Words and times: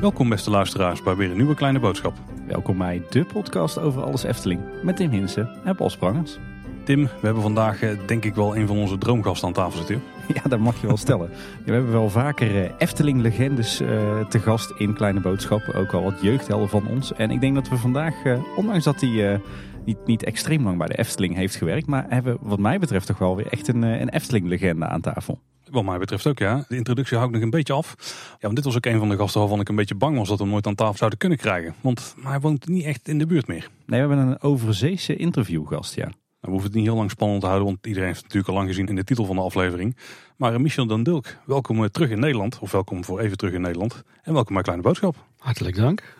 Welkom 0.00 0.28
beste 0.28 0.50
luisteraars 0.50 1.02
bij 1.02 1.16
weer 1.16 1.30
een 1.30 1.36
nieuwe 1.36 1.54
kleine 1.54 1.78
boodschap. 1.78 2.18
Welkom 2.46 2.78
bij 2.78 3.02
de 3.10 3.24
podcast 3.24 3.78
over 3.78 4.02
alles 4.02 4.22
Efteling 4.22 4.60
met 4.82 4.96
Tim 4.96 5.10
Hinsen 5.10 5.48
en 5.64 5.76
Paul 5.76 5.90
Sprangers. 5.90 6.38
Tim, 6.84 7.02
we 7.02 7.20
hebben 7.20 7.42
vandaag 7.42 7.82
eh, 7.82 7.90
denk 8.06 8.24
ik 8.24 8.34
wel 8.34 8.56
een 8.56 8.66
van 8.66 8.78
onze 8.78 8.98
droomgasten 8.98 9.48
aan 9.48 9.54
tafel 9.54 9.78
zitten. 9.78 10.02
Ja, 10.34 10.42
dat 10.48 10.58
mag 10.58 10.80
je 10.80 10.86
wel 10.86 10.96
stellen. 11.06 11.30
We 11.64 11.72
hebben 11.72 11.92
wel 11.92 12.10
vaker 12.10 12.64
eh, 12.64 12.70
Efteling-legendes 12.78 13.80
eh, 13.80 13.88
te 14.28 14.38
gast 14.38 14.72
in 14.78 14.94
Kleine 14.94 15.20
Boodschappen. 15.20 15.74
Ook 15.74 15.92
al 15.92 16.02
wat 16.02 16.22
jeugdhelden 16.22 16.68
van 16.68 16.86
ons. 16.86 17.12
En 17.12 17.30
ik 17.30 17.40
denk 17.40 17.54
dat 17.54 17.68
we 17.68 17.76
vandaag, 17.76 18.14
ondanks 18.56 18.84
dat 18.84 19.00
hij 19.00 19.40
niet, 19.84 20.06
niet 20.06 20.24
extreem 20.24 20.64
lang 20.64 20.78
bij 20.78 20.86
de 20.86 20.98
Efteling 20.98 21.34
heeft 21.34 21.54
gewerkt... 21.54 21.86
maar 21.86 22.06
hebben 22.08 22.38
wat 22.40 22.58
mij 22.58 22.78
betreft 22.78 23.06
toch 23.06 23.18
wel 23.18 23.36
weer 23.36 23.46
echt 23.46 23.68
een, 23.68 23.82
een 23.82 24.08
Efteling-legende 24.08 24.86
aan 24.86 25.00
tafel. 25.00 25.38
Wat 25.70 25.84
mij 25.84 25.98
betreft 25.98 26.26
ook, 26.26 26.38
ja. 26.38 26.64
De 26.68 26.76
introductie 26.76 27.16
hou 27.16 27.28
ik 27.28 27.34
nog 27.34 27.44
een 27.44 27.50
beetje 27.50 27.72
af. 27.72 27.94
Ja, 28.30 28.36
want 28.40 28.56
dit 28.56 28.64
was 28.64 28.76
ook 28.76 28.86
een 28.86 28.98
van 28.98 29.08
de 29.08 29.16
gasten 29.16 29.40
waarvan 29.40 29.60
ik 29.60 29.68
een 29.68 29.74
beetje 29.74 29.94
bang 29.94 30.16
was 30.16 30.28
dat 30.28 30.36
we 30.36 30.42
hem 30.42 30.52
nooit 30.52 30.66
aan 30.66 30.74
tafel 30.74 30.96
zouden 30.96 31.18
kunnen 31.18 31.38
krijgen. 31.38 31.74
Want 31.80 32.14
hij 32.22 32.40
woont 32.40 32.68
niet 32.68 32.84
echt 32.84 33.08
in 33.08 33.18
de 33.18 33.26
buurt 33.26 33.46
meer. 33.46 33.70
Nee, 33.86 34.02
we 34.02 34.08
hebben 34.08 34.18
een 34.26 34.42
overzeese 34.42 35.16
interviewgast, 35.16 35.94
ja. 35.94 36.04
Nou, 36.04 36.14
we 36.40 36.50
hoeven 36.50 36.66
het 36.66 36.74
niet 36.74 36.86
heel 36.86 36.96
lang 36.96 37.10
spannend 37.10 37.40
te 37.40 37.46
houden, 37.46 37.68
want 37.68 37.86
iedereen 37.86 38.08
heeft 38.08 38.22
het 38.22 38.26
natuurlijk 38.26 38.52
al 38.52 38.58
lang 38.58 38.68
gezien 38.68 38.88
in 38.88 38.94
de 38.94 39.04
titel 39.04 39.24
van 39.24 39.36
de 39.36 39.42
aflevering. 39.42 39.96
Maar 40.36 40.54
eh, 40.54 40.60
Michel 40.60 40.86
Dan 40.86 41.02
Dulk, 41.02 41.36
welkom 41.46 41.82
eh, 41.82 41.88
terug 41.88 42.10
in 42.10 42.20
Nederland. 42.20 42.58
Of 42.58 42.72
welkom 42.72 43.04
voor 43.04 43.20
even 43.20 43.36
terug 43.36 43.54
in 43.54 43.60
Nederland. 43.60 44.02
En 44.22 44.32
welkom 44.32 44.54
bij 44.54 44.62
Kleine 44.62 44.82
Boodschap. 44.82 45.16
Hartelijk 45.38 45.76
dank. 45.76 46.16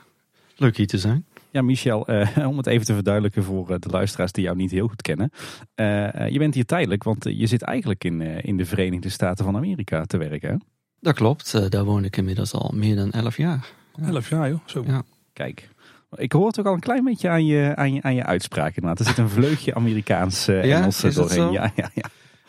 Leuk 0.57 0.77
hier 0.77 0.87
te 0.87 0.99
zijn. 0.99 1.27
Ja, 1.53 1.63
Michel, 1.63 2.11
uh, 2.11 2.47
om 2.51 2.57
het 2.57 2.67
even 2.67 2.87
te 2.87 2.95
verduidelijken 2.95 3.45
voor 3.45 3.81
de 3.81 3.89
luisteraars 3.89 4.33
die 4.33 4.45
jou 4.45 4.57
niet 4.57 4.71
heel 4.71 4.89
goed 4.89 5.03
kennen. 5.03 5.31
Uh, 5.77 6.29
je 6.29 6.39
bent 6.39 6.55
hier 6.55 6.65
tijdelijk, 6.65 7.03
want 7.03 7.25
je 7.25 7.47
zit 7.47 7.63
eigenlijk 7.63 8.05
in, 8.05 8.21
in 8.21 8.57
de 8.57 8.65
Verenigde 8.65 9.09
Staten 9.09 9.45
van 9.45 9.57
Amerika 9.57 10.05
te 10.05 10.17
werken. 10.17 10.63
Dat 11.01 11.15
klopt, 11.15 11.71
daar 11.71 11.85
woon 11.85 12.05
ik 12.05 12.17
inmiddels 12.17 12.53
al 12.53 12.73
meer 12.75 12.97
dan 12.97 13.11
elf 13.11 13.37
jaar. 13.37 13.69
Elf 14.07 14.29
jaar 14.29 14.49
joh, 14.49 14.61
zo. 14.65 14.85
Ja. 14.87 15.03
Kijk, 15.33 15.69
ik 16.15 16.33
hoor 16.33 16.51
toch 16.51 16.67
al 16.67 16.73
een 16.73 16.81
klein 16.81 17.05
beetje 17.05 17.29
aan 17.29 17.47
je, 17.47 17.73
aan 17.77 17.95
je, 17.95 18.03
aan 18.03 18.15
je 18.15 18.25
uitspraak 18.25 18.77
inderdaad. 18.77 18.99
Er 18.99 19.05
zit 19.05 19.19
een 19.19 19.29
vleugje 19.29 19.75
Amerikaans 19.75 20.49
uh, 20.49 20.65
ja, 20.65 20.77
Engels 20.77 21.01
doorheen. 21.01 21.51
Ja, 21.51 21.73
ja, 21.77 21.91
ja. 21.95 22.05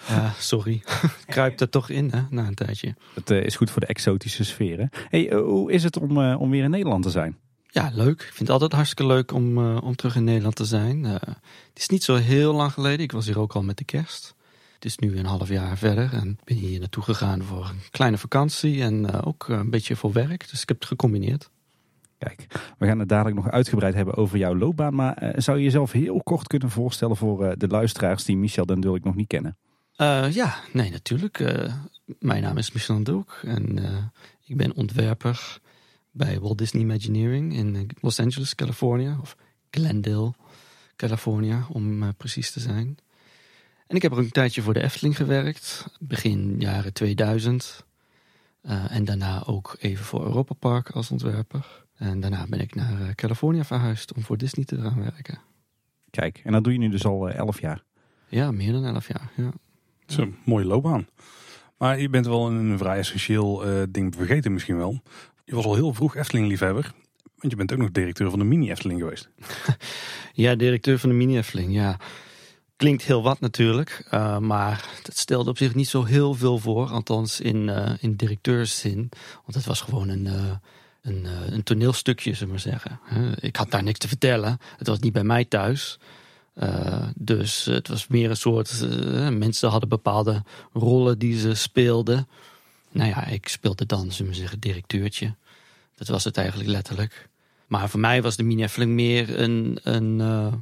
Ja, 0.08 0.34
sorry. 0.38 0.82
Kruipt 1.26 1.62
er 1.62 1.70
toch 1.70 1.90
in, 1.90 2.12
hè, 2.12 2.22
na 2.30 2.48
een 2.48 2.56
tijdje. 2.56 2.96
Het 3.14 3.32
uh, 3.32 3.44
is 3.44 3.56
goed 3.56 3.72
voor 3.72 3.82
de 3.82 3.88
exotische 3.88 4.44
sfeer. 4.44 4.90
Hey, 5.10 5.32
uh, 5.32 5.42
hoe 5.42 5.72
is 5.72 5.84
het 5.84 5.98
om, 5.98 6.18
uh, 6.18 6.42
om 6.42 6.50
weer 6.50 6.64
in 6.64 6.70
Nederland 6.70 7.04
te 7.04 7.10
zijn? 7.10 7.38
Ja, 7.74 7.92
leuk. 7.94 8.22
Ik 8.22 8.28
vind 8.28 8.40
het 8.40 8.50
altijd 8.50 8.72
hartstikke 8.72 9.06
leuk 9.06 9.34
om, 9.34 9.78
om 9.78 9.96
terug 9.96 10.16
in 10.16 10.24
Nederland 10.24 10.56
te 10.56 10.66
zijn. 10.66 11.04
het 11.04 11.38
is 11.74 11.90
niet 11.90 12.04
zo 12.04 12.16
heel 12.16 12.54
lang 12.54 12.72
geleden. 12.74 13.00
Ik 13.00 13.12
was 13.12 13.26
hier 13.26 13.40
ook 13.40 13.54
al 13.54 13.64
met 13.64 13.78
de 13.78 13.84
kerst. 13.84 14.36
Het 14.74 14.86
is 14.86 14.98
nu 14.98 15.18
een 15.18 15.26
half 15.26 15.50
jaar 15.50 15.78
verder 15.78 16.14
en 16.14 16.40
ben 16.44 16.58
hier 16.58 16.80
naartoe 16.80 17.04
gegaan 17.04 17.44
voor 17.44 17.66
een 17.66 17.82
kleine 17.92 18.18
vakantie 18.18 18.82
en 18.82 19.24
ook 19.24 19.48
een 19.48 19.70
beetje 19.70 19.96
voor 19.96 20.12
werk. 20.12 20.50
Dus 20.50 20.62
ik 20.62 20.68
heb 20.68 20.80
het 20.80 20.88
gecombineerd. 20.88 21.50
Kijk, 22.18 22.48
we 22.78 22.86
gaan 22.86 23.00
het 23.00 23.10
dadelijk 23.10 23.36
nog 23.36 23.52
uitgebreid 23.52 23.94
hebben 23.94 24.16
over 24.16 24.38
jouw 24.38 24.56
loopbaan. 24.56 24.96
Maar 24.96 25.34
zou 25.36 25.58
je 25.58 25.64
jezelf 25.64 25.92
heel 25.92 26.22
kort 26.24 26.48
kunnen 26.48 26.70
voorstellen 26.70 27.16
voor 27.16 27.58
de 27.58 27.68
luisteraars 27.68 28.24
die 28.24 28.38
Michel 28.38 28.66
Den 28.66 28.80
Dulk 28.80 29.04
nog 29.04 29.16
niet 29.16 29.28
kennen? 29.28 29.58
Ja, 30.32 30.56
nee, 30.74 30.92
natuurlijk. 30.92 31.54
mijn 32.20 32.42
naam 32.42 32.58
is 32.58 32.72
Michel 32.72 32.96
Den 32.96 33.04
Dulk 33.04 33.40
en 33.44 33.80
ik 34.46 34.58
ben 34.58 34.76
ontwerper 34.76 35.61
bij 36.12 36.40
Walt 36.40 36.58
Disney 36.58 36.82
Imagineering 36.82 37.54
in 37.54 37.90
Los 38.00 38.20
Angeles, 38.20 38.56
Californië. 38.56 39.18
Of 39.22 39.38
Glendale, 39.72 40.34
Californië, 40.96 41.64
om 41.70 42.16
precies 42.16 42.52
te 42.52 42.60
zijn. 42.60 42.98
En 43.88 43.96
ik 43.96 44.02
heb 44.02 44.12
er 44.12 44.18
een 44.18 44.32
tijdje 44.32 44.62
voor 44.62 44.74
de 44.74 44.82
Efteling 44.84 45.16
gewerkt, 45.16 45.86
begin 46.00 46.56
jaren 46.60 46.94
2000. 46.94 47.86
en 48.62 49.06
daarna 49.06 49.46
ook 49.46 49.76
even 49.80 50.06
voor 50.06 50.24
Europa 50.24 50.54
Park 50.54 50.90
als 50.90 51.12
ontwerper. 51.12 51.82
En 52.02 52.20
daarna 52.20 52.46
ben 52.50 52.60
ik 52.60 52.76
naar 52.76 53.02
eh, 53.02 53.14
Californië 53.16 53.64
verhuisd 53.64 54.14
om 54.14 54.22
voor 54.22 54.38
Disney 54.38 54.66
te 54.66 54.82
gaan 54.82 55.00
werken. 55.00 55.40
Kijk, 56.10 56.42
en 56.44 56.52
dat 56.52 56.64
doe 56.64 56.74
je 56.74 56.80
nu 56.80 56.90
dus 56.90 57.06
al 57.06 57.30
eh, 57.30 57.38
elf 57.38 57.62
jaar? 57.62 57.84
Ja, 58.28 58.52
meer 58.52 58.72
dan 58.72 58.86
elf 58.86 59.08
jaar. 59.08 59.32
Ja. 59.36 59.44
Dat 59.44 59.54
is 60.06 60.18
een 60.18 60.36
mooie 60.46 60.66
loopbaan. 60.66 61.08
Maar 61.78 62.00
je 62.00 62.10
bent 62.10 62.26
wel 62.26 62.48
een 62.48 62.78
vrij 62.78 62.98
essentieel 62.98 63.68
uh, 63.68 63.84
ding 63.90 64.16
vergeten 64.16 64.54
misschien 64.54 64.78
wel. 64.78 65.02
Je 65.46 65.56
was 65.56 65.66
al 65.66 65.76
heel 65.76 65.94
vroeg 65.94 66.16
Efteling-liefhebber. 66.16 66.92
Want 67.36 67.52
je 67.52 67.56
bent 67.56 67.72
ook 67.72 67.78
nog 67.78 67.92
directeur 67.92 68.30
van 68.30 68.40
de 68.40 68.46
mini-Efteling 68.46 69.00
geweest. 69.00 69.30
ja, 70.34 70.56
directeur 70.56 71.00
van 71.00 71.10
de 71.10 71.16
mini-Efteling, 71.16 71.74
ja. 71.74 72.00
Klinkt 72.76 73.04
heel 73.04 73.24
wat 73.24 73.40
natuurlijk. 73.40 74.08
Uh, 74.14 74.38
maar 74.38 74.90
dat 75.04 75.18
stelde 75.18 75.50
op 75.50 75.58
zich 75.58 75.76
niet 75.76 75.88
zo 75.88 76.04
heel 76.04 76.34
veel 76.34 76.58
voor. 76.58 76.88
Althans 76.88 77.40
in, 77.40 77.68
uh, 77.68 77.92
in 78.00 78.16
directeurszin. 78.16 79.10
Want 79.44 79.56
het 79.56 79.66
was 79.66 79.82
gewoon 79.82 80.10
een 80.10 80.60
een, 81.02 81.26
eh, 81.26 81.54
een 81.54 81.64
toneelstukje, 81.64 82.34
zullen 82.34 82.56
we 82.56 82.70
maar 82.70 82.80
zeggen. 82.80 83.00
Ik 83.40 83.56
had 83.56 83.72
daar 83.72 83.84
niks 83.84 84.00
te 84.00 84.08
vertellen. 84.08 84.58
Het 84.78 84.88
was 84.88 85.00
niet 85.00 85.14
bij 85.14 85.24
mij 85.24 85.46
thuis. 85.46 86.00
Dus 87.16 87.66
het 87.66 87.88
was 87.88 88.08
meer 88.08 88.30
een 88.30 88.38
soort. 88.38 88.88
Mensen 89.32 89.70
hadden 89.70 89.90
bepaalde 89.90 90.44
rollen 90.74 91.20
die 91.20 91.40
ze 91.40 91.54
speelden. 91.54 92.28
Nou 92.92 93.10
ja, 93.10 93.26
ik 93.26 93.48
speelde 93.48 93.86
dan, 93.86 94.12
zullen 94.12 94.32
we 94.32 94.38
zeggen, 94.38 94.60
directeurtje. 94.60 95.36
Dat 95.96 96.08
was 96.08 96.24
het 96.24 96.38
eigenlijk 96.38 96.70
letterlijk. 96.70 97.30
Maar 97.68 97.90
voor 97.90 98.00
mij 98.00 98.22
was 98.22 98.36
de 98.36 98.44
mini 98.44 98.64
Efteling 98.64 98.92
meer 98.92 99.40
een, 99.40 99.80
een, 99.84 100.20
uh, 100.20 100.54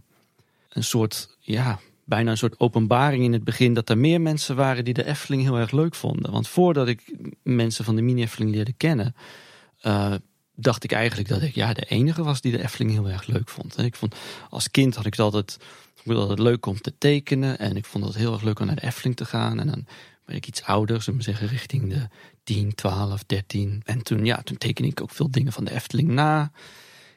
een 0.70 0.84
soort. 0.84 1.38
Ja, 1.40 1.80
bijna 2.04 2.32
een 2.32 2.38
soort 2.38 2.60
openbaring 2.60 3.24
in 3.24 3.34
het 3.34 3.44
begin. 3.44 3.74
Dat 3.74 3.90
er 3.90 3.98
meer 3.98 4.22
mensen 4.22 4.56
waren 4.56 4.86
die 4.86 4.94
de 4.94 5.06
Efteling 5.06 5.42
heel 5.42 5.58
erg 5.58 5.72
leuk 5.72 5.96
vonden. 5.96 6.32
Want 6.32 6.48
voordat 6.48 6.88
ik 6.88 7.14
mensen 7.44 7.86
van 7.86 7.96
de 7.96 8.02
mini 8.02 8.22
Efteling 8.22 8.52
leerde 8.52 8.74
kennen 8.74 9.16
dacht 10.62 10.84
ik 10.84 10.92
eigenlijk 10.92 11.30
dat 11.30 11.42
ik 11.42 11.56
ja, 11.56 11.74
de 11.74 11.86
enige 11.86 12.24
was 12.24 12.42
die 12.42 12.52
de 12.52 12.64
Efteling 12.64 12.92
heel 12.92 13.10
erg 13.10 13.26
leuk 13.26 13.50
vond. 13.50 13.78
Ik 13.78 13.96
vond 13.96 14.16
als 14.50 14.72
kind 14.72 14.96
had 14.96 15.06
ik 15.06 15.12
het 15.12 15.22
altijd, 15.22 15.58
ik 15.96 16.02
vond 16.04 16.08
het 16.08 16.18
altijd 16.18 16.40
leuk 16.40 16.66
om 16.66 16.82
te 16.82 16.94
tekenen. 16.98 17.60
En 17.60 17.78
ik 17.78 17.86
vond 17.86 18.06
het 18.06 18.16
heel 18.16 18.34
erg 18.34 18.42
leuk 18.42 18.60
om 18.60 18.66
naar 18.66 18.76
de 18.76 18.86
Efteling 18.86 19.16
te 19.16 19.26
gaan. 19.26 19.60
En 19.60 19.68
dan 19.68 19.86
ik 20.36 20.48
iets 20.48 20.64
ouder, 20.64 21.02
zullen 21.02 21.20
we 21.20 21.26
zeggen, 21.26 21.48
richting 21.48 21.90
de 21.90 22.08
10, 22.44 22.76
12, 22.76 23.24
13. 23.24 23.82
En 23.86 24.04
toen, 24.04 24.26
ja, 24.26 24.42
toen 24.42 24.58
tekende 24.58 24.90
ik 24.90 25.02
ook 25.02 25.12
veel 25.12 25.32
dingen 25.32 25.54
van 25.54 25.64
de 25.64 25.74
Efteling 25.74 26.10
na. 26.10 26.52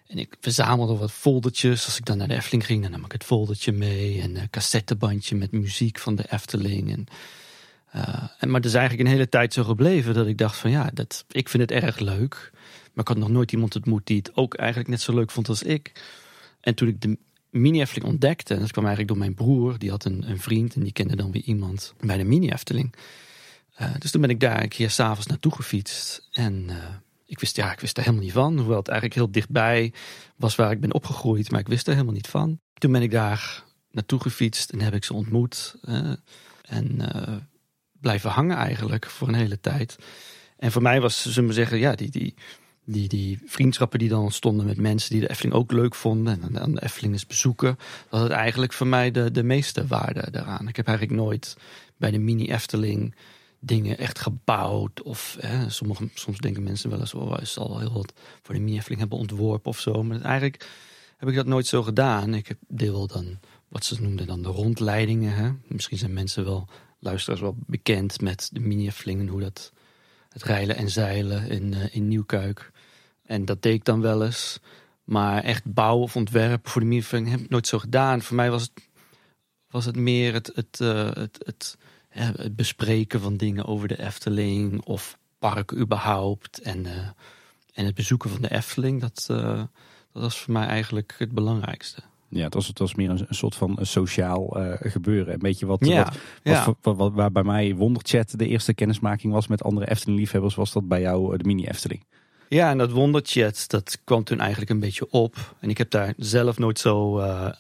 En 0.06 0.19
ik 0.19 0.37
verzamelde 0.41 0.97
wat 0.97 1.12
foldertjes. 1.12 1.84
Als 1.84 1.99
ik 1.99 2.05
dan 2.05 2.19
naar 2.19 2.28
de 2.28 2.34
Efteling 2.34 2.67
ging, 2.67 2.83
dan 2.83 2.91
nam 2.91 3.05
ik 3.05 3.12
het 3.12 3.25
foldertje 3.25 3.73
mee. 3.73 4.21
En 4.21 4.37
een 4.37 4.50
cassettebandje 4.50 5.37
met 5.37 5.53
muziek 5.53 5.99
van 5.99 6.15
de 6.15 6.33
Efteling. 6.33 6.93
En, 6.93 7.06
uh, 7.97 8.28
en, 8.39 8.50
maar 8.50 8.61
het 8.61 8.69
is 8.69 8.75
eigenlijk 8.75 9.09
een 9.09 9.15
hele 9.15 9.29
tijd 9.29 9.53
zo 9.53 9.65
gebleven 9.65 10.15
dat 10.15 10.27
ik 10.27 10.39
dacht 10.39 10.56
van 10.56 10.71
ja, 10.71 10.91
dat, 10.94 11.25
ik 11.31 11.49
vind 11.49 11.71
het 11.71 11.83
erg 11.83 11.99
leuk. 11.99 12.50
Maar 12.93 13.05
ik 13.05 13.09
had 13.09 13.17
nog 13.17 13.29
nooit 13.29 13.53
iemand 13.53 13.77
ontmoet 13.77 14.06
die 14.06 14.17
het 14.17 14.37
ook 14.37 14.55
eigenlijk 14.55 14.89
net 14.89 15.00
zo 15.00 15.15
leuk 15.15 15.31
vond 15.31 15.49
als 15.49 15.62
ik. 15.62 15.93
En 16.61 16.75
toen 16.75 16.89
ik 16.89 17.00
de 17.00 17.19
mini-Efteling 17.53 18.07
ontdekte, 18.07 18.55
en 18.55 18.61
dat 18.61 18.71
kwam 18.71 18.85
eigenlijk 18.87 19.15
door 19.15 19.25
mijn 19.25 19.35
broer, 19.35 19.79
die 19.79 19.91
had 19.91 20.05
een, 20.05 20.31
een 20.31 20.41
vriend 20.41 20.75
en 20.75 20.83
die 20.83 20.93
kende 20.93 21.17
dan 21.17 21.33
weer 21.33 21.43
iemand 21.43 21.95
bij 22.01 22.17
de 22.17 22.25
mini-Efteling. 22.25 22.95
Uh, 23.81 23.91
dus 23.99 24.11
toen 24.11 24.21
ben 24.21 24.31
ik 24.31 24.41
daar 24.41 24.63
een 24.63 24.69
keer 24.69 24.91
s'avonds 24.91 25.27
naartoe 25.27 25.53
gefietst. 25.53 26.29
En 26.33 26.67
uh, 26.69 26.77
ik 27.27 27.41
wist, 27.41 27.57
ja, 27.57 27.73
ik 27.73 27.81
wist 27.81 27.97
er 27.97 28.03
helemaal 28.03 28.25
niet 28.25 28.33
van. 28.33 28.59
Hoewel 28.59 28.77
het 28.77 28.89
eigenlijk 28.89 29.19
heel 29.19 29.31
dichtbij 29.31 29.93
was 30.37 30.55
waar 30.55 30.71
ik 30.71 30.81
ben 30.81 30.95
opgegroeid, 30.95 31.51
maar 31.51 31.61
ik 31.61 31.69
wist 31.69 31.87
er 31.87 31.93
helemaal 31.93 32.15
niet 32.15 32.29
van. 32.29 32.61
Toen 32.75 32.93
ben 32.93 33.03
ik 33.03 33.11
daar 33.11 33.65
naartoe 33.91 34.21
gefietst 34.21 34.71
en 34.71 34.81
heb 34.81 34.95
ik 34.95 35.05
ze 35.05 35.15
ontmoet. 35.15 35.77
Uh, 35.85 36.12
en 36.62 37.01
blijven 38.01 38.31
hangen 38.31 38.57
eigenlijk 38.57 39.07
voor 39.07 39.29
een 39.29 39.35
hele 39.35 39.61
tijd. 39.61 39.97
En 40.57 40.73
voor 40.73 40.83
mij 40.83 41.01
was, 41.01 41.33
zullen 41.33 41.49
we 41.49 41.55
zeggen, 41.55 41.79
ja, 41.79 41.95
die, 41.95 42.11
die, 42.11 42.35
die, 42.84 43.09
die 43.09 43.38
vriendschappen 43.47 43.98
die 43.98 44.09
dan 44.09 44.22
ontstonden 44.22 44.66
met 44.66 44.76
mensen 44.76 45.10
die 45.10 45.20
de 45.20 45.31
Efteling 45.31 45.54
ook 45.54 45.72
leuk 45.72 45.94
vonden. 45.94 46.43
En 46.43 46.53
dan 46.53 46.75
de 46.75 46.82
Efteling 46.82 47.12
eens 47.12 47.26
bezoeken. 47.26 47.78
Dat 48.09 48.20
had 48.20 48.31
eigenlijk 48.31 48.72
voor 48.72 48.87
mij 48.87 49.10
de, 49.10 49.31
de 49.31 49.43
meeste 49.43 49.87
waarde 49.87 50.31
daaraan. 50.31 50.69
Ik 50.69 50.76
heb 50.76 50.87
eigenlijk 50.87 51.19
nooit 51.19 51.56
bij 51.96 52.11
de 52.11 52.19
mini 52.19 52.52
Efteling 52.52 53.14
dingen 53.61 53.99
echt 53.99 54.19
gebouwd. 54.19 55.02
Of 55.02 55.37
hè, 55.40 55.70
sommige, 55.70 56.08
soms 56.14 56.38
denken 56.38 56.62
mensen 56.62 56.90
wel 56.90 57.00
eens, 57.00 57.14
oh, 57.14 57.37
is 57.40 57.58
al 57.58 57.79
heel 57.79 57.93
wat 57.93 58.12
voor 58.43 58.55
de 58.55 58.61
mini 58.61 58.76
Efteling 58.76 59.00
hebben 59.00 59.19
ontworpen 59.19 59.70
of 59.70 59.81
zo. 59.81 60.02
Maar 60.02 60.20
eigenlijk 60.20 60.69
heb 61.17 61.28
ik 61.28 61.35
dat 61.35 61.46
nooit 61.46 61.67
zo 61.67 61.82
gedaan. 61.82 62.35
Ik 62.35 62.49
heb 62.49 62.58
deel 62.69 63.06
dan 63.06 63.38
wat 63.69 63.85
ze 63.85 64.02
noemden 64.02 64.26
dan 64.26 64.43
de 64.43 64.49
rondleidingen. 64.49 65.35
Hè. 65.35 65.50
Misschien 65.67 65.99
zijn 65.99 66.12
mensen 66.12 66.44
wel, 66.44 66.69
luisteraars 66.99 67.40
wel 67.40 67.56
bekend 67.67 68.20
met 68.20 68.50
de 68.52 68.61
mini 68.61 68.87
Efteling 68.87 69.20
en 69.20 69.28
hoe 69.28 69.40
dat 69.40 69.73
het 70.28 70.43
rijlen 70.43 70.76
en 70.76 70.90
zeilen 70.90 71.49
in, 71.49 71.73
uh, 71.73 71.94
in 71.94 72.08
Nieuwkuik. 72.08 72.72
En 73.32 73.44
dat 73.44 73.62
deed 73.62 73.75
ik 73.75 73.84
dan 73.84 74.00
wel 74.00 74.25
eens. 74.25 74.58
Maar 75.05 75.43
echt 75.43 75.75
bouwen 75.75 76.02
of 76.02 76.17
ontwerpen 76.17 76.70
voor 76.70 76.81
de 76.81 76.87
miervulling 76.87 77.31
heb 77.31 77.40
ik 77.40 77.49
nooit 77.49 77.67
zo 77.67 77.79
gedaan. 77.79 78.23
Voor 78.23 78.37
mij 78.37 78.50
was 78.50 78.62
het, 78.62 78.88
was 79.70 79.84
het 79.84 79.96
meer 79.96 80.32
het, 80.32 80.52
het, 80.55 80.79
uh, 80.82 81.11
het, 81.12 81.38
het, 81.44 81.76
het, 82.08 82.56
bespreken 82.56 83.20
van 83.20 83.37
dingen 83.37 83.67
over 83.67 83.88
de 83.88 84.02
Efteling 84.02 84.82
of 84.84 85.19
parken 85.38 85.79
überhaupt. 85.79 86.61
En, 86.61 86.84
uh, 86.84 86.93
en 87.75 87.84
het 87.84 87.94
bezoeken 87.94 88.31
van 88.31 88.43
de 88.43 88.50
Efteling, 88.50 89.00
dat, 89.00 89.29
uh, 89.31 89.62
dat 90.12 90.23
was 90.23 90.38
voor 90.40 90.52
mij 90.52 90.67
eigenlijk 90.67 91.14
het 91.19 91.32
belangrijkste. 91.32 92.02
Ja, 92.28 92.44
het 92.44 92.55
was, 92.55 92.67
het 92.67 92.78
was 92.78 92.94
meer 92.94 93.11
een, 93.11 93.25
een 93.28 93.35
soort 93.35 93.55
van 93.55 93.78
sociaal 93.81 94.58
eh, 94.61 94.93
gebeuren. 94.93 95.32
Een 95.32 95.38
beetje 95.38 95.67
wat, 95.67 95.87
Ja, 95.87 96.05
wat, 96.05 96.19
ja. 96.43 96.64
wat, 96.64 96.76
wat, 96.82 96.96
wat- 96.96 97.12
waar 97.12 97.32
bij 97.32 97.43
mij 97.43 97.75
Wonderchat 97.75 98.35
de 98.37 98.46
eerste 98.46 98.75
kennismaking 98.75 99.32
was 99.32 99.46
met 99.46 99.62
andere 99.62 99.90
Efteling-liefhebbers, 99.90 100.55
was 100.55 100.73
dat 100.73 100.88
bij 100.88 101.00
jou 101.00 101.32
eh, 101.32 101.38
de 101.38 101.44
mini-Efteling. 101.44 102.05
Ja, 102.52 102.70
en 102.70 102.78
dat 102.78 102.90
wonderchat, 102.90 103.64
dat 103.66 103.99
kwam 104.04 104.25
toen 104.25 104.40
eigenlijk 104.40 104.70
een 104.70 104.81
beetje 104.81 105.10
op. 105.10 105.54
En 105.60 105.70
ik 105.70 105.78
heb 105.78 105.90
daar 105.90 106.14
zelf 106.16 106.58
nooit 106.58 106.78
zo 106.78 107.19
eh, 107.19 107.52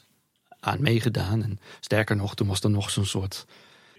aan 0.60 0.82
meegedaan. 0.82 1.42
En 1.42 1.58
sterker 1.80 2.16
nog, 2.16 2.34
toen 2.34 2.46
was 2.46 2.60
er 2.60 2.70
nog 2.70 2.90
zo'n 2.90 3.04
soort, 3.04 3.46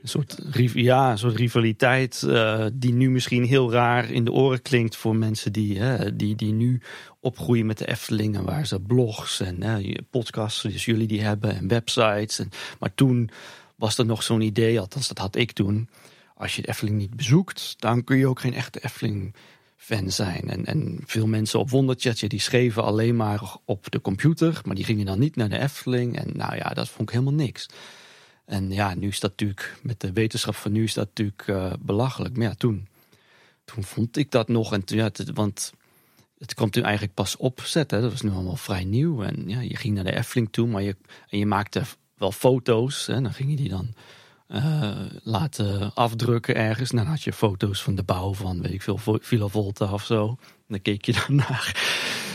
soort, 0.03 0.37
ja, 0.73 1.15
soort 1.15 1.35
rivaliteit... 1.35 2.23
eh, 2.23 2.65
die 2.73 2.93
nu 2.93 3.09
misschien 3.09 3.43
heel 3.43 3.71
raar 3.71 4.09
in 4.09 4.25
de 4.25 4.31
oren 4.31 4.61
klinkt 4.61 4.95
voor 4.95 5.15
mensen 5.15 5.51
die, 5.51 5.79
die, 6.15 6.35
die 6.35 6.53
nu 6.53 6.81
opgroeien 7.19 7.65
met 7.65 7.77
de 7.77 7.87
Efteling... 7.87 8.35
en 8.35 8.45
waar 8.45 8.67
ze 8.67 8.79
blogs 8.79 9.39
en 9.39 9.63
hè, 9.63 9.95
podcasts, 10.09 10.61
dus 10.61 10.85
jullie 10.85 11.07
die 11.07 11.21
hebben, 11.21 11.55
en 11.55 11.67
websites. 11.67 12.39
En, 12.39 12.49
maar 12.79 12.93
toen 12.95 13.29
was 13.75 13.97
er 13.97 14.05
nog 14.05 14.23
zo'n 14.23 14.41
idee, 14.41 14.79
althans 14.79 15.07
dat 15.07 15.17
had 15.17 15.35
ik 15.35 15.51
toen... 15.51 15.89
als 16.35 16.55
je 16.55 16.61
de 16.61 16.67
Efteling 16.67 16.97
niet 16.97 17.15
bezoekt, 17.15 17.75
dan 17.77 18.03
kun 18.03 18.17
je 18.17 18.27
ook 18.27 18.39
geen 18.39 18.53
echte 18.53 18.83
Efteling 18.83 19.33
fan 19.83 20.11
zijn. 20.11 20.49
En, 20.49 20.65
en 20.65 20.99
veel 21.05 21.27
mensen 21.27 21.59
op 21.59 21.69
Wonderchat, 21.69 22.19
die 22.19 22.39
schreven 22.39 22.83
alleen 22.83 23.15
maar 23.15 23.57
op 23.65 23.91
de 23.91 24.01
computer, 24.01 24.61
maar 24.65 24.75
die 24.75 24.85
gingen 24.85 25.05
dan 25.05 25.19
niet 25.19 25.35
naar 25.35 25.49
de 25.49 25.59
Efteling. 25.59 26.17
En 26.17 26.31
nou 26.33 26.55
ja, 26.55 26.69
dat 26.69 26.89
vond 26.89 27.09
ik 27.09 27.15
helemaal 27.15 27.45
niks. 27.45 27.65
En 28.45 28.71
ja, 28.71 28.93
nu 28.95 29.07
is 29.07 29.19
dat 29.19 29.29
natuurlijk, 29.29 29.77
met 29.81 29.99
de 29.99 30.13
wetenschap 30.13 30.55
van 30.55 30.71
nu 30.71 30.83
is 30.83 30.93
dat 30.93 31.07
natuurlijk 31.07 31.43
eh, 31.47 31.73
belachelijk. 31.79 32.37
Maar 32.37 32.47
ja, 32.47 32.53
toen, 32.53 32.87
toen 33.65 33.83
vond 33.83 34.17
ik 34.17 34.31
dat 34.31 34.47
nog. 34.47 34.73
En 34.73 34.81
ja, 34.85 35.11
want 35.33 35.73
het 36.37 36.53
kwam 36.53 36.69
toen 36.69 36.83
eigenlijk 36.83 37.13
pas 37.13 37.37
opzet. 37.37 37.91
Hè. 37.91 38.01
Dat 38.01 38.11
was 38.11 38.21
nu 38.21 38.29
allemaal 38.29 38.55
vrij 38.55 38.83
nieuw. 38.83 39.23
En 39.23 39.43
ja, 39.49 39.59
je 39.59 39.75
ging 39.75 39.95
naar 39.95 40.03
de 40.03 40.15
Efteling 40.15 40.51
toe, 40.51 40.67
maar 40.67 40.81
je, 40.81 40.95
en 41.29 41.37
je 41.37 41.45
maakte 41.45 41.83
wel 42.17 42.31
foto's. 42.31 43.05
Hè. 43.05 43.21
Dan 43.21 43.33
ging 43.33 43.49
je 43.49 43.55
die 43.55 43.69
dan 43.69 43.93
eh, 44.47 44.91
laten 45.23 45.93
afdrukken 45.93 46.55
ergens. 46.55 46.89
Dan 46.89 47.05
had 47.05 47.21
je 47.21 47.33
foto's 47.33 47.83
van 47.83 47.95
de 47.95 48.03
bouw 48.03 48.33
van, 48.33 48.61
weet 48.61 48.73
ik 48.73 48.81
veel, 48.81 48.99
Villa 49.21 49.47
Volta 49.47 49.93
of 49.93 50.05
zo. 50.05 50.37
Dan 50.67 50.81
keek 50.81 51.05
je 51.05 51.13
daarnaar. 51.27 51.75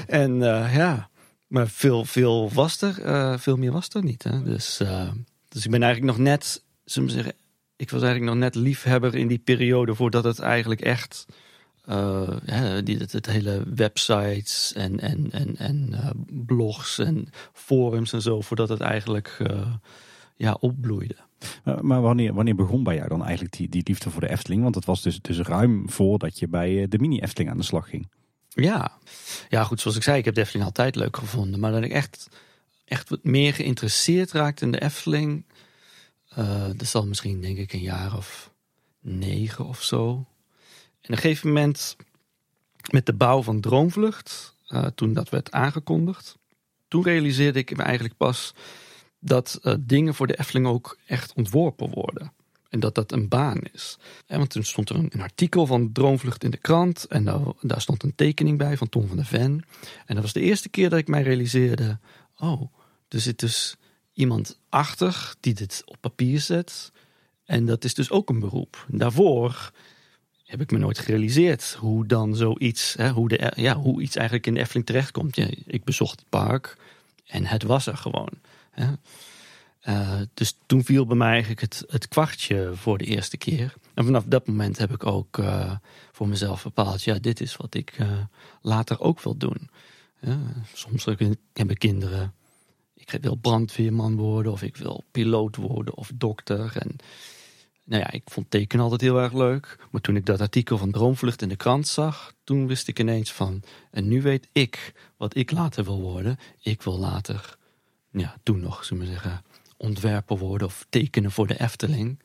En 0.07 0.43
eh, 0.43 0.75
ja, 0.75 1.11
maar 1.47 1.69
veel, 1.69 2.05
veel 2.05 2.51
was 2.53 2.83
eh, 2.83 3.39
veel 3.39 3.57
meer 3.57 3.73
was 3.73 3.89
er 3.89 4.05
niet. 4.05 4.23
Hè? 4.23 4.43
Dus, 4.43 4.83
dus 5.49 5.65
ik 5.65 5.71
ben 5.71 5.83
eigenlijk 5.83 6.17
nog 6.17 6.27
net, 6.27 6.65
zullen 6.85 7.09
we 7.09 7.15
zeggen, 7.15 7.35
ik 7.77 7.91
was 7.91 8.03
eigenlijk 8.03 8.33
nog 8.33 8.43
net 8.43 8.55
liefhebber 8.55 9.15
in 9.15 9.29
die 9.29 9.39
periode 9.39 9.95
voordat 9.95 10.25
het 10.25 10.39
eigenlijk 10.39 10.81
echt, 10.81 11.27
ja, 12.47 12.81
die, 12.81 12.97
het, 12.97 13.13
het 13.13 13.27
hele 13.27 13.63
websites 13.75 14.73
en, 14.73 15.01
en, 15.01 15.31
en, 15.31 15.57
en 15.57 15.95
blogs 16.27 16.99
en 16.99 17.29
forums 17.53 18.13
en 18.13 18.23
zo, 18.23 18.41
voordat 18.41 18.69
het 18.69 18.81
eigenlijk 18.81 19.39
ja, 20.37 20.57
opbloeide. 20.61 21.17
Maar, 21.65 21.85
maar 21.85 22.01
wanneer, 22.01 22.35
wanneer 22.35 22.55
begon 22.55 22.83
bij 22.83 22.95
jou 22.95 23.09
dan 23.09 23.25
eigenlijk 23.25 23.57
die, 23.57 23.69
die 23.69 23.83
liefde 23.85 24.11
voor 24.11 24.21
de 24.21 24.31
Efteling? 24.31 24.63
Want 24.63 24.75
het 24.75 24.85
was 24.85 25.03
dus, 25.03 25.21
dus 25.21 25.39
ruim 25.39 25.91
voordat 25.91 26.39
je 26.39 26.49
bij 26.49 26.83
eh, 26.83 26.89
de 26.89 26.99
mini-Efteling 26.99 27.51
aan 27.51 27.57
de 27.57 27.63
slag 27.63 27.89
ging. 27.89 28.09
Ja. 28.49 28.99
ja, 29.49 29.65
goed, 29.65 29.81
zoals 29.81 29.97
ik 29.97 30.03
zei, 30.03 30.19
ik 30.19 30.25
heb 30.25 30.35
de 30.35 30.41
Efteling 30.41 30.67
altijd 30.67 30.95
leuk 30.97 31.17
gevonden. 31.17 31.61
Maar 31.61 31.73
dat 31.73 31.83
ik 31.83 31.93
echt, 31.93 32.29
echt 32.85 33.09
wat 33.09 33.25
meer 33.25 33.55
geïnteresseerd 33.55 34.33
raakte 34.33 34.65
in 34.65 34.71
de 34.73 34.81
Efteling. 34.81 35.45
eh, 36.29 36.71
dat 36.77 36.87
zal 36.87 37.07
misschien, 37.07 37.41
denk 37.41 37.59
ik, 37.59 37.73
een 37.73 37.81
jaar 37.81 38.17
of 38.17 38.53
negen 39.01 39.65
of 39.65 39.83
zo. 39.83 40.09
En 40.11 40.25
op 41.05 41.11
een 41.11 41.17
gegeven 41.17 41.49
moment, 41.49 41.97
met 42.91 43.07
de 43.07 43.15
bouw 43.15 43.43
van 43.43 43.61
Droomvlucht, 43.61 44.55
eh, 44.67 44.87
toen 44.87 45.13
dat 45.13 45.29
werd 45.29 45.53
aangekondigd, 45.53 46.39
toen 46.89 47.03
realiseerde 47.03 47.59
ik 47.59 47.77
me 47.77 47.83
eigenlijk 47.83 48.17
pas 48.17 48.55
dat 49.19 49.59
eh, 49.63 49.75
dingen 49.81 50.15
voor 50.15 50.27
de 50.27 50.39
Efteling 50.39 50.67
ook 50.67 50.99
echt 51.07 51.33
ontworpen 51.33 51.91
worden. 51.91 52.33
En 52.69 52.81
dat 52.81 52.95
dat 52.95 53.13
een 53.13 53.29
baan 53.29 53.61
is. 53.73 53.99
En 54.27 54.39
want 54.39 54.51
toen 54.51 54.65
stond 54.65 54.89
er 54.89 54.97
een, 54.97 55.09
een 55.13 55.21
artikel 55.21 55.67
van 55.67 55.93
Droomvlucht 55.93 56.45
in 56.45 56.51
de 56.51 56.57
krant. 56.57 57.05
En 57.05 57.25
daar, 57.25 57.41
daar 57.61 57.81
stond 57.81 58.03
een 58.03 58.15
tekening 58.15 58.59
bij 58.59 58.77
van 58.77 58.89
Tom 58.89 59.07
van 59.07 59.17
der 59.17 59.27
Ven. 59.27 59.65
En 60.07 60.15
dat 60.15 60.23
was 60.23 60.33
de 60.33 60.41
eerste 60.41 60.69
keer 60.69 60.91
dat 60.91 60.99
ik 60.99 61.09
mij 61.09 61.23
realiseerde... 61.23 61.99
Oh, 62.39 62.73
er 63.09 63.21
zit 63.21 63.39
dus 63.39 63.77
iemand 64.13 64.59
achter 64.69 65.35
die 65.41 65.55
dit 65.55 65.83
op 65.85 65.97
papier 66.01 66.41
zet. 66.41 66.93
En 67.45 67.67
dat 67.67 67.85
is 67.85 67.95
dus 67.95 68.11
ook 68.11 68.29
een 68.29 68.39
beroep. 68.39 68.87
Daarvoor 68.89 69.73
heb 70.45 70.61
ik 70.61 70.71
me 70.71 70.79
nooit 70.79 70.99
gerealiseerd 70.99 71.77
hoe 71.79 72.07
dan 72.07 72.37
zoiets... 72.37 72.95
Hè, 72.95 73.11
hoe, 73.11 73.29
de, 73.29 73.53
ja, 73.57 73.77
hoe 73.77 74.03
iets 74.03 74.17
eigenlijk 74.17 74.47
in 74.47 74.55
de 74.55 74.61
Efteling 74.61 74.87
terechtkomt. 74.87 75.37
Ja, 75.37 75.49
ik 75.67 75.85
bezocht 75.85 76.19
het 76.19 76.29
park 76.29 76.77
en 77.27 77.47
het 77.47 77.63
was 77.63 77.87
er 77.87 77.97
gewoon. 77.97 78.31
Uh, 79.89 80.21
dus 80.35 80.57
toen 80.67 80.85
viel 80.85 81.07
bij 81.07 81.17
mij 81.17 81.31
eigenlijk 81.31 81.61
het, 81.61 81.85
het, 81.89 82.09
kwartje 82.09 82.71
voor 82.75 82.99
de 82.99 83.05
eerste 83.05 83.37
keer. 83.37 83.75
En 83.95 84.05
vanaf 84.05 84.25
dat 84.25 84.47
moment 84.47 84.79
heb 84.79 84.91
ik 84.91 85.07
ook 85.07 85.39
uh, 85.39 85.73
voor 86.13 86.29
mezelf 86.29 86.63
bepaald: 86.63 87.03
ja, 87.03 87.19
dit 87.19 87.41
is 87.41 87.57
wat 87.57 87.75
ik 87.75 87.99
uh, 87.99 88.09
later 88.63 89.01
ook 89.01 89.21
wil 89.23 89.37
doen. 89.37 89.71
Ja, 90.21 90.39
soms 90.73 91.05
heb 91.53 91.71
ik 91.71 91.79
kinderen. 91.79 92.35
Ik 92.95 93.19
wil 93.21 93.35
brandweerman 93.35 94.17
worden, 94.17 94.53
of 94.53 94.63
ik 94.63 94.77
wil 94.77 95.05
piloot 95.11 95.57
worden, 95.57 95.97
of 95.97 96.11
dokter. 96.15 96.77
En 96.77 96.97
nou 97.85 98.03
ja, 98.03 98.11
ik 98.11 98.23
vond 98.25 98.51
tekenen 98.51 98.85
altijd 98.85 99.01
heel 99.01 99.21
erg 99.21 99.33
leuk. 99.33 99.87
Maar 99.91 100.01
toen 100.01 100.17
ik 100.17 100.27
dat 100.27 100.41
artikel 100.41 100.79
van 100.79 100.91
Droomvlucht 100.91 101.43
in 101.43 101.49
de 101.49 101.57
krant 101.57 101.87
zag, 101.87 102.35
toen 102.45 102.67
wist 102.67 102.89
ik 102.89 102.99
ineens 102.99 103.33
van: 103.33 103.63
en 103.91 104.09
nu 104.09 104.23
weet 104.23 104.49
ik 104.53 104.93
wat 105.17 105.37
ik 105.37 105.51
later 105.51 105.85
wil 105.85 106.01
worden. 106.01 106.39
Ik 106.63 106.83
wil 106.83 106.99
later, 106.99 107.58
ja, 108.11 108.37
toen 108.43 108.61
nog, 108.61 108.85
zullen 108.85 109.05
we 109.05 109.11
zeggen 109.11 109.43
ontwerper 109.77 110.39
worden 110.39 110.67
of 110.67 110.87
tekenen 110.89 111.31
voor 111.31 111.47
de 111.47 111.61
Efteling. 111.61 112.23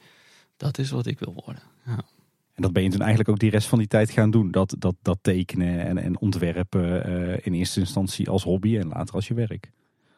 Dat 0.57 0.77
is 0.77 0.91
wat 0.91 1.05
ik 1.05 1.19
wil 1.19 1.41
worden. 1.45 1.63
Ja. 1.85 2.03
En 2.53 2.61
dat 2.61 2.73
ben 2.73 2.83
je 2.83 2.89
toen 2.89 2.99
eigenlijk 2.99 3.29
ook 3.29 3.39
die 3.39 3.49
rest 3.49 3.67
van 3.67 3.77
die 3.77 3.87
tijd 3.87 4.09
gaan 4.11 4.31
doen. 4.31 4.51
Dat, 4.51 4.75
dat, 4.79 4.95
dat 5.01 5.17
tekenen 5.21 5.85
en, 5.85 5.97
en 5.97 6.19
ontwerpen 6.19 7.09
uh, 7.09 7.37
in 7.41 7.53
eerste 7.53 7.79
instantie 7.79 8.29
als 8.29 8.43
hobby 8.43 8.77
en 8.77 8.87
later 8.87 9.15
als 9.15 9.27
je 9.27 9.33
werk. 9.33 9.71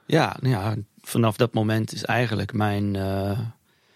Ja, 0.06 0.38
nou 0.40 0.54
ja 0.54 0.76
vanaf 1.02 1.38
dat 1.38 1.54
moment 1.54 1.94
is 1.94 2.04
eigenlijk 2.04 2.54
mijn, 2.54 2.94
uh, 2.94 3.40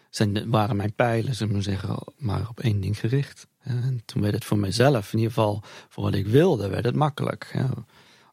zijn, 0.10 0.50
waren 0.50 0.76
mijn 0.76 0.94
pijlen, 0.94 1.36
zullen 1.36 1.56
we 1.56 1.62
zeggen, 1.62 1.98
maar 2.18 2.50
op 2.50 2.60
één 2.60 2.82
ding 2.82 3.00
gericht. 3.00 3.48
En 3.60 4.02
toen 4.06 4.22
werd 4.22 4.34
het 4.34 4.46
voor 4.46 4.58
mezelf, 4.58 5.14
in 5.14 5.20
ieder 5.20 5.34
geval 5.34 5.64
voor 5.90 6.04
wat 6.04 6.14
ik 6.14 6.28
wilde, 6.28 6.68
werd 6.68 6.86
het 6.86 6.96
makkelijk. 6.96 7.52
Ja. 7.54 7.70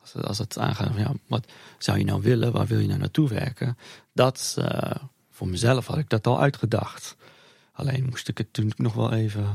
Als 0.07 0.15
het, 0.15 0.27
als 0.27 0.39
het 0.39 0.59
aangaat 0.59 0.93
van 0.93 1.01
ja, 1.01 1.13
wat 1.27 1.47
zou 1.79 1.99
je 1.99 2.05
nou 2.05 2.23
willen, 2.23 2.53
waar 2.53 2.67
wil 2.67 2.79
je 2.79 2.87
nou 2.87 2.99
naartoe 2.99 3.29
werken? 3.29 3.77
Dat, 4.13 4.57
uh, 4.59 4.91
voor 5.31 5.49
mezelf 5.49 5.87
had 5.87 5.99
ik 5.99 6.09
dat 6.09 6.27
al 6.27 6.41
uitgedacht. 6.41 7.17
Alleen 7.73 8.07
moest 8.11 8.29
ik 8.29 8.39
het 8.39 8.53
toen 8.53 8.73
nog 8.77 8.95
wel 8.95 9.13
even 9.13 9.47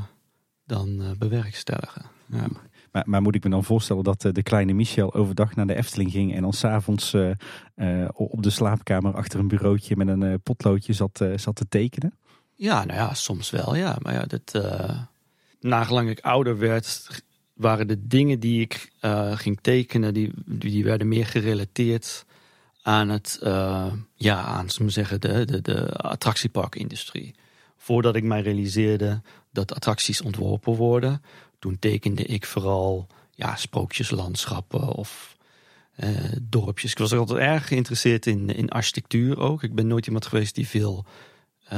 dan 0.65 1.01
uh, 1.01 1.09
bewerkstelligen. 1.17 2.05
Ja. 2.25 2.47
Maar, 2.91 3.03
maar, 3.05 3.21
moet 3.21 3.35
ik 3.35 3.43
me 3.43 3.49
dan 3.49 3.63
voorstellen 3.63 4.03
dat 4.03 4.23
uh, 4.23 4.31
de 4.31 4.43
kleine 4.43 4.73
Michel 4.73 5.13
overdag 5.13 5.55
naar 5.55 5.67
de 5.67 5.75
Efteling 5.75 6.11
ging 6.11 6.35
en 6.35 6.41
dan 6.41 6.53
s'avonds 6.53 7.13
uh, 7.13 8.07
op 8.13 8.43
de 8.43 8.49
slaapkamer 8.49 9.15
achter 9.15 9.39
een 9.39 9.47
bureautje 9.47 9.95
met 9.95 10.07
een 10.07 10.41
potloodje 10.41 10.93
zat, 10.93 11.25
zat 11.35 11.55
te 11.55 11.67
tekenen? 11.67 12.17
Ja, 12.55 12.85
nou 12.85 12.99
ja, 12.99 13.13
soms 13.13 13.49
wel, 13.49 13.75
ja. 13.75 13.97
Maar 14.01 14.13
ja, 14.13 14.25
dat, 14.25 14.65
nagelang 15.59 16.09
ik 16.09 16.19
ouder 16.19 16.57
werd, 16.57 17.07
waren 17.61 17.87
de 17.87 18.07
dingen 18.07 18.39
die 18.39 18.61
ik 18.61 18.91
uh, 19.01 19.37
ging 19.37 19.59
tekenen, 19.61 20.13
die, 20.13 20.31
die 20.45 20.83
werden 20.83 21.07
meer 21.07 21.25
gerelateerd 21.25 22.25
aan 22.81 23.09
het, 23.09 23.39
uh, 23.43 23.93
ja, 24.15 24.43
aan 24.43 24.69
zeggen, 24.69 25.21
de, 25.21 25.45
de, 25.45 25.61
de 25.61 25.91
attractieparkindustrie. 25.91 27.35
Voordat 27.77 28.15
ik 28.15 28.23
mij 28.23 28.41
realiseerde 28.41 29.21
dat 29.51 29.73
attracties 29.73 30.21
ontworpen 30.21 30.75
worden, 30.75 31.21
toen 31.59 31.79
tekende 31.79 32.23
ik 32.23 32.45
vooral 32.45 33.07
ja, 33.31 33.55
sprookjeslandschappen 33.55 34.87
of 34.87 35.37
uh, 36.03 36.09
dorpjes. 36.41 36.91
Ik 36.91 36.97
was 36.97 37.13
altijd 37.13 37.39
erg 37.39 37.67
geïnteresseerd 37.67 38.25
in, 38.25 38.49
in 38.49 38.69
architectuur 38.69 39.39
ook. 39.39 39.63
Ik 39.63 39.75
ben 39.75 39.87
nooit 39.87 40.05
iemand 40.05 40.25
geweest 40.25 40.55
die 40.55 40.67
veel 40.67 41.05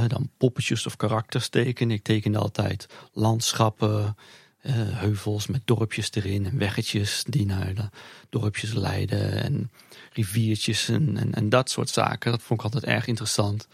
dan 0.08 0.30
poppetjes 0.38 0.86
of 0.86 0.96
karakters 0.96 1.50
tekende. 1.50 1.94
Ik 1.94 2.04
tekende 2.04 2.38
altijd 2.38 2.86
landschappen, 3.12 4.16
uh, 4.64 4.74
heuvels 4.76 5.48
met 5.48 5.62
dorpjes 5.66 6.12
erin 6.14 6.46
en 6.46 6.58
weggetjes 6.58 7.24
die 7.28 7.46
naar 7.46 7.74
de 7.74 7.90
dorpjes 8.30 8.74
leiden 8.74 9.44
en 9.44 9.72
riviertjes 10.14 10.90
en, 10.90 11.34
en, 11.34 11.50
dat 11.50 11.70
soort 11.70 11.90
zaken. 11.90 12.32
Dat 12.32 12.42
vond 12.42 12.60
ik 12.60 12.66
altijd 12.66 12.86
erg 12.86 13.08
interessant. 13.08 13.68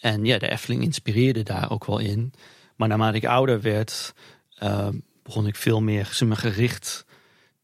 En 0.00 0.24
ja, 0.24 0.38
de 0.38 0.50
Efteling 0.50 0.82
inspireerde 0.82 1.42
daar 1.42 1.70
ook 1.70 1.84
wel 1.84 1.98
in. 1.98 2.32
Maar 2.76 2.88
naarmate 2.88 3.16
ik 3.16 3.24
ouder 3.24 3.60
werd, 3.60 4.14
uh, 4.62 4.88
begon 5.22 5.46
ik 5.46 5.56
veel 5.56 5.80
meer 5.80 6.06
gericht 6.06 7.04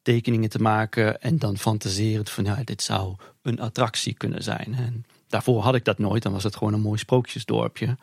tekeningen 0.03 0.51
te 0.51 0.59
maken 0.59 1.21
en 1.21 1.39
dan 1.39 1.59
fantaserend 1.59 2.31
van 2.31 2.45
ja, 2.45 2.63
dit 2.65 2.83
zou 2.83 3.17
een 3.43 3.61
attractie 3.61 4.15
kunnen 4.15 4.43
zijn. 4.43 4.75
En 4.75 5.05
daarvoor 5.29 5.63
had 5.63 5.75
ik 5.75 5.85
dat 5.85 5.99
nooit, 5.99 6.23
dan 6.23 6.33
was 6.33 6.45
het 6.45 6.57
gewoon 6.57 6.73
een 6.73 6.81
mooi 6.81 6.99
sprookjesdorpje. 6.99 7.97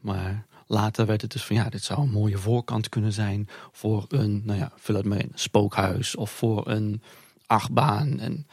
Maar 0.00 0.46
later 0.72 1.06
werd 1.06 1.22
het 1.22 1.32
dus 1.32 1.44
van 1.44 1.56
ja, 1.56 1.68
dit 1.68 1.82
zou 1.82 2.00
een 2.00 2.10
mooie 2.10 2.38
voorkant 2.38 2.88
kunnen 2.88 3.12
zijn 3.12 3.48
voor 3.72 4.04
een, 4.08 4.42
nou 4.44 4.58
ja, 4.58 4.72
vul 4.76 4.94
het 4.94 5.04
maar 5.04 5.18
in, 5.18 5.32
spookhuis 5.34 6.16
of 6.16 6.30
voor 6.30 6.68
een 6.68 7.02
achtbaan. 7.46 8.20
En 8.20 8.46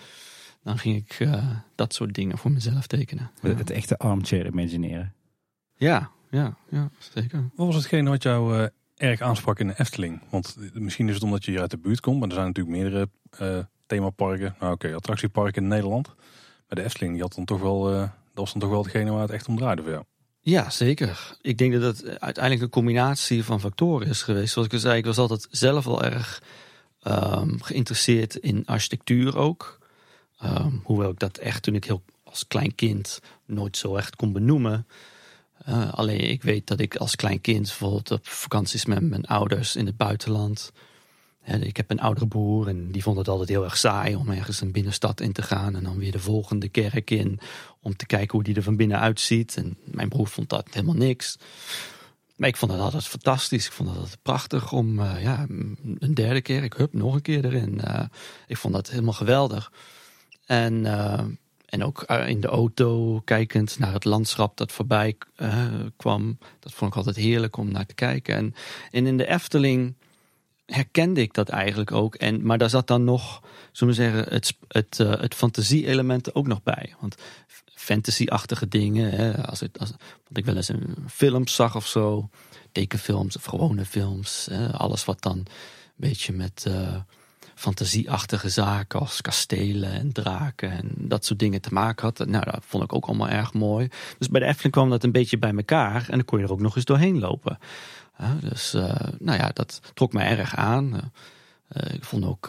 dan 0.63 0.77
ging 0.77 0.95
ik 0.95 1.27
dat 1.75 1.93
soort 1.93 2.13
dingen 2.13 2.37
voor 2.37 2.51
mezelf 2.51 2.87
tekenen. 2.87 3.31
Het 3.41 3.69
echte 3.69 3.97
armchair 3.97 4.45
imagineren. 4.45 5.13
Ja, 5.75 6.11
ja, 6.29 6.55
ja, 6.69 6.89
zeker. 7.13 7.49
Wat 7.55 7.65
was 7.65 7.75
hetgene 7.75 8.09
wat 8.09 8.23
jou 8.23 8.57
uh, 8.57 8.67
erg 8.95 9.21
aansprak 9.21 9.59
in 9.59 9.67
de 9.67 9.79
Efteling? 9.79 10.21
Want 10.29 10.55
misschien 10.73 11.07
is 11.07 11.13
het 11.13 11.23
omdat 11.23 11.45
je 11.45 11.51
hier 11.51 11.61
uit 11.61 11.71
de 11.71 11.77
buurt 11.77 11.99
komt, 11.99 12.19
maar 12.19 12.27
er 12.27 12.33
zijn 12.33 12.47
natuurlijk 12.47 12.77
meerdere 12.77 13.09
uh, 13.41 13.63
themaparken, 13.85 14.55
nou 14.59 14.73
oké, 14.73 14.95
attractieparken 14.95 15.61
in 15.61 15.67
Nederland. 15.67 16.07
Maar 16.07 16.77
de 16.77 16.83
Efteling, 16.83 17.13
die 17.13 17.21
had 17.21 17.35
dan 17.35 17.45
toch 17.45 17.61
wel, 17.61 17.93
uh, 17.93 17.99
dat 17.99 18.11
was 18.33 18.51
dan 18.51 18.61
toch 18.61 18.69
wel 18.69 18.83
hetgene 18.83 19.11
waar 19.11 19.21
het 19.21 19.31
echt 19.31 19.47
om 19.47 19.57
draaide 19.57 19.81
voor 19.81 19.91
jou. 19.91 20.03
Ja, 20.41 20.69
zeker. 20.69 21.37
Ik 21.41 21.57
denk 21.57 21.73
dat 21.73 21.97
het 21.97 22.19
uiteindelijk 22.19 22.63
een 22.63 22.69
combinatie 22.69 23.43
van 23.43 23.59
factoren 23.59 24.07
is 24.07 24.21
geweest. 24.21 24.53
Zoals 24.53 24.67
ik 24.67 24.73
al 24.73 24.79
zei, 24.79 24.97
ik 24.97 25.05
was 25.05 25.17
altijd 25.17 25.47
zelf 25.51 25.85
wel 25.85 26.03
erg 26.03 26.41
um, 27.03 27.61
geïnteresseerd 27.61 28.35
in 28.35 28.65
architectuur 28.65 29.37
ook. 29.37 29.79
Um, 30.43 30.81
hoewel 30.83 31.09
ik 31.09 31.19
dat 31.19 31.37
echt 31.37 31.63
toen 31.63 31.75
ik 31.75 31.83
heel 31.83 32.03
als 32.23 32.47
klein 32.47 32.75
kind 32.75 33.19
nooit 33.45 33.77
zo 33.77 33.95
echt 33.95 34.15
kon 34.15 34.33
benoemen. 34.33 34.87
Uh, 35.69 35.93
alleen 35.93 36.29
ik 36.29 36.43
weet 36.43 36.67
dat 36.67 36.79
ik 36.79 36.95
als 36.95 37.15
klein 37.15 37.41
kind 37.41 37.61
bijvoorbeeld 37.61 38.11
op 38.11 38.27
vakanties 38.27 38.85
met 38.85 39.01
mijn 39.01 39.25
ouders 39.25 39.75
in 39.75 39.85
het 39.85 39.97
buitenland. 39.97 40.71
Ik 41.57 41.77
heb 41.77 41.91
een 41.91 41.99
oudere 41.99 42.27
broer 42.27 42.67
en 42.67 42.91
die 42.91 43.03
vond 43.03 43.17
het 43.17 43.27
altijd 43.27 43.49
heel 43.49 43.63
erg 43.63 43.77
saai 43.77 44.15
om 44.15 44.29
ergens 44.29 44.61
een 44.61 44.71
binnenstad 44.71 45.21
in 45.21 45.31
te 45.31 45.41
gaan. 45.41 45.75
En 45.75 45.83
dan 45.83 45.97
weer 45.97 46.11
de 46.11 46.19
volgende 46.19 46.69
kerk 46.69 47.11
in 47.11 47.39
om 47.81 47.95
te 47.95 48.05
kijken 48.05 48.31
hoe 48.31 48.43
die 48.43 48.55
er 48.55 48.63
van 48.63 48.75
binnen 48.75 48.99
uitziet. 48.99 49.57
En 49.57 49.77
mijn 49.83 50.09
broer 50.09 50.27
vond 50.27 50.49
dat 50.49 50.67
helemaal 50.71 50.95
niks. 50.95 51.37
Maar 52.35 52.49
ik 52.49 52.57
vond 52.57 52.71
het 52.71 52.81
altijd 52.81 53.07
fantastisch. 53.07 53.65
Ik 53.65 53.71
vond 53.71 53.89
het 53.89 53.97
altijd 53.97 54.21
prachtig 54.21 54.71
om 54.71 54.99
uh, 54.99 55.21
ja, 55.21 55.45
een 55.99 56.13
derde 56.13 56.41
kerk, 56.41 56.77
hup, 56.77 56.93
nog 56.93 57.13
een 57.13 57.21
keer 57.21 57.45
erin. 57.45 57.81
Uh, 57.87 58.03
ik 58.47 58.57
vond 58.57 58.73
dat 58.73 58.89
helemaal 58.89 59.13
geweldig. 59.13 59.71
En 60.45 60.85
en 61.69 61.83
ook 61.83 62.01
eh, 62.01 62.27
in 62.27 62.41
de 62.41 62.47
auto 62.47 63.21
kijkend 63.25 63.79
naar 63.79 63.93
het 63.93 64.05
landschap 64.05 64.57
dat 64.57 64.71
voorbij 64.71 65.17
kwam. 65.97 66.37
Dat 66.59 66.73
vond 66.73 66.91
ik 66.91 66.97
altijd 66.97 67.15
heerlijk 67.15 67.57
om 67.57 67.71
naar 67.71 67.85
te 67.85 67.93
kijken. 67.93 68.35
En, 68.35 68.53
en 68.91 69.05
in 69.05 69.17
de 69.17 69.27
Efteling 69.27 69.95
herkende 70.69 71.21
ik 71.21 71.33
dat 71.33 71.49
eigenlijk 71.49 71.91
ook. 71.91 72.15
En, 72.15 72.45
maar 72.45 72.57
daar 72.57 72.69
zat 72.69 72.87
dan 72.87 73.03
nog, 73.03 73.41
zullen 73.71 73.95
we 73.95 74.01
zeggen, 74.01 74.33
het, 74.33 74.53
het, 74.67 74.99
uh, 74.99 75.19
het 75.21 75.35
fantasie-element 75.35 76.35
ook 76.35 76.47
nog 76.47 76.63
bij. 76.63 76.95
Want 76.99 77.15
fantasy-achtige 77.65 78.67
dingen, 78.67 79.11
hè, 79.11 79.45
als, 79.47 79.61
als 79.77 79.93
ik 80.31 80.45
wel 80.45 80.55
eens 80.55 80.69
een 80.69 80.95
film 81.07 81.47
zag 81.47 81.75
of 81.75 81.87
zo, 81.87 82.29
tekenfilms 82.71 83.35
of 83.35 83.43
gewone 83.43 83.85
films, 83.85 84.47
hè, 84.51 84.71
alles 84.71 85.05
wat 85.05 85.21
dan 85.21 85.37
een 85.37 85.47
beetje 85.95 86.33
met. 86.33 86.65
Uh, 86.67 86.95
fantasieachtige 87.59 88.49
zaken 88.49 88.99
als 88.99 89.21
kastelen 89.21 89.91
en 89.91 90.11
draken 90.11 90.71
en 90.71 90.91
dat 90.97 91.25
soort 91.25 91.39
dingen 91.39 91.61
te 91.61 91.73
maken 91.73 92.05
had. 92.05 92.27
Nou, 92.27 92.45
dat 92.45 92.59
vond 92.65 92.83
ik 92.83 92.93
ook 92.93 93.05
allemaal 93.05 93.29
erg 93.29 93.53
mooi. 93.53 93.89
Dus 94.17 94.29
bij 94.29 94.39
de 94.39 94.45
Efteling 94.45 94.73
kwam 94.73 94.89
dat 94.89 95.03
een 95.03 95.11
beetje 95.11 95.37
bij 95.37 95.53
elkaar 95.53 96.05
en 96.09 96.15
dan 96.15 96.25
kon 96.25 96.39
je 96.39 96.45
er 96.45 96.51
ook 96.51 96.59
nog 96.59 96.75
eens 96.75 96.85
doorheen 96.85 97.19
lopen. 97.19 97.59
Dus 98.39 98.75
uh, 98.75 98.95
nou 99.19 99.37
ja, 99.37 99.51
dat 99.53 99.81
trok 99.93 100.13
me 100.13 100.21
erg 100.21 100.55
aan. 100.55 100.93
Uh, 100.93 101.93
ik 101.93 102.03
vond 102.03 102.25
ook 102.25 102.47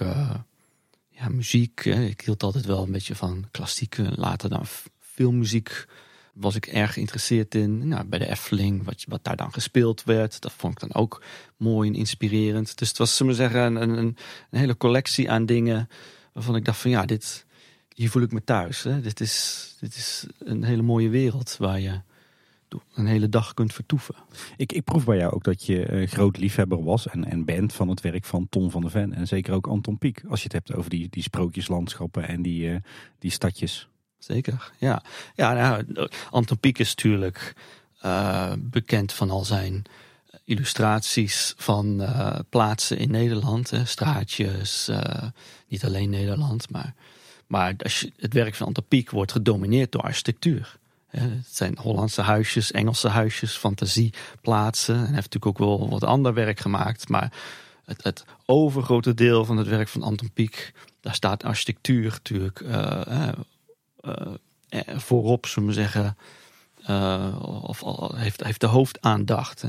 ja, 1.08 1.28
muziek. 1.28 1.84
ik 1.84 2.20
hield 2.20 2.42
altijd 2.42 2.66
wel 2.66 2.82
een 2.82 2.92
beetje 2.92 3.14
van 3.14 3.44
klassieke, 3.50 4.12
later 4.14 4.48
dan 4.48 4.66
filmmuziek 4.98 5.86
was 6.34 6.54
ik 6.54 6.66
erg 6.66 6.92
geïnteresseerd 6.92 7.54
in. 7.54 7.88
Nou, 7.88 8.04
bij 8.04 8.18
de 8.18 8.28
Efteling, 8.28 8.84
wat, 8.84 9.04
wat 9.08 9.24
daar 9.24 9.36
dan 9.36 9.52
gespeeld 9.52 10.04
werd. 10.04 10.40
Dat 10.40 10.52
vond 10.52 10.72
ik 10.72 10.88
dan 10.88 11.02
ook 11.02 11.22
mooi 11.56 11.88
en 11.88 11.94
inspirerend. 11.94 12.78
Dus 12.78 12.88
het 12.88 12.98
was, 12.98 13.16
zullen 13.16 13.32
we 13.32 13.38
zeggen, 13.38 13.60
een, 13.60 13.76
een, 13.76 14.16
een 14.50 14.58
hele 14.58 14.76
collectie 14.76 15.30
aan 15.30 15.46
dingen. 15.46 15.88
Waarvan 16.32 16.56
ik 16.56 16.64
dacht 16.64 16.80
van 16.80 16.90
ja, 16.90 17.04
dit, 17.04 17.46
hier 17.94 18.10
voel 18.10 18.22
ik 18.22 18.32
me 18.32 18.44
thuis. 18.44 18.82
Hè. 18.82 19.00
Dit, 19.00 19.20
is, 19.20 19.66
dit 19.80 19.94
is 19.94 20.26
een 20.38 20.62
hele 20.62 20.82
mooie 20.82 21.08
wereld 21.08 21.56
waar 21.58 21.80
je 21.80 22.00
een 22.94 23.06
hele 23.06 23.28
dag 23.28 23.54
kunt 23.54 23.72
vertoeven. 23.72 24.14
Ik, 24.56 24.72
ik 24.72 24.84
proef 24.84 25.04
bij 25.04 25.16
jou 25.16 25.32
ook 25.32 25.44
dat 25.44 25.64
je 25.66 25.92
een 25.92 26.08
groot 26.08 26.36
liefhebber 26.36 26.84
was 26.84 27.08
en, 27.08 27.24
en 27.24 27.44
bent 27.44 27.72
van 27.72 27.88
het 27.88 28.00
werk 28.00 28.24
van 28.24 28.46
Tom 28.48 28.70
van 28.70 28.80
der 28.80 28.90
Ven. 28.90 29.12
En 29.12 29.26
zeker 29.26 29.54
ook 29.54 29.66
Anton 29.66 29.98
Pieck. 29.98 30.24
Als 30.28 30.38
je 30.38 30.44
het 30.44 30.52
hebt 30.52 30.74
over 30.74 30.90
die, 30.90 31.08
die 31.10 31.22
sprookjeslandschappen 31.22 32.28
en 32.28 32.42
die, 32.42 32.68
uh, 32.68 32.76
die 33.18 33.30
stadjes. 33.30 33.88
Zeker, 34.18 34.72
ja. 34.78 35.02
Ja, 35.34 35.52
nou, 35.52 36.08
Anton 36.30 36.58
Pieck 36.58 36.78
is 36.78 36.88
natuurlijk 36.88 37.54
uh, 38.04 38.52
bekend 38.58 39.12
van 39.12 39.30
al 39.30 39.44
zijn 39.44 39.82
illustraties 40.44 41.54
van 41.56 42.00
uh, 42.00 42.38
plaatsen 42.48 42.98
in 42.98 43.10
Nederland. 43.10 43.70
Hè, 43.70 43.84
straatjes, 43.84 44.90
niet 45.68 45.84
alleen 45.84 46.10
Nederland. 46.10 46.70
Maar, 46.70 46.94
maar 47.46 47.74
als 47.78 48.00
je, 48.00 48.12
het 48.16 48.32
werk 48.32 48.54
van 48.54 48.66
Anton 48.66 48.84
Pieck 48.88 49.10
wordt 49.10 49.32
gedomineerd 49.32 49.92
door 49.92 50.02
architectuur. 50.02 50.78
Het 51.10 51.56
zijn 51.56 51.78
Hollandse 51.78 52.22
huisjes, 52.22 52.70
Engelse 52.70 53.08
huisjes, 53.08 53.56
fantasieplaatsen. 53.56 54.94
En 54.94 55.00
hij 55.00 55.14
heeft 55.14 55.34
natuurlijk 55.34 55.46
ook 55.46 55.58
wel 55.58 55.88
wat 55.88 56.04
ander 56.04 56.34
werk 56.34 56.60
gemaakt. 56.60 57.08
Maar 57.08 57.32
het, 57.84 58.02
het 58.02 58.24
overgrote 58.46 59.14
deel 59.14 59.44
van 59.44 59.56
het 59.56 59.66
werk 59.66 59.88
van 59.88 60.02
Anton 60.02 60.30
Pieck... 60.32 60.72
daar 61.00 61.14
staat 61.14 61.44
architectuur 61.44 62.10
natuurlijk 62.10 62.60
uh, 62.60 63.28
voorop, 64.96 65.46
zullen 65.46 65.68
we 65.68 65.74
zeggen, 65.74 66.16
of 67.62 67.82
heeft, 68.14 68.44
heeft 68.44 68.60
de 68.60 68.66
hoofdaandacht. 68.66 69.62
Hè. 69.62 69.68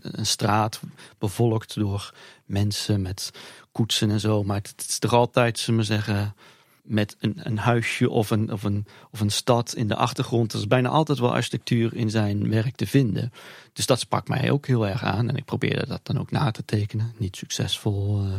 Een, 0.00 0.26
straat 0.26 0.80
bevolkt 1.18 1.74
door 1.74 2.14
mensen 2.44 3.02
met 3.02 3.30
koetsen 3.72 4.10
en 4.10 4.20
zo. 4.20 4.42
Maar 4.42 4.56
het, 4.56 4.84
is 4.88 4.98
toch 4.98 5.12
altijd, 5.12 5.58
zullen 5.58 5.80
we 5.80 5.86
zeggen, 5.86 6.34
met 6.82 7.16
een, 7.18 7.40
een 7.42 7.58
huisje 7.58 8.10
of 8.10 8.30
een, 8.30 8.52
of, 8.52 8.62
een, 8.62 8.86
of 9.10 9.20
een 9.20 9.30
stad 9.30 9.74
in 9.74 9.88
de 9.88 9.94
achtergrond. 9.94 10.52
Er 10.52 10.58
is 10.58 10.66
bijna 10.66 10.88
altijd 10.88 11.18
wel 11.18 11.34
architectuur 11.34 11.94
in 11.94 12.10
zijn 12.10 12.50
werk 12.50 12.76
te 12.76 12.86
vinden. 12.86 13.32
Dus 13.72 13.86
dat 13.86 14.00
sprak 14.00 14.28
mij 14.28 14.50
ook 14.50 14.66
heel 14.66 14.86
erg 14.86 15.04
aan. 15.04 15.28
En 15.28 15.36
ik 15.36 15.44
probeerde 15.44 15.86
dat 15.86 16.00
dan 16.02 16.18
ook 16.18 16.30
na 16.30 16.50
te 16.50 16.64
tekenen. 16.64 17.14
Niet 17.16 17.36
succesvol, 17.36 18.24
uh, 18.24 18.32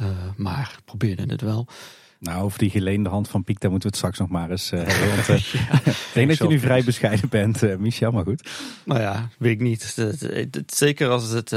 uh, 0.00 0.08
maar 0.36 0.78
probeerde 0.84 1.24
het 1.26 1.40
wel. 1.40 1.66
Nou, 2.18 2.42
over 2.42 2.58
die 2.58 2.70
geleende 2.70 3.08
hand 3.08 3.28
van 3.28 3.44
Piek, 3.44 3.60
daar 3.60 3.70
moeten 3.70 3.90
we 3.90 3.96
het 3.96 4.04
straks 4.04 4.18
nog 4.18 4.38
maar 4.38 4.50
eens 4.50 4.72
uh, 4.72 4.82
hebben. 4.86 5.26
Want, 5.26 5.28
uh, 5.54 5.86
ik 5.86 6.10
denk 6.14 6.28
dat 6.28 6.38
je 6.38 6.46
nu 6.46 6.58
vrij 6.58 6.84
bescheiden 6.84 7.28
bent, 7.28 7.62
uh, 7.62 7.76
Michel, 7.76 8.12
maar 8.12 8.24
goed. 8.24 8.50
Nou 8.84 9.00
ja, 9.00 9.28
weet 9.38 9.52
ik 9.52 9.60
niet. 9.60 9.96
zeker 10.66 11.08
als 11.08 11.30
het 11.30 11.52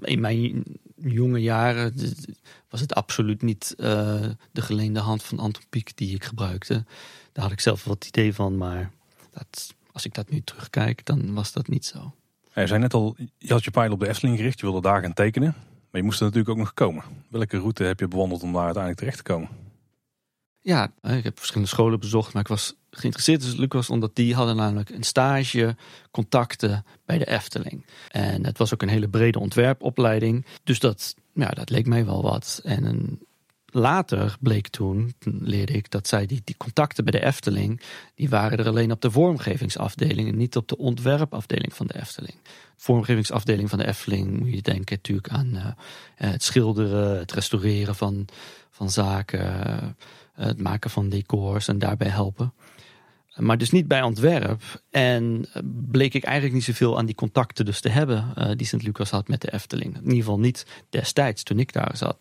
in 0.00 0.20
mijn 0.20 0.64
jonge 1.10 1.38
jaren 1.38 1.94
was 2.68 2.80
het 2.80 2.94
absoluut 2.94 3.42
niet 3.42 3.74
de 3.76 4.36
geleende 4.52 5.00
hand 5.00 5.22
van 5.22 5.38
Anton 5.38 5.62
Pieck 5.70 5.96
die 5.96 6.14
ik 6.14 6.24
gebruikte. 6.24 6.84
Daar 7.32 7.44
had 7.44 7.52
ik 7.52 7.60
zelf 7.60 7.84
wat 7.84 8.04
idee 8.04 8.34
van, 8.34 8.56
maar 8.56 8.90
dat, 9.30 9.74
als 9.92 10.04
ik 10.04 10.14
dat 10.14 10.30
nu 10.30 10.40
terugkijk, 10.40 11.04
dan 11.04 11.34
was 11.34 11.52
dat 11.52 11.68
niet 11.68 11.84
zo. 11.84 12.14
je 12.54 12.66
zei 12.66 12.80
net 12.80 12.94
al, 12.94 13.16
je 13.38 13.52
had 13.52 13.64
je 13.64 13.70
pijl 13.70 13.92
op 13.92 14.00
de 14.00 14.08
Efteling 14.08 14.36
gericht, 14.36 14.60
je 14.60 14.66
wilde 14.66 14.80
daar 14.80 15.02
gaan 15.02 15.12
tekenen. 15.12 15.54
Maar 15.90 16.00
je 16.02 16.08
moest 16.08 16.20
er 16.20 16.24
natuurlijk 16.24 16.52
ook 16.52 16.64
nog 16.64 16.74
komen. 16.74 17.04
Welke 17.30 17.58
route 17.58 17.84
heb 17.84 18.00
je 18.00 18.08
bewandeld 18.08 18.42
om 18.42 18.52
daar 18.52 18.64
uiteindelijk 18.64 19.00
terecht 19.00 19.16
te 19.16 19.32
komen? 19.32 19.48
Ja, 20.64 20.92
ik 21.02 21.24
heb 21.24 21.38
verschillende 21.38 21.70
scholen 21.70 22.00
bezocht, 22.00 22.32
maar 22.32 22.42
ik 22.42 22.48
was 22.48 22.74
geïnteresseerd 22.90 23.42
in 23.42 23.58
Lucas 23.58 23.90
omdat 23.90 24.16
die 24.16 24.34
hadden 24.34 24.56
namelijk 24.56 24.90
een 24.90 25.02
stage, 25.02 25.76
contacten 26.10 26.84
bij 27.04 27.18
de 27.18 27.28
Efteling. 27.28 27.86
En 28.08 28.46
het 28.46 28.58
was 28.58 28.74
ook 28.74 28.82
een 28.82 28.88
hele 28.88 29.08
brede 29.08 29.38
ontwerpopleiding, 29.38 30.46
dus 30.62 30.78
dat, 30.78 31.14
ja, 31.34 31.48
dat 31.48 31.70
leek 31.70 31.86
mij 31.86 32.04
wel 32.04 32.22
wat. 32.22 32.60
En 32.62 33.18
later 33.66 34.36
bleek 34.40 34.68
toen, 34.68 35.14
leerde 35.24 35.72
ik 35.72 35.90
dat 35.90 36.08
zij 36.08 36.26
die, 36.26 36.40
die 36.44 36.56
contacten 36.56 37.04
bij 37.04 37.20
de 37.20 37.26
Efteling, 37.26 37.80
die 38.14 38.28
waren 38.28 38.58
er 38.58 38.68
alleen 38.68 38.92
op 38.92 39.00
de 39.00 39.10
vormgevingsafdeling 39.10 40.28
en 40.28 40.36
niet 40.36 40.56
op 40.56 40.68
de 40.68 40.78
ontwerpafdeling 40.78 41.74
van 41.74 41.86
de 41.86 42.00
Efteling. 42.00 42.36
Vormgevingsafdeling 42.76 43.68
van 43.68 43.78
de 43.78 43.86
Efteling 43.86 44.38
moet 44.38 44.54
je 44.54 44.62
denken 44.62 44.96
natuurlijk 44.96 45.28
aan 45.28 45.54
uh, 45.54 45.66
het 46.14 46.42
schilderen, 46.42 47.18
het 47.18 47.32
restaureren 47.32 47.94
van, 47.94 48.26
van 48.70 48.90
zaken, 48.90 49.96
het 50.34 50.60
maken 50.60 50.90
van 50.90 51.08
decors 51.08 51.68
en 51.68 51.78
daarbij 51.78 52.08
helpen. 52.08 52.52
Maar 53.36 53.58
dus 53.58 53.70
niet 53.70 53.88
bij 53.88 54.02
ontwerp. 54.02 54.62
En 54.90 55.46
bleek 55.90 56.14
ik 56.14 56.24
eigenlijk 56.24 56.54
niet 56.54 56.64
zoveel 56.64 56.98
aan 56.98 57.06
die 57.06 57.14
contacten 57.14 57.64
dus 57.64 57.80
te 57.80 57.88
hebben 57.88 58.32
uh, 58.38 58.50
die 58.56 58.66
Sint-Lucas 58.66 59.10
had 59.10 59.28
met 59.28 59.40
de 59.40 59.52
Efteling. 59.52 59.94
In 59.94 60.02
ieder 60.02 60.16
geval 60.16 60.38
niet 60.38 60.66
destijds 60.90 61.42
toen 61.42 61.58
ik 61.58 61.72
daar 61.72 61.96
zat. 61.96 62.18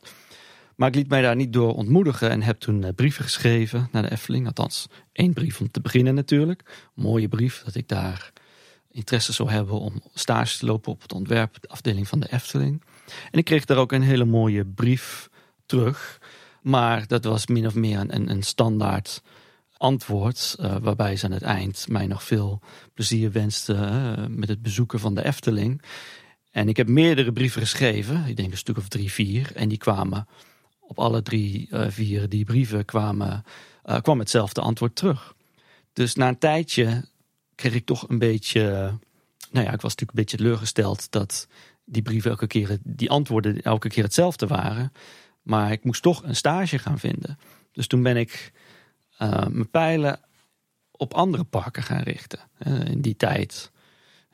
Maar 0.76 0.88
ik 0.88 0.96
liet 0.96 1.10
mij 1.10 1.22
daar 1.22 1.36
niet 1.36 1.54
door 1.54 1.74
ontmoedigen 1.76 2.30
en 2.30 2.42
heb 2.42 2.60
toen 2.60 2.84
eh, 2.84 2.94
brieven 2.96 3.24
geschreven 3.24 3.90
naar 3.92 4.02
de 4.02 4.12
Efteling. 4.12 4.46
Althans, 4.46 4.88
één 5.12 5.34
brief 5.34 5.60
om 5.60 5.72
te 5.72 5.82
beginnen 5.82 6.16
natuurlijk. 6.16 6.90
mooie 6.94 7.28
brief 7.28 7.62
dat 7.66 7.76
ik 7.76 7.88
daar 7.88 8.32
interesse 8.92 9.34
zou 9.34 9.50
hebben 9.50 9.80
om 9.80 10.02
stage 10.14 10.58
te 10.58 10.66
lopen 10.66 10.92
op 10.92 11.02
het 11.02 11.14
ontwerp, 11.14 11.58
de 11.62 11.68
afdeling 11.68 12.08
van 12.08 12.20
de 12.20 12.32
Efteling. 12.32 12.84
En 13.32 13.40
ik 13.40 13.46
kreeg 13.46 13.66
daar 13.66 13.78
ook 13.78 13.92
een 13.92 14.02
hele 14.02 14.26
mooie 14.26 14.66
brief 14.66 15.30
terug. 15.66 16.22
Maar 16.64 17.08
dat 17.08 17.24
was 17.24 17.48
min 17.48 17.66
of 17.66 17.76
meer 17.76 18.00
een, 18.00 18.30
een 18.30 18.44
standaard 18.44 19.22
antwoord, 19.78 20.56
uh, 20.60 20.76
waarbij 20.82 21.16
ze 21.16 21.26
aan 21.26 21.32
het 21.32 21.42
eind 21.42 21.88
mij 21.90 22.08
nog 22.08 22.24
veel 22.24 22.62
plezier 22.94 23.32
wensten 23.32 23.94
uh, 23.94 24.26
met 24.28 24.50
het 24.50 24.62
bezoeken 24.62 25.00
van 25.00 25.16
de 25.16 25.26
Efteling. 25.26 25.82
En 26.52 26.70
ik 26.70 26.78
heb 26.78 26.88
meerdere 26.88 27.34
brieven 27.34 27.62
geschreven, 27.62 28.26
ik 28.28 28.36
denk 28.36 28.52
een 28.52 28.58
stuk 28.58 28.78
of 28.78 28.88
drie, 28.88 29.12
vier, 29.12 29.52
en 29.56 29.70
die 29.70 29.78
kwamen 29.78 30.28
op 30.80 31.00
alle 31.00 31.22
drie, 31.22 31.68
uh, 31.72 31.86
vier 31.90 32.30
die 32.30 32.46
brieven 32.46 32.86
kwamen, 32.86 33.44
kwam 34.02 34.20
hetzelfde 34.20 34.62
antwoord 34.62 34.96
terug. 34.96 35.36
Dus 35.94 36.16
na 36.16 36.28
een 36.28 36.38
tijdje 36.38 37.06
kreeg 37.56 37.74
ik 37.74 37.86
toch 37.86 38.10
een 38.10 38.20
beetje. 38.20 38.62
Nou 39.52 39.66
ja, 39.66 39.74
ik 39.74 39.82
was 39.82 39.96
natuurlijk 39.96 40.10
een 40.10 40.24
beetje 40.24 40.38
teleurgesteld 40.38 41.12
dat 41.12 41.48
die 41.86 42.02
brieven 42.02 42.32
elke 42.32 42.48
keer, 42.48 42.78
die 42.84 43.10
antwoorden 43.10 43.62
elke 43.62 43.90
keer 43.90 44.04
hetzelfde 44.04 44.48
waren. 44.48 44.92
Maar 45.44 45.72
ik 45.72 45.84
moest 45.84 46.02
toch 46.02 46.24
een 46.24 46.36
stage 46.36 46.80
gaan 46.80 47.00
vinden. 47.00 47.38
Dus 47.72 47.88
toen 47.88 48.04
ben 48.04 48.18
ik 48.18 48.52
uh, 49.22 49.48
mijn 49.48 49.70
pijlen 49.70 50.20
op 50.92 51.14
andere 51.14 51.44
parken 51.44 51.84
gaan 51.84 52.02
richten. 52.02 52.40
In 52.86 53.02
die 53.02 53.16
tijd. 53.16 53.72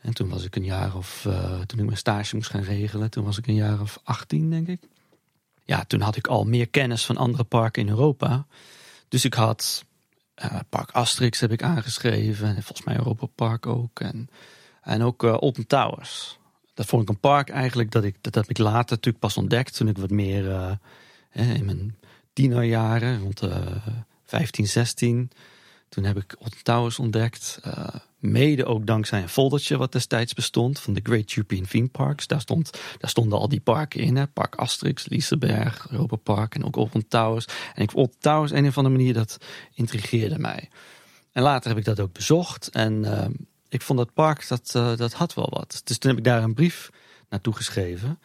En 0.02 0.14
toen 0.14 0.30
was 0.30 0.44
ik 0.44 0.56
een 0.56 0.64
jaar 0.64 0.96
of. 0.96 1.26
Uh, 1.28 1.60
toen 1.60 1.80
ik 1.80 1.86
mijn 1.86 1.98
stage 1.98 2.36
moest 2.36 2.50
gaan 2.50 2.62
regelen, 2.62 3.10
toen 3.10 3.24
was 3.24 3.38
ik 3.38 3.48
een 3.48 3.56
jaar 3.56 3.82
of 3.82 4.00
18, 4.04 4.50
denk 4.50 4.68
ik. 4.68 4.82
Ja, 5.66 5.84
toen 5.84 6.02
had 6.02 6.16
ik 6.16 6.28
al 6.28 6.44
meer 6.44 6.70
kennis 6.70 7.06
van 7.06 7.18
andere 7.18 7.44
parken 7.44 7.82
in 7.82 7.90
Europa. 7.90 8.46
Dus 9.08 9.26
ik 9.26 9.34
had. 9.34 9.88
Park 10.70 10.92
Asterix 10.92 11.40
heb 11.40 11.52
ik 11.52 11.64
aangeschreven. 11.64 12.48
En 12.48 12.64
volgens 12.64 12.88
mij 12.88 12.98
Europa 12.98 13.26
Park 13.26 13.66
ook. 13.66 14.00
En, 14.00 14.30
en 14.82 15.02
ook 15.02 15.24
Alton 15.24 15.68
Towers. 15.68 16.40
Dat 16.80 16.88
vond 16.88 17.02
ik 17.02 17.10
een 17.10 17.20
park 17.20 17.50
eigenlijk 17.50 17.92
dat 17.92 18.04
ik 18.04 18.16
dat 18.22 18.36
heb 18.36 18.50
ik 18.50 18.58
later 18.58 18.90
natuurlijk 18.90 19.20
pas 19.20 19.38
ontdekt 19.38 19.76
toen 19.76 19.88
ik 19.88 19.98
wat 19.98 20.10
meer 20.10 20.46
uh, 20.46 21.56
in 21.56 21.66
mijn 21.66 21.96
tienerjaren 22.34 23.20
rond 23.20 23.44
uh, 23.44 23.58
15, 24.26 24.68
16. 24.68 25.32
Toen 25.90 26.04
heb 26.04 26.18
ik 26.18 26.36
Alton 26.40 26.60
Towers 26.64 27.00
ontdekt. 27.00 27.60
Uh, 27.68 27.88
mede 28.20 28.66
ook 28.66 28.86
dankzij 28.86 29.22
een 29.22 29.30
foldertje 29.30 29.78
wat 29.78 29.92
destijds 29.92 30.34
bestond 30.34 30.80
van 30.80 30.94
de 30.94 31.00
Great 31.04 31.34
European 31.36 31.66
Theme 31.66 31.88
Parks. 31.88 32.28
Daar, 32.28 32.42
stond, 32.42 32.80
daar 32.98 33.10
stonden 33.10 33.40
al 33.40 33.50
die 33.50 33.62
parken 33.62 34.00
in. 34.00 34.16
Hè? 34.16 34.28
Park 34.28 34.56
Asterix, 34.56 35.08
Liseberg, 35.08 35.88
Europa 35.90 36.16
Park 36.16 36.56
en 36.56 36.66
ook 36.66 36.76
Alton 36.76 37.08
Towers. 37.08 37.46
En 37.74 37.82
ik 37.84 37.92
Alton 37.92 38.20
Towers 38.20 38.52
een 38.52 38.68
of 38.68 38.78
andere 38.78 38.96
manier 38.96 39.14
dat 39.14 39.38
intrigeerde 39.74 40.40
mij. 40.40 40.70
En 41.32 41.44
later 41.44 41.70
heb 41.70 41.78
ik 41.78 41.86
dat 41.86 42.00
ook 42.00 42.14
bezocht. 42.14 42.68
En 42.68 42.94
uh, 43.04 43.26
ik 43.70 43.82
vond 43.82 44.00
dat 44.00 44.14
park, 44.14 44.48
dat, 44.48 44.74
uh, 44.76 44.98
dat 44.98 45.14
had 45.14 45.34
wel 45.34 45.50
wat. 45.50 45.82
Dus 45.84 45.98
toen 45.98 46.10
heb 46.10 46.20
ik 46.20 46.26
daar 46.26 46.44
een 46.44 46.54
brief 46.54 46.90
naartoe 47.30 47.54
geschreven. 47.54 48.20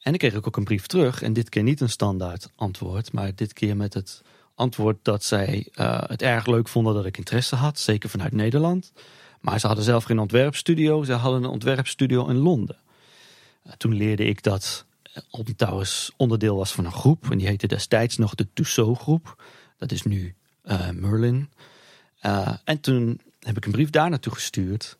En 0.00 0.12
ik 0.12 0.18
kreeg 0.18 0.34
ook 0.34 0.56
een 0.56 0.64
brief 0.64 0.86
terug. 0.86 1.22
En 1.22 1.32
dit 1.32 1.48
keer 1.48 1.62
niet 1.62 1.80
een 1.80 1.88
standaard 1.88 2.50
antwoord. 2.54 3.12
Maar 3.12 3.34
dit 3.34 3.52
keer 3.52 3.76
met 3.76 3.94
het 3.94 4.22
antwoord 4.54 4.96
dat 5.02 5.24
zij 5.24 5.68
uh, 5.74 6.02
het 6.06 6.22
erg 6.22 6.46
leuk 6.46 6.68
vonden 6.68 6.94
dat 6.94 7.06
ik 7.06 7.16
interesse 7.16 7.56
had. 7.56 7.78
Zeker 7.78 8.08
vanuit 8.08 8.32
Nederland. 8.32 8.92
Maar 9.40 9.60
ze 9.60 9.66
hadden 9.66 9.84
zelf 9.84 10.04
geen 10.04 10.18
ontwerpstudio. 10.18 11.04
Ze 11.04 11.12
hadden 11.12 11.42
een 11.42 11.50
ontwerpstudio 11.50 12.26
in 12.26 12.36
Londen. 12.36 12.78
Uh, 13.66 13.72
toen 13.72 13.94
leerde 13.94 14.24
ik 14.24 14.42
dat 14.42 14.84
Alton 15.30 15.84
onderdeel 16.16 16.56
was 16.56 16.72
van 16.72 16.84
een 16.84 16.92
groep. 16.92 17.30
En 17.30 17.38
die 17.38 17.46
heette 17.46 17.66
destijds 17.66 18.16
nog 18.16 18.34
de 18.34 18.46
Tussaud 18.52 18.98
groep. 18.98 19.42
Dat 19.76 19.92
is 19.92 20.02
nu 20.02 20.34
Merlin. 20.92 21.50
en 22.64 22.80
toen 22.80 23.20
heb 23.48 23.56
ik 23.56 23.64
een 23.64 23.72
brief 23.72 23.90
daar 23.90 24.10
naartoe 24.10 24.32
gestuurd. 24.32 24.96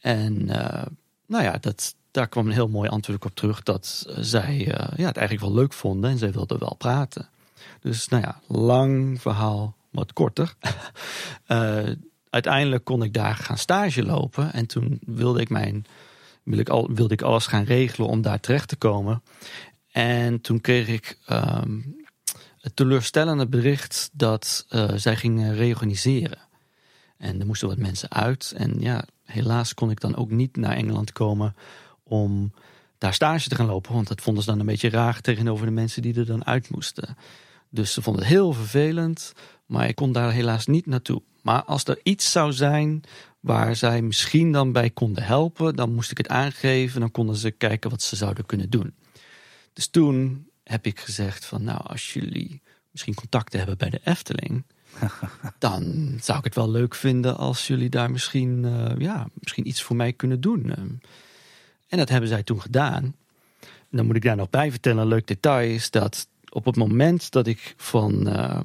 En 0.00 0.42
uh, 0.42 0.82
nou 1.26 1.44
ja, 1.44 1.58
dat, 1.60 1.94
daar 2.10 2.28
kwam 2.28 2.46
een 2.46 2.52
heel 2.52 2.68
mooi 2.68 2.88
antwoord 2.88 3.24
op 3.24 3.34
terug 3.34 3.62
dat 3.62 4.06
zij 4.16 4.58
uh, 4.58 4.96
ja, 4.96 5.06
het 5.06 5.16
eigenlijk 5.16 5.40
wel 5.40 5.54
leuk 5.54 5.72
vonden 5.72 6.10
en 6.10 6.18
zij 6.18 6.32
wilden 6.32 6.58
wel 6.58 6.74
praten. 6.78 7.28
Dus 7.80 8.08
nou 8.08 8.22
ja, 8.22 8.40
lang 8.46 9.20
verhaal, 9.20 9.76
wat 9.90 10.12
korter. 10.12 10.54
uiteindelijk 12.30 12.84
kon 12.84 13.02
ik 13.02 13.14
daar 13.14 13.34
gaan 13.34 13.58
stage 13.58 14.02
lopen 14.02 14.52
en 14.52 14.66
toen 14.66 15.00
wilde 15.04 15.40
ik 15.40 15.48
mijn 15.48 15.86
wilde 16.42 16.62
ik, 16.62 16.68
al, 16.68 16.90
wilde 16.92 17.14
ik 17.14 17.22
alles 17.22 17.46
gaan 17.46 17.64
regelen 17.64 18.08
om 18.08 18.22
daar 18.22 18.40
terecht 18.40 18.68
te 18.68 18.76
komen. 18.76 19.22
En 19.90 20.40
toen 20.40 20.60
kreeg 20.60 20.88
ik 20.88 21.18
um, 21.30 21.96
het 22.60 22.76
teleurstellende 22.76 23.46
bericht 23.46 24.10
dat 24.12 24.66
zij 24.94 25.16
gingen 25.16 25.54
reorganiseren. 25.54 26.45
En 27.18 27.40
er 27.40 27.46
moesten 27.46 27.68
wat 27.68 27.78
mensen 27.78 28.10
uit. 28.10 28.52
En 28.56 28.80
ja, 28.80 29.04
helaas 29.24 29.74
kon 29.74 29.90
ik 29.90 30.00
dan 30.00 30.16
ook 30.16 30.30
niet 30.30 30.56
naar 30.56 30.76
Engeland 30.76 31.12
komen 31.12 31.54
om 32.02 32.52
daar 32.98 33.14
stage 33.14 33.48
te 33.48 33.54
gaan 33.54 33.66
lopen. 33.66 33.94
Want 33.94 34.08
dat 34.08 34.20
vonden 34.20 34.42
ze 34.42 34.50
dan 34.50 34.60
een 34.60 34.66
beetje 34.66 34.90
raar 34.90 35.20
tegenover 35.20 35.66
de 35.66 35.72
mensen 35.72 36.02
die 36.02 36.14
er 36.14 36.26
dan 36.26 36.46
uit 36.46 36.70
moesten. 36.70 37.16
Dus 37.68 37.92
ze 37.92 38.02
vonden 38.02 38.22
het 38.22 38.32
heel 38.32 38.52
vervelend. 38.52 39.32
Maar 39.66 39.88
ik 39.88 39.94
kon 39.94 40.12
daar 40.12 40.32
helaas 40.32 40.66
niet 40.66 40.86
naartoe. 40.86 41.22
Maar 41.42 41.64
als 41.64 41.84
er 41.84 42.00
iets 42.02 42.30
zou 42.30 42.52
zijn 42.52 43.02
waar 43.40 43.76
zij 43.76 44.02
misschien 44.02 44.52
dan 44.52 44.72
bij 44.72 44.90
konden 44.90 45.22
helpen, 45.22 45.76
dan 45.76 45.94
moest 45.94 46.10
ik 46.10 46.18
het 46.18 46.28
aangeven. 46.28 47.00
Dan 47.00 47.10
konden 47.10 47.36
ze 47.36 47.50
kijken 47.50 47.90
wat 47.90 48.02
ze 48.02 48.16
zouden 48.16 48.46
kunnen 48.46 48.70
doen. 48.70 48.94
Dus 49.72 49.86
toen 49.86 50.46
heb 50.64 50.86
ik 50.86 51.00
gezegd 51.00 51.44
van 51.44 51.64
nou, 51.64 51.80
als 51.82 52.12
jullie 52.12 52.62
misschien 52.90 53.14
contacten 53.14 53.58
hebben 53.58 53.78
bij 53.78 53.90
de 53.90 54.00
Efteling, 54.04 54.64
dan 55.58 56.12
zou 56.20 56.38
ik 56.38 56.44
het 56.44 56.54
wel 56.54 56.70
leuk 56.70 56.94
vinden 56.94 57.36
als 57.36 57.66
jullie 57.66 57.88
daar 57.88 58.10
misschien, 58.10 58.64
uh, 58.64 58.92
ja, 58.98 59.28
misschien 59.34 59.68
iets 59.68 59.82
voor 59.82 59.96
mij 59.96 60.12
kunnen 60.12 60.40
doen. 60.40 60.70
En 61.88 61.98
dat 61.98 62.08
hebben 62.08 62.28
zij 62.28 62.42
toen 62.42 62.60
gedaan. 62.60 63.04
En 63.60 63.96
dan 63.96 64.06
moet 64.06 64.16
ik 64.16 64.22
daar 64.22 64.36
nog 64.36 64.50
bij 64.50 64.70
vertellen, 64.70 65.02
een 65.02 65.08
leuk 65.08 65.26
detail 65.26 65.70
is 65.70 65.90
dat 65.90 66.28
op 66.48 66.64
het 66.64 66.76
moment 66.76 67.30
dat 67.30 67.46
ik 67.46 67.74
van 67.76 68.28
uh, 68.28 68.60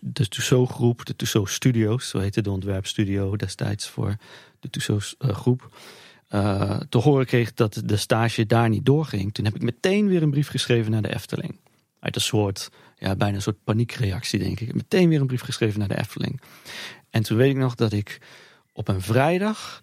de 0.00 0.28
Tussaud 0.28 0.68
groep, 0.68 1.04
de 1.04 1.16
Tussaud 1.16 1.50
Studios, 1.50 2.08
zo 2.08 2.18
heette 2.18 2.40
de 2.40 2.50
ontwerpstudio 2.50 3.36
destijds 3.36 3.88
voor 3.88 4.16
de 4.60 4.70
Tussaud 4.70 5.16
uh, 5.18 5.30
groep, 5.30 5.76
te 6.88 6.98
horen 6.98 7.26
kreeg 7.26 7.54
dat 7.54 7.82
de 7.84 7.96
stage 7.96 8.46
daar 8.46 8.68
niet 8.68 8.86
doorging, 8.86 9.34
toen 9.34 9.44
heb 9.44 9.54
ik 9.54 9.62
meteen 9.62 10.08
weer 10.08 10.22
een 10.22 10.30
brief 10.30 10.48
geschreven 10.48 10.90
naar 10.90 11.02
de 11.02 11.14
Efteling. 11.14 11.58
Uit 12.00 12.14
een 12.14 12.20
soort 12.20 12.70
ja, 12.98 13.16
bijna 13.16 13.36
een 13.36 13.42
soort 13.42 13.64
paniekreactie, 13.64 14.38
denk 14.38 14.60
ik. 14.60 14.74
Meteen 14.74 15.08
weer 15.08 15.20
een 15.20 15.26
brief 15.26 15.42
geschreven 15.42 15.78
naar 15.78 15.88
de 15.88 15.98
Efteling. 15.98 16.40
En 17.10 17.22
toen 17.22 17.36
weet 17.36 17.50
ik 17.50 17.56
nog 17.56 17.74
dat 17.74 17.92
ik 17.92 18.20
op 18.72 18.88
een 18.88 19.00
vrijdag, 19.00 19.82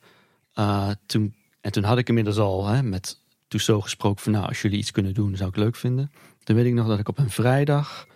uh, 0.55 0.89
toen, 1.05 1.35
en 1.61 1.71
toen 1.71 1.83
had 1.83 1.97
ik 1.97 2.07
inmiddels 2.07 2.37
al 2.37 2.67
hè, 2.67 2.83
met 2.83 3.19
Tussaud 3.47 3.83
gesproken 3.83 4.23
van 4.23 4.31
nou, 4.31 4.47
als 4.47 4.61
jullie 4.61 4.77
iets 4.77 4.91
kunnen 4.91 5.13
doen, 5.13 5.35
zou 5.35 5.49
ik 5.49 5.55
leuk 5.55 5.75
vinden. 5.75 6.11
Toen 6.43 6.55
weet 6.55 6.65
ik 6.65 6.73
nog 6.73 6.87
dat 6.87 6.99
ik 6.99 7.07
op 7.07 7.17
een 7.17 7.29
vrijdag 7.29 8.07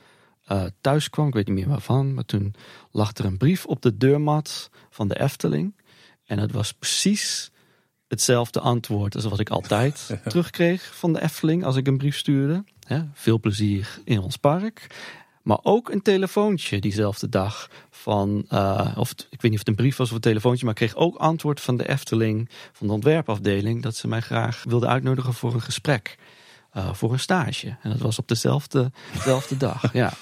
uh, 0.52 0.64
thuis 0.82 1.10
kwam, 1.10 1.28
ik 1.28 1.34
weet 1.34 1.48
niet 1.48 1.56
meer 1.56 1.68
waarvan, 1.68 2.14
maar 2.14 2.26
toen 2.26 2.54
lag 2.92 3.14
er 3.14 3.26
een 3.26 3.38
brief 3.38 3.66
op 3.66 3.82
de 3.82 3.98
deurmat 3.98 4.70
van 4.90 5.08
de 5.08 5.20
Efteling. 5.20 5.76
En 6.26 6.38
dat 6.38 6.52
was 6.52 6.74
precies 6.74 7.52
hetzelfde 8.08 8.60
antwoord 8.60 9.16
als 9.16 9.24
wat 9.24 9.40
ik 9.40 9.50
altijd 9.50 10.10
terugkreeg 10.30 10.96
van 10.96 11.14
de 11.14 11.22
Efteling 11.22 11.64
als 11.64 11.76
ik 11.76 11.88
een 11.88 11.98
brief 11.98 12.18
stuurde. 12.18 12.64
Veel 13.14 13.40
plezier 13.40 14.00
in 14.04 14.20
ons 14.20 14.38
park. 14.38 14.88
Maar 15.42 15.60
ook 15.64 15.90
een 15.90 16.02
telefoontje 16.02 16.80
diezelfde 16.80 17.30
dag 17.30 17.70
van, 17.90 18.46
uh, 18.50 18.92
of 18.96 19.12
ik 19.12 19.42
weet 19.42 19.42
niet 19.42 19.54
of 19.54 19.60
het 19.60 19.68
een 19.68 19.76
brief 19.76 19.98
was 19.98 20.10
of 20.10 20.16
een 20.16 20.22
telefoontje, 20.22 20.66
maar 20.66 20.74
ik 20.74 20.88
kreeg 20.88 20.96
ook 20.96 21.16
antwoord 21.16 21.62
van 21.62 21.78
de 21.78 21.90
Efteling, 21.90 22.50
van 22.74 22.88
de 22.88 22.94
ontwerpafdeling, 22.94 23.82
dat 23.84 23.96
ze 23.96 24.08
mij 24.08 24.22
graag 24.22 24.64
wilden 24.68 24.90
uitnodigen 24.90 25.34
voor 25.34 25.54
een 25.54 25.62
gesprek, 25.62 26.18
uh, 26.74 26.94
voor 26.94 27.12
een 27.12 27.20
stage. 27.20 27.78
En 27.82 27.90
dat 27.90 28.00
was 28.00 28.20
op 28.20 28.28
dezelfde, 28.28 28.92
dezelfde 29.14 29.58
dag, 29.58 29.94
ja. 29.94 30.14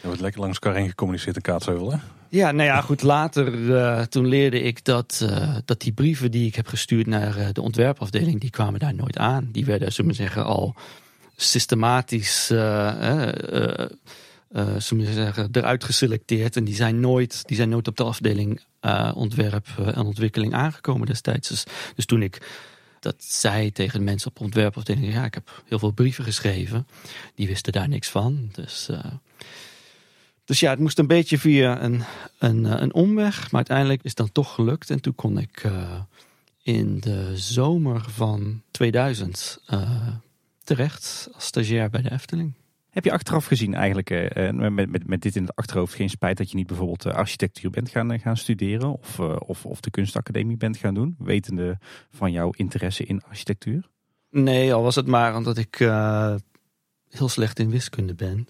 Je 0.00 0.06
wordt 0.06 0.20
lekker 0.20 0.40
langs 0.40 0.58
elkaar 0.58 0.78
heen 0.78 0.88
gecommuniceerd 0.88 1.36
in 1.36 1.42
Kaatsheuvel, 1.42 1.92
hè? 1.92 1.98
Ja, 2.28 2.50
nou 2.50 2.68
ja, 2.68 2.80
goed. 2.80 3.02
Later, 3.02 3.54
uh, 3.54 4.00
toen 4.00 4.26
leerde 4.26 4.60
ik 4.60 4.84
dat, 4.84 5.20
uh, 5.22 5.56
dat 5.64 5.80
die 5.80 5.92
brieven 5.92 6.30
die 6.30 6.46
ik 6.46 6.54
heb 6.54 6.66
gestuurd 6.66 7.06
naar 7.06 7.38
uh, 7.38 7.46
de 7.52 7.62
ontwerpafdeling, 7.62 8.40
die 8.40 8.50
kwamen 8.50 8.80
daar 8.80 8.94
nooit 8.94 9.18
aan. 9.18 9.48
Die 9.52 9.64
werden, 9.64 9.92
zullen 9.92 10.10
we 10.10 10.16
zeggen, 10.16 10.44
al 10.44 10.74
systematisch, 11.42 12.48
we 14.48 15.12
zeggen, 15.12 15.48
eruit 15.52 15.84
geselecteerd. 15.84 16.56
En 16.56 16.64
die 16.64 16.74
zijn 16.74 17.00
nooit, 17.00 17.42
die 17.46 17.56
zijn 17.56 17.68
nooit 17.68 17.88
op 17.88 17.96
de 17.96 18.04
afdeling 18.04 18.60
ontwerp 19.14 19.66
en 19.78 20.04
ontwikkeling 20.04 20.54
aangekomen 20.54 21.06
destijds. 21.06 21.48
Dus, 21.48 21.64
dus 21.94 22.04
toen 22.04 22.22
ik 22.22 22.68
dat 23.00 23.14
zei 23.18 23.72
tegen 23.72 24.04
mensen 24.04 24.30
op 24.30 24.36
de 24.36 24.44
ontwerpafdeling, 24.44 25.12
ja, 25.12 25.24
ik 25.24 25.34
heb 25.34 25.62
heel 25.66 25.78
veel 25.78 25.90
brieven 25.90 26.24
geschreven. 26.24 26.86
Die 27.34 27.46
wisten 27.46 27.72
daar 27.72 27.88
niks 27.88 28.08
van. 28.08 28.48
Dus 28.52 28.88
dus 30.50 30.60
ja, 30.60 30.70
het 30.70 30.78
moest 30.78 30.98
een 30.98 31.06
beetje 31.06 31.38
via 31.38 31.82
een, 31.82 32.02
een, 32.38 32.82
een 32.82 32.94
omweg. 32.94 33.40
Maar 33.40 33.60
uiteindelijk 33.60 34.02
is 34.02 34.08
het 34.08 34.18
dan 34.18 34.32
toch 34.32 34.54
gelukt. 34.54 34.90
En 34.90 35.00
toen 35.00 35.14
kon 35.14 35.38
ik 35.38 35.64
uh, 35.64 36.00
in 36.62 37.00
de 37.00 37.30
zomer 37.34 38.04
van 38.08 38.62
2000 38.70 39.58
uh, 39.70 39.80
eh, 39.82 39.90
terecht 40.76 41.28
als 41.32 41.44
stagiair 41.44 41.90
bij 41.90 42.02
de 42.02 42.10
Efteling. 42.10 42.54
Heb 42.90 43.04
je 43.04 43.12
achteraf 43.12 43.46
gezien 43.46 43.74
eigenlijk, 43.74 44.10
uh, 44.10 44.50
met, 44.50 44.90
met, 44.90 45.06
met 45.06 45.22
dit 45.22 45.36
in 45.36 45.42
het 45.42 45.56
achterhoofd, 45.56 45.94
geen 45.94 46.10
spijt 46.10 46.36
dat 46.36 46.50
je 46.50 46.56
niet 46.56 46.66
bijvoorbeeld 46.66 47.06
architectuur 47.06 47.70
bent 47.70 47.88
gaan, 47.88 48.20
gaan 48.20 48.36
studeren 48.36 48.98
of, 48.98 49.20
of, 49.20 49.66
of 49.66 49.80
de 49.80 49.90
kunstacademie 49.90 50.56
bent 50.56 50.76
gaan 50.76 50.94
doen, 50.94 51.16
wetende 51.18 51.78
van 52.10 52.32
jouw 52.32 52.50
interesse 52.50 53.04
in 53.04 53.22
architectuur? 53.22 53.88
Nee, 54.30 54.74
al 54.74 54.82
was 54.82 54.94
het 54.94 55.06
maar 55.06 55.36
omdat 55.36 55.58
ik 55.58 55.76
heel 57.08 57.28
slecht 57.28 57.58
in 57.58 57.70
wiskunde 57.70 58.14
ben. 58.14 58.48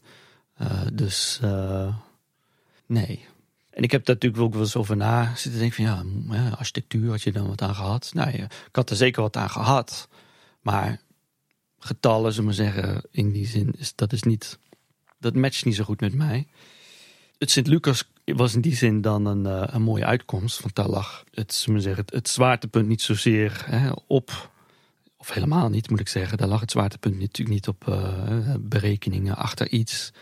Uh, 0.62 0.83
dus 0.92 1.40
uh, 1.44 1.94
nee. 2.87 3.26
En 3.70 3.83
ik 3.83 3.90
heb 3.90 4.04
daar 4.04 4.14
natuurlijk 4.14 4.42
ook 4.42 4.52
wel 4.52 4.62
eens 4.62 4.76
over 4.76 4.96
na 4.96 5.35
zitten 5.37 5.61
denken 5.61 5.85
van 5.87 6.37
ja, 6.37 6.48
architectuur 6.48 7.11
had 7.11 7.22
je 7.22 7.33
dan 7.33 7.48
wat 7.48 7.62
aan 7.62 7.74
gehad. 7.74 8.11
Nou 8.14 8.30
ja, 8.30 8.44
ik 8.44 8.76
had 8.76 8.90
er 8.90 8.96
zeker 8.96 9.22
wat 9.22 9.37
aan 9.37 9.50
gehad. 9.50 10.09
Maar 10.61 11.00
getallen, 11.80 12.32
zullen 12.32 12.48
we 12.48 12.54
zeggen, 12.54 13.02
in 13.10 13.32
die 13.32 13.46
zin, 13.46 13.74
is, 13.78 13.94
dat 13.94 14.12
is 14.12 14.22
niet 14.22 14.58
dat 15.20 15.34
matcht 15.34 15.64
niet 15.64 15.74
zo 15.74 15.84
goed 15.84 16.00
met 16.00 16.14
mij. 16.14 16.46
Het 17.38 17.50
Sint-Lucas 17.50 18.10
was 18.24 18.54
in 18.54 18.60
die 18.60 18.76
zin 18.76 19.00
dan 19.00 19.26
een, 19.26 19.46
eh, 19.46 19.74
een 19.74 19.82
mooie 19.82 20.04
uitkomst. 20.04 20.60
Want 20.60 20.74
daar 20.74 20.88
lag 20.88 21.24
het, 21.30 21.54
zullen 21.54 21.76
we 21.76 21.82
zeggen, 21.82 22.04
het, 22.04 22.14
het 22.14 22.28
zwaartepunt 22.28 22.88
niet 22.88 23.02
zozeer 23.02 23.62
hè, 23.66 23.90
op. 24.06 24.50
Of 25.16 25.30
helemaal 25.32 25.68
niet, 25.68 25.90
moet 25.90 26.00
ik 26.00 26.08
zeggen. 26.08 26.38
Daar 26.38 26.48
lag 26.48 26.60
het 26.60 26.70
zwaartepunt 26.70 27.18
natuurlijk 27.18 27.54
niet 27.54 27.68
op 27.68 27.88
eh, 27.88 28.54
berekeningen 28.60 29.36
achter 29.36 29.68
iets. 29.68 30.12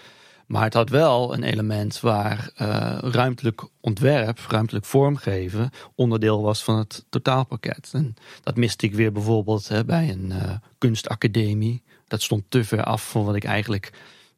Maar 0.48 0.62
het 0.62 0.74
had 0.74 0.88
wel 0.88 1.34
een 1.34 1.42
element 1.42 2.00
waar 2.00 2.50
uh, 2.62 2.98
ruimtelijk 3.00 3.68
ontwerp, 3.80 4.38
ruimtelijk 4.48 4.84
vormgeven, 4.84 5.70
onderdeel 5.94 6.42
was 6.42 6.64
van 6.64 6.78
het 6.78 7.04
totaalpakket. 7.08 7.90
En 7.92 8.14
dat 8.42 8.56
miste 8.56 8.86
ik 8.86 8.94
weer 8.94 9.12
bijvoorbeeld 9.12 9.68
hè, 9.68 9.84
bij 9.84 10.10
een 10.10 10.30
uh, 10.30 10.54
kunstacademie. 10.78 11.82
Dat 12.06 12.22
stond 12.22 12.44
te 12.48 12.64
ver 12.64 12.84
af 12.84 13.10
van 13.10 13.24
wat 13.24 13.34
ik 13.34 13.44
eigenlijk 13.44 13.92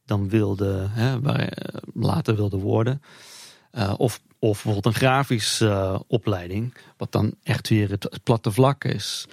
dan 0.04 0.28
wilde, 0.28 0.86
hè, 0.90 1.20
waar, 1.20 1.40
uh, 1.40 1.80
later 1.94 2.36
wilde 2.36 2.58
worden. 2.58 3.02
of, 3.96 4.20
of 4.38 4.62
bijvoorbeeld 4.62 4.86
een 4.86 5.00
grafische 5.00 6.02
opleiding, 6.06 6.74
wat 6.96 7.12
dan 7.12 7.34
echt 7.42 7.68
weer 7.68 7.90
het 7.90 8.20
platte 8.22 8.52
vlak 8.52 8.84
is. 8.84 9.26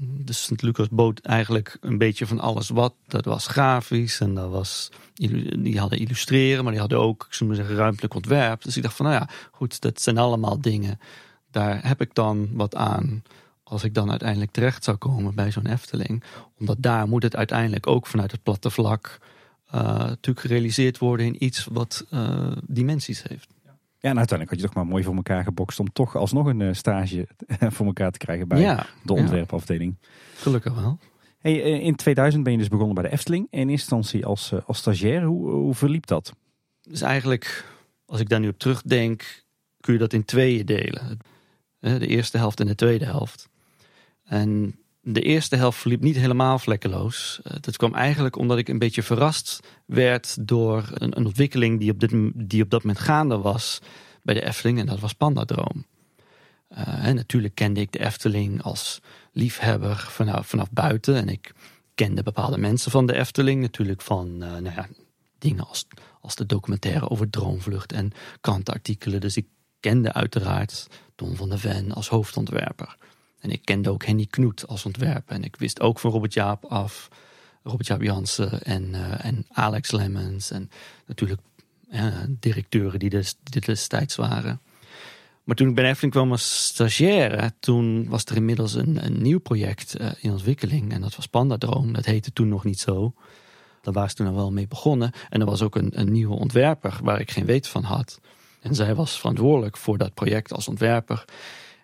Dus 0.00 0.42
Sint 0.42 0.62
Lucas 0.62 0.88
bood 0.90 1.20
eigenlijk 1.20 1.76
een 1.80 1.98
beetje 1.98 2.26
van 2.26 2.40
alles 2.40 2.68
wat. 2.68 2.94
Dat 3.06 3.24
was 3.24 3.46
grafisch 3.46 4.20
en 4.20 4.34
dat 4.34 4.50
was, 4.50 4.90
die 5.14 5.78
hadden 5.78 5.98
illustreren, 5.98 6.62
maar 6.62 6.72
die 6.72 6.80
hadden 6.80 7.00
ook, 7.00 7.26
zeggen, 7.30 7.74
ruimtelijk 7.74 8.14
ontwerp. 8.14 8.62
Dus 8.62 8.76
ik 8.76 8.82
dacht 8.82 8.96
van, 8.96 9.06
nou 9.06 9.18
ja, 9.18 9.28
goed, 9.50 9.80
dat 9.80 10.00
zijn 10.00 10.18
allemaal 10.18 10.60
dingen. 10.60 11.00
Daar 11.50 11.86
heb 11.86 12.00
ik 12.00 12.14
dan 12.14 12.48
wat 12.52 12.74
aan 12.74 13.22
als 13.62 13.84
ik 13.84 13.94
dan 13.94 14.10
uiteindelijk 14.10 14.50
terecht 14.50 14.84
zou 14.84 14.96
komen 14.96 15.34
bij 15.34 15.50
zo'n 15.50 15.66
Efteling. 15.66 16.22
Omdat 16.58 16.76
daar 16.78 17.08
moet 17.08 17.22
het 17.22 17.36
uiteindelijk 17.36 17.86
ook 17.86 18.06
vanuit 18.06 18.30
het 18.30 18.42
platte 18.42 18.70
vlak 18.70 19.18
uh, 19.74 19.82
natuurlijk 19.82 20.46
gerealiseerd 20.46 20.98
worden 20.98 21.26
in 21.26 21.44
iets 21.44 21.66
wat 21.70 22.06
uh, 22.10 22.52
dimensies 22.66 23.22
heeft. 23.28 23.48
Ja, 24.00 24.10
en 24.10 24.18
uiteindelijk 24.18 24.50
had 24.50 24.60
je 24.60 24.66
toch 24.66 24.74
maar 24.74 24.92
mooi 24.92 25.04
voor 25.04 25.14
elkaar 25.14 25.44
gebokst 25.44 25.80
om 25.80 25.92
toch 25.92 26.16
alsnog 26.16 26.46
een 26.46 26.60
uh, 26.60 26.72
stage 26.72 27.28
voor 27.74 27.86
elkaar 27.86 28.10
te 28.10 28.18
krijgen 28.18 28.48
bij 28.48 28.60
ja, 28.60 28.86
de 29.02 29.12
ontwerpafdeling. 29.12 29.96
Ja. 30.00 30.08
Gelukkig 30.34 30.74
wel. 30.74 30.98
Hey, 31.38 31.60
in 31.80 31.94
2000 31.94 32.42
ben 32.42 32.52
je 32.52 32.58
dus 32.58 32.68
begonnen 32.68 32.94
bij 32.94 33.04
de 33.04 33.10
Efteling. 33.10 33.46
In 33.50 33.58
eerste 33.58 33.70
instantie 33.70 34.26
als, 34.26 34.52
als 34.66 34.78
stagiair. 34.78 35.22
Hoe, 35.22 35.50
hoe 35.50 35.74
verliep 35.74 36.06
dat? 36.06 36.32
Dus 36.82 37.00
eigenlijk, 37.00 37.64
als 38.06 38.20
ik 38.20 38.28
daar 38.28 38.40
nu 38.40 38.48
op 38.48 38.58
terugdenk, 38.58 39.44
kun 39.80 39.92
je 39.92 39.98
dat 39.98 40.12
in 40.12 40.24
tweeën 40.24 40.66
delen. 40.66 41.18
De 41.78 42.06
eerste 42.06 42.38
helft 42.38 42.60
en 42.60 42.66
de 42.66 42.74
tweede 42.74 43.04
helft. 43.04 43.48
En 44.24 44.78
de 45.12 45.22
eerste 45.22 45.56
helft 45.56 45.78
verliep 45.78 46.00
niet 46.00 46.16
helemaal 46.16 46.58
vlekkeloos. 46.58 47.40
Dat 47.60 47.76
kwam 47.76 47.94
eigenlijk 47.94 48.36
omdat 48.36 48.58
ik 48.58 48.68
een 48.68 48.78
beetje 48.78 49.02
verrast 49.02 49.60
werd 49.86 50.46
door 50.46 50.90
een, 50.94 51.16
een 51.16 51.26
ontwikkeling 51.26 51.80
die 51.80 51.90
op, 51.90 52.00
dit, 52.00 52.10
die 52.34 52.62
op 52.62 52.70
dat 52.70 52.82
moment 52.82 53.00
gaande 53.00 53.38
was 53.38 53.80
bij 54.22 54.34
de 54.34 54.44
Efteling. 54.44 54.78
En 54.78 54.86
dat 54.86 55.00
was 55.00 55.12
Pandadroom. 55.12 55.86
Uh, 56.72 57.06
en 57.06 57.14
natuurlijk 57.14 57.54
kende 57.54 57.80
ik 57.80 57.92
de 57.92 58.04
Efteling 58.04 58.62
als 58.62 59.00
liefhebber 59.32 59.96
vanaf, 59.96 60.46
vanaf 60.46 60.70
buiten. 60.70 61.14
En 61.14 61.28
ik 61.28 61.52
kende 61.94 62.22
bepaalde 62.22 62.58
mensen 62.58 62.90
van 62.90 63.06
de 63.06 63.14
Efteling. 63.14 63.60
Natuurlijk 63.60 64.02
van 64.02 64.28
uh, 64.28 64.38
nou 64.38 64.74
ja, 64.74 64.88
dingen 65.38 65.68
als, 65.68 65.86
als 66.20 66.34
de 66.34 66.46
documentaire 66.46 67.08
over 67.08 67.30
Droomvlucht 67.30 67.92
en 67.92 68.12
krantenartikelen. 68.40 69.20
Dus 69.20 69.36
ik 69.36 69.46
kende 69.80 70.12
uiteraard 70.12 70.86
Don 71.14 71.36
van 71.36 71.48
der 71.48 71.58
Ven 71.58 71.92
als 71.92 72.08
hoofdontwerper. 72.08 72.96
En 73.40 73.50
ik 73.50 73.64
kende 73.64 73.90
ook 73.90 74.04
Henny 74.04 74.26
Knoet 74.26 74.66
als 74.66 74.84
ontwerper. 74.84 75.34
En 75.34 75.44
ik 75.44 75.56
wist 75.56 75.80
ook 75.80 75.98
van 75.98 76.10
Robert 76.10 76.34
Jaap 76.34 76.64
af, 76.64 77.08
Robert 77.62 77.86
Jaap 77.86 78.02
Jansen 78.02 78.62
en, 78.62 78.88
uh, 78.88 79.24
en 79.24 79.46
Alex 79.48 79.90
Lemmens. 79.90 80.50
En 80.50 80.70
natuurlijk 81.06 81.40
uh, 81.92 82.06
directeuren 82.28 82.98
die, 82.98 83.10
des, 83.10 83.36
destijds 83.42 84.16
waren. 84.16 84.60
Maar 85.44 85.56
toen 85.56 85.68
ik 85.68 85.74
bij 85.74 85.88
Efteling 85.88 86.12
kwam 86.12 86.30
als 86.30 86.64
stagiaire, 86.64 87.52
toen 87.60 88.08
was 88.08 88.24
er 88.24 88.36
inmiddels 88.36 88.74
een, 88.74 89.04
een 89.04 89.22
nieuw 89.22 89.40
project 89.40 90.00
uh, 90.00 90.10
in 90.20 90.30
ontwikkeling. 90.30 90.92
En 90.92 91.00
dat 91.00 91.16
was 91.16 91.26
Pandadroom. 91.26 91.92
Dat 91.92 92.04
heette 92.04 92.32
toen 92.32 92.48
nog 92.48 92.64
niet 92.64 92.80
zo. 92.80 93.14
Daar 93.82 93.94
waren 93.94 94.10
ze 94.10 94.16
toen 94.16 94.26
al 94.26 94.34
wel 94.34 94.52
mee 94.52 94.68
begonnen. 94.68 95.12
En 95.28 95.40
er 95.40 95.46
was 95.46 95.62
ook 95.62 95.76
een, 95.76 96.00
een 96.00 96.12
nieuwe 96.12 96.34
ontwerper 96.34 96.98
waar 97.02 97.20
ik 97.20 97.30
geen 97.30 97.44
weet 97.44 97.68
van 97.68 97.82
had. 97.82 98.20
En 98.60 98.74
zij 98.74 98.94
was 98.94 99.18
verantwoordelijk 99.18 99.76
voor 99.76 99.98
dat 99.98 100.14
project 100.14 100.52
als 100.52 100.68
ontwerper. 100.68 101.24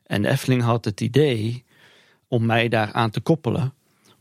En 0.07 0.23
de 0.23 0.29
Efteling 0.29 0.63
had 0.63 0.85
het 0.85 1.01
idee 1.01 1.65
om 2.29 2.47
mij 2.47 2.69
daaraan 2.69 3.11
te 3.11 3.21
koppelen, 3.21 3.75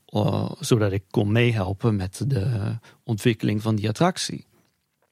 uh, 0.09 0.51
zodat 0.59 0.91
ik 0.91 1.03
kon 1.09 1.31
meehelpen 1.31 1.95
met 1.95 2.23
de 2.27 2.77
ontwikkeling 3.03 3.61
van 3.61 3.75
die 3.75 3.89
attractie. 3.89 4.45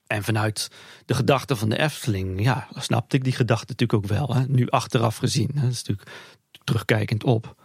En 0.07 0.23
vanuit 0.23 0.71
de 1.05 1.13
gedachte 1.13 1.55
van 1.55 1.69
de 1.69 1.79
Efteling, 1.79 2.43
ja, 2.43 2.67
snapte 2.75 3.15
ik 3.15 3.23
die 3.23 3.33
gedachte 3.33 3.65
natuurlijk 3.67 4.03
ook 4.03 4.17
wel. 4.17 4.36
Hè? 4.36 4.45
Nu 4.47 4.69
achteraf 4.69 5.17
gezien, 5.17 5.49
hè? 5.53 5.62
dat 5.62 5.71
is 5.71 5.83
natuurlijk 5.83 6.12
terugkijkend 6.63 7.23
op. 7.23 7.55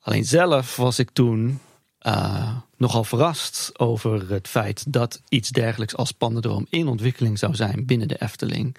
Alleen 0.00 0.24
zelf 0.24 0.76
was 0.76 0.98
ik 0.98 1.10
toen 1.10 1.60
uh, 2.06 2.56
nogal 2.76 3.04
verrast 3.04 3.78
over 3.78 4.30
het 4.30 4.48
feit 4.48 4.92
dat 4.92 5.22
iets 5.28 5.48
dergelijks 5.48 5.96
als 5.96 6.12
Pandadroom 6.12 6.66
in 6.68 6.88
ontwikkeling 6.88 7.38
zou 7.38 7.54
zijn 7.54 7.86
binnen 7.86 8.08
de 8.08 8.22
Efteling. 8.22 8.76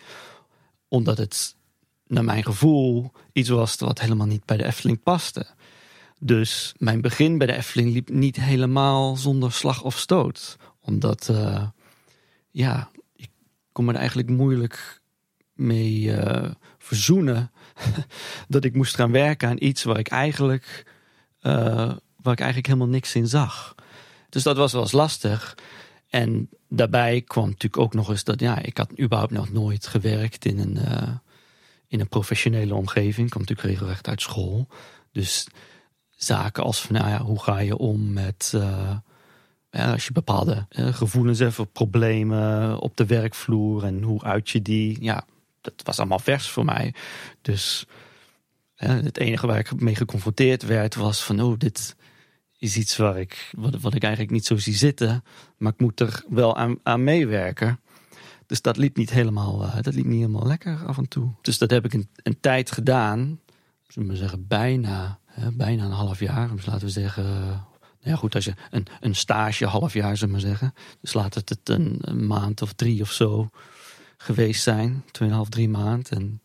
Omdat 0.88 1.18
het 1.18 1.55
naar 2.08 2.24
mijn 2.24 2.44
gevoel 2.44 3.12
iets 3.32 3.50
was 3.50 3.76
wat 3.76 4.00
helemaal 4.00 4.28
niet 4.28 4.46
bij 4.46 4.58
de 4.58 4.66
Efteling 4.66 5.04
paste. 5.04 5.46
Dus 6.20 6.74
mijn 6.78 7.02
begin 7.02 7.38
bij 7.38 7.48
de 7.48 7.56
Efteling 7.56 7.94
liep 7.94 8.10
niet 8.10 8.36
helemaal 8.36 9.16
zonder 9.16 9.52
slag 9.52 9.84
of 9.84 9.98
stoot. 9.98 10.58
Omdat, 10.82 11.28
uh, 11.32 11.68
ja, 12.52 12.90
ik 13.16 13.30
kon 13.72 13.86
me 13.86 13.92
er 13.92 14.00
eigenlijk 14.00 14.30
moeilijk 14.30 15.02
mee 15.54 16.02
uh, 16.02 16.52
verzoenen. 16.78 17.52
dat 18.48 18.64
ik 18.64 18.76
moest 18.76 18.96
gaan 18.96 19.12
werken 19.12 19.50
aan 19.50 19.64
iets 19.64 19.84
waar 19.84 20.00
ik 20.00 20.08
eigenlijk, 20.08 20.86
uh, 21.42 21.54
waar 22.22 22.34
ik 22.34 22.40
eigenlijk 22.40 22.68
helemaal 22.68 22.88
niks 22.88 23.16
in 23.16 23.28
zag. 23.28 23.76
Dus 24.30 24.44
dat 24.44 24.58
was 24.58 24.72
wel 24.72 24.82
eens 24.82 24.92
lastig. 24.92 25.58
En 26.10 26.50
daarbij 26.70 27.22
kwam 27.22 27.46
natuurlijk 27.46 27.82
ook 27.82 27.94
nog 27.94 28.10
eens 28.10 28.24
dat, 28.24 28.40
ja, 28.40 28.62
ik 28.62 28.78
had 28.78 29.00
überhaupt 29.00 29.32
nog 29.32 29.52
nooit 29.52 29.88
gewerkt 29.88 30.46
in 30.46 30.60
een 30.60 30.78
in 31.96 32.02
een 32.02 32.10
professionele 32.10 32.76
omgeving. 32.76 33.26
Ik 33.26 33.32
kom 33.32 33.42
natuurlijk 33.42 33.68
regelrecht 33.68 34.08
uit 34.08 34.22
school. 34.22 34.68
Dus 35.12 35.48
zaken 36.10 36.64
als 36.64 36.82
van, 36.82 36.96
nou 36.96 37.10
ja, 37.10 37.22
hoe 37.22 37.44
ga 37.44 37.60
je 37.60 37.78
om 37.78 38.14
met... 38.14 38.52
Uh, 38.56 38.96
ja, 39.72 39.92
als 39.92 40.06
je 40.06 40.12
bepaalde 40.12 40.68
uh, 40.70 40.94
gevoelens 40.94 41.40
hebt 41.40 41.72
problemen 41.72 42.80
op 42.80 42.98
de 42.98 43.06
werkvloer 43.06 43.84
en 43.84 44.02
hoe 44.02 44.24
uit 44.24 44.50
je 44.50 44.62
die, 44.62 44.98
ja, 45.04 45.26
dat 45.62 45.74
was 45.84 46.00
allemaal 46.00 46.20
vers 46.20 46.50
voor 46.50 46.66
mij. 46.66 46.94
Dus 47.42 47.86
uh, 48.78 48.90
het 48.90 49.18
enige 49.18 49.48
waar 49.48 49.60
ik 49.60 49.82
mee 49.82 49.96
geconfronteerd 49.96 50.64
werd 50.64 50.96
was 50.96 51.24
van, 51.24 51.42
oh, 51.42 51.58
dit 51.58 51.96
is 52.58 52.78
iets 52.78 52.98
waar 52.98 53.20
ik, 53.20 53.52
wat, 53.58 53.82
wat 53.82 53.94
ik 53.96 54.04
eigenlijk 54.04 54.34
niet 54.34 54.46
zo 54.46 54.58
zie 54.58 54.76
zitten, 54.76 55.24
maar 55.58 55.72
ik 55.72 55.80
moet 55.80 56.00
er 56.00 56.24
wel 56.30 56.58
aan, 56.58 56.80
aan 56.84 57.04
meewerken. 57.04 57.80
Dus 58.46 58.62
dat 58.62 58.78
liep 58.78 58.98
niet 58.98 59.10
helemaal, 59.10 59.64
uh, 59.64 59.82
dat 59.82 59.94
liep 59.94 60.06
niet 60.06 60.20
helemaal 60.20 60.48
lekker 60.48 60.86
af 60.86 60.98
en 60.98 61.08
toe. 61.08 61.30
Dus 61.42 61.58
dat 61.58 61.70
heb 61.70 61.86
ik 61.86 61.94
een, 61.94 62.10
een 62.16 62.40
tijd 62.40 62.72
gedaan. 62.72 63.40
Zullen 63.88 64.18
zeggen, 64.18 64.48
bijna, 64.48 65.20
hè, 65.26 65.52
bijna 65.52 65.86
een 65.86 65.92
half 65.92 66.20
jaar. 66.20 66.56
Dus 66.56 66.66
laten 66.66 66.86
we 66.86 66.92
zeggen, 66.92 67.24
nou 67.24 67.68
ja 68.00 68.16
goed, 68.16 68.36
als 68.36 68.46
je 68.46 68.54
een, 68.70 68.88
een 69.00 69.16
stage 69.16 69.66
half 69.66 69.94
jaar, 69.94 70.18
zullen 70.18 70.34
we 70.36 70.40
zeggen. 70.40 70.74
Dus 71.02 71.14
laat 71.14 71.34
het, 71.34 71.50
het 71.50 71.70
een, 71.70 71.98
een 72.02 72.28
maand 72.28 72.62
of 72.62 72.74
drie 72.74 73.02
of 73.02 73.12
zo 73.12 73.50
geweest 74.18 74.64
zijn. 74.64 75.04
Tweeënhalf, 75.12 75.50
drie 75.50 75.70
maand. 75.70 76.10
En 76.10 76.42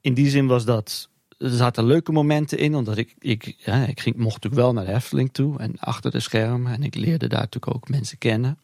in 0.00 0.14
die 0.14 0.30
zin 0.30 0.46
was 0.46 0.64
dat 0.64 1.08
er 1.38 1.50
zaten 1.50 1.84
leuke 1.84 2.12
momenten 2.12 2.58
in, 2.58 2.74
omdat 2.74 2.96
ik, 2.96 3.14
ik, 3.18 3.54
ja, 3.56 3.86
ik 3.86 4.00
ging, 4.00 4.16
mocht 4.16 4.42
natuurlijk 4.42 4.62
wel 4.62 4.72
naar 4.72 4.84
de 4.84 4.92
Efteling 4.92 5.32
toe 5.32 5.58
en 5.58 5.78
achter 5.78 6.10
de 6.10 6.20
schermen. 6.20 6.72
En 6.72 6.82
ik 6.82 6.94
leerde 6.94 7.28
daar 7.28 7.40
natuurlijk 7.40 7.74
ook 7.74 7.88
mensen 7.88 8.18
kennen. 8.18 8.58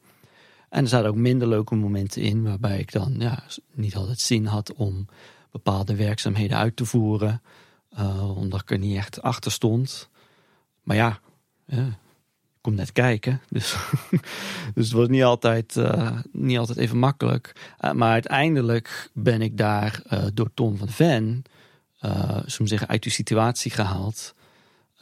En 0.69 0.83
er 0.83 0.89
zaten 0.89 1.09
ook 1.09 1.17
minder 1.17 1.49
leuke 1.49 1.75
momenten 1.75 2.23
in, 2.23 2.43
waarbij 2.43 2.79
ik 2.79 2.93
dan 2.93 3.15
ja, 3.19 3.43
niet 3.73 3.97
altijd 3.97 4.21
zin 4.21 4.47
had 4.47 4.73
om 4.73 5.07
bepaalde 5.51 5.97
werkzaamheden 5.97 6.57
uit 6.57 6.77
te 6.77 6.85
voeren, 6.85 7.43
uh, 7.99 8.37
omdat 8.37 8.61
ik 8.61 8.71
er 8.71 8.79
niet 8.79 8.97
echt 8.97 9.23
achter 9.23 9.53
stond. 9.53 10.09
Maar 10.83 10.97
ja, 10.97 11.19
ja 11.67 11.87
ik 11.87 12.73
kom 12.73 12.75
net 12.75 12.93
kijken, 12.93 13.41
dus, 13.49 13.77
dus 14.75 14.85
het 14.85 14.93
was 14.93 15.09
niet 15.09 15.23
altijd, 15.23 15.77
uh, 15.77 16.19
niet 16.33 16.59
altijd 16.59 16.79
even 16.79 16.99
makkelijk. 16.99 17.75
Uh, 17.81 17.93
maar 17.93 18.13
uiteindelijk 18.13 19.11
ben 19.13 19.43
ik 19.43 19.57
daar 19.57 20.03
door 20.35 20.51
Ton 20.55 20.77
van 20.77 20.89
Ven, 20.89 21.43
uh, 22.01 22.39
zeggen, 22.47 22.89
uit 22.89 23.03
die 23.03 23.13
situatie 23.13 23.71
gehaald. 23.71 24.35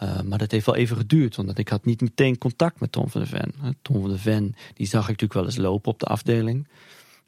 Uh, 0.04 0.20
maar 0.20 0.38
dat 0.38 0.50
heeft 0.50 0.66
wel 0.66 0.76
even 0.76 0.96
geduurd, 0.96 1.36
want 1.36 1.58
ik 1.58 1.68
had 1.68 1.84
niet 1.84 2.00
meteen 2.00 2.38
contact 2.38 2.80
met 2.80 2.92
Tom 2.92 3.08
van 3.08 3.20
de 3.20 3.26
Ven. 3.26 3.54
Tom 3.82 4.00
van 4.00 4.10
de 4.10 4.18
Ven, 4.18 4.56
die 4.74 4.86
zag 4.86 5.02
ik 5.02 5.08
natuurlijk 5.08 5.34
wel 5.34 5.44
eens 5.44 5.56
lopen 5.56 5.92
op 5.92 5.98
de 5.98 6.06
afdeling. 6.06 6.68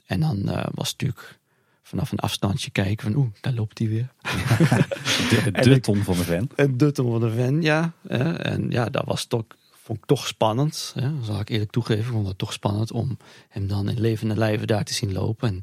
En 0.06 0.20
dan 0.20 0.36
uh, 0.36 0.66
was 0.74 0.88
het 0.90 1.00
natuurlijk 1.00 1.38
vanaf 1.82 2.12
een 2.12 2.18
afstandje 2.18 2.70
kijken 2.70 3.12
van 3.12 3.22
oeh, 3.22 3.32
daar 3.40 3.52
loopt 3.52 3.78
hij 3.78 3.88
weer. 3.88 4.12
de, 5.30 5.50
de 5.50 5.80
Tom 5.80 6.02
van 6.02 6.16
de 6.16 6.24
Ven. 6.24 6.50
De 6.76 6.92
Tom 6.92 7.10
van 7.10 7.20
de 7.20 7.30
Ven, 7.30 7.62
ja. 7.62 7.92
En 8.08 8.70
ja, 8.70 8.88
dat 8.88 9.04
was 9.04 9.24
toch 9.24 9.44
vond 9.86 9.98
ik 9.98 10.04
toch 10.04 10.26
spannend. 10.26 10.92
Hè, 10.94 11.10
zal 11.22 11.40
ik 11.40 11.48
eerlijk 11.48 11.70
toegeven. 11.70 12.04
Ik 12.04 12.10
vond 12.10 12.26
het 12.26 12.38
toch 12.38 12.52
spannend 12.52 12.92
om 12.92 13.16
hem 13.48 13.66
dan 13.66 13.88
in 13.88 14.00
levende 14.00 14.36
lijven 14.36 14.66
daar 14.66 14.84
te 14.84 14.94
zien 14.94 15.12
lopen. 15.12 15.48
En 15.48 15.62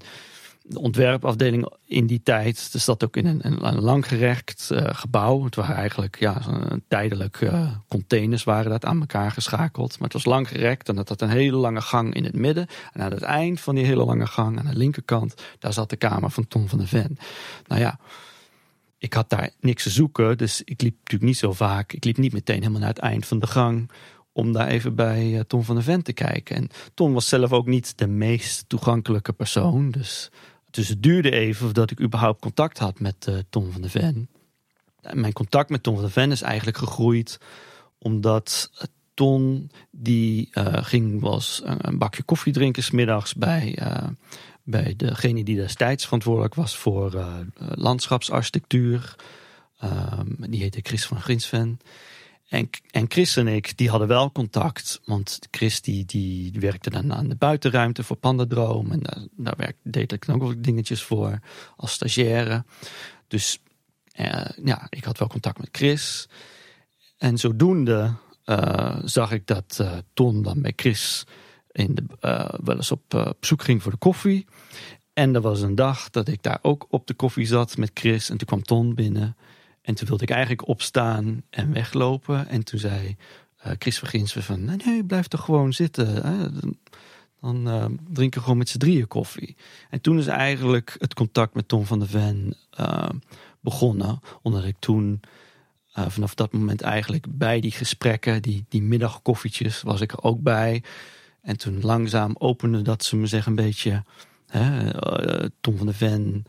de 0.65 0.80
ontwerpafdeling 0.80 1.71
in 1.86 2.08
die 2.08 2.21
tijd, 2.23 2.71
dus 2.71 2.86
dat 2.86 3.04
ook 3.04 3.17
in 3.17 3.26
een, 3.26 3.65
een 3.65 3.80
langgerekt 3.80 4.69
uh, 4.71 4.82
gebouw. 4.91 5.43
Het 5.43 5.56
waren 5.56 5.76
eigenlijk 5.76 6.19
ja, 6.19 6.41
tijdelijk 6.88 7.41
uh, 7.41 7.71
containers 7.88 8.43
waren 8.43 8.71
dat 8.71 8.86
aan 8.86 8.99
elkaar 8.99 9.32
geschakeld. 9.32 9.91
Maar 9.91 10.08
het 10.08 10.13
was 10.13 10.26
langgerekt 10.26 10.89
en 10.89 10.95
dat 10.95 11.10
had 11.10 11.21
een 11.21 11.30
hele 11.30 11.58
lange 11.58 11.82
gang 11.82 12.13
in 12.13 12.23
het 12.23 12.36
midden. 12.36 12.67
En 12.91 13.02
aan 13.02 13.12
het 13.12 13.21
eind 13.21 13.62
van 13.62 13.76
die 13.76 13.86
hele 13.86 14.06
lange 14.06 14.28
gang, 14.28 14.60
aan 14.60 14.65
de 14.65 14.78
linkerkant, 14.78 15.34
daar 15.60 15.73
zat 15.73 15.89
de 15.89 15.95
kamer 15.95 16.32
van 16.32 16.47
Tom 16.47 16.67
van 16.69 16.78
de 16.78 16.88
Ven. 16.88 17.17
Nou 17.67 17.82
ja, 17.82 17.99
ik 18.97 19.13
had 19.13 19.30
daar 19.30 19.49
niks 19.60 19.84
te 19.84 19.89
zoeken, 19.89 20.38
dus 20.38 20.62
ik 20.62 20.82
liep 20.82 20.95
natuurlijk 20.97 21.30
niet 21.30 21.38
zo 21.38 21.54
vaak. 21.54 21.93
Ik 21.93 22.04
liep 22.04 22.17
niet 22.17 22.34
meteen 22.34 22.60
helemaal 22.60 22.80
naar 22.80 22.89
het 22.89 22.99
eind 22.99 23.26
van 23.26 23.39
de 23.39 23.47
gang 23.47 23.91
om 24.32 24.54
daar 24.54 24.67
even 24.67 24.95
bij 24.95 25.43
Tom 25.47 25.63
van 25.63 25.76
de 25.76 25.82
Ven 25.82 26.04
te 26.04 26.13
kijken. 26.13 26.56
En 26.56 26.69
Tom 26.93 27.13
was 27.13 27.28
zelf 27.28 27.52
ook 27.52 27.67
niet 27.67 27.97
de 27.97 28.08
meest 28.08 28.69
toegankelijke 28.69 29.34
persoon, 29.34 29.91
dus 29.91 30.32
dus 30.73 30.88
het 30.88 31.03
duurde 31.03 31.31
even 31.31 31.65
voordat 31.65 31.91
ik 31.91 32.01
überhaupt 32.01 32.41
contact 32.41 32.77
had 32.77 32.99
met 32.99 33.27
uh, 33.29 33.38
Tom 33.49 33.71
van 33.71 33.81
de 33.81 33.89
Ven. 33.89 34.29
mijn 35.12 35.33
contact 35.33 35.69
met 35.69 35.83
Tom 35.83 35.95
van 35.95 36.03
de 36.03 36.09
Ven 36.09 36.31
is 36.31 36.41
eigenlijk 36.41 36.77
gegroeid 36.77 37.39
omdat 37.97 38.71
Ton 39.13 39.71
die 39.91 40.49
uh, 40.53 40.65
ging 40.71 41.21
was 41.21 41.62
een, 41.63 41.97
bakje 41.97 42.23
koffie 42.23 42.53
drinken 42.53 42.83
smiddags 42.83 43.33
bij, 43.33 43.79
bij 44.63 44.93
degene 44.97 45.43
die 45.43 45.55
destijds 45.55 46.03
verantwoordelijk 46.03 46.55
was 46.55 46.77
voor 46.77 47.25
landschapsarchitectuur. 47.57 49.15
Ehm, 49.83 50.27
die 50.49 50.62
heette 50.62 50.79
Chris 50.83 51.05
van 51.05 51.21
Grinsven. 51.21 51.79
En, 52.47 52.69
en 52.91 53.06
Chris 53.08 53.36
en 53.36 53.47
ik, 53.47 53.77
die 53.77 53.89
hadden 53.89 54.08
wel 54.08 54.32
contact. 54.32 55.01
Want 55.06 55.39
Chris 55.51 55.82
die, 55.82 56.06
die 56.06 56.60
werkte 56.60 56.89
dan 56.89 57.13
aan 57.13 57.29
de 57.29 57.36
buitenruimte 57.36 58.03
voor 58.03 58.15
Pandadroom. 58.15 58.91
En 58.91 59.29
daar, 59.36 59.73
deed 59.84 60.12
ik 60.12 60.29
ook 60.29 60.41
wel 60.41 60.53
dingetjes 60.58 61.03
voor 61.03 61.39
als 61.75 61.91
stagiaire. 61.91 62.65
Dus 63.27 63.60
eh, 64.12 64.45
ja, 64.63 64.88
ik 64.89 65.03
had 65.03 65.17
wel 65.17 65.27
contact 65.27 65.60
met 65.60 65.69
Chris. 65.71 66.27
En 67.17 67.38
zodoende 67.38 68.13
uh, 68.45 68.97
zag 69.03 69.32
ik 69.32 69.47
dat 69.47 69.77
uh, 69.82 69.97
Ton 70.13 70.41
dan 70.41 70.62
bij 70.62 70.73
Chris 70.75 71.23
in 71.71 71.95
de, 71.95 72.03
wel 72.63 72.75
eens 72.75 72.91
op 72.91 73.36
zoek 73.39 73.63
ging 73.63 73.84
voor 73.84 73.91
de 73.91 73.97
koffie. 73.97 74.45
En 75.13 75.36
er 75.36 75.41
was 75.41 75.62
een 75.62 75.75
dag 75.75 76.10
dat 76.10 76.27
ik 76.27 76.43
daar 76.43 76.60
ook 76.62 76.86
op 76.89 77.08
de 77.08 77.13
koffie 77.13 77.45
zat 77.45 77.77
met 77.77 77.91
Chris. 77.93 78.29
En 78.29 78.38
toen 78.38 78.47
kwam 78.47 78.63
Ton 78.63 78.95
binnen. 78.95 79.36
En 79.84 79.96
toen 79.96 80.08
wilde 80.08 80.24
ik 80.24 80.30
eigenlijk 80.30 80.67
opstaan 80.67 81.43
en 81.50 81.74
weglopen. 81.74 82.48
En 82.48 82.63
toen 82.63 82.80
zei 82.80 83.15
uh, 83.65 83.72
Chris 83.80 84.00
Verginswe 84.00 84.41
van... 84.41 84.65
Nee, 84.65 84.78
nee, 84.86 85.06
blijf 85.06 85.28
toch 85.28 85.46
gewoon 85.46 85.74
zitten. 85.74 86.08
Hè? 86.08 86.50
Dan, 87.41 87.67
uh, 87.67 87.86
drinken 88.10 88.38
we 88.38 88.43
gewoon 88.43 88.58
met 88.58 88.69
z'n 88.69 88.78
drieën 88.78 89.08
koffie. 89.08 89.56
En 89.89 90.02
toen 90.02 90.17
is 90.17 90.28
eigenlijk 90.28 90.96
het 91.00 91.13
contact 91.13 91.54
met 91.54 91.67
Tom 91.67 91.86
van 91.86 92.00
der 92.00 92.08
Ven 92.08 92.56
uh, 92.80 93.10
begonnen. 93.60 94.19
Omdat 94.41 94.63
ik 94.63 94.76
toen 94.80 95.19
vanaf 95.93 96.36
dat 96.36 96.54
moment 96.54 96.82
eigenlijk 96.82 97.26
bij 97.30 97.60
die 97.60 97.72
gesprekken... 97.72 98.41
Die, 98.41 98.65
die 98.69 98.82
middagkoffietjes 98.82 99.82
was 99.82 100.02
ik 100.02 100.12
er 100.12 100.24
ook 100.24 100.41
bij. 100.41 100.84
En 101.41 101.58
toen 101.58 101.82
langzaam 101.82 102.36
opende 102.38 102.82
dat 102.82 103.04
ze 103.04 103.15
me 103.15 103.26
zeggen 103.26 103.50
een 103.50 103.63
beetje... 103.63 104.04
Hè, 104.48 104.91
Tom 105.62 105.78
van 105.78 105.86
der 105.86 105.96
Ven... 105.96 106.46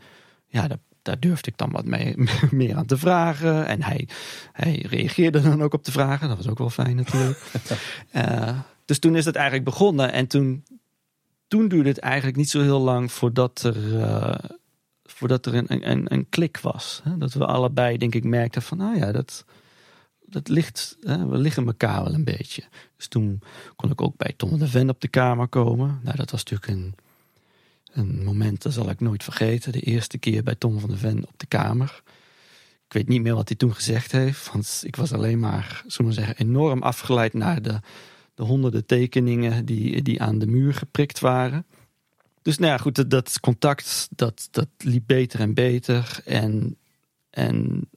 Ja, 0.47 0.67
daar 0.67 0.79
daar 1.05 1.19
durfde 1.19 1.51
ik 1.51 1.57
dan 1.57 1.71
wat 1.71 1.85
mee, 1.85 2.15
meer 2.51 2.75
aan 2.75 2.85
te 2.85 2.97
vragen. 2.97 3.67
En 3.67 3.83
hij, 3.83 4.07
hij 4.51 4.85
reageerde 4.89 5.41
dan 5.41 5.63
ook 5.63 5.73
op 5.73 5.83
de 5.83 5.91
vragen. 5.91 6.27
Dat 6.27 6.37
was 6.37 6.47
ook 6.47 6.57
wel 6.57 6.69
fijn 6.69 6.95
natuurlijk. 6.95 7.39
uh, 8.11 8.59
dus 8.85 8.99
toen 8.99 9.15
is 9.15 9.25
het 9.25 9.35
eigenlijk 9.35 9.65
begonnen. 9.65 10.11
En 10.11 10.27
toen, 10.27 10.63
toen 11.47 11.67
duurde 11.67 11.89
het 11.89 11.99
eigenlijk 11.99 12.37
niet 12.37 12.49
zo 12.49 12.61
heel 12.61 12.79
lang 12.79 13.11
voordat 13.11 13.63
er, 13.63 13.93
uh, 13.93 14.35
voordat 15.03 15.45
er 15.45 15.53
een, 15.53 15.89
een, 15.89 16.13
een 16.13 16.29
klik 16.29 16.59
was. 16.61 17.01
Dat 17.17 17.33
we 17.33 17.45
allebei, 17.45 17.97
denk 17.97 18.15
ik, 18.15 18.23
merkten 18.23 18.61
van, 18.61 18.77
nou 18.77 18.97
ja, 18.97 19.11
dat, 19.11 19.45
dat 20.25 20.47
ligt, 20.47 20.97
we 21.01 21.37
liggen 21.37 21.65
elkaar 21.65 22.03
wel 22.03 22.13
een 22.13 22.23
beetje. 22.23 22.63
Dus 22.97 23.07
toen 23.07 23.41
kon 23.75 23.91
ik 23.91 24.01
ook 24.01 24.17
bij 24.17 24.33
Tom 24.37 24.59
de 24.59 24.67
Ven 24.67 24.89
op 24.89 25.01
de 25.01 25.07
kamer 25.07 25.47
komen. 25.47 25.99
Nou, 26.03 26.17
dat 26.17 26.31
was 26.31 26.43
natuurlijk 26.43 26.71
een 26.71 27.04
een 27.95 28.23
moment, 28.23 28.61
dat 28.61 28.73
zal 28.73 28.89
ik 28.89 28.99
nooit 28.99 29.23
vergeten. 29.23 29.71
De 29.71 29.79
eerste 29.79 30.17
keer 30.17 30.43
bij 30.43 30.55
Tom 30.55 30.79
van 30.79 30.89
de 30.89 30.97
Ven 30.97 31.27
op 31.27 31.33
de 31.39 31.45
kamer. 31.45 32.01
Ik 32.85 32.93
weet 32.93 33.07
niet 33.07 33.21
meer 33.21 33.35
wat 33.35 33.47
hij 33.47 33.57
toen 33.57 33.75
gezegd 33.75 34.11
heeft. 34.11 34.51
Want 34.51 34.81
ik 34.85 34.95
was 34.95 35.11
alleen 35.11 35.39
maar, 35.39 35.83
zullen 35.87 36.11
we 36.11 36.17
zeggen, 36.17 36.37
enorm 36.37 36.81
afgeleid 36.81 37.33
naar 37.33 37.61
de, 37.61 37.79
de 38.33 38.43
honderden 38.43 38.85
tekeningen 38.85 39.65
die, 39.65 40.01
die 40.01 40.21
aan 40.21 40.39
de 40.39 40.47
muur 40.47 40.73
geprikt 40.73 41.19
waren. 41.19 41.65
Dus 42.41 42.57
nou 42.57 42.71
ja, 42.71 42.77
goed, 42.77 43.09
dat, 43.09 43.39
contact, 43.39 44.07
dat, 44.11 44.47
dat 44.51 44.67
liep 44.77 45.03
beter 45.05 45.39
en 45.39 45.53
beter. 45.53 46.21
En, 46.25 46.77
en 47.29 47.89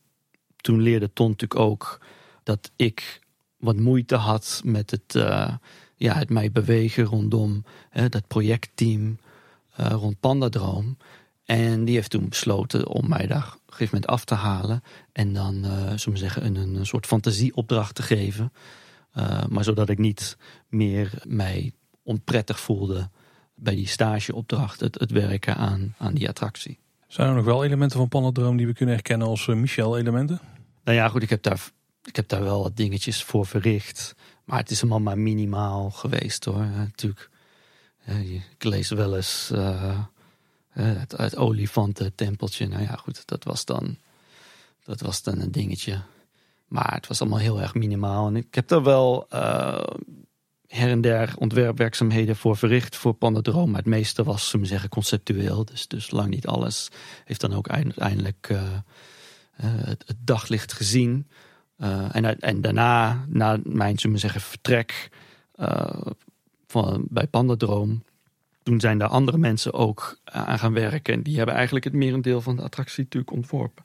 toen 0.56 0.80
leerde 0.80 1.12
Ton 1.12 1.30
natuurlijk 1.30 1.61
ook 1.61 2.00
dat 2.42 2.70
ik 2.76 3.20
wat 3.56 3.76
moeite 3.76 4.14
had 4.14 4.61
met 4.64 4.90
het, 4.90 5.14
uh, 5.14 5.54
ja, 5.96 6.14
het 6.14 6.30
mij 6.30 6.52
bewegen 6.52 7.04
rondom 7.04 7.64
hè, 7.90 8.08
dat 8.08 8.26
projectteam. 8.26 9.18
Uh, 9.80 9.86
rond 9.86 10.20
Pandadroom. 10.20 10.96
En 11.44 11.84
die 11.84 11.94
heeft 11.94 12.10
toen 12.10 12.28
besloten 12.28 12.88
om 12.88 13.08
mij 13.08 13.26
daar 13.26 13.46
op 13.46 13.66
een 13.66 13.72
gegeven 13.72 13.94
moment 13.94 14.06
af 14.10 14.24
te 14.24 14.34
halen. 14.34 14.82
En 15.12 15.32
dan, 15.32 15.54
uh, 15.54 15.70
zullen 15.70 15.98
we 16.12 16.16
zeggen, 16.16 16.44
een, 16.44 16.56
een 16.56 16.86
soort 16.86 17.06
fantasieopdracht 17.06 17.94
te 17.94 18.02
geven. 18.02 18.52
Uh, 19.16 19.44
maar 19.48 19.64
zodat 19.64 19.88
ik 19.88 19.98
niet 19.98 20.36
meer 20.68 21.12
mij 21.26 21.72
onprettig 22.02 22.60
voelde 22.60 23.10
bij 23.54 23.74
die 23.74 23.86
stageopdracht, 23.86 24.80
het, 24.80 24.98
het 24.98 25.10
werken 25.10 25.56
aan, 25.56 25.94
aan 25.98 26.14
die 26.14 26.28
attractie. 26.28 26.78
Zijn 27.06 27.28
er 27.28 27.34
nog 27.34 27.44
wel 27.44 27.64
elementen 27.64 27.98
van 27.98 28.08
Pandadroom 28.08 28.56
die 28.56 28.66
we 28.66 28.72
kunnen 28.72 28.94
herkennen 28.94 29.26
als 29.26 29.46
Michel-elementen? 29.46 30.40
Nou 30.84 30.96
ja, 30.96 31.08
goed, 31.08 31.22
ik 31.22 31.30
heb, 31.30 31.42
daar, 31.42 31.70
ik 32.04 32.16
heb 32.16 32.28
daar 32.28 32.42
wel 32.42 32.62
wat 32.62 32.76
dingetjes 32.76 33.24
voor 33.24 33.46
verricht. 33.46 34.14
Maar 34.44 34.58
het 34.58 34.70
is 34.70 34.80
allemaal 34.80 35.00
maar 35.00 35.18
minimaal 35.18 35.90
geweest 35.90 36.44
hoor. 36.44 36.64
Natuurlijk 36.64 37.30
ik 38.16 38.64
lees 38.64 38.88
wel 38.88 39.16
eens 39.16 39.50
uh, 39.52 39.98
het, 40.68 41.12
het 41.12 41.36
olifantentempeltje. 41.36 42.68
Nou 42.68 42.82
ja, 42.82 42.96
goed, 42.96 43.22
dat 43.26 43.44
was, 43.44 43.64
dan, 43.64 43.96
dat 44.84 45.00
was 45.00 45.22
dan 45.22 45.40
een 45.40 45.52
dingetje. 45.52 46.00
Maar 46.66 46.94
het 46.94 47.06
was 47.06 47.20
allemaal 47.20 47.38
heel 47.38 47.60
erg 47.60 47.74
minimaal. 47.74 48.26
En 48.26 48.36
ik 48.36 48.54
heb 48.54 48.70
er 48.70 48.82
wel 48.82 49.26
her 50.66 50.90
en 50.90 51.00
der 51.00 51.34
ontwerpwerkzaamheden 51.36 52.36
voor 52.36 52.56
verricht 52.56 52.96
voor 52.96 53.14
Pandadroom. 53.14 53.70
Maar 53.70 53.80
het 53.80 53.88
meeste 53.88 54.24
was, 54.24 54.48
zullen 54.48 54.66
we 54.66 54.72
zeggen, 54.72 54.88
conceptueel. 54.88 55.64
Dus, 55.64 55.88
dus 55.88 56.10
lang 56.10 56.28
niet 56.28 56.46
alles 56.46 56.88
heeft 57.24 57.40
dan 57.40 57.54
ook 57.54 57.68
uiteindelijk 57.68 58.52
het, 59.56 60.14
daglicht 60.18 60.72
gezien. 60.72 61.28
en, 61.76 62.40
en 62.40 62.60
daarna, 62.60 63.24
na 63.28 63.58
mijn, 63.62 63.98
zullen 63.98 64.16
we 64.16 64.22
zeggen, 64.22 64.40
vertrek 64.40 65.10
van, 66.68 67.07
bij 67.09 67.26
Pandadroom. 67.26 68.04
Toen 68.62 68.81
zijn 68.81 68.98
daar 68.98 69.09
andere 69.09 69.38
mensen 69.38 69.72
ook 69.72 70.18
aan 70.24 70.59
gaan 70.59 70.72
werken. 70.72 71.14
En 71.14 71.22
die 71.22 71.37
hebben 71.37 71.54
eigenlijk 71.54 71.85
het 71.85 71.94
merendeel 71.94 72.40
van 72.40 72.57
de 72.57 72.62
attractie 72.62 73.04
natuurlijk 73.04 73.33
ontworpen. 73.33 73.85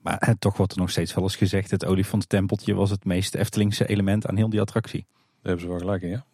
Maar 0.00 0.18
eh, 0.18 0.34
toch 0.38 0.56
wordt 0.56 0.72
er 0.72 0.78
nog 0.78 0.90
steeds 0.90 1.14
wel 1.14 1.24
eens 1.24 1.36
gezegd... 1.36 1.70
het 1.70 1.84
olifantentempeltje 1.84 2.74
was 2.74 2.90
het 2.90 3.04
meest 3.04 3.34
Eftelingse 3.34 3.86
element 3.86 4.26
aan 4.26 4.36
heel 4.36 4.50
die 4.50 4.60
attractie. 4.60 5.06
Daar 5.42 5.56
hebben 5.56 5.60
ze 5.60 5.68
wel 5.68 5.78
gelijk 5.78 6.02
in, 6.02 6.08
ja. 6.08 6.24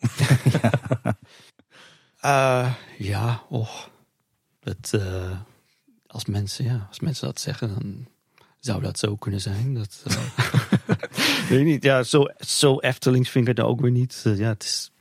ja. 0.60 1.16
Uh, 2.24 2.74
ja, 2.98 3.42
och. 3.48 3.90
Het, 4.60 4.92
uh, 4.94 5.40
als, 6.06 6.24
mensen, 6.24 6.64
ja, 6.64 6.86
als 6.88 7.00
mensen 7.00 7.26
dat 7.26 7.40
zeggen, 7.40 7.68
dan 7.68 8.06
zou 8.58 8.82
dat 8.82 8.98
zo 8.98 9.16
kunnen 9.16 9.40
zijn. 9.40 9.74
Dat, 9.74 10.04
uh, 10.08 11.48
weet 11.50 11.64
niet. 11.64 11.82
Ja, 11.82 12.02
zo, 12.02 12.26
zo 12.38 12.78
Eftelings 12.78 13.30
vind 13.30 13.48
ik 13.48 13.56
het 13.56 13.66
ook 13.66 13.80
weer 13.80 13.90
niet. 13.90 14.20
ja, 14.24 14.48
het 14.48 14.62
is 14.62 14.91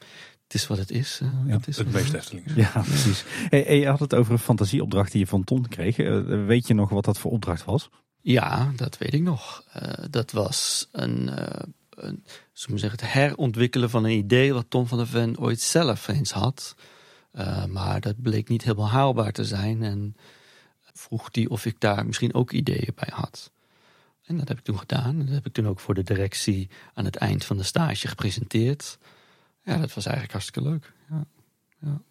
het 0.51 0.61
is 0.61 0.67
wat 0.67 0.77
het 0.77 0.91
is. 0.91 1.21
ja, 1.45 1.53
het, 1.53 1.67
is 1.67 1.77
het 1.77 1.91
meest 1.91 2.13
Efteling. 2.13 2.45
Ja, 2.55 2.71
precies. 2.87 3.23
Hey, 3.49 3.79
je 3.79 3.87
had 3.87 3.99
het 3.99 4.15
over 4.15 4.33
een 4.33 4.39
fantasieopdracht 4.39 5.11
die 5.11 5.19
je 5.19 5.27
van 5.27 5.43
Ton 5.43 5.67
kreeg. 5.67 5.97
Uh, 5.97 6.45
weet 6.45 6.67
je 6.67 6.73
nog 6.73 6.89
wat 6.89 7.05
dat 7.05 7.17
voor 7.17 7.31
opdracht 7.31 7.65
was? 7.65 7.89
Ja, 8.21 8.71
dat 8.75 8.97
weet 8.97 9.13
ik 9.13 9.21
nog. 9.21 9.63
Uh, 9.75 9.91
dat 10.09 10.31
was 10.31 10.87
een, 10.91 11.27
uh, 11.27 11.45
een 11.89 12.23
zeggen, 12.53 12.91
het 12.91 13.13
herontwikkelen 13.13 13.89
van 13.89 14.03
een 14.03 14.17
idee 14.17 14.53
wat 14.53 14.65
Tom 14.69 14.87
van 14.87 14.97
der 14.97 15.07
Ven 15.07 15.39
ooit 15.39 15.61
zelf 15.61 16.07
eens 16.07 16.31
had. 16.31 16.75
maar 17.69 18.01
dat 18.01 18.21
bleek 18.21 18.49
niet 18.49 18.63
helemaal 18.63 18.89
haalbaar 18.89 19.31
te 19.31 19.45
zijn. 19.45 19.83
En 19.83 20.15
vroeg 20.93 21.29
hij 21.31 21.47
of 21.47 21.65
ik 21.65 21.79
daar 21.79 22.05
misschien 22.05 22.33
ook 22.33 22.51
ideeën 22.51 22.93
bij 22.95 23.09
had. 23.11 23.51
En 24.25 24.37
dat 24.37 24.47
heb 24.47 24.57
ik 24.57 24.63
toen 24.63 24.79
gedaan. 24.79 25.19
Dat 25.19 25.33
heb 25.33 25.45
ik 25.45 25.53
toen 25.53 25.67
ook 25.67 25.79
voor 25.79 25.93
de 25.93 26.03
directie 26.03 26.69
aan 26.93 27.05
het 27.05 27.15
eind 27.15 27.45
van 27.45 27.57
de 27.57 27.63
stage 27.63 28.07
gepresenteerd. 28.07 28.97
Ja, 29.63 29.77
dat 29.77 29.93
was 29.93 30.05
eigenlijk 30.05 30.33
hartstikke 30.33 30.69
leuk. 30.69 30.93
Ja. 31.09 31.25
ja. 31.79 32.01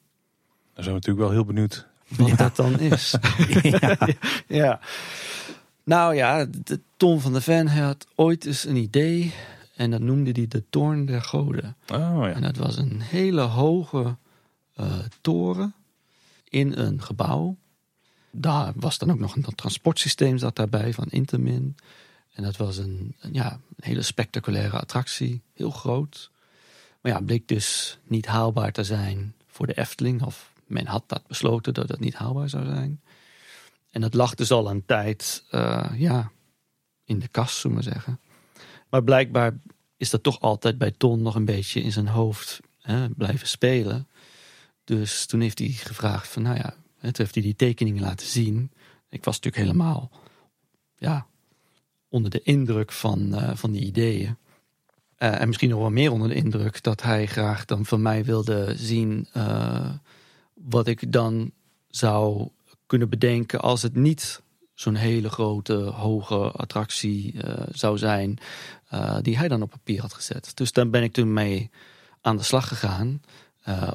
Dan 0.75 0.85
zijn 0.85 0.87
we 0.87 0.93
natuurlijk 0.93 1.27
wel 1.27 1.31
heel 1.31 1.45
benieuwd. 1.45 1.89
Wat 2.09 2.39
dat 2.39 2.57
dan 2.57 2.79
is. 2.79 3.15
ja. 3.63 3.97
ja. 4.47 4.81
Nou 5.85 6.15
ja, 6.15 6.45
de 6.45 6.81
Tom 6.97 7.21
van 7.21 7.33
de 7.33 7.41
Ven 7.41 7.67
had 7.67 8.07
ooit 8.15 8.45
eens 8.45 8.65
een 8.65 8.77
idee. 8.77 9.35
En 9.77 9.91
dat 9.91 10.01
noemde 10.01 10.31
hij 10.31 10.49
de 10.49 10.65
Toorn 10.71 11.07
der 11.07 11.23
Goden. 11.23 11.77
Oh 11.93 12.25
En 12.25 12.41
ja. 12.41 12.41
dat 12.41 12.57
was 12.57 12.77
een 12.77 13.01
hele 13.01 13.41
hoge 13.41 14.17
eh, 14.75 14.99
toren 15.21 15.75
in 16.49 16.73
een 16.73 17.03
gebouw. 17.03 17.57
Daar 18.31 18.73
was 18.77 18.99
dan 18.99 19.11
ook 19.11 19.19
nog 19.19 19.37
een 19.37 19.55
transportsysteem 19.55 20.39
zat 20.39 20.57
daarbij 20.57 20.93
van 20.93 21.07
Intermin. 21.09 21.77
En 22.33 22.43
dat 22.43 22.57
was 22.57 22.77
een, 22.77 23.17
een, 23.21 23.35
ja, 23.35 23.53
een 23.53 23.85
hele 23.85 24.03
spectaculaire 24.03 24.79
attractie, 24.79 25.43
heel 25.55 25.71
groot. 25.71 26.31
Maar 27.01 27.13
ja, 27.13 27.21
bleek 27.21 27.49
dus 27.49 27.99
niet 28.05 28.27
haalbaar 28.27 28.73
te 28.73 28.85
zijn 28.85 29.35
voor 29.47 29.67
de 29.67 29.79
Efteling. 29.79 30.23
Of 30.23 30.53
men 30.67 30.87
had 30.87 31.05
dat 31.07 31.27
besloten 31.27 31.75
dat 31.75 31.89
het 31.89 32.01
niet 32.01 32.15
haalbaar 32.15 32.49
zou 32.49 32.65
zijn. 32.65 33.01
En 33.91 34.01
dat 34.01 34.15
lag 34.15 34.35
dus 34.35 34.51
al 34.51 34.71
een 34.71 34.85
tijd 34.87 35.45
eh, 35.51 35.91
ja, 35.97 36.31
in 37.05 37.19
de 37.19 37.29
kast, 37.29 37.57
zullen 37.57 37.77
we 37.77 37.83
zeggen. 37.83 38.21
Maar 38.89 39.05
blijkbaar 39.05 39.59
is 39.97 40.11
dat 40.11 40.23
toch 40.23 40.41
altijd 40.41 40.79
bij 40.79 40.91
Ton 40.91 41.23
nog 41.23 41.35
een 41.35 41.45
beetje 41.45 41.83
in 41.83 41.93
zijn 41.93 42.09
hoofd 42.09 42.61
hè, 42.81 43.09
blijven 43.09 43.49
spelen. 43.49 44.09
Dus 44.85 45.27
toen 45.27 45.41
heeft 45.41 45.59
hij 45.59 45.69
gevraagd 45.69 46.29
van, 46.29 46.43
nou 46.43 46.57
ja, 46.57 46.75
toen 47.01 47.13
heeft 47.13 47.35
hij 47.35 47.43
die 47.43 47.57
tekeningen 47.57 48.03
laten 48.03 48.27
zien. 48.27 48.71
Ik 49.09 49.25
was 49.25 49.41
natuurlijk 49.41 49.65
helemaal, 49.65 50.11
ja, 50.97 51.27
onder 52.09 52.31
de 52.31 52.43
indruk 52.43 52.93
van, 52.93 53.35
eh, 53.35 53.57
van 53.57 53.73
die 53.73 53.85
ideeën. 53.85 54.37
Eh, 55.21 55.41
en 55.41 55.47
misschien 55.47 55.69
nog 55.69 55.79
wel 55.79 55.91
meer 55.91 56.13
onder 56.13 56.29
de 56.29 56.35
indruk 56.35 56.83
dat 56.83 57.03
hij 57.03 57.27
graag 57.27 57.65
dan 57.65 57.87
van 57.87 58.03
mij 58.03 58.25
wilde 58.25 58.75
zien 58.77 59.29
eh, 59.33 59.91
wat 60.55 60.87
ik 60.87 61.13
dan 61.13 61.51
zou 61.89 62.49
kunnen 62.87 63.09
bedenken 63.09 63.61
als 63.61 63.83
het 63.83 63.95
niet 63.95 64.43
zo'n 64.75 64.95
hele 64.95 65.31
grote, 65.31 65.75
hoge 65.75 66.51
attractie 66.51 67.43
eh, 67.43 67.67
zou 67.73 67.99
zijn, 67.99 68.39
die 69.23 69.39
hij 69.39 69.49
dan 69.49 69.63
op 69.63 69.71
papier 69.71 70.01
had 70.01 70.15
gezet. 70.15 70.51
Dus 70.55 70.73
daar 70.73 70.91
ben 70.91 71.03
ik 71.03 71.13
toen 71.13 71.33
mee 71.33 71.71
aan 72.21 72.37
de 72.37 72.43
slag 72.43 72.69
gegaan. 72.69 73.23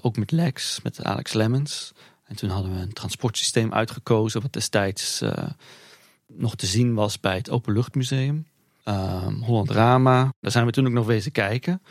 Ook 0.01 0.17
met 0.17 0.31
Lex, 0.31 0.81
met 0.81 1.03
Alex 1.03 1.33
Lemmens. 1.33 1.93
En 2.23 2.35
toen 2.35 2.49
hadden 2.49 2.73
we 2.73 2.81
een 2.81 2.93
transportsysteem 2.93 3.73
uitgekozen, 3.73 4.41
wat 4.41 4.53
destijds 4.53 5.21
nog 6.27 6.55
te 6.55 6.65
zien 6.65 6.93
was 6.93 7.19
bij 7.19 7.35
het 7.35 7.49
Openluchtmuseum. 7.49 8.47
Ehm 8.85 9.41
Holland 9.41 9.69
Rama, 9.69 10.33
daar 10.39 10.51
zijn 10.51 10.65
we 10.65 10.71
toen 10.71 10.87
ook 10.87 10.93
nog 10.93 11.05
wezen 11.05 11.31
kijken. 11.31 11.81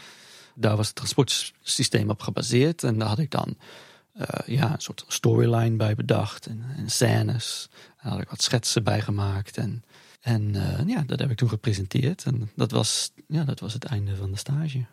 Daar 0.55 0.77
was 0.77 0.87
het 0.87 0.97
transportsysteem 0.97 2.11
op 2.11 2.21
gebaseerd. 2.21 2.83
En 2.83 2.99
daar 2.99 3.09
had 3.09 3.19
ik 3.19 3.31
dan 3.31 3.57
eh, 4.13 4.57
ja, 4.57 4.73
een 4.73 4.81
soort 4.81 5.05
storyline 5.09 5.77
bij 5.77 5.95
bedacht. 5.95 6.47
En, 6.47 6.65
en 6.77 6.91
scènes. 6.91 7.69
Daar 8.03 8.13
had 8.13 8.21
ik 8.21 8.29
wat 8.29 8.43
schetsen 8.43 8.85
bij 8.85 9.01
gemaakt. 9.01 9.57
En, 9.57 9.83
en 10.21 10.55
eh, 10.55 10.87
ja, 10.87 11.03
dat 11.07 11.19
heb 11.19 11.31
ik 11.31 11.37
toen 11.37 11.49
gepresenteerd. 11.49 12.25
En 12.25 12.51
dat 12.57 12.71
was, 12.71 13.13
ja, 13.29 13.45
dat 13.45 13.61
was 13.61 13.73
het 13.73 13.85
einde 13.85 14.17
van 14.17 14.31
de 14.31 14.39
stage. 14.39 14.85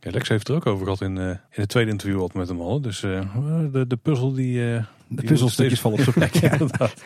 Ja, 0.00 0.10
Lex 0.10 0.28
heeft 0.28 0.40
het 0.40 0.48
er 0.48 0.54
ook 0.54 0.66
over 0.66 0.84
gehad 0.84 1.00
in, 1.00 1.18
eh, 1.18 1.28
in 1.28 1.38
het 1.50 1.68
tweede 1.68 1.90
interview 1.90 2.20
wat 2.20 2.34
met 2.34 2.48
hem 2.48 2.60
hadden. 2.60 2.82
Dus 2.82 3.00
de, 3.00 3.84
de 3.88 3.96
puzzel 3.96 4.32
die... 4.32 4.80
De 5.14 5.22
puzzelstukjes 5.22 5.80
vallen 5.80 5.98
op 5.98 6.04
zijn 6.12 6.14
plek. 6.14 6.34
Ja. 6.34 6.52
Inderdaad. 6.52 7.02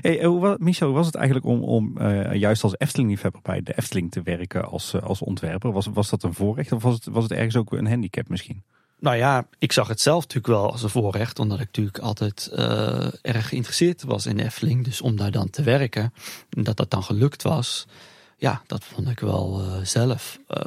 Hey, 0.00 0.20
eh, 0.20 0.54
Michel, 0.56 0.86
hoe 0.86 0.96
was 0.96 1.06
het 1.06 1.14
eigenlijk 1.14 1.46
om, 1.46 1.62
om 1.62 1.98
eh, 1.98 2.34
juist 2.34 2.62
als 2.62 2.78
Efteling-liefhebber 2.78 3.40
bij 3.42 3.62
de 3.62 3.76
Efteling 3.76 4.10
te 4.10 4.22
werken 4.22 4.64
als, 4.64 4.94
eh, 4.94 5.02
als 5.02 5.20
ontwerper? 5.20 5.72
Was, 5.72 5.86
was 5.86 6.10
dat 6.10 6.22
een 6.22 6.34
voorrecht 6.34 6.72
of 6.72 6.82
was 6.82 6.94
het, 6.94 7.04
was 7.04 7.22
het 7.22 7.32
ergens 7.32 7.56
ook 7.56 7.72
een 7.72 7.86
handicap 7.86 8.28
misschien? 8.28 8.62
Nou 9.04 9.16
ja, 9.16 9.46
ik 9.58 9.72
zag 9.72 9.88
het 9.88 10.00
zelf 10.00 10.20
natuurlijk 10.20 10.46
wel 10.46 10.70
als 10.70 10.82
een 10.82 10.88
voorrecht, 10.90 11.38
omdat 11.38 11.60
ik 11.60 11.66
natuurlijk 11.66 11.98
altijd 11.98 12.46
eh, 12.46 13.06
erg 13.22 13.48
geïnteresseerd 13.48 14.02
was 14.02 14.26
in 14.26 14.36
de 14.36 14.44
Efteling. 14.44 14.84
Dus 14.84 15.00
om 15.00 15.16
daar 15.16 15.30
dan 15.30 15.50
te 15.50 15.62
werken, 15.62 16.12
en 16.50 16.64
dat 16.64 16.76
dat 16.76 16.90
dan 16.90 17.02
gelukt 17.02 17.42
was, 17.42 17.86
ja, 18.36 18.62
dat 18.66 18.84
vond 18.84 19.08
ik 19.08 19.20
wel 19.20 19.60
eh, 19.60 19.84
zelf, 19.84 20.38
eh, 20.46 20.64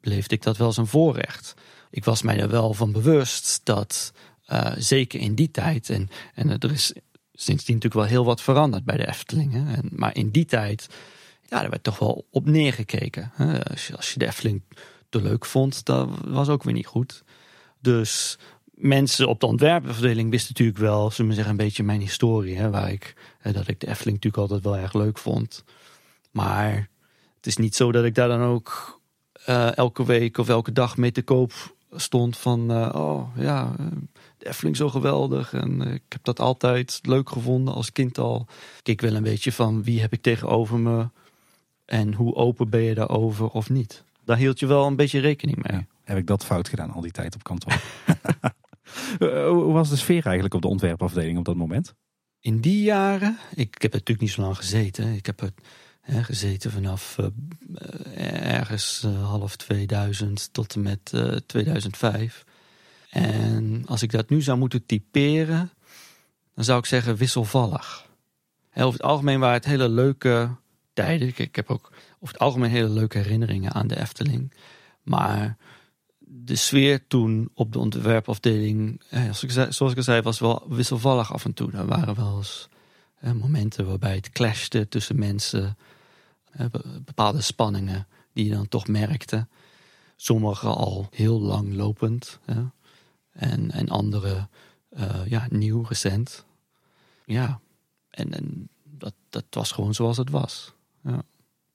beleefde 0.00 0.34
ik 0.34 0.42
dat 0.42 0.56
wel 0.56 0.66
als 0.66 0.76
een 0.76 0.86
voorrecht. 0.86 1.54
Ik 1.90 2.04
was 2.04 2.22
mij 2.22 2.40
er 2.40 2.48
wel 2.48 2.74
van 2.74 2.92
bewust 2.92 3.60
dat, 3.64 4.12
eh, 4.46 4.72
zeker 4.78 5.20
in 5.20 5.34
die 5.34 5.50
tijd, 5.50 5.90
en, 5.90 6.08
en 6.34 6.58
er 6.58 6.72
is 6.72 6.92
sindsdien 7.32 7.74
natuurlijk 7.74 7.94
wel 7.94 8.12
heel 8.12 8.24
wat 8.24 8.42
veranderd 8.42 8.84
bij 8.84 8.96
de 8.96 9.08
Efteling. 9.08 9.52
Hè, 9.52 9.74
en, 9.74 9.88
maar 9.92 10.16
in 10.16 10.30
die 10.30 10.44
tijd, 10.44 10.88
ja, 11.42 11.62
er 11.62 11.70
werd 11.70 11.82
toch 11.82 11.98
wel 11.98 12.26
op 12.30 12.46
neergekeken. 12.46 13.30
Hè. 13.34 13.64
Als, 13.64 14.12
je, 14.12 14.18
de 14.18 14.26
Efteling 14.26 14.62
te 15.08 15.22
leuk 15.22 15.44
vond, 15.44 15.84
dat 15.84 16.08
was 16.24 16.48
ook 16.48 16.62
weer 16.62 16.74
niet 16.74 16.86
goed. 16.86 17.24
Dus 17.80 18.38
mensen 18.64 19.28
op 19.28 19.40
de 19.40 19.46
ontwerpafdeling 19.46 20.30
wisten 20.30 20.52
natuurlijk 20.52 20.78
wel, 20.78 21.08
we 21.16 21.32
zeggen, 21.32 21.48
een 21.48 21.56
beetje 21.56 21.82
mijn 21.82 22.00
historie. 22.00 22.56
Hè, 22.56 22.70
waar 22.70 22.92
ik, 22.92 23.14
hè, 23.38 23.52
dat 23.52 23.68
ik 23.68 23.80
de 23.80 23.88
Efteling 23.88 24.16
natuurlijk 24.16 24.42
altijd 24.42 24.62
wel 24.62 24.82
erg 24.82 24.92
leuk 24.92 25.18
vond. 25.18 25.64
Maar 26.30 26.88
het 27.36 27.46
is 27.46 27.56
niet 27.56 27.74
zo 27.74 27.92
dat 27.92 28.04
ik 28.04 28.14
daar 28.14 28.28
dan 28.28 28.42
ook 28.42 29.00
eh, 29.44 29.76
elke 29.76 30.04
week 30.04 30.38
of 30.38 30.48
elke 30.48 30.72
dag 30.72 30.96
mee 30.96 31.12
te 31.12 31.22
koop 31.22 31.75
stond 31.92 32.36
van, 32.36 32.70
eh, 32.70 32.90
oh 32.94 33.36
ja, 33.36 33.74
eh, 33.78 33.86
de 34.38 34.48
Efteling 34.48 34.76
zo 34.76 34.88
geweldig. 34.88 35.52
En 35.52 35.82
eh, 35.82 35.94
ik 35.94 36.02
heb 36.08 36.24
dat 36.24 36.40
altijd 36.40 36.98
leuk 37.02 37.30
gevonden 37.30 37.74
als 37.74 37.92
kind 37.92 38.18
al. 38.18 38.46
Keek 38.82 39.00
wel 39.00 39.14
een 39.14 39.22
beetje 39.22 39.52
van 39.52 39.82
wie 39.82 40.00
heb 40.00 40.12
ik 40.12 40.22
tegenover 40.22 40.78
me 40.78 41.08
en 41.84 42.14
hoe 42.14 42.34
open 42.34 42.70
ben 42.70 42.82
je 42.82 42.94
daarover 42.94 43.48
of 43.48 43.70
niet. 43.70 44.04
Daar 44.24 44.36
hield 44.36 44.58
je 44.58 44.66
wel 44.66 44.86
een 44.86 44.96
beetje 44.96 45.20
rekening 45.20 45.56
mee. 45.62 45.76
Ja. 45.76 45.86
Heb 46.04 46.16
ik 46.16 46.26
dat 46.26 46.44
fout 46.44 46.68
gedaan 46.68 46.90
al 46.90 47.00
die 47.00 47.10
tijd 47.10 47.34
op 47.34 47.42
kantoor? 47.42 47.72
Hoe 49.18 49.72
was 49.72 49.88
de 49.88 49.96
sfeer 49.96 50.24
eigenlijk 50.24 50.54
op 50.54 50.62
de 50.62 50.68
ontwerpafdeling 50.68 51.38
op 51.38 51.44
dat 51.44 51.56
moment? 51.56 51.94
In 52.40 52.60
die 52.60 52.82
jaren, 52.82 53.38
ik, 53.50 53.74
ik 53.74 53.82
heb 53.82 53.92
er 53.92 53.98
natuurlijk 53.98 54.20
niet 54.20 54.30
zo 54.30 54.42
lang 54.42 54.56
gezeten. 54.56 55.14
Ik 55.14 55.26
heb 55.26 55.40
er 55.40 55.52
gezeten 56.06 56.70
vanaf 56.70 57.18
eh, 57.18 58.54
ergens 58.54 59.02
eh, 59.04 59.28
half 59.28 59.56
2000 59.56 60.48
tot 60.52 60.74
en 60.74 60.82
met 60.82 61.10
eh, 61.12 61.32
2005. 61.46 62.44
En 63.10 63.82
als 63.86 64.02
ik 64.02 64.10
dat 64.10 64.28
nu 64.28 64.42
zou 64.42 64.58
moeten 64.58 64.86
typeren, 64.86 65.70
dan 66.54 66.64
zou 66.64 66.78
ik 66.78 66.86
zeggen 66.86 67.16
wisselvallig. 67.16 68.06
Over 68.74 68.92
het 68.92 69.02
algemeen 69.02 69.40
waren 69.40 69.54
het 69.54 69.64
hele 69.64 69.88
leuke 69.88 70.50
tijden. 70.92 71.28
Ik, 71.28 71.38
ik 71.38 71.56
heb 71.56 71.70
ook 71.70 71.92
over 72.20 72.34
het 72.34 72.38
algemeen 72.38 72.70
hele 72.70 72.88
leuke 72.88 73.18
herinneringen 73.18 73.72
aan 73.72 73.86
de 73.86 74.00
Efteling. 74.00 74.52
Maar 75.02 75.56
de 76.18 76.56
sfeer 76.56 77.06
toen 77.06 77.50
op 77.54 77.72
de 77.72 77.78
ontwerpafdeling, 77.78 79.02
eh, 79.10 79.32
zoals 79.68 79.92
ik 79.92 79.96
al 79.96 80.02
zei, 80.02 80.22
was 80.22 80.38
wel 80.38 80.66
wisselvallig 80.68 81.32
af 81.32 81.44
en 81.44 81.54
toe. 81.54 81.72
Er 81.72 81.86
waren 81.86 82.14
wel 82.14 82.36
eens 82.36 82.68
eh, 83.16 83.32
momenten 83.32 83.86
waarbij 83.86 84.14
het 84.14 84.30
clashte 84.30 84.88
tussen 84.88 85.18
mensen, 85.18 85.64
eh, 85.64 85.70
bepaalde 87.04 87.40
spanningen 87.40 88.06
die 88.32 88.44
je 88.44 88.50
dan 88.50 88.68
toch 88.68 88.86
merkte. 88.86 89.46
Sommige 90.16 90.66
al 90.66 91.08
heel 91.10 91.40
lang 91.40 91.74
lopend 91.74 92.38
hè, 92.44 92.62
en, 93.30 93.70
en 93.70 93.88
andere 93.88 94.48
eh, 94.88 95.26
ja, 95.26 95.46
nieuw, 95.50 95.82
recent. 95.82 96.44
Ja, 97.24 97.60
en, 98.10 98.32
en 98.32 98.68
dat, 98.84 99.14
dat 99.30 99.44
was 99.50 99.72
gewoon 99.72 99.94
zoals 99.94 100.16
het 100.16 100.30
was. 100.30 100.74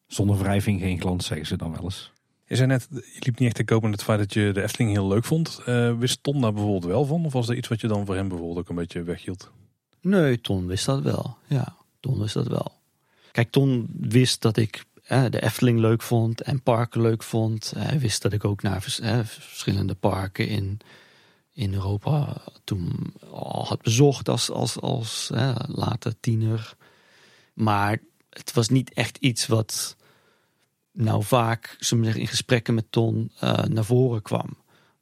Zonder 0.08 0.38
wrijving 0.38 0.80
geen 0.80 1.00
glans, 1.00 1.26
zeggen 1.26 1.48
ze 1.48 1.58
dan 1.58 1.72
wel 1.72 1.84
eens. 1.84 2.12
Je 2.46 2.56
zei 2.56 2.68
net, 2.68 2.88
je 2.92 3.20
liep 3.20 3.40
niet 3.40 3.48
echt 3.48 3.56
te 3.56 3.64
koop 3.64 3.82
met 3.82 3.92
het 3.92 4.04
feit 4.04 4.20
dat 4.20 4.34
je 4.34 4.52
de 4.54 4.62
Efteling 4.62 4.92
heel 4.92 5.08
leuk 5.08 5.26
vond. 5.26 5.62
Eh, 5.66 5.98
wist 5.98 6.24
Tom 6.24 6.42
daar 6.42 6.54
bijvoorbeeld 6.54 6.84
wel 6.84 7.06
van? 7.06 7.26
Of 7.26 7.34
was 7.34 7.50
er 7.50 7.56
iets 7.56 7.68
wat 7.68 7.82
je 7.82 7.88
dan 7.88 8.06
voor 8.06 8.16
hem 8.16 8.28
bijvoorbeeld 8.28 8.60
ook 8.60 8.70
een 8.70 8.76
beetje 8.76 9.04
weghield? 9.04 9.52
Nee, 10.02 10.42
Ton 10.42 10.68
wist 10.68 10.86
dat 10.86 11.02
wel. 11.02 11.38
Ja, 11.48 11.76
Ton 12.00 12.20
wist 12.20 12.34
dat 12.34 12.48
wel. 12.48 12.81
Kijk, 13.32 13.52
Ton 13.52 13.88
wist 14.00 14.42
dat 14.42 14.58
ik 14.58 14.86
de 15.08 15.42
Efteling 15.42 15.80
leuk 15.80 16.02
vond 16.02 16.42
en 16.42 16.62
parken 16.62 17.02
leuk 17.02 17.24
vond. 17.24 17.74
Hij 17.78 18.00
wist 18.00 18.22
dat 18.22 18.34
ik 18.34 18.46
ook 18.46 18.62
naar 18.62 18.82
vers- 18.82 19.00
verschillende 19.24 19.96
parken 19.96 20.48
in, 20.48 20.80
in 21.54 21.74
Europa 21.74 22.42
toen 22.64 23.14
al 23.32 23.66
had 23.68 23.82
bezocht 23.82 24.30
als, 24.30 24.50
als, 24.50 24.80
als 24.80 25.30
later 25.68 26.20
tiener. 26.20 26.76
Maar 27.54 28.00
het 28.30 28.54
was 28.54 28.70
niet 28.70 28.94
echt 28.94 29.18
iets 29.18 29.48
wat 29.48 29.96
nou 30.92 31.24
vaak 31.24 31.76
in 32.02 32.28
gesprekken 32.28 32.74
met 32.74 32.86
Ton 32.90 33.32
eh, 33.40 33.64
naar 33.64 33.86
voren 33.86 34.22
kwam. 34.22 34.58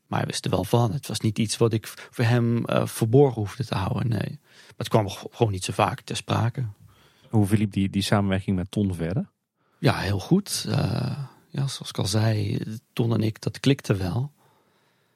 Maar 0.08 0.20
hij 0.20 0.28
wist 0.28 0.46
er 0.46 0.52
wel 0.52 0.64
van. 0.64 0.92
Het 0.92 1.08
was 1.08 1.20
niet 1.20 1.40
iets 1.40 1.58
wat 1.58 1.74
ik 1.74 1.88
voor 1.88 2.26
hem 2.26 2.66
eh, 2.66 2.86
verborgen 2.86 3.42
hoefde 3.42 3.66
te 3.66 3.76
houden. 3.76 4.08
Nee. 4.08 4.40
Maar 4.40 4.74
het 4.78 4.90
kwam 4.90 5.10
gewoon 5.10 5.52
niet 5.52 5.64
zo 5.64 5.74
vaak 5.74 6.02
ter 6.02 6.16
sprake. 6.16 6.66
Hoe 7.30 7.46
verliep 7.46 7.72
die, 7.72 7.90
die 7.90 8.02
samenwerking 8.02 8.56
met 8.56 8.72
Ton 8.72 8.94
verder? 8.94 9.30
Ja, 9.80 9.98
heel 9.98 10.20
goed. 10.20 10.66
Eh, 10.68 11.18
ja, 11.50 11.68
zoals 11.68 11.90
ik 11.90 11.98
al 11.98 12.06
zei, 12.06 12.60
Ton 12.94 13.14
en 13.14 13.22
ik, 13.22 13.42
dat 13.42 13.60
klikte 13.60 13.96
wel. 13.96 14.32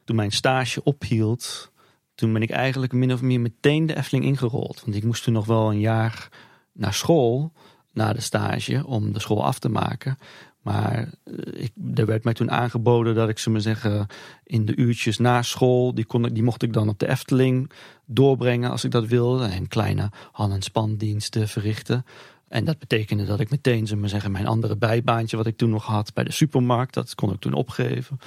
Toen 0.03 0.15
mijn 0.15 0.31
stage 0.31 0.83
ophield, 0.83 1.71
toen 2.15 2.33
ben 2.33 2.41
ik 2.41 2.49
eigenlijk 2.49 2.93
min 2.93 3.13
of 3.13 3.21
meer 3.21 3.39
meteen 3.39 3.85
de 3.85 3.95
Efteling 3.95 4.25
ingerold. 4.25 4.81
Want 4.85 4.95
ik 4.95 5.03
moest 5.03 5.23
toen 5.23 5.33
nog 5.33 5.45
wel 5.45 5.71
een 5.71 5.79
jaar 5.79 6.29
naar 6.71 6.93
school, 6.93 7.51
na 7.91 8.13
de 8.13 8.21
stage, 8.21 8.85
om 8.85 9.13
de 9.13 9.19
school 9.19 9.45
af 9.45 9.59
te 9.59 9.69
maken. 9.69 10.17
Maar 10.63 10.93
eh, 11.23 11.63
ik, 11.63 11.71
er 11.95 12.05
werd 12.05 12.23
mij 12.23 12.33
toen 12.33 12.51
aangeboden 12.51 13.15
dat 13.15 13.29
ik, 13.29 13.37
ze 13.39 13.49
maar 13.49 13.61
zeggen, 13.61 14.07
in 14.43 14.65
de 14.65 14.75
uurtjes 14.75 15.17
na 15.17 15.41
school, 15.41 15.93
die, 15.93 16.05
kon, 16.05 16.25
ik- 16.25 16.33
die 16.33 16.43
mocht 16.43 16.63
ik 16.63 16.73
dan 16.73 16.89
op 16.89 16.99
de 16.99 17.07
Efteling 17.09 17.71
doorbrengen 18.05 18.71
als 18.71 18.83
ik 18.83 18.91
dat 18.91 19.07
wilde. 19.07 19.45
En 19.45 19.67
kleine 19.67 20.09
hand- 20.31 20.53
en 20.53 20.61
spandiensten 20.61 21.47
verrichten. 21.47 22.05
En 22.47 22.65
dat 22.65 22.79
betekende 22.79 23.25
dat 23.25 23.39
ik 23.39 23.49
meteen, 23.49 23.87
zullen 23.87 24.03
we 24.03 24.09
zeggen, 24.09 24.31
mijn 24.31 24.47
andere 24.47 24.77
bijbaantje 24.77 25.37
wat 25.37 25.47
ik 25.47 25.57
toen 25.57 25.69
nog 25.69 25.85
had 25.85 26.13
bij 26.13 26.23
de 26.23 26.31
supermarkt, 26.31 26.93
dat 26.93 27.15
kon 27.15 27.31
ik 27.33 27.39
toen 27.39 27.53
opgeven, 27.53 28.19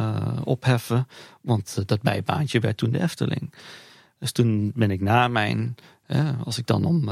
uh, 0.00 0.16
opheffen. 0.44 1.06
Want 1.40 1.82
dat 1.88 2.02
bijbaantje 2.02 2.60
werd 2.60 2.76
toen 2.76 2.90
de 2.90 3.00
Efteling. 3.02 3.52
Dus 4.18 4.32
toen 4.32 4.72
ben 4.74 4.90
ik 4.90 5.00
na 5.00 5.28
mijn, 5.28 5.74
als 6.44 6.58
ik 6.58 6.66
dan 6.66 6.84
om 6.84 7.08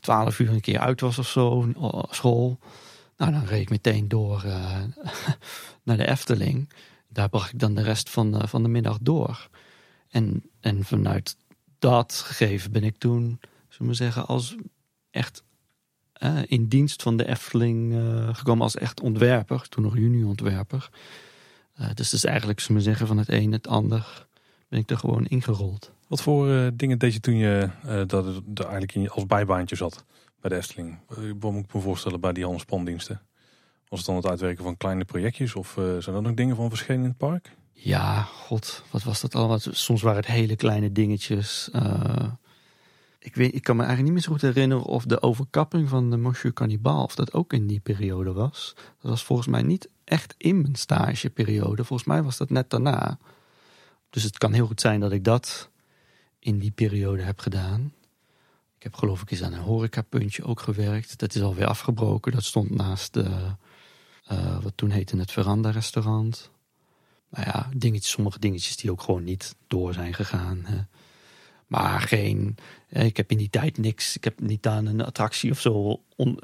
twaalf 0.00 0.38
uur 0.38 0.50
een 0.50 0.60
keer 0.60 0.78
uit 0.78 1.00
was 1.00 1.18
of 1.18 1.28
zo, 1.28 1.68
school, 2.10 2.58
nou 3.30 3.40
dan 3.40 3.50
reed 3.50 3.60
ik 3.60 3.70
meteen 3.70 4.08
door 4.08 4.44
naar 5.84 5.96
de 5.96 6.06
Efteling. 6.06 6.72
Daar 7.08 7.28
bracht 7.28 7.52
ik 7.52 7.58
dan 7.58 7.74
de 7.74 7.82
rest 7.82 8.10
van, 8.10 8.48
van 8.48 8.62
de 8.62 8.68
middag 8.68 8.98
door. 9.00 9.48
En, 10.08 10.44
en 10.60 10.84
vanuit 10.84 11.36
dat 11.78 12.12
gegeven 12.12 12.72
ben 12.72 12.84
ik 12.84 12.96
toen, 12.98 13.40
zullen 13.68 13.90
we 13.90 13.96
zeggen, 13.96 14.26
als 14.26 14.56
echt 15.10 15.42
uh, 16.22 16.38
in 16.46 16.68
dienst 16.68 17.02
van 17.02 17.16
de 17.16 17.28
Efteling 17.28 17.92
uh, 17.92 18.34
gekomen 18.34 18.62
als 18.62 18.76
echt 18.76 19.00
ontwerper, 19.00 19.68
toen 19.68 19.82
nog 19.82 19.96
juni-ontwerper. 19.96 20.90
Uh, 21.80 21.86
dus 21.94 22.06
het 22.06 22.12
is 22.12 22.24
eigenlijk, 22.24 22.60
zullen 22.60 22.76
we 22.76 22.82
zeggen, 22.82 23.06
van 23.06 23.18
het 23.18 23.28
een 23.28 23.52
het 23.52 23.68
ander 23.68 24.26
ben 24.68 24.78
ik 24.78 24.90
er 24.90 24.98
gewoon 24.98 25.26
ingerold. 25.26 25.92
Wat 26.08 26.22
voor 26.22 26.70
dingen 26.74 26.98
deed 26.98 27.12
je 27.12 27.20
toen 27.20 27.36
je 27.36 27.68
dat 28.06 28.26
er 28.54 28.66
eigenlijk 28.66 29.08
als 29.08 29.26
bijbaantje 29.26 29.76
zat 29.76 30.04
bij 30.42 30.50
de 30.50 30.56
Efteling? 30.56 30.98
Wat 31.38 31.52
moet 31.52 31.64
ik 31.64 31.74
me 31.74 31.80
voorstellen 31.80 32.20
bij 32.20 32.32
die 32.32 32.42
handelsplandiensten? 32.42 33.20
Was 33.88 33.98
het 33.98 34.08
dan 34.08 34.16
het 34.16 34.26
uitwerken 34.26 34.64
van 34.64 34.76
kleine 34.76 35.04
projectjes 35.04 35.54
of 35.54 35.72
zijn 35.98 36.16
er 36.16 36.22
nog 36.22 36.34
dingen 36.34 36.56
van 36.56 36.68
verschenen 36.68 37.02
in 37.02 37.08
het 37.08 37.16
park? 37.16 37.56
Ja, 37.72 38.22
god, 38.22 38.82
wat 38.90 39.02
was 39.02 39.20
dat 39.20 39.34
allemaal? 39.34 39.58
Soms 39.60 40.02
waren 40.02 40.20
het 40.20 40.30
hele 40.30 40.56
kleine 40.56 40.92
dingetjes. 40.92 41.70
Uh, 41.74 42.32
ik, 43.18 43.34
weet, 43.34 43.54
ik 43.54 43.62
kan 43.62 43.76
me 43.76 43.82
eigenlijk 43.82 44.02
niet 44.02 44.12
meer 44.12 44.22
zo 44.22 44.32
goed 44.32 44.54
herinneren 44.54 44.84
of 44.84 45.04
de 45.04 45.22
overkapping 45.22 45.88
van 45.88 46.10
de 46.10 46.16
Monsieur 46.16 46.52
Cannibal, 46.52 47.02
of 47.02 47.14
dat 47.14 47.32
ook 47.32 47.52
in 47.52 47.66
die 47.66 47.80
periode 47.80 48.32
was. 48.32 48.72
Dat 48.76 49.10
was 49.10 49.24
volgens 49.24 49.48
mij 49.48 49.62
niet 49.62 49.88
echt 50.04 50.34
in 50.38 50.60
mijn 50.60 50.74
stageperiode. 50.74 51.84
Volgens 51.84 52.08
mij 52.08 52.22
was 52.22 52.36
dat 52.36 52.50
net 52.50 52.70
daarna. 52.70 53.18
Dus 54.10 54.22
het 54.22 54.38
kan 54.38 54.52
heel 54.52 54.66
goed 54.66 54.80
zijn 54.80 55.00
dat 55.00 55.12
ik 55.12 55.24
dat 55.24 55.70
in 56.38 56.58
die 56.58 56.70
periode 56.70 57.22
heb 57.22 57.38
gedaan. 57.38 57.92
Ik 58.82 58.90
heb 58.90 59.00
geloof 59.00 59.22
ik 59.22 59.30
eens 59.30 59.42
aan 59.42 59.52
een 59.52 59.60
horecapuntje 59.60 60.44
ook 60.44 60.60
gewerkt. 60.60 61.18
Dat 61.18 61.34
is 61.34 61.42
alweer 61.42 61.66
afgebroken. 61.66 62.32
Dat 62.32 62.44
stond 62.44 62.70
naast 62.70 63.14
de, 63.14 63.30
uh, 64.32 64.62
wat 64.62 64.72
toen 64.74 64.90
heette 64.90 65.16
het 65.16 65.32
Veranda 65.32 65.70
restaurant 65.70 66.50
nou 67.30 67.46
ja, 67.46 67.68
dingetjes, 67.76 68.10
sommige 68.10 68.38
dingetjes 68.38 68.76
die 68.76 68.90
ook 68.90 69.02
gewoon 69.02 69.24
niet 69.24 69.54
door 69.66 69.92
zijn 69.92 70.14
gegaan. 70.14 70.60
Hè. 70.64 70.78
Maar 71.66 72.00
geen, 72.00 72.56
ik 72.88 73.16
heb 73.16 73.30
in 73.30 73.36
die 73.38 73.50
tijd 73.50 73.78
niks, 73.78 74.16
ik 74.16 74.24
heb 74.24 74.40
niet 74.40 74.66
aan 74.66 74.86
een 74.86 75.04
attractie 75.04 75.50
of 75.50 75.60
zo 75.60 76.02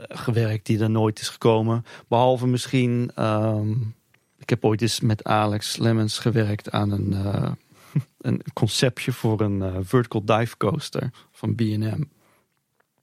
gewerkt 0.09 0.67
die 0.67 0.81
er 0.81 0.91
nooit 0.91 1.21
is 1.21 1.29
gekomen. 1.29 1.85
Behalve 2.09 2.47
misschien, 2.47 3.11
um, 3.19 3.95
ik 4.39 4.51
heb 4.51 4.65
ooit 4.65 4.83
eens 4.83 5.01
met 5.01 5.25
Alex 5.25 5.77
Lemmens 5.77 6.19
gewerkt 6.19 6.71
aan 6.71 6.91
een, 6.91 7.13
een 8.19 8.43
conceptje 8.53 9.13
voor 9.13 9.41
een 9.41 9.85
vertical 9.85 10.25
dive 10.25 10.57
coaster 10.57 11.11
van 11.31 11.55
B&M. 11.55 12.03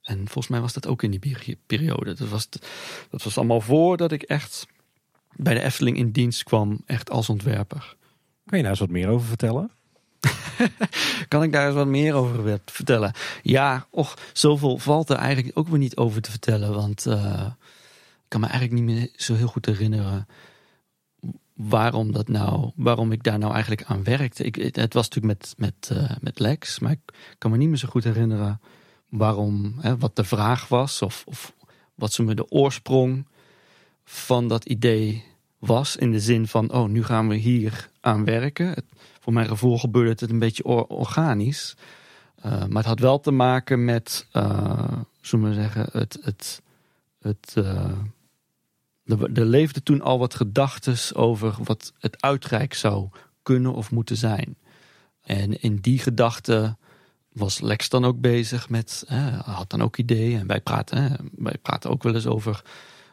En 0.06 0.18
volgens 0.18 0.48
mij 0.48 0.62
was 0.62 0.74
dat 0.74 0.88
ook 0.88 1.04
in 1.04 1.12
die 1.12 1.58
periode. 1.66 2.14
Dat 2.14 2.30
was, 2.30 2.50
dat 3.10 3.24
was 3.24 3.38
allemaal 3.38 3.62
voordat 3.62 4.12
ik 4.12 4.22
echt 4.22 4.68
bij 5.36 5.54
de 5.54 5.62
Efteling 5.62 5.98
in 5.98 6.12
dienst 6.12 6.44
kwam, 6.44 6.82
echt 6.86 7.10
als 7.10 7.30
ontwerper. 7.30 7.96
Kan 8.46 8.58
je 8.58 8.64
daar 8.64 8.72
eens 8.72 8.80
wat 8.80 8.90
meer 8.90 9.08
over 9.08 9.28
vertellen? 9.28 9.72
kan 11.28 11.44
ik 11.44 11.52
daar 11.52 11.66
eens 11.66 11.76
wat 11.76 11.88
meer 11.88 12.14
over 12.14 12.60
vertellen? 12.66 13.14
Ja, 13.42 13.88
och, 13.90 14.18
zoveel 14.34 14.78
valt 14.78 15.10
er 15.10 15.16
eigenlijk 15.16 15.58
ook 15.58 15.68
weer 15.68 15.80
niet 15.80 15.96
over 15.96 16.22
te 16.22 16.32
vertellen. 16.32 16.74
Want 16.74 17.06
uh, 17.06 17.46
ik 18.02 18.26
kan 18.28 18.40
me 18.40 18.48
eigenlijk 18.48 18.82
niet 18.82 18.96
meer 18.96 19.10
zo 19.16 19.36
heel 19.36 19.48
goed 19.48 19.66
herinneren 19.66 20.28
waarom 21.54 22.12
dat 22.12 22.28
nou, 22.28 22.72
waarom 22.76 23.12
ik 23.12 23.24
daar 23.24 23.40
nou 23.40 23.54
eigenlijk 23.54 23.84
aan 23.84 24.04
werkte. 24.04 24.44
Ik, 24.44 24.56
het 24.76 24.94
was 24.94 25.10
natuurlijk 25.10 25.40
met, 25.40 25.54
met, 25.58 25.90
uh, 25.98 26.12
met 26.22 26.40
Lex, 26.40 26.80
maar 26.80 26.92
ik 26.92 27.14
kan 27.38 27.52
me 27.52 27.58
niet 27.58 27.70
meer 27.70 27.78
zo 27.78 27.88
goed 27.88 28.04
herinneren 28.04 28.60
waarom, 29.10 29.76
hè, 29.80 29.98
wat 29.98 30.16
de 30.16 30.24
vraag 30.24 30.68
was 30.68 31.02
of, 31.02 31.24
of 31.28 31.54
wat 31.96 32.14
ze 32.14 32.24
me 32.24 32.36
de 32.36 32.52
oorsprong 32.52 33.28
van 34.04 34.48
dat 34.48 34.66
idee 34.66 35.24
was. 35.60 35.96
In 35.96 36.12
de 36.12 36.20
zin 36.20 36.48
van, 36.48 36.72
oh, 36.72 36.90
nu 36.90 37.04
gaan 37.04 37.28
we 37.28 37.36
hier 37.36 37.90
aan 38.02 38.26
werken. 38.26 38.76
voor 39.20 39.34
mijn 39.34 39.48
gevoel 39.48 39.80
gebeurde 39.80 40.10
het 40.10 40.30
een 40.30 40.40
beetje 40.40 40.64
organisch. 40.88 41.76
Uh, 42.46 42.52
maar 42.52 42.78
het 42.78 42.86
had 42.86 43.00
wel 43.00 43.20
te 43.20 43.32
maken 43.32 43.86
met, 43.86 44.28
uh, 44.34 45.02
zullen 45.22 45.50
we 45.50 45.54
zeggen, 45.54 45.88
het. 45.92 46.18
het, 46.22 46.62
het 47.20 47.54
uh, 47.58 47.92
er 49.34 49.46
leefde 49.46 49.84
toen 49.84 50.02
al 50.02 50.20
wat 50.20 50.36
gedachten 50.36 51.16
over 51.16 51.56
wat 51.64 51.94
het 52.00 52.22
uitrijk 52.22 52.74
zou 52.74 53.10
kunnen 53.44 53.74
of 53.74 53.92
moeten 53.92 54.18
zijn. 54.18 54.58
En 55.22 55.62
in 55.62 55.76
die 55.76 56.00
gedachte 56.00 56.78
was 57.36 57.60
Lex 57.60 57.90
dan 57.90 58.06
ook 58.06 58.20
bezig 58.20 58.70
met, 58.70 59.06
had 59.44 59.70
dan 59.70 59.82
ook 59.82 59.98
ideeën. 59.98 60.40
En 60.40 60.48
wij 60.48 60.62
praten, 60.62 61.30
wij 61.36 61.58
praten 61.62 61.90
ook 61.90 62.04
wel 62.04 62.16
eens 62.16 62.28
over 62.28 62.64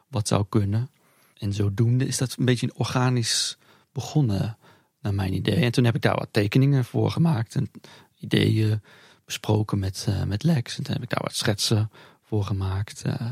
wat 0.09 0.29
zou 0.29 0.45
kunnen. 0.49 0.91
En 1.39 1.53
zodoende 1.53 2.07
is 2.07 2.19
dat 2.19 2.35
een 2.39 2.45
beetje 2.45 2.71
organisch 2.75 3.57
begonnen, 3.93 4.57
naar 5.03 5.15
mijn 5.15 5.35
idee. 5.35 5.65
En 5.65 5.73
toen 5.73 5.85
heb 5.85 5.95
ik 5.95 6.03
daar 6.03 6.19
wat 6.19 6.29
tekeningen 6.31 6.85
voor 6.85 7.11
gemaakt 7.11 7.55
en 7.55 7.71
ideeën 8.19 8.83
besproken 9.25 9.79
met, 9.79 10.07
uh, 10.09 10.23
met 10.23 10.43
Lex. 10.43 10.77
En 10.77 10.83
toen 10.83 10.95
heb 10.95 11.03
ik 11.03 11.11
daar 11.11 11.23
wat 11.23 11.35
schetsen 11.35 11.91
voor 12.23 12.45
gemaakt. 12.45 13.03
Uh, 13.07 13.31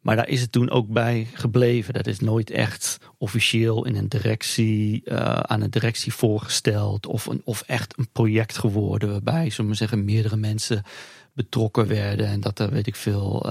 maar 0.00 0.16
daar 0.16 0.28
is 0.28 0.40
het 0.40 0.52
toen 0.52 0.70
ook 0.70 0.88
bij 0.88 1.28
gebleven. 1.32 1.94
Dat 1.94 2.06
is 2.06 2.20
nooit 2.20 2.50
echt 2.50 2.98
officieel 3.18 3.86
in 3.86 3.96
een 3.96 4.08
directie, 4.08 5.02
uh, 5.04 5.16
aan 5.24 5.60
een 5.60 5.70
directie 5.70 6.14
voorgesteld. 6.14 7.06
Of, 7.06 7.26
een, 7.26 7.40
of 7.44 7.62
echt 7.66 7.98
een 7.98 8.08
project 8.12 8.58
geworden 8.58 9.10
waarbij, 9.10 9.50
zullen 9.50 9.70
we 9.70 9.76
zeggen, 9.76 10.04
meerdere 10.04 10.36
mensen 10.36 10.82
betrokken 11.32 11.86
werden. 11.86 12.26
En 12.26 12.40
dat 12.40 12.58
er, 12.58 12.70
weet 12.70 12.86
ik 12.86 12.96
veel, 12.96 13.46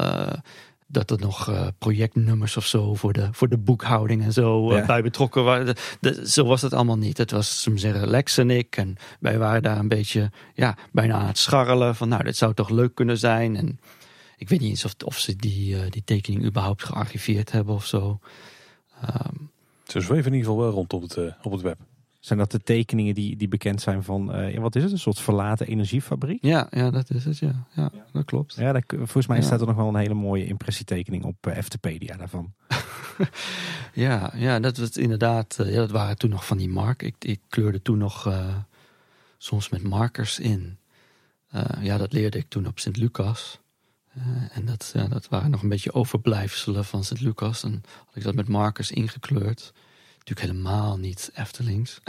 dat 0.91 1.11
er 1.11 1.19
nog 1.19 1.49
uh, 1.49 1.67
projectnummers 1.77 2.57
of 2.57 2.65
zo 2.65 2.95
voor 2.95 3.13
de, 3.13 3.27
voor 3.31 3.49
de 3.49 3.57
boekhouding 3.57 4.23
en 4.23 4.33
zo 4.33 4.67
bij 4.85 5.01
betrokken 5.01 5.43
waren. 5.43 5.75
De, 5.99 6.29
zo 6.29 6.45
was 6.45 6.61
het 6.61 6.73
allemaal 6.73 6.97
niet. 6.97 7.17
Het 7.17 7.31
was, 7.31 7.61
ze 7.61 7.71
zeggen, 7.75 8.07
Lex 8.07 8.37
en 8.37 8.49
ik. 8.49 8.77
En 8.77 8.95
wij 9.19 9.37
waren 9.37 9.63
daar 9.63 9.77
een 9.77 9.87
beetje, 9.87 10.31
ja, 10.53 10.77
bijna 10.91 11.13
aan 11.13 11.27
het 11.27 11.37
scharrelen. 11.37 11.95
Van 11.95 12.09
nou, 12.09 12.23
dit 12.23 12.37
zou 12.37 12.53
toch 12.53 12.69
leuk 12.69 12.95
kunnen 12.95 13.17
zijn. 13.17 13.55
En 13.55 13.79
ik 14.39 14.49
weet 14.49 14.59
niet 14.59 14.69
eens 14.69 14.85
of, 14.85 14.95
of 15.05 15.17
ze 15.17 15.35
die, 15.35 15.75
uh, 15.75 15.81
die 15.89 16.03
tekening 16.03 16.45
überhaupt 16.45 16.83
gearchiveerd 16.83 17.51
hebben 17.51 17.73
of 17.75 17.85
zo. 17.85 18.19
Um, 19.03 19.51
ze 19.83 20.01
zweven 20.01 20.31
in 20.31 20.37
ieder 20.37 20.49
geval 20.49 20.63
wel 20.63 20.71
rond 20.71 20.93
op 20.93 21.01
het, 21.01 21.17
op 21.41 21.51
het 21.51 21.61
web. 21.61 21.77
Zijn 22.19 22.39
dat 22.39 22.51
de 22.51 22.59
tekeningen 22.59 23.13
die, 23.13 23.35
die 23.35 23.47
bekend 23.47 23.81
zijn 23.81 24.03
van, 24.03 24.35
uh, 24.35 24.59
wat 24.59 24.75
is 24.75 24.83
het, 24.83 24.91
een 24.91 24.99
soort 24.99 25.19
verlaten 25.19 25.67
energiefabriek? 25.67 26.43
Ja, 26.43 26.67
ja 26.71 26.89
dat 26.89 27.09
is 27.09 27.25
het, 27.25 27.37
ja. 27.37 27.67
Ja, 27.75 27.91
dat 28.11 28.25
klopt. 28.25 28.55
Ja, 28.55 28.71
dat, 28.71 28.83
volgens 28.87 29.27
mij 29.27 29.41
staat 29.41 29.61
er 29.61 29.67
nog 29.67 29.75
wel 29.75 29.87
een 29.87 29.95
hele 29.95 30.13
mooie 30.13 30.45
impressietekening 30.45 31.23
op 31.23 31.47
uh, 31.47 31.57
Eftepedia 31.57 32.17
daarvan. 32.17 32.53
ja, 33.93 34.33
ja, 34.35 34.59
dat 34.59 34.77
was 34.77 34.97
inderdaad, 34.97 35.57
uh, 35.61 35.73
ja, 35.73 35.75
dat 35.75 35.91
waren 35.91 36.17
toen 36.17 36.29
nog 36.29 36.45
van 36.45 36.57
die 36.57 36.69
mark. 36.69 37.01
Ik, 37.01 37.15
ik 37.19 37.39
kleurde 37.49 37.81
toen 37.81 37.97
nog 37.97 38.33
soms 39.37 39.69
met 39.69 39.83
markers 39.83 40.39
in. 40.39 40.77
ja, 41.81 41.97
dat 41.97 42.13
leerde 42.13 42.37
ik 42.37 42.49
toen 42.49 42.67
op 42.67 42.79
Sint-Lucas. 42.79 43.59
En 44.51 44.65
dat, 44.65 44.93
dat 45.09 45.27
waren 45.27 45.51
nog 45.51 45.61
een 45.61 45.69
beetje 45.69 45.93
overblijfselen 45.93 46.85
van 46.85 47.03
Sint-Lucas. 47.03 47.63
En 47.63 47.83
had 48.05 48.15
ik 48.15 48.23
dat 48.23 48.35
met 48.35 48.47
markers 48.47 48.91
ingekleurd 48.91 49.73
natuurlijk 50.29 50.57
helemaal 50.57 50.97
niet 50.97 51.31
Eftelings. 51.33 51.99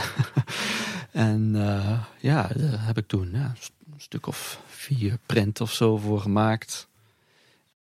en 1.13 1.55
uh, 1.55 2.03
ja, 2.21 2.51
daar 2.55 2.87
heb 2.87 2.99
ik 2.99 3.07
toen 3.07 3.31
ja, 3.33 3.55
een 3.93 4.01
stuk 4.01 4.27
of 4.27 4.61
vier 4.67 5.19
print 5.27 5.61
of 5.61 5.73
zo 5.73 5.97
voor 5.97 6.21
gemaakt. 6.21 6.89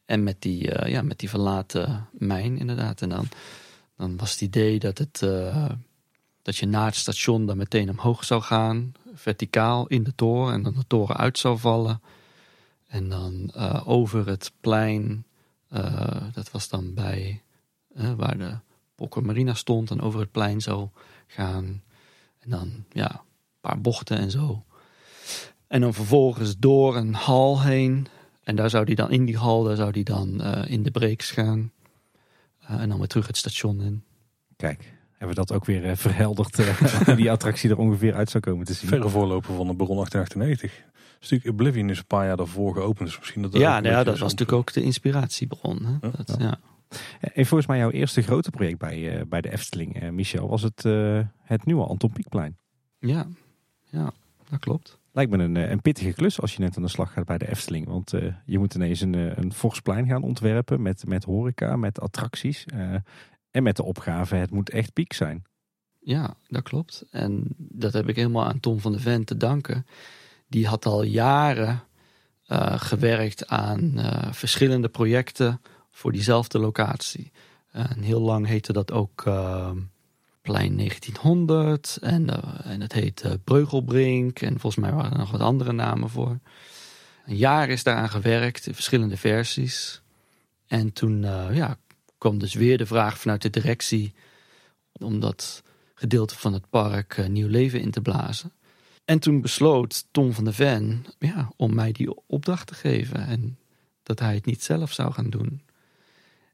En 0.05 0.23
met 0.23 0.41
die, 0.41 0.73
uh, 0.73 0.91
ja, 0.91 1.01
met 1.01 1.19
die 1.19 1.29
verlaten 1.29 2.07
mijn 2.11 2.57
inderdaad. 2.57 3.01
En 3.01 3.09
dan, 3.09 3.27
dan 3.97 4.17
was 4.17 4.31
het 4.31 4.41
idee 4.41 4.79
dat, 4.79 4.97
het, 4.97 5.19
dat 6.41 6.57
je 6.57 6.65
na 6.65 6.85
het 6.85 6.95
station 6.95 7.45
dan 7.45 7.57
meteen 7.57 7.89
omhoog 7.89 8.23
zou 8.23 8.41
gaan. 8.41 8.93
Verticaal 9.13 9.87
in 9.87 10.03
de 10.03 10.15
toren. 10.15 10.53
En 10.53 10.63
dan 10.63 10.73
de 10.73 10.87
toren 10.87 11.17
uit 11.17 11.37
zou 11.37 11.57
vallen. 11.57 12.01
En 12.95 13.09
dan 13.09 13.53
over 13.85 14.27
het 14.27 14.51
plein. 14.61 15.25
dat 16.33 16.51
was 16.51 16.69
dan 16.69 16.93
bij 16.93 17.41
waar 18.17 18.37
de 18.37 18.57
Pokker 18.95 19.25
Marina 19.25 19.53
stond 19.53 19.91
en 19.91 20.01
over 20.01 20.19
het 20.19 20.31
plein 20.31 20.61
zou 20.61 20.87
gaan. 21.27 21.83
En 22.39 22.49
dan 22.49 22.85
ja, 22.91 23.11
een 23.11 23.61
paar 23.61 23.81
bochten 23.81 24.17
en 24.17 24.31
zo. 24.31 24.63
En 25.67 25.81
dan 25.81 25.93
vervolgens 25.93 26.57
door 26.57 26.95
een 26.95 27.13
hal 27.13 27.61
heen. 27.61 28.07
En 28.43 28.55
daar 28.55 28.69
zou 28.69 28.83
hij 28.83 28.95
dan 28.95 29.11
in 29.11 29.25
die 29.25 29.37
hal, 29.37 29.63
daar 29.63 29.75
zou 29.75 29.91
hij 29.91 30.03
dan 30.03 30.41
uh, 30.41 30.61
in 30.67 30.83
de 30.83 30.91
breaks 30.91 31.31
gaan. 31.31 31.71
Uh, 32.63 32.81
en 32.81 32.89
dan 32.89 32.97
weer 32.97 33.07
terug 33.07 33.27
het 33.27 33.37
station 33.37 33.81
in. 33.81 34.03
Kijk, 34.55 34.93
hebben 35.11 35.29
we 35.29 35.45
dat 35.45 35.51
ook 35.51 35.65
weer 35.65 35.85
eh, 35.85 35.95
verhelderd. 35.95 36.59
eh, 36.59 37.15
die 37.15 37.31
attractie 37.31 37.69
er 37.69 37.77
ongeveer 37.77 38.13
uit 38.13 38.29
zou 38.29 38.43
komen 38.43 38.65
te 38.65 38.73
zien. 38.73 38.89
Verre 38.89 39.09
voorloper 39.09 39.55
van 39.55 39.67
de 39.67 39.73
Baron 39.73 39.95
1898. 39.95 40.83
Dus 41.29 41.33
natuurlijk 41.33 41.61
Oblivion 41.61 41.89
is 41.89 41.97
een 41.97 42.05
paar 42.05 42.25
jaar 42.25 42.37
daarvoor 42.37 42.73
geopend. 42.73 43.07
Dus 43.07 43.19
misschien 43.19 43.41
dat 43.41 43.53
Ja, 43.53 43.79
nou 43.79 43.93
ja, 43.93 44.03
dat 44.03 44.19
was 44.19 44.31
natuurlijk 44.31 44.57
ook 44.57 44.73
de 44.73 44.81
inspiratiebron. 44.81 45.85
Hè? 45.85 45.91
Ja. 46.07 46.13
Dat, 46.23 46.35
ja. 46.39 46.59
En 47.33 47.45
volgens 47.45 47.67
mij 47.67 47.77
jouw 47.77 47.89
eerste 47.91 48.21
grote 48.21 48.49
project 48.49 48.77
bij, 48.77 49.17
eh, 49.17 49.25
bij 49.27 49.41
de 49.41 49.51
Efteling, 49.51 50.01
eh, 50.01 50.09
Michel, 50.09 50.47
was 50.47 50.61
het, 50.61 50.85
eh, 50.85 51.19
het 51.41 51.65
nieuwe 51.65 51.85
Anton 51.85 52.11
Pieckplein. 52.11 52.57
Ja. 52.99 53.27
ja, 53.89 54.11
dat 54.49 54.59
klopt. 54.59 54.99
Lijkt 55.11 55.31
me 55.31 55.43
een, 55.43 55.55
een 55.55 55.81
pittige 55.81 56.13
klus 56.13 56.41
als 56.41 56.53
je 56.53 56.59
net 56.59 56.77
aan 56.77 56.83
de 56.83 56.89
slag 56.89 57.13
gaat 57.13 57.25
bij 57.25 57.37
de 57.37 57.49
Efteling. 57.49 57.87
Want 57.87 58.13
eh, 58.13 58.33
je 58.45 58.59
moet 58.59 58.75
ineens 58.75 59.01
een, 59.01 59.13
een 59.41 59.53
fors 59.53 59.79
plein 59.79 60.07
gaan 60.07 60.23
ontwerpen 60.23 60.81
met, 60.81 61.07
met 61.07 61.23
horeca, 61.23 61.75
met 61.75 61.99
attracties. 61.99 62.65
eh, 62.65 62.95
en 63.51 63.63
met 63.63 63.75
de 63.75 63.83
opgave, 63.83 64.35
het 64.35 64.51
moet 64.51 64.69
echt 64.69 64.93
piek 64.93 65.13
zijn. 65.13 65.43
Ja, 65.99 66.35
dat 66.47 66.63
klopt. 66.63 67.05
En 67.09 67.43
dat 67.57 67.93
heb 67.93 68.07
ik 68.07 68.15
helemaal 68.15 68.45
aan 68.45 68.59
Tom 68.59 68.79
van 68.79 68.91
de 68.91 68.99
Ven 68.99 69.25
te 69.25 69.37
danken. 69.37 69.85
Die 70.47 70.67
had 70.67 70.85
al 70.85 71.03
jaren 71.03 71.83
eh, 72.45 72.79
gewerkt 72.79 73.47
aan 73.47 73.99
eh, 73.99 74.33
verschillende 74.33 74.89
projecten 74.89 75.61
voor 75.91 76.11
diezelfde 76.11 76.59
locatie. 76.59 77.31
En 77.71 78.01
heel 78.01 78.21
lang 78.21 78.47
heette 78.47 78.73
dat 78.73 78.91
ook 78.91 79.25
eh, 79.25 79.71
Plein 80.41 80.77
1900 80.77 81.97
en, 82.01 82.29
eh, 82.29 82.71
en 82.71 82.81
het 82.81 82.93
heette 82.93 83.39
Breugelbrink 83.43 84.41
en 84.41 84.59
volgens 84.59 84.85
mij 84.85 84.93
waren 84.93 85.11
er 85.11 85.17
nog 85.17 85.31
wat 85.31 85.41
andere 85.41 85.71
namen 85.71 86.09
voor. 86.09 86.39
Een 87.25 87.35
jaar 87.35 87.69
is 87.69 87.83
daaraan 87.83 88.09
gewerkt 88.09 88.67
in 88.67 88.73
verschillende 88.73 89.17
versies. 89.17 90.01
En 90.67 90.93
toen 90.93 91.21
ja, 91.51 91.77
kwam 92.17 92.37
dus 92.37 92.53
weer 92.53 92.77
de 92.77 92.85
vraag 92.85 93.19
vanuit 93.19 93.41
de 93.41 93.49
directie 93.49 94.13
om 94.91 95.19
dat 95.19 95.63
gedeelte 95.93 96.37
van 96.37 96.53
het 96.53 96.69
park 96.69 97.27
nieuw 97.27 97.47
leven 97.47 97.81
in 97.81 97.91
te 97.91 98.01
blazen. 98.01 98.51
En 99.05 99.19
toen 99.19 99.41
besloot 99.41 100.05
Tom 100.11 100.33
van 100.33 100.43
de 100.43 100.53
Ven 100.53 101.05
ja, 101.19 101.51
om 101.55 101.75
mij 101.75 101.91
die 101.91 102.27
opdracht 102.27 102.67
te 102.67 102.73
geven. 102.73 103.27
En 103.27 103.57
dat 104.03 104.19
hij 104.19 104.33
het 104.33 104.45
niet 104.45 104.63
zelf 104.63 104.91
zou 104.91 105.13
gaan 105.13 105.29
doen. 105.29 105.61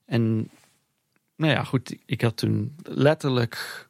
En 0.06 0.50
nou 1.36 1.54
ja, 1.54 1.64
goed, 1.64 1.96
ik 2.06 2.22
had 2.22 2.38
toen 2.38 2.76
letterlijk, 2.84 3.88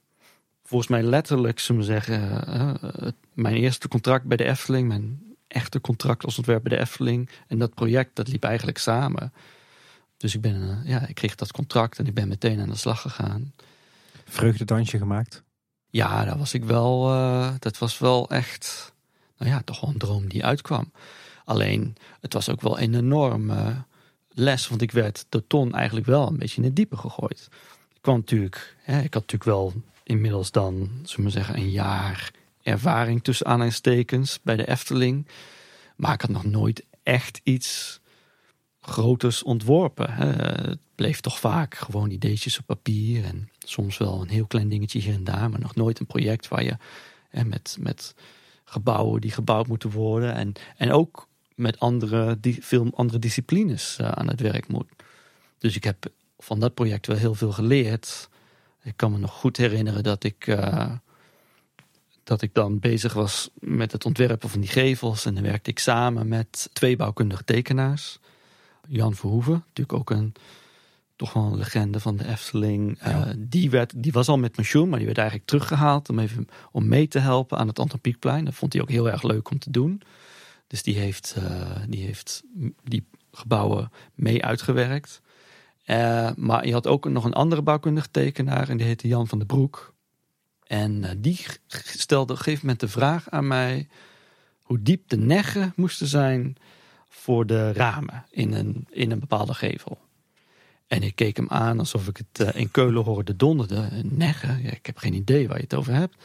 volgens 0.63 0.89
mij 0.89 1.03
letterlijk, 1.03 1.59
zullen 1.59 1.81
we 1.81 1.87
zeggen, 1.87 2.47
eh, 2.47 3.07
mijn 3.33 3.55
eerste 3.55 3.87
contract 3.87 4.25
bij 4.25 4.37
de 4.37 4.45
Efteling, 4.45 4.87
mijn 4.87 5.35
echte 5.47 5.81
contract 5.81 6.25
als 6.25 6.37
ontwerper 6.37 6.69
bij 6.69 6.77
de 6.77 6.83
Efteling. 6.83 7.29
En 7.47 7.59
dat 7.59 7.73
project, 7.73 8.15
dat 8.15 8.27
liep 8.27 8.43
eigenlijk 8.43 8.77
samen. 8.77 9.33
Dus 10.17 10.35
ik 10.35 10.41
ben, 10.41 10.61
eh, 10.61 10.89
ja, 10.89 11.07
ik 11.07 11.15
kreeg 11.15 11.35
dat 11.35 11.51
contract 11.51 11.99
en 11.99 12.07
ik 12.07 12.13
ben 12.13 12.27
meteen 12.27 12.59
aan 12.59 12.69
de 12.69 12.75
slag 12.75 13.01
gegaan. 13.01 13.53
Vreugdedansje 14.25 14.97
gemaakt. 14.97 15.43
Ja, 15.91 16.25
dat 16.25 16.37
was 16.37 16.53
ik 16.53 16.63
wel. 16.63 17.09
eh, 17.13 17.53
dat 17.59 17.77
was 17.77 17.99
wel 17.99 18.29
echt. 18.29 18.93
Nou 19.37 19.51
ja, 19.51 19.61
toch 19.65 19.81
wel 19.81 19.89
een 19.89 19.97
droom 19.97 20.29
die 20.29 20.45
uitkwam. 20.45 20.91
Alleen, 21.45 21.95
het 22.19 22.33
was 22.33 22.49
ook 22.49 22.61
wel 22.61 22.79
een 22.79 22.95
enorme 22.95 23.83
les. 24.29 24.67
Want 24.67 24.81
ik 24.81 24.91
werd 24.91 25.25
door 25.29 25.47
Ton 25.47 25.73
eigenlijk 25.73 26.05
wel 26.05 26.27
een 26.27 26.37
beetje 26.37 26.57
in 26.57 26.63
het 26.63 26.75
diepe 26.75 26.97
gegooid. 26.97 27.47
Ik 27.93 28.01
kwam 28.01 28.15
natuurlijk. 28.15 28.75
Hè, 28.81 28.97
ik 28.97 29.13
had 29.13 29.21
natuurlijk 29.21 29.43
wel 29.43 29.73
inmiddels 30.03 30.51
dan, 30.51 30.89
zullen 31.03 31.25
we 31.25 31.31
zeggen, 31.31 31.55
een 31.57 31.69
jaar 31.69 32.31
ervaring 32.63 33.23
tussen 33.23 33.45
aanhalingstekens 33.45 34.39
bij 34.43 34.55
de 34.55 34.67
Efteling. 34.67 35.27
Maar 35.95 36.13
ik 36.13 36.21
had 36.21 36.29
nog 36.29 36.45
nooit 36.45 36.83
echt 37.03 37.41
iets 37.43 37.99
groters 38.81 39.43
ontworpen. 39.43 40.13
Hè. 40.13 40.25
Het 40.69 40.79
bleef 40.95 41.19
toch 41.19 41.39
vaak 41.39 41.75
gewoon 41.75 42.09
ideetjes 42.09 42.59
op 42.59 42.65
papier 42.65 43.25
en 43.25 43.49
soms 43.59 43.97
wel 43.97 44.21
een 44.21 44.29
heel 44.29 44.47
klein 44.47 44.69
dingetje 44.69 44.99
hier 44.99 45.13
en 45.13 45.23
daar, 45.23 45.49
maar 45.49 45.59
nog 45.59 45.75
nooit 45.75 45.99
een 45.99 46.05
project 46.05 46.47
waar 46.47 46.63
je 46.63 46.77
met, 47.45 47.77
met 47.79 48.15
gebouwen 48.63 49.21
die 49.21 49.31
gebouwd 49.31 49.67
moeten 49.67 49.89
worden 49.89 50.33
en, 50.33 50.53
en 50.77 50.91
ook 50.91 51.27
met 51.55 51.79
andere, 51.79 52.39
die, 52.39 52.57
veel 52.61 52.89
andere 52.93 53.19
disciplines 53.19 53.97
eh, 53.97 54.09
aan 54.09 54.27
het 54.27 54.39
werk 54.39 54.67
moet. 54.67 54.89
Dus 55.57 55.75
ik 55.75 55.83
heb 55.83 56.11
van 56.37 56.59
dat 56.59 56.73
project 56.73 57.07
wel 57.07 57.17
heel 57.17 57.35
veel 57.35 57.51
geleerd. 57.51 58.29
Ik 58.83 58.93
kan 58.95 59.11
me 59.11 59.17
nog 59.17 59.31
goed 59.31 59.57
herinneren 59.57 60.03
dat 60.03 60.23
ik, 60.23 60.47
eh, 60.47 60.91
dat 62.23 62.41
ik 62.41 62.53
dan 62.53 62.79
bezig 62.79 63.13
was 63.13 63.49
met 63.53 63.91
het 63.91 64.05
ontwerpen 64.05 64.49
van 64.49 64.59
die 64.59 64.69
gevels. 64.69 65.25
En 65.25 65.33
dan 65.33 65.43
werkte 65.43 65.69
ik 65.69 65.79
samen 65.79 66.27
met 66.27 66.69
twee 66.73 66.95
bouwkundige 66.95 67.43
tekenaars. 67.43 68.19
Jan 68.87 69.13
Verhoeven, 69.13 69.63
natuurlijk 69.67 69.99
ook 69.99 70.09
een 70.09 70.33
toch 71.21 71.33
wel 71.33 71.43
een 71.43 71.57
legende 71.57 71.99
van 71.99 72.17
de 72.17 72.27
Efteling. 72.27 72.97
Ja. 72.99 73.25
Eh, 73.25 73.33
die, 73.37 73.69
werd, 73.69 73.93
die 73.95 74.11
was 74.11 74.27
al 74.27 74.37
met 74.37 74.51
pensioen, 74.51 74.89
maar 74.89 74.97
die 74.97 75.05
werd 75.05 75.17
eigenlijk 75.17 75.47
teruggehaald 75.47 76.09
om 76.09 76.19
even 76.19 76.47
om 76.71 76.87
mee 76.87 77.07
te 77.07 77.19
helpen 77.19 77.57
aan 77.57 77.67
het 77.67 77.79
Anton 77.79 77.99
Pieckplein. 77.99 78.45
Dat 78.45 78.53
vond 78.53 78.73
hij 78.73 78.81
ook 78.81 78.89
heel 78.89 79.09
erg 79.09 79.23
leuk 79.23 79.49
om 79.49 79.59
te 79.59 79.71
doen. 79.71 80.01
Dus 80.67 80.83
die 80.83 80.97
heeft, 80.97 81.35
eh, 81.37 81.71
die, 81.87 82.05
heeft 82.05 82.43
die 82.83 83.05
gebouwen 83.31 83.91
mee 84.13 84.45
uitgewerkt. 84.45 85.21
Eh, 85.83 86.31
maar 86.35 86.65
je 86.65 86.73
had 86.73 86.87
ook 86.87 87.09
nog 87.09 87.23
een 87.23 87.33
andere 87.33 87.61
bouwkundige 87.61 88.11
tekenaar 88.11 88.69
en 88.69 88.77
die 88.77 88.85
heette 88.85 89.07
Jan 89.07 89.27
van 89.27 89.37
den 89.37 89.47
Broek. 89.47 89.93
En 90.67 91.19
die 91.21 91.45
stelde 91.83 92.33
op 92.33 92.37
een 92.37 92.43
gegeven 92.43 92.61
moment 92.61 92.79
de 92.79 92.87
vraag 92.87 93.29
aan 93.29 93.47
mij 93.47 93.87
hoe 94.61 94.81
diep 94.81 95.09
de 95.09 95.17
neggen 95.17 95.73
moesten 95.75 96.07
zijn 96.07 96.57
voor 97.13 97.45
de 97.45 97.73
ramen 97.73 98.25
in 98.29 98.53
een, 98.53 98.87
in 98.89 99.11
een 99.11 99.19
bepaalde 99.19 99.53
gevel. 99.53 99.97
En 100.87 101.03
ik 101.03 101.15
keek 101.15 101.35
hem 101.35 101.49
aan 101.49 101.79
alsof 101.79 102.07
ik 102.07 102.17
het 102.17 102.47
eh, 102.47 102.61
in 102.61 102.71
Keulen 102.71 103.03
hoorde 103.03 103.35
donderen. 103.35 104.09
Neggen? 104.17 104.61
Ja, 104.63 104.71
ik 104.71 104.85
heb 104.85 104.97
geen 104.97 105.13
idee 105.13 105.47
waar 105.47 105.57
je 105.57 105.63
het 105.63 105.73
over 105.73 105.93
hebt. 105.93 106.15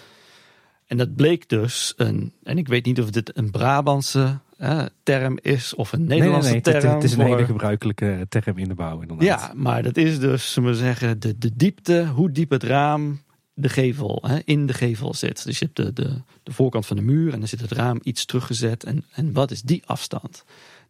En 0.86 0.96
dat 0.96 1.14
bleek 1.14 1.48
dus 1.48 1.94
een, 1.96 2.32
en 2.42 2.58
ik 2.58 2.68
weet 2.68 2.84
niet 2.84 3.00
of 3.00 3.10
dit 3.10 3.36
een 3.36 3.50
Brabantse 3.50 4.38
eh, 4.56 4.84
term 5.02 5.38
is 5.42 5.74
of 5.74 5.92
een 5.92 6.04
Nederlandse 6.04 6.50
nee, 6.50 6.60
nee, 6.62 6.72
nee, 6.72 6.80
term. 6.80 6.94
Het, 6.94 7.02
het 7.02 7.12
is 7.12 7.18
een 7.18 7.26
hele 7.26 7.44
gebruikelijke 7.44 8.26
term 8.28 8.58
in 8.58 8.68
de 8.68 8.74
bouw 8.74 9.00
inderdaad. 9.00 9.26
ja, 9.26 9.52
maar 9.54 9.82
dat 9.82 9.96
is 9.96 10.18
dus, 10.18 10.52
zullen 10.52 10.70
we 10.70 10.76
zeggen, 10.76 11.20
de, 11.20 11.38
de 11.38 11.50
diepte, 11.56 12.06
hoe 12.06 12.30
diep 12.30 12.50
het 12.50 12.62
raam 12.62 13.24
de 13.54 13.68
gevel, 13.68 14.22
hè, 14.26 14.38
in 14.44 14.66
de 14.66 14.72
gevel 14.72 15.14
zit. 15.14 15.44
Dus 15.44 15.58
je 15.58 15.64
hebt 15.64 15.76
de, 15.76 15.92
de, 15.92 16.22
de 16.42 16.52
voorkant 16.52 16.86
van 16.86 16.96
de 16.96 17.02
muur 17.02 17.32
en 17.32 17.38
dan 17.38 17.48
zit 17.48 17.60
het 17.60 17.72
raam 17.72 18.00
iets 18.02 18.24
teruggezet. 18.24 18.84
En, 18.84 19.04
en 19.12 19.32
wat 19.32 19.50
is 19.50 19.62
die 19.62 19.82
afstand? 19.86 20.44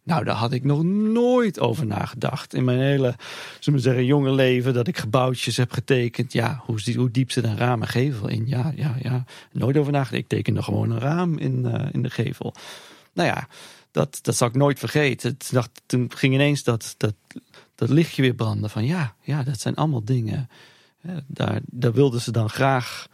Nou, 0.07 0.23
daar 0.23 0.35
had 0.35 0.51
ik 0.51 0.63
nog 0.63 0.83
nooit 0.83 1.59
over 1.59 1.85
nagedacht. 1.85 2.53
In 2.53 2.63
mijn 2.63 2.79
hele, 2.79 3.15
zullen 3.59 3.79
we 3.79 3.85
zeggen, 3.85 4.05
jonge 4.05 4.31
leven, 4.31 4.73
dat 4.73 4.87
ik 4.87 4.97
gebouwtjes 4.97 5.57
heb 5.57 5.71
getekend. 5.71 6.33
Ja, 6.33 6.61
hoe, 6.65 6.93
hoe 6.95 7.11
diep 7.11 7.31
zit 7.31 7.43
een 7.43 7.57
raam 7.57 7.81
en 7.81 7.87
gevel 7.87 8.27
in? 8.27 8.47
Ja, 8.47 8.71
ja, 8.75 8.95
ja. 9.01 9.25
Nooit 9.51 9.77
over 9.77 9.91
nagedacht. 9.91 10.21
Ik 10.21 10.27
tekende 10.27 10.63
gewoon 10.63 10.91
een 10.91 10.99
raam 10.99 11.37
in, 11.37 11.65
eh, 11.65 11.85
in 11.91 12.01
de 12.01 12.09
gevel. 12.09 12.53
Nou 13.13 13.29
ja, 13.29 13.47
dat, 13.91 14.19
dat 14.21 14.35
zal 14.35 14.47
ik 14.47 14.55
nooit 14.55 14.79
vergeten. 14.79 15.29
Het 15.29 15.49
dacht, 15.51 15.81
toen 15.85 16.11
ging 16.15 16.33
ineens 16.33 16.63
dat, 16.63 16.95
dat, 16.97 17.13
dat 17.75 17.89
lichtje 17.89 18.21
weer 18.21 18.35
branden 18.35 18.69
van 18.69 18.85
ja, 18.85 19.15
ja, 19.21 19.43
dat 19.43 19.59
zijn 19.59 19.75
allemaal 19.75 20.03
dingen. 20.03 20.49
hè, 21.01 21.17
Daar, 21.27 21.59
daar 21.65 21.93
wilden 21.93 22.21
ze 22.21 22.31
dan 22.31 22.49
graag 22.49 23.07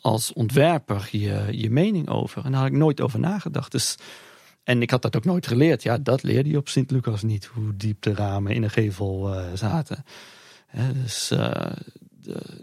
als 0.00 0.32
ontwerper 0.32 1.08
je, 1.10 1.46
je 1.50 1.70
mening 1.70 2.08
over. 2.08 2.44
En 2.44 2.50
daar 2.52 2.60
had 2.60 2.70
ik 2.70 2.76
nooit 2.76 3.00
over 3.00 3.18
nagedacht. 3.18 3.72
Dus, 3.72 3.96
en 4.70 4.82
ik 4.82 4.90
had 4.90 5.02
dat 5.02 5.16
ook 5.16 5.24
nooit 5.24 5.46
geleerd. 5.46 5.82
Ja, 5.82 5.98
dat 5.98 6.22
leerde 6.22 6.50
je 6.50 6.56
op 6.56 6.68
Sint-Lucas 6.68 7.22
niet, 7.22 7.44
hoe 7.44 7.76
diep 7.76 8.02
de 8.02 8.14
ramen 8.14 8.52
in 8.52 8.62
een 8.62 8.70
gevel 8.70 9.34
eh, 9.34 9.44
zaten. 9.54 10.04
Dus, 11.02 11.30
eh, 11.30 11.72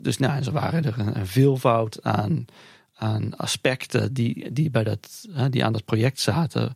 dus 0.01 0.17
nou, 0.17 0.43
zo 0.43 0.51
waren 0.51 0.83
er 0.83 0.99
een, 0.99 1.27
veelvoud 1.27 2.03
aan, 2.03 2.45
aan 2.95 3.37
aspecten 3.37 4.13
die, 4.13 4.51
die, 4.51 4.69
bij 4.69 4.83
dat, 4.83 5.27
die 5.49 5.65
aan 5.65 5.73
dat 5.73 5.85
project 5.85 6.19
zaten 6.19 6.75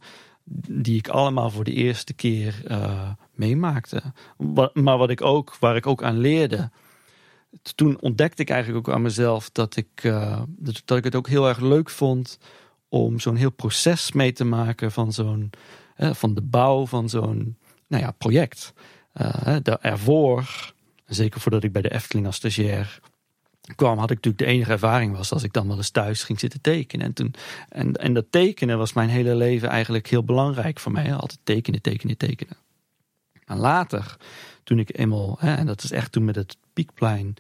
die 0.70 0.98
ik 0.98 1.08
allemaal 1.08 1.50
voor 1.50 1.64
de 1.64 1.74
eerste 1.74 2.14
keer 2.14 2.62
eh, 2.68 3.10
meemaakte. 3.34 4.02
Maar 4.74 4.98
wat 4.98 5.10
ik 5.10 5.22
ook, 5.22 5.58
waar 5.60 5.76
ik 5.76 5.88
ook 5.88 6.04
aan 6.04 6.18
leerde. 6.18 6.70
Toen 7.76 8.02
ontdekte 8.02 8.42
ik 8.42 8.50
eigenlijk 8.50 8.88
ook 8.88 8.96
aan 8.96 9.02
mezelf 9.02 9.50
dat 9.50 9.76
ik, 9.76 10.14
dat 10.86 10.98
ik 10.98 11.04
het 11.04 11.16
ook 11.16 11.28
heel 11.28 11.48
erg 11.48 11.60
leuk 11.60 11.90
vond 11.90 12.40
om 12.92 13.20
zo'n 13.20 13.36
heel 13.36 13.52
proces 13.52 14.12
mee 14.12 14.32
te 14.32 14.44
maken 14.44 14.92
van 14.92 15.14
zo'n 15.14 15.50
eh, 15.96 16.14
van 16.14 16.34
de 16.34 16.42
bouw 16.42 16.86
van 16.86 17.10
zo'n 17.10 17.58
nou 17.88 18.04
ja, 18.04 18.12
project. 18.12 18.74
Eh, 19.14 19.56
daar 19.64 19.78
ervoor, 19.82 20.74
zeker 21.06 21.42
voordat 21.42 21.64
ik 21.64 21.72
bij 21.72 21.82
de 21.82 21.94
Efteling 21.94 22.26
als 22.26 22.36
stagiair 22.36 23.00
kwam, 23.76 23.98
had 23.98 24.10
ik 24.10 24.16
natuurlijk 24.16 24.44
de 24.44 24.50
enige 24.50 24.72
ervaring 24.72 25.16
was 25.16 25.32
als 25.32 25.44
ik 25.44 25.54
dan 25.54 25.68
wel 25.68 25.78
eens 25.78 25.90
thuis 25.90 26.24
ging 26.24 26.40
zitten 26.40 26.62
tekenen. 26.62 27.06
En, 27.06 27.14
toen, 27.14 27.34
en, 27.70 27.94
en 27.94 28.14
dat 28.14 28.26
tekenen 28.30 28.78
was 28.78 28.94
mijn 28.94 29.10
hele 29.10 29.36
leven 29.36 29.70
eigenlijk 29.70 30.08
heel 30.08 30.24
belangrijk 30.24 30.80
voor 30.80 30.92
mij. 30.92 31.14
Altijd 31.14 31.40
tekenen, 31.44 31.82
tekenen, 31.82 32.18
tekenen. 32.18 32.58
Maar 33.46 33.58
later, 33.58 34.18
toen 34.64 34.80
ik 34.80 34.98
eenmaal, 34.98 35.38
hè, 35.40 35.56
en 35.56 35.66
dat 35.66 35.84
is 35.84 35.92
echt 35.92 36.12
toen 36.12 36.26
met 36.26 36.36
het 36.36 36.58
Piekplein, 36.74 37.36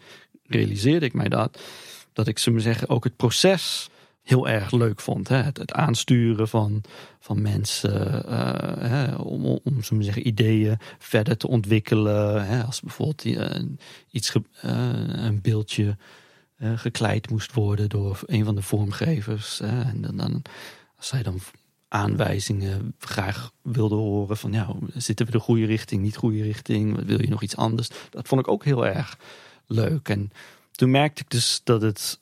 realiseerde 0.48 1.06
ik 1.06 1.14
mij 1.14 1.30
dat, 1.30 1.62
dat 2.14 2.28
ik, 2.28 2.40
zullen 2.40 2.62
zeggen, 2.62 2.90
ook 2.90 3.04
het 3.04 3.16
proces 3.16 3.90
heel 4.24 4.48
erg 4.48 4.72
leuk 4.72 5.00
vond. 5.00 5.28
Hè? 5.28 5.36
Het, 5.36 5.74
aansturen 5.74 6.48
van, 6.48 6.84
van 7.20 7.42
mensen 7.42 8.26
eh, 8.26 8.90
hè, 8.90 9.16
om, 9.16 9.46
om, 9.46 9.62
we 9.90 10.04
zeggen, 10.04 10.28
ideeën 10.28 10.78
verder 11.00 11.38
te 11.38 11.48
ontwikkelen. 11.48 12.46
Hè? 12.46 12.64
Als 12.64 12.82
bijvoorbeeld 12.82 13.26
eh, 13.26 13.64
iets, 14.12 14.36
eh, 14.36 14.72
een 15.08 15.42
beeldje 15.42 15.98
gekleid 16.76 17.30
moest 17.30 17.54
worden 17.54 17.90
door 17.90 18.20
een 18.26 18.46
van 18.46 18.56
de 18.56 18.62
vormgevers. 18.62 19.60
en 19.60 20.02
dan, 20.02 20.18
dan, 20.18 20.42
als 20.98 21.08
zij 21.08 21.24
dan 21.24 21.40
aanwijzingen 21.88 22.96
graag 23.00 23.52
wilde 23.62 23.96
horen 23.96 24.38
van 24.38 24.52
ja, 24.54 24.76
zitten 24.94 25.26
we 25.26 25.32
de 25.32 25.40
goede 25.40 25.66
richting, 25.66 26.02
niet 26.02 26.16
goede 26.16 26.44
richting, 26.44 27.06
wil 27.06 27.22
je 27.22 27.30
nog 27.30 27.42
iets 27.42 27.56
anders? 27.56 27.90
Dat 28.10 28.28
vond 28.28 28.42
ik 28.42 28.48
ook 28.48 28.64
heel 28.64 28.86
erg 28.86 29.18
leuk. 29.68 30.10
En 30.10 30.32
toen 30.72 30.92
merkte 30.92 31.22
ik 31.22 31.30
dus 31.30 31.62
dat 31.64 31.82
het, 31.82 32.20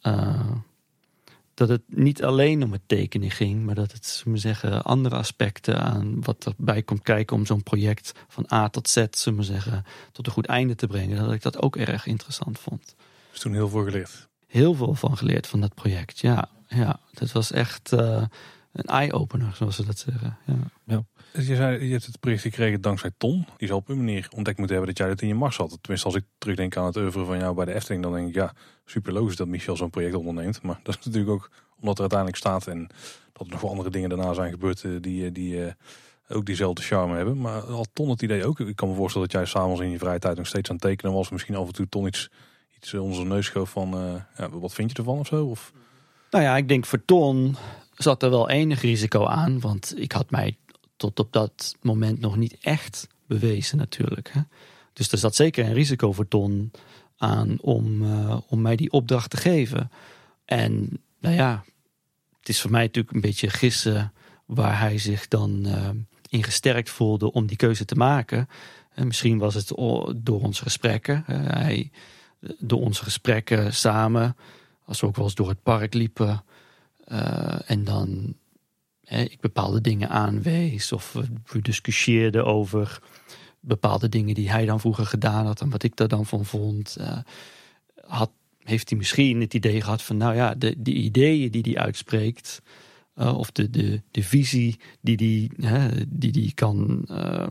dat 1.59 1.69
het 1.69 1.81
niet 1.87 2.23
alleen 2.23 2.63
om 2.63 2.71
het 2.71 2.81
tekenen 2.85 3.31
ging, 3.31 3.65
maar 3.65 3.75
dat 3.75 3.91
het, 3.91 4.05
zullen 4.05 4.33
we 4.33 4.39
zeggen, 4.39 4.83
andere 4.83 5.15
aspecten 5.15 5.81
aan 5.81 6.23
wat 6.23 6.45
erbij 6.45 6.83
komt 6.83 7.01
kijken 7.01 7.35
om 7.35 7.45
zo'n 7.45 7.63
project 7.63 8.11
van 8.27 8.45
A 8.53 8.69
tot 8.69 8.89
Z, 8.89 9.05
zullen 9.11 9.39
we 9.39 9.45
zeggen, 9.45 9.83
tot 10.11 10.25
een 10.25 10.31
goed 10.31 10.45
einde 10.45 10.75
te 10.75 10.87
brengen, 10.87 11.23
dat 11.23 11.33
ik 11.33 11.41
dat 11.41 11.61
ook 11.61 11.75
erg 11.75 12.05
interessant 12.05 12.59
vond. 12.59 12.95
Dus 13.31 13.39
toen 13.39 13.53
heel 13.53 13.69
veel 13.69 13.83
geleerd? 13.83 14.27
Heel 14.47 14.73
veel 14.73 14.93
van 14.93 15.17
geleerd 15.17 15.47
van 15.47 15.61
dat 15.61 15.73
project, 15.73 16.19
ja. 16.19 16.49
ja 16.67 16.99
dat 17.13 17.31
was 17.31 17.51
echt 17.51 17.91
uh, 17.91 18.23
een 18.71 18.85
eye-opener, 18.85 19.55
zoals 19.55 19.75
ze 19.75 19.85
dat 19.85 19.97
zeggen. 19.97 20.37
Ja. 20.45 20.57
ja. 20.85 21.03
Je, 21.33 21.55
zei, 21.55 21.85
je 21.85 21.91
hebt 21.91 22.05
het 22.05 22.19
project 22.19 22.41
gekregen 22.41 22.81
dankzij 22.81 23.11
Ton. 23.17 23.47
Die 23.57 23.67
zal 23.67 23.77
op 23.77 23.89
een 23.89 23.97
manier 23.97 24.27
ontdekt 24.35 24.57
moeten 24.57 24.75
hebben 24.75 24.95
dat 24.95 24.97
jij 24.97 25.07
dat 25.07 25.21
in 25.21 25.27
je 25.27 25.35
mars 25.35 25.57
had. 25.57 25.77
Tenminste, 25.81 26.07
als 26.07 26.15
ik 26.15 26.23
terugdenk 26.37 26.77
aan 26.77 26.85
het 26.85 26.95
oeuvre 26.95 27.25
van 27.25 27.39
jou 27.39 27.55
bij 27.55 27.65
de 27.65 27.73
Efteling, 27.73 28.03
dan 28.03 28.13
denk 28.13 28.27
ik 28.27 28.33
ja, 28.33 28.53
super 28.85 29.13
logisch 29.13 29.35
dat 29.35 29.47
Michel 29.47 29.75
zo'n 29.75 29.89
project 29.89 30.15
onderneemt. 30.15 30.61
Maar 30.61 30.79
dat 30.83 30.97
is 30.99 31.05
natuurlijk 31.05 31.31
ook 31.31 31.51
omdat 31.79 31.95
er 31.95 32.01
uiteindelijk 32.01 32.39
staat 32.39 32.67
en 32.67 32.87
dat 33.33 33.47
er 33.47 33.53
nog 33.53 33.65
andere 33.65 33.89
dingen 33.89 34.09
daarna 34.09 34.33
zijn 34.33 34.51
gebeurd 34.51 34.83
eh, 34.83 34.91
die, 35.01 35.25
eh, 35.25 35.33
die 35.33 35.55
uh, 35.55 35.71
ook 36.29 36.45
diezelfde 36.45 36.81
charme 36.81 37.15
hebben. 37.15 37.41
Maar 37.41 37.61
al 37.61 37.85
Ton 37.93 38.09
het 38.09 38.21
idee 38.21 38.45
ook. 38.45 38.59
Ik 38.59 38.75
kan 38.75 38.89
me 38.89 38.95
voorstellen 38.95 39.27
dat 39.27 39.37
jij 39.37 39.45
s'avonds 39.45 39.81
in 39.81 39.89
je 39.89 39.97
vrije 39.97 40.19
tijd 40.19 40.37
nog 40.37 40.47
steeds 40.47 40.69
aan 40.69 40.77
tekenen 40.77 41.13
was. 41.13 41.29
Misschien 41.29 41.55
af 41.55 41.67
en 41.67 41.73
toe 41.73 41.89
Ton 41.89 42.07
iets, 42.07 42.29
iets 42.75 42.93
onze 42.93 43.23
neus 43.23 43.45
schoof 43.45 43.69
van 43.69 43.89
ja, 44.37 44.49
wat 44.49 44.73
vind 44.73 44.91
je 44.91 44.97
ervan 44.97 45.19
of 45.19 45.27
zo? 45.27 45.45
Of... 45.45 45.73
Nou 46.31 46.43
ja, 46.43 46.57
ik 46.57 46.67
denk 46.67 46.85
voor 46.85 47.05
Ton 47.05 47.55
zat 47.93 48.23
er 48.23 48.29
wel 48.29 48.49
enig 48.49 48.81
risico 48.81 49.25
aan. 49.25 49.59
Want 49.59 49.93
ik 49.97 50.11
had 50.11 50.31
mij 50.31 50.57
tot 50.99 51.19
op 51.19 51.33
dat 51.33 51.75
moment 51.81 52.19
nog 52.19 52.35
niet 52.35 52.57
echt 52.61 53.07
bewezen 53.27 53.77
natuurlijk. 53.77 54.29
Hè? 54.33 54.41
Dus 54.93 55.11
er 55.11 55.17
zat 55.17 55.35
zeker 55.35 55.65
een 55.65 55.73
risico 55.73 56.13
voor 56.13 56.27
Ton 56.27 56.71
aan 57.17 57.57
om, 57.61 58.03
uh, 58.03 58.37
om 58.47 58.61
mij 58.61 58.75
die 58.75 58.91
opdracht 58.91 59.29
te 59.29 59.37
geven. 59.37 59.91
En 60.45 61.01
nou 61.19 61.35
ja, 61.35 61.63
het 62.39 62.49
is 62.49 62.61
voor 62.61 62.71
mij 62.71 62.81
natuurlijk 62.81 63.15
een 63.15 63.21
beetje 63.21 63.49
gissen 63.49 64.13
waar 64.45 64.79
hij 64.79 64.97
zich 64.97 65.27
dan 65.27 65.67
uh, 65.67 65.89
in 66.29 66.43
gesterkt 66.43 66.89
voelde 66.89 67.31
om 67.31 67.45
die 67.45 67.57
keuze 67.57 67.85
te 67.85 67.95
maken. 67.95 68.49
En 68.93 69.07
misschien 69.07 69.37
was 69.37 69.53
het 69.53 69.67
door 70.15 70.41
onze 70.41 70.63
gesprekken. 70.63 71.23
hij, 71.27 71.91
door 72.59 72.81
onze 72.81 73.03
gesprekken 73.03 73.73
samen, 73.73 74.35
als 74.85 75.01
we 75.01 75.07
ook 75.07 75.15
wel 75.15 75.25
eens 75.25 75.35
door 75.35 75.49
het 75.49 75.63
park 75.63 75.93
liepen. 75.93 76.43
Uh, 77.07 77.69
en 77.69 77.83
dan 77.83 78.35
ik 79.09 79.39
bepaalde 79.39 79.81
dingen 79.81 80.09
aanwees 80.09 80.91
of 80.91 81.13
we 81.45 81.61
discussieerden 81.61 82.45
over 82.45 83.01
bepaalde 83.59 84.09
dingen 84.09 84.35
die 84.35 84.49
hij 84.49 84.65
dan 84.65 84.79
vroeger 84.79 85.05
gedaan 85.05 85.45
had 85.45 85.61
en 85.61 85.69
wat 85.69 85.83
ik 85.83 85.95
daar 85.95 86.07
dan 86.07 86.25
van 86.25 86.45
vond. 86.45 86.97
Uh, 86.99 87.17
had, 88.05 88.31
heeft 88.63 88.89
hij 88.89 88.97
misschien 88.97 89.41
het 89.41 89.53
idee 89.53 89.81
gehad 89.81 90.01
van, 90.01 90.17
nou 90.17 90.35
ja, 90.35 90.55
de, 90.55 90.75
de 90.77 90.93
ideeën 90.93 91.51
die 91.51 91.61
hij 91.61 91.77
uitspreekt, 91.83 92.61
uh, 93.15 93.37
of 93.37 93.51
de, 93.51 93.69
de, 93.69 94.01
de 94.11 94.23
visie 94.23 94.79
die 95.01 95.17
die, 95.17 95.51
die, 96.07 96.31
die 96.31 96.53
kan, 96.53 97.05
uh, 97.11 97.47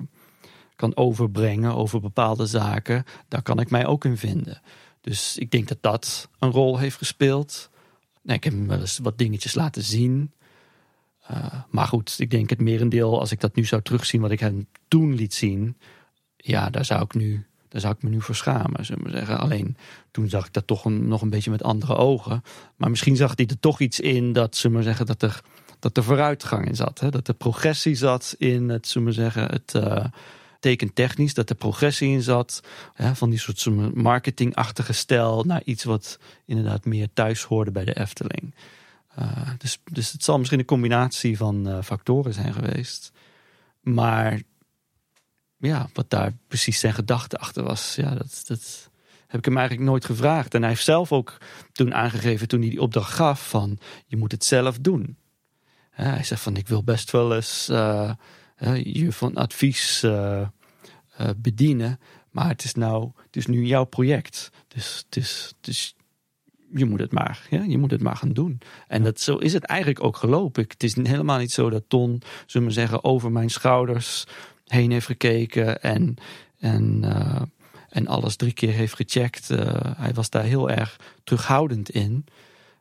kan 0.76 0.96
overbrengen 0.96 1.74
over 1.74 2.00
bepaalde 2.00 2.46
zaken, 2.46 3.04
daar 3.28 3.42
kan 3.42 3.60
ik 3.60 3.70
mij 3.70 3.86
ook 3.86 4.04
in 4.04 4.16
vinden. 4.16 4.60
Dus 5.00 5.38
ik 5.38 5.50
denk 5.50 5.68
dat 5.68 5.78
dat 5.80 6.28
een 6.38 6.50
rol 6.50 6.78
heeft 6.78 6.96
gespeeld. 6.96 7.70
Nee, 8.22 8.36
ik 8.36 8.44
heb 8.44 8.52
hem 8.52 8.66
wel 8.66 8.80
eens 8.80 8.98
wat 8.98 9.18
dingetjes 9.18 9.54
laten 9.54 9.82
zien. 9.82 10.32
Uh, 11.30 11.46
maar 11.70 11.86
goed, 11.86 12.14
ik 12.18 12.30
denk 12.30 12.50
het 12.50 12.60
merendeel, 12.60 13.20
als 13.20 13.32
ik 13.32 13.40
dat 13.40 13.54
nu 13.54 13.64
zou 13.64 13.82
terugzien 13.82 14.20
wat 14.20 14.30
ik 14.30 14.40
hem 14.40 14.66
toen 14.88 15.14
liet 15.14 15.34
zien, 15.34 15.76
ja, 16.36 16.70
daar 16.70 16.84
zou 16.84 17.02
ik, 17.02 17.14
nu, 17.14 17.46
daar 17.68 17.80
zou 17.80 17.94
ik 17.94 18.02
me 18.02 18.10
nu 18.10 18.20
voor 18.20 18.34
schamen, 18.34 18.84
zullen 18.84 19.04
we 19.04 19.10
zeggen. 19.10 19.38
Alleen 19.38 19.76
toen 20.10 20.28
zag 20.28 20.46
ik 20.46 20.52
dat 20.52 20.66
toch 20.66 20.84
nog 20.84 21.22
een 21.22 21.30
beetje 21.30 21.50
met 21.50 21.62
andere 21.62 21.96
ogen. 21.96 22.42
Maar 22.76 22.90
misschien 22.90 23.16
zag 23.16 23.32
hij 23.36 23.46
er 23.46 23.60
toch 23.60 23.80
iets 23.80 24.00
in 24.00 24.32
dat, 24.32 24.56
zullen 24.56 24.76
we 24.76 24.82
zeggen, 24.82 25.06
dat 25.06 25.22
er, 25.22 25.40
dat 25.78 25.96
er 25.96 26.04
vooruitgang 26.04 26.66
in 26.66 26.76
zat. 26.76 27.00
Hè? 27.00 27.10
Dat 27.10 27.28
er 27.28 27.34
progressie 27.34 27.94
zat 27.94 28.34
in 28.38 28.68
het, 28.68 28.88
zullen 28.88 29.08
we 29.08 29.14
zeggen, 29.14 29.50
het 29.50 29.74
uh, 29.76 30.04
tekentechnisch. 30.60 31.34
Dat 31.34 31.50
er 31.50 31.56
progressie 31.56 32.08
in 32.08 32.22
zat 32.22 32.62
van 33.12 33.30
die 33.30 33.38
soort 33.38 33.94
marketingachtige 33.94 34.92
stijl 34.92 35.44
naar 35.46 35.62
iets 35.64 35.84
wat 35.84 36.18
inderdaad 36.46 36.84
meer 36.84 37.08
thuis 37.12 37.42
hoorde 37.42 37.70
bij 37.70 37.84
de 37.84 37.98
Efteling. 37.98 38.54
Uh, 39.18 39.50
dus, 39.58 39.78
dus 39.84 40.12
het 40.12 40.24
zal 40.24 40.38
misschien 40.38 40.58
een 40.58 40.64
combinatie 40.64 41.36
van 41.36 41.68
uh, 41.68 41.82
factoren 41.82 42.34
zijn 42.34 42.52
geweest. 42.52 43.12
Maar 43.80 44.42
ja, 45.56 45.88
wat 45.92 46.10
daar 46.10 46.32
precies 46.48 46.80
zijn 46.80 46.94
gedachte 46.94 47.38
achter 47.38 47.62
was, 47.62 47.94
ja, 47.94 48.14
dat, 48.14 48.42
dat 48.46 48.90
heb 49.26 49.38
ik 49.38 49.44
hem 49.44 49.56
eigenlijk 49.56 49.88
nooit 49.88 50.04
gevraagd. 50.04 50.54
En 50.54 50.60
hij 50.60 50.70
heeft 50.70 50.84
zelf 50.84 51.12
ook 51.12 51.38
toen 51.72 51.94
aangegeven, 51.94 52.48
toen 52.48 52.60
hij 52.60 52.70
die 52.70 52.80
opdracht 52.82 53.12
gaf, 53.12 53.48
van 53.48 53.78
je 54.06 54.16
moet 54.16 54.32
het 54.32 54.44
zelf 54.44 54.78
doen. 54.78 55.16
Hij 55.90 56.24
zegt 56.24 56.42
van 56.42 56.56
ik 56.56 56.68
wil 56.68 56.84
best 56.84 57.10
wel 57.10 57.34
eens 57.34 57.68
uh, 57.70 58.12
je 58.82 59.12
van 59.12 59.34
advies 59.34 60.06
bedienen, 61.36 62.00
maar 62.30 62.48
het 62.48 62.64
is, 62.64 62.74
nou, 62.74 63.10
het 63.26 63.36
is 63.36 63.46
nu 63.46 63.64
jouw 63.64 63.84
project. 63.84 64.50
Dus, 64.68 65.04
is, 65.10 65.52
dus 65.60 65.94
je 66.74 66.84
moet 66.84 67.00
het 67.00 67.12
maar. 67.12 67.46
Ja? 67.50 67.62
Je 67.62 67.78
moet 67.78 67.90
het 67.90 68.02
maar 68.02 68.16
gaan 68.16 68.32
doen. 68.32 68.60
En 68.88 69.02
dat, 69.02 69.20
zo 69.20 69.36
is 69.36 69.52
het 69.52 69.64
eigenlijk 69.64 70.04
ook 70.04 70.16
gelopen. 70.16 70.62
Het 70.68 70.82
is 70.82 70.94
helemaal 70.94 71.38
niet 71.38 71.52
zo 71.52 71.70
dat 71.70 71.84
Ton, 71.88 72.22
zullen 72.46 72.66
we 72.66 72.72
zeggen, 72.72 73.04
over 73.04 73.32
mijn 73.32 73.50
schouders 73.50 74.26
heen 74.66 74.90
heeft 74.90 75.06
gekeken 75.06 75.82
en, 75.82 76.16
en, 76.58 77.02
uh, 77.04 77.42
en 77.88 78.06
alles 78.06 78.36
drie 78.36 78.52
keer 78.52 78.72
heeft 78.72 78.94
gecheckt. 78.94 79.50
Uh, 79.50 79.80
hij 79.96 80.12
was 80.14 80.30
daar 80.30 80.44
heel 80.44 80.70
erg 80.70 81.00
terughoudend 81.24 81.90
in. 81.90 82.24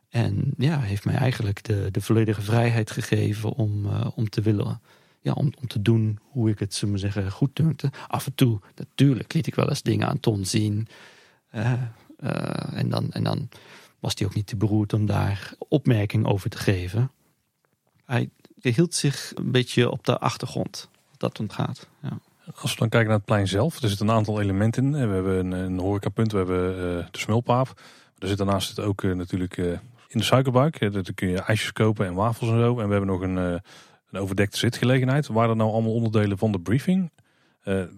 En 0.08 0.54
ja, 0.56 0.80
heeft 0.80 1.04
mij 1.04 1.14
eigenlijk 1.14 1.64
de, 1.64 1.88
de 1.90 2.00
volledige 2.00 2.42
vrijheid 2.42 2.90
gegeven 2.90 3.52
om, 3.52 3.86
uh, 3.86 4.06
om 4.14 4.28
te 4.28 4.40
willen. 4.40 4.80
Ja, 5.20 5.32
om, 5.32 5.52
om 5.60 5.66
te 5.66 5.82
doen 5.82 6.18
hoe 6.22 6.50
ik 6.50 6.58
het, 6.58 6.74
zullen 6.74 6.94
we 6.94 7.00
zeggen, 7.00 7.30
goed 7.30 7.56
dunte. 7.56 7.90
Af 8.06 8.26
en 8.26 8.34
toe, 8.34 8.60
natuurlijk, 8.76 9.32
liet 9.32 9.46
ik 9.46 9.54
wel 9.54 9.68
eens 9.68 9.82
dingen 9.82 10.08
aan 10.08 10.20
Ton 10.20 10.44
zien. 10.44 10.88
en, 11.50 12.88
dan, 12.88 13.10
en 13.12 13.24
dan 13.24 13.48
was 13.98 14.14
hij 14.14 14.26
ook 14.26 14.34
niet 14.34 14.46
te 14.46 14.56
beroerd 14.56 14.92
om 14.92 15.06
daar 15.06 15.52
opmerking 15.68 16.26
over 16.26 16.50
te 16.50 16.58
geven. 16.58 17.10
Hij 18.04 18.30
hield 18.60 18.94
zich 18.94 19.32
een 19.34 19.50
beetje 19.50 19.90
op 19.90 20.04
de 20.04 20.18
achtergrond, 20.18 20.88
dat 21.16 21.40
ontgaat. 21.40 21.88
Ja. 22.02 22.18
Als 22.54 22.72
we 22.72 22.78
dan 22.78 22.88
kijken 22.88 23.08
naar 23.08 23.16
het 23.16 23.26
plein 23.26 23.48
zelf, 23.48 23.82
er 23.82 23.88
zitten 23.88 24.08
een 24.08 24.14
aantal 24.14 24.40
elementen 24.40 24.84
in. 24.84 25.08
We 25.08 25.14
hebben 25.14 25.38
een, 25.38 25.52
een 25.52 25.78
horecapunt, 25.78 26.32
we 26.32 26.38
hebben 26.38 26.72
uh, 26.72 27.06
de 27.10 27.18
smulpaap. 27.18 27.80
Er 28.18 28.28
zit 28.28 28.38
daarnaast 28.38 28.80
ook 28.80 29.02
uh, 29.02 29.14
natuurlijk 29.14 29.56
uh, 29.56 29.70
in 30.08 30.18
de 30.18 30.22
suikerbuik. 30.22 30.92
daar 30.92 31.12
kun 31.14 31.28
je 31.28 31.40
ijsjes 31.40 31.72
kopen 31.72 32.06
en 32.06 32.14
wafels 32.14 32.50
en 32.50 32.58
zo. 32.58 32.78
En 32.78 32.86
we 32.86 32.92
hebben 32.92 33.10
nog 33.10 33.20
een, 33.20 33.36
een 33.36 34.20
overdekte 34.20 34.58
zitgelegenheid. 34.58 35.26
Waren 35.26 35.50
er 35.50 35.56
nou 35.56 35.70
allemaal 35.70 35.92
onderdelen 35.92 36.38
van 36.38 36.52
de 36.52 36.60
briefing? 36.60 37.10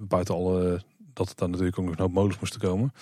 buiten 0.09 0.35
alle 0.35 0.83
dat 1.15 1.29
het 1.29 1.39
daar 1.39 1.49
natuurlijk 1.49 1.79
ook 1.79 1.85
nog 1.85 1.97
noodmolens 1.97 2.39
moesten 2.39 2.61
komen. 2.61 2.93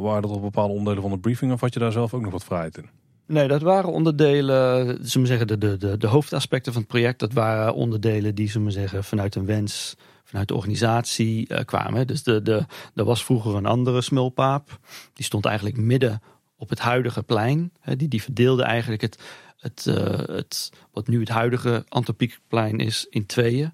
Waren 0.00 0.22
dat 0.22 0.30
op 0.30 0.40
bepaalde 0.40 0.72
onderdelen 0.72 1.02
van 1.02 1.10
de 1.10 1.18
briefing 1.18 1.52
of 1.52 1.60
had 1.60 1.74
je 1.74 1.80
daar 1.80 1.92
zelf 1.92 2.14
ook 2.14 2.22
nog 2.22 2.32
wat 2.32 2.44
vrijheid 2.44 2.76
in? 2.76 2.88
Nee, 3.28 3.48
dat 3.48 3.62
waren 3.62 3.92
onderdelen, 3.92 4.98
zullen 5.06 5.26
zeggen, 5.26 5.46
de, 5.46 5.58
de, 5.78 5.96
de, 5.96 6.06
hoofdaspecten 6.06 6.72
van 6.72 6.80
het 6.80 6.90
project. 6.90 7.18
Dat 7.18 7.32
waren 7.32 7.74
onderdelen 7.74 8.34
die, 8.34 8.50
zullen 8.50 8.72
zeggen, 8.72 9.04
vanuit 9.04 9.34
een 9.34 9.46
wens, 9.46 9.96
vanuit 10.24 10.48
de 10.48 10.54
organisatie 10.54 11.52
uh, 11.52 11.58
kwamen. 11.58 12.06
Dus 12.06 12.22
de, 12.22 12.42
de, 12.42 12.66
er 12.94 13.04
was 13.04 13.24
vroeger 13.24 13.54
een 13.54 13.66
andere 13.66 14.00
smulpaap. 14.00 14.78
Die 15.12 15.24
stond 15.24 15.44
eigenlijk 15.44 15.76
midden 15.76 16.22
op 16.56 16.68
het 16.68 16.78
huidige 16.78 17.22
plein. 17.22 17.72
Die, 17.96 18.08
die 18.08 18.22
verdeelde 18.22 18.62
eigenlijk 18.62 19.02
het, 19.02 19.18
het, 19.58 19.86
uh, 19.88 19.94
het, 20.36 20.72
wat 20.92 21.08
nu 21.08 21.20
het 21.20 21.28
huidige 21.28 21.84
Antropiekplein 21.88 22.78
is, 22.78 23.06
in 23.10 23.26
tweeën. 23.26 23.72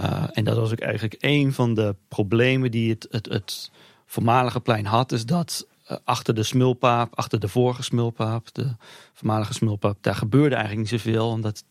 Uh, 0.00 0.24
en 0.32 0.44
dat 0.44 0.56
was 0.56 0.72
ook 0.72 0.80
eigenlijk 0.80 1.16
een 1.18 1.52
van 1.52 1.74
de 1.74 1.94
problemen 2.08 2.70
die 2.70 2.90
het, 2.90 3.06
het, 3.10 3.28
het 3.28 3.70
voormalige 4.12 4.60
plein 4.60 4.86
had, 4.86 5.12
is 5.12 5.26
dat 5.26 5.66
uh, 5.90 5.96
achter 6.04 6.34
de 6.34 6.42
smulpaap, 6.42 7.14
achter 7.14 7.40
de 7.40 7.48
vorige 7.48 7.82
smulpaap, 7.82 8.54
de 8.54 8.76
voormalige 9.12 9.52
smulpaap, 9.52 9.96
daar 10.00 10.14
gebeurde 10.14 10.54
eigenlijk 10.54 10.90
niet 10.90 11.00
zoveel. 11.00 11.28
Omdat 11.28 11.64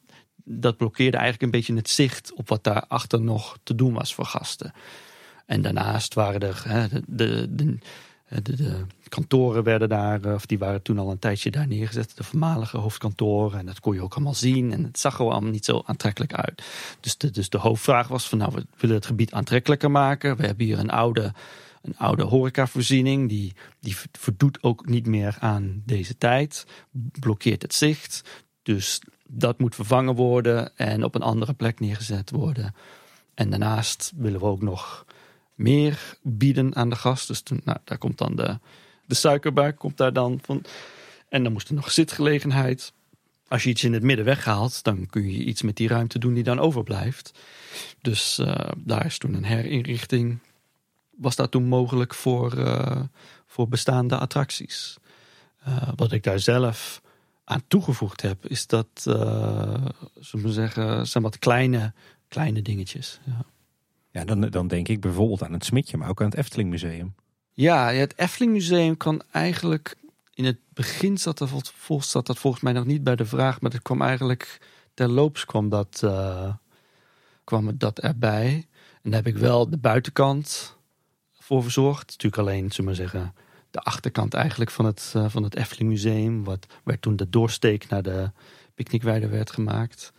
dat 0.44 0.78
blokkeerde 0.78 1.18
eigenlijk 1.18 1.46
een 1.46 1.60
beetje 1.60 1.76
het 1.76 1.90
zicht 1.90 2.34
op 2.34 2.50
wat 2.50 2.64
daarachter 2.64 3.22
nog 3.22 3.58
te 3.64 3.76
doen 3.76 3.94
was 3.94 4.14
voor 4.14 4.26
gasten. 4.26 4.74
En 5.46 5.62
daarnaast 5.62 6.14
waren 6.14 6.40
er 6.40 6.62
hè, 6.68 6.88
de, 7.08 7.56
de, 7.56 7.78
de 8.42 8.86
kantoren 9.10 9.64
werden 9.64 9.90
daar, 9.90 10.34
of 10.34 10.46
die 10.46 10.60
waren 10.60 10.82
toen 10.82 11.00
al 11.00 11.12
een 11.12 11.20
tijdje 11.20 11.52
daar 11.52 11.68
neergezet. 11.68 12.18
De 12.18 12.24
voormalige 12.24 12.78
hoofdkantoren. 12.78 13.60
En 13.60 13.66
dat 13.66 13.80
kon 13.80 13.94
je 13.94 14.02
ook 14.02 14.14
allemaal 14.14 14.34
zien. 14.34 14.72
En 14.72 14.84
het 14.84 15.00
zag 15.00 15.20
er 15.20 15.32
allemaal 15.32 15.52
niet 15.52 15.66
zo 15.66 15.82
aantrekkelijk 15.86 16.34
uit. 16.34 16.64
Dus 17.00 17.18
de, 17.18 17.32
dus 17.32 17.50
de 17.50 17.58
hoofdvraag 17.58 18.08
was 18.08 18.30
van 18.30 18.38
nou, 18.38 18.52
we 18.54 18.66
willen 18.78 18.96
het 18.96 19.06
gebied 19.06 19.34
aantrekkelijker 19.34 19.92
maken. 19.92 20.38
We 20.38 20.46
hebben 20.46 20.66
hier 20.66 20.80
een 20.80 20.90
oude 20.90 21.34
een 21.82 21.98
oude 21.98 22.24
horecavoorziening. 22.24 23.30
Die, 23.30 23.54
die 23.80 23.96
voldoet 24.12 24.64
ook 24.64 24.86
niet 24.86 25.08
meer 25.08 25.38
aan 25.40 25.82
deze 25.86 26.18
tijd. 26.18 26.66
Blokkeert 27.20 27.62
het 27.62 27.74
zicht. 27.74 28.22
Dus 28.64 29.02
dat 29.28 29.60
moet 29.60 29.76
vervangen 29.76 30.16
worden 30.16 30.78
en 30.78 31.04
op 31.04 31.16
een 31.16 31.22
andere 31.22 31.54
plek 31.54 31.80
neergezet 31.80 32.30
worden. 32.30 32.76
En 33.34 33.50
daarnaast 33.50 34.12
willen 34.16 34.40
we 34.40 34.46
ook 34.46 34.62
nog 34.62 35.06
meer 35.56 36.18
bieden 36.22 36.76
aan 36.76 36.90
de 36.90 36.96
gast. 36.96 37.28
Dus 37.28 37.44
nou, 37.64 37.78
daar 37.84 37.98
komt 37.98 38.18
dan 38.18 38.36
de, 38.36 38.60
de 39.06 39.16
suikerbuik 39.16 39.78
komt 39.78 39.98
daar 39.98 40.14
dan 40.14 40.40
van. 40.42 40.64
En 41.30 41.44
dan 41.44 41.52
moest 41.52 41.70
er 41.70 41.76
nog 41.76 41.92
zitgelegenheid. 41.92 42.94
Als 43.48 43.64
je 43.64 43.70
iets 43.70 43.84
in 43.84 43.94
het 43.94 44.04
midden 44.04 44.26
weghaalt, 44.26 44.84
dan 44.84 45.06
kun 45.06 45.32
je 45.32 45.44
iets 45.44 45.62
met 45.62 45.76
die 45.76 45.88
ruimte 45.88 46.20
doen 46.20 46.34
die 46.34 46.44
dan 46.44 46.60
overblijft. 46.60 47.32
Dus 48.02 48.40
uh, 48.40 48.56
daar 48.78 49.06
is 49.06 49.18
toen 49.18 49.34
een 49.34 49.44
herinrichting. 49.44 50.40
Was 51.22 51.36
dat 51.36 51.52
toen 51.52 51.68
mogelijk 51.68 52.14
voor, 52.14 52.58
uh, 52.58 53.02
voor 53.46 53.68
bestaande 53.68 54.18
attracties? 54.18 54.98
Uh, 55.68 55.90
wat 55.96 56.12
ik 56.12 56.24
daar 56.24 56.40
zelf 56.40 57.02
aan 57.44 57.64
toegevoegd 57.68 58.22
heb, 58.22 58.46
is 58.46 58.68
dat, 58.68 58.88
zullen 58.94 60.46
we 60.46 60.52
zeggen, 60.52 61.08
zijn 61.08 61.24
wat 61.24 61.40
kleine, 61.40 61.94
kleine 62.28 62.62
dingetjes. 62.62 63.20
Ja. 63.26 63.46
Ja, 64.12 64.26
dan, 64.26 64.42
dan 64.42 64.68
denk 64.68 64.88
ik 64.88 65.02
bijvoorbeeld 65.02 65.44
aan 65.44 65.54
het 65.54 65.66
Smitje, 65.66 65.98
maar 65.98 66.10
ook 66.10 66.22
aan 66.22 66.30
het 66.30 66.38
Efteling 66.38 66.70
Museum. 66.70 67.16
Ja, 67.54 67.92
het 67.92 68.18
Efteling 68.18 68.52
Museum 68.54 68.98
kan 68.98 69.22
eigenlijk. 69.32 69.96
In 70.34 70.46
het 70.46 70.58
begin 70.74 71.18
zat, 71.18 71.40
er, 71.40 71.50
zat 72.00 72.26
dat 72.26 72.40
volgens 72.40 72.64
mij 72.64 72.74
nog 72.74 72.86
niet 72.86 73.04
bij 73.04 73.16
de 73.16 73.26
vraag, 73.26 73.62
maar 73.62 73.72
het 73.72 73.82
kwam 73.82 74.02
eigenlijk. 74.02 74.60
Terloops 74.94 75.46
kwam 75.46 75.70
dat, 75.70 76.04
kwam 77.44 77.78
dat 77.78 78.00
erbij. 78.00 78.68
En 79.02 79.12
daar 79.12 79.24
heb 79.24 79.34
ik 79.36 79.38
wel 79.38 79.70
de 79.70 79.78
buitenkant 79.78 80.78
voor 81.52 81.64
verzorgd. 81.64 82.08
Natuurlijk 82.08 82.42
alleen, 82.42 82.72
zullen 82.72 82.90
we 82.90 82.96
zeggen, 82.96 83.34
de 83.72 83.80
achterkant 83.80 84.34
eigenlijk 84.34 84.72
van 84.72 84.86
het, 84.86 85.14
uh, 85.18 85.30
van 85.30 85.44
het 85.44 85.56
Efteling 85.56 85.90
Museum. 85.90 86.44
Wat, 86.44 86.68
waar 86.84 87.00
toen 87.00 87.16
de 87.16 87.30
doorsteek 87.30 87.90
naar 87.90 88.02
de 88.04 88.32
picknickweide 88.76 89.28
werd 89.28 89.52
gemaakt. 89.52 90.14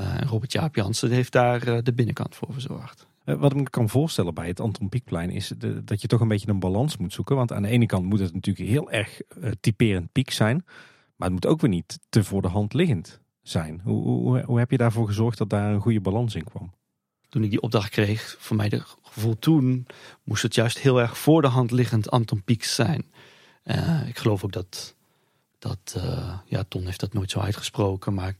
Uh, 0.00 0.20
en 0.20 0.28
Robert 0.28 0.52
Jaap 0.52 0.74
Jansen 0.74 1.10
heeft 1.10 1.32
daar 1.32 1.82
de 1.82 1.92
binnenkant 1.94 2.34
voor 2.34 2.52
verzorgd. 2.52 3.06
Eh, 3.24 3.34
wat 3.34 3.52
ik 3.52 3.58
me 3.58 3.70
kan 3.70 3.88
voorstellen 3.88 4.34
bij 4.34 4.46
het 4.46 4.60
Anton 4.60 4.88
Pieckplein 4.88 5.30
is 5.30 5.52
dat 5.84 6.00
je 6.00 6.08
toch 6.08 6.20
een 6.20 6.28
beetje 6.28 6.48
een 6.48 6.60
balans 6.60 6.96
moet 6.96 7.12
zoeken. 7.12 7.36
Want 7.36 7.52
aan 7.52 7.62
de 7.62 7.68
ene 7.68 7.86
kant 7.86 8.04
moet 8.04 8.18
het 8.18 8.34
natuurlijk 8.34 8.68
heel 8.68 8.90
erg 8.90 9.20
typerend 9.60 10.12
piek 10.12 10.30
zijn. 10.30 10.64
Maar 11.16 11.30
het 11.30 11.32
moet 11.32 11.46
ook 11.46 11.60
weer 11.60 11.70
niet 11.70 11.98
te 12.08 12.24
voor 12.24 12.42
de 12.42 12.48
hand 12.48 12.74
liggend 12.74 13.20
zijn. 13.42 13.80
Hoe, 13.84 14.02
hoe, 14.02 14.42
hoe, 14.42 14.58
heb 14.58 14.70
je 14.70 14.76
daarvoor 14.76 15.06
gezorgd 15.06 15.38
dat 15.38 15.50
daar 15.50 15.72
een 15.72 15.80
goede 15.80 16.00
balans 16.00 16.34
in 16.34 16.44
kwam? 16.44 16.72
Toen 17.32 17.44
ik 17.44 17.50
die 17.50 17.60
opdracht 17.60 17.90
kreeg, 17.90 18.36
voor 18.38 18.56
mij 18.56 18.68
de 18.68 18.82
gevoel 19.02 19.38
toen, 19.38 19.86
moest 20.22 20.42
het 20.42 20.54
juist 20.54 20.78
heel 20.78 21.00
erg 21.00 21.18
voor 21.18 21.42
de 21.42 21.48
hand 21.48 21.70
liggend 21.70 22.10
Anton 22.10 22.42
Pieck 22.42 22.64
zijn. 22.64 23.04
Uh, 23.64 24.08
ik 24.08 24.18
geloof 24.18 24.44
ook 24.44 24.52
dat, 24.52 24.94
dat 25.58 25.96
ja, 26.44 26.64
Ton 26.68 26.84
heeft 26.84 27.00
dat 27.00 27.12
nooit 27.12 27.30
zo 27.30 27.40
uitgesproken, 27.40 28.14
maar 28.14 28.28
ik 28.28 28.36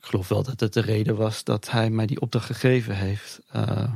geloof 0.00 0.28
wel 0.28 0.42
dat 0.42 0.60
het 0.60 0.72
de 0.72 0.80
reden 0.80 1.16
was 1.16 1.44
dat 1.44 1.70
hij 1.70 1.90
mij 1.90 2.06
die 2.06 2.20
opdracht 2.20 2.46
gegeven 2.46 2.96
heeft. 2.96 3.40
Uh, 3.56 3.92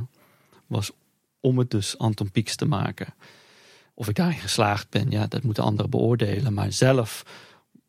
was 0.67 0.91
om 1.39 1.57
het 1.57 1.71
dus 1.71 1.97
Anton 1.97 2.31
Pieks 2.31 2.55
te 2.55 2.65
maken. 2.65 3.13
Of 3.93 4.07
ik 4.07 4.15
daarin 4.15 4.39
geslaagd 4.39 4.89
ben, 4.89 5.11
ja, 5.11 5.27
dat 5.27 5.43
moeten 5.43 5.63
anderen 5.63 5.91
beoordelen. 5.91 6.53
Maar 6.53 6.71
zelf, 6.71 7.23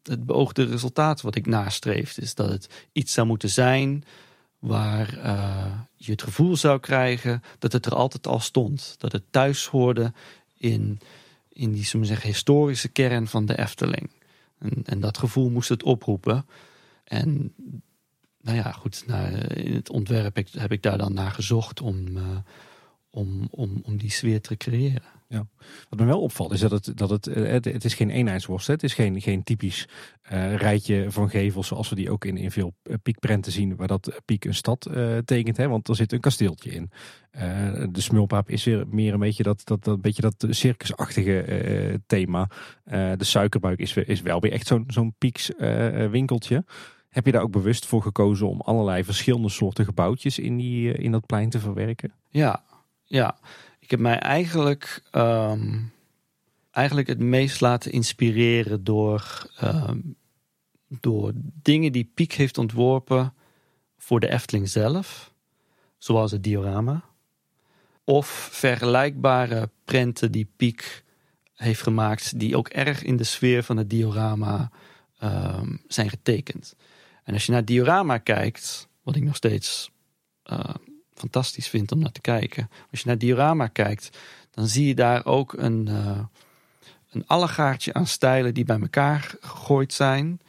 het 0.03 0.27
beoogde 0.27 0.65
resultaat 0.65 1.21
wat 1.21 1.35
ik 1.35 1.47
nastreef, 1.47 2.19
is 2.19 2.35
dat 2.35 2.49
het 2.49 2.69
iets 2.93 3.13
zou 3.13 3.27
moeten 3.27 3.51
zijn 3.51 4.05
waar 4.65 5.17
uh, 5.17 5.67
je 5.97 6.11
het 6.11 6.23
gevoel 6.23 6.57
zou 6.57 6.81
krijgen 6.81 7.43
dat 7.59 7.73
het 7.73 7.87
er 7.87 7.95
altijd 7.95 8.27
al 8.27 8.41
stond. 8.41 8.95
Dat 8.99 9.13
het 9.13 9.23
thuis 9.31 9.67
hoorde 9.67 10.13
in, 10.57 11.01
in 11.49 11.73
die 11.73 11.85
zeggen, 11.85 12.29
historische 12.29 12.89
kern 12.89 13.27
van 13.27 13.47
de 13.47 13.59
Efteling. 13.59 14.11
En, 14.59 14.83
en 14.85 15.01
dat 15.01 15.19
gevoel 15.19 15.51
moest 15.51 15.69
het 15.69 15.83
oproepen. 15.83 16.47
En 17.05 17.55
nou 18.41 18.57
ja, 18.57 18.73
goed, 18.73 19.05
nou, 19.07 19.35
in 19.37 19.75
het 19.75 19.91
ontwerp 19.91 20.37
heb 20.51 20.73
ik, 20.73 20.83
daar 20.83 20.99
dan 20.99 21.15
naar 21.15 21.33
gezocht 21.33 21.81
om, 21.81 22.17
uh, 22.17 22.23
om, 23.15 23.49
om, 23.51 23.81
om 23.83 23.97
die 23.97 24.11
sfeer 24.11 24.41
te 24.41 24.57
creëren. 24.57 25.13
Ja. 25.29 25.47
Wat 25.89 25.99
me 25.99 26.05
wel 26.05 26.21
opvalt 26.21 26.53
is 26.53 26.61
dat 26.61 26.71
het, 26.71 26.93
dat 26.95 27.11
het, 27.11 27.27
eh, 27.27 27.51
het, 27.51 27.65
het 27.65 27.85
is 27.85 27.95
geen 27.95 28.11
eenheidsworst. 28.11 28.67
Het 28.67 28.83
is 28.83 28.95
geen, 28.95 29.21
geen 29.21 29.43
typisch 29.43 29.89
uh, 30.33 30.57
rijtje 30.57 31.11
van 31.11 31.31
gevels 31.31 31.67
zoals 31.67 31.89
we 31.89 31.95
die 31.95 32.11
ook 32.11 32.25
in, 32.25 32.37
in 32.37 32.51
veel 32.51 32.75
piekprenten 33.03 33.53
zien. 33.53 33.77
Waar 33.77 33.87
dat 33.87 34.21
piek 34.25 34.45
een 34.45 34.55
stad 34.55 34.89
uh, 34.91 35.19
tekent. 35.19 35.57
Hè, 35.57 35.69
want 35.69 35.89
er 35.89 35.97
zit 35.97 36.13
een 36.13 36.21
kasteeltje 36.21 36.71
in. 36.71 36.91
Uh, 37.37 37.41
de 37.91 38.01
smulpaap 38.01 38.51
is 38.51 38.65
weer 38.65 38.85
meer 38.89 39.13
een 39.13 39.19
beetje 39.19 39.43
dat, 39.43 39.61
dat, 39.65 39.85
dat, 39.85 40.01
beetje 40.01 40.23
dat 40.23 40.47
circusachtige 40.51 42.03
thema. 42.07 42.49
de 42.85 43.17
suikerbuik 43.19 43.79
is, 43.79 43.97
is 43.97 44.23
wel 44.23 44.41
weer 44.41 44.53
echt 44.53 44.67
zo'n 44.67 44.85
zo'n 44.87 45.15
pieks 45.19 45.51
winkeltje. 46.11 46.65
Heb 47.15 47.27
je 47.27 47.33
daar 47.33 47.43
ook 47.43 47.51
bewust 47.51 47.87
voor 47.87 48.03
gekozen 48.03 48.49
om 48.49 48.61
allerlei 48.61 49.05
verschillende 49.05 49.49
soorten 49.49 49.85
gebouwtjes 49.85 50.39
in, 50.39 50.57
die, 50.57 50.93
eh, 50.93 51.05
in 51.05 51.13
dat 51.13 51.27
plein 51.27 51.51
te 51.51 51.59
verwerken? 51.59 52.13
Ja, 52.29 52.63
ja. 53.15 53.37
Ik 53.79 53.91
heb 53.91 54.01
mij 54.01 54.19
eigenlijk, 54.19 55.03
um, 55.13 55.93
eigenlijk 56.71 57.09
het 57.09 57.19
meest 57.19 57.61
laten 57.61 57.93
inspireren 57.93 58.85
door, 58.85 59.51
um, 59.63 60.17
door 60.89 61.33
dingen 61.63 61.93
die 61.93 62.11
Piek 62.15 62.33
heeft 62.33 62.59
ontworpen 62.59 63.35
voor 63.99 64.21
de 64.21 64.31
Efteling 64.31 64.69
zelf. 64.69 65.33
Zoals 65.99 66.31
het 66.31 66.43
diorama. 66.43 67.05
Of 68.05 68.27
vergelijkbare 68.53 69.71
prenten 69.85 70.33
die 70.33 70.49
Piek 70.57 71.05
heeft 71.55 71.83
gemaakt, 71.83 72.39
die 72.39 72.57
ook 72.57 72.69
erg 72.69 73.03
in 73.03 73.17
de 73.17 73.25
sfeer 73.25 73.63
van 73.63 73.77
het 73.77 73.91
diorama 73.91 74.71
um, 75.23 75.83
zijn 75.87 76.09
getekend. 76.09 76.77
En 77.25 77.35
als 77.35 77.45
je 77.45 77.51
naar 77.51 77.61
het 77.61 77.69
diorama 77.69 78.19
kijkt, 78.19 78.89
wat 79.03 79.17
ik 79.17 79.23
nog 79.23 79.37
steeds 79.37 79.91
fantastisch 81.15 81.69
vind 81.69 81.93
om 81.93 81.99
naar 81.99 82.13
te 82.13 82.21
kijken. 82.21 82.71
Als 82.91 83.01
je 83.01 83.07
naar 83.07 83.19
diorama 83.19 83.67
kijkt, 83.67 84.19
dan 84.51 84.67
zie 84.67 84.87
je 84.87 84.95
daar 84.95 85.27
ook 85.27 85.53
een, 85.53 85.87
uh, 85.89 86.19
een 87.11 87.27
allegaartje 87.27 87.93
aan 87.93 88.07
stijlen 88.07 88.55
die 88.55 88.65
bij 88.65 88.81
elkaar 88.81 89.35
gegooid 89.41 89.93
zijn. 89.93 90.41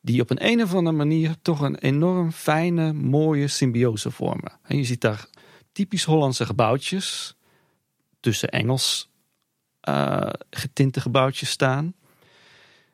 Die 0.00 0.20
op 0.20 0.30
een, 0.30 0.62
of 0.62 0.74
andere 0.74 0.96
manier 0.96 1.34
toch 1.42 1.60
een 1.60 1.76
enorm 1.78 2.32
fijne, 2.32 2.92
mooie 2.92 3.48
symbiose 3.48 4.10
vormen. 4.10 4.52
En 4.62 4.76
je 4.76 4.84
ziet 4.84 5.00
daar 5.00 5.26
typisch 5.72 6.04
Hollandse 6.04 6.46
gebouwtjes 6.46 7.36
tussen 8.20 8.48
Engels 8.48 9.10
uh, 9.88 10.30
getinte 10.50 11.00
gebouwtjes 11.00 11.50
staan. 11.50 11.94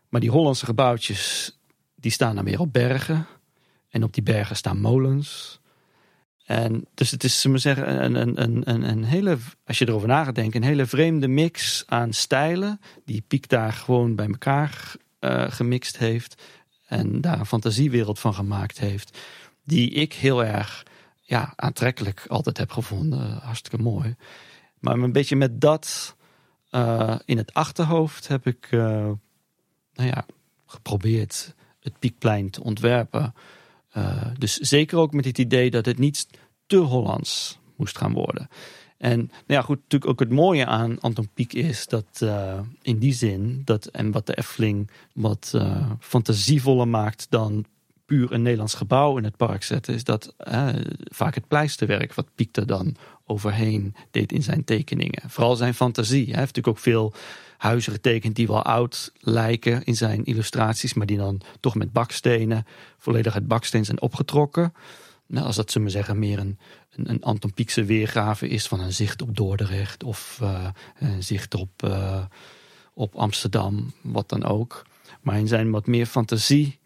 Maar 0.08 0.20
die 0.20 0.30
Hollandse 0.30 0.64
gebouwtjes 0.64 1.52
die 1.94 2.10
staan 2.10 2.34
dan 2.34 2.44
weer 2.44 2.60
op 2.60 2.72
bergen. 2.72 3.26
En 3.88 4.02
op 4.02 4.12
die 4.12 4.22
bergen 4.22 4.56
staan 4.56 4.80
molens. 4.80 5.57
En 6.48 6.86
dus 6.94 7.10
het 7.10 7.24
is, 7.24 7.40
zullen 7.40 7.60
zeggen, 7.60 8.04
een, 8.04 8.14
een, 8.42 8.70
een, 8.70 8.88
een 8.88 9.04
hele, 9.04 9.38
als 9.66 9.78
je 9.78 9.88
erover 9.88 10.08
na 10.08 10.30
een 10.34 10.62
hele 10.62 10.86
vreemde 10.86 11.28
mix 11.28 11.84
aan 11.86 12.12
stijlen. 12.12 12.80
Die 13.04 13.24
Piek 13.28 13.48
daar 13.48 13.72
gewoon 13.72 14.14
bij 14.14 14.26
elkaar 14.26 14.94
uh, 15.20 15.50
gemixt 15.50 15.98
heeft. 15.98 16.42
En 16.86 17.20
daar 17.20 17.38
een 17.38 17.46
fantasiewereld 17.46 18.18
van 18.18 18.34
gemaakt 18.34 18.78
heeft. 18.78 19.18
Die 19.64 19.90
ik 19.90 20.12
heel 20.12 20.44
erg 20.44 20.86
ja, 21.22 21.52
aantrekkelijk 21.56 22.24
altijd 22.28 22.56
heb 22.58 22.70
gevonden. 22.70 23.38
Hartstikke 23.42 23.82
mooi. 23.82 24.16
Maar 24.78 24.94
een 24.98 25.12
beetje 25.12 25.36
met 25.36 25.60
dat 25.60 26.16
uh, 26.70 27.16
in 27.24 27.36
het 27.36 27.54
achterhoofd 27.54 28.28
heb 28.28 28.46
ik 28.46 28.68
uh, 28.70 28.80
nou 29.92 30.08
ja, 30.08 30.26
geprobeerd 30.66 31.54
het 31.80 31.98
Piekplein 31.98 32.50
te 32.50 32.62
ontwerpen. 32.62 33.34
Uh, 33.98 34.26
dus 34.38 34.56
zeker 34.56 34.98
ook 34.98 35.12
met 35.12 35.24
het 35.24 35.38
idee 35.38 35.70
dat 35.70 35.86
het 35.86 35.98
niet 35.98 36.26
te 36.66 36.76
Hollands 36.76 37.58
moest 37.76 37.98
gaan 37.98 38.12
worden. 38.12 38.48
En 38.98 39.18
nou 39.18 39.30
ja, 39.46 39.62
goed, 39.62 39.76
natuurlijk 39.76 40.10
ook 40.10 40.20
het 40.20 40.30
mooie 40.30 40.66
aan 40.66 41.00
Anton 41.00 41.28
Pieck 41.34 41.52
is 41.52 41.86
dat 41.86 42.20
uh, 42.22 42.60
in 42.82 42.98
die 42.98 43.12
zin, 43.12 43.62
dat, 43.64 43.86
en 43.86 44.10
wat 44.10 44.26
de 44.26 44.36
Efteling 44.36 44.90
wat 45.12 45.52
uh, 45.54 45.90
fantasievoller 46.00 46.88
maakt 46.88 47.26
dan 47.30 47.64
puur 48.06 48.32
een 48.32 48.42
Nederlands 48.42 48.74
gebouw 48.74 49.16
in 49.16 49.24
het 49.24 49.36
park 49.36 49.62
zetten, 49.62 49.94
is 49.94 50.04
dat 50.04 50.34
vaak 51.04 51.34
het 51.34 51.48
pleisterwerk 51.48 52.14
wat 52.14 52.34
Pieck 52.34 52.56
er 52.56 52.66
dan 52.66 52.96
overheen 53.26 53.94
deed 54.10 54.32
in 54.32 54.42
zijn 54.42 54.64
tekeningen. 54.64 55.30
Vooral 55.30 55.56
zijn 55.56 55.74
fantasie. 55.74 56.24
Hij 56.24 56.38
heeft 56.38 56.56
natuurlijk 56.56 56.76
ook 56.76 56.78
veel 56.78 57.12
huizen 57.58 57.92
getekend 57.92 58.36
die 58.36 58.46
wel 58.46 58.62
oud 58.62 59.12
lijken 59.20 59.84
in 59.84 59.96
zijn 59.96 60.24
illustraties, 60.24 60.94
maar 60.94 61.06
die 61.06 61.16
dan 61.16 61.40
toch 61.60 61.74
met 61.74 61.92
bakstenen, 61.92 62.66
volledig 62.98 63.34
uit 63.34 63.48
baksteen 63.48 63.84
zijn 63.84 64.00
opgetrokken. 64.00 64.72
Nou, 65.26 65.46
als 65.46 65.56
dat, 65.56 65.70
zullen 65.70 65.86
we 65.86 65.92
zeggen, 65.92 66.18
meer 66.18 66.38
een, 66.38 66.58
een, 66.90 67.10
een 67.10 67.22
Anton 67.22 67.54
Pieckse 67.54 67.84
weergave 67.84 68.48
is 68.48 68.66
van 68.66 68.80
een 68.80 68.92
zicht 68.92 69.22
op 69.22 69.36
Dordrecht 69.36 70.04
of 70.04 70.38
uh, 70.42 70.68
een 70.98 71.22
zicht 71.22 71.54
op, 71.54 71.82
uh, 71.84 72.24
op 72.94 73.14
Amsterdam, 73.14 73.92
wat 74.02 74.28
dan 74.28 74.44
ook. 74.44 74.86
Maar 75.20 75.38
in 75.38 75.48
zijn 75.48 75.70
wat 75.70 75.86
meer 75.86 76.06
fantasie 76.06 76.78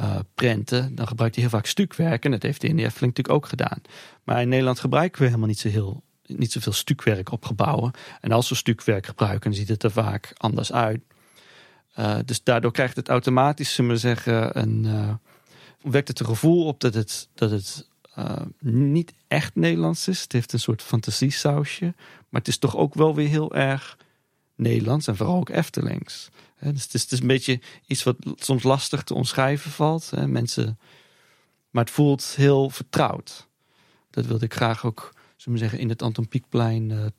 uh, 0.00 0.18
prenten, 0.34 0.94
dan 0.94 1.06
gebruikt 1.06 1.34
hij 1.34 1.44
heel 1.44 1.52
vaak 1.52 1.66
stukwerk. 1.66 2.24
En 2.24 2.30
dat 2.30 2.42
heeft 2.42 2.60
hij 2.60 2.70
in 2.70 2.76
de 2.76 2.84
Efteling 2.84 3.16
natuurlijk 3.16 3.44
ook 3.44 3.48
gedaan. 3.48 3.80
Maar 4.24 4.40
in 4.40 4.48
Nederland 4.48 4.80
gebruiken 4.80 5.20
we 5.20 5.26
helemaal 5.26 5.48
niet 5.48 5.58
zo 5.58 5.68
heel 5.68 6.02
niet 6.36 6.52
zoveel 6.52 6.72
stukwerk 6.72 7.32
op 7.32 7.44
gebouwen. 7.44 7.92
En 8.20 8.32
als 8.32 8.48
we 8.48 8.54
stukwerk 8.54 9.06
gebruiken, 9.06 9.54
ziet 9.54 9.68
het 9.68 9.82
er 9.82 9.90
vaak 9.90 10.32
anders 10.36 10.72
uit. 10.72 11.00
Uh, 11.98 12.18
dus 12.24 12.42
daardoor 12.42 12.72
krijgt 12.72 12.96
het 12.96 13.08
automatisch, 13.08 13.74
zullen 13.74 13.90
we 13.90 13.96
zeggen, 13.96 14.58
een, 14.58 14.84
uh, 14.84 15.14
wekt 15.80 16.08
het 16.08 16.20
een 16.20 16.26
gevoel 16.26 16.66
op 16.66 16.80
dat 16.80 16.94
het, 16.94 17.28
dat 17.34 17.50
het 17.50 17.88
uh, 18.18 18.36
niet 18.60 19.12
echt 19.28 19.54
Nederlands 19.54 20.08
is. 20.08 20.22
Het 20.22 20.32
heeft 20.32 20.52
een 20.52 20.60
soort 20.60 20.82
fantasiesausje. 20.82 21.94
Maar 22.28 22.40
het 22.40 22.48
is 22.48 22.58
toch 22.58 22.76
ook 22.76 22.94
wel 22.94 23.14
weer 23.14 23.28
heel 23.28 23.54
erg 23.54 23.98
Nederlands 24.54 25.06
en 25.06 25.16
vooral 25.16 25.36
ook 25.36 25.48
Eftelings. 25.48 26.28
dus 26.58 26.82
het 26.82 26.94
is, 26.94 27.02
het 27.02 27.12
is, 27.12 27.20
een 27.20 27.26
beetje 27.26 27.60
iets 27.86 28.02
wat 28.02 28.16
soms 28.34 28.62
lastig 28.62 29.02
te 29.02 29.14
omschrijven 29.14 29.70
valt. 29.70 30.10
Mensen, 30.26 30.78
maar 31.70 31.84
het 31.84 31.92
voelt 31.92 32.34
heel 32.36 32.70
vertrouwd. 32.70 33.48
Dat 34.10 34.26
wilde 34.26 34.44
ik 34.44 34.54
graag 34.54 34.84
ook 34.84 35.12
zullen 35.40 35.58
we 35.58 35.64
zeggen, 35.64 35.78
in 35.78 35.88
het 35.88 36.02
Anton 36.02 36.28
Pieckplein 36.28 37.12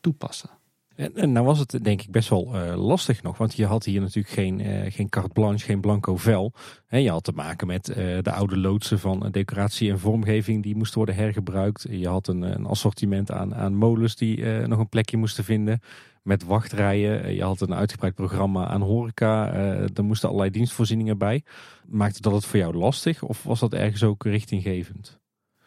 toepassen. 0.00 0.50
En, 0.94 1.16
en 1.16 1.32
nou 1.32 1.46
was 1.46 1.58
het 1.58 1.78
denk 1.82 2.02
ik 2.02 2.10
best 2.10 2.28
wel 2.28 2.50
uh, 2.54 2.86
lastig 2.86 3.22
nog, 3.22 3.38
want 3.38 3.54
je 3.54 3.66
had 3.66 3.84
hier 3.84 4.00
natuurlijk 4.00 4.34
geen, 4.34 4.60
uh, 4.60 4.92
geen 4.92 5.08
carte 5.08 5.32
blanche, 5.32 5.64
geen 5.64 5.80
blanco 5.80 6.16
vel. 6.16 6.52
En 6.86 7.02
je 7.02 7.10
had 7.10 7.24
te 7.24 7.32
maken 7.32 7.66
met 7.66 7.84
de 8.22 8.32
oude 8.32 8.58
loodsen 8.58 8.98
van 8.98 9.28
decoratie 9.30 9.90
en 9.90 9.98
vormgeving 9.98 10.62
die 10.62 10.76
moesten 10.76 10.96
worden 10.96 11.14
hergebruikt. 11.14 11.86
Je 11.90 12.08
had 12.08 12.28
een, 12.28 12.42
een 12.42 12.66
assortiment 12.66 13.30
aan, 13.30 13.54
aan 13.54 13.74
molens 13.74 14.16
die 14.16 14.44
nog 14.44 14.78
een 14.78 14.88
plekje 14.88 15.16
moesten 15.16 15.44
vinden 15.44 15.80
met 16.22 16.44
wachtrijen. 16.44 17.34
Je 17.34 17.42
had 17.42 17.60
een 17.60 17.74
uitgebreid 17.74 18.14
programma 18.14 18.66
aan 18.66 18.82
horeca. 18.82 19.52
er 19.94 20.04
moesten 20.04 20.28
allerlei 20.28 20.52
dienstvoorzieningen 20.52 21.18
bij. 21.18 21.42
Maakte 21.86 22.20
dat 22.20 22.32
het 22.32 22.44
voor 22.44 22.58
jou 22.58 22.74
lastig 22.74 23.22
of 23.22 23.42
was 23.42 23.60
dat 23.60 23.72
ergens 23.72 24.02
ook 24.02 24.24
richtinggevend? 24.24 25.20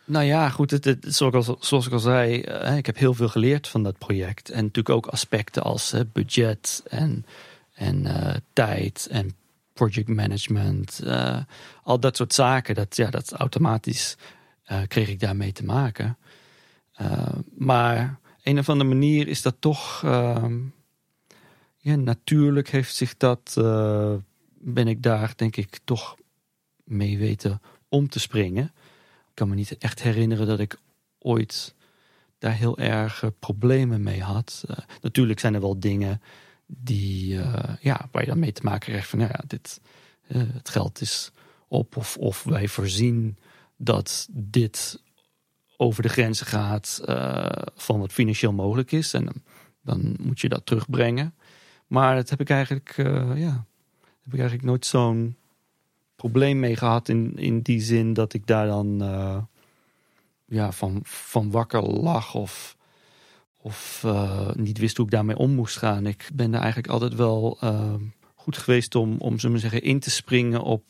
Nou 0.07 0.25
ja, 0.25 0.49
goed, 0.49 0.97
zoals, 0.99 1.87
ik 1.87 1.93
al 1.93 1.99
zei, 1.99 2.43
uh, 2.43 2.77
ik 2.77 2.85
heb 2.85 2.97
heel 2.97 3.13
veel 3.13 3.27
geleerd 3.27 3.67
van 3.67 3.83
dat 3.83 3.97
project. 3.97 4.49
En 4.49 4.63
natuurlijk 4.63 4.95
ook 4.95 5.07
aspecten 5.07 5.63
als 5.63 5.93
uh, 5.93 6.01
budget 6.13 6.83
en, 6.87 7.25
en 7.73 8.05
uh, 8.05 8.35
tijd 8.53 9.07
en 9.11 9.35
project 9.73 10.07
management. 10.07 11.01
al 11.83 11.99
dat 11.99 12.15
soort 12.15 12.33
zaken, 12.33 12.75
dat, 12.75 12.95
ja, 12.95 13.09
dat 13.09 13.31
automatisch 13.31 14.17
kreeg 14.87 15.09
ik 15.09 15.19
daarmee 15.19 15.51
te 15.51 15.65
maken. 15.65 16.17
maar 17.57 18.19
een 18.43 18.59
of 18.59 18.69
andere 18.69 18.89
manier 18.89 19.27
is 19.27 19.41
dat 19.41 19.55
toch, 19.59 20.01
ehm, 20.03 20.59
ja, 21.77 21.95
natuurlijk 21.95 22.69
heeft 22.69 22.95
zich 22.95 23.17
dat, 23.17 23.53
ben 24.59 24.87
ik 24.87 25.03
daar 25.03 25.33
denk 25.35 25.55
ik 25.55 25.79
toch 25.83 26.15
mee 26.83 27.17
weten 27.17 27.61
om 27.89 28.09
te 28.09 28.19
springen 28.19 28.73
kan 29.35 29.49
me 29.49 29.55
niet 29.55 29.77
echt 29.77 30.01
herinneren 30.01 30.47
dat 30.47 30.59
ik 30.59 30.77
ooit 31.19 31.75
daar 32.37 32.53
heel 32.53 32.77
erg 32.77 33.23
eh, 33.23 33.29
problemen 33.39 34.03
mee 34.03 34.21
had. 34.21 34.63
Uh, 34.69 34.77
natuurlijk 35.01 35.39
zijn 35.39 35.53
er 35.53 35.61
wel 35.61 35.79
dingen 35.79 36.21
die, 36.65 37.33
uh, 37.33 37.63
ja, 37.79 38.07
waar 38.11 38.21
je 38.21 38.29
dan 38.29 38.39
mee 38.39 38.51
te 38.51 38.63
maken 38.63 38.89
krijgt 38.89 39.09
van, 39.09 39.19
nou 39.19 39.31
ja, 39.33 39.43
dit, 39.47 39.81
het 40.27 40.69
geld 40.69 41.01
is 41.01 41.31
op 41.67 41.97
of, 41.97 42.17
of 42.17 42.43
wij 42.43 42.67
voorzien 42.67 43.37
dat 43.77 44.27
dit 44.31 45.01
over 45.77 46.03
de 46.03 46.09
grenzen 46.09 46.45
gaat 46.45 47.01
van 47.75 47.99
wat 47.99 48.13
financieel 48.13 48.53
mogelijk 48.53 48.91
is. 48.91 49.13
En 49.13 49.43
dan 49.81 50.15
moet 50.21 50.39
je 50.39 50.49
dat 50.49 50.65
terugbrengen. 50.65 51.35
Maar 51.87 52.15
dat 52.15 52.29
heb 52.29 52.41
ik 52.41 52.49
eigenlijk, 52.49 52.93
ja, 53.35 53.65
heb 54.21 54.33
ik 54.33 54.39
eigenlijk 54.39 54.63
nooit 54.63 54.85
zo'n 54.85 55.37
probleem 56.31 56.59
mee 56.59 56.75
gehad 56.75 57.09
in, 57.09 57.33
in 57.35 57.61
die 57.61 57.81
zin 57.81 58.13
dat 58.13 58.33
ik 58.33 58.47
daar 58.47 58.67
dan 58.67 59.03
uh, 59.03 59.37
ja, 60.45 60.71
van, 60.71 60.99
van 61.03 61.51
wakker 61.51 61.81
lag 61.81 62.35
of, 62.35 62.77
of 63.61 64.03
uh, 64.05 64.49
niet 64.53 64.77
wist 64.77 64.97
hoe 64.97 65.05
ik 65.05 65.11
daarmee 65.11 65.37
om 65.37 65.51
moest 65.51 65.77
gaan. 65.77 66.05
Ik 66.05 66.29
ben 66.33 66.53
er 66.53 66.59
eigenlijk 66.59 66.93
altijd 66.93 67.15
wel 67.15 67.57
uh, 67.63 67.93
goed 68.35 68.57
geweest 68.57 68.95
om, 68.95 69.15
om 69.17 69.39
zullen 69.39 69.55
we 69.55 69.61
zeggen, 69.61 69.81
in 69.81 69.99
te 69.99 70.09
springen 70.09 70.61
op, 70.61 70.83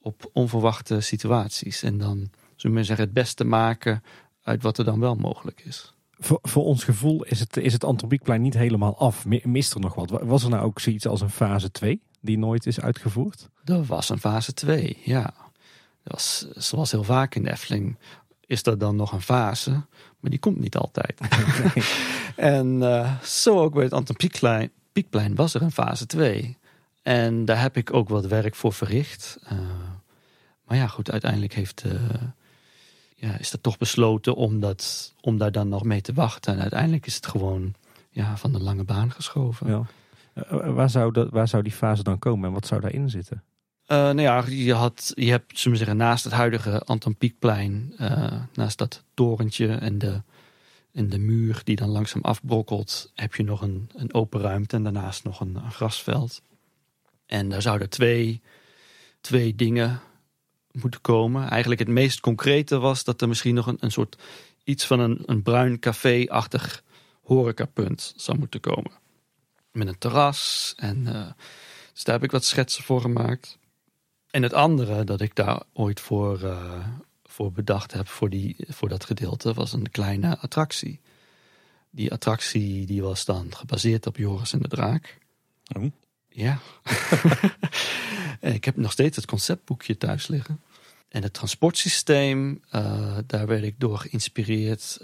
op 0.00 0.30
onverwachte 0.32 1.00
situaties. 1.00 1.82
En 1.82 1.98
dan 1.98 2.30
zullen 2.56 2.76
we 2.76 2.84
zeggen, 2.84 3.04
het 3.04 3.14
beste 3.14 3.44
maken 3.44 4.02
uit 4.42 4.62
wat 4.62 4.78
er 4.78 4.84
dan 4.84 5.00
wel 5.00 5.14
mogelijk 5.14 5.62
is. 5.64 5.94
Voor, 6.18 6.38
voor 6.42 6.64
ons 6.64 6.84
gevoel 6.84 7.24
is 7.24 7.40
het, 7.40 7.56
is 7.56 7.72
het 7.72 7.84
Antropiekplein 7.84 8.42
niet 8.42 8.54
helemaal 8.54 8.98
af. 8.98 9.26
Mist 9.42 9.74
er 9.74 9.80
nog 9.80 9.94
wat? 9.94 10.10
Was 10.10 10.42
er 10.42 10.50
nou 10.50 10.64
ook 10.64 10.80
zoiets 10.80 11.06
als 11.06 11.20
een 11.20 11.30
fase 11.30 11.70
2? 11.70 12.00
Die 12.20 12.38
nooit 12.38 12.66
is 12.66 12.80
uitgevoerd? 12.80 13.48
Er 13.64 13.84
was 13.84 14.08
een 14.08 14.18
fase 14.18 14.54
2, 14.54 14.98
ja. 15.04 15.34
Dat 16.02 16.12
was, 16.12 16.46
zoals 16.54 16.90
heel 16.90 17.04
vaak 17.04 17.34
in 17.34 17.42
de 17.42 17.50
Efteling 17.50 17.96
is 18.46 18.66
er 18.66 18.78
dan 18.78 18.96
nog 18.96 19.12
een 19.12 19.22
fase, 19.22 19.70
maar 20.20 20.30
die 20.30 20.38
komt 20.38 20.60
niet 20.60 20.76
altijd. 20.76 21.20
en 22.36 22.66
uh, 22.66 23.22
zo 23.22 23.60
ook 23.60 23.74
bij 23.74 23.84
het 23.84 23.92
Anton 23.92 24.16
Pieckplein, 24.16 24.70
Piekplein 24.92 25.34
was 25.34 25.54
er 25.54 25.62
een 25.62 25.72
fase 25.72 26.06
2. 26.06 26.56
En 27.02 27.44
daar 27.44 27.60
heb 27.60 27.76
ik 27.76 27.92
ook 27.92 28.08
wat 28.08 28.26
werk 28.26 28.54
voor 28.54 28.72
verricht. 28.72 29.38
Uh, 29.52 29.58
maar 30.64 30.76
ja, 30.76 30.86
goed, 30.86 31.10
uiteindelijk 31.10 31.54
heeft, 31.54 31.84
uh, 31.86 31.92
ja, 33.14 33.38
is 33.38 33.52
er 33.52 33.60
toch 33.60 33.78
besloten 33.78 34.34
om, 34.34 34.60
dat, 34.60 35.14
om 35.20 35.38
daar 35.38 35.52
dan 35.52 35.68
nog 35.68 35.82
mee 35.82 36.00
te 36.00 36.12
wachten. 36.12 36.54
En 36.54 36.60
uiteindelijk 36.60 37.06
is 37.06 37.14
het 37.14 37.26
gewoon 37.26 37.74
ja, 38.10 38.36
van 38.36 38.52
de 38.52 38.60
lange 38.60 38.84
baan 38.84 39.12
geschoven. 39.12 39.68
Ja. 39.68 39.86
Eh, 40.46 40.74
waar, 40.74 40.90
zou 40.90 41.12
dat, 41.12 41.30
waar 41.30 41.48
zou 41.48 41.62
die 41.62 41.72
fase 41.72 42.02
dan 42.02 42.18
komen 42.18 42.48
en 42.48 42.54
wat 42.54 42.66
zou 42.66 42.80
daarin 42.80 43.10
zitten? 43.10 43.42
Uh, 43.86 43.96
nou 43.96 44.20
ja, 44.20 44.44
je, 44.48 44.72
had, 44.72 45.12
je 45.14 45.30
hebt, 45.30 45.58
zullen 45.58 45.78
we 45.78 45.84
zeggen, 45.84 45.96
naast 45.96 46.24
het 46.24 46.32
huidige 46.32 46.82
Anton 46.82 47.16
Pieckplein, 47.16 47.94
uh, 48.00 48.32
naast 48.52 48.78
dat 48.78 49.04
torentje 49.14 49.68
en 49.68 49.98
de, 49.98 50.22
en 50.92 51.08
de 51.08 51.18
muur 51.18 51.60
die 51.64 51.76
dan 51.76 51.88
langzaam 51.88 52.22
afbrokkelt, 52.22 53.12
heb 53.14 53.34
je 53.34 53.42
nog 53.42 53.62
een, 53.62 53.90
een 53.94 54.14
open 54.14 54.40
ruimte 54.40 54.76
en 54.76 54.82
daarnaast 54.82 55.24
nog 55.24 55.40
een, 55.40 55.56
een 55.56 55.72
grasveld. 55.72 56.42
En 57.26 57.48
daar 57.48 57.62
zouden 57.62 57.88
twee, 57.88 58.42
twee 59.20 59.54
dingen 59.54 60.00
moeten 60.72 61.00
komen. 61.00 61.48
Eigenlijk 61.48 61.80
het 61.80 61.88
meest 61.88 62.20
concrete 62.20 62.78
was 62.78 63.04
dat 63.04 63.20
er 63.22 63.28
misschien 63.28 63.54
nog 63.54 63.66
een, 63.66 63.76
een 63.80 63.92
soort 63.92 64.22
iets 64.64 64.86
van 64.86 65.00
een, 65.00 65.22
een 65.26 65.42
bruin 65.42 65.78
café-achtig 65.78 66.82
horecapunt 67.22 68.12
zou 68.16 68.38
moeten 68.38 68.60
komen 68.60 68.92
met 69.78 69.88
een 69.88 69.98
terras. 69.98 70.72
En, 70.76 70.98
uh, 71.06 71.26
dus 71.92 72.04
daar 72.04 72.14
heb 72.14 72.24
ik 72.24 72.30
wat 72.30 72.44
schetsen 72.44 72.84
voor 72.84 73.00
gemaakt. 73.00 73.58
En 74.30 74.42
het 74.42 74.52
andere 74.52 75.04
dat 75.04 75.20
ik 75.20 75.34
daar 75.34 75.62
ooit 75.72 76.00
voor, 76.00 76.40
uh, 76.42 76.86
voor 77.24 77.52
bedacht 77.52 77.92
heb 77.92 78.08
voor, 78.08 78.30
die, 78.30 78.56
voor 78.68 78.88
dat 78.88 79.04
gedeelte 79.04 79.54
was 79.54 79.72
een 79.72 79.90
kleine 79.90 80.38
attractie. 80.38 81.00
Die 81.90 82.12
attractie 82.12 82.86
die 82.86 83.02
was 83.02 83.24
dan 83.24 83.54
gebaseerd 83.56 84.06
op 84.06 84.16
Joris 84.16 84.52
en 84.52 84.58
de 84.58 84.68
Draak. 84.68 85.18
Oh. 85.76 85.92
Ja. 86.28 86.58
ik 88.40 88.64
heb 88.64 88.76
nog 88.76 88.92
steeds 88.92 89.16
het 89.16 89.26
conceptboekje 89.26 89.96
thuis 89.96 90.26
liggen. 90.26 90.60
En 91.08 91.22
het 91.22 91.32
transportsysteem, 91.32 92.62
uh, 92.72 93.18
daar 93.26 93.46
werd 93.46 93.62
ik 93.62 93.74
door 93.80 93.98
geïnspireerd 93.98 94.98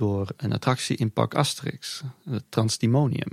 door 0.00 0.32
een 0.36 0.52
attractie 0.52 0.96
in 0.96 1.12
Park 1.12 1.34
Asterix, 1.34 2.02
het 2.24 2.44
Transdemonium. 2.48 3.32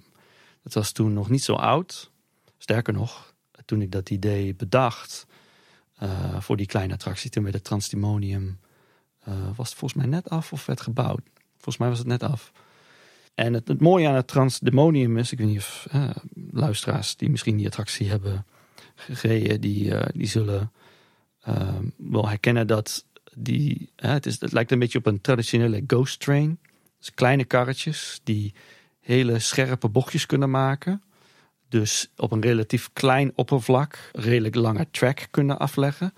Het 0.67 0.75
was 0.75 0.91
toen 0.91 1.13
nog 1.13 1.29
niet 1.29 1.43
zo 1.43 1.53
oud. 1.53 2.11
Sterker 2.57 2.93
nog, 2.93 3.33
toen 3.65 3.81
ik 3.81 3.91
dat 3.91 4.09
idee 4.09 4.55
bedacht 4.55 5.25
uh, 6.03 6.39
voor 6.41 6.57
die 6.57 6.65
kleine 6.65 6.93
attractie, 6.93 7.29
toen 7.29 7.43
werd 7.43 7.55
het 7.55 7.63
Transdemonium, 7.63 8.59
uh, 9.27 9.33
was 9.55 9.69
het 9.69 9.77
volgens 9.77 10.01
mij 10.01 10.09
net 10.09 10.29
af 10.29 10.53
of 10.53 10.65
werd 10.65 10.81
gebouwd. 10.81 11.21
Volgens 11.53 11.77
mij 11.77 11.89
was 11.89 11.97
het 11.97 12.07
net 12.07 12.23
af. 12.23 12.51
En 13.35 13.53
het, 13.53 13.81
mooie 13.81 14.07
aan 14.07 14.15
het 14.15 14.27
Transdemonium 14.27 15.17
is, 15.17 15.31
ik 15.31 15.37
weet 15.37 15.47
niet 15.47 15.57
of 15.57 15.87
uh, 15.93 16.09
luisteraars 16.51 17.15
die 17.15 17.29
misschien 17.29 17.57
die 17.57 17.65
attractie 17.65 18.09
hebben 18.09 18.45
gereden, 18.95 19.61
die, 19.61 19.93
die 20.11 20.27
zullen 20.27 20.71
wel 21.95 22.29
herkennen 22.29 22.67
dat 22.67 23.05
die, 23.35 23.89
het, 23.95 24.25
is, 24.25 24.39
het 24.39 24.51
lijkt 24.51 24.71
een 24.71 24.79
beetje 24.79 24.97
op 24.97 25.05
een 25.05 25.21
traditionele 25.21 25.83
ghost 25.87 26.19
train. 26.19 26.59
Dus 26.99 27.13
kleine 27.13 27.45
karretjes 27.45 28.19
die 28.23 28.53
hele 29.07 29.39
scherpe 29.39 29.89
bochtjes 29.89 30.25
kunnen 30.25 30.49
maken. 30.49 31.01
Dus 31.69 32.11
op 32.15 32.31
een 32.31 32.41
relatief 32.41 32.89
klein 32.93 33.31
oppervlak 33.35 34.09
redelijk 34.13 34.55
lange 34.55 34.87
track 34.91 35.27
kunnen 35.31 35.59
afleggen. 35.59 36.13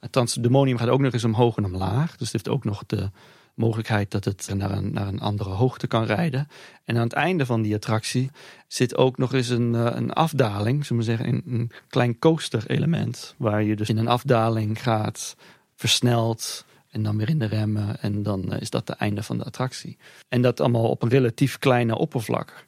Het 0.00 0.12
transdemonium 0.12 0.78
gaat 0.78 0.88
ook 0.88 1.00
nog 1.00 1.12
eens 1.12 1.24
omhoog 1.24 1.56
en 1.56 1.64
omlaag. 1.64 2.16
Dus 2.16 2.32
het 2.32 2.32
heeft 2.32 2.48
ook 2.48 2.64
nog 2.64 2.82
de 2.86 3.10
mogelijkheid 3.54 4.10
dat 4.10 4.24
het 4.24 4.50
naar 4.54 4.70
een, 4.70 4.92
naar 4.92 5.06
een 5.06 5.20
andere 5.20 5.50
hoogte 5.50 5.86
kan 5.86 6.04
rijden. 6.04 6.48
En 6.84 6.96
aan 6.96 7.02
het 7.02 7.12
einde 7.12 7.46
van 7.46 7.62
die 7.62 7.74
attractie 7.74 8.30
zit 8.66 8.96
ook 8.96 9.18
nog 9.18 9.34
eens 9.34 9.48
een, 9.48 9.74
eh, 9.74 9.86
een 9.94 10.12
afdaling, 10.12 10.86
zullen 10.86 11.02
we 11.02 11.08
zeggen, 11.08 11.28
een, 11.28 11.42
een 11.46 11.70
klein 11.88 12.18
coaster 12.18 12.66
element. 12.66 13.34
Waar 13.36 13.62
je 13.62 13.76
dus 13.76 13.88
in 13.88 13.96
een 13.96 14.08
afdaling 14.08 14.82
gaat, 14.82 15.36
versneld, 15.74 16.64
en 16.98 17.04
dan 17.04 17.16
weer 17.16 17.28
in 17.28 17.38
de 17.38 17.46
remmen. 17.46 18.00
En 18.00 18.22
dan 18.22 18.52
eh, 18.52 18.60
is 18.60 18.70
dat 18.70 18.88
het 18.88 18.96
einde 18.96 19.22
van 19.22 19.38
de 19.38 19.44
attractie. 19.44 19.96
En 20.28 20.42
dat 20.42 20.60
allemaal 20.60 20.88
op 20.88 21.02
een 21.02 21.08
relatief 21.08 21.58
kleine 21.58 21.98
oppervlak. 21.98 22.66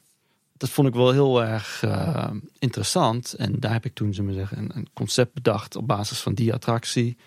Dat 0.57 0.69
vond 0.69 0.87
ik 0.87 0.93
wel 0.93 1.11
heel 1.11 1.43
erg 1.43 1.81
uh, 1.85 2.31
interessant. 2.59 3.33
En 3.33 3.59
daar 3.59 3.71
heb 3.71 3.85
ik 3.85 3.93
toen, 3.93 4.11
we 4.11 4.33
zeggen, 4.33 4.77
een, 4.77 4.87
concept 4.93 5.33
bedacht 5.33 5.75
op 5.75 5.87
basis 5.87 6.19
van 6.19 6.33
die 6.33 6.53
attractie. 6.53 7.17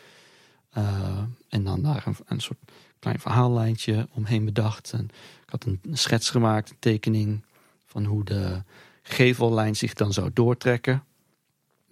Uh, 0.78 1.18
en 1.48 1.64
dan 1.64 1.82
daar 1.82 2.02
een, 2.06 2.16
een 2.26 2.40
soort 2.40 2.58
klein 2.98 3.18
verhaallijntje 3.18 4.08
omheen 4.12 4.44
bedacht. 4.44 4.92
En 4.92 5.04
ik 5.42 5.50
had 5.50 5.64
een 5.64 5.80
schets 5.92 6.30
gemaakt, 6.30 6.70
een 6.70 6.76
tekening 6.78 7.44
van 7.84 8.04
hoe 8.04 8.24
de 8.24 8.62
gevellijn 9.02 9.76
zich 9.76 9.94
dan 9.94 10.12
zou 10.12 10.30
doortrekken. 10.32 11.04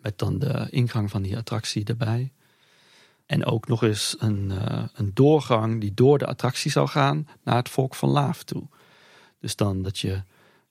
Met 0.01 0.19
dan 0.19 0.39
de 0.39 0.67
ingang 0.71 1.11
van 1.11 1.23
die 1.23 1.37
attractie 1.37 1.85
erbij. 1.85 2.33
En 3.33 3.45
ook 3.45 3.69
nog 3.69 3.83
eens 3.83 4.17
een, 4.19 4.51
uh, 4.53 4.85
een 4.95 5.11
doorgang 5.15 5.81
die 5.81 5.95
door 5.95 6.19
de 6.19 6.27
attractie 6.27 6.71
zou 6.71 6.89
gaan 6.89 7.29
naar 7.43 7.57
het 7.57 7.69
Volk 7.69 7.95
van 7.95 8.09
Laaf 8.09 8.43
toe. 8.43 8.63
Dus 9.41 9.57
dan 9.57 9.83
dat 9.83 9.99
je 9.99 10.23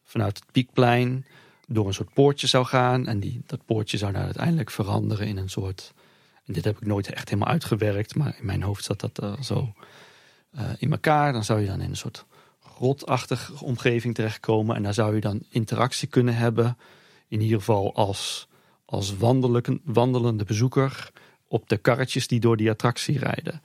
vanuit 0.03 0.37
het 0.39 0.51
Piekplein 0.51 1.25
door 1.67 1.87
een 1.87 1.93
soort 1.93 2.13
poortje 2.13 2.47
zou 2.47 2.65
gaan. 2.65 3.07
En 3.07 3.19
die, 3.19 3.41
dat 3.45 3.65
poortje 3.65 3.97
zou 3.97 4.11
dan 4.11 4.21
uiteindelijk 4.21 4.69
veranderen 4.69 5.27
in 5.27 5.37
een 5.37 5.49
soort. 5.49 5.93
En 6.45 6.53
dit 6.53 6.65
heb 6.65 6.77
ik 6.77 6.85
nooit 6.85 7.13
echt 7.13 7.29
helemaal 7.29 7.53
uitgewerkt, 7.53 8.15
maar 8.15 8.35
in 8.39 8.45
mijn 8.45 8.61
hoofd 8.61 8.83
zat 8.83 8.99
dat 8.99 9.23
uh, 9.23 9.41
zo 9.41 9.73
uh, 10.55 10.61
in 10.77 10.91
elkaar. 10.91 11.33
Dan 11.33 11.43
zou 11.43 11.59
je 11.59 11.67
dan 11.67 11.81
in 11.81 11.89
een 11.89 11.95
soort 11.95 12.25
grotachtige 12.59 13.63
omgeving 13.63 14.15
terechtkomen. 14.15 14.75
En 14.75 14.83
daar 14.83 14.93
zou 14.93 15.15
je 15.15 15.21
dan 15.21 15.43
interactie 15.49 16.07
kunnen 16.07 16.35
hebben. 16.35 16.77
In 17.27 17.41
ieder 17.41 17.59
geval 17.59 17.95
als, 17.95 18.47
als 18.85 19.15
wandelende 19.83 20.43
bezoeker 20.43 21.11
op 21.51 21.69
de 21.69 21.77
karretjes 21.77 22.27
die 22.27 22.39
door 22.39 22.57
die 22.57 22.69
attractie 22.69 23.19
rijden. 23.19 23.61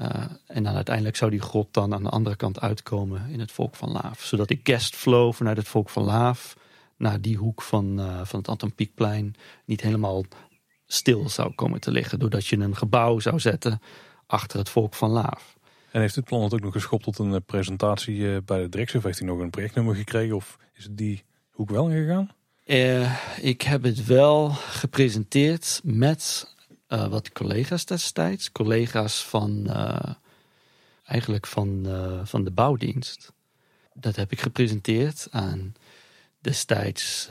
Uh, 0.00 0.24
en 0.46 0.62
dan 0.62 0.74
uiteindelijk 0.74 1.16
zou 1.16 1.30
die 1.30 1.40
grot 1.40 1.74
dan 1.74 1.94
aan 1.94 2.02
de 2.02 2.08
andere 2.08 2.36
kant 2.36 2.60
uitkomen 2.60 3.28
in 3.28 3.40
het 3.40 3.52
Volk 3.52 3.76
van 3.76 3.90
Laaf. 3.90 4.24
Zodat 4.24 4.48
die 4.48 4.60
guestflow 4.62 5.32
vanuit 5.32 5.56
het 5.56 5.68
Volk 5.68 5.90
van 5.90 6.02
Laaf 6.02 6.56
naar 6.96 7.20
die 7.20 7.36
hoek 7.36 7.62
van, 7.62 8.00
uh, 8.00 8.20
van 8.24 8.38
het 8.38 8.48
Anton 8.48 8.74
Pieckplein 8.74 9.34
niet 9.64 9.80
helemaal 9.80 10.24
stil 10.86 11.28
zou 11.28 11.54
komen 11.54 11.80
te 11.80 11.90
liggen. 11.90 12.18
Doordat 12.18 12.46
je 12.46 12.56
een 12.56 12.76
gebouw 12.76 13.18
zou 13.18 13.40
zetten 13.40 13.80
achter 14.26 14.58
het 14.58 14.68
Volk 14.68 14.94
van 14.94 15.10
Laaf. 15.10 15.56
En 15.90 16.00
heeft 16.00 16.14
dit 16.14 16.24
plan 16.24 16.42
het 16.42 16.54
ook 16.54 16.60
nog 16.60 16.72
geschopt 16.72 17.04
tot 17.04 17.18
een 17.18 17.44
presentatie 17.44 18.42
bij 18.42 18.60
de 18.60 18.68
directie? 18.68 18.98
Of 18.98 19.04
heeft 19.04 19.18
hij 19.18 19.28
nog 19.28 19.38
een 19.38 19.50
projectnummer 19.50 19.94
gekregen? 19.94 20.36
Of 20.36 20.58
is 20.74 20.84
het 20.84 20.96
die 20.96 21.24
hoek 21.50 21.70
wel 21.70 21.88
ingegaan? 21.88 22.30
Uh, 22.66 23.18
ik 23.40 23.62
heb 23.62 23.82
het 23.82 24.06
wel 24.06 24.48
gepresenteerd 24.50 25.80
met 25.84 26.50
uh, 26.92 27.06
wat 27.06 27.32
collega's 27.32 27.84
destijds. 27.84 28.52
Collega's 28.52 29.24
van 29.24 29.64
uh, 29.66 30.14
eigenlijk 31.04 31.46
van, 31.46 31.82
uh, 31.86 32.20
van 32.24 32.44
de 32.44 32.50
bouwdienst. 32.50 33.32
Dat 33.94 34.16
heb 34.16 34.32
ik 34.32 34.40
gepresenteerd 34.40 35.28
aan 35.30 35.74
destijds 36.40 37.28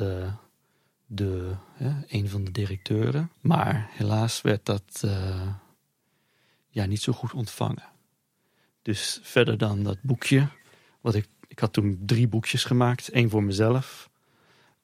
de, 1.06 1.56
een 2.08 2.30
van 2.30 2.44
de 2.44 2.52
directeuren. 2.52 3.32
Maar 3.42 3.90
helaas 3.92 4.42
werd 4.42 4.66
dat 4.66 5.04
ja, 6.70 6.86
niet 6.86 7.02
zo 7.02 7.14
goed 7.14 7.34
ontvangen. 7.34 7.90
Dus 8.82 9.20
verder 9.24 9.58
dan 9.58 9.84
dat 9.84 9.98
boekje. 10.02 10.48
Wat 11.02 11.16
ik, 11.16 11.28
ik 11.48 11.60
had 11.60 11.74
toen 11.74 12.00
drie 12.06 12.28
boekjes 12.28 12.64
gemaakt. 12.64 13.10
één 13.10 13.30
voor 13.30 13.44
mezelf. 13.44 14.10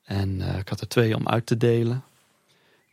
En 0.03 0.41
ik 0.41 0.69
had 0.69 0.81
er 0.81 0.87
twee 0.87 1.15
om 1.15 1.27
uit 1.27 1.45
te 1.45 1.57
delen. 1.57 2.03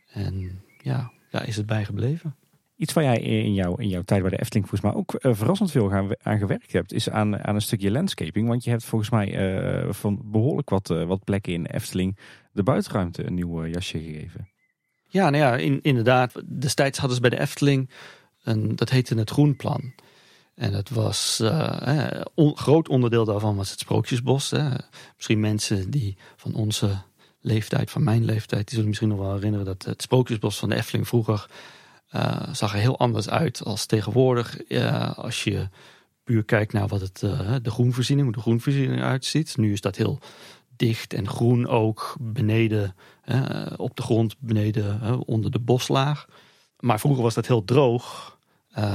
En 0.07 0.63
ja, 0.81 1.11
daar 1.35 1.47
is 1.47 1.55
het 1.57 1.65
bij 1.65 1.85
gebleven. 1.85 2.35
Iets 2.77 2.93
waar 2.93 3.03
jij 3.03 3.19
in, 3.19 3.53
jouw 3.53 3.75
in 3.75 3.87
jouw 3.87 4.01
tijd 4.01 4.21
bij 4.21 4.29
de 4.29 4.39
Efteling 4.39 4.69
volgens 4.69 4.91
mij 4.91 5.01
ook 5.01 5.25
uh, 5.25 5.33
verrassend 5.33 5.71
veel 5.71 5.89
gaan, 5.89 6.09
aan 6.21 6.37
gewerkt 6.37 6.71
hebt, 6.71 6.93
is 6.93 7.09
aan, 7.09 7.43
aan 7.43 7.55
een 7.55 7.61
stukje 7.61 7.91
landscaping. 7.91 8.47
Want 8.47 8.63
je 8.63 8.69
hebt 8.69 8.83
volgens 8.83 9.09
mij 9.09 9.55
uh, 9.83 9.93
van 9.93 10.21
behoorlijk 10.23 10.69
wat, 10.69 10.89
uh, 10.89 11.03
wat 11.03 11.23
plekken 11.23 11.53
in 11.53 11.65
Efteling 11.65 12.17
de 12.51 12.63
buitenruimte 12.63 13.25
een 13.25 13.33
nieuw 13.33 13.65
jasje 13.65 13.99
gegeven. 13.99 14.49
Ja, 15.07 15.29
nou 15.29 15.43
ja, 15.43 15.55
in, 15.55 15.79
inderdaad. 15.81 16.41
Destijds 16.59 16.97
hadden 16.97 17.15
ze 17.15 17.21
bij 17.21 17.29
de 17.29 17.39
Efteling, 17.39 17.89
een, 18.43 18.75
dat 18.75 18.89
heette 18.89 19.15
het 19.17 19.29
Groenplan. 19.29 19.93
En 20.55 20.71
dat 20.71 20.89
was 20.89 21.39
een 21.39 22.27
on, 22.33 22.57
groot 22.57 22.89
onderdeel 22.89 23.25
daarvan 23.25 23.55
was 23.55 23.69
het 23.69 23.79
Sprookjesbos. 23.79 24.51
Hè. 24.51 24.69
Misschien 25.15 25.39
mensen 25.39 25.89
die 25.89 26.17
van 26.35 26.53
onze 26.53 26.97
leeftijd, 27.45 27.91
van 27.91 28.03
mijn 28.03 28.25
leeftijd, 28.25 28.61
die 28.61 28.69
zullen 28.69 28.87
misschien 28.87 29.09
nog 29.09 29.19
wel 29.19 29.33
herinneren 29.33 29.65
dat 29.65 29.83
het 29.85 30.01
Sprookjesbos 30.01 30.57
van 30.57 30.69
de 30.69 30.75
Efteling 30.75 31.07
vroeger 31.07 31.47
uh, 32.15 32.53
zag 32.53 32.73
er 32.73 32.79
heel 32.79 32.99
anders 32.99 33.29
uit 33.29 33.63
als 33.63 33.85
tegenwoordig. 33.85 34.57
Uh, 34.67 35.17
als 35.17 35.43
je 35.43 35.69
puur 36.23 36.43
kijkt 36.43 36.73
naar 36.73 36.87
wat 36.87 37.01
het, 37.01 37.21
uh, 37.21 37.55
de 37.61 37.71
groenvoorziening, 37.71 38.27
hoe 38.27 38.35
de 38.35 38.41
groenvoorziening 38.41 39.01
uitziet. 39.01 39.57
Nu 39.57 39.71
is 39.71 39.81
dat 39.81 39.95
heel 39.95 40.19
dicht 40.75 41.13
en 41.13 41.27
groen 41.27 41.67
ook 41.67 42.15
beneden, 42.19 42.95
op 43.77 43.95
de 43.95 44.01
grond, 44.01 44.35
beneden 44.39 45.19
onder 45.25 45.51
de 45.51 45.59
boslaag. 45.59 46.27
Maar 46.79 46.99
vroeger 46.99 47.23
was 47.23 47.33
dat 47.33 47.47
heel 47.47 47.63
droog. 47.63 48.37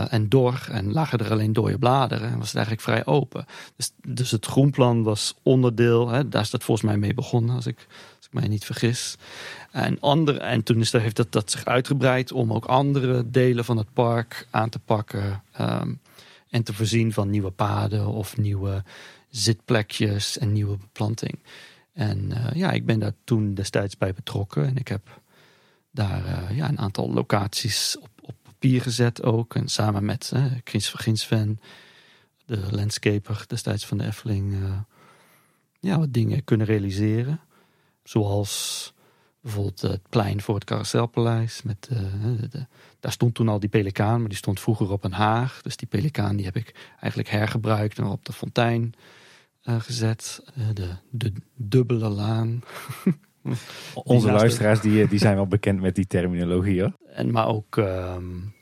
En 0.09 0.29
dor 0.29 0.69
en 0.71 0.93
lagen 0.93 1.19
er 1.19 1.31
alleen 1.31 1.53
dode 1.53 1.79
bladeren 1.79 2.29
en 2.31 2.39
was 2.39 2.47
het 2.47 2.57
eigenlijk 2.57 2.85
vrij 2.85 3.07
open. 3.07 3.45
Dus, 3.77 3.93
dus 4.07 4.31
het 4.31 4.47
groenplan 4.47 5.03
was 5.03 5.35
onderdeel, 5.43 6.09
hè, 6.09 6.29
daar 6.29 6.43
is 6.43 6.51
dat 6.51 6.65
volgens 6.65 6.87
mij 6.87 6.97
mee 6.97 7.15
begonnen 7.15 7.55
als 7.55 7.67
ik 7.67 7.87
mij 8.31 8.49
niet 8.49 8.65
vergis. 8.65 9.17
En, 9.71 10.01
andere, 10.01 10.39
en 10.39 10.63
toen 10.63 10.81
is 10.81 10.93
er, 10.93 11.01
heeft 11.01 11.17
dat, 11.17 11.33
dat 11.33 11.51
zich 11.51 11.65
uitgebreid 11.65 12.33
om 12.33 12.53
ook 12.53 12.65
andere 12.65 13.31
delen 13.31 13.65
van 13.65 13.77
het 13.77 13.93
park 13.93 14.47
aan 14.51 14.69
te 14.69 14.79
pakken. 14.79 15.43
Um, 15.61 16.01
en 16.51 16.63
te 16.63 16.75
voorzien 16.75 17.13
van 17.13 17.31
nieuwe 17.31 17.51
paden 17.51 18.07
of 18.07 18.37
nieuwe 18.37 18.85
zitplekjes 19.29 20.39
en 20.39 20.53
nieuwe 20.53 20.77
beplanting. 20.77 21.39
En 21.93 22.31
uh, 22.31 22.47
ja, 22.55 22.71
ik 22.71 22.87
ben 22.87 22.99
daar 22.99 23.13
toen 23.25 23.55
destijds 23.55 23.97
bij 23.97 24.13
betrokken 24.13 24.67
en 24.67 24.77
ik 24.77 24.89
heb 24.89 25.21
daar 25.91 26.25
uh, 26.25 26.57
ja, 26.57 26.69
een 26.69 26.79
aantal 26.79 27.13
locaties 27.13 27.99
op 28.21 28.35
papier 28.43 28.83
gezet 28.83 29.23
ook. 29.23 29.55
En 29.55 29.69
samen 29.69 30.05
met 30.05 30.31
uh, 30.35 30.45
Chris 30.65 30.89
Verginsven, 30.89 31.61
de 32.45 32.63
landscaper 32.71 33.45
destijds 33.47 33.87
van 33.87 33.99
de 33.99 34.05
Efteling, 34.05 34.53
uh, 34.53 34.79
ja, 35.81 35.99
wat 35.99 36.13
dingen 36.13 36.45
kunnen 36.45 36.67
realiseren. 36.67 37.41
Zoals 38.03 38.93
bijvoorbeeld 39.41 39.81
het 39.81 40.09
plein 40.09 40.41
voor 40.41 40.55
het 40.55 40.65
Carouselpaleis. 40.65 41.63
Met, 41.63 41.89
uh, 41.93 41.99
de, 42.51 42.67
daar 43.01 43.13
stond 43.13 43.35
toen 43.35 43.49
al 43.49 43.61
die 43.61 43.69
pelikaan, 43.69 44.21
maar 44.21 44.29
die 44.29 44.39
stond 44.39 44.61
vroeger 44.61 44.91
op 44.91 45.05
een 45.05 45.13
haag. 45.13 45.63
Dus 45.63 45.77
die 45.77 45.89
pelikaan 45.89 46.37
die 46.37 46.45
heb 46.45 46.57
ik 46.57 46.75
eigenlijk 47.01 47.29
hergebruikt 47.29 47.99
en 47.99 48.05
op 48.05 48.25
de 48.25 48.33
fontein 48.33 48.95
uh, 49.65 49.81
gezet. 49.81 50.43
Uh, 50.59 50.65
de, 50.75 50.89
de 51.11 51.33
dubbele 51.55 52.09
laan. 52.09 52.63
Onze 53.95 54.33
luisteraars 54.33 54.81
die, 54.81 55.09
die 55.09 55.19
zijn 55.19 55.35
wel 55.35 55.47
bekend 55.47 55.81
met 55.81 55.95
die 55.95 56.07
terminologie 56.07 56.81
hoor. 56.81 56.93
En 57.07 57.31
maar 57.31 57.47
ook 57.47 57.77
um, 57.77 58.55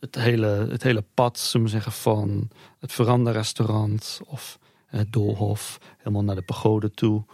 het, 0.00 0.14
hele, 0.14 0.66
het 0.70 0.82
hele 0.82 1.04
pad, 1.14 1.38
zullen 1.38 1.66
we 1.66 1.72
zeggen, 1.72 1.92
van 1.92 2.48
het 2.78 2.92
veranderrestaurant 2.92 4.20
of 4.26 4.58
het 4.86 5.12
doolhof, 5.12 5.78
helemaal 5.98 6.24
naar 6.24 6.34
de 6.34 6.42
pagode 6.42 6.90
toe. 6.90 7.24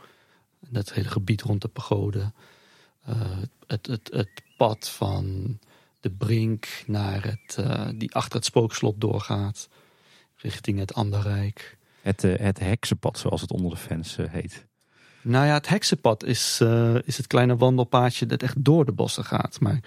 Dat 0.72 0.92
hele 0.92 1.08
gebied 1.08 1.42
rond 1.42 1.60
de 1.60 1.68
pagode. 1.68 2.32
Uh, 3.08 3.16
het, 3.66 3.86
het, 3.86 4.10
het 4.12 4.42
pad 4.56 4.88
van 4.88 5.58
de 6.00 6.10
brink 6.10 6.82
naar 6.86 7.24
het, 7.24 7.56
uh, 7.60 7.88
die 7.94 8.14
achter 8.14 8.34
het 8.36 8.44
spookslot 8.44 9.00
doorgaat, 9.00 9.68
richting 10.36 10.78
het 10.78 10.94
Anderrijk. 10.94 11.76
Het, 12.00 12.24
uh, 12.24 12.38
het 12.38 12.58
heksenpad, 12.58 13.18
zoals 13.18 13.40
het 13.40 13.52
onder 13.52 13.70
de 13.70 13.76
fans 13.76 14.16
heet. 14.16 14.66
Nou 15.20 15.46
ja, 15.46 15.54
het 15.54 15.68
heksenpad 15.68 16.24
is, 16.24 16.60
is 17.04 17.16
het 17.16 17.26
kleine 17.26 17.56
wandelpaadje 17.56 18.26
dat 18.26 18.42
echt 18.42 18.64
door 18.64 18.84
de 18.84 18.92
bossen 18.92 19.24
gaat. 19.24 19.60
Maar 19.60 19.80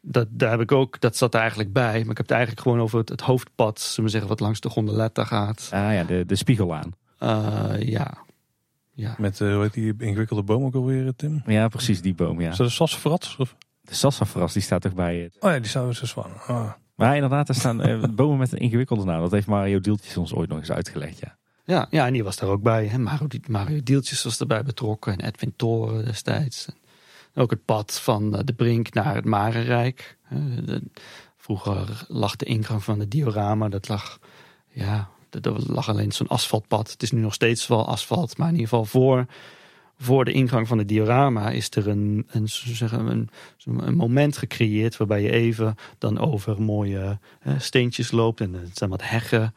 dat, 0.00 0.28
daar 0.30 0.50
heb 0.50 0.60
ik 0.60 0.72
ook, 0.72 1.00
dat 1.00 1.16
zat 1.16 1.34
er 1.34 1.40
eigenlijk 1.40 1.72
bij. 1.72 2.00
Maar 2.00 2.10
ik 2.10 2.16
heb 2.16 2.16
het 2.16 2.30
eigenlijk 2.30 2.60
gewoon 2.60 2.80
over 2.80 2.98
het, 2.98 3.08
het 3.08 3.20
hoofdpad, 3.20 3.80
zullen 3.80 4.04
we 4.04 4.10
zeggen, 4.10 4.28
wat 4.28 4.40
langs 4.40 4.60
de 4.60 4.68
gondoletta 4.68 5.24
gaat. 5.24 5.68
Ah 5.72 5.92
ja, 5.92 6.04
de, 6.04 6.24
de 6.26 6.36
spiegelaan. 6.36 6.92
Ja. 7.78 8.24
Ja. 8.94 9.14
Met 9.18 9.40
uh, 9.40 9.54
hoe 9.54 9.62
heet 9.62 9.72
die 9.72 9.94
ingewikkelde 9.98 10.42
boom 10.42 10.64
ook 10.64 10.74
alweer, 10.74 11.14
Tim? 11.16 11.42
Ja, 11.46 11.68
precies, 11.68 12.02
die 12.02 12.14
boom, 12.14 12.40
ja. 12.40 12.50
Is 12.50 12.56
dat 12.56 12.66
de 12.66 12.72
sassafras? 12.72 13.36
Of? 13.38 13.56
De 13.80 13.94
sassafras, 13.94 14.52
die 14.52 14.62
staat 14.62 14.82
toch 14.82 14.94
bij 14.94 15.18
het? 15.18 15.36
Oh 15.40 15.50
ja, 15.50 15.58
die 15.58 15.68
staat 15.68 15.86
dus 15.86 16.10
zwaar. 16.10 16.44
Oh. 16.48 16.72
Maar 16.94 17.14
inderdaad, 17.14 17.48
er 17.48 17.54
staan 17.54 17.88
uh, 17.88 18.04
bomen 18.16 18.38
met 18.38 18.52
een 18.52 18.58
ingewikkelde 18.58 19.04
naam. 19.04 19.20
Dat 19.20 19.30
heeft 19.30 19.46
Mario 19.46 19.80
Dieltjes 19.80 20.16
ons 20.16 20.34
ooit 20.34 20.48
nog 20.48 20.58
eens 20.58 20.72
uitgelegd, 20.72 21.18
ja. 21.18 21.36
Ja, 21.64 21.86
ja 21.90 22.06
en 22.06 22.12
die 22.12 22.24
was 22.24 22.36
daar 22.36 22.48
ook 22.48 22.62
bij. 22.62 22.86
Hè? 22.86 22.98
Mario, 22.98 23.26
Mario 23.48 23.80
Dieltjes 23.82 24.22
was 24.22 24.40
erbij 24.40 24.62
betrokken 24.62 25.12
en 25.12 25.26
Edwin 25.26 25.52
Toren 25.56 26.04
destijds. 26.04 26.68
Ook 27.34 27.50
het 27.50 27.64
pad 27.64 28.00
van 28.00 28.30
de 28.30 28.52
Brink 28.52 28.94
naar 28.94 29.14
het 29.14 29.24
Marenrijk. 29.24 30.18
Vroeger 31.36 32.04
lag 32.08 32.36
de 32.36 32.44
ingang 32.44 32.84
van 32.84 32.98
de 32.98 33.08
diorama, 33.08 33.68
dat 33.68 33.88
lag, 33.88 34.18
ja, 34.68 35.08
dat 35.40 35.68
lag 35.68 35.88
alleen 35.88 36.12
zo'n 36.12 36.28
asfaltpad. 36.28 36.90
Het 36.90 37.02
is 37.02 37.10
nu 37.10 37.20
nog 37.20 37.34
steeds 37.34 37.66
wel 37.66 37.86
asfalt, 37.86 38.36
maar 38.36 38.48
in 38.48 38.54
ieder 38.54 38.68
geval 38.68 38.84
voor, 38.84 39.26
voor 39.98 40.24
de 40.24 40.32
ingang 40.32 40.68
van 40.68 40.78
de 40.78 40.84
diorama 40.84 41.50
is 41.50 41.70
er 41.70 41.88
een, 41.88 42.26
een, 42.28 42.48
zeggen, 42.48 43.06
een, 43.06 43.30
een 43.64 43.96
moment 43.96 44.36
gecreëerd 44.36 44.96
waarbij 44.96 45.22
je 45.22 45.30
even 45.30 45.74
dan 45.98 46.18
over 46.18 46.62
mooie 46.62 47.18
hè, 47.38 47.58
steentjes 47.58 48.10
loopt 48.10 48.40
en 48.40 48.54
er 48.54 48.68
zijn 48.72 48.90
wat 48.90 49.02
heggen. 49.02 49.54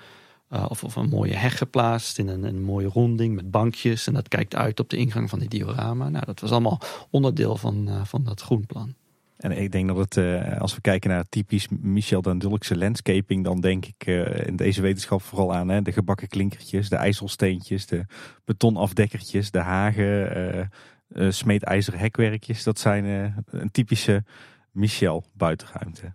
Uh, 0.53 0.65
of, 0.69 0.83
of, 0.83 0.95
een 0.95 1.09
mooie 1.09 1.33
heg 1.33 1.57
geplaatst 1.57 2.17
in 2.17 2.27
een, 2.27 2.43
een, 2.43 2.61
mooie 2.61 2.87
ronding 2.87 3.35
met 3.35 3.51
bankjes. 3.51 4.07
En 4.07 4.13
dat 4.13 4.27
kijkt 4.27 4.55
uit 4.55 4.79
op 4.79 4.89
de 4.89 4.97
ingang 4.97 5.29
van 5.29 5.39
die 5.39 5.49
diorama. 5.49 6.09
Nou, 6.09 6.25
dat 6.25 6.39
was 6.39 6.51
allemaal 6.51 6.81
onderdeel 7.09 7.55
van, 7.57 7.89
uh, 7.89 8.05
van 8.05 8.23
dat 8.23 8.41
groenplan. 8.41 8.95
En 9.37 9.51
ik 9.51 9.71
denk 9.71 9.87
dat 9.87 9.97
het, 9.97 10.15
uh, 10.15 10.57
als 10.57 10.75
we 10.75 10.81
kijken 10.81 11.09
naar 11.09 11.29
typisch 11.29 11.67
Michel 11.69 12.21
Dandulkse 12.21 12.77
landscaping, 12.77 13.43
dan 13.43 13.61
denk 13.61 13.85
ik 13.85 14.07
uh, 14.07 14.47
in 14.47 14.55
deze 14.55 14.81
wetenschap 14.81 15.21
vooral 15.21 15.53
aan 15.53 15.69
hè, 15.69 15.81
de 15.81 15.91
gebakken 15.91 16.27
klinkertjes, 16.27 16.89
de 16.89 16.95
ijzelsteentjes, 16.95 17.85
de 17.85 18.05
betonafdekkertjes, 18.45 19.51
de 19.51 19.59
hagen, 19.59 20.69
uh, 21.15 21.71
hekwerkjes. 21.99 22.63
Dat 22.63 22.79
zijn 22.79 23.05
een 23.45 23.71
typische 23.71 24.23
Michel 24.71 25.25
buitenruimte. 25.33 26.13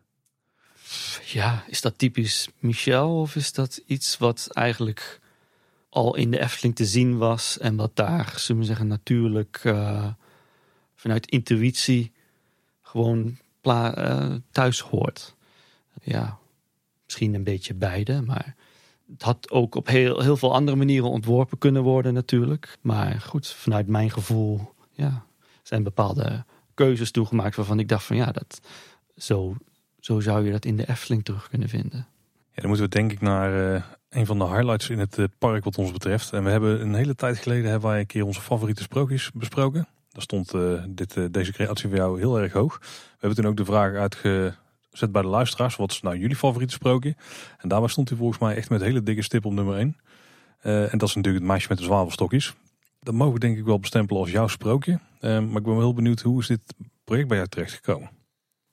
Ja, 1.24 1.64
is 1.66 1.80
dat 1.80 1.98
typisch 1.98 2.48
Michel 2.58 3.20
of 3.20 3.36
is 3.36 3.52
dat 3.52 3.82
iets 3.86 4.18
wat 4.18 4.48
eigenlijk 4.52 5.20
al 5.88 6.16
in 6.16 6.30
de 6.30 6.40
Efteling 6.40 6.76
te 6.76 6.86
zien 6.86 7.18
was 7.18 7.58
en 7.58 7.76
wat 7.76 7.96
daar, 7.96 8.34
zullen 8.36 8.60
we 8.60 8.66
zeggen, 8.66 8.86
natuurlijk 8.86 9.60
vanuit 10.94 11.26
intuïtie 11.26 12.12
gewoon 12.92 13.36
uh, 13.62 14.34
thuis 14.50 14.80
hoort. 14.80 15.34
Ja, 16.02 16.38
misschien 17.04 17.34
een 17.34 17.44
beetje 17.44 17.74
beide, 17.74 18.22
maar 18.22 18.54
het 19.12 19.22
had 19.22 19.50
ook 19.50 19.74
op 19.74 19.86
heel, 19.86 20.20
heel 20.20 20.36
veel 20.36 20.54
andere 20.54 20.76
manieren 20.76 21.10
ontworpen 21.10 21.58
kunnen 21.58 21.82
worden 21.82 22.14
natuurlijk. 22.14 22.78
Maar 22.80 23.20
goed, 23.20 23.48
vanuit 23.48 23.86
mijn 23.86 24.10
gevoel 24.10 24.74
ja, 24.90 25.24
zijn 25.62 25.82
bepaalde 25.82 26.44
keuzes 26.74 27.10
toegemaakt 27.10 27.56
waarvan 27.56 27.78
ik 27.78 27.88
dacht 27.88 28.04
van 28.04 28.16
ja, 28.16 28.32
dat, 28.32 28.60
zo, 29.16 29.56
zo 30.00 30.20
zou 30.20 30.44
je 30.44 30.52
dat 30.52 30.64
in 30.64 30.76
de 30.76 30.88
Efteling 30.88 31.24
terug 31.24 31.48
kunnen 31.48 31.68
vinden. 31.68 32.06
Ja, 32.54 32.60
dan 32.60 32.66
moeten 32.66 32.84
we 32.84 32.94
denk 32.94 33.12
ik 33.12 33.20
naar 33.20 33.74
uh, 33.74 33.82
een 34.08 34.26
van 34.26 34.38
de 34.38 34.44
highlights 34.44 34.90
in 34.90 34.98
het 34.98 35.18
uh, 35.18 35.26
park 35.38 35.64
wat 35.64 35.78
ons 35.78 35.92
betreft. 35.92 36.32
En 36.32 36.44
we 36.44 36.50
hebben 36.50 36.80
een 36.80 36.94
hele 36.94 37.14
tijd 37.14 37.38
geleden 37.38 37.70
hebben 37.70 37.90
wij 37.90 38.00
een 38.00 38.06
keer 38.06 38.24
onze 38.24 38.40
favoriete 38.40 38.82
sprookjes 38.82 39.30
besproken. 39.32 39.88
Daar 40.12 40.22
stond 40.22 40.54
uh, 40.54 40.82
dit, 40.88 41.16
uh, 41.16 41.26
deze 41.30 41.52
creatie 41.52 41.88
voor 41.88 41.98
jou 41.98 42.18
heel 42.18 42.38
erg 42.38 42.52
hoog. 42.52 42.78
We 42.80 43.16
hebben 43.18 43.38
toen 43.38 43.50
ook 43.50 43.56
de 43.56 43.64
vraag 43.64 43.94
uitgezet 43.94 45.12
bij 45.12 45.22
de 45.22 45.28
luisteraars. 45.28 45.76
Wat 45.76 45.90
is 45.90 46.00
nou 46.00 46.18
jullie 46.18 46.36
favoriete 46.36 46.74
sprookje? 46.74 47.16
En 47.58 47.68
daarbij 47.68 47.88
stond 47.88 48.08
hij 48.08 48.18
volgens 48.18 48.38
mij 48.38 48.56
echt 48.56 48.70
met 48.70 48.80
hele 48.80 49.02
dikke 49.02 49.22
stip 49.22 49.44
op 49.44 49.52
nummer 49.52 49.76
1. 49.76 49.96
Uh, 50.62 50.92
en 50.92 50.98
dat 50.98 51.08
is 51.08 51.14
natuurlijk 51.14 51.44
het 51.44 51.52
meisje 51.52 51.66
met 51.68 51.78
de 51.78 51.84
zwavelstokjes. 51.84 52.54
Dat 53.00 53.14
mogen 53.14 53.34
we 53.34 53.40
denk 53.40 53.58
ik 53.58 53.64
wel 53.64 53.78
bestempelen 53.78 54.22
als 54.22 54.30
jouw 54.30 54.46
sprookje. 54.48 55.00
maar 55.20 55.40
ik 55.40 55.52
ben 55.52 55.64
wel 55.64 55.78
heel 55.78 55.94
benieuwd, 55.94 56.20
hoe 56.20 56.40
is 56.40 56.46
dit 56.46 56.74
project 57.04 57.28
bij 57.28 57.36
jou 57.36 57.48
terechtgekomen? 57.48 58.10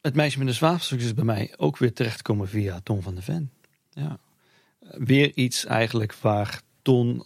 Het 0.01 0.15
meisje 0.15 0.37
met 0.37 0.47
de 0.47 0.53
zwavelstokjes 0.53 1.07
is 1.07 1.13
bij 1.13 1.23
mij 1.23 1.53
ook 1.57 1.77
weer 1.77 1.93
terechtgekomen 1.93 2.47
via 2.47 2.79
Ton 2.83 3.01
van 3.01 3.15
de 3.15 3.21
Ven. 3.21 3.51
Ja. 3.89 4.19
Weer 4.79 5.31
iets 5.35 5.65
eigenlijk 5.65 6.15
waar 6.15 6.61
Ton 6.81 7.25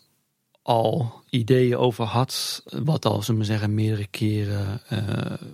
al 0.63 1.21
ideeën 1.29 1.77
over 1.77 2.05
had. 2.05 2.63
Wat 2.65 3.05
al, 3.05 3.21
zullen 3.21 3.39
we 3.39 3.45
zeggen, 3.45 3.73
meerdere 3.73 4.07
keren 4.07 4.81
uh, 4.91 5.49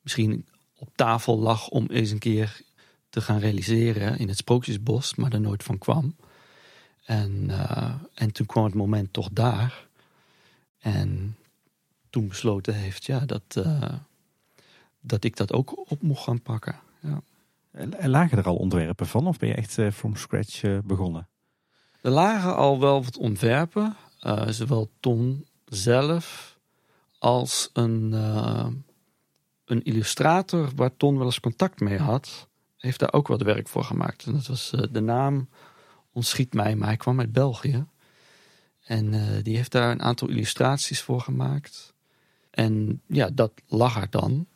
misschien 0.00 0.46
op 0.78 0.88
tafel 0.94 1.38
lag 1.38 1.68
om 1.68 1.86
eens 1.86 2.10
een 2.10 2.18
keer 2.18 2.60
te 3.08 3.20
gaan 3.20 3.38
realiseren 3.38 4.18
in 4.18 4.28
het 4.28 4.36
Sprookjesbos, 4.36 5.14
maar 5.14 5.32
er 5.32 5.40
nooit 5.40 5.62
van 5.62 5.78
kwam. 5.78 6.16
En, 7.04 7.44
uh, 7.48 7.94
en 8.14 8.32
toen 8.32 8.46
kwam 8.46 8.64
het 8.64 8.74
moment 8.74 9.12
toch 9.12 9.28
daar. 9.32 9.86
En 10.78 11.36
toen 12.10 12.28
besloten 12.28 12.74
heeft 12.74 13.04
ja, 13.04 13.18
dat, 13.18 13.56
uh, 13.58 13.92
dat 15.00 15.24
ik 15.24 15.36
dat 15.36 15.52
ook 15.52 15.90
op 15.90 16.02
mocht 16.02 16.22
gaan 16.22 16.42
pakken. 16.42 16.80
Ja. 17.00 17.20
En 17.72 18.08
lagen 18.08 18.38
er 18.38 18.46
al 18.46 18.56
ontwerpen 18.56 19.06
van 19.06 19.26
of 19.26 19.38
ben 19.38 19.48
je 19.48 19.54
echt 19.54 19.78
from 19.92 20.16
scratch 20.16 20.80
begonnen? 20.84 21.28
Er 22.00 22.10
lagen 22.10 22.56
al 22.56 22.80
wel 22.80 23.04
wat 23.04 23.16
ontwerpen. 23.16 23.96
Uh, 24.20 24.48
zowel 24.48 24.90
Ton 25.00 25.46
zelf 25.64 26.58
als 27.18 27.70
een, 27.72 28.10
uh, 28.12 28.66
een 29.64 29.82
illustrator 29.82 30.70
waar 30.74 30.96
Ton 30.96 31.16
wel 31.16 31.26
eens 31.26 31.40
contact 31.40 31.80
mee 31.80 31.98
had, 31.98 32.48
heeft 32.76 32.98
daar 32.98 33.12
ook 33.12 33.28
wat 33.28 33.42
werk 33.42 33.68
voor 33.68 33.84
gemaakt. 33.84 34.26
En 34.26 34.32
dat 34.32 34.46
was 34.46 34.72
uh, 34.74 34.82
de 34.90 35.00
naam 35.00 35.48
ontschiet 36.12 36.54
mij, 36.54 36.76
maar 36.76 36.88
hij 36.88 36.96
kwam 36.96 37.20
uit 37.20 37.32
België. 37.32 37.86
En 38.84 39.42
die 39.42 39.56
heeft 39.56 39.72
daar 39.72 39.90
een 39.90 40.02
aantal 40.02 40.28
illustraties 40.28 41.00
voor 41.00 41.20
gemaakt. 41.20 41.94
En 42.50 43.02
ja, 43.06 43.30
dat 43.30 43.52
lag 43.66 43.96
er 44.00 44.10
dan. 44.10 44.46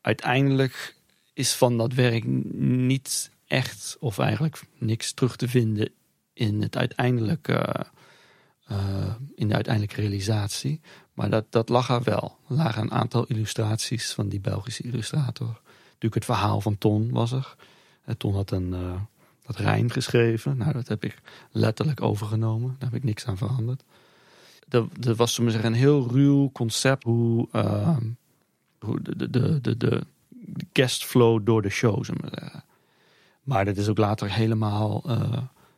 Uiteindelijk 0.00 0.96
is 1.32 1.52
van 1.54 1.76
dat 1.76 1.92
werk 1.92 2.24
niet 2.54 3.30
echt, 3.46 3.96
of 4.00 4.18
eigenlijk 4.18 4.62
niks 4.78 5.12
terug 5.12 5.36
te 5.36 5.48
vinden 5.48 5.92
in 6.32 6.62
het 6.62 6.76
uiteindelijke 6.76 7.86
uh, 8.70 8.78
in 9.34 9.48
de 9.48 9.54
uiteindelijke 9.54 10.00
realisatie. 10.00 10.80
Maar 11.14 11.30
dat, 11.30 11.44
dat 11.50 11.68
lag 11.68 11.88
er 11.88 12.02
wel. 12.02 12.36
Er 12.48 12.54
lagen 12.54 12.82
een 12.82 12.92
aantal 12.92 13.24
illustraties 13.24 14.12
van 14.12 14.28
die 14.28 14.40
Belgische 14.40 14.82
illustrator. 14.82 15.60
Natuurlijk 15.84 16.14
het 16.14 16.24
verhaal 16.24 16.60
van 16.60 16.78
Ton 16.78 17.10
was 17.10 17.32
er. 17.32 17.56
En 18.04 18.16
Ton 18.16 18.34
had 18.34 18.50
een 18.50 18.72
uh, 18.72 19.00
dat 19.46 19.56
Rijn 19.56 19.90
geschreven. 19.90 20.56
Nou, 20.56 20.72
dat 20.72 20.88
heb 20.88 21.04
ik 21.04 21.20
letterlijk 21.50 22.02
overgenomen. 22.02 22.76
Daar 22.78 22.90
heb 22.90 22.98
ik 22.98 23.04
niks 23.04 23.26
aan 23.26 23.36
veranderd. 23.36 23.84
Er, 24.68 25.14
was, 25.14 25.34
zo 25.34 25.48
zeggen, 25.48 25.72
een 25.72 25.78
heel 25.78 26.08
ruw 26.10 26.50
concept 26.52 27.04
hoe, 27.04 27.48
uh, 27.52 27.96
hoe 28.78 29.02
de, 29.02 29.16
de, 29.16 29.30
de, 29.30 29.60
de, 29.60 29.76
de 29.76 30.06
guestflow 30.72 31.46
door 31.46 31.62
de 31.62 31.68
show, 31.68 32.04
Maar 33.42 33.64
dat 33.64 33.76
is 33.76 33.88
ook 33.88 33.98
later 33.98 34.32
helemaal, 34.32 35.04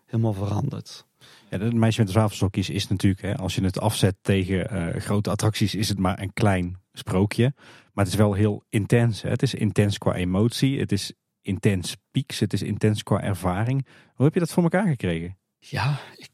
helemaal 0.07 0.33
veranderd. 0.33 1.05
Ja, 1.51 1.59
het 1.59 1.75
meisje 1.75 1.99
met 1.99 2.07
de 2.07 2.13
zwavelstokjes 2.13 2.71
is 2.71 2.89
natuurlijk, 2.89 3.23
hè, 3.23 3.37
als 3.37 3.55
je 3.55 3.65
het 3.65 3.81
afzet 3.81 4.17
tegen 4.21 4.75
uh, 4.75 5.01
grote 5.01 5.31
attracties, 5.31 5.75
is 5.75 5.89
het 5.89 5.99
maar 5.99 6.21
een 6.21 6.33
klein 6.33 6.77
sprookje. 6.93 7.53
Maar 7.93 8.05
het 8.05 8.13
is 8.13 8.21
wel 8.21 8.33
heel 8.33 8.65
intens. 8.69 9.23
Hè. 9.23 9.31
Het 9.31 9.43
is 9.43 9.55
intens 9.55 9.99
qua 9.99 10.15
emotie, 10.15 10.81
het 10.81 10.93
is 10.93 11.13
intens 11.43 11.97
pieks, 12.11 12.41
het 12.41 12.53
is 12.53 12.63
intens 12.63 13.03
qua 13.03 13.21
ervaring. 13.21 13.87
Hoe 14.15 14.25
heb 14.25 14.35
je 14.35 14.41
dat 14.41 14.53
voor 14.53 14.63
elkaar 14.63 14.87
gekregen? 14.87 15.37
Ja, 15.59 16.01
ik 16.17 16.29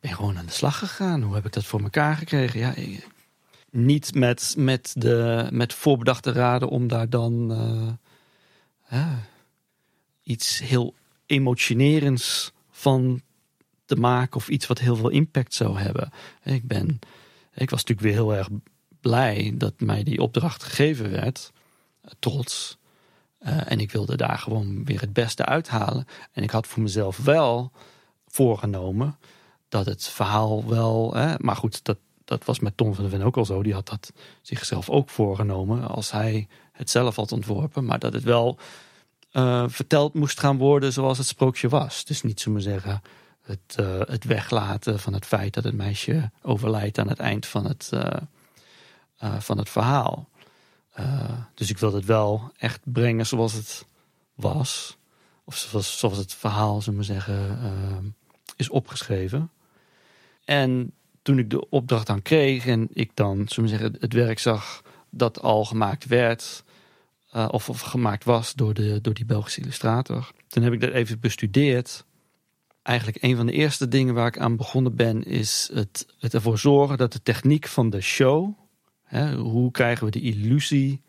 ben 0.00 0.12
gewoon 0.12 0.38
aan 0.38 0.46
de 0.46 0.52
slag 0.52 0.78
gegaan. 0.78 1.22
Hoe 1.22 1.34
heb 1.34 1.46
ik 1.46 1.52
dat 1.52 1.64
voor 1.64 1.80
elkaar 1.80 2.16
gekregen? 2.16 2.60
Ja, 2.60 2.74
niet 3.70 4.14
met, 4.14 4.54
met, 4.58 4.92
de, 4.96 5.48
met 5.50 5.74
voorbedachte 5.74 6.32
raden 6.32 6.68
om 6.68 6.88
daar 6.88 7.08
dan 7.08 7.52
uh, 8.92 9.12
iets 10.22 10.58
heel 10.58 10.94
emotionerends 11.26 12.52
van 12.70 13.22
te 13.90 13.96
maken 14.00 14.36
of 14.36 14.48
iets 14.48 14.66
wat 14.66 14.78
heel 14.78 14.96
veel 14.96 15.08
impact 15.08 15.54
zou 15.54 15.78
hebben. 15.78 16.12
Ik, 16.42 16.66
ben, 16.66 16.98
ik 17.54 17.70
was 17.70 17.84
natuurlijk 17.84 18.00
weer 18.00 18.12
heel 18.12 18.34
erg 18.34 18.48
blij 19.00 19.54
dat 19.54 19.80
mij 19.80 20.02
die 20.02 20.20
opdracht 20.20 20.62
gegeven 20.62 21.10
werd. 21.10 21.52
Trots. 22.18 22.78
Uh, 23.40 23.70
en 23.70 23.80
ik 23.80 23.92
wilde 23.92 24.16
daar 24.16 24.38
gewoon 24.38 24.84
weer 24.84 25.00
het 25.00 25.12
beste 25.12 25.44
uithalen. 25.44 26.06
En 26.32 26.42
ik 26.42 26.50
had 26.50 26.66
voor 26.66 26.82
mezelf 26.82 27.16
wel 27.16 27.72
voorgenomen 28.26 29.18
dat 29.68 29.86
het 29.86 30.08
verhaal 30.08 30.68
wel. 30.68 31.14
Hè, 31.14 31.34
maar 31.38 31.56
goed, 31.56 31.84
dat, 31.84 31.98
dat 32.24 32.44
was 32.44 32.58
met 32.58 32.76
Tom 32.76 32.94
van 32.94 33.04
de 33.04 33.10
Ven 33.10 33.22
ook 33.22 33.36
al 33.36 33.44
zo. 33.44 33.62
Die 33.62 33.74
had 33.74 33.88
dat 33.88 34.12
zichzelf 34.42 34.90
ook 34.90 35.10
voorgenomen 35.10 35.88
als 35.88 36.10
hij 36.10 36.48
het 36.72 36.90
zelf 36.90 37.16
had 37.16 37.32
ontworpen. 37.32 37.84
Maar 37.84 37.98
dat 37.98 38.12
het 38.12 38.22
wel 38.22 38.58
uh, 39.32 39.64
verteld 39.66 40.14
moest 40.14 40.40
gaan 40.40 40.58
worden 40.58 40.92
zoals 40.92 41.18
het 41.18 41.26
sprookje 41.26 41.68
was. 41.68 42.04
Dus 42.04 42.22
niet 42.22 42.40
zomaar 42.40 42.60
zeggen 42.60 43.02
het, 43.50 43.76
uh, 43.80 44.00
het 44.00 44.24
weglaten 44.24 45.00
van 45.00 45.12
het 45.12 45.26
feit 45.26 45.54
dat 45.54 45.64
het 45.64 45.74
meisje 45.74 46.30
overlijdt 46.42 46.98
aan 46.98 47.08
het 47.08 47.18
eind 47.18 47.46
van 47.46 47.64
het, 47.64 47.90
uh, 47.94 48.06
uh, 49.24 49.40
van 49.40 49.58
het 49.58 49.68
verhaal. 49.68 50.28
dus 51.54 51.70
ik 51.70 51.78
wilde 51.78 51.96
het 51.96 52.06
wel 52.06 52.52
echt 52.58 52.80
brengen 52.84 53.26
zoals 53.26 53.52
het 53.52 53.86
was. 54.34 54.98
Of 55.44 55.56
zoals, 55.56 55.98
zoals 55.98 56.16
het 56.16 56.34
verhaal, 56.34 56.82
zullen 56.82 56.98
we 56.98 57.04
zeggen, 57.04 58.14
is 58.56 58.68
opgeschreven. 58.68 59.50
En 60.44 60.92
toen 61.22 61.38
ik 61.38 61.50
de 61.50 61.68
opdracht 61.68 62.06
dan 62.06 62.22
kreeg 62.22 62.66
en 62.66 62.88
ik 62.92 63.10
dan, 63.14 63.48
zullen 63.48 63.70
we 63.70 63.76
zeggen, 63.76 63.96
het 64.00 64.12
werk 64.12 64.38
zag 64.38 64.82
dat 65.10 65.40
al 65.40 65.64
gemaakt 65.64 66.06
werd. 66.06 66.64
of, 67.32 67.68
of 67.68 67.80
gemaakt 67.80 68.24
was 68.24 68.54
door, 68.54 68.74
de, 68.74 69.00
door 69.00 69.14
die 69.14 69.24
Belgische 69.24 69.60
illustrator. 69.60 70.30
Toen 70.48 70.62
heb 70.62 70.72
ik 70.72 70.80
dat 70.80 70.90
even 70.90 71.20
bestudeerd 71.20 72.04
eigenlijk 72.82 73.22
een 73.22 73.36
van 73.36 73.46
de 73.46 73.52
eerste 73.52 73.88
dingen 73.88 74.14
waar 74.14 74.26
ik 74.26 74.38
aan 74.38 74.56
begonnen 74.56 74.96
ben, 74.96 75.22
is 75.22 75.70
het, 75.72 76.06
het 76.18 76.34
ervoor 76.34 76.58
zorgen 76.58 76.98
dat 76.98 77.12
de 77.12 77.22
techniek 77.22 77.66
van 77.66 77.90
de 77.90 78.00
show, 78.00 78.58
hè, 79.02 79.36
hoe 79.36 79.70
krijgen 79.70 80.04
we 80.04 80.10
de 80.10 80.20
illusie 80.20 81.02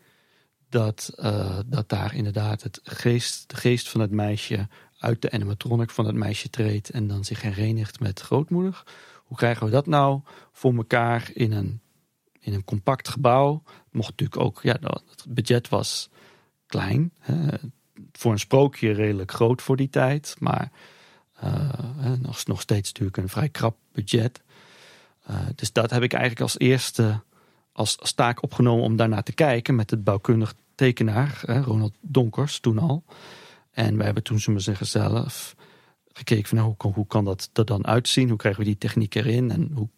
dat, 0.68 1.12
uh, 1.16 1.58
dat 1.66 1.88
daar 1.88 2.14
inderdaad 2.14 2.62
het 2.62 2.80
geest, 2.82 3.48
de 3.48 3.56
geest 3.56 3.88
van 3.88 4.00
het 4.00 4.10
meisje 4.10 4.68
uit 4.98 5.22
de 5.22 5.30
animatronic 5.30 5.90
van 5.90 6.06
het 6.06 6.14
meisje 6.14 6.50
treedt 6.50 6.90
en 6.90 7.06
dan 7.06 7.24
zich 7.24 7.42
herenigt 7.42 8.00
met 8.00 8.20
grootmoeder. 8.20 8.82
Hoe 9.24 9.36
krijgen 9.36 9.66
we 9.66 9.72
dat 9.72 9.86
nou 9.86 10.20
voor 10.52 10.74
elkaar 10.74 11.30
in 11.34 11.52
een, 11.52 11.80
in 12.40 12.54
een 12.54 12.64
compact 12.64 13.08
gebouw? 13.08 13.62
Mocht 13.90 14.10
natuurlijk 14.10 14.40
ook, 14.40 14.62
ja, 14.62 14.76
het 14.80 15.24
budget 15.28 15.68
was 15.68 16.10
klein. 16.66 17.12
Hè, 17.18 17.56
voor 18.12 18.32
een 18.32 18.38
sprookje 18.38 18.92
redelijk 18.92 19.30
groot 19.30 19.62
voor 19.62 19.76
die 19.76 19.88
tijd, 19.88 20.36
maar 20.38 20.70
nog, 22.20 22.46
nog 22.46 22.60
steeds 22.60 22.88
natuurlijk 22.88 23.16
een 23.16 23.28
vrij 23.28 23.48
krap 23.48 23.76
budget. 23.92 24.42
Uh, 25.30 25.36
dus 25.54 25.72
dat 25.72 25.90
heb 25.90 26.02
ik 26.02 26.12
eigenlijk 26.12 26.42
als 26.42 26.58
eerste 26.58 27.20
als, 27.72 28.00
als 28.00 28.12
taak 28.12 28.42
opgenomen 28.42 28.84
om 28.84 28.96
daarnaar 28.96 29.22
te 29.22 29.32
kijken 29.32 29.74
met 29.74 29.90
het 29.90 30.04
bouwkundig 30.04 30.54
tekenaar, 30.74 31.42
Ronald 31.46 31.94
Donkers, 32.00 32.60
toen 32.60 32.78
al. 32.78 33.04
En 33.70 33.96
wij 33.96 34.04
hebben 34.04 34.22
toen, 34.22 34.60
zelf 34.80 35.56
gekeken 36.12 36.48
van 36.48 36.56
nou, 36.56 36.68
hoe, 36.68 36.76
kan, 36.76 36.92
hoe 36.92 37.06
kan 37.06 37.24
dat 37.24 37.50
er 37.52 37.64
dan 37.64 37.86
uitzien? 37.86 38.28
Hoe 38.28 38.38
krijgen 38.38 38.60
we 38.60 38.66
die 38.66 38.78
techniek 38.78 39.14
erin? 39.14 39.50
En 39.50 39.70
hoe 39.74 39.88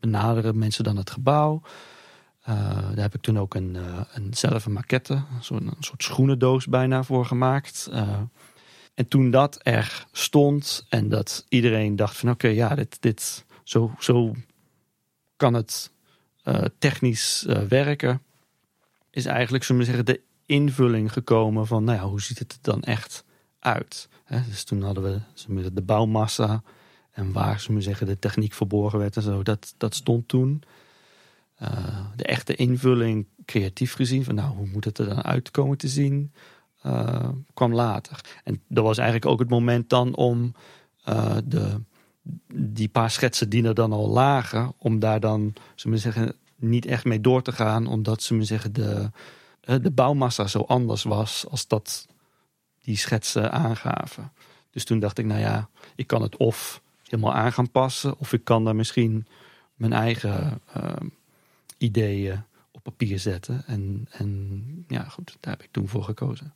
benaderen 0.00 0.58
mensen 0.58 0.84
dan 0.84 0.96
het 0.96 1.10
gebouw? 1.10 1.62
Uh, 2.48 2.56
daar 2.74 2.96
heb 2.96 3.14
ik 3.14 3.20
toen 3.20 3.38
ook 3.38 3.54
een, 3.54 3.78
een 4.14 4.34
zelf 4.34 4.64
een 4.64 4.72
maquette, 4.72 5.14
een, 5.48 5.66
een 5.66 5.76
soort 5.80 6.02
schoenendoos 6.02 6.66
bijna 6.66 7.02
voor 7.02 7.26
gemaakt. 7.26 7.88
Uh, 7.92 8.18
en 8.94 9.08
toen 9.08 9.30
dat 9.30 9.58
er 9.62 10.06
stond 10.12 10.86
en 10.88 11.08
dat 11.08 11.44
iedereen 11.48 11.96
dacht 11.96 12.16
van 12.16 12.30
oké, 12.30 12.48
ja, 12.48 12.74
dit, 12.74 12.96
dit, 13.00 13.44
zo, 13.62 13.94
zo 13.98 14.34
kan 15.36 15.54
het 15.54 15.90
technisch 16.78 17.46
werken, 17.68 18.22
is 19.10 19.26
eigenlijk, 19.26 19.64
zullen 19.64 19.80
we 19.80 19.86
zeggen, 19.86 20.06
de 20.06 20.20
invulling 20.46 21.12
gekomen 21.12 21.66
van 21.66 21.84
nou 21.84 21.98
ja, 21.98 22.08
hoe 22.08 22.20
ziet 22.20 22.38
het 22.38 22.52
er 22.52 22.58
dan 22.62 22.82
echt 22.82 23.24
uit? 23.58 24.08
Dus 24.48 24.64
toen 24.64 24.82
hadden 24.82 25.02
we 25.02 25.20
zeggen, 25.34 25.74
de 25.74 25.82
bouwmassa 25.82 26.62
en 27.10 27.32
waar, 27.32 27.60
zullen 27.60 27.76
we 27.76 27.82
zeggen, 27.82 28.06
de 28.06 28.18
techniek 28.18 28.52
verborgen 28.52 28.98
werd 28.98 29.16
en 29.16 29.22
zo. 29.22 29.42
Dat, 29.42 29.74
dat 29.76 29.94
stond 29.94 30.28
toen. 30.28 30.62
Uh, 31.62 32.00
de 32.16 32.24
echte 32.24 32.54
invulling, 32.54 33.26
creatief 33.44 33.92
gezien, 33.92 34.24
van 34.24 34.34
nou, 34.34 34.56
hoe 34.56 34.66
moet 34.66 34.84
het 34.84 34.98
er 34.98 35.06
dan 35.06 35.22
uitkomen 35.22 35.76
te 35.76 35.88
zien, 35.88 36.32
uh, 36.86 37.28
kwam 37.54 37.74
later. 37.74 38.20
En 38.44 38.62
dat 38.68 38.84
was 38.84 38.98
eigenlijk 38.98 39.30
ook 39.30 39.38
het 39.38 39.50
moment 39.50 39.88
dan 39.88 40.16
om 40.16 40.54
uh, 41.08 41.36
de, 41.44 41.80
die 42.54 42.88
paar 42.88 43.10
schetsen 43.10 43.48
die 43.48 43.64
er 43.64 43.74
dan 43.74 43.92
al 43.92 44.08
lagen, 44.08 44.72
om 44.78 44.98
daar 44.98 45.20
dan, 45.20 45.54
zullen 45.74 45.96
we 45.96 46.02
zeggen, 46.02 46.36
niet 46.56 46.86
echt 46.86 47.04
mee 47.04 47.20
door 47.20 47.42
te 47.42 47.52
gaan, 47.52 47.86
omdat 47.86 48.22
ze 48.22 48.34
me 48.34 48.44
zeggen 48.44 48.72
de, 48.72 49.10
de 49.60 49.90
bouwmassa 49.90 50.46
zo 50.46 50.60
anders 50.60 51.02
was 51.02 51.46
als 51.50 51.66
dat 51.66 52.06
die 52.82 52.96
schetsen 52.96 53.52
aangaven. 53.52 54.32
Dus 54.70 54.84
toen 54.84 54.98
dacht 54.98 55.18
ik, 55.18 55.24
nou 55.24 55.40
ja, 55.40 55.68
ik 55.94 56.06
kan 56.06 56.22
het 56.22 56.36
of 56.36 56.82
helemaal 57.04 57.34
aan 57.34 57.52
gaan 57.52 57.70
passen, 57.70 58.18
of 58.18 58.32
ik 58.32 58.44
kan 58.44 58.64
daar 58.64 58.76
misschien 58.76 59.26
mijn 59.74 59.92
eigen 59.92 60.60
uh, 60.76 60.92
ideeën 61.78 62.42
op 62.70 62.82
papier 62.82 63.18
zetten. 63.18 63.62
En, 63.66 64.08
en 64.10 64.84
ja, 64.88 65.02
goed, 65.02 65.36
daar 65.40 65.52
heb 65.52 65.62
ik 65.62 65.72
toen 65.72 65.88
voor 65.88 66.04
gekozen. 66.04 66.54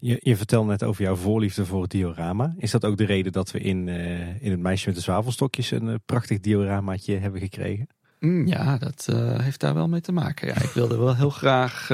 Je, 0.00 0.16
je 0.20 0.36
vertelde 0.36 0.68
net 0.68 0.82
over 0.82 1.02
jouw 1.02 1.14
voorliefde 1.14 1.66
voor 1.66 1.82
het 1.82 1.90
diorama. 1.90 2.54
Is 2.58 2.70
dat 2.70 2.84
ook 2.84 2.96
de 2.96 3.04
reden 3.04 3.32
dat 3.32 3.50
we 3.50 3.58
in, 3.60 3.86
uh, 3.86 4.42
in 4.42 4.50
het 4.50 4.60
Meisje 4.60 4.86
met 4.86 4.96
de 4.96 5.02
Zwavelstokjes 5.02 5.70
een 5.70 5.86
uh, 5.86 5.94
prachtig 6.06 6.40
dioramaatje 6.40 7.16
hebben 7.16 7.40
gekregen? 7.40 7.88
Mm, 8.20 8.46
ja, 8.46 8.78
dat 8.78 9.06
uh, 9.10 9.38
heeft 9.40 9.60
daar 9.60 9.74
wel 9.74 9.88
mee 9.88 10.00
te 10.00 10.12
maken. 10.12 10.48
Ja, 10.48 10.60
ik 10.62 10.70
wilde 10.70 10.96
wel 10.96 11.16
heel 11.16 11.30
graag, 11.30 11.88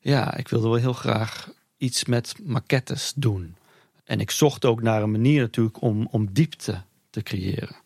ja, 0.00 0.36
ik 0.36 0.48
wilde 0.48 0.68
wel 0.68 0.78
heel 0.78 0.92
graag 0.92 1.50
iets 1.76 2.04
met 2.04 2.34
maquettes 2.44 3.12
doen. 3.16 3.56
En 4.04 4.20
ik 4.20 4.30
zocht 4.30 4.64
ook 4.64 4.82
naar 4.82 5.02
een 5.02 5.10
manier 5.10 5.40
natuurlijk 5.40 5.82
om, 5.82 6.08
om 6.10 6.32
diepte 6.32 6.82
te 7.10 7.22
creëren. 7.22 7.76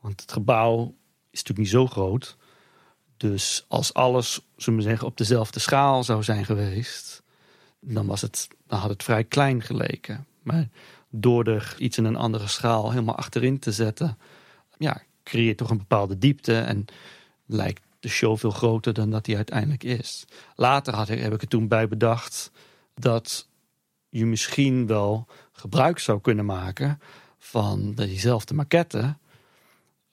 Want 0.00 0.20
het 0.20 0.32
gebouw 0.32 0.94
is 1.30 1.38
natuurlijk 1.42 1.58
niet 1.58 1.68
zo 1.68 1.86
groot. 1.86 2.36
Dus 3.16 3.64
als 3.68 3.94
alles, 3.94 4.40
zullen 4.56 4.78
we 4.78 4.84
zeggen, 4.84 5.06
op 5.06 5.16
dezelfde 5.16 5.60
schaal 5.60 6.04
zou 6.04 6.22
zijn 6.22 6.44
geweest, 6.44 7.21
dan, 7.84 8.06
was 8.06 8.20
het, 8.20 8.48
dan 8.66 8.78
had 8.78 8.90
het 8.90 9.02
vrij 9.02 9.24
klein 9.24 9.62
geleken. 9.62 10.26
Maar 10.42 10.68
door 11.10 11.44
er 11.44 11.74
iets 11.78 11.98
in 11.98 12.04
een 12.04 12.16
andere 12.16 12.48
schaal 12.48 12.90
helemaal 12.90 13.16
achterin 13.16 13.58
te 13.58 13.72
zetten, 13.72 14.18
ja, 14.78 15.02
creëer 15.24 15.46
je 15.46 15.54
toch 15.54 15.70
een 15.70 15.78
bepaalde 15.78 16.18
diepte 16.18 16.58
en 16.58 16.84
lijkt 17.46 17.82
de 18.00 18.08
show 18.08 18.38
veel 18.38 18.50
groter 18.50 18.92
dan 18.92 19.10
dat 19.10 19.24
die 19.24 19.36
uiteindelijk 19.36 19.84
is. 19.84 20.24
Later 20.56 20.94
had 20.94 21.08
ik, 21.08 21.20
heb 21.20 21.32
ik 21.32 21.42
er 21.42 21.48
toen 21.48 21.68
bij 21.68 21.88
bedacht 21.88 22.50
dat 22.94 23.48
je 24.08 24.26
misschien 24.26 24.86
wel 24.86 25.26
gebruik 25.52 25.98
zou 25.98 26.20
kunnen 26.20 26.44
maken 26.44 27.00
van 27.38 27.92
diezelfde 27.94 28.54
maquette. 28.54 29.16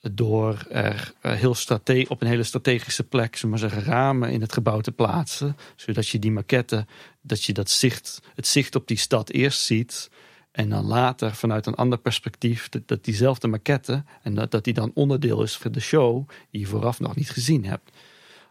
Door 0.02 0.66
er 0.70 1.14
heel 1.22 1.56
strate 1.56 2.06
op 2.08 2.22
een 2.22 2.28
hele 2.28 2.44
strategische 2.44 3.04
plek, 3.04 3.36
zullen 3.36 3.50
maar 3.50 3.70
zeggen, 3.70 3.84
ramen 3.84 4.32
in 4.32 4.42
het 4.42 4.54
gebouw 4.54 4.80
te 4.80 4.92
plaatsen. 4.92 5.58
Zodat 5.76 6.08
je 6.08 6.20
die 6.20 6.32
maquette, 6.32 6.86
dat 7.22 7.44
je 7.44 7.54
dat 7.54 7.70
zicht, 7.70 8.22
het 8.36 8.48
zicht 8.48 8.76
op 8.76 8.88
die 8.88 8.98
stad 8.98 9.30
eerst 9.30 9.62
ziet. 9.62 10.10
En 10.52 10.70
dan 10.70 10.86
later 10.86 11.36
vanuit 11.36 11.66
een 11.66 11.76
ander 11.76 12.00
perspectief 12.00 12.70
dat, 12.86 13.04
diezelfde 13.04 13.48
maquette. 13.48 14.04
En 14.22 14.36
dat, 14.36 14.52
dat 14.52 14.64
die 14.64 14.74
dan 14.74 14.92
onderdeel 14.94 15.44
is 15.44 15.58
van 15.58 15.72
de 15.72 15.80
show 15.80 16.30
die 16.52 16.62
je 16.62 16.68
vooraf 16.68 17.00
nog 17.00 17.16
niet 17.16 17.30
gezien 17.30 17.66
hebt. 17.66 17.92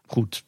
Goed, 0.07 0.45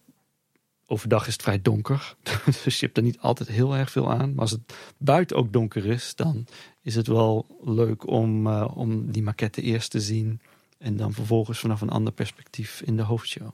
overdag 0.86 1.27
is 1.27 1.32
het 1.32 1.43
vrij 1.43 1.62
donker. 1.62 2.16
Dus 2.64 2.81
je 2.81 2.85
hebt 2.86 2.97
er 2.97 3.02
niet 3.02 3.18
altijd 3.18 3.48
heel 3.48 3.77
erg 3.77 3.90
veel 3.90 4.12
aan. 4.12 4.31
Maar 4.31 4.40
als 4.40 4.51
het 4.51 4.74
buiten 4.98 5.36
ook 5.36 5.52
donker 5.52 5.86
is, 5.86 6.14
dan 6.14 6.47
is 6.82 6.94
het 6.94 7.06
wel 7.06 7.47
leuk 7.64 8.06
om, 8.06 8.47
uh, 8.47 8.70
om 8.74 9.10
die 9.10 9.22
maquette 9.22 9.62
eerst 9.62 9.90
te 9.90 10.01
zien. 10.01 10.40
En 10.81 10.97
dan 10.97 11.12
vervolgens 11.12 11.59
vanaf 11.59 11.81
een 11.81 11.90
ander 11.90 12.12
perspectief 12.12 12.82
in 12.82 12.97
de 12.97 13.02
hoofdshow. 13.02 13.48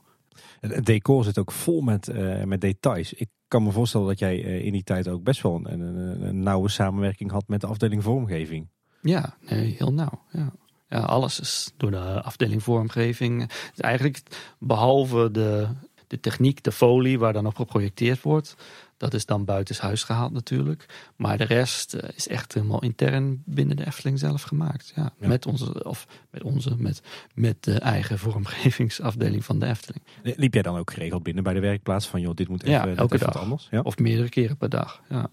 Het 0.59 0.85
decor 0.85 1.23
zit 1.23 1.37
ook 1.37 1.51
vol 1.51 1.81
met, 1.81 2.09
uh, 2.09 2.43
met 2.43 2.61
details. 2.61 3.13
Ik 3.13 3.29
kan 3.47 3.63
me 3.63 3.71
voorstellen 3.71 4.07
dat 4.07 4.19
jij 4.19 4.43
uh, 4.43 4.65
in 4.65 4.71
die 4.71 4.83
tijd 4.83 5.07
ook 5.07 5.23
best 5.23 5.41
wel 5.41 5.55
een, 5.63 5.79
een, 5.79 6.23
een, 6.23 6.39
nauwe 6.39 6.69
samenwerking 6.69 7.31
had 7.31 7.47
met 7.47 7.61
de 7.61 7.67
afdeling 7.67 8.03
vormgeving. 8.03 8.67
Ja, 9.01 9.37
nee, 9.49 9.75
heel 9.77 9.93
nauw. 9.93 10.21
Ja. 10.31 10.51
ja, 10.89 10.99
alles 10.99 11.39
is 11.39 11.71
door 11.77 11.91
de 11.91 12.21
afdeling 12.21 12.63
vormgeving. 12.63 13.51
eigenlijk 13.77 14.21
behalve 14.59 15.31
de, 15.31 15.67
de 16.07 16.19
techniek, 16.19 16.63
de 16.63 16.71
folie 16.71 17.19
waar 17.19 17.33
dan 17.33 17.45
op 17.45 17.55
geprojecteerd 17.55 18.21
wordt. 18.21 18.55
Dat 18.97 19.13
is 19.13 19.25
dan 19.25 19.45
buitenshuis 19.45 20.03
gehaald 20.03 20.31
natuurlijk. 20.31 20.85
Maar 21.15 21.37
de 21.37 21.43
rest 21.43 21.93
eh, 21.93 22.09
is 22.15 22.27
echt 22.27 22.53
helemaal 22.53 22.81
intern 22.81 23.41
binnen 23.45 23.75
de 23.75 23.85
Efteling 23.85 24.19
zelf 24.19 24.41
gemaakt. 24.41 24.91
Ja, 24.95 25.13
Met 25.17 25.45
onze, 25.45 25.83
of 25.83 26.07
met 26.29 26.43
onze, 26.43 26.75
met, 26.77 27.01
met 27.33 27.63
de 27.63 27.79
eigen 27.79 28.19
vormgevingsafdeling 28.19 29.45
van 29.45 29.59
de 29.59 29.65
Efteling. 29.65 30.03
Liep 30.21 30.53
jij 30.53 30.61
dan 30.61 30.77
ook 30.77 30.91
geregeld 30.91 31.23
binnen 31.23 31.43
bij 31.43 31.53
de 31.53 31.59
werkplaats 31.59 32.07
van 32.07 32.21
joh, 32.21 32.35
dit 32.35 32.47
moet 32.47 32.63
even, 32.63 32.89
ja, 32.89 32.95
elke 32.95 33.17
dag. 33.17 33.37
anders? 33.37 33.67
Ja? 33.71 33.79
Of 33.81 33.97
meerdere 33.97 34.29
keren 34.29 34.57
per 34.57 34.69
dag. 34.69 35.01
Ja. 35.09 35.29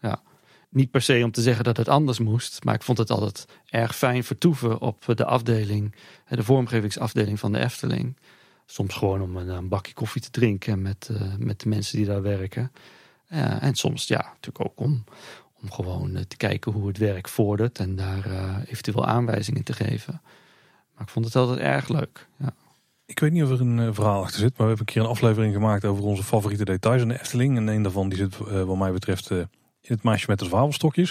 ja. 0.00 0.22
Niet 0.70 0.90
per 0.90 1.02
se 1.02 1.20
om 1.24 1.30
te 1.30 1.42
zeggen 1.42 1.64
dat 1.64 1.76
het 1.76 1.88
anders 1.88 2.18
moest, 2.18 2.64
maar 2.64 2.74
ik 2.74 2.82
vond 2.82 2.98
het 2.98 3.10
altijd 3.10 3.44
erg 3.66 3.96
fijn 3.96 4.24
vertoeven 4.24 4.80
op 4.80 5.04
de 5.14 5.24
afdeling, 5.24 5.94
de 6.28 6.42
vormgevingsafdeling 6.42 7.38
van 7.38 7.52
de 7.52 7.58
Efteling. 7.58 8.16
Soms 8.66 8.94
gewoon 8.94 9.22
om 9.22 9.36
een, 9.36 9.48
een 9.48 9.68
bakje 9.68 9.92
koffie 9.92 10.22
te 10.22 10.30
drinken 10.30 10.82
met, 10.82 11.08
uh, 11.12 11.34
met 11.38 11.60
de 11.60 11.68
mensen 11.68 11.96
die 11.96 12.06
daar 12.06 12.22
werken. 12.22 12.72
En 13.60 13.74
soms 13.74 14.06
ja, 14.06 14.32
natuurlijk 14.34 14.64
ook 14.64 14.86
om, 14.86 15.04
om 15.62 15.70
gewoon 15.70 16.16
uh, 16.16 16.20
te 16.20 16.36
kijken 16.36 16.72
hoe 16.72 16.88
het 16.88 16.98
werk 16.98 17.28
vordert 17.28 17.78
en 17.78 17.96
daar 17.96 18.24
eventueel 18.66 19.06
aanwijzingen 19.06 19.64
te 19.64 19.72
geven. 19.72 20.20
Maar 20.94 21.02
ik 21.06 21.08
vond 21.08 21.24
het 21.24 21.36
altijd 21.36 21.58
erg 21.58 21.88
leuk. 21.88 22.28
Ja. 22.36 22.54
Ik 23.06 23.20
weet 23.20 23.32
niet 23.32 23.42
of 23.42 23.50
er 23.50 23.60
een 23.60 23.94
verhaal 23.94 24.22
achter 24.22 24.40
zit, 24.40 24.56
maar 24.56 24.66
we 24.66 24.74
hebben 24.74 24.86
een 24.86 24.92
keer 24.92 25.02
een 25.02 25.08
aflevering 25.08 25.54
gemaakt 25.54 25.84
over 25.84 26.04
onze 26.04 26.22
favoriete 26.22 26.64
details 26.64 27.02
in 27.02 27.08
de 27.08 27.20
Efteling. 27.20 27.56
En 27.56 27.68
een 27.68 27.82
daarvan 27.82 28.08
die 28.08 28.18
zit 28.18 28.38
wat 28.38 28.76
mij 28.76 28.92
betreft 28.92 29.30
in 29.30 29.94
het 29.94 30.02
maasje 30.02 30.26
met 30.28 30.38
de 30.38 30.44
zwavelstokjes. 30.44 31.10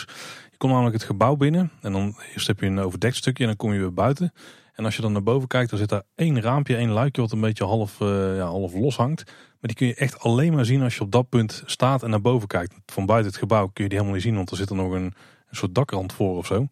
Je 0.51 0.57
komt 0.57 0.71
namelijk 0.71 0.95
het 0.95 1.05
gebouw 1.05 1.35
binnen 1.35 1.71
en 1.81 1.91
dan 1.91 2.15
eerst 2.33 2.47
heb 2.47 2.59
je 2.59 2.65
een 2.65 2.79
overdekt 2.79 3.15
stukje 3.15 3.43
en 3.43 3.49
dan 3.49 3.57
kom 3.57 3.73
je 3.73 3.79
weer 3.79 3.93
buiten. 3.93 4.33
En 4.77 4.85
als 4.85 4.95
je 4.95 5.01
dan 5.01 5.11
naar 5.11 5.23
boven 5.23 5.47
kijkt, 5.47 5.69
dan 5.69 5.79
zit 5.79 5.89
daar 5.89 6.03
één 6.15 6.41
raampje, 6.41 6.75
één 6.75 6.89
luikje 6.89 7.21
wat 7.21 7.31
een 7.31 7.41
beetje 7.41 7.63
half, 7.63 7.99
uh, 7.99 8.35
ja, 8.35 8.45
half 8.45 8.73
los 8.73 8.95
hangt. 8.95 9.23
Maar 9.25 9.35
die 9.59 9.75
kun 9.75 9.87
je 9.87 9.95
echt 9.95 10.19
alleen 10.19 10.53
maar 10.53 10.65
zien 10.65 10.81
als 10.81 10.95
je 10.95 11.01
op 11.01 11.11
dat 11.11 11.29
punt 11.29 11.63
staat 11.65 12.03
en 12.03 12.09
naar 12.09 12.21
boven 12.21 12.47
kijkt. 12.47 12.75
Van 12.85 13.05
buiten 13.05 13.31
het 13.31 13.39
gebouw 13.39 13.67
kun 13.67 13.83
je 13.83 13.89
die 13.89 13.97
helemaal 13.97 14.13
niet 14.13 14.27
zien, 14.27 14.35
want 14.35 14.51
er 14.51 14.57
zit 14.57 14.69
er 14.69 14.75
nog 14.75 14.91
een, 14.91 15.13
soort 15.51 15.75
dakrand 15.75 16.13
voor 16.13 16.37
of 16.37 16.45
zo. 16.45 16.67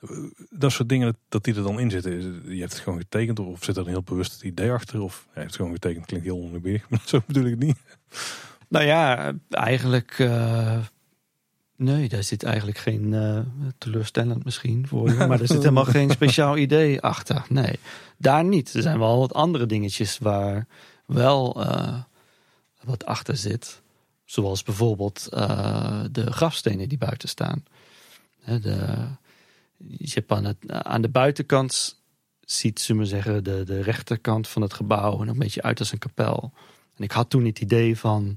Eh, 0.00 0.08
dat 0.50 0.72
soort 0.72 0.88
dingen, 0.88 1.16
dat 1.28 1.44
die 1.44 1.54
er 1.54 1.62
dan 1.62 1.80
in 1.80 1.90
zitten. 1.90 2.42
Je 2.54 2.60
hebt 2.60 2.72
het 2.72 2.82
gewoon 2.82 2.98
getekend 2.98 3.38
of 3.38 3.64
zit 3.64 3.76
er 3.76 3.82
een 3.82 3.88
heel 3.88 4.02
bewust 4.02 4.42
idee 4.42 4.72
achter? 4.72 5.00
Of 5.00 5.22
je 5.24 5.30
hebt 5.32 5.46
het 5.46 5.56
gewoon 5.56 5.72
getekend, 5.72 6.06
klinkt 6.06 6.26
heel 6.26 6.42
oneerbiedig, 6.42 6.88
maar 6.90 7.02
zo 7.04 7.20
bedoel 7.26 7.44
ik 7.44 7.50
het 7.50 7.62
niet. 7.62 7.78
Nou 8.68 8.84
ja, 8.84 9.32
eigenlijk... 9.50 10.18
Uh 10.18 10.78
Nee, 11.76 12.08
daar 12.08 12.22
zit 12.22 12.42
eigenlijk 12.42 12.78
geen 12.78 13.12
uh, 13.12 13.38
teleurstellend 13.78 14.44
misschien 14.44 14.86
voor 14.86 15.08
je. 15.08 15.14
Maar 15.26 15.40
er 15.40 15.46
zit 15.46 15.58
helemaal 15.58 15.84
geen 15.84 16.10
speciaal 16.10 16.56
idee 16.56 17.00
achter. 17.00 17.44
Nee, 17.48 17.78
daar 18.16 18.44
niet. 18.44 18.74
Er 18.74 18.82
zijn 18.82 18.98
wel 18.98 19.18
wat 19.18 19.34
andere 19.34 19.66
dingetjes 19.66 20.18
waar 20.18 20.66
wel 21.06 21.60
uh, 21.60 22.00
wat 22.82 23.04
achter 23.04 23.36
zit. 23.36 23.82
Zoals 24.24 24.62
bijvoorbeeld 24.62 25.28
uh, 25.34 26.00
de 26.12 26.32
grafstenen 26.32 26.88
die 26.88 26.98
buiten 26.98 27.28
staan. 27.28 27.64
De, 28.44 29.06
je 29.76 30.10
hebt 30.14 30.32
aan, 30.32 30.44
het, 30.44 30.56
aan 30.68 31.02
de 31.02 31.08
buitenkant 31.08 32.00
ziet, 32.40 32.80
ze 32.80 32.94
maar 32.94 33.06
zeggen, 33.06 33.44
de, 33.44 33.62
de 33.64 33.82
rechterkant 33.82 34.48
van 34.48 34.62
het 34.62 34.72
gebouw 34.72 35.22
er 35.22 35.28
een 35.28 35.38
beetje 35.38 35.62
uit 35.62 35.78
als 35.78 35.92
een 35.92 35.98
kapel. 35.98 36.52
En 36.96 37.04
ik 37.04 37.12
had 37.12 37.30
toen 37.30 37.44
het 37.44 37.60
idee 37.60 37.98
van 37.98 38.36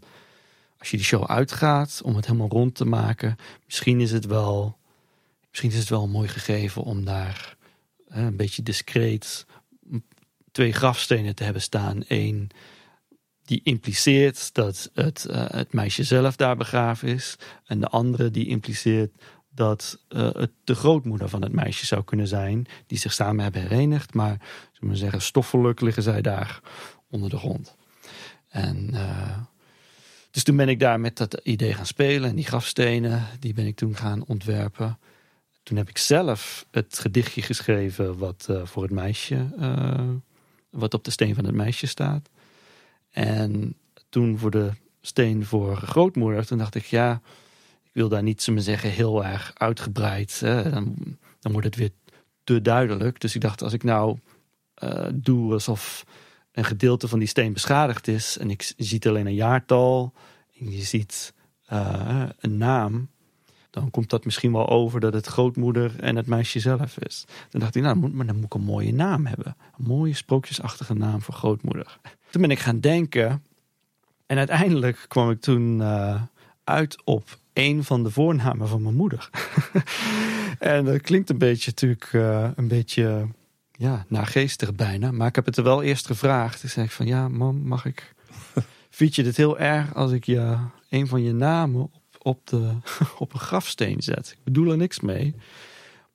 als 0.80 0.92
je 0.92 0.98
die 0.98 1.06
show 1.06 1.26
uitgaat 1.26 2.02
om 2.04 2.16
het 2.16 2.26
helemaal 2.26 2.50
rond 2.50 2.76
te 2.76 2.86
maken, 2.86 3.36
misschien 3.66 4.00
is 4.00 4.12
het 4.12 4.26
wel, 4.26 4.78
misschien 5.50 5.72
is 5.72 5.78
het 5.78 5.90
wel 5.90 6.08
mooi 6.08 6.28
gegeven 6.28 6.84
om 6.84 7.06
daar 7.06 7.58
een 8.08 8.36
beetje 8.36 8.64
discreet 8.64 9.46
twee 10.52 10.72
grafstenen 10.72 11.36
te 11.36 11.44
hebben 11.44 11.62
staan. 11.62 12.04
Eén 12.08 12.52
die 13.46 13.62
impliceert 13.64 14.54
dat 14.54 14.90
het, 14.94 15.28
uh, 15.30 15.46
het 15.48 15.74
meisje 15.74 16.04
zelf 16.04 16.36
daar 16.36 16.56
begraven 16.56 17.08
is. 17.08 17.36
En 17.66 17.80
de 17.80 17.88
andere 17.88 18.32
die 18.32 18.48
impliceert 18.48 19.12
dat 19.50 20.00
uh, 20.10 20.30
het 20.34 20.52
de 20.64 20.76
grootmoeder 20.76 21.30
van 21.30 21.42
het 21.42 21.52
meisje 21.52 21.86
zou 21.86 22.04
kunnen 22.04 22.28
zijn. 22.28 22.68
Die 22.88 22.98
zich 22.98 23.14
samen 23.14 23.44
hebben 23.44 23.62
herenigd. 23.62 24.14
Maar 24.14 24.42
zullen 24.72 24.94
we 24.94 25.00
zeggen, 25.00 25.22
stoffelijk 25.22 25.82
liggen 25.82 26.04
zij 26.04 26.22
daar 26.22 26.62
onder 27.10 27.30
de 27.30 27.38
grond. 27.38 27.76
En 28.50 28.90
uh, 28.94 29.38
dus 30.32 30.44
toen 30.44 30.56
ben 30.56 30.70
ik 30.70 30.80
daar 30.80 31.00
met 31.00 31.18
dat 31.18 31.34
idee 31.44 31.74
gaan 31.74 31.86
spelen. 31.86 32.30
En 32.30 32.36
die 32.36 32.46
grafstenen, 32.46 33.28
die 33.40 33.54
ben 33.54 33.66
ik 33.66 33.76
toen 33.76 33.96
gaan 33.96 34.26
ontwerpen. 34.26 35.00
Toen 35.64 35.78
heb 35.78 35.90
ik 35.90 35.98
zelf 35.98 36.66
het 36.72 37.00
gedichtje 37.00 37.42
geschreven 37.42 38.18
wat 38.18 38.48
uh, 38.50 38.66
voor 38.66 38.84
het 38.84 38.92
meisje, 38.92 39.48
uh, 39.60 40.10
wat 40.70 40.94
op 40.94 41.04
de 41.04 41.12
steen 41.12 41.36
van 41.36 41.46
het 41.46 41.56
meisje 41.56 41.88
staat. 41.88 42.30
En 43.10 43.76
toen 44.10 44.38
voor 44.38 44.52
de 44.52 44.72
steen 45.02 45.46
voor 45.46 45.78
grootmoeder, 45.78 46.46
toen 46.46 46.58
dacht 46.58 46.76
ik, 46.76 46.86
ja, 46.86 47.22
ik 47.84 47.92
wil 47.94 48.10
daar 48.10 48.24
niet, 48.24 48.42
zullen 48.42 48.62
zeggen, 48.62 48.90
heel 48.90 49.26
erg 49.26 49.52
uitgebreid. 49.54 50.40
Hè? 50.40 50.70
Dan, 50.70 50.96
dan 51.40 51.52
wordt 51.52 51.68
het 51.68 51.76
weer 51.76 51.92
te 52.44 52.62
duidelijk. 52.62 53.20
Dus 53.20 53.36
ik 53.36 53.42
dacht, 53.42 53.62
als 53.62 53.74
ik 53.74 53.84
nou 53.84 54.18
uh, 54.84 55.08
doe 55.14 55.54
alsof 55.54 56.06
een 56.52 56.66
gedeelte 56.66 57.08
van 57.08 57.20
die 57.20 57.28
steen 57.28 57.54
beschadigd 57.54 58.08
is 58.08 58.38
en 58.38 58.50
ik 58.50 58.74
je 58.78 58.84
ziet 58.84 59.08
alleen 59.08 59.26
een 59.26 59.34
jaartal 59.34 60.14
en 60.60 60.72
je 60.72 60.82
ziet 60.82 61.34
uh, 61.74 62.24
een 62.40 62.58
naam, 62.58 63.10
dan 63.70 63.92
komt 63.92 64.10
dat 64.10 64.26
misschien 64.26 64.52
wel 64.52 64.70
over 64.70 65.00
dat 65.00 65.14
het 65.14 65.26
grootmoeder 65.26 66.00
en 66.00 66.16
het 66.16 66.28
meisje 66.28 66.60
zelf 66.60 66.98
is. 66.98 67.26
Dan 67.50 67.62
dacht 67.62 67.76
ik, 67.76 67.84
nou, 67.84 68.10
maar 68.10 68.26
dan 68.26 68.36
moet 68.36 68.46
ik 68.46 68.54
een 68.54 68.62
mooie 68.62 68.94
naam 68.94 69.26
hebben. 69.26 69.56
Een 69.78 69.86
mooie 69.86 70.14
sprookjesachtige 70.14 70.94
naam 70.94 71.22
voor 71.22 71.34
grootmoeder. 71.34 72.00
Toen 72.30 72.42
ben 72.42 72.52
ik 72.52 72.60
gaan 72.60 72.80
denken 72.80 73.44
en 74.26 74.38
uiteindelijk 74.38 75.06
kwam 75.08 75.30
ik 75.30 75.42
toen 75.42 75.80
uh, 75.80 76.22
uit 76.64 77.02
op 77.04 77.38
een 77.54 77.84
van 77.84 78.04
de 78.04 78.12
voornamen 78.12 78.68
van 78.68 78.82
mijn 78.82 78.96
moeder. 78.96 79.30
en 80.60 80.86
dat 80.86 81.02
klinkt 81.02 81.30
een 81.30 81.38
beetje 81.38 81.70
natuurlijk 81.70 82.14
uh, 82.14 82.50
een 82.56 82.68
beetje 82.68 83.28
ja, 83.80 84.06
naargeestig 84.08 84.76
bijna. 84.76 85.12
Maar 85.12 85.28
ik 85.28 85.36
heb 85.36 85.46
het 85.46 85.58
er 85.58 85.64
wel 85.64 85.84
eerst 85.84 86.06
gevraagd. 86.06 86.64
Ik 86.64 86.70
zei 86.70 86.90
van 86.90 87.06
ja, 87.06 87.28
mam, 87.28 87.58
mag 87.68 87.86
ik. 87.86 88.16
Vind 88.90 89.16
je 89.16 89.24
dit 89.24 89.38
heel 89.38 89.60
erg 89.60 89.96
als 89.96 90.12
ik 90.12 90.24
je 90.26 90.58
een 90.90 91.08
van 91.08 91.24
je 91.24 91.34
namen 91.34 91.82
op, 91.82 91.94
op, 92.18 92.48
de, 92.48 92.76
op 93.18 93.34
een 93.34 93.40
grafsteen 93.40 94.02
zet? 94.02 94.32
Ik 94.38 94.44
bedoel 94.44 94.72
er 94.72 94.78
niks 94.78 95.00
mee. 95.00 95.36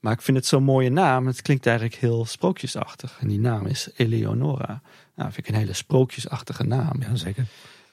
Maar 0.01 0.13
ik 0.13 0.23
vind 0.23 0.37
het 0.37 0.47
zo'n 0.47 0.63
mooie 0.63 0.91
naam. 0.91 1.27
Het 1.27 1.43
klinkt 1.43 1.67
eigenlijk 1.67 1.97
heel 1.97 2.25
sprookjesachtig. 2.25 3.17
En 3.21 3.29
die 3.29 3.41
naam 3.41 3.67
is 3.67 3.91
Eleonora. 3.97 4.83
Nou, 5.15 5.33
vind 5.33 5.47
ik 5.49 5.55
een 5.55 5.61
hele 5.61 5.73
sprookjesachtige 5.73 6.65
naam. 6.65 7.03
Ja, 7.03 7.17
zeker. 7.17 7.47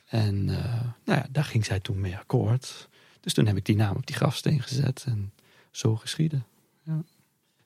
En 0.05 0.47
uh, 0.47 0.57
nou 1.05 1.19
ja, 1.19 1.25
daar 1.29 1.45
ging 1.45 1.65
zij 1.65 1.79
toen 1.79 1.99
mee 1.99 2.17
akkoord. 2.17 2.89
Dus 3.19 3.33
toen 3.33 3.45
heb 3.45 3.57
ik 3.57 3.65
die 3.65 3.75
naam 3.75 3.95
op 3.95 4.07
die 4.07 4.15
grafsteen 4.15 4.61
gezet. 4.61 5.03
En 5.07 5.33
zo 5.71 5.95
geschieden. 5.95 6.45
Ja. 6.83 7.03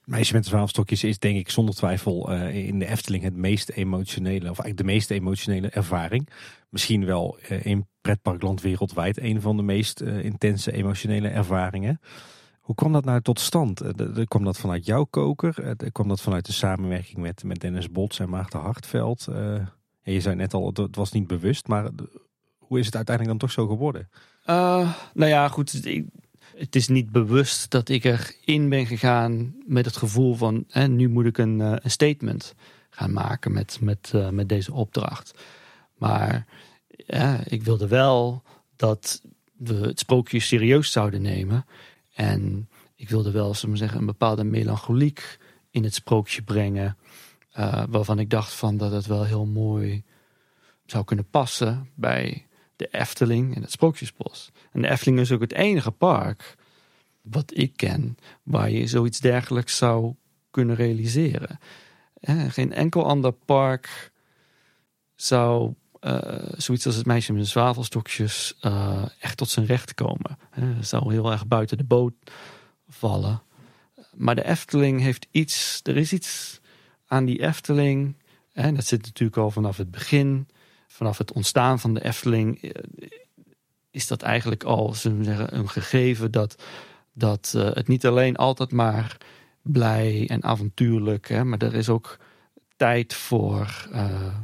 Meisje 0.06 0.34
met 0.34 0.44
de 0.44 0.50
zwavelstokjes 0.50 1.04
is 1.04 1.20
denk 1.20 1.38
ik 1.38 1.50
zonder 1.50 1.76
twijfel 1.76 2.32
uh, 2.32 2.68
in 2.68 2.80
de 2.80 2.88
Efteling 2.88 3.24
het 3.24 3.36
meest 3.36 3.70
emotionele, 3.70 4.50
of 4.50 4.60
eigenlijk 4.60 4.78
de 4.78 4.84
meest 4.84 5.12
emotionele 5.12 5.70
ervaring. 5.70 6.30
Misschien 6.70 7.06
wel 7.06 7.38
uh, 7.50 7.66
in 7.66 7.88
pretparkland 8.02 8.62
wereldwijd 8.62 9.20
een 9.20 9.42
van 9.42 9.58
de 9.58 9.64
meest 9.64 10.02
uh, 10.02 10.24
intense 10.24 10.72
emotionele 10.72 11.28
ervaringen. 11.28 12.00
Hoe 12.60 12.76
kwam 12.76 12.94
dat 12.94 13.06
nou 13.06 13.22
tot 13.22 13.40
stand? 13.40 13.82
kwam 14.28 14.44
dat 14.44 14.58
vanuit 14.58 14.86
jouw 14.86 15.04
koker? 15.04 15.76
kwam 15.92 16.08
dat 16.08 16.22
vanuit 16.22 16.46
de 16.46 16.52
samenwerking 16.52 17.18
met, 17.18 17.44
met 17.44 17.60
Dennis 17.60 17.92
Bots 17.92 18.20
en 18.20 18.30
Maarten 18.30 18.60
Hartveld? 18.60 19.28
en 19.28 20.14
je 20.14 20.22
zei 20.22 20.36
net 20.36 20.54
al, 20.54 20.72
het 20.74 20.96
was 20.96 21.12
niet 21.12 21.28
bewust, 21.28 21.68
maar 21.68 21.90
hoe 22.58 22.80
is 22.80 22.86
het 22.86 22.96
uiteindelijk 22.96 23.40
dan 23.40 23.50
toch 23.50 23.58
zo 23.58 23.68
geworden? 23.68 24.10
nou 25.14 25.32
ja, 25.32 25.48
goed. 25.48 25.86
Ik, 25.86 26.06
het 26.56 26.76
is 26.76 26.88
niet 26.88 27.12
bewust 27.12 27.72
dat 27.72 27.90
ik 27.90 28.04
erin 28.04 28.70
ben 28.70 28.86
gegaan 28.86 29.56
met 29.66 29.86
het 29.86 29.98
gevoel 29.98 30.36
van 30.36 30.66
hè, 30.68 30.88
nu 30.88 31.10
moet 31.10 31.26
ik 31.26 31.38
een, 31.38 31.60
een 31.60 31.92
statement 31.92 32.56
gaan 32.90 33.14
maken 33.14 33.52
met, 33.52 33.78
met, 33.82 34.12
uh, 34.16 34.30
met 34.30 34.50
deze 34.50 34.74
opdracht. 34.74 35.34
Maar 35.98 36.46
ja, 36.88 37.40
ik 37.46 37.64
wilde 37.64 37.88
wel 37.88 38.44
dat 38.76 39.22
we 39.58 39.74
het 39.74 40.00
sprookje 40.00 40.40
serieus 40.40 40.92
zouden 40.92 41.22
nemen. 41.22 41.66
En 42.14 42.70
ik 42.96 43.10
wilde 43.10 43.32
wel, 43.32 43.54
zullen 43.54 43.76
we 43.76 43.82
zeggen, 43.82 44.00
een 44.00 44.06
bepaalde 44.06 44.44
melancholiek 44.44 45.38
in 45.72 45.84
het 45.84 45.94
sprookje 45.94 46.42
brengen. 46.42 46.98
Uh, 47.58 47.84
waarvan 47.90 48.20
ik 48.20 48.30
dacht 48.30 48.54
van 48.54 48.78
dat 48.78 48.92
het 48.92 49.06
wel 49.06 49.24
heel 49.24 49.46
mooi 49.46 50.04
zou 50.86 51.04
kunnen 51.04 51.30
passen 51.30 51.90
bij 51.96 52.46
de 52.76 52.88
Efteling 52.92 53.56
en 53.56 53.62
het 53.62 53.72
Sprookjesbos. 53.72 54.52
En 54.72 54.82
de 54.82 54.90
Efteling 54.90 55.20
is 55.20 55.32
ook 55.32 55.42
het 55.42 55.54
enige 55.54 55.92
park 55.92 56.56
wat 57.22 57.52
ik 57.58 57.78
ken 57.78 58.18
waar 58.44 58.70
je 58.70 58.88
zoiets 58.88 59.20
dergelijks 59.20 59.78
zou 59.78 60.16
kunnen 60.52 60.76
realiseren. 60.76 61.60
Geen 62.48 62.74
enkel 62.74 63.06
ander 63.06 63.32
park 63.32 64.12
zou 65.16 65.74
uh, 66.02 66.18
zoiets 66.58 66.86
als 66.86 66.96
het 66.96 67.06
meisje 67.06 67.34
met 67.34 67.42
de 67.42 67.48
zwavelstokjes 67.48 68.58
uh, 68.62 69.06
echt 69.20 69.38
tot 69.38 69.50
zijn 69.50 69.66
recht 69.66 69.94
komen. 69.94 70.38
Het 70.50 70.88
zou 70.88 71.14
heel 71.14 71.32
erg 71.32 71.48
buiten 71.48 71.78
de 71.78 71.84
boot 71.84 72.14
vallen. 72.88 73.42
Maar 74.14 74.36
de 74.36 74.46
Efteling 74.46 75.02
heeft 75.02 75.28
iets, 75.32 75.80
er 75.84 75.98
is 75.98 76.14
iets 76.14 76.60
aan 77.08 77.26
die 77.26 77.42
Efteling. 77.42 78.18
En 78.54 78.76
dat 78.76 78.86
zit 78.86 79.06
natuurlijk 79.06 79.38
al 79.38 79.52
vanaf 79.52 79.78
het 79.78 79.92
begin 79.92 80.48
vanaf 80.96 81.18
het 81.18 81.32
ontstaan 81.32 81.80
van 81.80 81.94
de 81.94 82.04
Efteling 82.04 82.62
eh, 82.62 82.72
is 83.92 84.08
dat 84.08 84.22
eigenlijk 84.22 84.64
al 84.64 84.94
zeggen, 84.94 85.58
een 85.58 85.70
gegeven 85.70 86.32
dat, 86.32 86.64
dat 87.14 87.54
uh, 87.56 87.74
het 87.74 87.88
niet 87.88 88.06
alleen 88.06 88.36
altijd 88.36 88.72
maar 88.72 89.18
blij 89.62 90.26
en 90.30 90.44
avontuurlijk, 90.44 91.28
hè, 91.28 91.44
maar 91.44 91.62
er 91.62 91.74
is 91.74 91.90
ook 91.90 92.18
tijd 92.76 93.14
voor, 93.14 93.88
uh, 93.92 94.36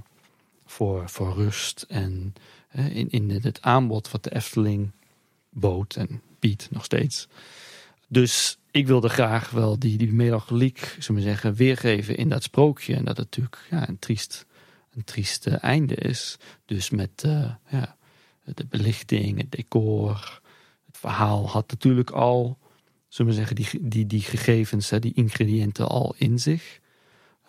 voor, 0.65 1.09
voor 1.09 1.33
rust 1.33 1.85
en 1.89 2.33
in, 2.73 3.09
in 3.09 3.29
het 3.41 3.61
aanbod 3.61 4.11
wat 4.11 4.23
de 4.23 4.35
Efteling 4.35 4.91
bood 5.49 5.95
en 5.95 6.21
biedt 6.39 6.71
nog 6.71 6.83
steeds. 6.83 7.27
Dus 8.07 8.57
ik 8.71 8.87
wilde 8.87 9.09
graag 9.09 9.49
wel 9.49 9.79
die, 9.79 9.97
die 9.97 10.13
melancholiek, 10.13 10.95
zullen 10.99 11.21
we 11.21 11.27
zeggen, 11.27 11.53
weergeven 11.53 12.17
in 12.17 12.29
dat 12.29 12.43
sprookje. 12.43 12.95
En 12.95 13.05
dat 13.05 13.17
het 13.17 13.25
natuurlijk 13.25 13.67
ja, 13.69 13.89
een 13.89 13.99
triest 13.99 14.45
een 14.91 15.03
trieste 15.03 15.49
einde 15.49 15.95
is. 15.95 16.37
Dus 16.65 16.89
met 16.89 17.23
uh, 17.25 17.53
ja, 17.69 17.97
de 18.43 18.65
belichting, 18.65 19.37
het 19.37 19.51
decor. 19.51 20.41
Het 20.85 20.97
verhaal 20.97 21.49
had 21.49 21.69
natuurlijk 21.69 22.09
al, 22.09 22.57
zullen 23.07 23.31
we 23.31 23.37
zeggen, 23.37 23.55
die, 23.55 23.69
die, 23.81 24.05
die 24.05 24.21
gegevens, 24.21 24.89
hè, 24.89 24.99
die 24.99 25.13
ingrediënten 25.13 25.87
al 25.87 26.15
in 26.17 26.39
zich. 26.39 26.79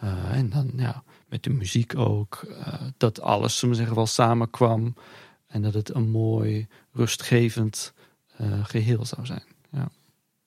Uh, 0.05 0.37
en 0.37 0.51
dan 0.51 0.73
ja, 0.77 1.05
met 1.29 1.43
de 1.43 1.51
muziek 1.51 1.97
ook. 1.97 2.45
Uh, 2.49 2.83
dat 2.97 3.21
alles, 3.21 3.55
zullen 3.55 3.71
we 3.71 3.77
zeggen, 3.77 3.97
wel 3.97 4.07
samenkwam. 4.07 4.95
En 5.47 5.63
dat 5.63 5.75
het 5.75 5.95
een 5.95 6.11
mooi, 6.11 6.67
rustgevend 6.93 7.93
geheel 8.63 9.05
zou 9.05 9.27
zijn. 9.27 9.45
Ja. 9.71 9.91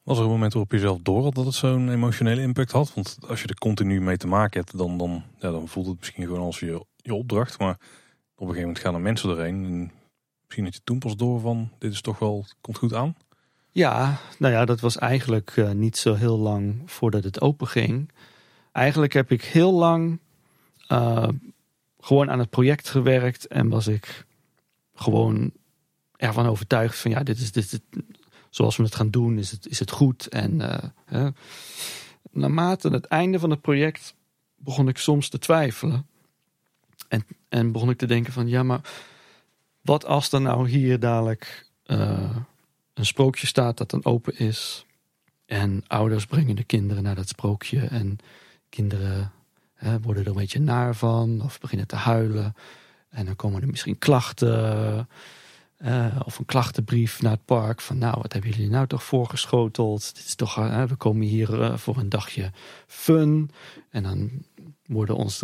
Was 0.06 0.18
er 0.18 0.24
een 0.24 0.30
moment 0.30 0.54
waarop 0.54 0.72
je 0.72 0.80
zelf 0.80 1.00
door 1.02 1.24
had 1.24 1.36
dat 1.36 1.46
het 1.46 1.54
zo'n 1.54 1.90
emotionele 1.90 2.42
impact 2.42 2.72
had? 2.72 2.94
Want 2.94 3.18
als 3.28 3.42
je 3.42 3.48
er 3.48 3.56
continu 3.56 4.02
mee 4.02 4.18
te 4.18 4.28
maken 4.28 4.60
hebt, 4.60 4.78
dan, 4.78 4.98
dan, 4.98 5.24
ja, 5.40 5.52
dan 5.52 5.68
voelt 5.68 5.88
het 5.88 6.00
misschien 6.00 6.26
gewoon 6.26 6.42
als 6.42 6.60
je, 6.60 6.86
je 6.96 7.14
opdracht. 7.14 7.60
Maar 7.60 7.74
op 7.74 7.80
een 8.48 8.48
gegeven 8.48 8.62
moment 8.62 8.80
gaan 8.80 8.94
er 8.94 9.02
mensen 9.02 9.28
doorheen. 9.28 9.66
En 9.66 9.92
misschien 10.44 10.64
dat 10.64 10.74
je 10.74 10.82
toen 10.84 11.00
pas 11.00 11.16
door 11.16 11.40
van, 11.40 11.72
dit 11.80 11.92
is 11.92 12.02
toch 12.02 12.20
wel, 12.20 12.46
komt 12.62 12.78
goed 12.78 12.94
aan? 12.94 13.16
Ja, 13.72 14.20
nou 14.40 14.54
ja, 14.54 14.66
dat 14.66 14.80
was 14.80 14.98
eigenlijk 14.98 15.56
uh, 15.56 15.72
niet 15.72 15.98
zo 15.98 16.14
heel 16.14 16.38
lang 16.38 16.82
voordat 16.86 17.24
het 17.24 17.42
open 17.42 17.68
ging. 17.68 18.12
Eigenlijk 18.72 19.14
heb 19.14 19.32
ik 19.32 19.44
heel 19.44 19.74
lang 19.74 20.20
uh, 20.92 21.28
gewoon 22.00 22.32
aan 22.32 22.40
het 22.40 22.50
project 22.50 22.90
gewerkt. 22.90 23.48
En 23.48 23.70
was 23.70 23.88
ik 23.88 24.26
gewoon 24.96 25.52
ervan 26.16 26.46
overtuigd 26.46 26.98
van 26.98 27.12
ja, 27.12 27.24
dit 27.24 27.38
is, 27.38 27.52
dit, 27.52 27.82
zoals 28.56 28.76
we 28.76 28.84
het 28.84 28.96
gaan 28.96 29.10
doen, 29.10 29.38
is 29.38 29.52
het, 29.52 29.68
is 29.68 29.80
het 29.80 29.92
goed. 29.92 30.28
En 30.28 30.60
uh, 31.12 31.28
naarmate 32.32 32.90
het 32.90 33.06
einde 33.06 33.40
van 33.40 33.50
het 33.50 33.62
project 33.62 34.16
begon 34.56 34.88
ik 34.88 34.98
soms 34.98 35.30
te 35.30 35.40
twijfelen. 35.40 36.08
En, 37.08 37.26
en 37.50 37.72
begon 37.72 37.90
ik 37.90 37.98
te 37.98 38.06
denken 38.06 38.34
van 38.34 38.48
ja, 38.48 38.64
maar 38.64 38.82
wat 39.82 40.06
als 40.06 40.32
er 40.32 40.42
nou 40.42 40.70
hier 40.70 41.00
dadelijk 41.00 41.70
uh, 41.86 42.36
een 42.94 43.06
sprookje 43.06 43.48
staat 43.48 43.78
dat 43.78 43.90
dan 43.90 44.06
open 44.06 44.38
is. 44.38 44.86
En 45.46 45.84
ouders 45.88 46.26
brengen 46.26 46.56
de 46.56 46.64
kinderen 46.64 47.04
naar 47.04 47.16
dat 47.16 47.28
sprookje. 47.28 47.80
En 47.80 48.18
kinderen 48.70 49.32
hè, 49.74 50.00
worden 50.00 50.24
er 50.24 50.30
een 50.30 50.36
beetje 50.36 50.60
naar 50.60 50.96
van 50.96 51.42
of 51.42 51.60
beginnen 51.60 51.88
te 51.88 51.96
huilen. 51.96 52.56
En 53.10 53.26
dan 53.26 53.36
komen 53.36 53.62
er 53.62 53.68
misschien 53.68 53.98
klachten. 53.98 55.08
Uh, 55.78 56.20
of 56.26 56.40
een 56.40 56.46
klachtenbrief 56.46 57.22
naar 57.22 57.32
het 57.32 57.46
park. 57.46 57.82
Van 57.82 57.98
nou, 57.98 58.18
wat 58.22 58.34
hebben 58.34 58.52
jullie 58.52 58.70
nou 58.70 58.88
toch 58.88 59.04
voorgeschoteld? 59.04 60.16
Dit 60.16 60.26
is 60.26 60.36
toch, 60.36 60.60
uh, 60.60 60.84
we 60.84 60.96
komen 60.96 61.28
hier 61.28 61.60
uh, 61.60 61.78
voor 61.78 61.98
een 61.98 62.10
dagje 62.10 62.52
fun. 62.88 63.52
En 63.90 64.04
dan 64.04 64.30
worden, 64.86 65.16
ons, 65.16 65.44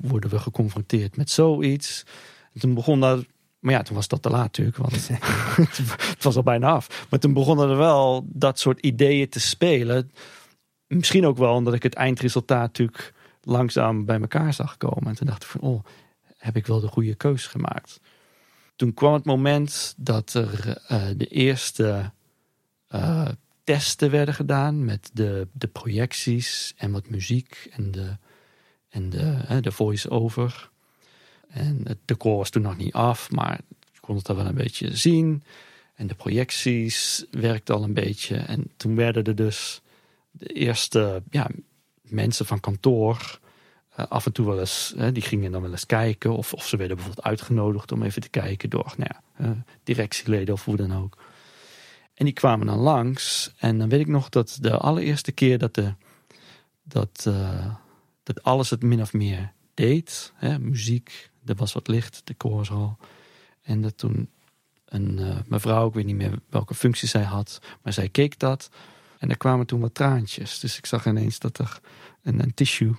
worden 0.00 0.30
we 0.30 0.38
geconfronteerd 0.38 1.16
met 1.16 1.30
zoiets. 1.30 2.04
En 2.52 2.60
toen 2.60 2.74
begon 2.74 3.00
daar 3.00 3.18
Maar 3.58 3.72
ja, 3.72 3.82
toen 3.82 3.96
was 3.96 4.08
dat 4.08 4.22
te 4.22 4.30
laat 4.30 4.42
natuurlijk, 4.42 4.76
want 4.76 5.08
het 6.14 6.22
was 6.22 6.36
al 6.36 6.42
bijna 6.42 6.70
af. 6.70 7.06
Maar 7.10 7.18
toen 7.18 7.32
begonnen 7.32 7.70
er 7.70 7.76
wel 7.76 8.26
dat 8.28 8.58
soort 8.58 8.80
ideeën 8.80 9.28
te 9.28 9.40
spelen. 9.40 10.10
Misschien 10.86 11.26
ook 11.26 11.38
wel 11.38 11.54
omdat 11.54 11.74
ik 11.74 11.82
het 11.82 11.94
eindresultaat 11.94 12.60
natuurlijk 12.60 13.12
langzaam 13.42 14.04
bij 14.04 14.20
elkaar 14.20 14.54
zag 14.54 14.76
komen. 14.76 15.06
En 15.06 15.14
toen 15.14 15.26
dacht 15.26 15.42
ik 15.42 15.48
van, 15.48 15.60
oh, 15.60 15.84
heb 16.38 16.56
ik 16.56 16.66
wel 16.66 16.80
de 16.80 16.88
goede 16.88 17.14
keuze 17.14 17.48
gemaakt. 17.48 18.00
Toen 18.82 18.94
kwam 18.94 19.12
het 19.12 19.24
moment 19.24 19.94
dat 19.96 20.34
er 20.34 20.82
uh, 20.90 21.04
de 21.16 21.26
eerste 21.26 22.12
uh, 22.94 23.28
testen 23.64 24.10
werden 24.10 24.34
gedaan 24.34 24.84
met 24.84 25.10
de, 25.12 25.48
de 25.52 25.66
projecties 25.66 26.74
en 26.76 26.90
wat 26.90 27.08
muziek 27.08 27.68
en 27.70 27.90
de, 27.90 28.16
en 28.88 29.10
de, 29.10 29.58
de 29.60 29.72
voice-over. 29.72 30.70
En 31.48 31.80
het 31.84 31.98
decor 32.04 32.36
was 32.36 32.50
toen 32.50 32.62
nog 32.62 32.76
niet 32.76 32.92
af, 32.92 33.30
maar 33.30 33.60
je 33.92 34.00
kon 34.00 34.16
het 34.16 34.28
al 34.28 34.36
wel 34.36 34.46
een 34.46 34.54
beetje 34.54 34.96
zien. 34.96 35.42
En 35.94 36.06
de 36.06 36.14
projecties 36.14 37.24
werkten 37.30 37.74
al 37.74 37.82
een 37.82 37.94
beetje. 37.94 38.36
En 38.36 38.70
toen 38.76 38.96
werden 38.96 39.24
er 39.24 39.36
dus 39.36 39.80
de 40.30 40.46
eerste 40.46 41.22
ja, 41.30 41.50
mensen 42.02 42.46
van 42.46 42.60
kantoor 42.60 43.40
af 43.94 44.26
en 44.26 44.32
toe 44.32 44.46
wel 44.46 44.60
eens, 44.60 44.94
uh, 44.96 45.08
die 45.12 45.22
gingen 45.22 45.52
dan 45.52 45.62
wel 45.62 45.70
eens 45.70 45.86
kijken. 45.86 46.36
Of, 46.36 46.52
of 46.52 46.66
ze 46.66 46.76
werden 46.76 46.96
bijvoorbeeld 46.96 47.26
uitgenodigd 47.26 47.92
om 47.92 48.02
even 48.02 48.22
te 48.22 48.28
kijken 48.28 48.70
door 48.70 48.94
nou 48.96 49.10
ja, 49.14 49.46
uh, 49.46 49.50
directieleden 49.82 50.54
of 50.54 50.64
hoe 50.64 50.76
dan 50.76 50.94
ook. 50.94 51.16
En 52.14 52.24
die 52.24 52.34
kwamen 52.34 52.66
dan 52.66 52.78
langs. 52.78 53.52
En 53.56 53.78
dan 53.78 53.88
weet 53.88 54.00
ik 54.00 54.06
nog 54.06 54.28
dat 54.28 54.58
de 54.60 54.76
allereerste 54.76 55.32
keer 55.32 55.58
dat, 55.58 55.74
de, 55.74 55.94
dat, 56.82 57.30
dat 58.22 58.42
alles 58.42 58.70
het 58.70 58.82
min 58.82 59.00
of 59.00 59.12
meer 59.12 59.52
deed. 59.74 60.32
Hè, 60.34 60.58
muziek, 60.58 61.30
er 61.44 61.54
was 61.54 61.72
wat 61.72 61.88
licht, 61.88 62.20
de 62.24 62.34
koorzaal. 62.34 62.98
En 63.62 63.82
dat 63.82 63.98
toen 63.98 64.30
een 64.84 65.20
mevrouw, 65.46 65.88
ik 65.88 65.94
weet 65.94 66.04
niet 66.04 66.16
meer 66.16 66.38
welke 66.50 66.74
functie 66.74 67.08
zij 67.08 67.22
had, 67.22 67.60
maar 67.82 67.92
zij 67.92 68.08
keek 68.08 68.38
dat. 68.38 68.70
En 69.18 69.30
er 69.30 69.36
kwamen 69.36 69.66
toen 69.66 69.80
wat 69.80 69.94
traantjes. 69.94 70.60
Dus 70.60 70.78
ik 70.78 70.86
zag 70.86 71.06
ineens 71.06 71.38
dat 71.38 71.58
er 71.58 71.80
een, 72.22 72.42
een 72.42 72.54
tissue 72.54 72.96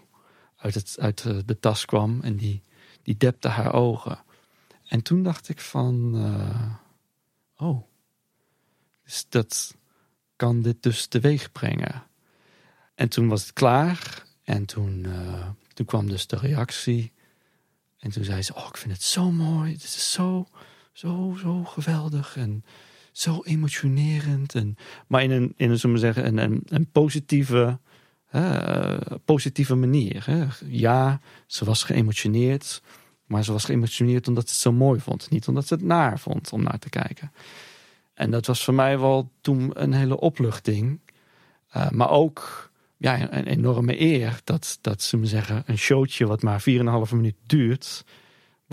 uit, 0.63 0.73
het, 0.73 0.95
uit 0.99 1.47
de 1.47 1.59
tas 1.59 1.85
kwam. 1.85 2.21
En 2.21 2.35
die, 2.35 2.61
die 3.01 3.17
depte 3.17 3.47
haar 3.47 3.73
ogen. 3.73 4.23
En 4.87 5.01
toen 5.01 5.23
dacht 5.23 5.49
ik 5.49 5.59
van... 5.59 6.15
Uh, 6.15 6.73
oh, 7.57 7.83
dus 9.03 9.25
dat 9.29 9.75
kan 10.35 10.61
dit 10.61 10.83
dus 10.83 11.05
teweeg 11.05 11.51
brengen. 11.51 12.03
En 12.95 13.09
toen 13.09 13.27
was 13.27 13.41
het 13.41 13.53
klaar. 13.53 14.25
En 14.43 14.65
toen, 14.65 15.03
uh, 15.07 15.47
toen 15.73 15.85
kwam 15.85 16.09
dus 16.09 16.27
de 16.27 16.37
reactie. 16.37 17.11
En 17.99 18.11
toen 18.11 18.23
zei 18.23 18.41
ze, 18.41 18.55
oh, 18.55 18.67
ik 18.67 18.77
vind 18.77 18.93
het 18.93 19.03
zo 19.03 19.31
mooi. 19.31 19.71
Dit 19.71 19.83
is 19.83 20.11
zo, 20.11 20.47
zo, 20.91 21.35
zo 21.39 21.63
geweldig. 21.63 22.37
En 22.37 22.65
zo 23.11 23.41
emotionerend. 23.43 24.55
En, 24.55 24.77
maar 25.07 25.23
in 25.23 25.31
een, 25.31 25.53
in 25.57 25.71
een, 25.71 25.79
zullen 25.79 25.95
we 25.95 26.01
zeggen, 26.01 26.37
een, 26.37 26.63
een 26.65 26.91
positieve, 26.91 27.79
uh, 28.35 28.97
positieve 29.25 29.75
manier. 29.75 30.23
Hè. 30.25 30.45
Ja, 30.65 31.19
ze 31.47 31.65
was 31.65 31.83
geëmotioneerd. 31.83 32.81
Maar 33.25 33.43
ze 33.43 33.51
was 33.51 33.65
geëmotioneerd 33.65 34.27
omdat 34.27 34.43
ze 34.43 34.53
het 34.53 34.61
zo 34.61 34.71
mooi 34.71 34.99
vond. 34.99 35.29
Niet 35.29 35.47
omdat 35.47 35.67
ze 35.67 35.73
het 35.73 35.83
naar 35.83 36.19
vond 36.19 36.51
om 36.51 36.63
naar 36.63 36.79
te 36.79 36.89
kijken. 36.89 37.31
En 38.13 38.31
dat 38.31 38.45
was 38.45 38.63
voor 38.63 38.73
mij 38.73 38.99
wel 38.99 39.31
toen 39.41 39.71
een 39.73 39.93
hele 39.93 40.19
opluchting. 40.19 40.99
Uh, 41.75 41.89
maar 41.89 42.09
ook 42.09 42.71
ja, 42.97 43.33
een 43.33 43.47
enorme 43.47 44.01
eer 44.01 44.39
dat, 44.43 44.77
dat 44.81 45.01
ze 45.01 45.17
me 45.17 45.25
zeggen, 45.25 45.63
een 45.65 45.77
showtje 45.77 46.25
wat 46.25 46.41
maar 46.41 46.63
4,5 47.07 47.11
minuut 47.11 47.35
duurt 47.45 48.03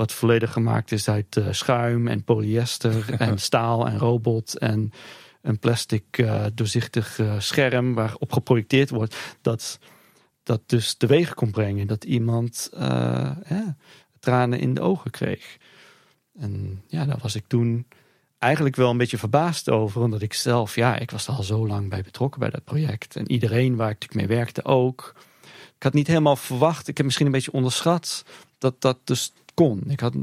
wat 0.00 0.12
volledig 0.12 0.52
gemaakt 0.52 0.92
is 0.92 1.08
uit 1.08 1.36
uh, 1.36 1.46
schuim 1.50 2.08
en 2.08 2.24
polyester 2.24 3.12
en 3.18 3.38
staal 3.38 3.86
en 3.86 3.98
robot 3.98 4.58
en 4.58 4.92
een 5.42 5.58
plastic 5.58 6.18
uh, 6.18 6.44
doorzichtig 6.54 7.18
uh, 7.18 7.40
scherm 7.40 7.94
waarop 7.94 8.32
geprojecteerd 8.32 8.90
wordt. 8.90 9.36
Dat 9.40 9.78
dat 10.42 10.60
dus 10.66 10.94
teweeg 10.94 11.34
kon 11.34 11.50
brengen 11.50 11.86
dat 11.86 12.04
iemand 12.04 12.70
ja, 12.72 13.76
tranen 14.20 14.58
in 14.58 14.74
de 14.74 14.80
ogen 14.80 15.10
kreeg. 15.10 15.56
En 16.38 16.82
ja, 16.86 17.04
daar 17.04 17.18
was 17.22 17.34
ik 17.34 17.44
toen 17.46 17.86
eigenlijk 18.38 18.76
wel 18.76 18.90
een 18.90 18.96
beetje 18.96 19.18
verbaasd 19.18 19.70
over. 19.70 20.02
Omdat 20.02 20.22
ik 20.22 20.32
zelf, 20.32 20.74
ja, 20.74 20.96
ik 20.98 21.10
was 21.10 21.26
er 21.26 21.34
al 21.34 21.42
zo 21.42 21.66
lang 21.66 21.88
bij 21.88 22.02
betrokken 22.02 22.40
bij 22.40 22.50
dat 22.50 22.64
project. 22.64 23.16
En 23.16 23.30
iedereen 23.30 23.76
waar 23.76 23.90
ik 23.90 24.14
mee 24.14 24.26
werkte 24.26 24.64
ook. 24.64 25.14
Ik 25.76 25.82
had 25.82 25.92
niet 25.92 26.06
helemaal 26.06 26.36
verwacht, 26.36 26.88
ik 26.88 26.96
heb 26.96 27.06
misschien 27.06 27.26
een 27.26 27.32
beetje 27.32 27.52
onderschat 27.52 28.24
dat 28.58 28.80
dat 28.80 28.98
dus 29.04 29.32
kon. 29.54 29.82
Ik 29.86 30.00
had, 30.00 30.14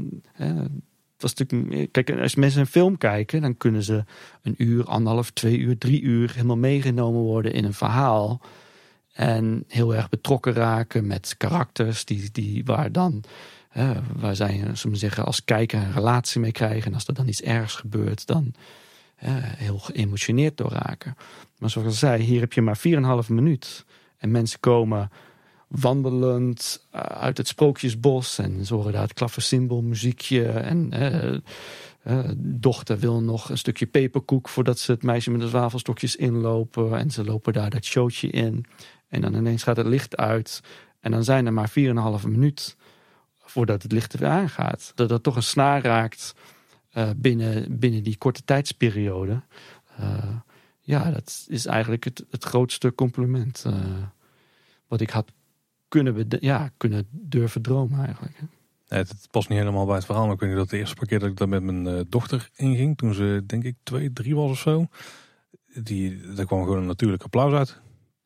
was 1.22 1.34
natuurlijk, 1.34 1.92
kijk, 1.92 2.10
als 2.10 2.34
mensen 2.34 2.60
een 2.60 2.66
film 2.66 2.98
kijken, 2.98 3.40
dan 3.40 3.56
kunnen 3.56 3.82
ze 3.82 4.04
een 4.42 4.54
uur, 4.56 4.84
anderhalf, 4.84 5.30
twee 5.30 5.58
uur, 5.58 5.78
drie 5.78 6.02
uur 6.02 6.32
helemaal 6.32 6.56
meegenomen 6.56 7.20
worden 7.20 7.52
in 7.52 7.64
een 7.64 7.74
verhaal. 7.74 8.40
En 9.12 9.64
heel 9.68 9.94
erg 9.94 10.08
betrokken 10.08 10.52
raken 10.52 11.06
met 11.06 11.34
karakters 11.36 12.04
die, 12.04 12.28
die 12.32 12.64
waar 12.64 12.92
dan, 12.92 13.24
hè, 13.68 13.92
waar 14.16 14.36
zij, 14.36 14.64
we 14.82 14.96
zeggen, 14.96 15.24
als 15.24 15.44
kijker 15.44 15.78
een 15.78 15.92
relatie 15.92 16.40
mee 16.40 16.52
krijgen. 16.52 16.86
En 16.86 16.94
als 16.94 17.06
er 17.06 17.14
dan 17.14 17.28
iets 17.28 17.42
ergs 17.42 17.74
gebeurt, 17.74 18.26
dan 18.26 18.54
hè, 19.14 19.40
heel 19.40 19.78
geëmotioneerd 19.78 20.56
door 20.56 20.72
raken. 20.72 21.16
Maar 21.58 21.70
zoals 21.70 21.92
ik 21.92 21.98
zei, 21.98 22.22
hier 22.22 22.40
heb 22.40 22.52
je 22.52 22.62
maar 22.62 22.78
4,5 23.24 23.28
minuut. 23.28 23.84
En 24.18 24.30
mensen 24.30 24.60
komen 24.60 25.10
wandelend 25.68 26.86
uh, 26.94 27.00
uit 27.00 27.36
het 27.36 27.48
sprookjesbos. 27.48 28.38
En 28.38 28.64
ze 28.64 28.74
horen 28.74 28.92
daar 28.92 29.02
het 29.02 29.12
klaversymbol 29.12 29.82
muziekje. 29.82 30.48
En 30.48 30.90
uh, 32.06 32.30
dochter 32.36 32.98
wil 32.98 33.22
nog 33.22 33.50
een 33.50 33.58
stukje 33.58 33.86
peperkoek 33.86 34.48
voordat 34.48 34.78
ze 34.78 34.92
het 34.92 35.02
meisje 35.02 35.30
met 35.30 35.40
de 35.40 35.48
zwavelstokjes 35.48 36.16
inlopen. 36.16 36.98
En 36.98 37.10
ze 37.10 37.24
lopen 37.24 37.52
daar 37.52 37.70
dat 37.70 37.84
showtje 37.84 38.28
in. 38.28 38.64
En 39.08 39.20
dan 39.20 39.34
ineens 39.34 39.62
gaat 39.62 39.76
het 39.76 39.86
licht 39.86 40.16
uit. 40.16 40.60
En 41.00 41.10
dan 41.10 41.24
zijn 41.24 41.46
er 41.46 41.52
maar 41.52 41.72
4,5 42.20 42.28
minuut 42.28 42.76
voordat 43.38 43.82
het 43.82 43.92
licht 43.92 44.12
er 44.12 44.18
weer 44.18 44.28
aangaat. 44.28 44.92
Dat 44.94 45.08
dat 45.08 45.22
toch 45.22 45.36
een 45.36 45.42
snaar 45.42 45.82
raakt 45.82 46.34
binnen, 47.16 47.78
binnen 47.78 48.02
die 48.02 48.16
korte 48.16 48.44
tijdsperiode. 48.44 49.42
ja, 50.80 51.10
dat 51.10 51.44
is 51.48 51.66
eigenlijk 51.66 52.04
het, 52.04 52.24
het 52.30 52.44
grootste 52.44 52.94
compliment 52.94 53.64
wat 54.88 55.00
ik 55.00 55.10
had 55.10 55.32
kunnen, 55.88 56.14
we, 56.14 56.26
ja, 56.40 56.70
kunnen 56.76 57.06
durven 57.10 57.62
dromen 57.62 58.04
eigenlijk. 58.04 58.40
het, 58.88 59.08
het, 59.08 59.28
past 59.30 59.48
niet 59.48 59.58
helemaal 59.58 59.86
bij 59.86 59.94
het 59.94 60.04
verhaal, 60.04 60.24
maar 60.24 60.34
ik 60.34 60.40
weet 60.40 60.48
niet 60.48 60.58
dat 60.58 60.70
de 60.70 60.78
eerste 60.78 61.06
keer 61.06 61.18
dat 61.18 61.28
ik 61.28 61.36
daar 61.36 61.48
met 61.48 61.62
mijn 61.62 61.86
uh, 61.86 62.00
dochter 62.08 62.50
inging, 62.56 62.96
toen 62.96 63.14
ze 63.14 63.42
denk 63.46 63.64
ik 63.64 63.76
twee, 63.82 64.12
drie 64.12 64.34
was 64.34 64.50
of 64.50 64.58
zo, 64.58 64.86
die, 65.82 66.20
daar 66.34 66.46
kwam 66.46 66.62
gewoon 66.62 66.78
een 66.78 66.86
natuurlijk 66.86 67.22
applaus 67.22 67.52
uit 67.52 67.80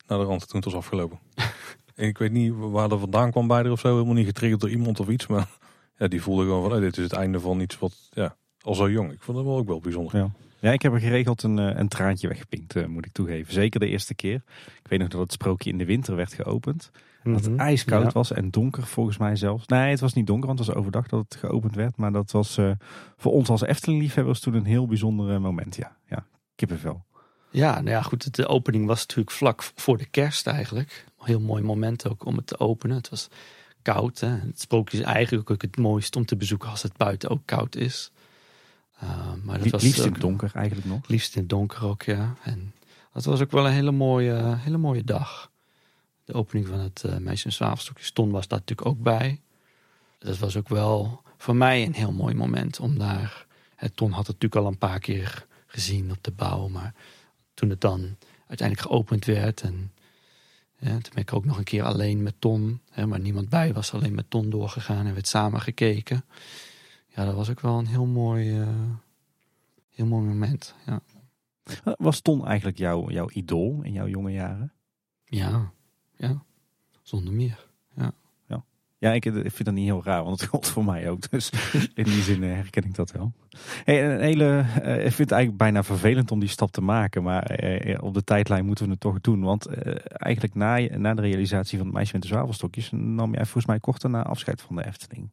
naar 0.07 0.19
de 0.19 0.23
rand 0.23 0.47
toen 0.47 0.61
het 0.61 0.65
was 0.65 0.75
afgelopen. 0.75 1.19
en 1.95 2.07
ik 2.07 2.17
weet 2.17 2.31
niet 2.31 2.53
waar 2.55 2.89
dat 2.89 2.99
vandaan 2.99 3.31
kwam 3.31 3.47
bij 3.47 3.57
haar 3.57 3.71
of 3.71 3.79
zo, 3.79 3.93
helemaal 3.93 4.13
niet 4.13 4.25
getriggerd 4.25 4.61
door 4.61 4.69
iemand 4.69 4.99
of 4.99 5.07
iets, 5.07 5.27
maar 5.27 5.47
ja, 5.97 6.07
die 6.07 6.21
voelde 6.21 6.43
gewoon 6.43 6.61
van, 6.61 6.71
hey, 6.71 6.79
dit 6.79 6.97
is 6.97 7.03
het 7.03 7.13
einde 7.13 7.39
van 7.39 7.59
iets 7.59 7.79
wat, 7.79 8.09
ja, 8.11 8.35
al 8.61 8.75
zo 8.75 8.89
jong. 8.89 9.11
Ik 9.11 9.21
vond 9.21 9.37
dat 9.37 9.45
wel 9.45 9.57
ook 9.57 9.67
wel 9.67 9.79
bijzonder. 9.79 10.17
Ja. 10.17 10.31
Ja, 10.63 10.71
ik 10.71 10.81
heb 10.81 10.93
er 10.93 10.99
geregeld 10.99 11.43
een, 11.43 11.59
eh, 11.59 11.79
een 11.79 11.87
traantje 11.87 12.27
weggepinkt, 12.27 12.75
uh, 12.75 12.85
moet 12.85 13.05
ik 13.05 13.11
toegeven. 13.11 13.53
Zeker 13.53 13.79
de 13.79 13.87
eerste 13.87 14.15
keer. 14.15 14.43
Ik 14.83 14.87
weet 14.89 14.99
nog 14.99 15.07
dat 15.07 15.19
het 15.19 15.31
sprookje 15.31 15.69
in 15.69 15.77
de 15.77 15.85
winter 15.85 16.15
werd 16.15 16.33
geopend. 16.33 16.91
Dat 17.23 17.43
het 17.43 17.49
mhm. 17.49 17.59
ijskoud 17.59 18.13
was 18.13 18.31
en 18.31 18.49
donker 18.49 18.83
volgens 18.83 19.17
mij 19.17 19.35
zelfs. 19.35 19.67
Nee, 19.67 19.89
het 19.89 19.99
was 19.99 20.13
niet 20.13 20.27
donker, 20.27 20.47
want 20.47 20.59
het 20.59 20.67
was 20.67 20.77
overdag 20.77 21.07
dat 21.07 21.23
het 21.23 21.35
geopend 21.35 21.75
werd. 21.75 21.97
Maar 21.97 22.11
dat 22.11 22.31
was 22.31 22.57
uh, 22.57 22.71
voor 23.17 23.31
ons 23.31 23.49
als 23.49 23.61
Efteling-liefhebbers 23.61 24.39
toen 24.39 24.53
een 24.53 24.65
heel 24.65 24.87
bijzonder 24.87 25.41
moment. 25.41 25.75
Ja, 25.75 25.95
ja 26.07 26.25
kippenvel. 26.55 27.05
Ja, 27.49 27.73
nou 27.73 27.89
ja, 27.89 28.01
goed. 28.01 28.35
De 28.35 28.47
opening 28.47 28.85
was 28.85 28.99
natuurlijk 28.99 29.31
vlak 29.31 29.63
voor 29.75 29.97
de 29.97 30.05
kerst 30.05 30.47
eigenlijk. 30.47 31.05
Een 31.19 31.25
heel 31.25 31.39
mooi 31.39 31.63
moment 31.63 32.09
ook 32.09 32.25
om 32.25 32.35
het 32.35 32.47
te 32.47 32.59
openen. 32.59 32.95
Het 32.95 33.09
was 33.09 33.27
koud. 33.81 34.19
Hè? 34.19 34.27
Het 34.27 34.61
sprookje 34.61 34.97
is 34.97 35.03
eigenlijk 35.03 35.51
ook 35.51 35.61
het 35.61 35.77
mooiste 35.77 36.17
om 36.17 36.25
te 36.25 36.35
bezoeken 36.35 36.69
als 36.69 36.81
het 36.81 36.97
buiten 36.97 37.29
ook 37.29 37.41
koud 37.45 37.75
is. 37.75 38.11
Uh, 39.03 39.09
maar 39.43 39.59
dat 39.59 39.69
was 39.69 39.83
liefst 39.83 40.05
in 40.05 40.11
het 40.11 40.21
donker 40.21 40.51
eigenlijk 40.53 40.87
nog. 40.87 41.07
Liefst 41.07 41.35
in 41.35 41.41
het 41.41 41.49
donker 41.49 41.85
ook, 41.85 42.01
ja. 42.01 42.35
En 42.43 42.73
dat 43.13 43.25
was 43.25 43.41
ook 43.41 43.51
wel 43.51 43.65
een 43.65 43.73
hele 43.73 43.91
mooie, 43.91 44.55
hele 44.57 44.77
mooie 44.77 45.03
dag. 45.03 45.51
De 46.23 46.33
opening 46.33 46.67
van 46.67 46.79
het 46.79 47.03
uh, 47.05 47.17
Meisje 47.17 47.45
en 47.45 47.53
Zwavelstokje. 47.53 48.11
Ton 48.11 48.31
was 48.31 48.47
daar 48.47 48.59
natuurlijk 48.59 48.87
ook 48.87 49.01
bij. 49.01 49.41
Dat 50.19 50.37
was 50.37 50.57
ook 50.57 50.69
wel 50.69 51.21
voor 51.37 51.55
mij 51.55 51.85
een 51.85 51.93
heel 51.93 52.11
mooi 52.11 52.35
moment 52.35 52.79
om 52.79 52.97
daar... 52.97 53.45
Het 53.75 53.95
Ton 53.95 54.11
had 54.11 54.27
het 54.27 54.35
natuurlijk 54.41 54.61
al 54.61 54.71
een 54.71 54.77
paar 54.77 54.99
keer 54.99 55.45
gezien 55.65 56.11
op 56.11 56.23
de 56.23 56.31
bouw. 56.31 56.67
Maar 56.67 56.93
toen 57.53 57.69
het 57.69 57.81
dan 57.81 58.17
uiteindelijk 58.47 58.87
geopend 58.87 59.25
werd... 59.25 59.61
en 59.61 59.91
ja, 60.77 60.89
toen 60.89 61.13
ben 61.13 61.21
ik 61.21 61.33
ook 61.33 61.45
nog 61.45 61.57
een 61.57 61.63
keer 61.63 61.83
alleen 61.83 62.23
met 62.23 62.35
Ton... 62.39 62.81
Hè, 62.91 63.07
maar 63.07 63.19
niemand 63.19 63.49
bij 63.49 63.73
was, 63.73 63.93
alleen 63.93 64.15
met 64.15 64.29
Ton 64.29 64.49
doorgegaan 64.49 65.05
en 65.05 65.13
werd 65.13 65.27
samen 65.27 65.61
gekeken 65.61 66.23
ja, 67.15 67.25
dat 67.25 67.35
was 67.35 67.49
ook 67.49 67.59
wel 67.59 67.79
een 67.79 67.87
heel 67.87 68.05
mooi, 68.05 68.59
uh, 68.59 68.67
heel 69.89 70.05
mooi 70.05 70.27
moment. 70.27 70.75
Ja. 70.85 71.01
Was 71.97 72.21
Ton 72.21 72.47
eigenlijk 72.47 72.77
jouw, 72.77 73.09
jouw 73.09 73.29
idool 73.29 73.79
in 73.83 73.91
jouw 73.91 74.07
jonge 74.07 74.31
jaren? 74.31 74.73
Ja, 75.25 75.71
ja, 76.27 76.43
zonder 77.01 77.33
meer. 77.33 77.67
Ja. 77.95 78.11
ja. 78.47 78.63
Ja, 78.97 79.11
ik, 79.11 79.25
ik 79.25 79.51
vind 79.51 79.65
dat 79.65 79.73
niet 79.73 79.85
heel 79.85 80.03
raar, 80.03 80.23
want 80.23 80.39
het 80.39 80.49
geldt 80.49 80.67
voor 80.67 80.85
mij 80.85 81.09
ook. 81.09 81.29
Dus 81.29 81.49
in 82.01 82.03
die 82.03 82.21
zin 82.21 82.43
eh, 82.43 82.53
herken 82.53 82.83
ik 82.83 82.95
dat 82.95 83.11
wel. 83.11 83.33
Hey, 83.83 84.13
een 84.13 84.21
hele, 84.21 84.65
eh, 84.81 84.93
ik 84.93 85.01
vind 85.01 85.17
het 85.17 85.31
eigenlijk 85.31 85.57
bijna 85.57 85.83
vervelend 85.83 86.31
om 86.31 86.39
die 86.39 86.49
stap 86.49 86.71
te 86.71 86.81
maken. 86.81 87.23
Maar 87.23 87.43
eh, 87.43 88.03
op 88.03 88.13
de 88.13 88.23
tijdlijn 88.23 88.65
moeten 88.65 88.85
we 88.85 88.91
het 88.91 88.99
toch 88.99 89.21
doen. 89.21 89.41
Want 89.41 89.67
eigenlijk 90.05 90.55
na, 90.55 90.97
na 90.97 91.13
de 91.13 91.21
realisatie 91.21 91.77
van 91.77 91.87
het 91.87 91.95
meisje 91.95 92.13
met 92.13 92.21
de 92.21 92.27
zwavelstokjes... 92.27 92.89
nam 92.91 93.33
jij 93.33 93.43
volgens 93.43 93.65
mij 93.65 93.79
kort 93.79 94.01
daarna 94.01 94.23
afscheid 94.23 94.61
van 94.61 94.75
de 94.75 94.85
Efteling. 94.85 95.31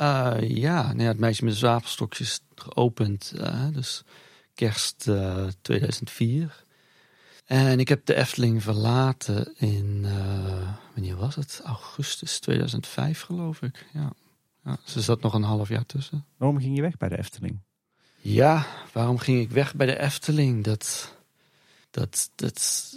Uh, 0.00 0.36
ja, 0.40 0.82
nou 0.82 1.02
ja, 1.02 1.08
het 1.08 1.18
meisje 1.18 1.44
met 1.44 1.52
de 1.52 1.58
zwavelstokjes 1.58 2.40
geopend. 2.54 3.32
Uh, 3.36 3.68
dus 3.72 4.04
kerst 4.54 5.06
uh, 5.08 5.46
2004. 5.62 6.64
En 7.48 7.80
ik 7.80 7.88
heb 7.88 8.06
de 8.06 8.14
Efteling 8.14 8.62
verlaten 8.62 9.54
in, 9.56 10.02
uh, 10.04 10.72
wanneer 10.94 11.16
was 11.16 11.34
het? 11.34 11.60
Augustus 11.64 12.38
2005 12.38 13.20
geloof 13.20 13.62
ik. 13.62 13.86
Ja. 13.92 14.12
ja, 14.64 14.78
dus 14.84 14.94
er 14.94 15.02
zat 15.02 15.20
nog 15.20 15.34
een 15.34 15.42
half 15.42 15.68
jaar 15.68 15.86
tussen. 15.86 16.24
Waarom 16.36 16.58
ging 16.58 16.76
je 16.76 16.82
weg 16.82 16.96
bij 16.96 17.08
de 17.08 17.18
Efteling? 17.18 17.58
Ja, 18.20 18.66
waarom 18.92 19.18
ging 19.18 19.40
ik 19.40 19.50
weg 19.50 19.74
bij 19.74 19.86
de 19.86 19.98
Efteling? 19.98 20.64
Dat, 20.64 21.14
dat, 21.90 22.30
dat 22.34 22.92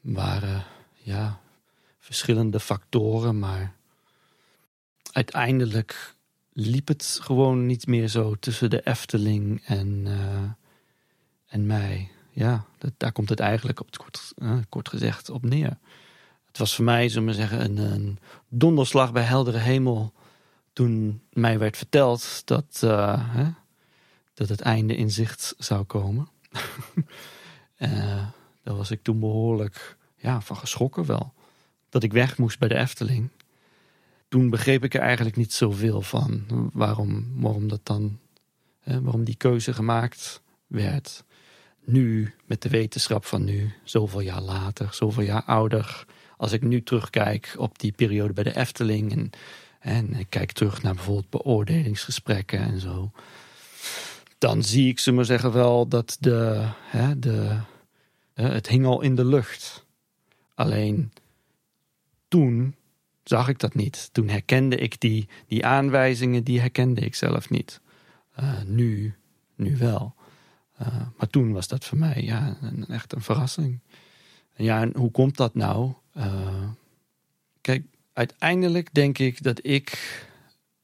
waren 0.00 0.64
ja, 0.94 1.40
verschillende 1.98 2.60
factoren, 2.60 3.38
maar 3.38 3.74
uiteindelijk 5.12 6.14
liep 6.52 6.88
het 6.88 7.18
gewoon 7.22 7.66
niet 7.66 7.86
meer 7.86 8.08
zo 8.08 8.34
tussen 8.34 8.70
de 8.70 8.86
Efteling 8.86 9.62
en, 9.64 10.04
uh, 10.06 10.50
en 11.46 11.66
mij. 11.66 12.11
Ja, 12.32 12.64
dat, 12.78 12.92
daar 12.96 13.12
komt 13.12 13.28
het 13.28 13.40
eigenlijk 13.40 13.80
op 13.80 13.86
het 13.86 13.96
kort, 13.96 14.32
uh, 14.36 14.58
kort 14.68 14.88
gezegd 14.88 15.30
op 15.30 15.44
neer. 15.44 15.78
Het 16.46 16.58
was 16.58 16.74
voor 16.74 16.84
mij, 16.84 17.08
zullen 17.08 17.28
we 17.28 17.34
zeggen, 17.34 17.64
een, 17.64 17.76
een 17.76 18.18
donderslag 18.48 19.12
bij 19.12 19.22
heldere 19.22 19.58
hemel. 19.58 20.12
Toen 20.72 21.22
mij 21.32 21.58
werd 21.58 21.76
verteld 21.76 22.42
dat, 22.44 22.80
uh, 22.84 23.34
hè, 23.36 23.50
dat 24.34 24.48
het 24.48 24.60
einde 24.60 24.96
in 24.96 25.10
zicht 25.10 25.54
zou 25.58 25.84
komen. 25.84 26.28
daar 28.62 28.76
was 28.76 28.90
ik 28.90 29.02
toen 29.02 29.20
behoorlijk 29.20 29.96
ja, 30.16 30.40
van 30.40 30.56
geschrokken 30.56 31.06
wel. 31.06 31.32
Dat 31.88 32.02
ik 32.02 32.12
weg 32.12 32.38
moest 32.38 32.58
bij 32.58 32.68
de 32.68 32.76
Efteling 32.76 33.30
toen 34.32 34.50
begreep 34.50 34.84
ik 34.84 34.94
er 34.94 35.00
eigenlijk 35.00 35.36
niet 35.36 35.52
zoveel 35.52 36.02
van. 36.02 36.44
Waarom, 36.72 37.32
waarom 37.34 37.68
dat 37.68 37.80
dan, 37.82 38.18
hè, 38.80 39.02
waarom 39.02 39.24
die 39.24 39.36
keuze 39.36 39.72
gemaakt 39.72 40.42
werd. 40.66 41.24
Nu, 41.84 42.34
met 42.46 42.62
de 42.62 42.68
wetenschap 42.68 43.24
van 43.24 43.44
nu, 43.44 43.72
zoveel 43.84 44.20
jaar 44.20 44.40
later, 44.40 44.88
zoveel 44.94 45.22
jaar 45.22 45.42
ouder. 45.42 46.04
Als 46.36 46.52
ik 46.52 46.62
nu 46.62 46.82
terugkijk 46.82 47.54
op 47.58 47.78
die 47.78 47.92
periode 47.92 48.32
bij 48.32 48.44
de 48.44 48.56
Efteling 48.56 49.12
en, 49.12 49.30
en 49.80 50.14
ik 50.14 50.26
kijk 50.28 50.52
terug 50.52 50.82
naar 50.82 50.94
bijvoorbeeld 50.94 51.30
beoordelingsgesprekken 51.30 52.58
en 52.58 52.80
zo. 52.80 53.10
Dan 54.38 54.62
zie 54.62 54.88
ik 54.88 54.98
ze 54.98 55.12
maar 55.12 55.24
zeggen 55.24 55.52
wel 55.52 55.88
dat 55.88 56.16
de, 56.20 56.68
hè, 56.82 57.18
de, 57.18 57.58
het 58.34 58.68
hing 58.68 58.86
al 58.86 59.00
in 59.00 59.14
de 59.14 59.24
lucht. 59.24 59.86
Alleen 60.54 61.12
toen 62.28 62.74
zag 63.24 63.48
ik 63.48 63.58
dat 63.58 63.74
niet. 63.74 64.08
Toen 64.12 64.28
herkende 64.28 64.76
ik 64.76 65.00
die, 65.00 65.28
die 65.46 65.66
aanwijzingen, 65.66 66.44
die 66.44 66.60
herkende 66.60 67.00
ik 67.00 67.14
zelf 67.14 67.50
niet. 67.50 67.80
Uh, 68.40 68.62
nu, 68.66 69.14
nu 69.54 69.76
wel. 69.76 70.14
Uh, 70.82 70.86
maar 71.16 71.28
toen 71.30 71.52
was 71.52 71.68
dat 71.68 71.84
voor 71.84 71.98
mij 71.98 72.22
ja, 72.22 72.56
echt 72.88 73.12
een 73.12 73.22
verrassing. 73.22 73.80
Ja, 74.56 74.80
en 74.80 74.96
hoe 74.96 75.10
komt 75.10 75.36
dat 75.36 75.54
nou? 75.54 75.92
Uh, 76.16 76.68
kijk, 77.60 77.84
uiteindelijk 78.12 78.94
denk 78.94 79.18
ik 79.18 79.42
dat 79.42 79.66
ik 79.66 80.20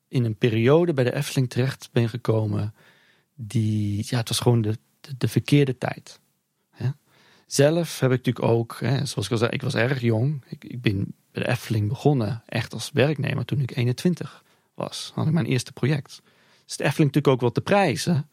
in 0.08 0.24
een 0.24 0.36
periode 0.36 0.92
bij 0.92 1.04
de 1.04 1.14
Efteling 1.14 1.50
terecht 1.50 1.88
ben 1.92 2.08
gekomen. 2.08 2.74
Die, 3.34 4.06
ja, 4.08 4.18
het 4.18 4.28
was 4.28 4.40
gewoon 4.40 4.62
de, 4.62 4.78
de, 5.00 5.14
de 5.18 5.28
verkeerde 5.28 5.78
tijd. 5.78 6.20
Zelf 7.48 8.00
heb 8.00 8.12
ik 8.12 8.16
natuurlijk 8.16 8.44
ook, 8.54 8.76
hè, 8.80 9.06
zoals 9.06 9.26
ik 9.26 9.32
al 9.32 9.38
zei, 9.38 9.50
ik 9.50 9.62
was 9.62 9.74
erg 9.74 10.00
jong. 10.00 10.44
Ik, 10.48 10.64
ik 10.64 10.80
ben 10.80 11.14
bij 11.32 11.42
de 11.42 11.48
Efteling 11.48 11.88
begonnen, 11.88 12.42
echt 12.46 12.72
als 12.72 12.90
werknemer, 12.92 13.44
toen 13.44 13.60
ik 13.60 13.76
21 13.76 14.44
was. 14.74 15.12
Had 15.14 15.26
ik 15.26 15.32
mijn 15.32 15.46
eerste 15.46 15.72
project. 15.72 16.22
Dus 16.64 16.76
de 16.76 16.84
Efteling 16.84 17.14
natuurlijk 17.14 17.28
ook 17.28 17.40
wel 17.40 17.52
te 17.52 17.60
prijzen 17.60 18.28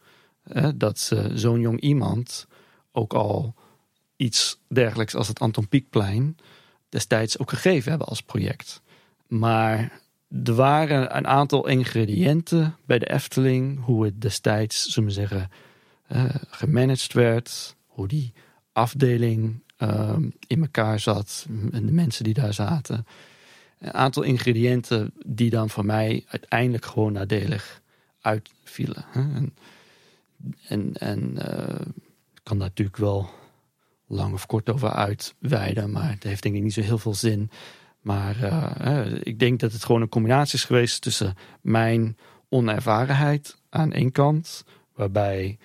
dat 0.76 0.98
ze 0.98 1.30
zo'n 1.34 1.60
jong 1.60 1.80
iemand 1.80 2.46
ook 2.92 3.14
al 3.14 3.54
iets 4.16 4.60
dergelijks 4.68 5.14
als 5.14 5.28
het 5.28 5.40
Anton 5.40 5.68
Pieckplein 5.68 6.36
destijds 6.88 7.38
ook 7.38 7.50
gegeven 7.50 7.90
hebben 7.90 8.08
als 8.08 8.22
project. 8.22 8.82
Maar 9.26 10.00
er 10.44 10.54
waren 10.54 11.16
een 11.16 11.26
aantal 11.26 11.66
ingrediënten 11.66 12.76
bij 12.84 12.98
de 12.98 13.10
Efteling, 13.10 13.84
hoe 13.84 14.04
het 14.04 14.20
destijds, 14.20 14.86
zullen 14.86 15.08
we 15.08 15.14
zeggen, 15.14 15.50
uh, 16.12 16.24
gemanaged 16.50 17.12
werd, 17.12 17.76
hoe 17.86 18.08
die 18.08 18.32
afdeling 18.72 19.62
uh, 19.78 20.16
in 20.46 20.60
elkaar 20.60 21.00
zat 21.00 21.46
en 21.72 21.86
de 21.86 21.92
mensen 21.92 22.24
die 22.24 22.34
daar 22.34 22.54
zaten. 22.54 23.06
Een 23.78 23.94
aantal 23.94 24.22
ingrediënten 24.22 25.12
die 25.26 25.50
dan 25.50 25.70
voor 25.70 25.84
mij 25.84 26.24
uiteindelijk 26.28 26.84
gewoon 26.84 27.12
nadelig 27.12 27.82
uitvielen. 28.20 29.04
En, 29.12 29.54
en, 30.68 30.94
en 30.94 31.36
ik 32.34 32.40
kan 32.42 32.58
daar 32.58 32.68
natuurlijk 32.68 32.96
wel 32.96 33.30
lang 34.06 34.32
of 34.32 34.46
kort 34.46 34.70
over 34.70 34.90
uitweiden, 34.90 35.90
maar 35.90 36.10
het 36.10 36.22
heeft 36.22 36.42
denk 36.42 36.54
ik 36.54 36.62
niet 36.62 36.72
zo 36.72 36.80
heel 36.80 36.98
veel 36.98 37.14
zin. 37.14 37.50
Maar 38.00 38.36
uh, 38.86 39.20
ik 39.22 39.38
denk 39.38 39.60
dat 39.60 39.72
het 39.72 39.84
gewoon 39.84 40.02
een 40.02 40.08
combinatie 40.08 40.58
is 40.58 40.64
geweest 40.64 41.02
tussen 41.02 41.34
mijn 41.60 42.16
onervarenheid 42.48 43.56
aan 43.68 43.92
één 43.92 44.12
kant, 44.12 44.64
waarbij 44.94 45.58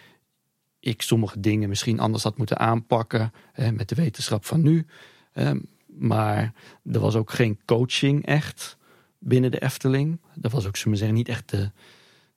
ik 0.79 1.01
sommige 1.01 1.39
dingen 1.39 1.69
misschien 1.69 1.99
anders 1.99 2.23
had 2.23 2.37
moeten 2.37 2.59
aanpakken 2.59 3.31
met 3.73 3.89
de 3.89 3.95
wetenschap 3.95 4.45
van 4.45 4.61
nu. 4.61 4.85
Hè, 5.31 5.53
maar 5.87 6.53
er 6.91 6.99
was 6.99 7.15
ook 7.15 7.31
geen 7.31 7.59
coaching 7.65 8.25
echt 8.25 8.77
binnen 9.19 9.51
de 9.51 9.61
Efteling. 9.61 10.19
Er 10.41 10.49
was 10.49 10.65
ook, 10.67 10.75
zullen 10.75 10.91
we 10.91 10.97
zeggen, 10.97 11.17
niet 11.17 11.29
echt 11.29 11.49
de, 11.49 11.71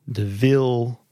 de 0.04 0.38
wil 0.38 1.03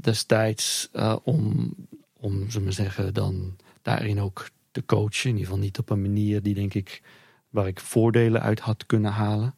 destijds 0.00 0.88
uh, 0.92 1.16
om, 1.22 1.74
om, 2.16 2.50
zullen 2.50 2.68
we 2.68 2.74
zeggen, 2.74 3.14
dan 3.14 3.56
daarin 3.82 4.20
ook 4.20 4.50
te 4.70 4.84
coachen. 4.84 5.30
In 5.30 5.36
ieder 5.36 5.44
geval 5.44 5.62
niet 5.62 5.78
op 5.78 5.90
een 5.90 6.02
manier 6.02 6.42
die, 6.42 6.54
denk 6.54 6.74
ik, 6.74 7.02
waar 7.48 7.66
ik 7.66 7.80
voordelen 7.80 8.42
uit 8.42 8.60
had 8.60 8.86
kunnen 8.86 9.12
halen. 9.12 9.54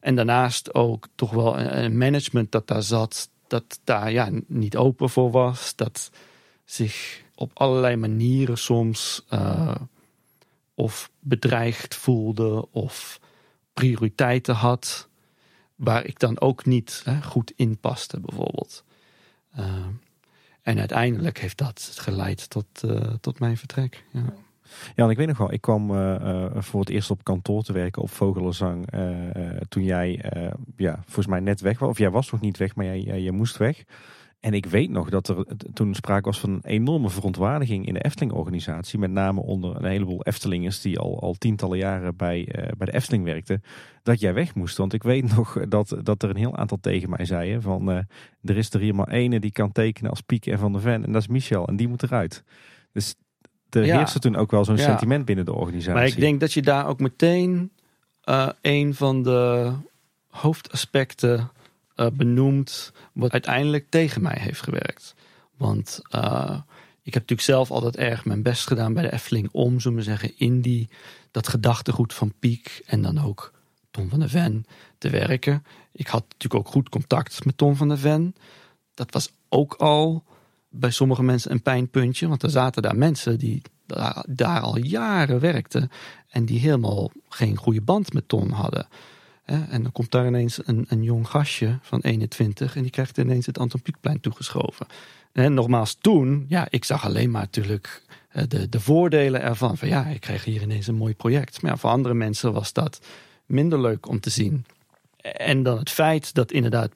En 0.00 0.16
daarnaast 0.16 0.74
ook 0.74 1.08
toch 1.14 1.30
wel 1.30 1.58
een 1.58 1.98
management 1.98 2.52
dat 2.52 2.66
daar 2.66 2.82
zat, 2.82 3.30
dat 3.46 3.80
daar 3.84 4.12
ja, 4.12 4.30
niet 4.46 4.76
open 4.76 5.10
voor 5.10 5.30
was. 5.30 5.76
Dat 5.76 6.10
zich 6.64 7.24
op 7.34 7.50
allerlei 7.54 7.96
manieren 7.96 8.58
soms 8.58 9.24
uh, 9.32 9.74
of 10.74 11.10
bedreigd 11.20 11.94
voelde 11.94 12.68
of 12.70 13.20
prioriteiten 13.72 14.54
had 14.54 15.08
waar 15.74 16.04
ik 16.04 16.18
dan 16.18 16.40
ook 16.40 16.64
niet 16.64 17.02
hè, 17.04 17.22
goed 17.22 17.52
in 17.56 17.78
paste 17.78 18.20
bijvoorbeeld. 18.20 18.84
Uh, 19.58 19.64
en 20.62 20.78
uiteindelijk 20.78 21.38
heeft 21.38 21.58
dat 21.58 21.96
geleid 22.00 22.50
tot, 22.50 22.66
uh, 22.84 23.00
tot 23.20 23.38
mijn 23.38 23.56
vertrek. 23.56 24.04
Ja. 24.10 24.34
En 24.94 25.10
ik 25.10 25.16
weet 25.16 25.26
nog 25.26 25.38
wel, 25.38 25.52
ik 25.52 25.60
kwam 25.60 25.90
uh, 25.90 26.46
voor 26.54 26.80
het 26.80 26.88
eerst 26.88 27.10
op 27.10 27.24
kantoor 27.24 27.62
te 27.62 27.72
werken 27.72 28.02
op 28.02 28.10
Vogelenzang. 28.10 28.88
Toen 29.68 29.84
jij, 29.84 30.24
ja, 30.76 30.94
volgens 31.04 31.26
mij 31.26 31.40
net 31.40 31.60
weg 31.60 31.78
was. 31.78 31.88
Of 31.88 31.98
jij 31.98 32.10
was 32.10 32.30
nog 32.30 32.40
niet 32.40 32.56
weg, 32.56 32.74
maar 32.74 32.84
jij, 32.84 33.00
jij, 33.00 33.22
jij 33.22 33.32
moest 33.32 33.56
weg. 33.56 33.84
En 34.40 34.54
ik 34.54 34.66
weet 34.66 34.90
nog 34.90 35.10
dat 35.10 35.28
er 35.28 35.44
toen 35.72 35.94
sprake 35.94 36.24
was 36.24 36.40
van 36.40 36.50
een 36.50 36.64
enorme 36.64 37.10
verontwaardiging 37.10 37.86
in 37.86 37.94
de 37.94 38.04
Efteling-organisatie. 38.04 38.98
Met 38.98 39.10
name 39.10 39.40
onder 39.40 39.76
een 39.76 39.84
heleboel 39.84 40.22
Eftelingers 40.22 40.80
die 40.80 40.98
al, 40.98 41.20
al 41.20 41.34
tientallen 41.34 41.78
jaren 41.78 42.16
bij, 42.16 42.38
uh, 42.38 42.68
bij 42.76 42.86
de 42.86 42.92
Efteling 42.92 43.24
werkten. 43.24 43.62
Dat 44.02 44.20
jij 44.20 44.34
weg 44.34 44.54
moest. 44.54 44.76
Want 44.76 44.92
ik 44.92 45.02
weet 45.02 45.30
nog 45.36 45.66
dat, 45.68 45.96
dat 46.02 46.22
er 46.22 46.30
een 46.30 46.36
heel 46.36 46.56
aantal 46.56 46.78
tegen 46.80 47.10
mij 47.10 47.24
zeiden 47.24 47.62
van... 47.62 47.90
Uh, 47.90 47.98
er 48.42 48.56
is 48.56 48.72
er 48.72 48.80
hier 48.80 48.94
maar 48.94 49.08
ene 49.08 49.40
die 49.40 49.52
kan 49.52 49.72
tekenen 49.72 50.10
als 50.10 50.20
Piek 50.20 50.46
en 50.46 50.58
Van 50.58 50.72
de 50.72 50.80
Ven. 50.80 51.04
En 51.04 51.12
dat 51.12 51.22
is 51.22 51.28
Michel. 51.28 51.66
En 51.66 51.76
die 51.76 51.88
moet 51.88 52.02
eruit. 52.02 52.44
Dus 52.92 53.14
er 53.70 53.84
ja. 53.84 53.96
heerste 53.96 54.18
toen 54.18 54.36
ook 54.36 54.50
wel 54.50 54.64
zo'n 54.64 54.76
ja. 54.76 54.82
sentiment 54.82 55.24
binnen 55.24 55.44
de 55.44 55.54
organisatie. 55.54 55.94
Maar 55.94 56.06
ik 56.06 56.20
denk 56.20 56.40
dat 56.40 56.52
je 56.52 56.62
daar 56.62 56.86
ook 56.86 57.00
meteen 57.00 57.72
uh, 58.24 58.48
een 58.60 58.94
van 58.94 59.22
de 59.22 59.72
hoofdaspecten 60.28 61.50
uh, 61.96 62.06
benoemd 62.12 62.92
wat 63.12 63.32
uiteindelijk 63.32 63.86
tegen 63.90 64.22
mij 64.22 64.36
heeft 64.40 64.62
gewerkt. 64.62 65.14
Want 65.56 66.00
uh, 66.10 66.60
ik 67.02 67.14
heb 67.14 67.22
natuurlijk 67.22 67.40
zelf 67.40 67.70
altijd 67.70 67.96
erg 67.96 68.24
mijn 68.24 68.42
best 68.42 68.66
gedaan 68.66 68.94
bij 68.94 69.02
de 69.02 69.12
Efteling 69.12 69.48
om, 69.52 69.80
zullen 69.80 69.98
we 69.98 70.04
zeggen, 70.04 70.38
in 70.38 70.60
die, 70.60 70.88
dat 71.30 71.48
gedachtegoed 71.48 72.14
van 72.14 72.32
Piek 72.38 72.82
en 72.86 73.02
dan 73.02 73.24
ook 73.24 73.52
Tom 73.90 74.08
van 74.08 74.18
der 74.18 74.28
Ven 74.28 74.66
te 74.98 75.10
werken. 75.10 75.64
Ik 75.92 76.06
had 76.06 76.24
natuurlijk 76.28 76.66
ook 76.66 76.72
goed 76.72 76.88
contact 76.88 77.44
met 77.44 77.58
Tom 77.58 77.76
van 77.76 77.88
der 77.88 77.98
Ven. 77.98 78.34
Dat 78.94 79.12
was 79.12 79.32
ook 79.48 79.74
al 79.74 80.24
bij 80.68 80.90
sommige 80.90 81.22
mensen 81.22 81.50
een 81.50 81.62
pijnpuntje, 81.62 82.28
want 82.28 82.42
er 82.42 82.50
zaten 82.50 82.82
daar 82.82 82.96
mensen 82.96 83.38
die 83.38 83.62
daar, 83.86 84.24
daar 84.28 84.60
al 84.60 84.78
jaren 84.78 85.40
werkten 85.40 85.90
en 86.28 86.44
die 86.44 86.60
helemaal 86.60 87.10
geen 87.28 87.56
goede 87.56 87.80
band 87.80 88.12
met 88.12 88.28
Tom 88.28 88.50
hadden. 88.50 88.86
En 89.46 89.82
dan 89.82 89.92
komt 89.92 90.10
daar 90.10 90.26
ineens 90.26 90.66
een, 90.66 90.84
een 90.88 91.02
jong 91.02 91.28
gastje 91.28 91.78
van 91.82 92.00
21 92.00 92.76
en 92.76 92.82
die 92.82 92.90
krijgt 92.90 93.18
ineens 93.18 93.46
het 93.46 93.58
Anton 93.58 93.82
Pieckplein 93.82 94.20
toegeschoven. 94.20 94.86
En 95.32 95.54
nogmaals, 95.54 95.94
toen, 95.94 96.44
ja, 96.48 96.66
ik 96.70 96.84
zag 96.84 97.04
alleen 97.04 97.30
maar 97.30 97.40
natuurlijk 97.40 98.02
eh, 98.28 98.42
de, 98.48 98.68
de 98.68 98.80
voordelen 98.80 99.42
ervan. 99.42 99.76
Van 99.76 99.88
ja, 99.88 100.06
ik 100.06 100.20
kreeg 100.20 100.44
hier 100.44 100.62
ineens 100.62 100.86
een 100.86 100.94
mooi 100.94 101.14
project. 101.14 101.62
Maar 101.62 101.70
ja, 101.70 101.76
voor 101.76 101.90
andere 101.90 102.14
mensen 102.14 102.52
was 102.52 102.72
dat 102.72 103.06
minder 103.46 103.80
leuk 103.80 104.08
om 104.08 104.20
te 104.20 104.30
zien. 104.30 104.64
En 105.20 105.62
dan 105.62 105.78
het 105.78 105.90
feit 105.90 106.34
dat 106.34 106.52
inderdaad 106.52 106.92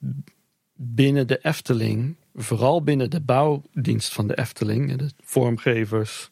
binnen 0.73 1.27
de 1.27 1.39
Efteling, 1.41 2.15
vooral 2.33 2.83
binnen 2.83 3.09
de 3.09 3.21
bouwdienst 3.21 4.13
van 4.13 4.27
de 4.27 4.37
Efteling, 4.37 4.95
de 4.95 5.09
vormgevers, 5.19 6.29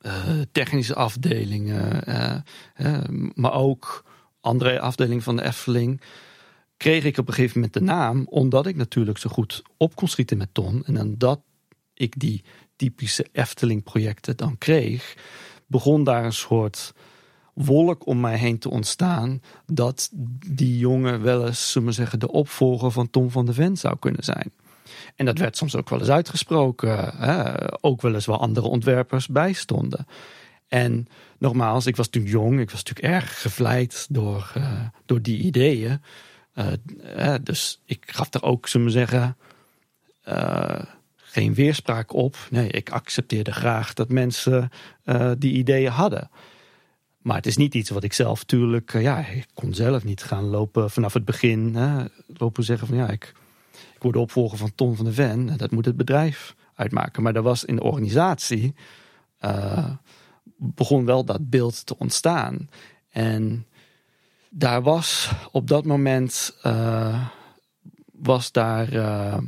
uh, 0.00 0.12
technische 0.52 0.94
afdelingen, 0.94 2.08
uh, 2.78 2.98
maar 3.34 3.52
ook 3.52 4.04
andere 4.42 4.80
afdelingen 4.80 5.22
van 5.22 5.36
de 5.36 5.44
Efteling, 5.44 6.00
kreeg 6.76 7.04
ik 7.04 7.18
op 7.18 7.28
een 7.28 7.34
gegeven 7.34 7.54
moment 7.54 7.74
de 7.74 7.80
naam, 7.80 8.26
omdat 8.28 8.66
ik 8.66 8.76
natuurlijk 8.76 9.18
zo 9.18 9.30
goed 9.30 9.62
op 9.76 9.96
kon 9.96 10.08
schieten 10.08 10.38
met 10.38 10.48
Ton. 10.54 10.82
En 10.84 10.94
dan 10.94 11.14
dat 11.18 11.40
ik 11.94 12.14
die 12.18 12.44
typische 12.76 13.26
Efteling-projecten 13.32 14.36
dan 14.36 14.58
kreeg, 14.58 15.16
begon 15.66 16.04
daar 16.04 16.24
een 16.24 16.32
soort 16.32 16.94
wolk 17.54 18.06
om 18.06 18.20
mij 18.20 18.36
heen 18.36 18.58
te 18.58 18.70
ontstaan 18.70 19.42
dat 19.66 20.10
die 20.46 20.78
jongen 20.78 21.22
wel 21.22 21.46
eens, 21.46 21.72
zullen 21.72 21.88
we 21.88 21.94
zeggen, 21.94 22.18
de 22.18 22.32
opvolger 22.32 22.90
van 22.90 23.10
Tom 23.10 23.30
van 23.30 23.46
de 23.46 23.52
Ven 23.52 23.76
zou 23.76 23.98
kunnen 23.98 24.24
zijn. 24.24 24.52
En 25.16 25.24
dat 25.24 25.38
werd 25.38 25.56
soms 25.56 25.76
ook 25.76 25.88
wel 25.88 25.98
eens 25.98 26.08
uitgesproken, 26.08 27.16
hè? 27.16 27.52
ook 27.80 28.02
wel 28.02 28.14
eens 28.14 28.26
waar 28.26 28.38
andere 28.38 28.66
ontwerpers 28.66 29.26
bij 29.26 29.52
stonden. 29.52 30.06
En 30.72 31.06
nogmaals, 31.38 31.86
ik 31.86 31.96
was 31.96 32.08
toen 32.08 32.22
jong, 32.22 32.60
ik 32.60 32.70
was 32.70 32.84
natuurlijk 32.84 33.14
erg 33.14 33.40
gevleid 33.40 34.06
door, 34.10 34.52
uh, 34.56 34.80
door 35.06 35.22
die 35.22 35.38
ideeën. 35.38 36.02
Uh, 36.54 37.34
dus 37.42 37.80
ik 37.84 38.04
gaf 38.06 38.34
er 38.34 38.42
ook, 38.42 38.68
zullen 38.68 38.86
we 38.86 38.92
zeggen, 38.92 39.36
geen 41.16 41.54
weerspraak 41.54 42.12
op. 42.12 42.36
Nee, 42.50 42.68
ik 42.68 42.90
accepteerde 42.90 43.52
graag 43.52 43.92
dat 43.92 44.08
mensen 44.08 44.70
die 45.38 45.52
ideeën 45.52 45.90
hadden. 45.90 46.30
Maar 47.18 47.36
het 47.36 47.46
is 47.46 47.56
niet 47.56 47.74
iets 47.74 47.90
wat 47.90 48.04
ik 48.04 48.12
zelf 48.12 48.40
natuurlijk, 48.40 48.92
ja, 48.92 49.26
ik 49.26 49.46
kon 49.54 49.74
zelf 49.74 50.04
niet 50.04 50.22
gaan 50.22 50.44
lopen 50.44 50.90
vanaf 50.90 51.12
het 51.12 51.24
begin. 51.24 51.76
Lopen 52.26 52.64
zeggen 52.64 52.86
van 52.86 52.96
ja, 52.96 53.08
ik, 53.10 53.34
ik 53.94 54.02
word 54.02 54.14
de 54.14 54.20
opvolger 54.20 54.58
van 54.58 54.74
Ton 54.74 54.96
van 54.96 55.04
de 55.04 55.12
Ven. 55.12 55.56
Dat 55.56 55.70
moet 55.70 55.84
het 55.84 55.96
bedrijf 55.96 56.54
uitmaken. 56.74 57.22
Maar 57.22 57.34
er 57.34 57.42
was 57.42 57.64
in 57.64 57.76
de 57.76 57.82
organisatie, 57.82 58.74
begon 60.62 61.04
wel 61.04 61.24
dat 61.24 61.50
beeld 61.50 61.86
te 61.86 61.98
ontstaan. 61.98 62.68
En 63.10 63.66
daar 64.50 64.82
was 64.82 65.30
op 65.50 65.68
dat 65.68 65.84
moment, 65.84 66.56
uh, 66.66 67.26
was 68.12 68.52
daar, 68.52 68.92
uh, 68.92 69.38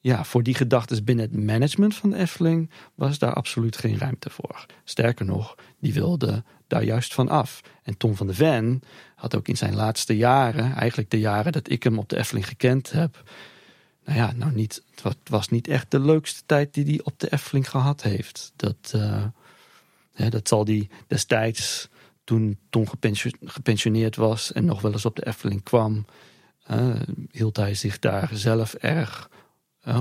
ja, 0.00 0.24
voor 0.24 0.42
die 0.42 0.54
gedachten 0.54 1.04
binnen 1.04 1.24
het 1.30 1.44
management 1.44 1.94
van 1.94 2.10
de 2.10 2.16
Efteling, 2.16 2.70
was 2.94 3.18
daar 3.18 3.32
absoluut 3.32 3.76
geen 3.76 3.98
ruimte 3.98 4.30
voor. 4.30 4.66
Sterker 4.84 5.24
nog, 5.24 5.54
die 5.80 5.92
wilde 5.92 6.44
daar 6.66 6.84
juist 6.84 7.14
van 7.14 7.28
af. 7.28 7.60
En 7.82 7.96
Tom 7.96 8.16
van 8.16 8.26
de 8.26 8.34
Ven 8.34 8.82
had 9.14 9.36
ook 9.36 9.48
in 9.48 9.56
zijn 9.56 9.74
laatste 9.74 10.16
jaren, 10.16 10.74
eigenlijk 10.74 11.10
de 11.10 11.20
jaren 11.20 11.52
dat 11.52 11.70
ik 11.70 11.82
hem 11.82 11.98
op 11.98 12.08
de 12.08 12.16
Efteling 12.16 12.46
gekend 12.46 12.90
heb, 12.90 13.22
nou 14.08 14.20
ja, 14.20 14.32
nou 14.32 14.52
niet, 14.52 14.82
het 15.02 15.28
was 15.28 15.48
niet 15.48 15.68
echt 15.68 15.90
de 15.90 16.00
leukste 16.00 16.42
tijd 16.46 16.74
die 16.74 16.84
hij 16.84 17.00
op 17.02 17.20
de 17.20 17.32
Efteling 17.32 17.70
gehad 17.70 18.02
heeft. 18.02 18.52
Dat, 18.56 18.92
uh, 18.96 19.24
dat 20.28 20.48
zal 20.48 20.64
hij 20.64 20.88
destijds, 21.06 21.88
toen 22.24 22.58
Tom 22.70 22.86
gepensioneerd 23.44 24.16
was 24.16 24.52
en 24.52 24.64
nog 24.64 24.80
wel 24.80 24.92
eens 24.92 25.04
op 25.04 25.16
de 25.16 25.26
Efteling 25.26 25.62
kwam, 25.62 26.06
uh, 26.70 27.00
hield 27.30 27.56
hij 27.56 27.74
zich 27.74 27.98
daar 27.98 28.28
zelf 28.32 28.74
erg 28.74 29.30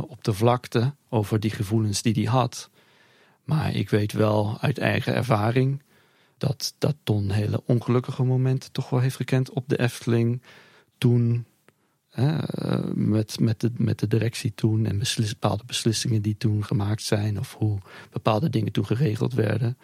op 0.07 0.23
de 0.23 0.34
vlakte 0.34 0.95
over 1.10 1.39
die 1.39 1.52
gevoelens 1.52 2.02
die 2.02 2.14
hij 2.14 2.23
had. 2.23 2.69
Maar 3.44 3.76
ik 3.76 3.89
weet 3.89 4.11
wel 4.11 4.57
uit 4.61 4.77
eigen 4.77 5.14
ervaring 5.14 5.84
dat, 6.38 6.76
dat 6.77 6.95
Ton 7.03 7.31
hele 7.31 7.61
ongelukkige 7.65 8.23
momenten 8.23 8.72
toch 8.72 8.89
wel 8.89 8.99
heeft 8.99 9.15
gekend 9.15 9.49
op 9.49 9.69
de 9.69 9.80
Efteling. 9.80 10.41
Toen, 10.98 11.45
met, 12.94 13.39
met, 13.39 13.60
de, 13.60 13.72
met 13.77 13.99
de 13.99 14.07
directie 14.07 14.53
toen 14.53 14.85
en 14.85 15.02
bepaalde 15.15 15.64
beslissingen 15.65 16.22
die 16.22 16.38
toen 16.38 16.65
gemaakt 16.65 17.03
zijn. 17.03 17.39
Of 17.39 17.53
hoe 17.53 17.80
bepaalde 18.11 18.49
dingen 18.49 18.72
toen 18.72 18.85
geregeld 18.85 19.34
werden. 19.34 19.77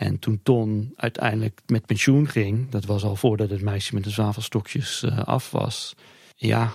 En 0.00 0.18
toen 0.18 0.40
Ton 0.42 0.92
uiteindelijk 0.96 1.60
met 1.66 1.86
pensioen 1.86 2.28
ging, 2.28 2.68
dat 2.68 2.84
was 2.84 3.04
al 3.04 3.16
voordat 3.16 3.50
het 3.50 3.62
meisje 3.62 3.94
met 3.94 4.04
de 4.04 4.10
zwavelstokjes 4.10 5.02
uh, 5.02 5.18
af 5.18 5.50
was. 5.50 5.94
Ja, 6.36 6.72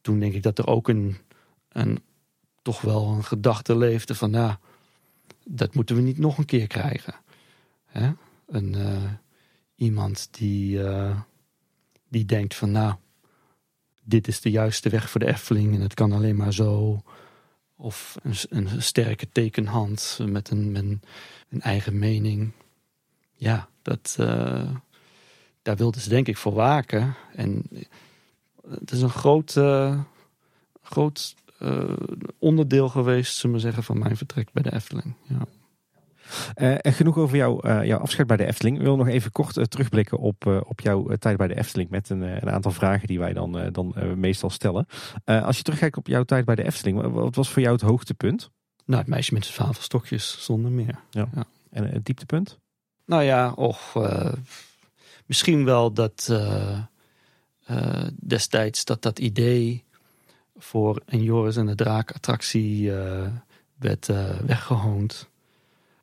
toen 0.00 0.18
denk 0.18 0.34
ik 0.34 0.42
dat 0.42 0.58
er 0.58 0.66
ook 0.66 0.88
een, 0.88 1.16
een 1.68 2.02
toch 2.62 2.80
wel 2.80 3.08
een 3.08 3.24
gedachte 3.24 3.76
leefde 3.76 4.14
van, 4.14 4.30
nou, 4.30 4.54
dat 5.44 5.74
moeten 5.74 5.96
we 5.96 6.02
niet 6.02 6.18
nog 6.18 6.38
een 6.38 6.44
keer 6.44 6.66
krijgen. 6.66 7.14
Hè? 7.84 8.10
Een, 8.46 8.72
uh, 8.76 9.12
iemand 9.74 10.28
die, 10.30 10.78
uh, 10.78 11.20
die 12.08 12.24
denkt 12.24 12.54
van 12.54 12.70
nou, 12.70 12.94
dit 14.02 14.28
is 14.28 14.40
de 14.40 14.50
juiste 14.50 14.88
weg 14.88 15.10
voor 15.10 15.20
de 15.20 15.26
Efteling 15.26 15.74
en 15.74 15.80
het 15.80 15.94
kan 15.94 16.12
alleen 16.12 16.36
maar 16.36 16.52
zo. 16.52 17.02
Of 17.76 18.16
een, 18.22 18.34
een 18.48 18.82
sterke 18.82 19.28
tekenhand 19.32 20.18
met 20.26 20.50
een, 20.50 20.72
met 20.72 20.84
een, 21.48 21.60
eigen 21.60 21.98
mening. 21.98 22.52
Ja, 23.38 23.68
dat, 23.82 24.16
uh, 24.20 24.70
daar 25.62 25.76
wilden 25.76 26.00
ze 26.00 26.08
denk 26.08 26.28
ik 26.28 26.36
voor 26.36 26.52
waken. 26.52 27.14
En 27.34 27.64
het 28.68 28.90
is 28.90 29.02
een 29.02 29.10
groot, 29.10 29.60
groot 30.82 31.34
onderdeel 32.38 32.88
geweest, 32.88 33.36
zullen 33.36 33.56
we 33.56 33.62
zeggen, 33.62 33.82
van 33.82 33.98
mijn 33.98 34.16
vertrek 34.16 34.52
bij 34.52 34.62
de 34.62 34.72
Efteling. 34.72 35.14
Ja. 35.22 35.46
Uh, 36.56 36.76
en 36.80 36.92
genoeg 36.92 37.16
over 37.16 37.36
jou, 37.36 37.68
uh, 37.68 37.84
jouw 37.84 37.98
afscheid 37.98 38.26
bij 38.26 38.36
de 38.36 38.46
Efteling. 38.46 38.76
Ik 38.76 38.82
wil 38.82 38.96
nog 38.96 39.08
even 39.08 39.32
kort 39.32 39.56
uh, 39.56 39.64
terugblikken 39.64 40.18
op, 40.18 40.46
op 40.66 40.80
jouw 40.80 41.06
tijd 41.18 41.36
bij 41.36 41.48
de 41.48 41.56
Efteling. 41.56 41.90
Met 41.90 42.10
een, 42.10 42.20
een 42.20 42.50
aantal 42.50 42.70
vragen 42.70 43.06
die 43.06 43.18
wij 43.18 43.32
dan, 43.32 43.68
dan 43.72 43.94
meestal 44.16 44.50
stellen. 44.50 44.86
als 45.24 45.56
je 45.56 45.62
terugkijkt 45.62 45.96
op 45.96 46.06
jouw 46.06 46.24
tijd 46.24 46.44
bij 46.44 46.54
de 46.54 46.64
Efteling, 46.64 47.12
wat 47.12 47.34
was 47.34 47.50
voor 47.50 47.62
jou 47.62 47.74
het 47.74 47.84
hoogtepunt? 47.84 48.50
Nou, 48.84 49.00
het 49.00 49.10
meisje 49.10 49.34
met 49.34 49.42
de 49.42 49.52
zwavelstokjes, 49.52 50.44
zonder 50.44 50.70
meer. 50.70 50.98
Ja. 51.10 51.28
ja. 51.34 51.44
En 51.70 51.84
het 51.84 52.04
dieptepunt? 52.04 52.58
Nou 53.08 53.22
ja, 53.22 53.52
och, 53.56 53.96
misschien 55.26 55.64
wel 55.64 55.92
dat 55.92 56.32
destijds 58.14 58.84
dat 58.84 59.02
dat 59.02 59.18
idee 59.18 59.84
voor 60.56 61.02
een 61.06 61.22
Joris 61.22 61.56
en 61.56 61.66
de 61.66 61.74
Draak 61.74 62.12
attractie 62.12 62.92
werd 63.78 64.10
weggehoond. 64.46 65.28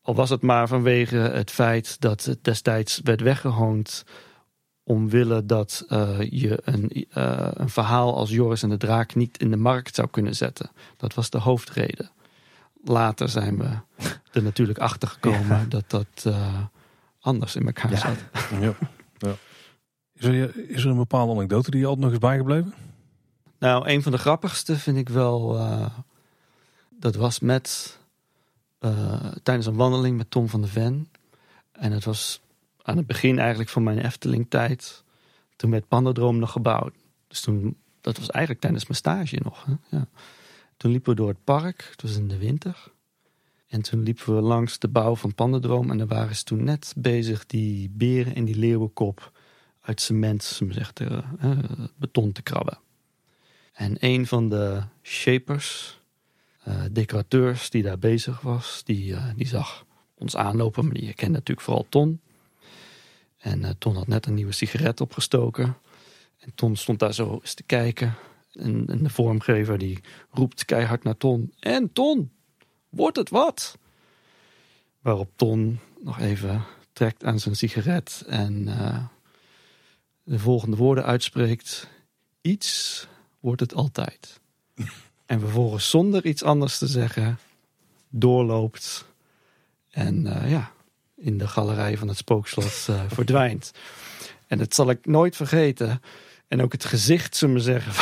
Al 0.02 0.16
was 0.16 0.30
het 0.30 0.42
maar 0.42 0.68
vanwege 0.68 1.16
het 1.16 1.52
feit 1.52 2.02
dat 2.02 2.24
het 2.24 2.44
destijds 2.44 3.00
werd 3.04 3.22
weggehoond 3.22 4.04
omwille 4.86 5.46
dat 5.46 5.86
uh, 5.90 6.18
je 6.20 6.60
een, 6.64 7.08
uh, 7.18 7.48
een 7.54 7.70
verhaal 7.70 8.16
als 8.16 8.30
Joris 8.30 8.64
en 8.64 8.70
de 8.70 8.78
Draak 8.78 9.16
niet 9.16 9.38
in 9.38 9.52
de 9.52 9.58
markt 9.58 9.96
zou 9.96 10.08
kunnen 10.08 10.36
zetten. 10.36 10.72
Dat 10.98 11.14
was 11.14 11.30
de 11.30 11.38
hoofdreden. 11.38 12.12
Later 12.84 13.30
zijn 13.30 13.58
we 13.58 13.70
er 14.32 14.44
natuurlijk 14.44 14.78
achter 14.80 15.08
gekomen 15.08 15.58
ja. 15.58 15.66
dat 15.70 15.90
dat 15.90 16.24
uh, 16.28 16.64
anders 17.26 17.56
in 17.56 17.66
elkaar 17.66 17.98
zat. 17.98 18.18
Ja. 18.62 18.76
ja. 19.18 19.36
Is, 20.14 20.26
er, 20.26 20.70
is 20.70 20.84
er 20.84 20.90
een 20.90 20.98
bepaalde 20.98 21.34
anekdote 21.34 21.72
die 21.72 21.80
je 21.80 21.86
altijd 21.86 22.06
nog 22.06 22.14
is 22.14 22.20
bijgebleven? 22.20 22.74
Nou, 23.60 23.90
een 23.90 24.04
van 24.04 24.12
de 24.12 24.18
grappigste 24.18 24.76
vind 24.76 24.98
ik 24.98 25.10
wel. 25.10 25.60
dat 26.90 27.16
was 27.16 27.40
met 27.40 28.00
uh, 28.80 29.26
tijdens 29.44 29.66
een 29.68 29.76
wandeling 29.76 30.18
met 30.18 30.32
Tom 30.32 30.50
van 30.50 30.62
de 30.62 30.68
Ven. 30.68 31.10
En 31.72 31.92
het 31.92 32.06
was 32.06 32.42
aan 32.82 32.98
het 32.98 33.08
begin 33.08 33.40
eigenlijk 33.40 33.70
van 33.70 33.84
mijn 33.84 34.00
Efteling-tijd. 34.00 35.04
Toen 35.56 35.72
werd 35.72 35.88
Pandadroom 35.88 36.38
nog 36.38 36.52
gebouwd. 36.52 36.94
Dus 37.28 37.42
toen, 37.42 37.78
dat 38.02 38.18
was 38.18 38.30
eigenlijk 38.30 38.62
tijdens 38.64 38.84
mijn 38.84 38.98
stage 38.98 39.40
nog. 39.44 39.66
Hè? 39.66 39.98
Ja. 39.98 40.08
Toen 40.78 40.92
liepen 40.92 41.10
we 41.10 41.16
door 41.16 41.28
het 41.28 41.44
park. 41.44 41.88
Het 41.92 42.02
was 42.02 42.16
in 42.16 42.28
de 42.28 42.38
winter. 42.38 42.92
En 43.76 43.82
toen 43.82 44.04
liepen 44.04 44.36
we 44.36 44.42
langs 44.42 44.80
de 44.80 44.88
bouw 44.88 45.16
van 45.16 45.34
Pandadroom. 45.34 45.92
En 45.92 45.98
daar 45.98 46.08
waren 46.08 46.36
ze 46.36 46.44
toen 46.44 46.64
net 46.64 46.94
bezig 46.98 47.46
die 47.46 47.90
beren 47.90 48.36
en 48.36 48.46
die 48.46 48.58
leeuwenkop 48.58 49.32
uit 49.82 50.02
cement, 50.02 50.44
zegt, 50.70 51.00
uh, 51.00 51.20
beton 51.96 52.32
te 52.32 52.42
krabben. 52.42 52.78
En 53.74 53.96
een 54.00 54.28
van 54.28 54.50
de 54.50 54.82
shapers, 55.02 56.00
uh, 56.68 56.84
decorateurs 56.92 57.70
die 57.70 57.84
daar 57.84 58.00
bezig 58.00 58.42
was, 58.42 58.82
die, 58.86 59.16
die 59.36 59.48
zag 59.48 59.86
ons 60.14 60.36
aanlopen, 60.36 60.86
maar 60.86 60.94
die 60.94 61.14
kende 61.14 61.34
natuurlijk 61.34 61.68
vooral 61.68 61.86
Ton. 61.90 62.20
En 63.38 63.78
Ton 63.78 63.96
had 63.96 64.08
net 64.08 64.26
een 64.26 64.34
nieuwe 64.34 64.52
sigaret 64.52 65.02
opgestoken. 65.02 65.78
En 66.40 66.52
Ton 66.56 66.76
stond 66.76 67.00
daar 67.00 67.14
zo 67.14 67.34
eens 67.34 67.54
te 67.54 67.64
kijken. 67.64 68.14
En, 68.52 68.88
en 68.88 69.04
de 69.04 69.10
vormgever 69.10 69.78
die 69.78 70.00
roept 70.32 70.66
keihard 70.66 71.04
naar 71.04 71.18
Ton. 71.18 71.54
En 71.60 71.94
Ton, 71.94 72.32
wordt 72.96 73.18
het 73.18 73.30
wat? 73.30 73.78
Waarop 75.02 75.30
Ton 75.36 75.80
nog 76.00 76.20
even 76.20 76.64
trekt 76.94 77.24
aan 77.24 77.40
zijn 77.40 77.56
sigaret 77.56 78.24
en 78.28 78.68
de 80.26 80.40
volgende 80.40 80.78
woorden 80.78 81.06
uitspreekt. 81.06 81.88
Iets 82.42 83.08
wordt 83.40 83.62
het 83.62 83.74
altijd. 83.74 84.40
en 85.26 85.40
vervolgens 85.40 85.90
zonder 85.90 86.26
iets 86.26 86.44
anders 86.44 86.78
te 86.78 86.88
zeggen 86.88 87.40
doorloopt. 88.10 89.06
En 89.92 90.28
eh, 90.28 90.52
ja, 90.52 90.72
in 91.16 91.38
de 91.38 91.48
galerij 91.48 91.98
van 91.98 92.08
het 92.08 92.18
spookslot 92.18 92.88
uh, 92.90 93.02
verdwijnt. 93.18 93.72
En 94.48 94.58
dat 94.58 94.74
zal 94.76 94.90
ik 94.90 95.06
nooit 95.06 95.36
vergeten. 95.36 96.02
En 96.48 96.62
ook 96.62 96.72
het 96.72 96.86
gezicht, 96.86 97.36
zullen 97.36 97.56
we 97.56 97.62
zeggen, 97.62 97.94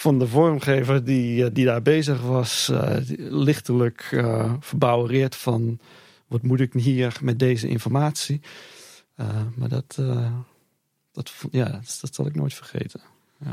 van 0.00 0.18
de 0.18 0.26
vormgever 0.26 1.04
die, 1.04 1.44
eh, 1.44 1.50
die 1.52 1.64
daar 1.64 1.82
bezig 1.82 2.22
was, 2.22 2.68
uh, 2.72 2.96
lichtelijk 3.18 4.10
uh, 4.12 4.52
verbouwereerd 4.60 5.36
van 5.36 5.78
wat 6.26 6.42
moet 6.42 6.60
ik 6.60 6.72
hier 6.72 7.18
met 7.22 7.38
deze 7.38 7.68
informatie. 7.68 8.40
maar 9.54 9.68
dat, 9.68 9.98
dat, 11.12 11.32
ja, 11.50 11.64
dat, 11.64 11.98
dat, 12.00 12.14
zal 12.14 12.26
ik 12.26 12.34
nooit 12.34 12.54
vergeten. 12.54 13.00
Ja. 13.38 13.52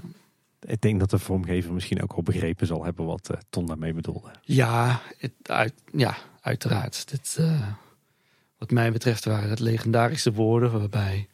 Ik 0.60 0.82
denk 0.82 1.00
dat 1.00 1.10
de 1.10 1.20
vormgever 1.20 1.74
misschien 1.74 2.02
ook 2.04 2.12
al 2.12 2.24
begrepen 2.24 2.68
zal 2.68 2.84
hebben 2.84 3.06
wat 3.06 3.30
Ton 3.50 3.66
daarmee 3.66 3.94
bedoelde. 3.94 4.32
Ja, 4.42 5.02
het, 5.18 5.32
uit, 5.44 5.74
ja 5.92 6.18
uiteraard. 6.42 7.10
Dit, 7.10 7.40
wat 8.58 8.72
mij 8.72 8.92
betreft 8.92 9.26
waren 9.26 9.50
het 9.50 9.60
legendarische 9.60 10.34
woorden 10.34 10.72
waarbij 10.80 11.28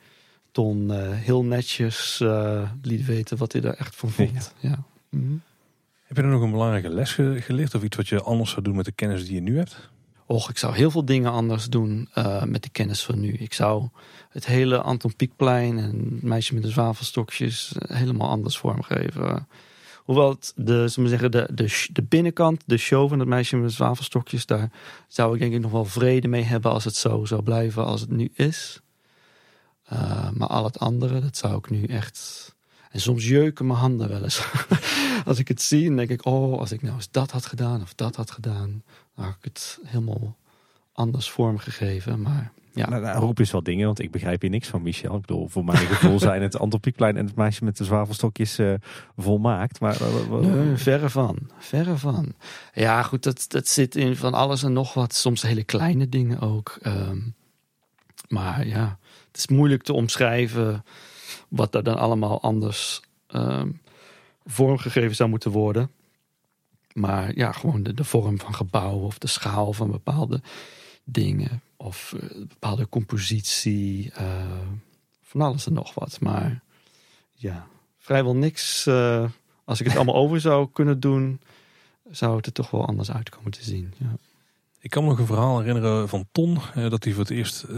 Ton 0.51 0.89
uh, 0.89 1.11
heel 1.11 1.43
netjes 1.43 2.19
uh, 2.23 2.69
liet 2.81 3.05
weten 3.05 3.37
wat 3.37 3.51
hij 3.51 3.61
er 3.61 3.75
echt 3.75 3.95
van 3.95 4.09
vond. 4.09 4.53
Ja. 4.59 4.69
ja. 4.69 4.83
-hmm. 5.19 5.41
Heb 6.03 6.17
je 6.17 6.23
er 6.23 6.29
nog 6.29 6.41
een 6.41 6.51
belangrijke 6.51 6.89
les 6.89 7.11
geleerd 7.37 7.75
of 7.75 7.83
iets 7.83 7.97
wat 7.97 8.07
je 8.07 8.21
anders 8.21 8.49
zou 8.49 8.61
doen 8.61 8.75
met 8.75 8.85
de 8.85 8.91
kennis 8.91 9.25
die 9.25 9.33
je 9.33 9.41
nu 9.41 9.57
hebt? 9.57 9.91
Och, 10.25 10.49
ik 10.49 10.57
zou 10.57 10.75
heel 10.75 10.91
veel 10.91 11.05
dingen 11.05 11.31
anders 11.31 11.69
doen 11.69 12.09
uh, 12.15 12.43
met 12.43 12.63
de 12.63 12.69
kennis 12.69 13.03
van 13.03 13.19
nu. 13.19 13.33
Ik 13.33 13.53
zou 13.53 13.89
het 14.29 14.45
hele 14.45 14.81
Anton 14.81 15.15
Pieckplein 15.15 15.77
en 15.77 16.19
Meisje 16.21 16.53
met 16.53 16.63
de 16.63 16.69
zwavelstokjes 16.69 17.75
helemaal 17.87 18.29
anders 18.29 18.57
vormgeven. 18.57 19.47
Hoewel 20.03 20.29
het 20.29 20.53
de, 20.55 20.87
zullen 20.87 21.09
we 21.09 21.17
zeggen, 21.17 21.31
de, 21.31 21.49
de, 21.53 21.87
de 21.91 22.03
binnenkant, 22.03 22.63
de 22.65 22.77
show 22.77 23.09
van 23.09 23.19
het 23.19 23.27
Meisje 23.27 23.55
met 23.55 23.69
de 23.69 23.75
zwavelstokjes, 23.75 24.45
daar 24.45 24.71
zou 25.07 25.33
ik 25.33 25.39
denk 25.39 25.53
ik 25.53 25.61
nog 25.61 25.71
wel 25.71 25.85
vrede 25.85 26.27
mee 26.27 26.43
hebben 26.43 26.71
als 26.71 26.83
het 26.83 26.95
zo 26.95 27.25
zou 27.25 27.41
blijven 27.41 27.85
als 27.85 28.01
het 28.01 28.09
nu 28.09 28.31
is. 28.33 28.81
Uh, 29.93 30.29
maar 30.31 30.47
al 30.47 30.63
het 30.63 30.79
andere, 30.79 31.19
dat 31.19 31.37
zou 31.37 31.57
ik 31.57 31.69
nu 31.69 31.83
echt. 31.83 32.52
En 32.93 32.99
soms 32.99 33.27
jeuken 33.27 33.67
mijn 33.67 33.79
handen 33.79 34.09
wel 34.09 34.23
eens. 34.23 34.45
als 35.25 35.39
ik 35.39 35.47
het 35.47 35.61
zie, 35.61 35.87
dan 35.87 35.95
denk 35.95 36.09
ik: 36.09 36.25
oh, 36.25 36.59
als 36.59 36.71
ik 36.71 36.81
nou 36.81 36.95
eens 36.95 37.11
dat 37.11 37.31
had 37.31 37.45
gedaan 37.45 37.81
of 37.81 37.93
dat 37.93 38.15
had 38.15 38.31
gedaan, 38.31 38.83
dan 39.15 39.25
had 39.25 39.35
ik 39.39 39.43
het 39.43 39.79
helemaal 39.83 40.37
anders 40.93 41.29
vormgegeven. 41.29 42.21
Maar 42.21 42.51
ja. 42.73 42.89
Nou, 42.89 43.01
nou, 43.01 43.19
roep 43.19 43.39
eens 43.39 43.51
wat 43.51 43.65
dingen, 43.65 43.85
want 43.85 43.99
ik 43.99 44.11
begrijp 44.11 44.41
hier 44.41 44.49
niks 44.49 44.67
van, 44.67 44.81
Michel. 44.81 45.15
Ik 45.15 45.21
bedoel, 45.21 45.47
voor 45.47 45.65
mijn 45.65 45.77
gevoel 45.77 46.19
zijn 46.19 46.41
het 46.41 46.59
Antropiekplein 46.59 47.17
en 47.17 47.25
het 47.25 47.35
meisje 47.35 47.63
met 47.63 47.77
de 47.77 47.83
zwavelstokjes 47.83 48.59
uh, 48.59 48.73
volmaakt. 49.17 49.79
Maar, 49.79 50.01
uh, 50.01 50.39
nee, 50.39 50.77
verre 50.77 51.09
van, 51.09 51.37
verre 51.57 51.97
van. 51.97 52.33
Ja, 52.73 53.03
goed, 53.03 53.23
dat, 53.23 53.45
dat 53.47 53.67
zit 53.67 53.95
in 53.95 54.15
van 54.15 54.33
alles 54.33 54.63
en 54.63 54.73
nog 54.73 54.93
wat. 54.93 55.13
Soms 55.13 55.41
hele 55.41 55.63
kleine 55.63 56.09
dingen 56.09 56.39
ook. 56.39 56.77
Um, 56.85 57.35
maar 58.27 58.67
ja, 58.67 58.97
het 59.27 59.37
is 59.37 59.47
moeilijk 59.47 59.83
te 59.83 59.93
omschrijven 59.93 60.83
wat 61.47 61.75
er 61.75 61.83
dan 61.83 61.97
allemaal 61.97 62.41
anders 62.41 63.01
um, 63.27 63.81
vormgegeven 64.45 65.15
zou 65.15 65.29
moeten 65.29 65.51
worden. 65.51 65.91
Maar 66.93 67.35
ja, 67.35 67.51
gewoon 67.51 67.83
de, 67.83 67.93
de 67.93 68.03
vorm 68.03 68.39
van 68.39 68.55
gebouwen 68.55 69.05
of 69.05 69.17
de 69.17 69.27
schaal 69.27 69.73
van 69.73 69.91
bepaalde 69.91 70.41
dingen. 71.03 71.61
Of 71.77 72.13
uh, 72.15 72.47
bepaalde 72.47 72.89
compositie. 72.89 74.11
Uh, 74.19 74.43
van 75.21 75.41
alles 75.41 75.65
en 75.65 75.73
nog 75.73 75.93
wat. 75.93 76.19
Maar 76.19 76.61
ja, 77.31 77.67
vrijwel 77.97 78.35
niks. 78.35 78.85
Uh, 78.87 79.29
als 79.63 79.79
ik 79.79 79.85
het 79.85 79.95
allemaal 79.97 80.15
over 80.15 80.41
zou 80.41 80.69
kunnen 80.73 80.99
doen, 80.99 81.41
zou 82.11 82.35
het 82.35 82.45
er 82.45 82.51
toch 82.51 82.71
wel 82.71 82.85
anders 82.85 83.11
uitkomen 83.11 83.51
te 83.51 83.63
zien. 83.63 83.93
Ja. 83.97 84.15
Ik 84.83 84.89
kan 84.89 85.03
me 85.03 85.09
nog 85.09 85.19
een 85.19 85.25
verhaal 85.25 85.59
herinneren 85.59 86.09
van 86.09 86.27
Ton. 86.31 86.57
Eh, 86.75 86.89
dat 86.89 87.03
hij 87.03 87.13
voor 87.13 87.21
het 87.21 87.31
eerst, 87.31 87.63
eh, 87.63 87.75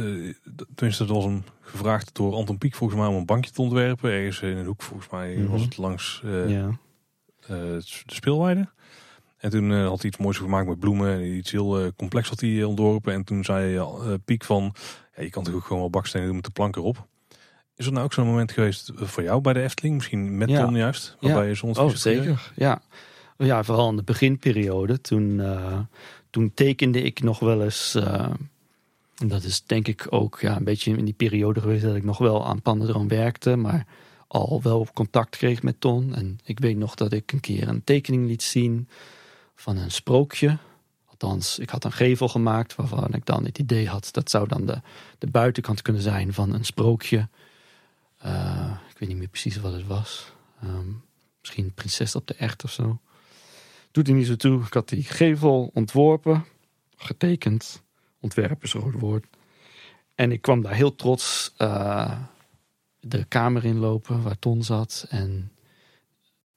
tenminste 0.76 1.06
dat 1.06 1.15
was 1.15 1.23
hem 1.23 1.44
gevraagd 1.61 2.15
door 2.15 2.34
Anton 2.34 2.57
Pieck 2.57 2.76
volgens 2.76 2.99
mij 2.99 3.10
om 3.10 3.15
een 3.15 3.26
bankje 3.26 3.52
te 3.52 3.61
ontwerpen. 3.61 4.11
Ergens 4.11 4.41
in 4.41 4.57
een 4.57 4.65
hoek 4.65 4.82
volgens 4.82 5.10
mij 5.10 5.48
was 5.48 5.61
het 5.61 5.77
langs 5.77 6.22
uh, 6.26 6.49
ja. 6.49 6.77
de 7.48 7.77
speelweide. 8.06 8.69
En 9.38 9.49
toen 9.49 9.72
had 9.72 10.02
hij 10.02 10.10
iets 10.10 10.18
moois 10.18 10.38
gemaakt 10.38 10.68
met 10.68 10.80
bloemen. 10.80 11.36
Iets 11.36 11.52
heel 11.52 11.91
complex 11.95 12.30
had 12.30 12.40
hij 12.40 12.64
ontworpen. 12.64 13.14
En 13.14 13.23
toen 13.23 13.44
zei 13.44 13.82
Piek 14.26 14.44
van, 14.44 14.76
ja, 15.15 15.23
je 15.23 15.30
kan 15.30 15.44
toch 15.44 15.53
ook 15.53 15.65
gewoon 15.65 15.82
wel 15.82 15.90
bakstenen 15.90 16.26
doen 16.26 16.36
met 16.36 16.45
de 16.45 16.52
plank 16.52 16.76
erop. 16.76 17.07
Is 17.76 17.86
er 17.86 17.91
nou 17.91 18.06
ook 18.06 18.14
zo'n 18.14 18.26
moment 18.26 18.52
geweest 18.52 18.91
voor 18.95 19.23
jou 19.23 19.41
bij 19.41 19.53
de 19.53 19.61
Efteling? 19.61 19.95
Misschien 19.95 20.38
met 20.38 20.48
Ton 20.48 20.76
juist? 20.76 21.18
Waarbij 21.19 21.48
je 21.48 21.56
soms 21.56 21.77
oh, 21.77 21.90
zeker. 21.90 22.52
Ja. 22.56 22.82
ja, 23.38 23.64
vooral 23.64 23.90
in 23.90 23.95
de 23.95 24.03
beginperiode. 24.03 25.02
Toen 25.02 25.41
toen 26.35 26.53
tekende 26.53 27.01
ik 27.01 27.23
nog 27.23 27.39
wel 27.39 27.63
eens. 27.63 27.95
Uh, 27.95 28.29
en 29.17 29.27
dat 29.27 29.43
is 29.43 29.63
denk 29.65 29.87
ik 29.87 30.07
ook 30.09 30.39
ja, 30.41 30.55
een 30.55 30.63
beetje 30.63 30.97
in 30.97 31.05
die 31.05 31.13
periode 31.13 31.61
geweest 31.61 31.83
dat 31.83 31.95
ik 31.95 32.03
nog 32.03 32.17
wel 32.17 32.45
aan 32.45 32.61
Pandadroom 32.61 33.07
werkte. 33.07 33.55
Maar 33.55 33.87
al 34.27 34.61
wel 34.61 34.87
contact 34.93 35.37
kreeg 35.37 35.63
met 35.63 35.81
Ton. 35.81 36.15
En 36.15 36.39
ik 36.43 36.59
weet 36.59 36.77
nog 36.77 36.95
dat 36.95 37.13
ik 37.13 37.31
een 37.31 37.39
keer 37.39 37.67
een 37.67 37.83
tekening 37.83 38.27
liet 38.27 38.43
zien 38.43 38.87
van 39.55 39.77
een 39.77 39.91
sprookje. 39.91 40.57
Althans, 41.05 41.59
ik 41.59 41.69
had 41.69 41.83
een 41.83 41.91
gevel 41.91 42.27
gemaakt 42.27 42.75
waarvan 42.75 43.13
ik 43.13 43.25
dan 43.25 43.45
het 43.45 43.57
idee 43.57 43.87
had 43.87 44.09
dat 44.11 44.29
zou 44.29 44.47
dan 44.47 44.65
de, 44.65 44.81
de 45.19 45.27
buitenkant 45.27 45.81
kunnen 45.81 46.01
zijn 46.01 46.33
van 46.33 46.53
een 46.53 46.65
sprookje. 46.65 47.29
Uh, 48.25 48.77
ik 48.89 48.97
weet 48.97 49.09
niet 49.09 49.17
meer 49.17 49.27
precies 49.27 49.57
wat 49.57 49.73
het 49.73 49.87
was. 49.87 50.31
Um, 50.63 51.03
misschien 51.39 51.73
Prinses 51.73 52.15
op 52.15 52.27
de 52.27 52.33
Echt 52.33 52.63
of 52.63 52.71
zo. 52.71 52.99
Doet 53.95 54.07
er 54.07 54.13
niet 54.13 54.27
zo 54.27 54.35
toe. 54.35 54.61
Ik 54.65 54.73
had 54.73 54.89
die 54.89 55.03
gevel 55.03 55.72
ontworpen, 55.73 56.45
getekend. 56.95 57.84
Ontwerpen 58.19 58.61
is 58.61 58.73
een 58.73 58.91
woord. 58.91 59.26
En 60.15 60.31
ik 60.31 60.41
kwam 60.41 60.61
daar 60.61 60.73
heel 60.73 60.95
trots 60.95 61.53
uh, 61.57 62.19
de 62.99 63.23
kamer 63.23 63.65
inlopen 63.65 64.22
waar 64.22 64.39
Ton 64.39 64.63
zat. 64.63 65.05
En, 65.09 65.51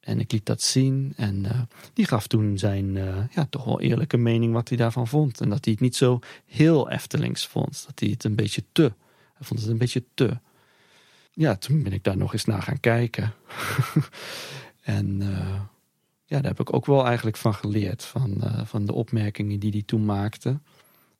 en 0.00 0.20
ik 0.20 0.32
liet 0.32 0.46
dat 0.46 0.62
zien. 0.62 1.12
En 1.16 1.44
uh, 1.44 1.60
die 1.92 2.06
gaf 2.06 2.26
toen 2.26 2.58
zijn 2.58 2.94
uh, 2.94 3.16
ja, 3.30 3.46
toch 3.50 3.64
wel 3.64 3.80
eerlijke 3.80 4.16
mening 4.16 4.52
wat 4.52 4.68
hij 4.68 4.78
daarvan 4.78 5.08
vond. 5.08 5.40
En 5.40 5.48
dat 5.48 5.64
hij 5.64 5.72
het 5.72 5.82
niet 5.82 5.96
zo 5.96 6.18
heel 6.46 6.90
Eftelings 6.90 7.46
vond. 7.46 7.84
Dat 7.86 8.00
hij 8.00 8.08
het 8.08 8.24
een 8.24 8.36
beetje 8.36 8.64
te. 8.72 8.92
Hij 9.34 9.46
vond 9.46 9.60
het 9.60 9.68
een 9.68 9.78
beetje 9.78 10.04
te. 10.14 10.38
Ja, 11.32 11.56
toen 11.56 11.82
ben 11.82 11.92
ik 11.92 12.04
daar 12.04 12.16
nog 12.16 12.32
eens 12.32 12.44
naar 12.44 12.62
gaan 12.62 12.80
kijken. 12.80 13.34
en 14.80 15.22
ja, 16.28 16.40
daar 16.40 16.50
heb 16.50 16.60
ik 16.60 16.72
ook 16.72 16.86
wel 16.86 17.06
eigenlijk 17.06 17.36
van 17.36 17.54
geleerd. 17.54 18.04
Van, 18.04 18.34
uh, 18.44 18.64
van 18.64 18.84
de 18.84 18.92
opmerkingen 18.92 19.60
die 19.60 19.70
hij 19.70 19.82
toen 19.82 20.04
maakte. 20.04 20.60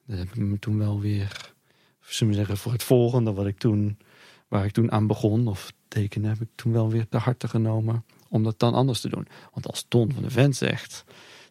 Daar 0.06 0.18
heb 0.18 0.28
ik 0.28 0.36
me 0.36 0.58
toen 0.58 0.78
wel 0.78 1.00
weer, 1.00 1.52
zullen 2.00 2.32
we 2.32 2.38
zeggen, 2.38 2.56
voor 2.56 2.72
het 2.72 2.82
volgende 2.82 3.32
wat 3.32 3.46
ik 3.46 3.58
toen, 3.58 3.98
waar 4.48 4.64
ik 4.64 4.72
toen 4.72 4.92
aan 4.92 5.06
begon, 5.06 5.46
of 5.46 5.72
tekenen, 5.88 6.30
heb 6.30 6.40
ik 6.40 6.48
toen 6.54 6.72
wel 6.72 6.90
weer 6.90 7.08
te 7.08 7.16
harte 7.16 7.48
genomen 7.48 8.04
om 8.28 8.42
dat 8.42 8.58
dan 8.58 8.74
anders 8.74 9.00
te 9.00 9.08
doen. 9.08 9.28
Want 9.52 9.66
als 9.66 9.84
Ton 9.88 10.12
van 10.12 10.22
de 10.22 10.30
Vent 10.30 10.56
zegt 10.56 11.04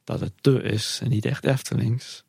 dat 0.03 0.19
het 0.19 0.33
te 0.41 0.61
is 0.61 0.99
en 1.03 1.09
niet 1.09 1.25
echt 1.25 1.45
Eftelings, 1.45 2.23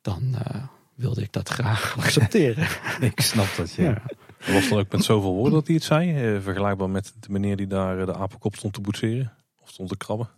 dan 0.00 0.22
uh, 0.34 0.64
wilde 0.94 1.22
ik 1.22 1.32
dat 1.32 1.48
graag 1.48 1.96
accepteren. 1.98 2.68
ik 3.10 3.20
snap 3.20 3.56
dat, 3.56 3.72
ja. 3.72 3.84
ja. 3.84 4.52
Was 4.52 4.68
dan 4.68 4.78
ook 4.78 4.92
met 4.92 5.04
zoveel 5.04 5.34
woorden 5.34 5.52
dat 5.52 5.66
hij 5.66 5.76
het 5.76 5.84
zei? 5.84 6.34
Uh, 6.34 6.42
vergelijkbaar 6.42 6.90
met 6.90 7.14
de 7.20 7.32
meneer 7.32 7.56
die 7.56 7.66
daar 7.66 8.06
de 8.06 8.14
apenkop 8.14 8.56
stond 8.56 8.74
te 8.74 8.80
boetseren? 8.80 9.32
Of 9.62 9.70
stond 9.70 9.88
te 9.88 9.96
krabben? 9.96 10.28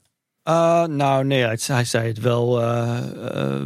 Uh, 0.50 0.84
nou, 0.84 1.24
nee, 1.24 1.44
hij, 1.44 1.84
zei 1.84 2.08
het 2.08 2.18
wel, 2.18 2.62
uh, 2.62 3.62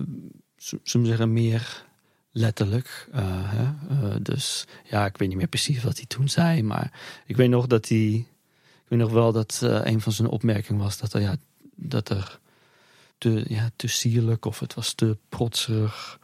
zeggen, 0.82 1.32
meer 1.32 1.84
letterlijk. 2.30 3.08
Hè? 3.12 4.22
dus 4.22 4.66
ja, 4.84 5.06
ik 5.06 5.16
weet 5.16 5.28
niet 5.28 5.36
meer 5.36 5.46
precies 5.46 5.82
wat 5.82 5.96
hij 5.96 6.06
toen 6.06 6.28
zei, 6.28 6.62
maar 6.62 6.92
ik 7.26 7.36
weet 7.36 7.48
nog 7.48 7.66
dat 7.66 7.88
hij, 7.88 8.26
ik 8.84 8.88
weet 8.88 8.98
nog 8.98 9.10
wel 9.10 9.32
dat 9.32 9.58
een 9.62 10.00
van 10.00 10.12
zijn 10.12 10.28
opmerkingen 10.28 10.82
was 10.82 10.98
dat 10.98 11.12
er, 11.12 11.20
ja, 11.20 11.36
dat 11.74 12.08
er 12.08 12.38
te, 13.18 13.44
ja, 13.48 13.70
te 13.76 13.86
sierlijk 13.86 14.44
of 14.44 14.58
het 14.60 14.74
was 14.74 14.92
te 14.92 15.16
protserig. 15.28 16.18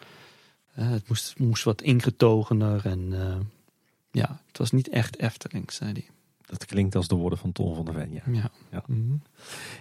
het 0.70 1.08
moest, 1.08 1.38
moest 1.38 1.64
wat 1.64 1.82
ingetogener 1.82 2.86
en 2.86 3.12
ja, 4.10 4.40
het 4.46 4.58
was 4.58 4.70
niet 4.70 4.88
echt 4.88 5.18
Efteling, 5.18 5.72
zei 5.72 5.92
hij. 5.92 6.08
Dat 6.50 6.64
klinkt 6.64 6.94
als 6.94 7.08
de 7.08 7.14
woorden 7.14 7.38
van 7.38 7.52
Ton 7.52 7.74
van 7.74 7.84
der 7.84 7.94
Ven. 7.94 8.12
Ja. 8.12 8.22
ja. 8.26 8.50
ja. 8.70 8.82
Mhm. 8.86 9.14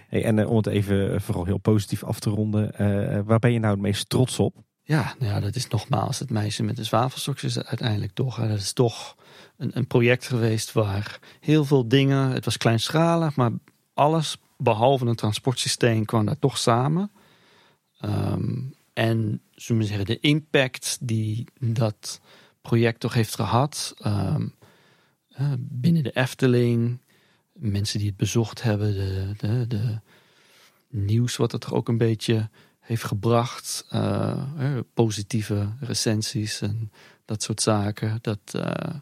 hey, 0.08 0.24
en 0.24 0.38
uh, 0.38 0.50
om 0.50 0.56
het 0.56 0.66
even 0.66 1.14
eh, 1.14 1.20
vooral 1.20 1.44
heel 1.44 1.58
positief 1.58 2.04
af 2.04 2.20
te 2.20 2.30
ronden. 2.30 2.72
Uh, 2.78 3.20
waar 3.24 3.38
ben 3.38 3.52
je 3.52 3.58
nou 3.58 3.72
het 3.72 3.82
meest 3.82 4.08
trots 4.08 4.38
op? 4.38 4.56
Ja, 4.82 5.14
nou 5.18 5.32
ja, 5.32 5.40
dat 5.40 5.54
is 5.54 5.68
nogmaals 5.68 6.18
het 6.18 6.30
meisje 6.30 6.62
met 6.62 6.76
de 6.76 6.84
zwavelstokjes 6.84 7.62
uiteindelijk 7.62 8.12
toch. 8.12 8.36
Dat 8.36 8.58
is 8.58 8.72
toch 8.72 9.16
een, 9.56 9.70
een 9.76 9.86
project 9.86 10.26
geweest 10.26 10.72
waar 10.72 11.18
heel 11.40 11.64
veel 11.64 11.88
dingen... 11.88 12.30
Het 12.30 12.44
was 12.44 12.56
kleinschalig, 12.56 13.36
maar 13.36 13.50
alles 13.94 14.36
behalve 14.56 15.06
een 15.06 15.14
transportsysteem 15.14 16.04
kwam 16.04 16.26
daar 16.26 16.38
toch 16.38 16.58
samen. 16.58 17.10
Um, 18.04 18.74
en 18.92 19.42
zullen 19.54 19.82
we 19.82 19.88
zeggen, 19.88 20.06
de 20.06 20.20
impact 20.20 20.98
die 21.00 21.44
dat 21.58 22.20
project 22.60 23.00
toch 23.00 23.14
heeft 23.14 23.34
gehad... 23.34 23.94
Um, 24.06 24.12
eh, 24.12 24.59
binnen 25.58 26.02
de 26.02 26.12
Efteling, 26.12 27.00
mensen 27.52 27.98
die 27.98 28.08
het 28.08 28.16
bezocht 28.16 28.62
hebben, 28.62 28.94
de, 28.94 29.34
de, 29.36 29.66
de 29.66 29.98
nieuws 30.88 31.36
wat 31.36 31.52
het 31.52 31.70
ook 31.70 31.88
een 31.88 31.98
beetje 31.98 32.48
heeft 32.80 33.04
gebracht, 33.04 33.86
eh, 33.88 34.42
eh, 34.58 34.78
positieve 34.94 35.68
recensies 35.80 36.60
en 36.60 36.92
dat 37.24 37.42
soort 37.42 37.60
zaken. 37.60 38.18
Dat, 38.20 38.38
eh, 38.52 38.94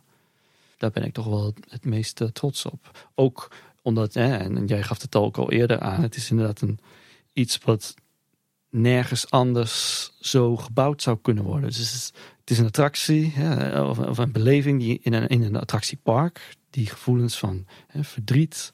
daar 0.77 0.91
ben 0.91 1.05
ik 1.05 1.13
toch 1.13 1.27
wel 1.27 1.55
het 1.69 1.85
meest 1.85 2.21
eh, 2.21 2.29
trots 2.29 2.65
op. 2.65 3.09
Ook 3.15 3.51
omdat, 3.83 4.17
en 4.17 4.67
jij 4.67 4.83
gaf 4.83 5.03
het 5.03 5.17
ook 5.17 5.37
al 5.37 5.51
eerder 5.51 5.81
aan, 5.81 6.03
het 6.03 6.17
is 6.17 6.31
inderdaad 6.31 6.61
een, 6.61 6.79
iets 7.33 7.59
wat 7.59 7.95
nergens 8.71 9.31
anders 9.31 10.11
zo 10.21 10.57
gebouwd 10.57 11.03
zou 11.03 11.19
kunnen 11.23 11.45
worden. 11.45 11.69
Dus 11.69 11.79
het 11.79 11.87
is, 11.87 12.13
het 12.49 12.57
is 12.57 12.63
een 12.63 12.69
attractie 12.69 13.35
of, 14.09 14.19
een 14.19 14.33
beleving 14.33 14.81
die 14.81 14.99
in 15.03 15.13
een, 15.13 15.29
in 15.29 15.43
een 15.43 15.57
attractiepark 15.57 16.57
die 16.71 16.87
gevoelens 16.87 17.39
van 17.39 17.67
hè, 17.87 18.05
verdriet 18.05 18.73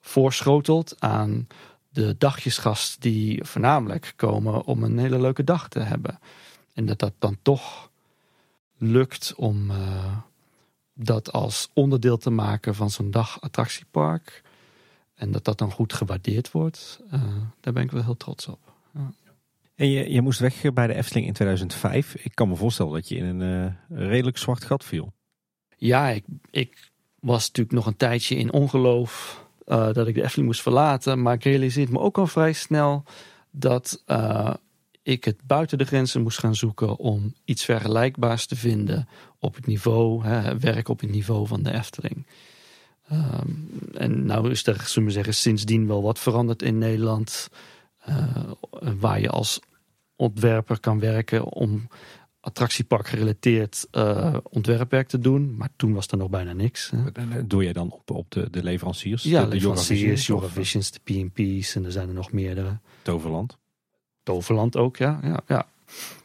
voorschotelt 0.00 1.00
aan 1.00 1.46
de 1.88 2.14
dagjesgast 2.18 3.02
die 3.02 3.44
voornamelijk 3.44 4.12
komen 4.16 4.64
om 4.64 4.82
een 4.82 4.98
hele 4.98 5.20
leuke 5.20 5.44
dag 5.44 5.68
te 5.68 5.78
hebben. 5.78 6.18
En 6.74 6.86
dat 6.86 6.98
dat 6.98 7.12
dan 7.18 7.36
toch 7.42 7.90
lukt 8.76 9.34
om 9.36 9.70
eh, 9.70 10.16
dat 10.94 11.32
als 11.32 11.70
onderdeel 11.72 12.16
te 12.16 12.30
maken 12.30 12.74
van 12.74 12.90
zo'n 12.90 13.10
dag 13.10 13.40
attractiepark. 13.40 14.42
En 15.14 15.32
dat 15.32 15.44
dat 15.44 15.58
dan 15.58 15.72
goed 15.72 15.92
gewaardeerd 15.92 16.50
wordt. 16.50 17.00
eh, 17.10 17.22
daar 17.60 17.72
ben 17.72 17.82
ik 17.82 17.90
wel 17.90 18.04
heel 18.04 18.16
trots 18.16 18.46
op. 18.46 18.72
En 19.76 19.90
je, 19.90 20.12
je 20.12 20.20
moest 20.20 20.38
weg 20.38 20.72
bij 20.72 20.86
de 20.86 20.94
Efteling 20.94 21.26
in 21.26 21.32
2005. 21.32 22.14
Ik 22.14 22.34
kan 22.34 22.48
me 22.48 22.56
voorstellen 22.56 22.92
dat 22.92 23.08
je 23.08 23.16
in 23.16 23.24
een 23.24 23.74
eh, 23.90 24.08
redelijk 24.08 24.38
zwart 24.38 24.64
gat 24.64 24.84
viel. 24.84 25.12
Ja, 25.76 26.08
ik, 26.08 26.24
ik 26.50 26.90
was 27.20 27.46
natuurlijk 27.46 27.76
nog 27.76 27.86
een 27.86 27.96
tijdje 27.96 28.36
in 28.36 28.52
ongeloof 28.52 29.44
eh, 29.66 29.92
dat 29.92 30.06
ik 30.06 30.14
de 30.14 30.22
Efteling 30.22 30.46
moest 30.46 30.62
verlaten. 30.62 31.22
Maar 31.22 31.34
ik 31.34 31.44
realiseerde 31.44 31.92
me 31.92 31.98
ook 31.98 32.18
al 32.18 32.26
vrij 32.26 32.52
snel 32.52 33.04
dat 33.50 34.02
eh, 34.06 34.54
ik 35.02 35.24
het 35.24 35.40
buiten 35.46 35.78
de 35.78 35.84
grenzen 35.84 36.22
moest 36.22 36.38
gaan 36.38 36.54
zoeken 36.54 36.96
om 36.96 37.34
iets 37.44 37.64
vergelijkbaars 37.64 38.46
te 38.46 38.56
vinden 38.56 39.08
op 39.38 39.54
het 39.54 39.66
niveau, 39.66 40.24
hè, 40.24 40.58
werk 40.58 40.88
op 40.88 41.00
het 41.00 41.10
niveau 41.10 41.46
van 41.46 41.62
de 41.62 41.72
Efteling. 41.72 42.26
Ehm, 43.08 43.50
en 43.94 44.26
nou 44.26 44.50
is 44.50 44.66
er, 44.66 44.80
zullen 44.86 45.08
we 45.08 45.14
zeggen, 45.14 45.34
sindsdien 45.34 45.86
wel 45.86 46.02
wat 46.02 46.18
veranderd 46.18 46.62
in 46.62 46.78
Nederland. 46.78 47.48
Eh, 48.06 48.36
waar 49.00 49.20
je 49.20 49.28
als 49.30 49.60
ontwerper 50.16 50.80
kan 50.80 51.00
werken 51.00 51.44
om 51.44 51.88
attractiepark 52.40 53.06
gerelateerd 53.08 53.86
eh, 53.90 54.36
ontwerpwerk 54.42 55.08
te 55.08 55.18
doen. 55.18 55.56
Maar 55.56 55.68
toen 55.76 55.92
was 55.94 56.06
er 56.06 56.18
nog 56.18 56.30
bijna 56.30 56.52
niks. 56.52 56.90
hè. 56.90 57.46
Doe 57.46 57.62
jij 57.62 57.72
dan 57.72 57.90
op, 57.92 58.10
op 58.10 58.30
de, 58.30 58.50
de 58.50 58.62
leveranciers? 58.62 59.22
Ja, 59.22 59.40
de, 59.42 59.48
de 59.48 59.54
leveranciers, 59.54 60.26
Yoga 60.26 60.46
de 60.54 61.00
P&P's 61.02 61.74
en 61.74 61.84
er 61.84 61.92
zijn 61.92 62.08
er 62.08 62.14
nog 62.14 62.32
meerdere. 62.32 62.78
Toverland. 63.02 63.58
Toverland 64.22 64.76
ook, 64.76 64.96
ja. 64.96 65.18
ja, 65.22 65.40
ja. 65.46 65.66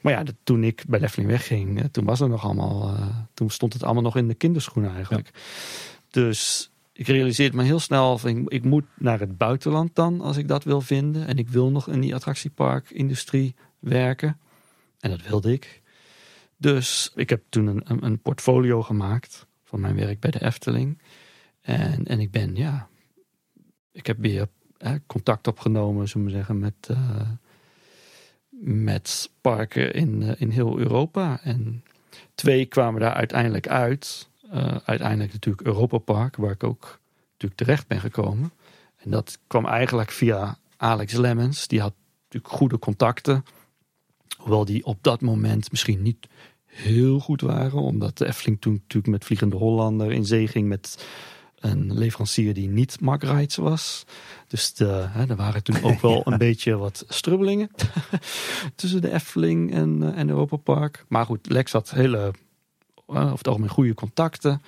Maar 0.01 0.13
ja, 0.13 0.23
dat- 0.23 0.35
toen 0.43 0.63
ik 0.63 0.83
bij 0.87 0.99
Leffeling 0.99 1.31
wegging, 1.31 1.79
eh, 1.79 1.85
toen 1.85 2.05
was 2.05 2.19
er 2.19 2.29
nog 2.29 2.43
allemaal, 2.43 2.95
toen 3.33 3.49
stond 3.49 3.73
het 3.73 3.83
allemaal 3.83 4.03
nog 4.03 4.15
in 4.15 4.27
de 4.27 4.33
kinderschoenen 4.33 4.93
eigenlijk. 4.93 5.31
Dus 6.09 6.70
ik 7.01 7.07
realiseerde 7.07 7.57
me 7.57 7.63
heel 7.63 7.79
snel, 7.79 8.17
van, 8.17 8.49
ik, 8.49 8.63
moet 8.63 8.85
naar 8.97 9.19
het 9.19 9.37
buitenland 9.37 9.95
dan, 9.95 10.21
als 10.21 10.37
ik 10.37 10.47
dat 10.47 10.63
wil 10.63 10.81
vinden. 10.81 11.27
En 11.27 11.37
ik 11.37 11.49
wil 11.49 11.71
nog 11.71 11.87
in 11.87 11.99
die 11.99 12.15
attractieparkindustrie 12.15 13.55
werken. 13.79 14.39
En 14.99 15.09
dat 15.09 15.21
wilde 15.21 15.51
ik. 15.51 15.81
Dus 16.57 17.11
ik 17.15 17.29
heb 17.29 17.43
toen 17.49 17.67
een, 17.67 18.05
een, 18.05 18.19
portfolio 18.19 18.81
gemaakt 18.81 19.47
van 19.63 19.79
mijn 19.79 19.95
werk 19.95 20.19
bij 20.19 20.31
de 20.31 20.41
Efteling. 20.41 21.01
En, 21.61 22.05
en 22.05 22.19
ik 22.19 22.31
ben, 22.31 22.55
ja, 22.55 22.87
ik 23.91 24.05
heb 24.05 24.17
weer 24.19 24.47
contact 25.07 25.47
opgenomen, 25.47 26.07
zullen 26.07 26.27
we 26.27 26.33
zeggen, 26.33 26.59
met, 26.59 26.87
eh, 26.87 27.29
met 28.63 29.31
parken 29.41 29.93
in, 29.93 30.21
eh, 30.23 30.41
in 30.41 30.49
heel 30.49 30.77
Europa. 30.77 31.39
En 31.43 31.83
twee 32.35 32.65
kwamen 32.65 33.01
daar 33.01 33.13
uiteindelijk 33.13 33.67
uit. 33.67 34.29
Eh, 34.51 34.75
uiteindelijk 34.85 35.33
natuurlijk 35.33 35.67
Europa 35.67 35.97
Park, 35.97 36.35
waar 36.35 36.51
ik 36.51 36.63
ook 36.63 36.99
natuurlijk 37.31 37.61
terecht 37.61 37.87
ben 37.87 37.99
gekomen. 37.99 38.51
En 38.97 39.11
dat 39.11 39.39
kwam 39.47 39.65
eigenlijk 39.65 40.11
via 40.11 40.57
Alex 40.77 41.13
Lemmens. 41.13 41.67
Die 41.67 41.81
had 41.81 41.93
natuurlijk 42.23 42.53
goede 42.53 42.79
contacten. 42.79 43.45
Hoewel 44.37 44.65
die 44.65 44.85
op 44.85 44.97
dat 45.01 45.21
moment 45.21 45.71
misschien 45.71 46.01
niet 46.01 46.27
heel 46.65 47.19
goed 47.19 47.41
waren. 47.41 47.81
Omdat 47.81 48.17
de 48.17 48.27
Efteling 48.27 48.61
toen 48.61 48.73
natuurlijk 48.73 49.13
met 49.13 49.25
Vliegende 49.25 49.55
Hollander 49.55 50.11
in 50.11 50.25
zee 50.25 50.47
ging 50.47 50.67
met 50.67 51.05
een 51.59 51.97
leverancier 51.97 52.53
die 52.53 52.67
niet 52.67 52.99
Mark 52.99 53.55
was. 53.55 54.05
Dus 54.47 54.73
de, 54.73 55.05
hè, 55.09 55.29
er 55.29 55.35
waren 55.35 55.63
toen 55.63 55.83
ook 55.83 56.01
wel 56.01 56.21
een 56.27 56.37
beetje 56.37 56.77
wat 56.77 57.05
strubbelingen 57.07 57.69
tussen 58.75 59.01
de 59.01 59.11
Efteling 59.11 59.73
en, 59.73 60.03
eh, 60.03 60.19
en 60.19 60.29
Europa 60.29 60.57
Park. 60.57 61.05
Maar 61.07 61.25
goed, 61.25 61.49
Lex 61.49 61.71
had 61.71 61.91
hele, 61.91 62.33
over 63.17 63.38
het 63.38 63.47
algemeen 63.47 63.69
goede 63.69 63.93
contacten. 63.93 64.61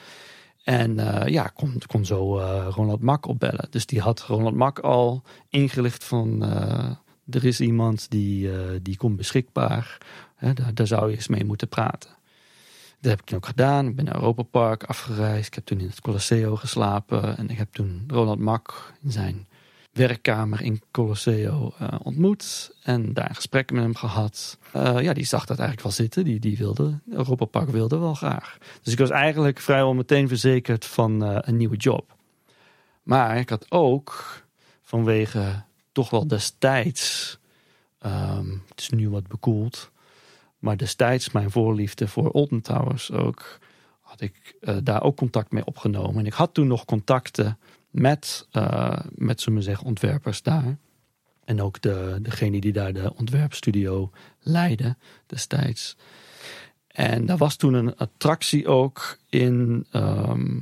En 0.64 1.00
eh, 1.00 1.28
ja, 1.28 1.48
kon, 1.48 1.82
kon 1.88 2.06
zo 2.06 2.40
eh, 2.40 2.68
Ronald 2.70 3.02
Mak 3.02 3.28
opbellen. 3.28 3.68
Dus 3.70 3.86
die 3.86 4.02
had 4.02 4.22
Ronald 4.22 4.56
Mak 4.56 4.80
al 4.80 5.24
ingelicht 5.50 6.04
van... 6.04 6.44
eh, 6.44 6.90
er 7.30 7.46
is 7.46 7.62
iemand 7.62 8.10
die, 8.10 8.52
eh, 8.52 8.80
die 8.82 8.98
komt 8.98 9.18
beschikbaar. 9.18 9.98
Daar, 10.40 10.74
daar 10.74 10.88
zou 10.88 11.10
je 11.10 11.16
eens 11.16 11.28
mee 11.28 11.46
moeten 11.46 11.68
praten. 11.68 12.10
Dat 13.02 13.12
heb 13.12 13.20
ik 13.20 13.26
toen 13.26 13.38
ook 13.38 13.46
gedaan. 13.46 13.88
Ik 13.88 13.96
ben 13.96 14.06
naar 14.06 14.16
Europa 14.16 14.44
Park 14.44 14.84
afgereisd. 14.84 15.48
Ik 15.48 15.54
heb 15.54 15.66
toen 15.66 15.80
in 15.80 15.88
het 15.88 16.02
Colosseo 16.02 16.56
geslapen. 16.56 17.38
En 17.38 17.50
ik 17.50 17.58
heb 17.58 17.74
toen 17.74 18.04
Ronald 18.08 18.40
Mak 18.40 18.94
in 19.04 19.12
zijn 19.12 19.48
werkkamer 19.94 20.62
in 20.62 20.82
Colosseo 20.92 21.74
eh, 21.78 21.88
ontmoet. 22.04 22.76
En 22.84 23.14
daar 23.14 23.36
gesprekken 23.36 23.76
met 23.76 23.84
hem 23.84 23.96
gehad. 23.96 24.58
Eh, 24.72 25.02
ja, 25.02 25.14
die 25.14 25.26
zag 25.26 25.46
dat 25.46 25.60
eigenlijk 25.60 25.82
wel 25.82 25.92
zitten. 25.92 26.24
Die, 26.24 26.40
die 26.40 26.58
wilde, 26.58 27.00
Europa 27.10 27.46
Park 27.46 27.70
wilde 27.70 27.98
wel 27.98 28.14
graag. 28.14 28.58
Dus 28.82 28.94
ik 28.94 29.00
was 29.00 29.10
eigenlijk 29.10 29.60
vrijwel 29.60 29.94
meteen 29.94 30.28
verzekerd 30.28 30.86
van 30.86 31.24
eh, 31.24 31.38
een 31.40 31.58
nieuwe 31.58 31.78
job. 31.78 32.16
Maar 33.04 33.38
ik 33.38 33.50
had 33.50 33.72
ook 33.72 34.42
vanwege 34.82 35.64
toch 35.92 36.10
wel 36.10 36.28
destijds, 36.28 37.38
ehm, 38.00 38.50
het 38.70 38.80
is 38.80 38.90
nu 38.90 39.10
wat 39.10 39.28
bekoeld, 39.28 39.92
maar 40.60 40.78
destijds 40.78 41.32
mijn 41.32 41.52
voorliefde 41.52 42.08
voor 42.08 42.30
Olden 42.32 42.62
Towers 42.62 43.12
ook, 43.12 43.60
had 44.02 44.22
ik 44.22 44.56
daar 44.84 45.04
ook 45.04 45.18
contact 45.18 45.52
mee 45.52 45.66
opgenomen. 45.66 46.20
En 46.20 46.26
ik 46.26 46.34
had 46.34 46.54
toen 46.54 46.68
nog 46.68 46.86
contacten 46.86 47.58
met, 47.94 48.48
eh, 48.52 49.00
met 49.16 49.42
zullen 49.42 49.64
zeggen, 49.64 49.86
ontwerpers 49.86 50.42
daar. 50.42 50.78
En 51.46 51.62
ook 51.62 51.82
de, 51.82 52.20
degene 52.22 52.60
die 52.60 52.74
daar 52.74 52.94
de 52.94 53.14
ontwerpstudio 53.16 54.12
leidde 54.40 54.96
destijds. 55.26 55.96
En 56.88 57.26
daar 57.26 57.38
was 57.38 57.56
toen 57.56 57.74
een 57.74 57.96
attractie 57.96 58.68
ook 58.68 59.18
in 59.30 59.86
ehm, 59.92 60.60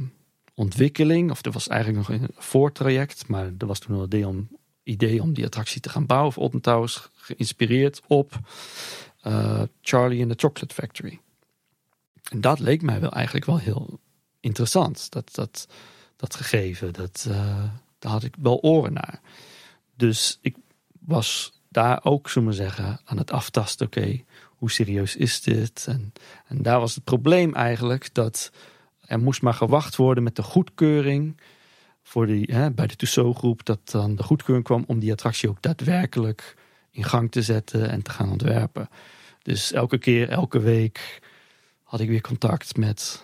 ontwikkeling. 0.54 1.32
Of 1.32 1.46
er 1.46 1.52
was 1.52 1.68
eigenlijk 1.68 2.08
nog 2.08 2.20
een 2.20 2.30
voortraject. 2.38 3.28
Maar 3.28 3.52
er 3.58 3.68
was 3.68 3.80
toen 3.80 3.96
al 3.96 4.06
een 4.10 4.50
idee 4.84 5.22
om, 5.22 5.34
die 5.34 5.46
attractie 5.46 5.82
te 5.82 5.90
gaan 5.90 6.06
bouwen. 6.06 6.36
Alton 6.36 6.62
Towers 6.62 7.10
geïnspireerd 7.16 8.02
op 8.08 8.40
eh, 9.22 9.62
Charlie 9.82 10.22
and 10.22 10.32
the 10.32 10.48
Chocolate 10.48 10.74
Factory. 10.74 11.20
En 12.32 12.42
dat 12.42 12.60
leek 12.60 12.82
mij 12.82 13.00
wel 13.00 13.12
eigenlijk 13.12 13.46
wel 13.46 13.60
heel 13.60 14.00
interessant. 14.40 15.12
Dat, 15.12 15.36
dat, 15.36 15.68
dat 16.22 16.36
gegeven, 16.36 16.94
dat, 16.94 17.26
eh, 17.30 17.64
daar 18.00 18.12
had 18.12 18.24
ik 18.24 18.36
wel 18.40 18.60
oren 18.62 18.94
naar. 18.94 19.20
Dus 19.96 20.40
ik 20.42 20.56
was 21.00 21.60
daar 21.70 22.00
ook, 22.04 22.30
zullen 22.30 22.48
we 22.48 22.56
zeggen, 22.56 23.00
aan 23.06 23.18
het 23.18 23.32
aftasten. 23.32 23.86
Oké, 23.86 24.24
hoe 24.48 24.72
serieus 24.72 25.16
is 25.16 25.42
dit? 25.42 25.86
En, 25.88 26.14
en 26.48 26.62
daar 26.62 26.80
was 26.80 26.96
het 26.96 27.04
probleem 27.04 27.54
eigenlijk 27.54 28.14
dat 28.14 28.52
er 29.06 29.20
moest 29.20 29.42
maar 29.42 29.54
gewacht 29.54 29.96
worden 29.96 30.24
met 30.24 30.36
de 30.36 30.44
goedkeuring 30.44 31.42
voor 32.04 32.26
die, 32.26 32.50
hè, 32.52 32.72
bij 32.72 32.88
de 32.88 32.96
Tussaud-groep, 32.96 33.66
dat 33.66 33.80
dan 33.92 34.16
de 34.16 34.24
goedkeuring 34.24 34.66
kwam 34.66 34.84
om 34.88 35.00
die 35.00 35.12
attractie 35.12 35.50
ook 35.50 35.62
daadwerkelijk 35.62 36.56
in 36.92 37.04
gang 37.04 37.32
te 37.32 37.42
zetten 37.42 37.90
en 37.90 38.02
te 38.02 38.12
gaan 38.12 38.32
ontwerpen. 38.32 38.90
Dus 39.42 39.72
elke 39.72 39.98
keer, 39.98 40.30
elke 40.30 40.60
week 40.60 41.22
had 41.84 42.00
ik 42.00 42.10
weer 42.10 42.22
contact 42.22 42.78
met, 42.78 43.24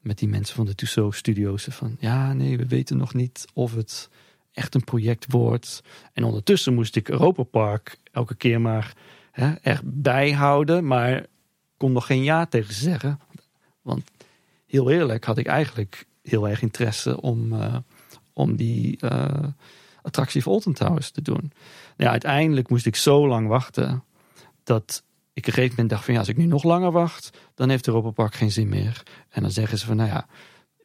met 0.00 0.18
die 0.18 0.28
mensen 0.28 0.56
van 0.56 0.66
de 0.66 0.74
Tussaud-studio's. 0.74 1.66
Van 1.70 1.96
ja, 1.98 2.32
nee, 2.32 2.56
we 2.56 2.66
weten 2.66 2.96
nog 2.96 3.14
niet 3.14 3.46
of 3.54 3.74
het 3.74 4.08
echt 4.52 4.74
een 4.74 4.84
project 4.84 5.26
wordt. 5.28 5.82
En 6.12 6.24
ondertussen 6.24 6.74
moest 6.74 6.96
ik 6.96 7.08
Europa 7.08 7.42
Park 7.42 7.98
elke 8.12 8.34
keer 8.34 8.60
maar 8.60 8.96
hè, 9.30 9.52
erbij 9.52 10.32
houden, 10.32 10.86
maar 10.86 11.26
kon 11.76 11.92
nog 11.92 12.06
geen 12.06 12.22
ja 12.22 12.46
tegen 12.46 12.74
ze 12.74 12.80
zeggen. 12.80 13.20
Want 13.82 14.10
heel 14.66 14.90
eerlijk 14.90 15.24
had 15.24 15.38
ik 15.38 15.46
eigenlijk 15.46 16.06
heel 16.22 16.48
erg 16.48 16.62
interesse 16.62 17.20
om, 17.20 17.52
eh, 17.52 17.76
om 18.32 18.56
die 18.56 18.98
eh, 19.00 19.48
attractie 20.02 20.44
Alton 20.44 20.72
Towers 20.72 21.10
te 21.10 21.22
doen. 21.22 21.40
Nou 21.40 21.52
ja, 21.96 22.10
uiteindelijk 22.10 22.68
moest 22.68 22.86
ik 22.86 22.96
zo 22.96 23.28
lang 23.28 23.48
wachten 23.48 24.04
dat 24.64 25.02
ik 25.32 25.42
op 25.42 25.46
een 25.46 25.52
gegeven 25.52 25.70
moment 25.70 25.90
dacht 25.90 26.04
van 26.04 26.14
ja, 26.14 26.20
als 26.20 26.28
ik 26.28 26.36
nu 26.36 26.44
nog 26.44 26.62
langer 26.62 26.92
wacht, 26.92 27.38
dan 27.54 27.68
heeft 27.68 27.86
Europa 27.86 28.10
Park 28.10 28.34
geen 28.34 28.52
zin 28.52 28.68
meer. 28.68 29.02
En 29.28 29.42
dan 29.42 29.50
zeggen 29.50 29.78
ze 29.78 29.86
van 29.86 29.96
nou 29.96 30.08
ja, 30.08 30.26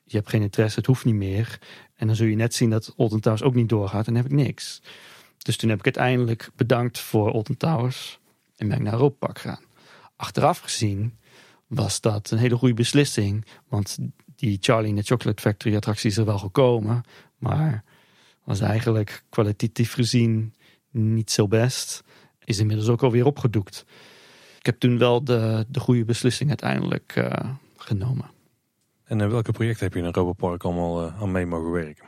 je 0.03 0.17
hebt 0.17 0.29
geen 0.29 0.41
interesse, 0.41 0.77
het 0.77 0.87
hoeft 0.87 1.05
niet 1.05 1.15
meer. 1.15 1.59
En 1.95 2.07
dan 2.07 2.15
zul 2.15 2.27
je 2.27 2.35
net 2.35 2.53
zien 2.53 2.69
dat 2.69 2.93
Alton 2.97 3.19
Towers 3.19 3.43
ook 3.43 3.55
niet 3.55 3.69
doorgaat 3.69 4.07
en 4.07 4.13
dan 4.13 4.23
heb 4.23 4.31
ik 4.31 4.37
niks. 4.37 4.81
Dus 5.37 5.57
toen 5.57 5.69
heb 5.69 5.79
ik 5.79 5.85
uiteindelijk 5.85 6.49
bedankt 6.55 6.99
voor 6.99 7.31
Alton 7.31 7.57
Towers 7.57 8.19
en 8.55 8.67
ben 8.67 8.77
ik 8.77 8.83
naar 8.83 8.93
Europa 8.93 9.15
Park 9.25 9.39
gegaan. 9.39 9.63
Achteraf 10.15 10.59
gezien 10.59 11.17
was 11.67 12.01
dat 12.01 12.31
een 12.31 12.37
hele 12.37 12.57
goede 12.57 12.73
beslissing, 12.73 13.45
want 13.67 13.97
die 14.35 14.57
Charlie 14.61 14.89
in 14.89 14.95
de 14.95 15.03
Chocolate 15.03 15.41
Factory 15.41 15.75
attractie 15.75 16.09
is 16.09 16.17
er 16.17 16.25
wel 16.25 16.39
gekomen, 16.39 17.03
maar 17.37 17.83
was 18.43 18.59
eigenlijk 18.59 19.23
kwalitatief 19.29 19.93
gezien 19.93 20.53
niet 20.91 21.31
zo 21.31 21.47
best. 21.47 22.03
Is 22.43 22.59
inmiddels 22.59 22.89
ook 22.89 23.03
alweer 23.03 23.25
opgedoekt. 23.25 23.85
Ik 24.65 24.71
heb 24.71 24.79
toen 24.79 24.97
wel 24.97 25.23
de, 25.23 25.65
de 25.69 25.79
goede 25.79 26.05
beslissing 26.05 26.49
uiteindelijk 26.49 27.15
uh, 27.17 27.31
genomen. 27.77 28.29
En 29.03 29.21
in 29.21 29.29
welke 29.29 29.51
projecten 29.51 29.83
heb 29.83 29.93
je 29.93 29.99
in 29.99 30.05
Europa 30.05 30.31
Park 30.31 30.63
allemaal 30.63 31.05
uh, 31.05 31.21
aan 31.21 31.31
mee 31.31 31.45
mogen 31.45 31.71
werken? 31.71 32.05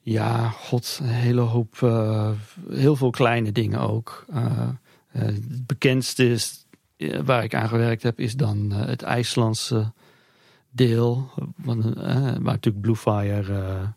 Ja, 0.00 0.48
god, 0.48 0.98
een 1.02 1.08
hele 1.08 1.40
hoop, 1.40 1.80
heel 2.70 2.96
veel 2.96 3.10
kleine 3.10 3.52
dingen 3.52 3.80
ook. 3.80 4.24
het 5.08 5.66
bekendste 5.66 6.30
is, 6.30 6.66
waar 7.24 7.44
ik 7.44 7.54
aan 7.54 7.68
gewerkt 7.68 8.02
heb, 8.02 8.20
is 8.20 8.34
dan 8.34 8.70
het 8.70 9.02
IJslandse 9.02 9.92
deel. 10.70 11.30
waar 11.64 12.40
natuurlijk 12.40 12.80
Bluefire 12.80 13.92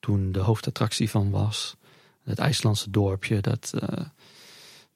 toen 0.00 0.32
de 0.32 0.40
hoofdattractie 0.40 1.10
van 1.10 1.30
was. 1.30 1.76
Het 2.24 2.38
IJslandse 2.38 2.90
dorpje, 2.90 3.40
dat, 3.40 3.72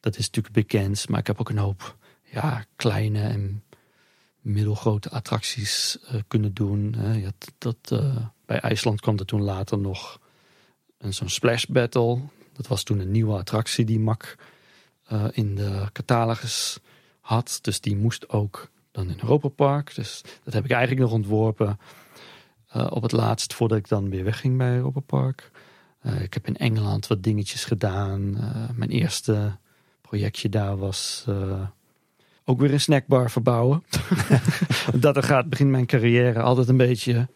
dat 0.01 0.17
is 0.17 0.27
natuurlijk 0.27 0.55
bekend. 0.55 1.09
Maar 1.09 1.21
ik 1.21 1.27
heb 1.27 1.41
ook 1.41 1.51
een 1.51 1.59
hoop 1.59 1.99
ja, 2.31 2.65
kleine 2.77 3.23
en 3.23 3.63
middelgrote 4.41 5.11
attracties 5.11 5.99
uh, 6.03 6.21
kunnen 6.29 6.55
doen. 6.55 6.97
Dat, 7.59 7.77
uh, 7.93 8.17
bij 8.47 8.61
IJsland 8.61 9.01
kwam 9.01 9.19
er 9.19 9.25
toen 9.25 9.43
later 9.43 9.79
nog 9.79 10.21
zo'n 10.99 11.29
splash 11.29 11.65
battle. 11.65 12.21
Dat 12.53 12.67
was 12.67 12.83
toen 12.83 12.99
een 12.99 13.11
nieuwe 13.11 13.39
attractie 13.39 13.85
die 13.85 14.01
Mac 14.01 14.37
in 15.31 15.55
de 15.55 15.89
catalogus 15.93 16.79
had. 17.21 17.59
Dus 17.63 17.81
die 17.81 17.97
moest 17.97 18.29
ook 18.29 18.71
dan 18.91 19.11
in 19.11 19.19
Europa 19.21 19.49
Park. 19.49 19.95
Dus 19.95 20.23
dat 20.45 20.55
heb 20.55 20.65
ik 20.65 20.71
eigenlijk 20.71 21.03
nog 21.03 21.13
ontworpen 21.13 21.79
op 22.73 23.03
het 23.03 23.13
laatst 23.13 23.55
voordat 23.55 23.79
ik 23.79 23.89
dan 23.89 24.11
weer 24.11 24.25
wegging 24.25 24.59
bij 24.59 24.77
Europa 24.77 25.01
Park. 25.01 25.51
ik 26.21 26.35
heb 26.35 26.47
in 26.47 26.57
Engeland 26.57 27.07
wat 27.07 27.23
dingetjes 27.23 27.65
gedaan. 27.65 28.31
mijn 28.75 28.91
eerste 28.91 29.57
projectje 30.01 30.49
daar 30.49 30.77
was 30.77 31.27
ook 32.45 32.61
weer 32.61 32.73
een 32.73 32.81
snackbar 32.81 33.31
verbouwen. 33.31 33.85
dat 34.95 35.17
er 35.17 35.23
gaat, 35.23 35.49
begint 35.49 35.71
mijn 35.71 35.87
carrière 35.87 36.41
altijd 36.41 36.69
een 36.69 36.77
beetje. 36.77 37.29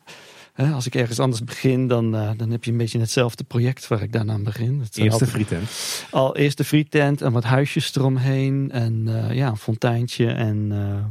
Hè, 0.52 0.70
als 0.72 0.86
ik 0.86 0.94
ergens 0.94 1.18
anders 1.18 1.44
begin, 1.44 1.88
dan, 1.88 2.14
uh, 2.14 2.30
dan 2.36 2.50
heb 2.50 2.64
je 2.64 2.70
een 2.70 2.76
beetje 2.76 2.98
hetzelfde 2.98 3.44
project 3.44 3.88
waar 3.88 4.02
ik 4.02 4.12
daarna 4.12 4.32
aan 4.32 4.42
begin. 4.42 4.86
Eerste 4.92 5.26
frietent. 5.26 5.70
Al 6.10 6.36
eerste 6.36 6.64
frietent 6.64 7.22
en 7.22 7.32
wat 7.32 7.44
huisjes 7.44 7.96
eromheen. 7.96 8.70
En 8.70 9.06
uh, 9.06 9.32
ja, 9.32 9.48
een 9.48 9.56
fonteintje. 9.56 10.26
En 10.26 10.70
uh, 10.72 11.04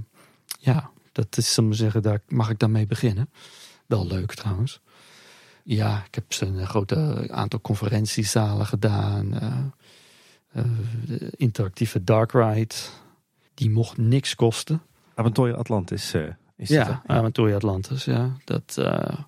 ja, 0.59 0.89
dat 1.11 1.37
is, 1.37 1.53
zullen 1.53 1.69
we 1.69 1.75
zeggen, 1.75 2.01
daar 2.01 2.21
mag 2.27 2.49
ik 2.49 2.59
dan 2.59 2.71
mee 2.71 2.87
beginnen. 2.87 3.29
Wel 3.85 4.07
leuk 4.07 4.33
trouwens. 4.33 4.81
Ja, 5.63 6.03
ik 6.07 6.15
heb 6.15 6.25
een 6.39 6.67
grote 6.67 7.27
aantal 7.31 7.61
conferentiezalen 7.61 8.65
gedaan. 8.65 9.41
interactieve 11.37 12.03
dark 12.03 12.31
ride 12.31 12.75
die 13.53 13.69
mocht 13.69 13.97
niks 13.97 14.35
kosten. 14.35 14.81
Aventoria 15.15 15.55
Atlantis 15.55 16.13
uh, 16.13 16.29
is 16.55 16.69
Ja, 16.69 17.03
Aventoria 17.05 17.55
Atlantis, 17.55 18.05
ja. 18.05 18.37
Dat, 18.43 18.75
uh, 18.79 19.19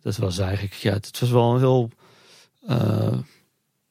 dat 0.00 0.16
was 0.16 0.38
eigenlijk, 0.38 0.74
ja, 0.74 0.92
het 0.92 1.20
was 1.20 1.30
wel 1.30 1.54
een 1.54 1.58
heel 1.58 1.90
uh, 2.68 3.18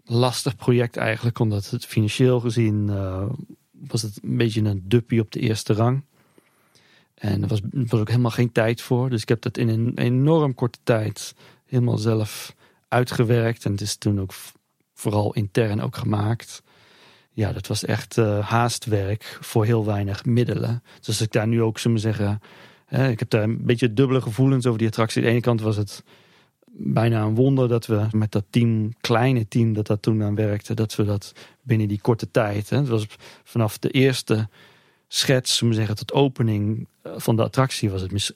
lastig 0.06 0.56
project 0.56 0.98
eigenlijk. 0.98 1.40
Omdat 1.40 1.70
het 1.70 1.86
financieel 1.86 2.40
gezien 2.40 2.92
was 3.72 4.02
het 4.02 4.20
een 4.24 4.38
beetje 4.38 4.62
een 4.62 4.84
duppie 4.86 5.22
op 5.22 5.32
de 5.32 5.40
eerste 5.40 5.74
rang. 5.74 6.04
En 7.16 7.42
er 7.42 7.48
was, 7.48 7.62
er 7.62 7.86
was 7.88 8.00
ook 8.00 8.10
helemaal 8.10 8.32
geen 8.32 8.52
tijd 8.52 8.82
voor. 8.82 9.10
Dus 9.10 9.22
ik 9.22 9.30
heb 9.30 9.42
dat 9.42 9.58
in 9.58 9.70
een 9.70 9.98
enorm 9.98 10.54
korte 10.54 10.80
tijd 10.84 11.36
helemaal 11.66 11.98
zelf 11.98 12.56
uitgewerkt. 12.88 13.66
En 13.66 13.72
het 13.72 13.82
is 13.82 13.96
toen 13.96 14.20
ook 14.20 14.34
vooral 14.94 15.34
intern 15.34 15.82
ook 15.82 15.96
gemaakt 15.96 16.63
ja, 17.34 17.54
dat 17.54 17.68
was 17.68 17.86
echt 17.86 18.18
uh, 18.18 18.50
haastwerk 18.50 19.38
voor 19.42 19.66
heel 19.66 19.86
weinig 19.86 20.26
middelen. 20.26 20.84
Dus 20.98 21.08
als 21.08 21.22
ik 21.22 21.32
daar 21.32 21.48
nu 21.48 21.62
ook, 21.62 21.80
zullen 21.80 22.00
zeggen, 22.00 22.42
hè, 22.86 23.10
ik 23.10 23.20
heb 23.20 23.30
daar 23.30 23.44
een 23.44 23.66
beetje 23.66 23.94
dubbele 23.94 24.22
gevoelens 24.22 24.66
over 24.66 24.80
die 24.80 24.88
attractie. 24.88 25.22
Aan 25.22 25.28
de 25.28 25.34
ene 25.34 25.42
kant 25.42 25.62
was 25.62 25.76
het 25.76 26.04
bijna 26.76 27.22
een 27.22 27.36
wonder 27.36 27.68
dat 27.68 27.86
we 27.86 28.08
met 28.12 28.32
dat 28.32 28.46
team, 28.50 28.94
kleine 29.02 29.48
team 29.48 29.74
dat 29.74 29.88
dat 29.88 30.02
toen 30.02 30.24
aan 30.24 30.36
werkte, 30.36 30.74
dat 30.74 30.96
we 30.96 31.04
dat 31.04 31.34
binnen 31.62 31.88
die 31.88 32.02
korte 32.02 32.32
tijd, 32.32 32.70
hè, 32.70 32.78
het 32.78 32.88
was 32.88 33.06
vanaf 33.44 33.80
de 33.80 33.90
eerste 33.90 34.48
schets, 35.08 35.58
zullen 35.58 35.76
zeggen, 35.76 35.96
tot 35.96 36.14
opening 36.14 36.88
eh, 37.02 37.12
van 37.16 37.36
de 37.36 37.44
attractie 37.44 37.90
was 37.90 38.02
het 38.02 38.34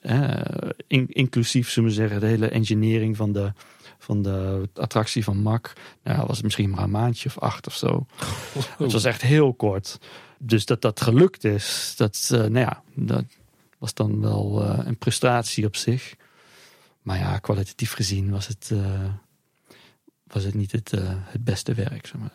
inclusief, 1.08 1.70
zullen 1.70 1.90
zeggen, 1.90 2.20
de 2.20 2.26
hele 2.26 2.48
engineering 2.48 3.16
van 3.16 3.32
de 3.32 3.52
van 3.98 4.22
de 4.22 4.68
attractie 4.74 5.24
van 5.24 5.36
Mac. 5.36 5.72
Nou, 6.02 6.26
was 6.26 6.36
het 6.36 6.44
misschien 6.44 6.70
maar 6.70 6.84
een 6.84 6.90
maandje 6.90 7.28
of 7.28 7.38
acht 7.38 7.66
of 7.66 7.74
zo. 7.74 8.06
Het 8.78 8.92
was 8.92 9.04
echt 9.04 9.22
heel 9.22 9.54
kort. 9.54 9.98
Dus 10.38 10.66
dat 10.66 10.80
dat 10.80 11.00
gelukt 11.00 11.44
is, 11.44 11.94
dat, 11.96 12.30
uh, 12.32 12.38
nou 12.38 12.58
ja, 12.58 12.82
dat 12.94 13.24
was 13.78 13.94
dan 13.94 14.20
wel 14.20 14.62
uh, 14.62 14.78
een 14.84 14.98
prestatie 14.98 15.66
op 15.66 15.76
zich. 15.76 16.14
Maar 17.02 17.18
ja, 17.18 17.38
kwalitatief 17.38 17.92
gezien 17.92 18.30
was 18.30 18.46
het, 18.46 18.70
uh, 18.72 19.04
was 20.26 20.44
het 20.44 20.54
niet 20.54 20.72
het, 20.72 20.90
het 21.24 21.44
beste 21.44 21.74
werk. 21.74 22.06
Zeg 22.06 22.20
maar, 22.20 22.32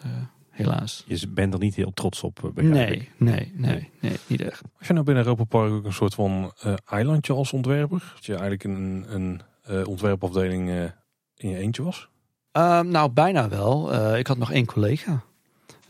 helaas. 0.49 1.03
Je 1.07 1.27
bent 1.27 1.53
er 1.53 1.60
niet 1.60 1.76
heel 1.76 1.94
trots 1.94 2.23
op, 2.23 2.52
nee, 2.56 3.10
nee, 3.18 3.52
nee, 3.56 3.90
nee, 3.99 4.19
niet 4.27 4.41
echt. 4.41 4.61
Als 4.77 4.88
je 4.88 4.94
nou 4.94 5.06
binnen 5.06 5.23
Europa 5.23 5.44
Park 5.44 5.72
ook 5.72 5.85
een 5.85 5.94
soort 5.94 6.14
van 6.14 6.53
eilandje 6.85 7.34
als 7.34 7.53
ontwerper? 7.53 8.11
Dat 8.15 8.26
je 8.26 8.31
eigenlijk 8.31 8.64
een, 8.64 9.06
een 9.07 9.41
ontwerpafdeling 9.85 10.91
in 11.38 11.50
je 11.50 11.58
eentje 11.58 11.84
was? 11.84 12.10
Ehm, 12.52 12.88
nou, 12.88 13.12
bijna 13.12 13.50
wel. 13.50 13.94
Uh, 13.94 14.18
ik 14.18 14.28
had 14.28 14.38
nog 14.38 14.52
één 14.52 14.66
collega. 14.66 15.24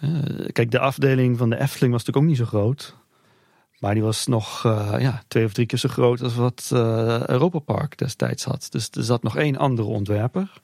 Uh, 0.03 0.48
kijk, 0.52 0.72
de 0.72 0.80
afdeling 0.80 1.38
van 1.38 1.49
de 1.49 1.60
Efteling 1.60 1.91
was 1.91 2.06
natuurlijk 2.06 2.18
ook 2.18 2.38
niet 2.38 2.49
zo 2.49 2.57
groot. 2.57 2.95
Maar 3.80 3.94
die 3.94 4.03
was 4.03 4.28
nog 4.28 4.64
uh, 4.65 4.95
ja, 4.99 5.24
twee 5.28 5.45
of 5.45 5.53
drie 5.53 5.65
keer 5.65 5.80
zo 5.80 5.90
groot 5.90 6.22
als 6.22 6.36
wat 6.36 6.70
Europa 7.26 7.60
Park 7.60 7.98
destijds 7.98 8.44
had. 8.44 8.68
Dus 8.70 8.90
er 8.91 9.03
zat 9.03 9.24
nog 9.24 9.38
één 9.38 9.57
andere 9.57 9.88
ontwerper. 9.88 10.61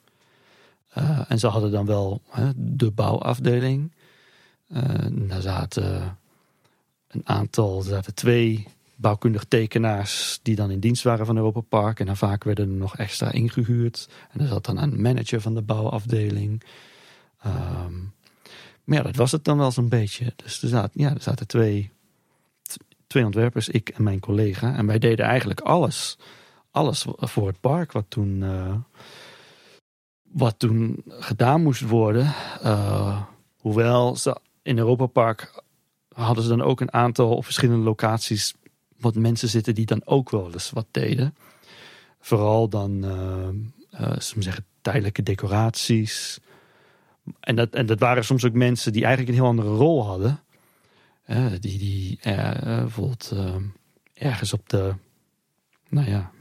en 1.28 1.40
ze 1.40 1.48
hadden 1.48 1.72
dan 1.72 1.86
wel 1.86 2.22
de 2.56 2.92
bouwafdeling. 2.92 3.92
daar 5.10 5.42
zaten 5.42 6.18
een 7.08 7.22
aantal, 7.24 7.78
er 7.78 7.84
zaten 7.84 8.14
twee 8.14 8.68
bouwkundig 9.00 9.44
tekenaars 9.44 10.40
die 10.44 10.56
dan 10.56 10.72
in 10.72 10.80
dienst 10.80 11.04
waren 11.04 11.26
van 11.26 11.38
Europa 11.38 11.62
Park. 11.62 12.00
En 12.00 12.06
dan 12.06 12.18
vaak 12.18 12.44
werden 12.44 12.70
er 12.70 12.76
nog 12.76 12.98
extra 12.98 13.32
ingehuurd. 13.32 14.10
En 14.32 14.40
er 14.40 14.48
zat 14.48 14.66
dan 14.66 14.78
een 14.78 15.02
manager 15.02 15.42
van 15.42 15.54
de 15.54 15.62
bouwafdeling. 15.62 16.64
Um, 17.46 18.14
maar 18.84 18.98
ja, 18.98 19.04
dat 19.04 19.16
was 19.16 19.32
het 19.32 19.44
dan 19.44 19.58
wel 19.58 19.72
zo'n 19.72 19.90
beetje. 19.90 20.34
Dus 20.36 20.62
er 20.62 20.70
zaten, 20.70 21.02
ja, 21.02 21.14
er 21.14 21.22
zaten 21.22 21.48
twee, 21.48 21.92
twee 23.08 23.26
ontwerpers, 23.26 23.70
ik 23.70 23.90
en 23.90 24.04
mijn 24.04 24.20
collega. 24.20 24.76
En 24.76 24.86
wij 24.86 25.00
deden 25.00 25.26
eigenlijk 25.26 25.60
alles. 25.60 26.18
Alles 26.72 27.06
voor 27.18 27.48
het 27.48 27.60
park 27.60 27.92
wat 27.92 28.06
toen, 28.08 28.42
uh, 28.42 28.76
wat 30.22 30.60
toen 30.60 31.04
gedaan 31.08 31.64
moest 31.64 31.82
worden. 31.82 32.34
Uh, 32.64 33.22
hoewel 33.58 34.16
ze 34.16 34.38
in 34.62 34.78
Europa 34.78 35.06
Park 35.06 35.64
hadden 36.14 36.44
ze 36.44 36.50
dan 36.50 36.62
ook 36.62 36.82
een 36.82 36.94
aantal 36.94 37.42
verschillende 37.42 37.84
locaties 37.84 38.54
wat 39.00 39.16
mensen 39.16 39.50
zitten 39.50 39.76
die 39.76 39.86
dan 39.86 40.02
ook 40.06 40.30
wel 40.30 40.52
eens 40.52 40.70
wat 40.70 40.88
deden. 40.92 41.36
Vooral 42.20 42.70
dan, 42.70 43.06
uh, 44.00 44.16
zeggen, 44.18 44.66
tijdelijke 44.82 45.24
decoraties. 45.24 46.40
En 47.40 47.56
dat, 47.56 47.70
en 47.70 47.86
dat 47.86 48.00
waren 48.00 48.26
soms 48.26 48.46
ook 48.46 48.54
mensen 48.54 48.94
die 48.94 49.06
eigenlijk 49.06 49.36
een 49.36 49.44
heel 49.44 49.52
andere 49.52 49.76
rol 49.76 50.06
hadden. 50.06 50.40
Uh, 51.28 51.46
die 51.60 51.78
die 51.78 52.20
bijvoorbeeld 52.24 53.34
ergens 54.14 54.54
op 54.54 54.70
de, 54.70 54.94
nou 55.90 56.10
ja, 56.10 56.32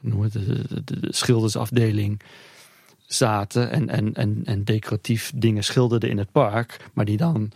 noem 0.00 0.22
het, 0.22 0.32
de, 0.32 1.06
schildersafdeling 1.08 2.22
zaten 3.06 3.70
en, 3.70 3.88
en, 3.88 4.14
en, 4.14 4.42
en 4.44 4.64
decoratief 4.64 5.32
dingen 5.34 5.64
schilderden 5.64 6.10
in 6.10 6.18
het 6.18 6.32
park. 6.32 6.90
Maar 6.92 7.04
die 7.04 7.16
dan 7.16 7.52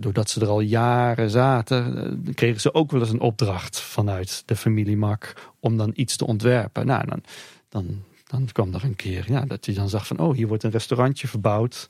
doordat 0.00 0.30
ze 0.30 0.40
er 0.40 0.48
al 0.48 0.60
jaren 0.60 1.30
zaten, 1.30 1.96
eh, 2.26 2.34
kregen 2.34 2.60
ze 2.60 2.74
ook 2.74 2.90
wel 2.90 3.00
eens 3.00 3.10
een 3.10 3.20
opdracht 3.20 3.80
vanuit 3.80 4.42
de 4.46 4.56
familie 4.56 4.96
Mak 4.96 5.52
om 5.60 5.76
dan 5.76 5.92
iets 5.94 6.16
te 6.16 6.26
ontwerpen. 6.26 6.86
Nou, 6.86 7.04
dan, 7.06 7.22
dan, 7.68 8.02
dan 8.26 8.48
kwam 8.52 8.74
er 8.74 8.84
een 8.84 8.96
keer 8.96 9.24
ja, 9.26 9.44
dat 9.44 9.66
je 9.66 9.72
dan 9.72 9.88
zag 9.88 10.06
van, 10.06 10.18
oh, 10.18 10.34
hier 10.34 10.48
wordt 10.48 10.62
een 10.62 10.70
restaurantje 10.70 11.28
verbouwd. 11.28 11.88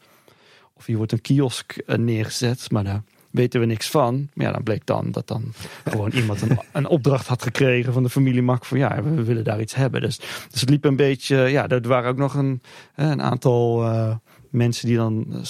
Of 0.72 0.86
hier 0.86 0.96
wordt 0.96 1.12
een 1.12 1.20
kiosk 1.20 1.76
eh, 1.76 1.96
neergezet. 1.96 2.70
Maar 2.70 2.84
daar 2.84 3.02
weten 3.30 3.60
we 3.60 3.66
niks 3.66 3.90
van. 3.90 4.28
Maar 4.34 4.46
ja, 4.46 4.52
dan 4.52 4.62
bleek 4.62 4.86
dan 4.86 5.10
dat 5.10 5.26
dan 5.26 5.52
gewoon 5.84 6.10
iemand 6.10 6.42
een, 6.42 6.58
een 6.72 6.88
opdracht 6.88 7.26
had 7.26 7.42
gekregen 7.42 7.92
van 7.92 8.02
de 8.02 8.10
familie 8.10 8.42
Mak. 8.42 8.64
Van 8.64 8.78
ja, 8.78 9.02
we, 9.02 9.24
willen 9.24 9.44
daar 9.44 9.60
iets 9.60 9.74
hebben. 9.74 10.00
Dus, 10.00 10.16
dus 10.50 10.60
het 10.60 10.70
liep 10.70 10.84
een 10.84 10.96
beetje, 10.96 11.36
ja, 11.36 11.68
er 11.68 11.88
waren 11.88 12.10
ook 12.10 12.16
nog 12.16 12.34
een, 12.34 12.62
een 12.94 13.22
aantal 13.22 13.84
uh, 13.84 14.14
mensen 14.50 14.86
die 14.86 14.96
dan 14.96 15.44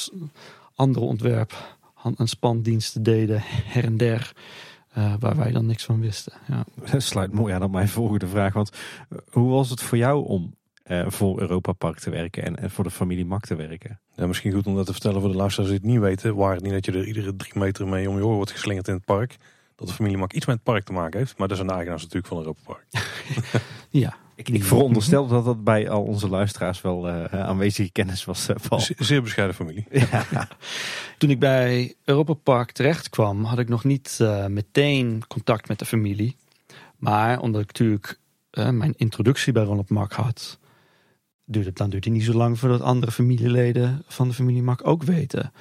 andere 0.75 1.07
ontwerp 1.07 1.79
en 2.17 2.27
spandiensten 2.27 3.03
deden 3.03 3.41
her 3.45 3.85
en 3.85 3.97
der. 3.97 4.33
Uh, 4.99 5.15
waar 5.19 5.37
wij 5.37 5.53
dan 5.53 5.67
niks 5.67 5.85
van 5.85 6.01
wisten. 6.01 6.33
Ja. 6.49 6.65
Dat 6.91 7.03
sluit 7.03 7.33
mooi 7.33 7.55
aan 7.55 7.63
op 7.63 7.71
mijn 7.71 7.89
volgende 7.89 8.27
vraag. 8.27 8.53
Want 8.53 8.71
hoe 9.31 9.51
was 9.51 9.71
het 9.71 9.81
voor 9.81 9.99
jou 9.99 10.27
om 10.27 10.55
uh, 10.87 11.05
voor 11.07 11.41
Europa 11.41 11.73
Park 11.73 11.99
te 11.99 12.11
werken 12.11 12.43
en, 12.43 12.57
en, 12.57 12.71
voor 12.71 12.85
de 12.85 12.91
familie 12.91 13.27
Mak 13.27 13.45
te 13.45 13.55
werken. 13.55 14.01
Ja, 14.15 14.27
misschien 14.27 14.53
goed 14.53 14.67
om 14.67 14.75
dat 14.75 14.87
te 14.87 14.93
vertellen 14.93 15.21
voor 15.21 15.31
de 15.31 15.37
luisteraars 15.37 15.71
die 15.71 15.79
het 15.79 15.89
niet 15.89 16.01
weten. 16.01 16.37
Waar 16.37 16.55
het 16.55 16.63
niet 16.63 16.73
dat 16.73 16.85
je 16.85 16.93
er 16.93 17.07
iedere 17.07 17.37
drie 17.37 17.53
meter 17.59 17.89
mee 17.89 18.09
om 18.09 18.17
je 18.17 18.25
oor 18.25 18.35
wordt 18.35 18.51
geslingerd 18.51 18.89
in 18.89 18.95
het 18.95 19.05
park. 19.05 19.37
Dat 19.77 19.89
de 19.89 19.95
familie 19.95 20.19
Mak 20.19 20.33
iets 20.33 20.47
met 20.47 20.55
het 20.55 20.65
park 20.65 20.85
te 20.85 20.93
maken 20.93 21.19
heeft. 21.19 21.39
Maar 21.39 21.49
dat 21.49 21.57
zijn 21.57 21.69
de 21.69 21.75
eigenaars 21.75 22.03
natuurlijk 22.03 22.33
van 22.33 22.39
Europa 22.39 22.61
Park. 22.65 22.85
ja. 24.05 24.17
Ik, 24.41 24.49
ik 24.49 24.65
veronderstel 24.65 25.27
dat 25.27 25.45
dat 25.45 25.65
bij 25.65 25.91
al 25.91 26.03
onze 26.03 26.29
luisteraars 26.29 26.81
wel 26.81 27.09
uh, 27.09 27.25
aanwezige 27.25 27.93
kennis 27.93 28.25
was. 28.25 28.49
Uh, 28.49 28.57
Paul. 28.69 28.81
Zeer 28.97 29.23
bescheiden 29.23 29.57
familie. 29.57 29.87
Ja. 29.91 30.25
Toen 31.19 31.31
ik 31.31 31.39
bij 31.39 31.95
Europa 32.05 32.33
Park 32.33 32.73
terecht 32.73 33.09
kwam, 33.09 33.45
had 33.45 33.59
ik 33.59 33.69
nog 33.69 33.85
niet 33.85 34.19
uh, 34.23 34.47
meteen 34.47 35.23
contact 35.29 35.69
met 35.69 35.79
de 35.79 35.85
familie. 35.85 36.37
Maar 36.97 37.41
omdat 37.41 37.61
ik 37.61 37.67
natuurlijk 37.67 38.19
mijn 38.53 38.95
introductie 38.97 39.53
bij 39.53 39.63
Ronald 39.63 39.91
Mark 39.91 40.13
had, 40.13 40.59
duurt 41.45 41.67
het, 41.67 41.77
dan 41.77 41.91
duurt 41.91 42.05
het 42.05 42.13
niet 42.13 42.25
zo 42.25 42.33
lang 42.33 42.59
voordat 42.59 42.81
andere 42.81 43.13
familieleden 43.13 44.03
van 44.07 44.29
de 44.29 44.35
familie 44.35 44.63
Mak 44.63 44.87
ook 44.87 45.03
weten 45.03 45.53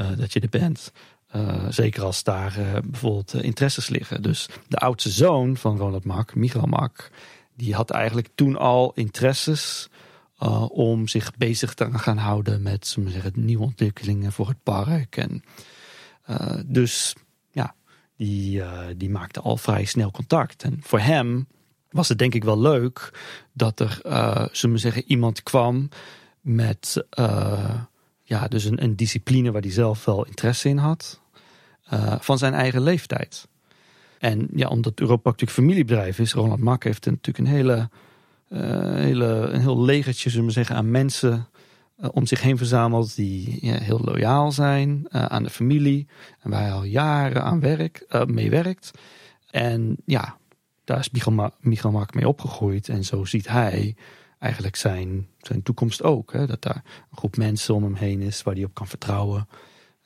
uh, 0.00 0.06
dat 0.16 0.32
je 0.32 0.40
er 0.40 0.48
bent. 0.48 0.92
Uh, 1.36 1.66
zeker 1.68 2.02
als 2.02 2.22
daar 2.22 2.58
uh, 2.58 2.72
bijvoorbeeld 2.84 3.34
interesses 3.34 3.88
liggen. 3.88 4.22
Dus 4.22 4.48
de 4.68 4.76
oudste 4.76 5.10
zoon 5.10 5.56
van 5.56 5.76
Ronald 5.78 6.04
Mak, 6.04 6.34
Michael 6.34 6.66
Mak, 6.66 7.10
die 7.56 7.74
had 7.74 7.90
eigenlijk 7.90 8.28
toen 8.34 8.56
al 8.56 8.92
interesses 8.94 9.88
om 10.68 11.08
zich 11.08 11.36
bezig 11.36 11.74
te 11.74 11.88
gaan 11.92 12.16
houden 12.16 12.62
met 12.62 12.96
zeggen, 13.06 13.32
nieuwe 13.34 13.62
ontwikkelingen 13.62 14.32
voor 14.32 14.48
het 14.48 14.62
park. 14.62 15.16
En, 15.16 15.42
dus 16.66 17.14
ja, 17.50 17.74
die, 18.16 18.62
die 18.96 19.10
maakte 19.10 19.40
al 19.40 19.56
vrij 19.56 19.84
snel 19.84 20.10
contact. 20.10 20.62
En 20.62 20.78
voor 20.82 21.00
hem 21.00 21.46
was 21.90 22.08
het 22.08 22.18
denk 22.18 22.34
ik 22.34 22.44
wel 22.44 22.58
leuk 22.58 23.18
dat 23.52 23.80
er, 23.80 23.98
zullen 24.52 24.74
we 24.74 24.80
zeggen, 24.80 25.04
iemand 25.06 25.42
kwam 25.42 25.88
met 26.40 27.04
ja, 28.22 28.48
dus 28.48 28.64
een, 28.64 28.82
een, 28.82 28.96
discipline 28.96 29.52
waar 29.52 29.62
hij 29.62 29.70
zelf 29.70 30.04
wel 30.04 30.26
interesse 30.26 30.68
in 30.68 30.78
had, 30.78 31.20
van 32.20 32.38
zijn 32.38 32.54
eigen 32.54 32.82
leeftijd. 32.82 33.48
En 34.18 34.48
ja, 34.54 34.68
omdat 34.68 35.00
Europa 35.00 35.30
natuurlijk 35.30 35.58
familiebedrijf 35.58 36.18
is, 36.18 36.32
Ronald 36.32 36.60
Mak 36.60 36.84
heeft 36.84 37.04
natuurlijk 37.04 37.38
een 37.38 37.54
hele, 37.54 37.88
hele 39.02 39.26
een 39.26 39.60
heel 39.60 39.80
legertje, 39.80 40.30
zullen 40.30 40.46
we 40.46 40.52
zeggen, 40.52 40.76
aan 40.76 40.90
mensen 40.90 41.48
om 42.12 42.26
zich 42.26 42.40
heen 42.40 42.56
verzameld 42.56 43.16
die 43.16 43.58
ja, 43.66 43.78
heel 43.78 44.00
loyaal 44.04 44.52
zijn 44.52 45.06
aan 45.10 45.42
de 45.42 45.50
familie 45.50 46.06
en 46.40 46.50
waar 46.50 46.60
hij 46.60 46.72
al 46.72 46.84
jaren 46.84 47.42
aan 47.42 47.60
werk, 47.60 48.24
mee 48.26 48.50
werkt. 48.50 48.90
En 49.50 49.96
ja, 50.04 50.36
daar 50.84 50.98
is 50.98 51.10
Michael, 51.60 51.92
Mark 51.92 52.14
mee 52.14 52.28
opgegroeid. 52.28 52.88
En 52.88 53.04
zo 53.04 53.24
ziet 53.24 53.48
hij 53.48 53.96
eigenlijk 54.38 54.76
zijn, 54.76 55.28
zijn 55.38 55.62
toekomst 55.62 56.02
ook. 56.02 56.32
Hè? 56.32 56.46
Dat 56.46 56.62
daar 56.62 56.82
een 57.10 57.16
groep 57.16 57.36
mensen 57.36 57.74
om 57.74 57.82
hem 57.82 57.94
heen 57.94 58.22
is 58.22 58.42
waar 58.42 58.54
hij 58.54 58.64
op 58.64 58.74
kan 58.74 58.86
vertrouwen. 58.86 59.48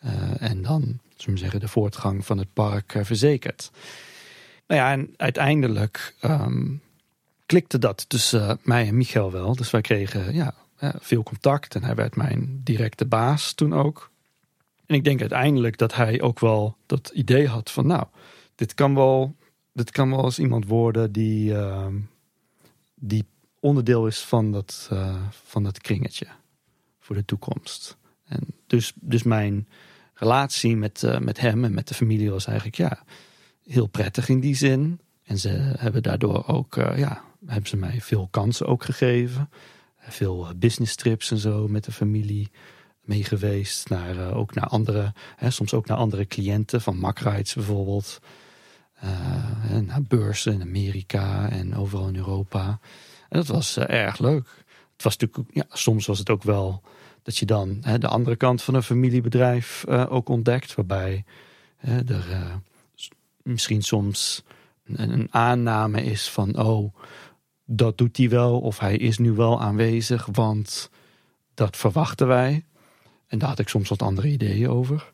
Uh, 0.04 0.42
en 0.42 0.62
dan, 0.62 0.82
zullen 1.16 1.34
we 1.34 1.40
zeggen, 1.40 1.60
de 1.60 1.68
voortgang 1.68 2.26
van 2.26 2.38
het 2.38 2.52
park 2.52 2.94
uh, 2.94 3.04
verzekert. 3.04 3.70
Nou 4.66 4.80
ja, 4.80 4.92
en 4.92 5.14
uiteindelijk 5.16 6.14
um, 6.22 6.82
klikte 7.46 7.78
dat 7.78 8.08
tussen 8.08 8.48
uh, 8.48 8.54
mij 8.62 8.86
en 8.86 8.96
Michael 8.96 9.32
wel. 9.32 9.56
Dus 9.56 9.70
wij 9.70 9.80
kregen 9.80 10.34
ja, 10.34 10.54
veel 11.00 11.22
contact 11.22 11.74
en 11.74 11.84
hij 11.84 11.94
werd 11.94 12.16
mijn 12.16 12.60
directe 12.64 13.06
baas 13.06 13.52
toen 13.52 13.74
ook. 13.74 14.10
En 14.86 14.94
ik 14.94 15.04
denk 15.04 15.20
uiteindelijk 15.20 15.78
dat 15.78 15.94
hij 15.94 16.20
ook 16.20 16.40
wel 16.40 16.76
dat 16.86 17.10
idee 17.14 17.48
had 17.48 17.70
van 17.70 17.86
nou, 17.86 18.06
dit 18.54 18.74
kan 18.74 18.94
wel 18.94 19.34
dit 19.72 19.90
kan 19.90 20.10
wel 20.10 20.24
eens 20.24 20.38
iemand 20.38 20.66
worden 20.66 21.12
die, 21.12 21.52
uh, 21.52 21.86
die 22.94 23.24
onderdeel 23.60 24.06
is 24.06 24.20
van 24.20 24.52
dat, 24.52 24.90
van 25.30 25.62
dat 25.62 25.80
kringetje 25.80 26.26
voor 26.98 27.16
de 27.16 27.24
toekomst. 27.24 27.96
En 28.24 28.46
dus, 28.66 28.92
dus 28.94 29.22
mijn 29.22 29.68
relatie 30.20 30.76
met, 30.76 31.02
uh, 31.02 31.18
met 31.18 31.40
hem 31.40 31.64
en 31.64 31.74
met 31.74 31.88
de 31.88 31.94
familie 31.94 32.30
was 32.30 32.46
eigenlijk 32.46 32.76
ja, 32.76 33.02
heel 33.66 33.86
prettig 33.86 34.28
in 34.28 34.40
die 34.40 34.54
zin. 34.54 35.00
En 35.24 35.38
ze 35.38 35.48
hebben 35.78 36.02
daardoor 36.02 36.46
ook, 36.46 36.76
uh, 36.76 36.98
ja, 36.98 37.22
hebben 37.46 37.68
ze 37.68 37.76
mij 37.76 38.00
veel 38.00 38.28
kansen 38.30 38.66
ook 38.66 38.84
gegeven. 38.84 39.50
Veel 39.98 40.48
business 40.56 40.94
trips 40.94 41.30
en 41.30 41.38
zo 41.38 41.68
met 41.68 41.84
de 41.84 41.92
familie 41.92 42.50
mee 43.00 43.24
geweest. 43.24 43.88
Naar, 43.88 44.34
ook 44.34 44.54
naar 44.54 44.66
andere, 44.66 45.12
hè, 45.36 45.50
soms 45.50 45.74
ook 45.74 45.86
naar 45.86 45.96
andere 45.96 46.26
cliënten 46.26 46.80
van 46.80 46.96
Macrides 46.96 47.54
bijvoorbeeld. 47.54 48.20
Uh, 49.04 49.78
naar 49.80 50.02
beurzen 50.02 50.52
in 50.52 50.62
Amerika 50.62 51.50
en 51.50 51.76
overal 51.76 52.08
in 52.08 52.16
Europa. 52.16 52.80
En 53.28 53.38
dat 53.38 53.46
was 53.46 53.78
erg 53.78 54.18
leuk. 54.18 54.48
Het 54.92 55.02
was 55.02 55.16
natuurlijk, 55.16 55.54
ja, 55.54 55.64
soms 55.68 56.06
was 56.06 56.18
het 56.18 56.30
ook 56.30 56.42
wel 56.42 56.82
dat 57.22 57.36
je 57.36 57.46
dan 57.46 57.78
hè, 57.80 57.98
de 57.98 58.08
andere 58.08 58.36
kant 58.36 58.62
van 58.62 58.74
een 58.74 58.82
familiebedrijf 58.82 59.84
uh, 59.88 60.12
ook 60.12 60.28
ontdekt. 60.28 60.74
Waarbij 60.74 61.24
er 61.80 62.60
misschien 63.42 63.82
soms 63.82 64.42
een, 64.84 65.28
aanname 65.30 66.02
is 66.02 66.30
van, 66.30 66.58
oh, 66.58 66.94
dat 67.64 67.98
doet 67.98 68.16
hij 68.16 68.28
wel. 68.28 68.60
Of 68.60 68.78
hij 68.78 68.96
is 68.96 69.18
nu 69.18 69.32
wel 69.32 69.60
aanwezig, 69.60 70.28
want 70.32 70.90
dat 71.54 71.76
verwachten 71.76 72.26
wij. 72.26 72.64
En 73.26 73.38
daar 73.38 73.48
had 73.48 73.58
ik 73.58 73.68
soms 73.68 73.88
wat 73.88 74.02
andere 74.02 74.28
ideeën 74.28 74.68
over. 74.68 75.12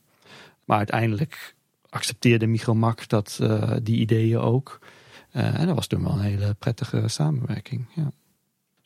Maar 0.65 0.79
uiteindelijk 0.79 1.55
accepteerde 1.89 2.47
Michael 2.47 2.77
Mak 2.77 3.09
dat, 3.09 3.39
uh, 3.43 3.73
die 3.83 3.97
ideeën 3.97 4.39
ook. 4.39 4.79
En 5.31 5.67
dat 5.67 5.75
was 5.75 5.87
toen 5.87 6.03
wel 6.03 6.13
een 6.13 6.21
hele 6.21 6.55
prettige 6.55 7.09
samenwerking. 7.09 7.87
Ja. 7.95 8.13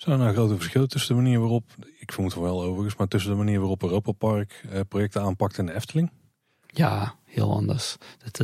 Zijn 0.01 0.19
er 0.19 0.25
nou 0.25 0.35
grote 0.35 0.57
verschillen 0.57 0.89
tussen 0.89 1.17
de 1.17 1.23
manier 1.23 1.41
waarop, 1.41 1.65
ik 1.99 2.13
vermoed 2.13 2.35
wel 2.35 2.63
overigens, 2.63 2.97
maar 2.97 3.09
tussen 3.09 3.31
de 3.31 3.37
manier 3.37 3.59
waarop 3.59 3.83
Europa 3.83 4.13
Park 4.13 4.63
uh, 4.73 4.81
projecten 4.89 5.23
aanpakt 5.23 5.59
en 5.59 5.67
de 5.67 5.75
Efteling? 5.75 6.11
Ja, 6.67 7.15
heel 7.25 7.53
anders. 7.53 7.97
Dat 8.25 8.41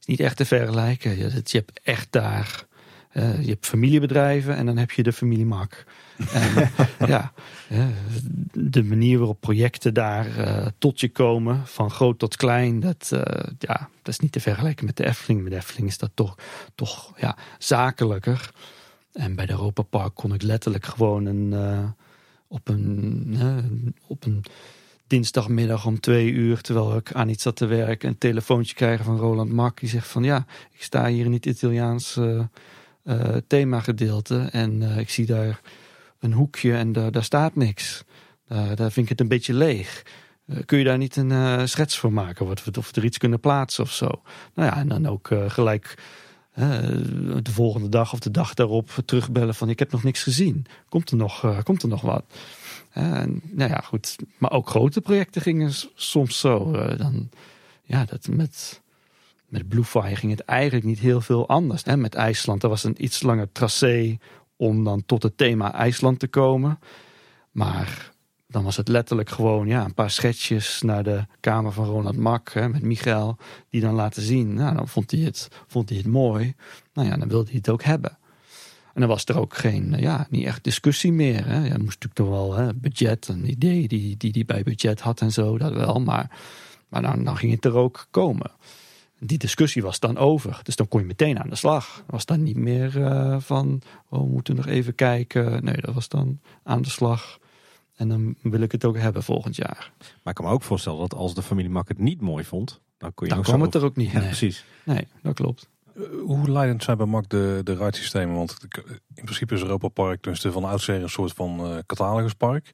is 0.00 0.06
niet 0.06 0.20
echt 0.20 0.36
te 0.36 0.44
vergelijken. 0.44 1.10
Je, 1.10 1.30
je 1.44 1.58
hebt 1.58 1.80
echt 1.82 2.12
daar 2.12 2.66
uh, 3.12 3.42
je 3.42 3.48
hebt 3.48 3.66
familiebedrijven 3.66 4.56
en 4.56 4.66
dan 4.66 4.76
heb 4.76 4.90
je 4.90 5.02
de 5.02 5.12
familie 5.12 5.46
Mak. 5.46 5.84
en, 6.32 6.70
ja, 7.06 7.32
de 8.52 8.84
manier 8.84 9.18
waarop 9.18 9.40
projecten 9.40 9.94
daar 9.94 10.38
uh, 10.38 10.66
tot 10.78 11.00
je 11.00 11.08
komen, 11.08 11.66
van 11.66 11.90
groot 11.90 12.18
tot 12.18 12.36
klein, 12.36 12.80
dat, 12.80 13.08
ja, 13.58 13.88
dat 14.02 14.14
is 14.14 14.18
niet 14.18 14.32
te 14.32 14.40
vergelijken 14.40 14.86
met 14.86 14.96
de 14.96 15.06
Efteling. 15.06 15.42
Met 15.42 15.52
de 15.52 15.58
Efteling 15.58 15.88
is 15.88 15.98
dat 15.98 16.10
toch, 16.14 16.34
toch 16.74 17.12
ja, 17.16 17.36
zakelijker. 17.58 18.50
En 19.12 19.34
bij 19.34 19.46
de 19.46 19.52
Europa 19.52 19.82
Park 19.82 20.14
kon 20.14 20.34
ik 20.34 20.42
letterlijk 20.42 20.84
gewoon 20.86 21.26
een, 21.26 21.54
op, 22.48 22.68
een, 22.68 23.94
op 24.06 24.24
een 24.24 24.44
dinsdagmiddag 25.06 25.86
om 25.86 26.00
twee 26.00 26.30
uur, 26.30 26.60
terwijl 26.60 26.96
ik 26.96 27.12
aan 27.12 27.28
iets 27.28 27.42
zat 27.42 27.56
te 27.56 27.66
werken, 27.66 28.08
een 28.08 28.18
telefoontje 28.18 28.74
krijgen 28.74 29.04
van 29.04 29.18
Roland 29.18 29.52
Mak. 29.52 29.80
Die 29.80 29.88
zegt 29.88 30.08
van 30.08 30.22
ja, 30.22 30.46
ik 30.72 30.82
sta 30.82 31.06
hier 31.06 31.24
in 31.24 31.32
het 31.32 31.46
Italiaans 31.46 32.16
uh, 32.16 32.44
themagedeelte. 33.46 34.48
En 34.50 34.82
ik 34.82 35.10
zie 35.10 35.26
daar 35.26 35.60
een 36.18 36.32
hoekje 36.32 36.76
en 36.76 36.92
daar, 36.92 37.12
daar 37.12 37.24
staat 37.24 37.54
niks. 37.54 38.04
daar 38.48 38.92
vind 38.92 38.96
ik 38.96 39.08
het 39.08 39.20
een 39.20 39.28
beetje 39.28 39.54
leeg. 39.54 40.02
Kun 40.64 40.78
je 40.78 40.84
daar 40.84 40.98
niet 40.98 41.16
een 41.16 41.68
schets 41.68 41.98
voor 41.98 42.12
maken? 42.12 42.46
Of 42.46 42.64
we, 42.64 42.78
of 42.78 42.90
we 42.90 43.00
er 43.00 43.06
iets 43.06 43.18
kunnen 43.18 43.40
plaatsen 43.40 43.84
of 43.84 43.92
zo? 43.92 44.06
Nou 44.54 44.68
ja, 44.68 44.76
en 44.76 44.88
dan 44.88 45.06
ook 45.06 45.30
gelijk 45.46 45.94
de 47.42 47.52
volgende 47.52 47.88
dag 47.88 48.12
of 48.12 48.18
de 48.18 48.30
dag 48.30 48.54
daarop 48.54 48.90
terugbellen 49.04 49.54
van 49.54 49.68
ik 49.68 49.78
heb 49.78 49.92
nog 49.92 50.02
niks 50.02 50.22
gezien. 50.22 50.66
Komt 50.88 51.10
er 51.10 51.16
nog, 51.16 51.62
komt 51.62 51.82
er 51.82 51.88
nog 51.88 52.00
wat? 52.00 52.24
Nou 53.42 53.70
ja, 53.70 53.80
goed. 53.84 54.16
Maar 54.38 54.50
ook 54.50 54.68
grote 54.68 55.00
projecten 55.00 55.42
gingen 55.42 55.72
soms 55.94 56.38
zo. 56.38 56.70
dan, 56.96 57.28
ja, 57.82 58.04
dat 58.04 58.28
met 58.28 58.80
met 59.48 59.68
Bluefire 59.68 60.16
ging 60.16 60.32
het 60.32 60.40
eigenlijk 60.40 60.86
niet 60.86 60.98
heel 60.98 61.20
veel 61.20 61.48
anders. 61.48 61.84
Hè? 61.84 61.96
Met 61.96 62.14
IJsland, 62.14 62.62
er 62.62 62.68
was 62.68 62.84
een 62.84 63.04
iets 63.04 63.22
langer 63.22 63.52
tracé 63.52 64.18
om 64.56 64.84
dan 64.84 65.02
tot 65.06 65.22
het 65.22 65.36
thema 65.36 65.74
IJsland 65.74 66.18
te 66.18 66.28
komen. 66.28 66.78
Maar 67.50 68.12
dan 68.48 68.64
was 68.64 68.76
het 68.76 68.88
letterlijk 68.88 69.30
gewoon 69.30 69.66
ja, 69.66 69.84
een 69.84 69.94
paar 69.94 70.10
schetsjes 70.10 70.82
naar 70.82 71.02
de 71.02 71.26
kamer 71.40 71.72
van 71.72 71.84
Ronald 71.84 72.16
Mak 72.16 72.52
hè, 72.52 72.68
met 72.68 72.82
Michael. 72.82 73.36
Die 73.70 73.80
dan 73.80 73.94
laten 73.94 74.22
zien. 74.22 74.54
Nou, 74.54 74.76
dan 74.76 74.88
vond 74.88 75.10
hij, 75.10 75.20
het, 75.20 75.48
vond 75.66 75.88
hij 75.88 75.98
het 75.98 76.06
mooi. 76.06 76.54
Nou 76.92 77.08
ja, 77.08 77.16
dan 77.16 77.28
wilde 77.28 77.48
hij 77.48 77.56
het 77.56 77.68
ook 77.68 77.82
hebben. 77.82 78.18
En 78.94 79.00
dan 79.00 79.08
was 79.08 79.24
er 79.24 79.38
ook 79.38 79.56
geen, 79.56 79.94
ja, 79.98 80.26
niet 80.30 80.44
echt 80.44 80.64
discussie 80.64 81.12
meer. 81.12 81.46
Hè. 81.46 81.56
Ja, 81.56 81.78
moest 81.78 82.02
natuurlijk 82.02 82.14
toch 82.14 82.28
wel 82.28 82.54
hè, 82.54 82.74
budget, 82.74 83.28
een 83.28 83.50
idee 83.50 83.88
die, 83.88 84.16
die 84.16 84.32
die 84.32 84.44
bij 84.44 84.62
budget 84.62 85.00
had 85.00 85.20
en 85.20 85.32
zo, 85.32 85.58
dat 85.58 85.72
wel. 85.72 86.00
Maar 86.00 86.30
Maar 86.88 87.02
dan, 87.02 87.24
dan 87.24 87.36
ging 87.36 87.52
het 87.52 87.64
er 87.64 87.74
ook 87.74 88.06
komen. 88.10 88.50
Die 89.20 89.38
discussie 89.38 89.82
was 89.82 90.00
dan 90.00 90.16
over. 90.16 90.60
Dus 90.62 90.76
dan 90.76 90.88
kon 90.88 91.00
je 91.00 91.06
meteen 91.06 91.40
aan 91.40 91.50
de 91.50 91.56
slag. 91.56 92.04
Was 92.06 92.24
dan 92.24 92.42
niet 92.42 92.56
meer 92.56 92.96
uh, 92.96 93.36
van, 93.40 93.82
oh, 94.08 94.20
we 94.20 94.28
moeten 94.28 94.56
nog 94.56 94.66
even 94.66 94.94
kijken. 94.94 95.64
Nee, 95.64 95.76
dat 95.80 95.94
was 95.94 96.08
dan 96.08 96.40
aan 96.62 96.82
de 96.82 96.90
slag. 96.90 97.38
En 97.98 98.08
dan 98.08 98.34
wil 98.42 98.60
ik 98.60 98.72
het 98.72 98.84
ook 98.84 98.96
hebben 98.96 99.22
volgend 99.22 99.56
jaar. 99.56 99.92
Maar 99.98 100.32
ik 100.32 100.34
kan 100.34 100.44
me 100.44 100.50
ook 100.50 100.62
voorstellen 100.62 100.98
dat 100.98 101.14
als 101.14 101.34
de 101.34 101.42
familie 101.42 101.70
Mak 101.70 101.88
het 101.88 101.98
niet 101.98 102.20
mooi 102.20 102.44
vond, 102.44 102.80
dan 102.98 103.14
kon 103.14 103.26
je 103.26 103.34
dan 103.34 103.42
kwam 103.42 103.60
het 103.60 103.74
er 103.74 103.84
ook 103.84 103.96
niet. 103.96 104.10
Ja, 104.10 104.20
precies. 104.20 104.64
Nee, 104.84 105.06
dat 105.22 105.34
klopt. 105.34 105.68
Eh, 105.94 106.02
hoe 106.24 106.50
leidend 106.50 106.82
zijn 106.82 106.96
bij 106.96 107.06
Mak 107.06 107.28
de, 107.28 107.60
de 107.64 107.76
ruitsystemen? 107.76 108.36
Want 108.36 108.56
in 109.14 109.24
principe 109.24 109.54
is 109.54 109.62
Europa 109.62 109.88
Park 109.88 110.22
dus 110.22 110.40
van 110.40 110.64
oudsher 110.64 111.02
een 111.02 111.10
soort 111.10 111.32
van 111.32 111.60
uh, 111.60 111.78
cataloguspark. 111.86 112.72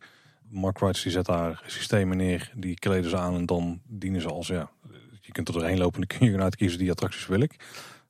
Mark 0.49 0.79
Rights 0.79 1.03
die 1.03 1.13
zet 1.13 1.27
daar 1.27 1.63
systemen 1.67 2.17
neer, 2.17 2.53
die 2.55 2.75
kleden 2.75 3.11
ze 3.11 3.17
aan 3.17 3.35
en 3.35 3.47
dan 3.47 3.81
dienen 3.87 4.21
ze 4.21 4.29
als 4.29 4.47
ja. 4.47 4.71
Je 5.21 5.33
kunt 5.33 5.49
er 5.49 5.55
doorheen 5.55 5.79
lopen 5.79 6.03
en 6.03 6.07
dan 6.09 6.19
kun 6.19 6.27
je 6.27 6.33
gaan 6.33 6.43
uitkiezen 6.43 6.79
die 6.79 6.91
attracties 6.91 7.27
wil 7.27 7.41
ik. 7.41 7.57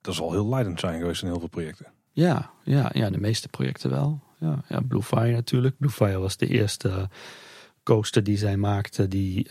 Dat 0.01 0.15
zal 0.15 0.33
heel 0.33 0.49
leidend 0.49 0.81
zijn 0.81 1.01
geweest 1.01 1.23
in 1.23 1.29
heel 1.29 1.39
veel 1.39 1.49
projecten. 1.49 1.87
Ja, 2.13 2.51
ja, 2.65 2.91
ja 2.93 3.11
de 3.11 3.21
meeste 3.21 3.49
projecten 3.49 3.91
wel. 3.91 4.21
Ja, 4.39 4.63
ja, 4.69 4.81
Blue 4.81 5.03
Fire 5.03 5.33
natuurlijk. 5.33 5.79
Blue 5.79 5.91
Fire 5.91 6.19
was 6.19 6.37
de 6.37 6.47
eerste 6.47 7.09
coaster 7.83 8.25
die 8.25 8.37
zij 8.37 8.57
maakte 8.57 9.09
die 9.09 9.49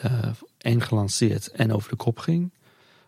en 0.58 0.82
gelanceerd 0.82 1.52
en 1.52 1.74
over 1.74 1.90
de 1.90 1.96
kop 1.96 2.20
ging. 2.20 2.52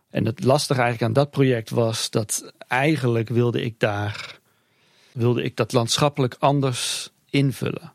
En 0.10 0.26
het 0.26 0.44
lastige 0.44 0.82
eigenlijk 0.82 1.10
aan 1.10 1.24
dat 1.24 1.32
project 1.32 1.70
was 1.70 2.10
dat 2.10 2.54
eigenlijk 2.68 3.30
wilde 3.30 3.62
ik 3.62 3.80
daar 3.80 4.40
wilde 5.16 5.44
ik 5.44 5.56
dat 5.56 5.74
landschappelijk 5.74 6.36
anders 6.40 7.10
invullen. 7.30 7.94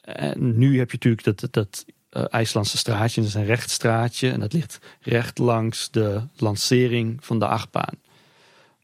En 0.00 0.58
nu 0.58 0.78
heb 0.78 0.90
je 0.90 0.96
natuurlijk 0.96 1.24
dat, 1.24 1.52
dat 1.52 1.84
uh, 2.10 2.24
IJslandse 2.30 2.78
straatje, 2.78 3.20
dat 3.20 3.30
is 3.30 3.36
een 3.36 3.44
rechtstraatje 3.44 4.30
en 4.30 4.40
dat 4.40 4.52
ligt 4.52 4.78
recht 5.00 5.38
langs 5.38 5.90
de 5.90 6.22
lancering 6.36 7.24
van 7.24 7.38
de 7.38 7.46
achtbaan. 7.46 7.94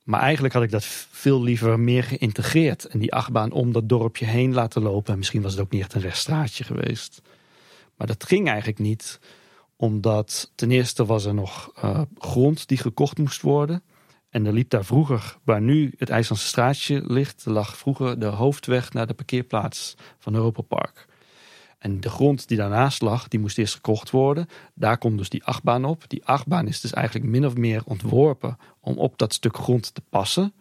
Maar 0.09 0.20
eigenlijk 0.20 0.55
had 0.55 0.62
ik 0.62 0.70
dat 0.70 0.85
veel 1.10 1.43
liever 1.43 1.80
meer 1.80 2.05
geïntegreerd. 2.05 2.85
En 2.85 2.98
die 2.98 3.12
achtbaan 3.12 3.52
om 3.52 3.72
dat 3.72 3.89
dorpje 3.89 4.24
heen 4.24 4.55
laten 4.55 4.82
lopen. 4.82 5.12
En 5.12 5.18
misschien 5.18 5.43
was 5.43 5.52
het 5.52 5.60
ook 5.60 5.70
niet 5.70 5.80
echt 5.80 5.94
een 5.94 6.01
rechtstraatje 6.01 6.64
geweest. 6.64 7.22
Maar 7.97 8.06
dat 8.06 8.24
ging 8.24 8.48
eigenlijk 8.48 8.78
niet. 8.78 9.20
Omdat 9.76 10.52
ten 10.55 10.70
eerste 10.70 11.05
was 11.05 11.24
er 11.24 11.35
nog 11.35 11.72
uh, 11.85 12.01
grond 12.18 12.68
die 12.68 12.78
gekocht 12.78 13.18
moest 13.18 13.43
worden. 13.43 13.82
En 14.30 14.47
er 14.47 14.52
liep 14.52 14.70
daar 14.70 14.85
vroeger, 14.85 15.36
waar 15.44 15.60
nu 15.60 15.93
het 15.97 16.10
IJslandse 16.10 16.47
straatje 16.47 17.02
ligt, 17.06 17.43
lag 17.47 17.76
vroeger 17.76 18.18
de 18.18 18.26
hoofdweg 18.26 18.93
naar 18.93 19.06
de 19.06 19.14
parkeerplaats 19.14 19.94
van 20.18 20.35
Europa 20.35 20.62
Park. 20.62 21.06
En 21.78 22.00
de 22.00 22.10
grond 22.10 22.48
die 22.48 22.56
daarnaast 22.56 23.02
lag, 23.02 23.28
die 23.28 23.40
moest 23.40 23.59
eerst 23.59 23.74
gekocht 23.74 24.10
worden. 24.10 24.48
Daar 24.74 24.98
komt 24.98 25.18
dus 25.18 25.28
die 25.28 25.44
achtbaan 25.44 25.84
op. 25.84 26.05
Die 26.09 26.24
achtbaan 26.24 26.66
is 26.66 26.80
dus 26.80 26.92
eigenlijk 26.92 27.26
min 27.26 27.46
of 27.46 27.56
meer 27.56 27.82
ontworpen 27.84 28.59
om 28.80 28.96
op 28.96 29.18
dat 29.18 29.32
stuk 29.32 29.56
grond 29.56 29.94
te 29.94 30.02
passen. 30.10 30.52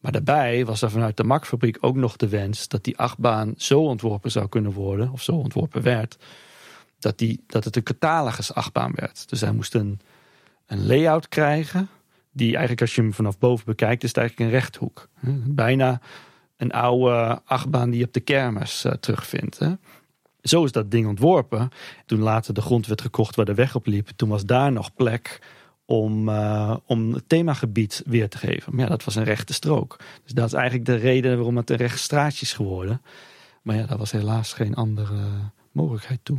Maar 0.00 0.12
daarbij 0.12 0.64
was 0.64 0.82
er 0.82 0.90
vanuit 0.90 1.16
de 1.16 1.24
makfabriek 1.24 1.78
ook 1.80 1.96
nog 1.96 2.16
de 2.16 2.28
wens 2.28 2.68
dat 2.68 2.84
die 2.84 2.98
achtbaan 2.98 3.54
zo 3.56 3.80
ontworpen 3.80 4.30
zou 4.30 4.48
kunnen 4.48 4.72
worden, 4.72 5.12
of 5.12 5.22
zo 5.22 5.32
ontworpen 5.32 5.82
werd, 5.82 6.16
dat, 6.98 7.18
die, 7.18 7.44
dat 7.46 7.64
het 7.64 7.76
een 7.76 7.82
catalogus 7.82 8.54
achtbaan 8.54 8.92
werd. 8.94 9.28
Dus 9.28 9.40
hij 9.40 9.52
moest 9.52 9.74
een, 9.74 10.00
een 10.66 10.86
layout 10.86 11.28
krijgen, 11.28 11.88
die 12.32 12.50
eigenlijk 12.50 12.80
als 12.80 12.94
je 12.94 13.00
hem 13.00 13.12
vanaf 13.12 13.38
boven 13.38 13.64
bekijkt, 13.64 14.02
is 14.02 14.08
het 14.08 14.18
eigenlijk 14.18 14.50
een 14.50 14.58
rechthoek. 14.58 15.08
Bijna 15.46 16.00
een 16.56 16.72
oude 16.72 17.40
achtbaan 17.44 17.90
die 17.90 17.98
je 17.98 18.06
op 18.06 18.12
de 18.12 18.20
kermis 18.20 18.84
uh, 18.84 18.92
terugvindt. 18.92 19.60
Zo 20.42 20.64
is 20.64 20.72
dat 20.72 20.90
ding 20.90 21.06
ontworpen. 21.06 21.68
Toen 22.06 22.20
later 22.20 22.54
de 22.54 22.60
grond 22.60 22.86
werd 22.86 23.00
gekocht 23.00 23.36
waar 23.36 23.44
de 23.44 23.54
weg 23.54 23.74
op 23.74 23.86
liep, 23.86 24.08
toen 24.16 24.28
was 24.28 24.44
daar 24.44 24.72
nog 24.72 24.94
plek 24.94 25.42
om, 25.84 26.28
uh, 26.28 26.76
om 26.86 27.12
het 27.12 27.28
themagebied 27.28 28.02
weer 28.06 28.28
te 28.28 28.38
geven. 28.38 28.74
Maar 28.74 28.84
ja, 28.84 28.90
dat 28.90 29.04
was 29.04 29.14
een 29.14 29.24
rechte 29.24 29.52
strook. 29.52 29.96
Dus 30.22 30.32
dat 30.32 30.46
is 30.46 30.52
eigenlijk 30.52 30.86
de 30.86 30.94
reden 30.94 31.36
waarom 31.36 31.56
het 31.56 31.70
een 31.70 31.76
recht 31.76 31.98
straatje 31.98 32.42
is 32.42 32.52
geworden. 32.52 33.02
Maar 33.62 33.76
ja, 33.76 33.86
daar 33.86 33.98
was 33.98 34.10
helaas 34.10 34.52
geen 34.52 34.74
andere 34.74 35.16
mogelijkheid 35.72 36.20
toe. 36.22 36.38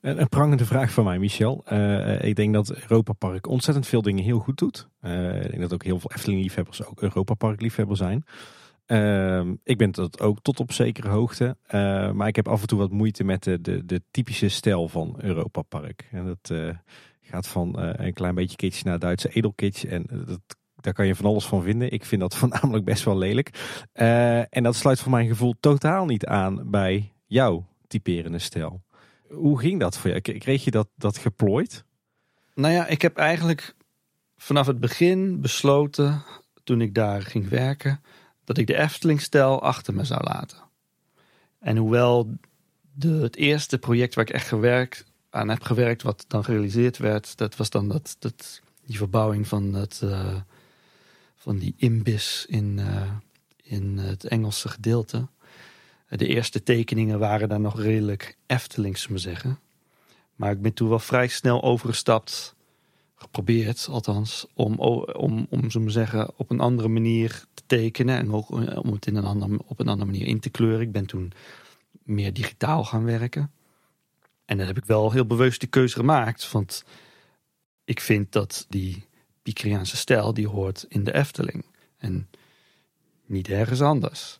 Een 0.00 0.28
prangende 0.28 0.64
vraag 0.64 0.90
van 0.90 1.04
mij, 1.04 1.18
Michel. 1.18 1.64
Uh, 1.72 2.22
ik 2.22 2.36
denk 2.36 2.54
dat 2.54 2.70
Europa 2.70 3.12
Park 3.12 3.48
ontzettend 3.48 3.86
veel 3.86 4.02
dingen 4.02 4.24
heel 4.24 4.38
goed 4.38 4.58
doet. 4.58 4.88
Uh, 5.02 5.44
ik 5.44 5.50
denk 5.50 5.60
dat 5.60 5.72
ook 5.72 5.84
heel 5.84 6.00
veel 6.00 6.10
Efteling-liefhebbers 6.14 6.84
ook 6.84 7.02
Europa 7.02 7.34
Park-liefhebber 7.34 7.96
zijn. 7.96 8.24
Uh, 8.86 9.50
ik 9.62 9.78
ben 9.78 9.90
dat 9.90 10.20
ook 10.20 10.38
tot 10.42 10.60
op 10.60 10.72
zekere 10.72 11.08
hoogte. 11.08 11.56
Uh, 11.66 12.10
maar 12.10 12.28
ik 12.28 12.36
heb 12.36 12.48
af 12.48 12.60
en 12.60 12.66
toe 12.66 12.78
wat 12.78 12.90
moeite 12.90 13.24
met 13.24 13.42
de, 13.42 13.60
de, 13.60 13.84
de 13.86 14.02
typische 14.10 14.48
stijl 14.48 14.88
van 14.88 15.16
Europa 15.18 15.62
Park. 15.62 16.08
En 16.10 16.24
dat 16.26 16.50
uh, 16.52 16.74
gaat 17.20 17.48
van 17.48 17.74
uh, 17.78 17.90
een 17.94 18.12
klein 18.12 18.34
beetje 18.34 18.56
kitsch 18.56 18.84
naar 18.84 18.98
Duitse 18.98 19.28
edelkitsch. 19.28 19.84
En 19.84 20.06
dat, 20.26 20.40
daar 20.76 20.92
kan 20.92 21.06
je 21.06 21.14
van 21.14 21.24
alles 21.24 21.46
van 21.46 21.62
vinden. 21.62 21.92
Ik 21.92 22.04
vind 22.04 22.20
dat 22.20 22.36
voornamelijk 22.38 22.84
best 22.84 23.04
wel 23.04 23.18
lelijk. 23.18 23.50
en 24.50 24.62
dat 24.62 24.76
sluit 24.76 25.00
voor 25.00 25.10
mijn 25.10 25.28
gevoel 25.28 25.54
totaal 25.60 26.06
niet 26.06 26.26
aan 26.26 26.70
bij 26.70 27.12
jouw 27.26 27.66
typerende 27.86 28.38
stijl. 28.38 28.82
Hoe 29.28 29.58
ging 29.58 29.80
dat 29.80 29.98
voor 29.98 30.10
je? 30.10 30.20
Kreeg 30.20 30.64
je 30.64 30.70
dat, 30.70 30.88
dat 30.94 31.18
geplooid? 31.18 31.84
Nou 32.54 32.72
ja, 32.74 32.86
ik 32.86 33.02
heb 33.02 33.16
eigenlijk 33.16 33.74
vanaf 34.36 34.66
het 34.66 34.80
begin 34.80 35.40
besloten, 35.40 36.22
toen 36.64 36.80
ik 36.80 36.94
daar 36.94 37.22
ging 37.22 37.48
werken 37.48 38.00
dat 38.46 38.58
ik 38.58 38.66
de 38.66 38.76
Eftelingstijl 38.76 39.62
achter 39.62 39.94
me 39.94 40.04
zou 40.04 40.22
laten. 40.24 40.58
En 41.58 41.76
hoewel 41.76 42.36
de, 42.92 43.08
het 43.08 43.36
eerste 43.36 43.78
project 43.78 44.14
waar 44.14 44.24
ik 44.24 44.34
echt 44.34 44.48
gewerkt, 44.48 45.04
aan 45.30 45.48
heb 45.48 45.62
gewerkt, 45.62 46.02
wat 46.02 46.24
dan 46.28 46.44
gerealiseerd 46.44 46.98
werd, 46.98 47.36
dat 47.36 47.56
was 47.56 47.70
dan 47.70 47.88
dat, 47.88 48.16
die 48.86 48.96
verbouwing 48.96 49.48
van, 49.48 49.72
dat, 49.72 50.00
uh, 50.04 50.34
van 51.34 51.58
die 51.58 51.74
imbis 51.76 52.46
in, 52.48 52.78
uh, 52.78 53.10
in 53.62 53.98
het 53.98 54.24
Engelse 54.24 54.68
gedeelte. 54.68 55.28
De 56.08 56.26
eerste 56.26 56.62
tekeningen 56.62 57.18
waren 57.18 57.48
dan 57.48 57.62
nog 57.62 57.80
redelijk 57.80 58.36
Efteling, 58.46 58.98
zullen 58.98 59.16
we 59.16 59.22
zeggen. 59.22 59.58
Maar 60.34 60.50
ik 60.50 60.62
ben 60.62 60.72
toen 60.72 60.88
wel 60.88 60.98
vrij 60.98 61.28
snel 61.28 61.62
overgestapt 61.62 62.54
geprobeerd, 63.14 63.86
althans, 63.90 64.46
om, 64.54 64.74
om, 64.78 65.46
om 65.50 65.70
zo 65.70 65.80
maar 65.80 65.90
zeggen, 65.90 66.30
op 66.36 66.50
een 66.50 66.60
andere 66.60 66.88
manier 66.88 67.44
tekenen 67.66 68.16
en 68.16 68.32
ook 68.32 68.50
eh, 68.50 68.78
om 68.78 68.92
het 68.92 69.06
in 69.06 69.16
een 69.16 69.24
ander, 69.24 69.58
op 69.66 69.80
een 69.80 69.88
andere 69.88 70.10
manier 70.10 70.26
in 70.26 70.40
te 70.40 70.50
kleuren. 70.50 70.80
Ik 70.80 70.92
ben 70.92 71.06
toen 71.06 71.32
meer 72.02 72.32
digitaal 72.32 72.84
gaan 72.84 73.04
werken. 73.04 73.50
En 74.44 74.58
dan 74.58 74.66
heb 74.66 74.76
ik 74.76 74.84
wel 74.84 75.12
heel 75.12 75.26
bewust 75.26 75.60
die 75.60 75.68
keuze 75.68 75.96
gemaakt, 75.96 76.52
want 76.52 76.84
ik 77.84 78.00
vind 78.00 78.32
dat 78.32 78.66
die 78.68 79.04
Picriaanse 79.42 79.96
stijl, 79.96 80.34
die 80.34 80.48
hoort 80.48 80.84
in 80.88 81.04
de 81.04 81.14
Efteling 81.14 81.64
en 81.96 82.28
niet 83.26 83.48
ergens 83.48 83.80
anders. 83.80 84.38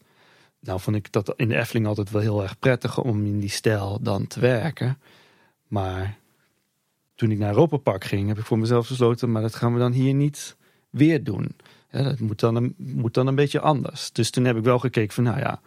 Nou 0.61 0.81
vond 0.81 0.97
ik 0.97 1.13
dat 1.13 1.35
in 1.37 1.49
de 1.49 1.57
Efteling 1.57 1.87
altijd 1.87 2.11
wel 2.11 2.21
heel 2.21 2.43
erg 2.43 2.59
prettig 2.59 2.99
om 2.99 3.27
in 3.27 3.41
die 3.41 3.51
stijl 3.51 4.03
dan 4.03 4.27
te 4.27 4.41
werken. 4.41 4.99
Maar 5.67 6.19
toen 7.15 7.31
ik 7.31 7.39
naar 7.39 7.51
Europa 7.51 7.97
ging, 7.99 8.29
heb 8.29 8.39
ik 8.39 8.45
voor 8.45 8.59
mezelf 8.59 8.89
besloten, 8.89 9.33
maar 9.33 9.43
dat 9.43 9.55
gaan 9.55 9.73
we 9.73 9.79
dan 9.79 9.93
hier 9.93 10.15
niet 10.15 10.57
weer 10.91 11.25
doen. 11.25 11.57
Ja, 11.91 12.03
dat 12.03 12.19
moet 12.19 12.41
dan, 12.41 12.55
een, 12.55 12.75
moet 12.77 13.15
dan 13.15 13.27
een 13.27 13.35
beetje 13.35 13.61
anders. 13.61 14.13
Dus 14.13 14.31
toen 14.31 14.45
heb 14.45 14.57
ik 14.57 14.65
wel 14.65 14.79
gekeken 14.79 15.15
van, 15.15 15.25
nou 15.25 15.39
ja, 15.39 15.61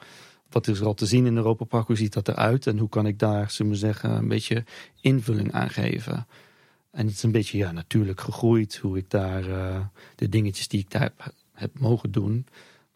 wat 0.49 0.67
is 0.67 0.79
er 0.79 0.85
al 0.85 0.93
te 0.93 1.05
zien 1.05 1.25
in 1.25 1.35
Europa 1.35 1.65
Park? 1.65 1.87
Hoe 1.87 1.95
ziet 1.95 2.13
dat 2.13 2.27
eruit? 2.27 2.67
En 2.67 2.77
hoe 2.77 2.89
kan 2.89 3.07
ik 3.07 3.19
daar, 3.19 3.51
zullen 3.51 3.71
we 3.71 3.77
zeggen, 3.77 4.09
een 4.11 4.27
beetje 4.27 4.63
invulling 5.01 5.51
aan 5.51 5.69
geven? 5.69 6.27
En 6.91 7.05
het 7.05 7.15
is 7.15 7.23
een 7.23 7.31
beetje 7.31 7.57
ja, 7.57 7.71
natuurlijk 7.71 8.21
gegroeid 8.21 8.77
hoe 8.77 8.97
ik 8.97 9.09
daar 9.09 9.47
uh, 9.47 9.79
de 10.15 10.29
dingetjes 10.29 10.67
die 10.67 10.79
ik 10.79 10.91
daar 10.91 11.01
heb, 11.01 11.33
heb 11.53 11.79
mogen 11.79 12.11
doen, 12.11 12.47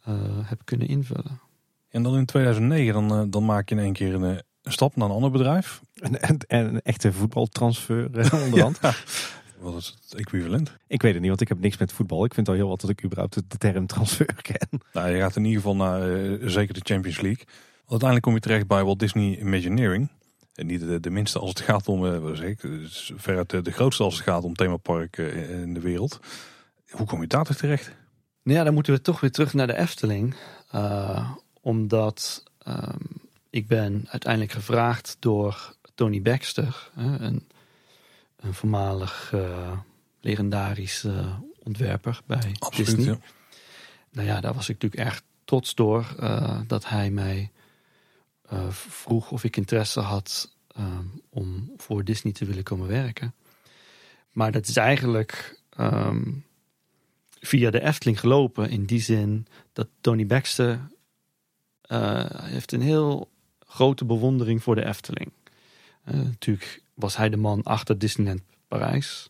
uh, 0.07 0.15
heb 0.41 0.61
kunnen 0.63 0.87
invullen. 0.87 1.39
En 1.89 2.03
dan 2.03 2.17
in 2.17 2.25
2009, 2.25 2.93
dan, 2.93 3.19
uh, 3.21 3.31
dan 3.31 3.45
maak 3.45 3.69
je 3.69 3.75
in 3.75 3.81
één 3.81 3.93
keer 3.93 4.13
een, 4.13 4.41
een 4.61 4.71
stap 4.71 4.95
naar 4.95 5.09
een 5.09 5.15
ander 5.15 5.31
bedrijf. 5.31 5.81
En, 5.93 6.21
en, 6.21 6.37
en 6.47 6.65
een 6.65 6.81
echte 6.81 7.13
voetbaltransfer 7.13 8.19
eh, 8.19 8.43
onderhand. 8.43 8.79
ja. 8.81 8.93
Wat 9.63 9.75
is 9.75 9.97
het 10.01 10.19
equivalent? 10.19 10.77
Ik 10.87 11.01
weet 11.01 11.11
het 11.11 11.19
niet, 11.19 11.29
want 11.29 11.41
ik 11.41 11.47
heb 11.47 11.59
niks 11.59 11.77
met 11.77 11.91
voetbal. 11.91 12.25
Ik 12.25 12.33
vind 12.33 12.47
het 12.47 12.55
al 12.55 12.61
heel 12.61 12.71
wat 12.71 12.81
dat 12.81 12.89
ik 12.89 13.03
überhaupt 13.03 13.33
de, 13.33 13.57
term 13.57 13.87
transfer 13.87 14.35
ken. 14.51 14.81
Nou, 14.93 15.09
je 15.09 15.19
gaat 15.19 15.35
in 15.35 15.45
ieder 15.45 15.61
geval 15.61 15.75
naar 15.75 16.09
uh, 16.09 16.49
zeker 16.49 16.73
de 16.73 16.79
Champions 16.83 17.21
League. 17.21 17.45
Uiteindelijk 17.77 18.21
kom 18.21 18.33
je 18.33 18.39
terecht 18.39 18.67
bij 18.67 18.83
Walt 18.83 18.99
Disney 18.99 19.37
Imagineering. 19.39 20.09
En 20.53 20.65
niet 20.65 20.79
de, 20.79 20.99
de 20.99 21.09
minste 21.09 21.39
als 21.39 21.49
het 21.49 21.59
gaat 21.59 21.87
om, 21.87 22.05
uh, 22.05 22.17
wat 22.17 22.37
zeg 22.37 22.47
ik, 22.47 22.59
veruit 23.15 23.49
de, 23.49 23.61
de 23.61 23.71
grootste 23.71 24.03
als 24.03 24.15
het 24.15 24.23
gaat 24.23 24.43
om 24.43 24.55
themapark 24.55 25.17
uh, 25.17 25.61
in 25.61 25.73
de 25.73 25.79
wereld. 25.79 26.19
Hoe 26.89 27.05
kom 27.05 27.21
je 27.21 27.27
daar 27.27 27.43
terecht? 27.43 27.95
Nou 28.43 28.57
ja, 28.57 28.63
dan 28.63 28.73
moeten 28.73 28.93
we 28.93 29.01
toch 29.01 29.19
weer 29.19 29.31
terug 29.31 29.53
naar 29.53 29.67
de 29.67 29.77
Efteling. 29.77 30.35
omdat 31.61 32.43
um, 32.67 32.97
ik 33.49 33.67
ben 33.67 34.05
uiteindelijk 34.07 34.51
gevraagd 34.51 35.17
door 35.19 35.75
Tony 35.95 36.21
Baxter, 36.21 36.89
een, 36.95 37.47
een 38.43 38.53
voormalig 38.53 39.31
uh, 39.35 39.77
legendarisch 40.21 41.03
uh, 41.03 41.37
ontwerper 41.59 42.21
bij 42.25 42.55
Absoluut, 42.59 42.95
Disney. 42.95 43.13
Ja. 43.13 43.19
Nou 44.11 44.27
ja, 44.27 44.41
daar 44.41 44.53
was 44.53 44.69
ik 44.69 44.81
natuurlijk 44.81 45.09
erg 45.09 45.21
trots 45.43 45.75
door 45.75 46.15
uh, 46.19 46.61
dat 46.67 46.89
hij 46.89 47.11
mij 47.11 47.51
vroeg 48.69 49.31
of 49.31 49.43
ik 49.43 49.57
interesse 49.57 49.99
had 49.99 50.55
om 51.29 51.73
voor 51.77 52.03
Disney 52.03 52.33
te 52.33 52.45
willen 52.45 52.63
komen 52.63 52.87
werken. 52.87 53.33
Maar 54.31 54.51
dat 54.51 54.67
is 54.67 54.77
eigenlijk 54.77 55.61
ehm, 55.69 56.31
via 57.39 57.71
de 57.71 57.81
Efteling 57.81 58.19
gelopen. 58.19 58.69
In 58.69 58.85
die 58.85 59.01
zin 59.01 59.47
dat 59.73 59.87
Tony 60.01 60.25
Baxter 60.25 60.79
uh, 61.91 62.25
heeft 62.29 62.71
een 62.71 62.81
heel 62.81 63.31
grote 63.59 64.05
bewondering 64.05 64.63
voor 64.63 64.75
de 64.75 64.85
Efteling. 64.85 65.31
Uh, 66.05 66.15
natuurlijk 66.15 66.82
was 66.93 67.17
hij 67.17 67.29
de 67.29 67.37
man 67.37 67.63
achter 67.63 67.97
Disneyland 67.97 68.41
Parijs. 68.67 69.29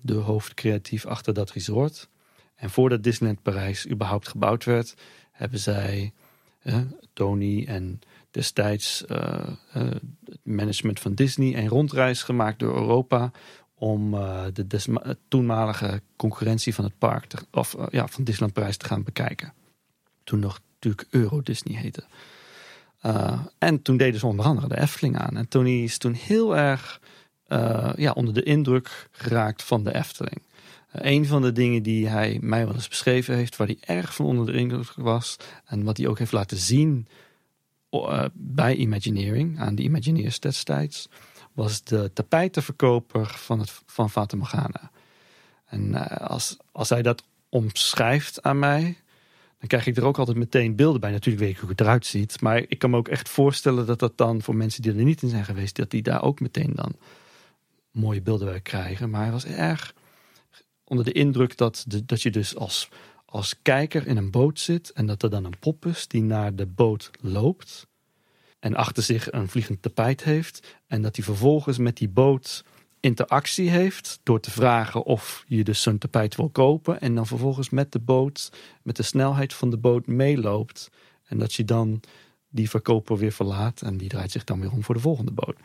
De 0.00 0.14
hoofdcreatief 0.14 1.06
achter 1.06 1.34
dat 1.34 1.50
resort. 1.50 2.08
En 2.54 2.70
voordat 2.70 3.02
Disneyland 3.02 3.42
Parijs 3.42 3.88
überhaupt 3.88 4.28
gebouwd 4.28 4.64
werd, 4.64 4.94
hebben 5.32 5.58
zij, 5.58 6.12
Tony 7.12 7.64
en 7.66 8.00
destijds 8.30 9.04
het 9.68 10.02
management 10.42 11.00
van 11.00 11.14
Disney, 11.14 11.56
een 11.56 11.68
rondreis 11.68 12.22
gemaakt 12.22 12.58
door 12.58 12.76
Europa 12.76 13.30
om 13.74 14.10
de 14.52 15.16
toenmalige 15.28 16.02
concurrentie 16.16 16.74
van 16.74 16.84
het 16.84 16.98
park, 16.98 17.32
of 17.50 17.76
ja, 17.90 18.06
van 18.08 18.24
Disneyland 18.24 18.52
Parijs 18.52 18.76
te 18.76 18.86
gaan 18.86 19.02
bekijken. 19.02 19.52
Toen 20.24 20.38
nog 20.38 20.60
natuurlijk 20.74 21.06
Euro 21.10 21.42
Disney 21.42 21.80
heette. 21.80 22.04
Uh, 23.06 23.40
en 23.58 23.82
toen 23.82 23.96
deden 23.96 24.20
ze 24.20 24.26
onder 24.26 24.44
andere 24.44 24.68
de 24.68 24.80
Efteling 24.80 25.18
aan. 25.18 25.36
En 25.36 25.48
Tony 25.48 25.82
is 25.82 25.98
toen 25.98 26.12
heel 26.12 26.56
erg 26.56 27.00
uh, 27.48 27.92
ja, 27.96 28.12
onder 28.12 28.34
de 28.34 28.42
indruk 28.42 29.08
geraakt 29.10 29.62
van 29.62 29.84
de 29.84 29.94
Efteling. 29.94 30.42
Uh, 30.42 31.12
een 31.12 31.26
van 31.26 31.42
de 31.42 31.52
dingen 31.52 31.82
die 31.82 32.08
hij 32.08 32.38
mij 32.40 32.64
wel 32.64 32.74
eens 32.74 32.88
beschreven 32.88 33.36
heeft, 33.36 33.56
waar 33.56 33.66
hij 33.66 33.78
erg 33.80 34.14
van 34.14 34.26
onder 34.26 34.46
de 34.46 34.52
indruk 34.52 34.92
was. 34.96 35.36
En 35.64 35.84
wat 35.84 35.96
hij 35.96 36.06
ook 36.06 36.18
heeft 36.18 36.32
laten 36.32 36.56
zien 36.56 37.08
bij 38.32 38.74
Imagineering, 38.74 39.60
aan 39.60 39.74
de 39.74 39.82
Imagineers 39.82 40.40
destijds, 40.40 41.08
was 41.52 41.84
de 41.84 42.10
tapijtenverkoper 42.12 43.26
van, 43.26 43.58
het, 43.58 43.80
van 43.86 44.10
Fata. 44.10 44.90
En 45.66 45.94
als, 46.18 46.56
als 46.72 46.88
hij 46.88 47.02
dat 47.02 47.24
omschrijft 47.48 48.42
aan 48.42 48.58
mij, 48.58 48.96
dan 49.60 49.68
krijg 49.68 49.86
ik 49.86 49.96
er 49.96 50.04
ook 50.04 50.18
altijd 50.18 50.36
meteen 50.36 50.76
beelden 50.76 51.00
bij. 51.00 51.10
Natuurlijk 51.10 51.44
weet 51.44 51.54
ik 51.54 51.60
hoe 51.60 51.68
het 51.68 51.80
eruit 51.80 52.06
ziet. 52.06 52.40
Maar 52.40 52.64
ik 52.68 52.78
kan 52.78 52.90
me 52.90 52.96
ook 52.96 53.08
echt 53.08 53.28
voorstellen 53.28 53.86
dat 53.86 53.98
dat 53.98 54.16
dan 54.16 54.42
voor 54.42 54.56
mensen 54.56 54.82
die 54.82 54.92
er 54.92 55.04
niet 55.04 55.22
in 55.22 55.28
zijn 55.28 55.44
geweest, 55.44 55.76
dat 55.76 55.90
die 55.90 56.02
daar 56.02 56.22
ook 56.22 56.40
meteen 56.40 56.72
dan 56.74 56.94
mooie 57.90 58.22
beelden 58.22 58.46
bij 58.46 58.60
krijgen. 58.60 59.10
Maar 59.10 59.22
hij 59.22 59.30
was 59.30 59.44
erg 59.44 59.94
onder 60.84 61.04
de 61.04 61.12
indruk 61.12 61.56
dat, 61.56 61.84
dat 62.06 62.22
je 62.22 62.30
dus 62.30 62.56
als, 62.56 62.88
als 63.24 63.62
kijker 63.62 64.06
in 64.06 64.16
een 64.16 64.30
boot 64.30 64.60
zit 64.60 64.92
en 64.92 65.06
dat 65.06 65.22
er 65.22 65.30
dan 65.30 65.44
een 65.44 65.58
pop 65.60 65.86
is 65.86 66.08
die 66.08 66.22
naar 66.22 66.54
de 66.54 66.66
boot 66.66 67.10
loopt. 67.20 67.86
En 68.58 68.74
achter 68.74 69.02
zich 69.02 69.32
een 69.32 69.48
vliegend 69.48 69.82
tapijt 69.82 70.24
heeft. 70.24 70.76
En 70.86 71.02
dat 71.02 71.16
hij 71.16 71.24
vervolgens 71.24 71.78
met 71.78 71.96
die 71.96 72.08
boot 72.08 72.64
interactie 73.00 73.70
heeft 73.70 74.20
door 74.22 74.40
te 74.40 74.50
vragen 74.50 75.04
of 75.04 75.44
je 75.46 75.64
dus 75.64 75.82
zo'n 75.82 75.98
tapijt 75.98 76.36
wil 76.36 76.48
kopen 76.48 77.00
en 77.00 77.14
dan 77.14 77.26
vervolgens 77.26 77.70
met 77.70 77.92
de 77.92 77.98
boot, 77.98 78.52
met 78.82 78.96
de 78.96 79.02
snelheid 79.02 79.54
van 79.54 79.70
de 79.70 79.76
boot 79.76 80.06
meeloopt 80.06 80.90
en 81.24 81.38
dat 81.38 81.54
je 81.54 81.64
dan 81.64 82.00
die 82.48 82.70
verkoper 82.70 83.16
weer 83.16 83.32
verlaat 83.32 83.82
en 83.82 83.96
die 83.96 84.08
draait 84.08 84.30
zich 84.30 84.44
dan 84.44 84.60
weer 84.60 84.72
om 84.72 84.84
voor 84.84 84.94
de 84.94 85.00
volgende 85.00 85.32
boot. 85.32 85.56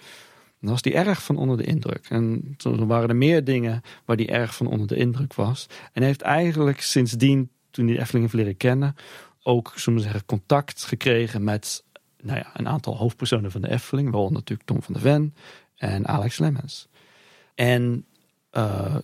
Dan 0.60 0.70
was 0.70 0.82
die 0.82 0.94
erg 0.94 1.24
van 1.24 1.38
onder 1.38 1.58
de 1.58 1.64
indruk. 1.64 2.06
En 2.10 2.54
toen 2.58 2.88
waren 2.88 3.10
er 3.10 3.16
meer 3.16 3.44
dingen 3.44 3.82
waar 4.06 4.16
die 4.16 4.28
erg 4.28 4.56
van 4.56 4.68
onder 4.68 4.88
de 4.88 4.96
indruk 4.96 5.34
was. 5.34 5.68
En 5.94 6.04
heeft 6.04 6.22
eigenlijk 6.22 6.82
sindsdien, 6.82 7.50
toen 7.72 7.86
die 7.86 8.00
Efteling 8.00 8.24
heeft 8.24 8.38
leren 8.38 8.58
kennen, 8.58 8.96
ook, 9.44 9.74
zullen 9.76 10.02
zeggen, 10.02 10.26
contact 10.26 10.84
gekregen 10.84 11.44
met 11.44 11.84
nou 12.22 12.38
ja, 12.38 12.52
een 12.54 12.68
aantal 12.68 12.98
hoofdpersonen 12.98 13.52
van 13.52 13.62
de 13.62 13.70
Efteling. 13.70 14.12
Waaronder 14.12 14.38
natuurlijk 14.40 14.68
Tom 14.68 14.82
van 14.82 14.94
der 14.94 15.02
Ven 15.04 15.36
en 15.76 16.08
Alex 16.08 16.38
Lemmens. 16.38 16.88
En 17.56 18.06
uh, 18.52 18.96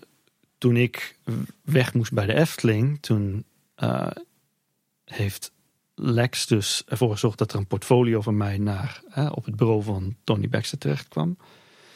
toen 0.57 0.77
ik 0.77 1.17
weg 1.63 1.93
moest 1.93 2.13
bij 2.13 2.25
de 2.25 2.33
Efteling, 2.33 3.01
toen 3.01 3.45
uh, 3.83 4.11
heeft 5.05 5.51
Lex 5.95 6.45
dus 6.47 6.83
ervoor 6.85 7.11
gezorgd 7.11 7.37
dat 7.37 7.51
er 7.51 7.59
een 7.59 7.67
portfolio 7.67 8.21
van 8.21 8.37
mij 8.37 8.57
naar, 8.57 9.01
op 9.31 9.45
het 9.45 9.55
bureau 9.55 9.83
van 9.83 10.15
Tony 10.23 10.49
Baxter 10.49 10.77
terecht 10.77 11.07
kwam. 11.07 11.37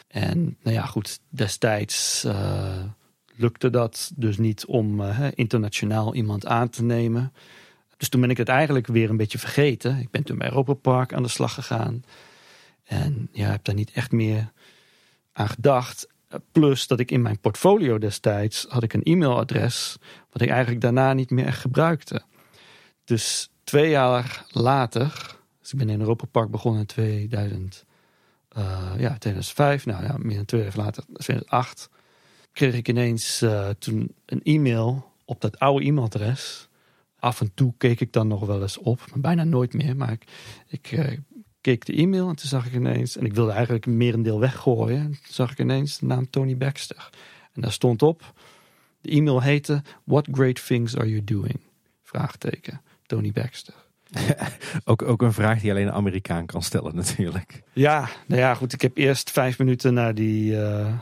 En 0.08 0.58
nou 0.64 0.76
ja, 0.76 0.86
goed, 0.86 1.20
destijds 1.30 2.28
lukte 3.36 3.70
dat 3.70 4.12
dus 4.16 4.38
niet 4.38 4.66
om 4.66 5.02
internationaal 5.34 6.16
iemand 6.16 6.46
aan 6.46 6.70
te 6.70 6.84
nemen. 6.84 7.34
Dus 7.98 8.10
toen 8.10 8.22
ben 8.22 8.30
ik 8.30 8.38
het 8.38 8.50
eigenlijk 8.50 8.88
weer 8.88 9.10
een 9.10 9.18
beetje 9.18 9.40
vergeten. 9.40 9.98
Ik 10.00 10.10
ben 10.10 10.24
toen 10.24 10.38
bij 10.38 10.48
Europa 10.48 10.74
Park 10.74 11.14
aan 11.14 11.24
de 11.24 11.30
slag 11.30 11.54
gegaan. 11.54 12.04
En 12.84 13.30
ja, 13.32 13.50
heb 13.50 13.64
daar 13.64 13.76
niet 13.76 13.92
echt 13.92 14.12
meer 14.12 14.52
aan 15.34 15.50
gedacht. 15.50 16.08
Plus 16.52 16.88
dat 16.88 17.00
ik 17.00 17.12
in 17.12 17.22
mijn 17.22 17.40
portfolio 17.40 17.98
destijds 17.98 18.66
had 18.70 18.84
ik 18.84 18.94
een 18.94 19.04
e-mailadres 19.04 19.98
wat 20.32 20.42
ik 20.42 20.50
eigenlijk 20.50 20.82
daarna 20.82 21.14
niet 21.14 21.30
meer 21.30 21.46
echt 21.46 21.60
gebruikte. 21.60 22.22
Dus 23.04 23.50
twee 23.64 23.90
jaar 23.90 24.46
later, 24.52 25.38
dus 25.60 25.72
ik 25.72 25.78
ben 25.78 25.90
in 25.90 26.00
Europa 26.00 26.26
Park 26.26 26.52
begonnen 26.52 26.82
in 26.82 26.88
2000, 26.88 27.86
uh, 28.58 28.92
ja, 28.98 29.18
2005, 29.18 29.86
nou 29.86 30.04
ja, 30.04 30.16
meer 30.18 30.36
dan 30.36 30.46
twee 30.46 30.62
jaar 30.64 30.74
later, 30.76 31.04
2008, 31.14 31.90
kreeg 32.52 32.74
ik 32.74 32.88
ineens 32.88 33.42
uh, 33.42 33.70
toen 33.70 34.16
een 34.26 34.42
e-mail 34.44 35.12
op 35.26 35.42
dat 35.42 35.60
oude 35.60 35.86
e-mailadres. 35.86 36.68
Af 37.20 37.42
en 37.42 37.52
toe 37.54 37.74
keek 37.78 38.00
ik 38.00 38.14
dan 38.14 38.28
nog 38.28 38.46
wel 38.46 38.62
eens 38.62 38.78
op, 38.78 39.00
maar 39.10 39.20
bijna 39.20 39.44
nooit 39.44 39.74
meer. 39.74 39.96
Maar 39.96 40.12
ik, 40.12 40.24
ik 40.68 40.92
uh, 40.92 41.18
keek 41.66 41.86
de 41.86 41.94
e-mail 41.94 42.30
en 42.30 42.36
toen 42.36 42.50
zag 42.50 42.66
ik 42.66 42.74
ineens, 42.74 43.18
en 43.18 43.26
ik 43.26 43.34
wilde 43.34 43.52
eigenlijk 43.52 43.86
een 43.86 43.98
merendeel 43.98 44.40
weggooien, 44.40 45.00
en 45.00 45.12
toen 45.12 45.34
zag 45.34 45.52
ik 45.52 45.60
ineens 45.60 45.98
de 45.98 46.06
naam 46.06 46.30
Tony 46.30 46.58
Baxter. 46.58 47.10
En 47.54 47.62
daar 47.62 47.72
stond 47.72 48.02
op, 48.02 48.34
de 49.02 49.10
e-mail 49.10 49.42
heette 49.42 49.82
What 50.04 50.28
Great 50.32 50.66
Things 50.66 50.96
Are 50.96 51.10
You 51.10 51.24
Doing? 51.24 51.60
Vraagteken, 52.04 52.82
Tony 53.06 53.32
Baxter. 53.32 53.74
ook, 54.92 55.02
ook 55.02 55.22
een 55.22 55.34
vraag 55.34 55.62
die 55.62 55.72
alleen 55.72 55.88
een 55.88 55.94
Amerikaan 55.94 56.46
kan 56.46 56.62
stellen 56.62 56.96
natuurlijk. 56.96 57.62
Ja, 57.74 58.10
nou 58.26 58.42
ja, 58.42 58.56
goed. 58.56 58.74
Ik 58.74 58.82
heb 58.82 58.98
eerst 58.98 59.32
vijf 59.32 59.60
minuten 59.60 59.94
naar 59.94 60.16
die, 60.16 60.52
uh, 60.52 60.94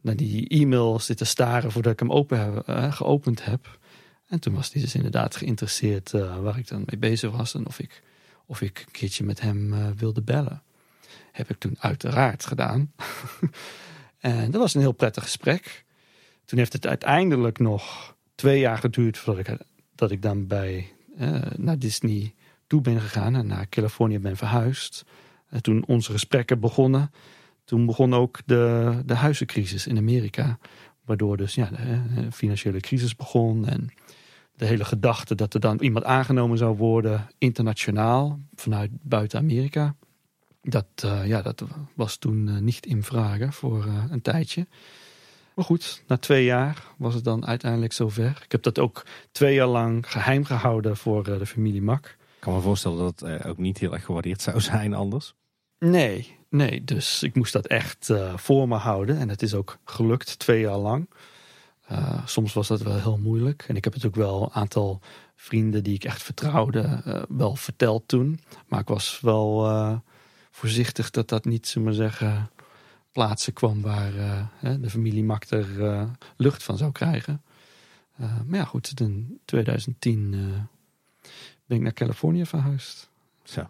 naar 0.00 0.16
die 0.16 0.48
e-mail 0.48 0.98
zitten 0.98 1.26
staren 1.26 1.72
voordat 1.72 1.92
ik 1.92 1.98
hem 1.98 2.12
open 2.12 2.40
heb, 2.40 2.68
uh, 2.68 2.92
geopend 2.92 3.44
heb. 3.44 3.78
En 4.26 4.40
toen 4.40 4.54
was 4.54 4.72
hij 4.72 4.82
dus 4.82 4.94
inderdaad 4.94 5.36
geïnteresseerd 5.36 6.12
uh, 6.12 6.36
waar 6.38 6.58
ik 6.58 6.68
dan 6.68 6.82
mee 6.86 6.98
bezig 6.98 7.30
was 7.30 7.54
en 7.54 7.66
of 7.66 7.78
ik 7.78 8.02
of 8.50 8.60
ik 8.60 8.82
een 8.86 8.92
keertje 8.92 9.24
met 9.24 9.40
hem 9.40 9.72
uh, 9.72 9.86
wilde 9.96 10.22
bellen. 10.22 10.62
Heb 11.32 11.50
ik 11.50 11.58
toen 11.58 11.76
uiteraard 11.78 12.46
gedaan. 12.46 12.92
en 14.18 14.50
dat 14.50 14.60
was 14.60 14.74
een 14.74 14.80
heel 14.80 14.92
prettig 14.92 15.22
gesprek. 15.22 15.84
Toen 16.44 16.58
heeft 16.58 16.72
het 16.72 16.86
uiteindelijk 16.86 17.58
nog 17.58 18.16
twee 18.34 18.58
jaar 18.58 18.78
geduurd 18.78 19.18
voordat 19.18 19.48
ik, 19.48 19.58
dat 19.94 20.10
ik 20.10 20.22
dan 20.22 20.46
bij, 20.46 20.92
uh, 21.18 21.42
naar 21.56 21.78
Disney 21.78 22.34
toe 22.66 22.80
ben 22.80 23.00
gegaan 23.00 23.34
en 23.34 23.46
naar 23.46 23.68
Californië 23.68 24.18
ben 24.18 24.36
verhuisd. 24.36 25.04
En 25.48 25.62
toen 25.62 25.86
onze 25.86 26.12
gesprekken 26.12 26.60
begonnen, 26.60 27.10
toen 27.64 27.86
begon 27.86 28.14
ook 28.14 28.38
de, 28.46 29.02
de 29.06 29.14
huizencrisis 29.14 29.86
in 29.86 29.96
Amerika. 29.96 30.58
Waardoor 31.04 31.36
dus 31.36 31.54
ja, 31.54 31.70
de 32.14 32.32
financiële 32.32 32.80
crisis 32.80 33.16
begon 33.16 33.66
en 33.66 33.90
de 34.60 34.66
hele 34.66 34.84
gedachte 34.84 35.34
dat 35.34 35.54
er 35.54 35.60
dan 35.60 35.78
iemand 35.78 36.04
aangenomen 36.04 36.58
zou 36.58 36.76
worden 36.76 37.28
internationaal 37.38 38.40
vanuit 38.54 38.90
buiten 39.02 39.38
Amerika. 39.38 39.94
Dat, 40.62 40.86
uh, 41.04 41.26
ja, 41.26 41.42
dat 41.42 41.64
was 41.94 42.16
toen 42.16 42.48
uh, 42.48 42.58
niet 42.58 42.86
in 42.86 43.02
vragen 43.02 43.52
voor 43.52 43.86
uh, 43.86 44.04
een 44.10 44.22
tijdje. 44.22 44.66
Maar 45.54 45.64
goed, 45.64 46.02
na 46.06 46.16
twee 46.16 46.44
jaar 46.44 46.84
was 46.96 47.14
het 47.14 47.24
dan 47.24 47.46
uiteindelijk 47.46 47.92
zover. 47.92 48.40
Ik 48.44 48.52
heb 48.52 48.62
dat 48.62 48.78
ook 48.78 49.06
twee 49.32 49.54
jaar 49.54 49.66
lang 49.66 50.10
geheim 50.10 50.44
gehouden 50.44 50.96
voor 50.96 51.24
de 51.24 51.46
familie 51.46 51.82
Mak. 51.82 52.06
Ik 52.06 52.40
kan 52.40 52.54
me 52.54 52.60
voorstellen 52.60 52.98
dat 52.98 53.20
het 53.20 53.44
ook 53.44 53.58
niet 53.58 53.78
heel 53.78 53.92
erg 53.92 54.04
gewaardeerd 54.04 54.42
zou 54.42 54.60
zijn 54.60 54.94
anders. 54.94 55.34
Nee, 55.78 56.36
nee. 56.48 56.84
Dus 56.84 57.22
ik 57.22 57.34
moest 57.34 57.52
dat 57.52 57.66
echt 57.66 58.10
voor 58.34 58.68
me 58.68 58.76
houden. 58.76 59.18
En 59.18 59.28
het 59.28 59.42
is 59.42 59.54
ook 59.54 59.78
gelukt 59.84 60.38
twee 60.38 60.60
jaar 60.60 60.78
lang. 60.78 61.08
Uh, 61.92 62.26
soms 62.26 62.52
was 62.52 62.68
dat 62.68 62.82
wel 62.82 62.98
heel 62.98 63.18
moeilijk. 63.18 63.64
En 63.68 63.76
ik 63.76 63.84
heb 63.84 63.94
natuurlijk 63.94 64.22
wel 64.22 64.42
een 64.42 64.52
aantal 64.52 65.00
vrienden 65.36 65.82
die 65.84 65.94
ik 65.94 66.04
echt 66.04 66.22
vertrouwde, 66.22 67.02
uh, 67.06 67.22
wel 67.28 67.56
verteld 67.56 68.08
toen. 68.08 68.40
Maar 68.68 68.80
ik 68.80 68.88
was 68.88 69.20
wel 69.20 69.70
uh, 69.70 69.98
voorzichtig 70.50 71.10
dat 71.10 71.28
dat 71.28 71.44
niet, 71.44 71.66
zullen 71.68 71.88
we 71.88 71.94
zeggen, 71.94 72.50
plaatsen 73.12 73.52
kwam 73.52 73.80
waar 73.80 74.12
de 74.60 74.90
familie 74.90 75.24
Mak 75.24 75.44
er 75.44 76.08
lucht 76.36 76.62
van 76.62 76.76
zou 76.76 76.92
krijgen. 76.92 77.42
maar 78.16 78.58
ja, 78.58 78.64
goed, 78.64 79.00
in 79.00 79.40
2010 79.44 80.30
ben 81.66 81.76
ik 81.76 81.82
naar 81.82 81.92
Californië 81.92 82.46
verhuisd. 82.46 83.10
Zo. 83.42 83.68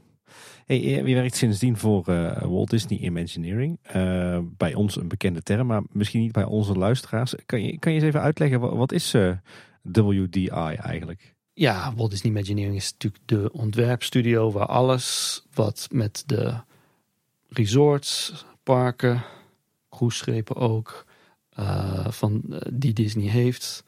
Hey, 0.71 0.81
je 0.81 1.15
werkt 1.15 1.37
sindsdien 1.37 1.77
voor 1.77 2.05
uh, 2.09 2.43
Walt 2.43 2.71
Disney 2.71 2.99
Imagineering. 2.99 3.79
Uh, 3.97 4.39
bij 4.43 4.75
ons 4.75 4.97
een 4.97 5.09
bekende 5.09 5.43
term, 5.43 5.67
maar 5.67 5.83
misschien 5.93 6.21
niet 6.21 6.33
bij 6.33 6.45
onze 6.45 6.73
luisteraars. 6.73 7.35
Kan 7.47 7.63
je, 7.63 7.79
kan 7.79 7.93
je 7.93 7.99
eens 7.99 8.07
even 8.09 8.21
uitleggen, 8.21 8.61
wat, 8.61 8.93
is 8.93 9.17
WDI 9.83 10.49
eigenlijk? 10.49 11.35
Ja, 11.53 11.95
Walt 11.95 12.11
Disney 12.11 12.33
Imagineering 12.33 12.77
is 12.77 12.93
natuurlijk 12.93 13.23
de 13.25 13.53
ontwerpstudio 13.53 14.51
waar 14.53 14.67
alles 14.67 15.43
wat 15.55 15.89
met 15.93 16.23
de 16.27 16.55
resorts, 17.49 18.45
parken, 18.63 19.23
cruiseschepen 19.89 20.57
ook, 20.57 21.07
van, 22.09 22.43
die 22.73 22.93
Disney 22.93 23.29
heeft. 23.29 23.85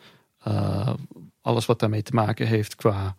alles 1.41 1.67
wat 1.67 1.79
daarmee 1.79 2.03
te 2.03 2.15
maken 2.15 2.47
heeft 2.47 2.75
qua 2.75 3.17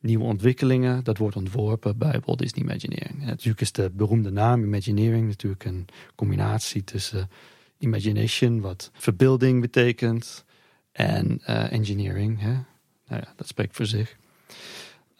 nieuwe 0.00 0.24
ontwikkelingen, 0.24 1.04
dat 1.04 1.18
wordt 1.18 1.36
ontworpen 1.36 1.98
bij 1.98 2.20
Walt 2.24 2.38
Disney 2.38 2.64
Imagineering. 2.64 3.24
Natuurlijk 3.24 3.60
is 3.60 3.72
de 3.72 3.90
beroemde 3.90 4.30
naam 4.30 4.64
Imagineering 4.64 5.28
natuurlijk 5.28 5.64
een 5.64 5.86
combinatie 6.14 6.84
tussen 6.84 7.30
imagination, 7.78 8.60
wat 8.60 8.90
verbeelding 8.92 9.60
betekent, 9.60 10.44
en 10.92 11.40
uh, 11.40 11.72
engineering. 11.72 12.40
Hè? 12.40 12.52
Nou 13.06 13.22
ja, 13.22 13.32
dat 13.36 13.46
spreekt 13.46 13.76
voor 13.76 13.86
zich. 13.86 14.16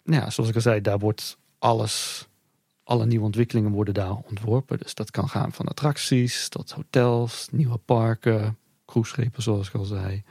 Nou 0.03 0.21
ja, 0.21 0.29
zoals 0.29 0.49
ik 0.49 0.55
al 0.55 0.61
zei, 0.61 0.81
daar 0.81 0.99
wordt 0.99 1.37
alles, 1.59 2.27
alle 2.83 3.05
nieuwe 3.05 3.25
ontwikkelingen 3.25 3.71
worden 3.71 3.93
daar 3.93 4.15
ontworpen. 4.15 4.77
Dus 4.77 4.93
dat 4.93 5.11
kan 5.11 5.29
gaan 5.29 5.51
van 5.51 5.65
attracties 5.67 6.49
tot 6.49 6.71
hotels, 6.71 7.47
nieuwe 7.51 7.77
parken, 7.77 8.57
cruiseschepen 8.85 9.43
zoals 9.43 9.67
ik 9.67 9.73
al 9.73 9.83
zei, 9.83 10.23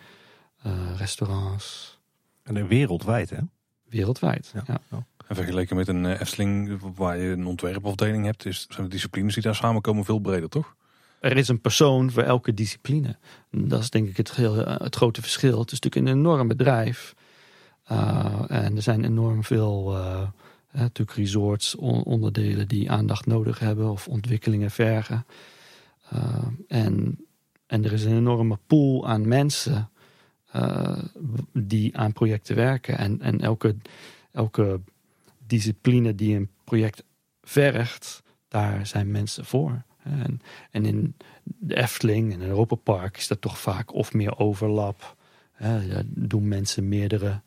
uh, 0.66 0.72
restaurants. 0.97 1.98
En 2.43 2.66
wereldwijd 2.68 3.31
hè? 3.31 3.39
Wereldwijd, 3.90 4.52
ja. 4.66 4.80
En 5.30 5.36
vergeleken 5.36 5.76
met 5.76 5.88
een 5.88 6.06
eh, 6.06 6.20
Efteling 6.20 6.80
waar 6.94 7.18
je 7.18 7.28
een 7.28 7.46
ontwerpafdeling 7.46 8.24
hebt, 8.24 8.46
is, 8.46 8.66
zijn 8.68 8.86
de 8.86 8.92
disciplines 8.92 9.34
die 9.34 9.42
daar 9.42 9.54
samenkomen 9.54 10.04
veel 10.04 10.18
breder, 10.18 10.48
toch? 10.48 10.74
Er 11.20 11.36
is 11.36 11.48
een 11.48 11.60
persoon 11.60 12.10
voor 12.10 12.22
elke 12.22 12.54
discipline. 12.54 13.16
Dat 13.50 13.80
is 13.80 13.90
denk 13.90 14.08
ik 14.08 14.16
het, 14.16 14.34
heel, 14.34 14.64
eh, 14.64 14.78
het 14.78 14.96
grote 14.96 15.20
verschil. 15.20 15.58
Het 15.58 15.72
is 15.72 15.80
natuurlijk 15.80 16.12
een 16.12 16.18
enorm 16.18 16.48
bedrijf. 16.48 17.14
Uh, 17.92 18.42
en 18.48 18.76
er 18.76 18.82
zijn 18.82 19.04
enorm 19.04 19.44
veel 19.44 19.96
uh, 19.96 20.28
natuurlijk 20.72 21.16
resorts, 21.16 21.74
onderdelen 21.74 22.68
die 22.68 22.90
aandacht 22.90 23.26
nodig 23.26 23.58
hebben 23.58 23.90
of 23.90 24.08
ontwikkelingen 24.08 24.70
vergen. 24.70 25.26
Uh, 26.14 26.46
en, 26.68 27.24
en 27.66 27.84
er 27.84 27.92
is 27.92 28.04
een 28.04 28.16
enorme 28.16 28.58
pool 28.66 29.08
aan 29.08 29.28
mensen 29.28 29.90
die 31.52 31.97
aan 31.97 32.12
projecten 32.12 32.56
werken. 32.56 32.98
En, 32.98 33.20
en 33.20 33.40
elke, 33.40 33.77
elke 34.32 34.81
discipline 35.47 36.14
die 36.14 36.36
een 36.36 36.51
project 36.64 37.05
vergt, 37.43 38.22
daar 38.48 38.86
zijn 38.86 39.10
mensen 39.10 39.44
voor. 39.44 39.82
En, 40.02 40.40
en 40.70 40.85
in 40.85 41.14
de 41.44 41.77
Efteling 41.77 42.32
en 42.32 42.43
Europa 42.43 42.74
Park 42.74 43.16
is 43.16 43.28
dat 43.28 43.40
toch 43.40 43.59
vaak 43.59 43.94
of 43.94 44.12
meer 44.12 44.39
overlap. 44.39 45.16
Hè, 45.52 46.02
doen 46.06 46.48
mensen 46.48 46.89
meerdere, 46.89 47.40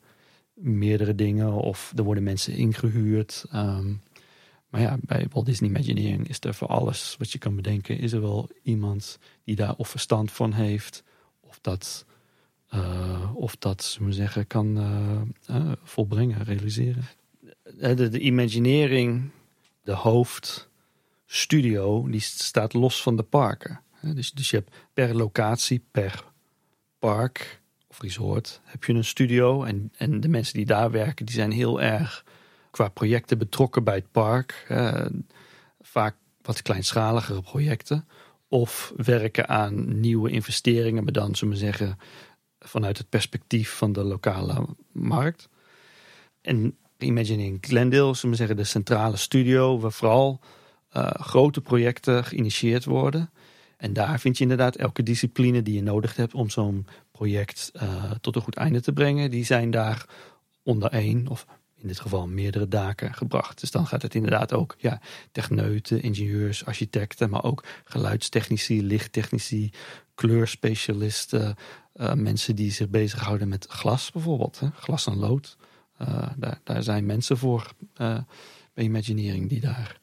meerdere 0.52 1.14
dingen 1.14 1.52
of 1.52 1.92
er 1.96 2.04
worden 2.04 2.22
mensen 2.22 2.54
ingehuurd. 2.54 3.44
Um, 3.54 4.02
maar 4.68 4.80
ja, 4.80 4.96
bij 5.00 5.26
Walt 5.30 5.46
Disney 5.46 5.70
Imagineering 5.70 6.28
is 6.28 6.40
er 6.40 6.54
voor 6.54 6.68
alles 6.68 7.16
wat 7.18 7.32
je 7.32 7.38
kan 7.38 7.56
bedenken, 7.56 7.98
is 7.98 8.12
er 8.12 8.20
wel 8.20 8.48
iemand 8.62 9.18
die 9.44 9.56
daar 9.56 9.74
of 9.76 9.88
verstand 9.88 10.32
van 10.32 10.52
heeft, 10.52 11.04
of 11.40 11.58
dat, 11.60 12.04
uh, 12.08 12.13
of 13.34 13.56
dat 13.56 13.98
we 14.00 14.12
zeggen, 14.12 14.46
kan 14.46 14.78
uh, 14.78 15.56
uh, 15.56 15.72
volbrengen, 15.82 16.44
realiseren. 16.44 17.04
De, 17.78 18.08
de 18.08 18.18
Imagineering, 18.18 19.30
de 19.82 19.92
hoofd 19.92 20.68
studio 21.26 22.08
die 22.10 22.20
staat 22.20 22.72
los 22.72 23.02
van 23.02 23.16
de 23.16 23.22
parken. 23.22 23.80
Dus, 24.00 24.32
dus 24.32 24.50
je 24.50 24.56
hebt 24.56 24.74
per 24.92 25.16
locatie, 25.16 25.84
per 25.90 26.24
park 26.98 27.60
of 27.88 28.00
resort 28.00 28.60
heb 28.64 28.84
je 28.84 28.92
een 28.92 29.04
studio. 29.04 29.64
En, 29.64 29.92
en 29.96 30.20
de 30.20 30.28
mensen 30.28 30.54
die 30.54 30.66
daar 30.66 30.90
werken, 30.90 31.26
die 31.26 31.34
zijn 31.34 31.50
heel 31.50 31.80
erg 31.80 32.24
qua 32.70 32.88
projecten 32.88 33.38
betrokken 33.38 33.84
bij 33.84 33.94
het 33.94 34.10
park. 34.10 34.66
vaak 35.80 36.16
wat 36.42 36.62
kleinschaligere 36.62 37.42
projecten. 37.42 38.08
Of 38.48 38.92
werken 38.96 39.48
aan 39.48 40.00
nieuwe 40.00 40.30
investeringen, 40.30 41.04
maar 41.04 41.12
dan 41.12 41.34
zullen 41.34 41.54
we 41.54 41.60
zeggen 41.60 41.98
vanuit 42.64 42.98
het 42.98 43.08
perspectief 43.08 43.70
van 43.70 43.92
de 43.92 44.04
lokale 44.04 44.66
markt. 44.92 45.48
En 46.40 46.76
Imagining 46.98 47.58
Glendale, 47.60 48.14
zullen 48.14 48.30
we 48.30 48.36
zeggen, 48.36 48.56
de 48.56 48.64
centrale 48.64 49.16
studio, 49.16 49.78
waar 49.78 49.92
vooral 49.92 50.40
uh, 50.96 51.10
grote 51.10 51.60
projecten 51.60 52.24
geïnitieerd 52.24 52.84
worden. 52.84 53.30
En 53.76 53.92
daar 53.92 54.20
vind 54.20 54.36
je 54.36 54.42
inderdaad 54.42 54.76
elke 54.76 55.02
discipline 55.02 55.62
die 55.62 55.74
je 55.74 55.82
nodig 55.82 56.16
hebt 56.16 56.34
om 56.34 56.50
zo'n 56.50 56.86
project 57.12 57.72
uh, 57.74 58.10
tot 58.20 58.36
een 58.36 58.42
goed 58.42 58.56
einde 58.56 58.80
te 58.80 58.92
brengen. 58.92 59.30
Die 59.30 59.44
zijn 59.44 59.70
daar 59.70 60.06
onder 60.62 60.90
één 60.90 61.28
of 61.28 61.46
in 61.84 61.88
dit 61.88 62.00
geval 62.00 62.26
meerdere 62.26 62.68
daken 62.68 63.14
gebracht. 63.14 63.60
Dus 63.60 63.70
dan 63.70 63.86
gaat 63.86 64.02
het 64.02 64.14
inderdaad 64.14 64.52
ook 64.52 64.74
ja, 64.78 65.00
techneuten, 65.32 66.02
ingenieurs, 66.02 66.64
architecten, 66.64 67.30
maar 67.30 67.44
ook 67.44 67.64
geluidstechnici, 67.84 68.82
lichttechnici, 68.82 69.70
kleurspecialisten, 70.14 71.56
uh, 71.94 72.14
mensen 72.14 72.56
die 72.56 72.72
zich 72.72 72.88
bezighouden 72.88 73.48
met 73.48 73.66
glas 73.68 74.10
bijvoorbeeld, 74.10 74.60
hè, 74.60 74.68
glas 74.70 75.06
en 75.06 75.16
lood. 75.16 75.56
Uh, 76.02 76.26
daar, 76.36 76.60
daar 76.64 76.82
zijn 76.82 77.06
mensen 77.06 77.36
voor 77.36 77.72
bij 77.94 78.84
Imagineering 78.84 79.48
die 79.48 79.60
daar 79.60 80.02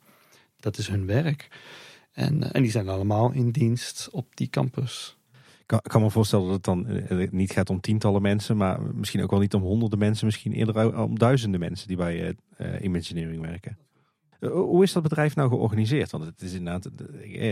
dat 0.62 0.78
is 0.78 0.88
hun 0.88 1.06
werk. 1.06 1.48
En, 2.12 2.44
eh, 2.44 2.50
en 2.52 2.62
die 2.62 2.72
zijn 2.72 2.90
allemaal 2.90 3.32
in 3.32 3.52
dienst 3.52 4.10
op 4.12 4.36
die 4.36 4.50
campus. 4.50 5.18
Ik 5.68 5.80
kan, 5.82 6.02
me 6.02 6.10
voorstellen 6.10 6.46
dat 6.46 6.56
het 6.56 6.64
dan 6.64 6.88
eh, 6.88 7.30
niet 7.32 7.52
gaat 7.52 7.70
om 7.70 7.80
tientallen 7.80 8.22
mensen, 8.22 8.58
maar 8.58 8.82
misschien 8.82 9.24
ook 9.24 9.32
wel 9.32 9.40
niet 9.40 9.54
om 9.54 9.62
honderden 9.62 10.00
mensen, 10.00 10.26
misschien 10.26 10.54
eerder 10.54 10.98
om 10.98 11.20
duizenden 11.20 11.60
mensen 11.60 11.88
die 11.88 11.98
bij 11.98 12.36
Imagineering 12.82 13.42
werken. 13.42 13.78
Hoe 14.49 14.84
is 14.84 14.93
dat 14.93 15.03
bedrijf 15.03 15.35
nou 15.35 15.49
georganiseerd? 15.49 16.11
Want 16.11 16.26
het 16.26 16.41
is 16.41 16.53
inderdaad 16.53 16.84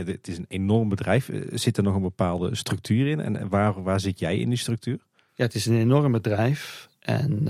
het 0.08 0.28
is 0.28 0.38
een 0.38 0.46
enorm 0.48 0.90
bedrijf. 0.90 1.30
Zit 1.52 1.78
er 1.78 1.84
nog 1.84 1.96
een 1.96 2.02
bepaalde 2.02 2.56
structuur 2.56 3.08
in? 3.08 3.20
En 3.20 3.50
waar, 3.50 3.84
waar 3.84 4.00
zit 4.00 4.20
jij 4.20 4.38
in 4.38 4.50
die 4.50 4.58
structuur? 4.58 5.00
Ja, 5.34 5.44
het 5.44 5.56
is 5.56 5.66
een 5.66 5.78
enorm 5.78 6.12
bedrijf. 6.12 6.90
En 7.00 7.48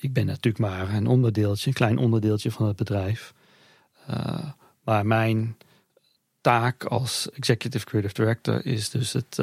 ik 0.00 0.12
ben 0.12 0.26
natuurlijk 0.26 0.58
maar 0.58 0.94
een 0.94 1.06
onderdeeltje, 1.06 1.68
een 1.68 1.74
klein 1.74 1.98
onderdeeltje 1.98 2.50
van 2.50 2.66
het 2.66 2.76
bedrijf. 2.76 3.34
Maar 4.84 5.06
mijn 5.06 5.56
taak 6.40 6.84
als 6.84 7.30
executive 7.30 7.84
creative 7.84 8.14
director 8.14 8.66
is 8.66 8.90
dus 8.90 9.12
het, 9.12 9.38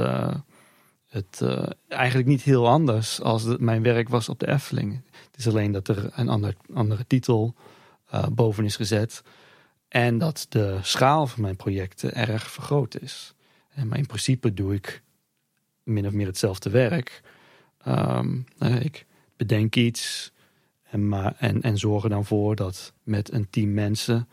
het 1.07 1.43
eigenlijk 1.87 2.27
niet 2.27 2.41
heel 2.41 2.67
anders 2.67 3.21
als 3.21 3.57
mijn 3.57 3.83
werk 3.83 4.09
was 4.09 4.29
op 4.29 4.39
de 4.39 4.47
Efteling. 4.47 5.01
Het 5.11 5.37
is 5.37 5.47
alleen 5.47 5.71
dat 5.71 5.87
er 5.87 6.09
een 6.15 6.29
ander, 6.29 6.55
andere 6.73 7.05
titel 7.07 7.55
boven 8.31 8.65
is 8.65 8.75
gezet 8.75 9.23
en 9.88 10.18
dat 10.18 10.45
de 10.49 10.80
schaal 10.81 11.27
van 11.27 11.41
mijn 11.41 11.55
projecten 11.55 12.14
erg 12.14 12.51
vergroot 12.51 13.01
is. 13.01 13.34
En, 13.69 13.88
maar 13.88 13.97
in 13.97 14.05
principe 14.05 14.53
doe 14.53 14.73
ik 14.73 15.03
min 15.84 16.05
of 16.05 16.11
meer 16.11 16.26
hetzelfde 16.26 16.69
werk. 16.69 17.22
Um, 17.88 18.45
ik 18.80 19.05
bedenk 19.35 19.76
iets 19.76 20.31
en, 20.84 21.07
maar, 21.07 21.35
en, 21.38 21.61
en 21.61 21.77
zorg 21.77 22.03
er 22.03 22.09
dan 22.09 22.26
voor 22.26 22.55
dat 22.55 22.93
met 23.03 23.31
een 23.31 23.49
team 23.49 23.73
mensen 23.73 24.27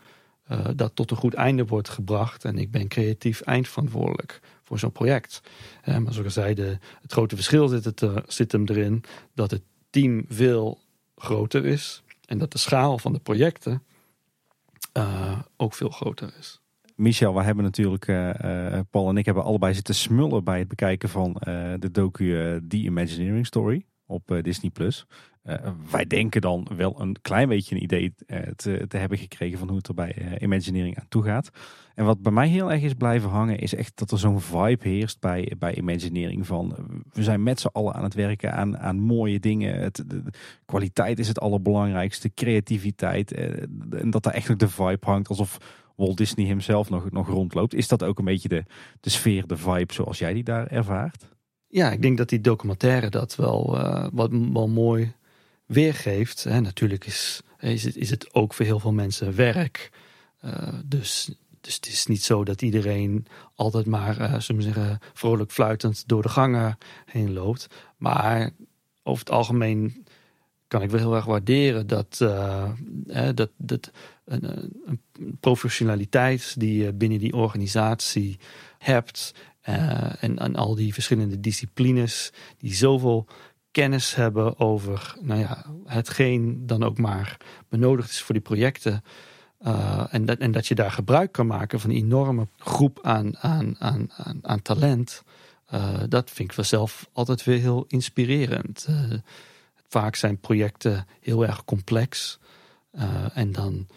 uh, 0.51 0.67
dat 0.75 0.95
tot 0.95 1.11
een 1.11 1.17
goed 1.17 1.33
einde 1.33 1.65
wordt 1.65 1.89
gebracht. 1.89 2.45
En 2.45 2.57
ik 2.57 2.71
ben 2.71 2.87
creatief 2.87 3.41
eindverantwoordelijk 3.41 4.39
voor 4.63 4.79
zo'n 4.79 4.91
project. 4.91 5.41
Maar 5.85 6.13
zoals 6.13 6.17
ik 6.17 6.29
zei, 6.29 6.53
de, 6.53 6.77
het 7.01 7.11
grote 7.11 7.35
verschil 7.35 7.67
zit, 7.67 7.85
het, 7.85 8.05
zit 8.27 8.51
hem 8.51 8.65
erin 8.65 9.03
dat 9.33 9.51
het 9.51 9.61
team 9.89 10.25
veel 10.29 10.79
groter 11.15 11.65
is. 11.65 12.03
En 12.25 12.37
dat 12.37 12.51
de 12.51 12.57
schaal 12.57 12.97
van 12.97 13.13
de 13.13 13.19
projecten 13.19 13.83
ook 15.57 15.73
veel 15.73 15.89
groter 15.89 16.33
is. 16.39 16.59
Michel, 16.95 17.35
we 17.35 17.43
hebben 17.43 17.63
natuurlijk, 17.63 18.05
Paul 18.89 19.09
en 19.09 19.17
ik 19.17 19.25
hebben 19.25 19.43
allebei 19.43 19.73
zitten 19.73 19.95
smullen 19.95 20.43
bij 20.43 20.59
het 20.59 20.67
bekijken 20.67 21.09
van 21.09 21.33
de 21.79 21.89
docu 21.91 22.61
The 22.67 22.77
Imagineering 22.77 23.45
Story 23.45 23.85
op 24.05 24.39
Disney+. 24.41 24.71
Plus. 24.71 25.05
Uh, 25.49 25.55
wij 25.91 26.05
denken 26.05 26.41
dan 26.41 26.67
wel 26.75 27.01
een 27.01 27.15
klein 27.21 27.47
beetje 27.47 27.75
een 27.75 27.83
idee 27.83 28.13
uh, 28.27 28.39
te, 28.55 28.85
te, 28.87 28.97
hebben 28.97 29.17
gekregen 29.17 29.57
van 29.57 29.67
hoe 29.67 29.77
het 29.77 29.87
er 29.87 29.93
bij 29.93 30.15
uh, 30.19 30.41
Imagineering 30.41 30.97
aan 30.99 31.07
toe 31.09 31.23
gaat. 31.23 31.49
En 31.95 32.05
wat 32.05 32.21
bij 32.21 32.31
mij 32.31 32.47
heel 32.47 32.71
erg 32.71 32.81
is 32.81 32.93
blijven 32.93 33.29
hangen, 33.29 33.59
is 33.59 33.75
echt 33.75 33.97
dat 33.97 34.11
er 34.11 34.19
zo'n 34.19 34.41
vibe 34.41 34.89
heerst 34.89 35.19
bij, 35.19 35.53
bij 35.57 35.75
Imagineering. 35.75 36.47
Van 36.47 36.75
we 37.13 37.23
zijn 37.23 37.43
met 37.43 37.59
z'n 37.59 37.69
allen 37.71 37.93
aan 37.93 38.03
het 38.03 38.13
werken 38.13 38.53
aan, 38.53 38.77
aan 38.77 38.99
mooie 38.99 39.39
dingen. 39.39 39.79
Het, 39.81 40.03
de, 40.07 40.23
kwaliteit 40.65 41.19
is 41.19 41.27
het 41.27 41.39
allerbelangrijkste, 41.39 42.33
creativiteit. 42.33 43.31
en 43.31 44.09
dat 44.09 44.23
daar 44.23 44.33
echt 44.33 44.51
ook 44.51 44.59
de 44.59 44.69
vibe 44.69 45.05
hangt 45.05 45.29
alsof 45.29 45.57
Walt 45.95 46.17
Disney 46.17 46.45
hemzelf 46.45 46.89
nog, 46.89 47.11
nog 47.11 47.27
rondloopt. 47.27 47.73
Is 47.73 47.87
dat 47.87 48.03
ook 48.03 48.19
een 48.19 48.25
beetje 48.25 48.49
de, 48.49 48.63
de 48.99 49.09
sfeer, 49.09 49.47
de 49.47 49.57
vibe 49.57 49.93
zoals 49.93 50.19
jij 50.19 50.33
die 50.33 50.43
daar 50.43 50.67
ervaart? 50.67 51.25
Ja, 51.67 51.91
ik 51.91 52.01
denk 52.01 52.17
dat 52.17 52.29
die 52.29 52.41
documentaire 52.41 53.09
dat 53.09 53.35
wel, 53.35 53.79
wat, 54.13 54.31
wel 54.31 54.67
mooi 54.67 55.13
weergeeft. 55.65 56.43
Hè, 56.43 56.59
natuurlijk 56.59 57.05
is, 57.05 57.41
is, 57.59 57.83
het, 57.83 57.95
is 57.95 58.09
het 58.09 58.33
ook 58.33 58.53
voor 58.53 58.65
heel 58.65 58.79
veel 58.79 58.93
mensen 58.93 59.35
werk. 59.35 59.91
Uh, 60.45 60.73
dus, 60.85 61.29
dus 61.61 61.75
het 61.75 61.87
is 61.87 62.05
niet 62.05 62.23
zo 62.23 62.43
dat 62.43 62.61
iedereen 62.61 63.25
altijd 63.55 63.85
maar, 63.85 64.41
zullen 64.41 64.61
we 64.61 64.67
zeggen, 64.67 64.99
vrolijk 65.13 65.51
fluitend 65.51 66.07
door 66.07 66.21
de 66.21 66.29
gangen 66.29 66.77
heen 67.05 67.33
loopt. 67.33 67.67
Maar 67.97 68.49
over 69.03 69.19
het 69.19 69.33
algemeen 69.33 70.05
kan 70.67 70.81
ik 70.81 70.89
wel 70.89 70.99
heel 70.99 71.15
erg 71.15 71.25
waarderen 71.25 71.87
dat, 71.87 72.19
uh, 72.21 72.69
dat, 73.33 73.49
dat 73.57 73.91
een, 74.25 74.71
een, 74.85 75.01
professionaliteit 75.39 76.59
die 76.59 76.83
je 76.83 76.93
binnen 76.93 77.19
die 77.19 77.33
organisatie 77.33 78.37
hebt. 78.77 79.33
En, 79.61 80.39
en 80.39 80.55
al 80.55 80.75
die 80.75 80.93
verschillende 80.93 81.39
disciplines 81.39 82.31
die 82.57 82.73
zoveel 82.73 83.27
kennis 83.75 84.15
hebben 84.15 84.59
over 84.59 85.15
nou 85.21 85.39
ja, 85.39 85.65
hetgeen 85.85 86.67
dan 86.67 86.83
ook 86.83 86.97
maar 86.97 87.37
benodigd 87.69 88.09
is 88.09 88.21
voor 88.21 88.33
die 88.33 88.43
projecten. 88.43 89.03
Uh, 89.61 90.07
en, 90.09 90.25
dat, 90.25 90.37
en 90.37 90.51
dat 90.51 90.67
je 90.67 90.75
daar 90.75 90.91
gebruik 90.91 91.31
kan 91.31 91.47
maken 91.47 91.79
van 91.79 91.89
een 91.89 91.95
enorme 91.95 92.47
groep 92.57 92.99
aan, 93.01 93.37
aan, 93.37 93.75
aan, 93.79 94.09
aan, 94.41 94.61
talent. 94.61 95.23
Uh, 95.73 95.97
dat 96.09 96.31
vind 96.31 96.49
ik 96.49 96.55
wel 96.55 96.65
zelf 96.65 97.09
altijd 97.13 97.43
weer 97.43 97.59
heel 97.59 97.85
inspirerend. 97.87 98.85
Uh, 98.89 99.13
vaak 99.87 100.15
zijn 100.15 100.39
projecten 100.39 101.07
heel 101.21 101.45
erg 101.45 101.63
complex. 101.65 102.39
en 103.33 103.51
dan 103.51 103.87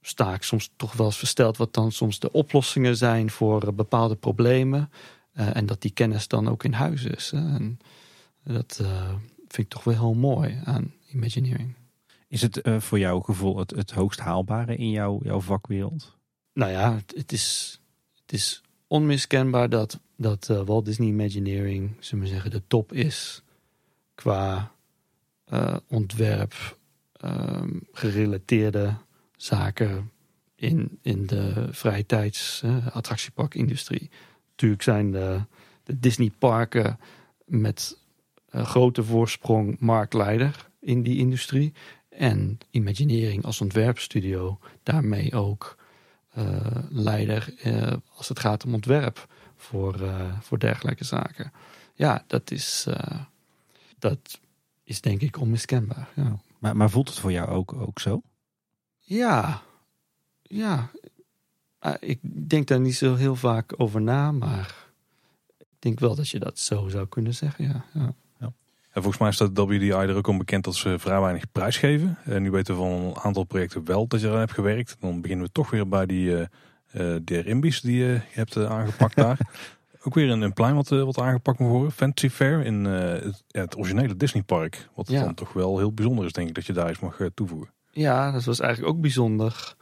sta 0.00 0.34
ik 0.34 0.42
soms 0.42 0.70
toch 0.76 0.92
wel 0.92 1.06
eens 1.06 1.18
versteld 1.18 1.56
wat 1.56 1.74
dan 1.74 1.92
soms 1.92 2.18
de 2.18 2.32
oplossingen 2.32 2.96
zijn 2.96 3.30
voor 3.30 3.74
bepaalde 3.74 4.16
problemen. 4.16 4.90
en 5.32 5.66
dat 5.66 5.82
die 5.82 5.90
kennis 5.90 6.28
dan 6.28 6.48
ook 6.48 6.64
in 6.64 6.72
huis 6.72 7.04
is. 7.04 7.32
En 7.32 7.78
dat 8.52 8.76
vind 9.48 9.58
ik 9.58 9.68
toch 9.68 9.84
wel 9.84 9.94
heel 9.94 10.14
mooi 10.14 10.60
aan 10.64 10.92
Imagineering. 11.12 11.74
Is 12.28 12.42
het 12.42 12.66
uh, 12.66 12.80
voor 12.80 12.98
jouw 12.98 13.20
gevoel 13.20 13.58
het, 13.58 13.70
het 13.70 13.90
hoogst 13.90 14.20
haalbare 14.20 14.76
in 14.76 14.90
jouw, 14.90 15.20
jouw 15.22 15.40
vakwereld? 15.40 16.16
Nou 16.52 16.70
ja, 16.70 16.94
het, 16.94 17.12
het, 17.16 17.32
is, 17.32 17.80
het 18.20 18.32
is 18.32 18.62
onmiskenbaar 18.86 19.68
dat, 19.68 20.00
dat 20.16 20.48
uh, 20.50 20.62
Walt 20.62 20.84
Disney 20.84 21.08
Imagineering, 21.08 21.96
zullen 21.98 22.24
we 22.24 22.30
zeggen, 22.30 22.50
de 22.50 22.62
top 22.66 22.92
is 22.92 23.42
qua 24.14 24.74
ontwerp, 25.88 26.78
um, 27.24 27.86
gerelateerde 27.92 28.94
zaken 29.36 30.10
in, 30.54 30.98
in 31.02 31.26
de 31.26 31.68
vrije 31.70 32.06
tijds 32.06 32.62
attractieparkindustrie. 32.92 34.10
Natuurlijk 34.50 34.82
zijn 34.82 35.10
de, 35.10 35.40
de 35.82 35.98
Disney 35.98 36.30
parken 36.38 36.98
met 37.44 37.98
grote 38.64 39.04
voorsprong 39.04 39.76
marktleider 39.80 40.68
in 40.80 41.02
die 41.02 41.18
industrie. 41.18 41.72
En 42.08 42.58
Imagineering 42.70 43.44
als 43.44 43.60
ontwerpstudio 43.60 44.58
daarmee 44.82 45.34
ook 45.34 45.76
uh, 46.38 46.66
leider 46.88 47.54
uh, 47.64 47.92
als 48.14 48.28
het 48.28 48.38
gaat 48.38 48.64
om 48.64 48.74
ontwerp 48.74 49.28
voor, 49.56 50.00
voor 50.40 50.58
dergelijke 50.58 51.04
zaken. 51.04 51.52
Ja, 51.94 52.24
dat 52.26 52.50
is, 52.50 52.86
dat 53.98 54.40
is 54.84 55.00
denk 55.00 55.20
ik 55.20 55.40
onmiskenbaar. 55.40 56.08
Ja. 56.14 56.38
Maar, 56.58 56.76
maar 56.76 56.90
voelt 56.90 57.08
het 57.08 57.18
voor 57.18 57.32
jou 57.32 57.48
ook, 57.48 57.72
ook 57.72 58.00
zo? 58.00 58.22
Ja, 59.00 59.62
ja. 60.42 60.90
ik 62.00 62.18
denk 62.48 62.66
daar 62.66 62.80
niet 62.80 62.96
zo 62.96 63.14
heel 63.14 63.36
vaak 63.36 63.74
over 63.76 64.00
na, 64.02 64.32
maar 64.32 64.86
ik 65.58 65.66
denk 65.78 66.00
wel 66.00 66.14
dat 66.14 66.28
je 66.28 66.38
dat 66.38 66.58
zo 66.58 66.88
zou 66.88 67.06
kunnen 67.06 67.34
zeggen. 67.34 67.64
Ja, 67.64 67.84
ja. 67.94 68.14
En 68.96 69.02
volgens 69.02 69.22
mij 69.22 69.32
staat 69.32 69.58
WDI 69.58 69.90
er 69.90 70.16
ook 70.16 70.26
om 70.26 70.38
bekend 70.38 70.64
dat 70.64 70.74
ze 70.74 70.98
vrij 70.98 71.20
weinig 71.20 71.52
prijs 71.52 71.76
geven. 71.76 72.18
En 72.24 72.42
nu 72.42 72.50
weten 72.50 72.74
we 72.74 72.80
van 72.80 72.90
een 72.90 73.18
aantal 73.18 73.44
projecten 73.44 73.84
wel 73.84 74.06
dat 74.06 74.20
je 74.20 74.26
eraan 74.26 74.38
hebt 74.38 74.52
gewerkt. 74.52 74.96
Dan 75.00 75.20
beginnen 75.20 75.46
we 75.46 75.52
toch 75.52 75.70
weer 75.70 75.88
bij 75.88 76.06
die, 76.06 76.30
uh, 76.92 77.16
die 77.24 77.42
die 77.82 77.96
je 77.96 78.20
hebt 78.30 78.56
aangepakt 78.56 79.16
daar. 79.16 79.38
ook 80.04 80.14
weer 80.14 80.30
een, 80.30 80.40
een 80.40 80.52
plein 80.52 80.74
wat, 80.74 80.88
wat 80.88 81.18
aangepakt 81.18 81.58
moet 81.58 81.68
worden. 81.68 81.92
Fantasy 81.92 82.28
Fair 82.28 82.64
in 82.64 82.84
het, 82.84 83.44
het, 83.50 83.76
originele 83.76 84.16
Disney 84.16 84.42
park. 84.42 84.88
Wat 84.94 85.06
dan 85.06 85.34
toch 85.34 85.52
wel 85.52 85.78
heel 85.78 85.92
bijzonder 85.92 86.24
is 86.24 86.32
denk 86.32 86.48
ik 86.48 86.54
dat 86.54 86.66
je 86.66 86.72
daar 86.72 86.88
eens 86.88 87.00
mag 87.00 87.20
toevoegen. 87.34 87.70
Ja, 87.90 88.30
dat 88.30 88.44
was 88.44 88.60
eigenlijk 88.60 88.94
ook 88.94 89.00
bijzonder. 89.00 89.74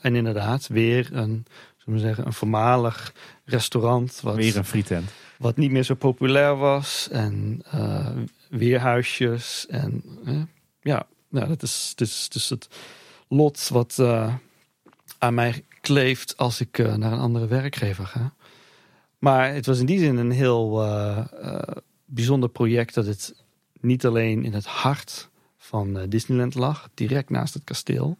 en 0.00 0.14
inderdaad, 0.14 0.66
weer 0.66 1.08
een, 1.12 1.46
zullen 1.86 2.00
we 2.00 2.06
zeggen, 2.06 2.26
een 2.26 2.32
voormalig 2.32 3.12
restaurant. 3.44 4.20
Wat... 4.20 4.36
Weer 4.36 4.56
een 4.56 4.64
frietent 4.64 5.10
wat 5.38 5.56
niet 5.56 5.70
meer 5.70 5.82
zo 5.82 5.94
populair 5.94 6.56
was. 6.56 7.08
En 7.10 7.62
uh, 7.74 8.08
weerhuisjes. 8.48 9.66
En 9.68 10.02
uh, 10.24 10.42
ja, 10.80 11.06
nou, 11.28 11.48
dat 11.48 11.62
is 11.62 11.92
dus, 11.94 12.28
dus 12.28 12.48
het 12.48 12.68
lot 13.28 13.68
wat 13.68 13.96
uh, 14.00 14.34
aan 15.18 15.34
mij 15.34 15.64
kleeft 15.80 16.36
als 16.36 16.60
ik 16.60 16.78
naar 16.78 17.12
een 17.12 17.18
andere 17.18 17.46
werkgever 17.46 18.06
ga. 18.06 18.34
Maar 19.18 19.54
het 19.54 19.66
was 19.66 19.78
in 19.78 19.86
die 19.86 19.98
zin 19.98 20.16
een 20.16 20.30
heel 20.30 20.84
bijzonder 22.04 22.48
project 22.48 22.94
dat 22.94 23.06
het 23.06 23.34
niet 23.80 24.06
alleen 24.06 24.44
in 24.44 24.52
het 24.52 24.66
hart 24.66 25.28
van 25.56 26.06
Disneyland 26.08 26.54
lag, 26.54 26.88
direct 26.94 27.30
naast 27.30 27.54
het 27.54 27.64
kasteel. 27.64 28.18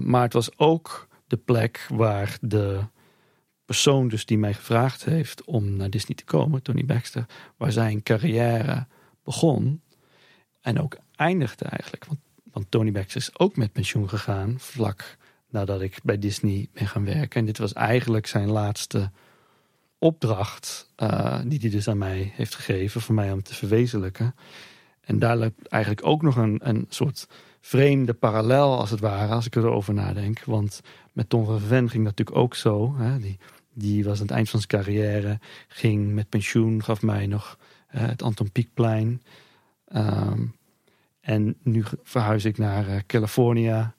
maar 0.00 0.22
het 0.22 0.32
was 0.32 0.58
ook 0.58 1.08
de 1.26 1.36
plek 1.36 1.86
waar 1.88 2.38
de 2.40 2.80
persoon 3.64 4.08
dus 4.08 4.26
die 4.26 4.38
mij 4.38 4.54
gevraagd 4.54 5.04
heeft 5.04 5.44
om 5.44 5.76
naar 5.76 5.90
Disney 5.90 6.16
te 6.16 6.24
komen, 6.24 6.62
Tony 6.62 6.84
Baxter, 6.84 7.26
waar 7.56 7.72
zijn 7.72 8.02
carrière 8.02 8.86
begon 9.24 9.80
en 10.60 10.80
ook 10.80 10.96
eindigde 11.16 11.64
eigenlijk. 11.64 12.04
Want, 12.04 12.20
want 12.52 12.70
Tony 12.70 12.92
Baxter 12.92 13.20
is 13.20 13.38
ook 13.38 13.56
met 13.56 13.72
pensioen 13.72 14.08
gegaan 14.08 14.54
vlak 14.58 15.16
nadat 15.48 15.80
ik 15.80 15.98
bij 16.02 16.18
Disney 16.18 16.68
ben 16.72 16.86
gaan 16.86 17.04
werken. 17.04 17.40
En 17.40 17.46
dit 17.46 17.58
was 17.58 17.72
eigenlijk 17.72 18.26
zijn 18.26 18.50
laatste 18.50 19.10
opdracht 19.98 20.92
uh, 21.02 21.40
die 21.44 21.60
hij 21.60 21.70
dus 21.70 21.88
aan 21.88 21.98
mij 21.98 22.32
heeft 22.34 22.54
gegeven 22.54 23.00
voor 23.00 23.14
mij 23.14 23.32
om 23.32 23.42
te 23.42 23.54
verwezenlijken. 23.54 24.34
En 25.00 25.18
daar 25.18 25.36
loopt 25.36 25.66
eigenlijk 25.68 26.06
ook 26.06 26.22
nog 26.22 26.36
een, 26.36 26.60
een 26.62 26.86
soort 26.88 27.28
vreemde 27.60 28.14
parallel 28.14 28.78
als 28.78 28.90
het 28.90 29.00
ware, 29.00 29.34
als 29.34 29.46
ik 29.46 29.56
erover 29.56 29.94
nadenk. 29.94 30.44
Want 30.44 30.80
met 31.16 31.28
Tom 31.28 31.44
van 31.44 31.60
Ven 31.60 31.90
ging 31.90 32.04
dat 32.04 32.16
natuurlijk 32.16 32.36
ook 32.36 32.54
zo. 32.54 32.96
Hè? 32.96 33.18
Die 33.18 33.38
die 33.78 34.04
was 34.04 34.20
aan 34.20 34.26
het 34.26 34.36
eind 34.36 34.50
van 34.50 34.60
zijn 34.60 34.82
carrière, 34.82 35.38
ging 35.68 36.14
met 36.14 36.28
pensioen, 36.28 36.82
gaf 36.82 37.02
mij 37.02 37.26
nog 37.26 37.58
uh, 37.94 38.06
het 38.06 38.22
Anton 38.22 38.52
Pieckplein. 38.52 39.22
Um, 39.94 40.54
en 41.20 41.56
nu 41.62 41.84
verhuis 42.02 42.44
ik 42.44 42.58
naar 42.58 42.88
uh, 42.88 42.96
California, 43.06 43.94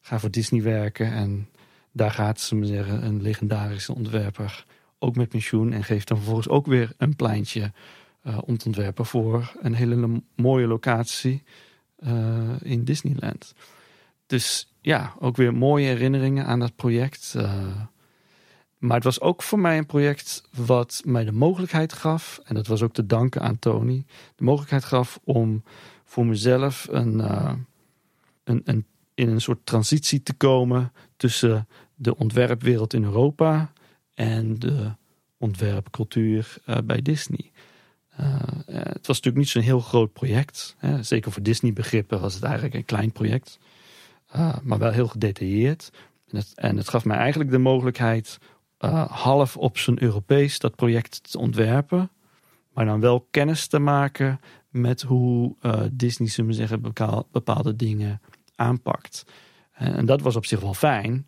ga 0.00 0.18
voor 0.18 0.30
Disney 0.30 0.62
werken. 0.62 1.12
En 1.12 1.48
daar 1.92 2.10
gaat, 2.10 2.40
ze 2.40 2.54
me 2.54 2.66
zeggen, 2.66 3.04
een 3.04 3.22
legendarische 3.22 3.94
ontwerper 3.94 4.64
ook 4.98 5.16
met 5.16 5.28
pensioen. 5.28 5.72
En 5.72 5.84
geeft 5.84 6.08
dan 6.08 6.16
vervolgens 6.16 6.48
ook 6.48 6.66
weer 6.66 6.92
een 6.96 7.16
pleintje 7.16 7.72
uh, 8.22 8.38
om 8.44 8.58
te 8.58 8.66
ontwerpen 8.66 9.06
voor 9.06 9.52
een 9.60 9.74
hele 9.74 10.22
mooie 10.36 10.66
locatie 10.66 11.42
in 12.62 12.84
Disneyland. 12.84 13.54
Dus 14.26 14.67
ja, 14.80 15.14
ook 15.18 15.36
weer 15.36 15.54
mooie 15.54 15.86
herinneringen 15.86 16.46
aan 16.46 16.58
dat 16.58 16.76
project. 16.76 17.34
Maar 18.78 18.94
het 18.94 19.04
was 19.04 19.20
ook 19.20 19.42
voor 19.42 19.58
mij 19.58 19.78
een 19.78 19.86
project 19.86 20.42
wat 20.56 21.02
mij 21.04 21.24
de 21.24 21.32
mogelijkheid 21.32 21.92
gaf, 21.92 22.40
en 22.44 22.54
dat 22.54 22.66
was 22.66 22.82
ook 22.82 22.92
te 22.92 23.06
danken 23.06 23.42
aan 23.42 23.58
Tony, 23.58 24.04
de 24.36 24.44
mogelijkheid 24.44 24.84
gaf 24.84 25.20
om 25.24 25.62
voor 26.04 26.26
mezelf 26.26 26.86
een, 26.90 27.18
uh, 27.18 27.52
een, 28.44 28.62
een, 28.64 28.86
in 29.14 29.28
een 29.28 29.40
soort 29.40 29.66
transitie 29.66 30.22
te 30.22 30.34
komen 30.34 30.92
tussen 31.16 31.68
de 31.94 32.16
ontwerpwereld 32.16 32.94
in 32.94 33.04
Europa 33.04 33.72
en 34.14 34.58
de 34.58 34.90
ontwerpcultuur 35.36 36.56
uh, 36.66 36.76
bij 36.84 37.02
Disney. 37.02 37.50
Het 38.66 39.06
was 39.06 39.16
natuurlijk 39.16 39.36
niet 39.36 39.48
zo'n 39.48 39.62
heel 39.62 39.80
groot 39.80 40.12
project. 40.12 40.74
Hè. 40.78 41.02
Zeker 41.02 41.32
voor 41.32 41.42
Disney-begrippen 41.42 42.20
was 42.20 42.34
het 42.34 42.42
eigenlijk 42.42 42.74
een 42.74 42.84
klein 42.84 43.12
project. 43.12 43.58
Maar 44.62 44.78
wel 44.78 44.90
heel 44.90 45.08
gedetailleerd. 45.08 45.90
En 46.28 46.36
het, 46.36 46.52
en 46.54 46.76
het 46.76 46.88
gaf 46.88 47.04
mij 47.04 47.16
eigenlijk 47.16 47.50
de 47.50 47.58
mogelijkheid 47.58 48.38
uh, 48.80 49.10
half 49.10 49.56
op 49.56 49.78
zijn 49.78 50.02
Europees 50.02 50.58
dat 50.58 50.76
project 50.76 51.30
te 51.30 51.38
ontwerpen. 51.38 52.10
Maar 52.72 52.84
dan 52.84 53.00
wel 53.00 53.26
kennis 53.30 53.66
te 53.66 53.78
maken 53.78 54.40
met 54.68 55.02
hoe 55.02 55.54
uh, 55.62 55.80
Disney, 55.92 56.28
zullen 56.28 56.50
we 56.50 56.56
zeggen, 56.56 56.94
bepaalde 57.30 57.76
dingen 57.76 58.20
aanpakt. 58.54 59.24
En, 59.72 60.06
dat 60.06 60.20
was 60.20 60.36
op 60.36 60.46
zich 60.46 60.60
wel 60.60 60.74
fijn. 60.74 61.24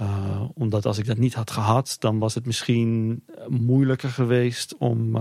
Uh, 0.00 0.42
omdat 0.54 0.86
als 0.86 0.98
ik 0.98 1.06
dat 1.06 1.18
niet 1.18 1.34
had 1.34 1.50
gehad, 1.50 1.96
dan 1.98 2.18
was 2.18 2.34
het 2.34 2.46
misschien 2.46 3.22
moeilijker 3.48 4.08
geweest 4.08 4.76
om, 4.76 5.16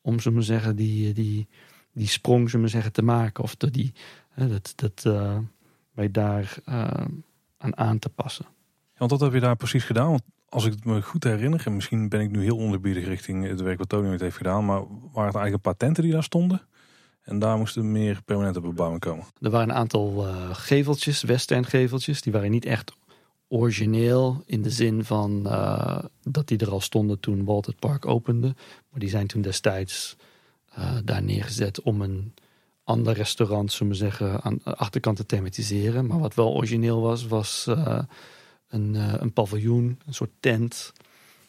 om 0.00 0.20
zullen 0.20 0.38
we 0.38 0.44
zeggen, 0.44 0.76
die, 0.76 1.12
die, 1.12 1.48
die 1.92 2.08
sprong 2.08 2.50
zullen 2.50 2.64
we 2.64 2.70
zeggen, 2.70 2.92
te 2.92 3.02
maken. 3.02 3.44
Of 3.44 3.56
de, 3.56 3.70
die, 3.70 3.92
dat, 4.36 4.72
dat 4.76 5.14
mij 5.94 6.10
daar 6.10 6.56
aan 7.58 7.76
aan 7.76 7.98
te 7.98 8.08
passen. 8.08 8.46
Ja, 8.92 8.98
want 8.98 9.10
wat 9.10 9.20
heb 9.20 9.32
je 9.32 9.40
daar 9.40 9.56
precies 9.56 9.84
gedaan? 9.84 10.10
Want 10.10 10.22
als 10.48 10.64
ik 10.64 10.72
het 10.72 10.84
me 10.84 11.02
goed 11.02 11.24
herinner, 11.24 11.62
en 11.66 11.74
misschien 11.74 12.08
ben 12.08 12.20
ik 12.20 12.30
nu 12.30 12.42
heel 12.42 12.56
onderbiedig 12.56 13.04
richting 13.04 13.46
het 13.46 13.60
werk 13.60 13.78
wat 13.78 13.88
Tony 13.88 14.10
het 14.10 14.20
heeft 14.20 14.36
gedaan, 14.36 14.64
maar 14.64 14.78
waren 14.86 15.26
het 15.26 15.34
eigenlijk 15.34 15.62
patenten 15.62 16.02
die 16.02 16.12
daar 16.12 16.22
stonden? 16.22 16.62
En 17.22 17.38
daar 17.38 17.58
moesten 17.58 17.92
meer 17.92 18.22
permanente 18.24 18.60
bebouwing 18.60 19.00
komen. 19.00 19.24
Er 19.40 19.50
waren 19.50 19.68
een 19.68 19.74
aantal 19.74 20.26
uh, 20.26 20.54
geveltjes, 20.54 21.22
western 21.22 21.64
geveltjes, 21.64 22.22
die 22.22 22.32
waren 22.32 22.50
niet 22.50 22.64
echt 22.64 22.92
origineel 23.48 24.42
in 24.46 24.62
de 24.62 24.70
zin 24.70 25.04
van 25.04 25.42
uh, 25.46 25.98
dat 26.22 26.48
die 26.48 26.58
er 26.58 26.70
al 26.70 26.80
stonden 26.80 27.20
toen 27.20 27.44
Walt 27.44 27.66
het 27.66 27.78
park 27.78 28.06
opende. 28.06 28.54
Maar 28.90 29.00
die 29.00 29.08
zijn 29.08 29.26
toen 29.26 29.42
destijds 29.42 30.16
uh, 30.78 30.96
daar 31.04 31.22
neergezet 31.22 31.80
om 31.80 32.00
een 32.02 32.34
ander 32.84 33.14
restaurant, 33.14 33.72
zullen 33.72 33.92
we 33.92 33.98
zeggen, 33.98 34.42
aan 34.42 34.58
de 34.64 34.74
achterkant 34.76 35.16
te 35.16 35.26
thematiseren. 35.26 36.06
Maar 36.06 36.18
wat 36.18 36.34
wel 36.34 36.52
origineel 36.54 37.00
was, 37.00 37.26
was 37.26 37.66
een, 38.68 38.94
uh, 38.94 39.14
een 39.16 39.32
paviljoen, 39.32 40.00
een 40.06 40.14
soort 40.14 40.30
tent. 40.40 40.92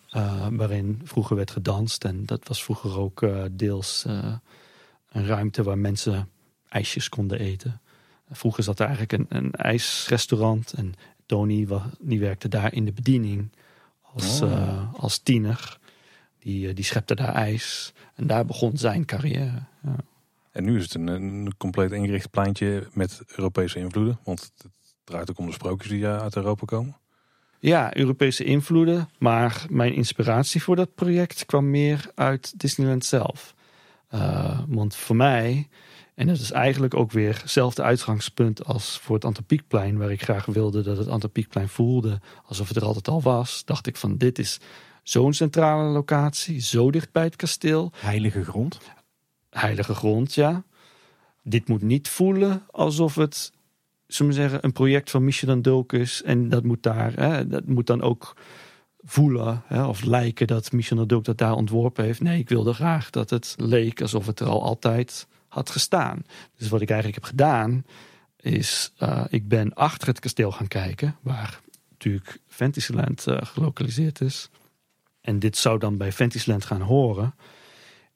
eh, 0.09 0.47
waarin 0.51 1.01
vroeger 1.03 1.35
werd 1.35 1.51
gedanst. 1.51 2.03
En 2.03 2.25
dat 2.25 2.47
was 2.47 2.63
vroeger 2.63 2.99
ook 2.99 3.21
eh, 3.21 3.43
deels 3.51 4.03
eh, 4.07 4.33
een 5.11 5.25
ruimte 5.25 5.63
waar 5.63 5.77
mensen 5.77 6.29
ijsjes 6.69 7.09
konden 7.09 7.39
eten. 7.39 7.81
Vroeger 8.31 8.63
zat 8.63 8.79
er 8.79 8.87
eigenlijk 8.87 9.13
een, 9.31 9.37
een 9.37 9.51
ijsrestaurant 9.51 10.73
en 10.73 10.93
Tony 11.25 11.67
die 11.99 12.19
werkte 12.19 12.47
daar 12.47 12.73
in 12.73 12.85
de 12.85 12.91
bediening 12.91 13.51
als, 14.01 14.41
Oh. 14.41 14.51
eh, 14.51 14.93
als 14.93 15.17
tiener. 15.17 15.77
Die, 16.39 16.67
eh, 16.69 16.75
die 16.75 16.83
schepte 16.85 17.15
daar 17.15 17.33
ijs 17.33 17.93
en 18.15 18.27
daar 18.27 18.45
begon 18.45 18.77
zijn 18.77 19.05
carrière. 19.05 19.63
Ja. 19.83 19.95
En 20.55 20.63
nu 20.63 20.77
is 20.77 20.83
het 20.83 20.93
een, 20.93 21.07
een 21.07 21.53
compleet 21.57 21.91
ingericht 21.91 22.29
pleintje 22.29 22.87
met 22.93 23.21
Europese 23.35 23.79
invloeden. 23.79 24.19
Want 24.23 24.51
het 24.57 24.71
draait 25.03 25.29
ook 25.29 25.37
om 25.37 25.45
de 25.45 25.51
sprookjes 25.51 25.91
die 25.91 26.07
uit 26.07 26.35
Europa 26.35 26.65
komen. 26.65 26.97
Ja, 27.59 27.97
Europese 27.97 28.43
invloeden. 28.43 29.09
Maar 29.19 29.65
mijn 29.69 29.93
inspiratie 29.93 30.63
voor 30.63 30.75
dat 30.75 30.95
project 30.95 31.45
kwam 31.45 31.69
meer 31.69 32.11
uit 32.13 32.59
Disneyland 32.59 33.05
zelf. 33.05 33.55
Eh, 34.07 34.59
want 34.67 34.95
voor 34.95 35.15
mij, 35.15 35.67
en 36.13 36.27
dat 36.27 36.39
is 36.39 36.51
eigenlijk 36.51 36.93
ook 36.93 37.11
weer 37.11 37.39
hetzelfde 37.41 37.83
uitgangspunt 37.83 38.65
als 38.65 38.99
voor 38.99 39.15
het 39.15 39.25
Antropiekplein, 39.25 39.97
waar 39.97 40.11
ik 40.11 40.23
graag 40.23 40.45
wilde 40.45 40.81
dat 40.81 40.97
het 40.97 41.07
Antropiekplein 41.07 41.69
voelde 41.69 42.21
alsof 42.45 42.67
het 42.67 42.77
er 42.77 42.85
altijd 42.85 43.07
al 43.07 43.21
was, 43.21 43.65
dacht 43.65 43.87
ik 43.87 43.97
van 43.97 44.17
dit 44.17 44.39
is 44.39 44.59
zo'n 45.03 45.33
centrale 45.33 45.89
locatie, 45.89 46.59
zo 46.61 46.91
dicht 46.91 47.11
bij 47.11 47.23
het 47.23 47.35
kasteel, 47.35 47.91
Heilige 47.95 48.43
grond. 48.43 48.77
Heilige 49.57 49.95
grond, 49.95 50.33
ja. 50.33 50.63
Dit 51.43 51.67
moet 51.67 51.81
niet 51.81 52.09
voelen 52.09 52.63
alsof 52.71 53.15
het, 53.15 53.51
zullen 54.07 54.31
we 54.31 54.37
zeggen, 54.37 54.59
een 54.61 54.71
project 54.71 55.11
van 55.11 55.23
Michelin 55.23 55.61
Dulk 55.61 55.93
is. 55.93 56.21
En 56.23 56.49
dat 56.49 56.63
moet 56.63 56.83
daar, 56.83 57.13
hè, 57.13 57.47
dat 57.47 57.65
moet 57.65 57.87
dan 57.87 58.01
ook 58.01 58.35
voelen 59.03 59.63
hè, 59.65 59.85
of 59.85 60.03
lijken 60.03 60.47
dat 60.47 60.71
Michelin 60.71 61.07
Dulk 61.07 61.25
dat 61.25 61.37
daar 61.37 61.53
ontworpen 61.53 62.03
heeft. 62.03 62.21
Nee, 62.21 62.39
ik 62.39 62.49
wilde 62.49 62.73
graag 62.73 63.09
dat 63.09 63.29
het 63.29 63.55
leek 63.57 64.01
alsof 64.01 64.25
het 64.25 64.39
er 64.39 64.47
al 64.47 64.63
altijd 64.63 65.27
had 65.47 65.69
gestaan. 65.69 66.25
Dus 66.57 66.69
wat 66.69 66.81
ik 66.81 66.89
eigenlijk 66.89 67.21
heb 67.21 67.29
gedaan, 67.29 67.85
is 68.39 68.93
eh, 68.97 69.25
ik 69.29 69.47
ben 69.47 69.73
achter 69.73 70.07
het 70.07 70.19
kasteel 70.19 70.51
gaan 70.51 70.67
kijken, 70.67 71.15
waar 71.21 71.59
natuurlijk 71.89 72.39
Fantasyland 72.47 73.27
eh, 73.27 73.37
gelokaliseerd 73.41 74.21
is. 74.21 74.49
En 75.21 75.39
dit 75.39 75.57
zou 75.57 75.79
dan 75.79 75.97
bij 75.97 76.11
Fantasyland 76.11 76.65
gaan 76.65 76.81
horen. 76.81 77.35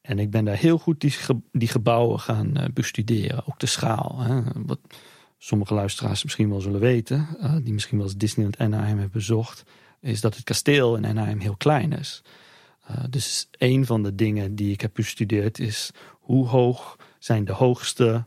En 0.02 0.20
ik 0.20 0.30
ben 0.30 0.46
daar 0.46 0.58
heel 0.58 0.78
goed 0.78 1.02
die, 1.02 1.16
die 1.52 1.68
gebouwen 1.68 2.20
gaan 2.20 2.58
eh, 2.58 2.66
bestuderen. 2.74 3.48
Ook 3.48 3.60
de 3.60 3.66
schaal. 3.66 4.20
Hè. 4.20 4.42
Wat 4.66 4.80
sommige 5.38 5.74
luisteraars 5.74 6.24
misschien 6.24 6.50
wel 6.50 6.62
zullen 6.62 6.80
weten. 6.80 7.28
eh, 7.40 7.56
die 7.64 7.74
misschien 7.74 7.98
wel 7.98 8.08
eens 8.08 8.18
Disneyland 8.18 8.58
Anaheim 8.58 8.88
hebben 8.88 9.12
bezocht. 9.12 9.64
Is 10.02 10.22
dat 10.22 10.36
het 10.36 10.44
kasteel 10.44 10.96
in 10.96 11.06
Anaheim 11.06 11.40
heel 11.40 11.58
klein 11.58 11.94
is. 11.94 12.22
Eh, 12.86 13.04
dus 13.10 13.48
een 13.52 13.86
van 13.86 14.04
de 14.04 14.16
dingen 14.16 14.56
die 14.56 14.72
ik 14.72 14.82
heb 14.82 14.92
bestudeerd 14.94 15.60
is... 15.60 15.92
hoe 16.12 16.48
hoog 16.48 16.96
zijn 17.20 17.46
de 17.46 17.54
hoogste 17.54 18.26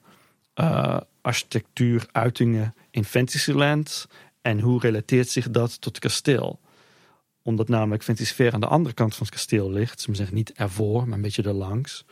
architectuuruitingen 1.21 2.75
in 2.91 3.05
Fantasyland... 3.05 4.07
en 4.43 4.61
hoe 4.61 4.81
relateert 4.81 5.29
zich 5.29 5.51
dat 5.51 5.81
tot 5.81 5.95
het 5.95 5.99
kasteel? 5.99 6.61
Omdat 7.43 7.69
namelijk 7.69 8.03
Fantasyfair 8.03 8.53
aan 8.53 8.61
de 8.61 8.67
andere 8.67 8.95
kant 8.95 9.15
van 9.15 9.27
het 9.27 9.35
kasteel 9.35 9.71
ligt. 9.71 10.01
Ze 10.01 10.15
zeggen 10.15 10.37
niet 10.37 10.53
ervoor, 10.53 11.07
maar 11.07 11.17
een 11.17 11.23
beetje 11.23 11.43
erlangs. 11.43 12.05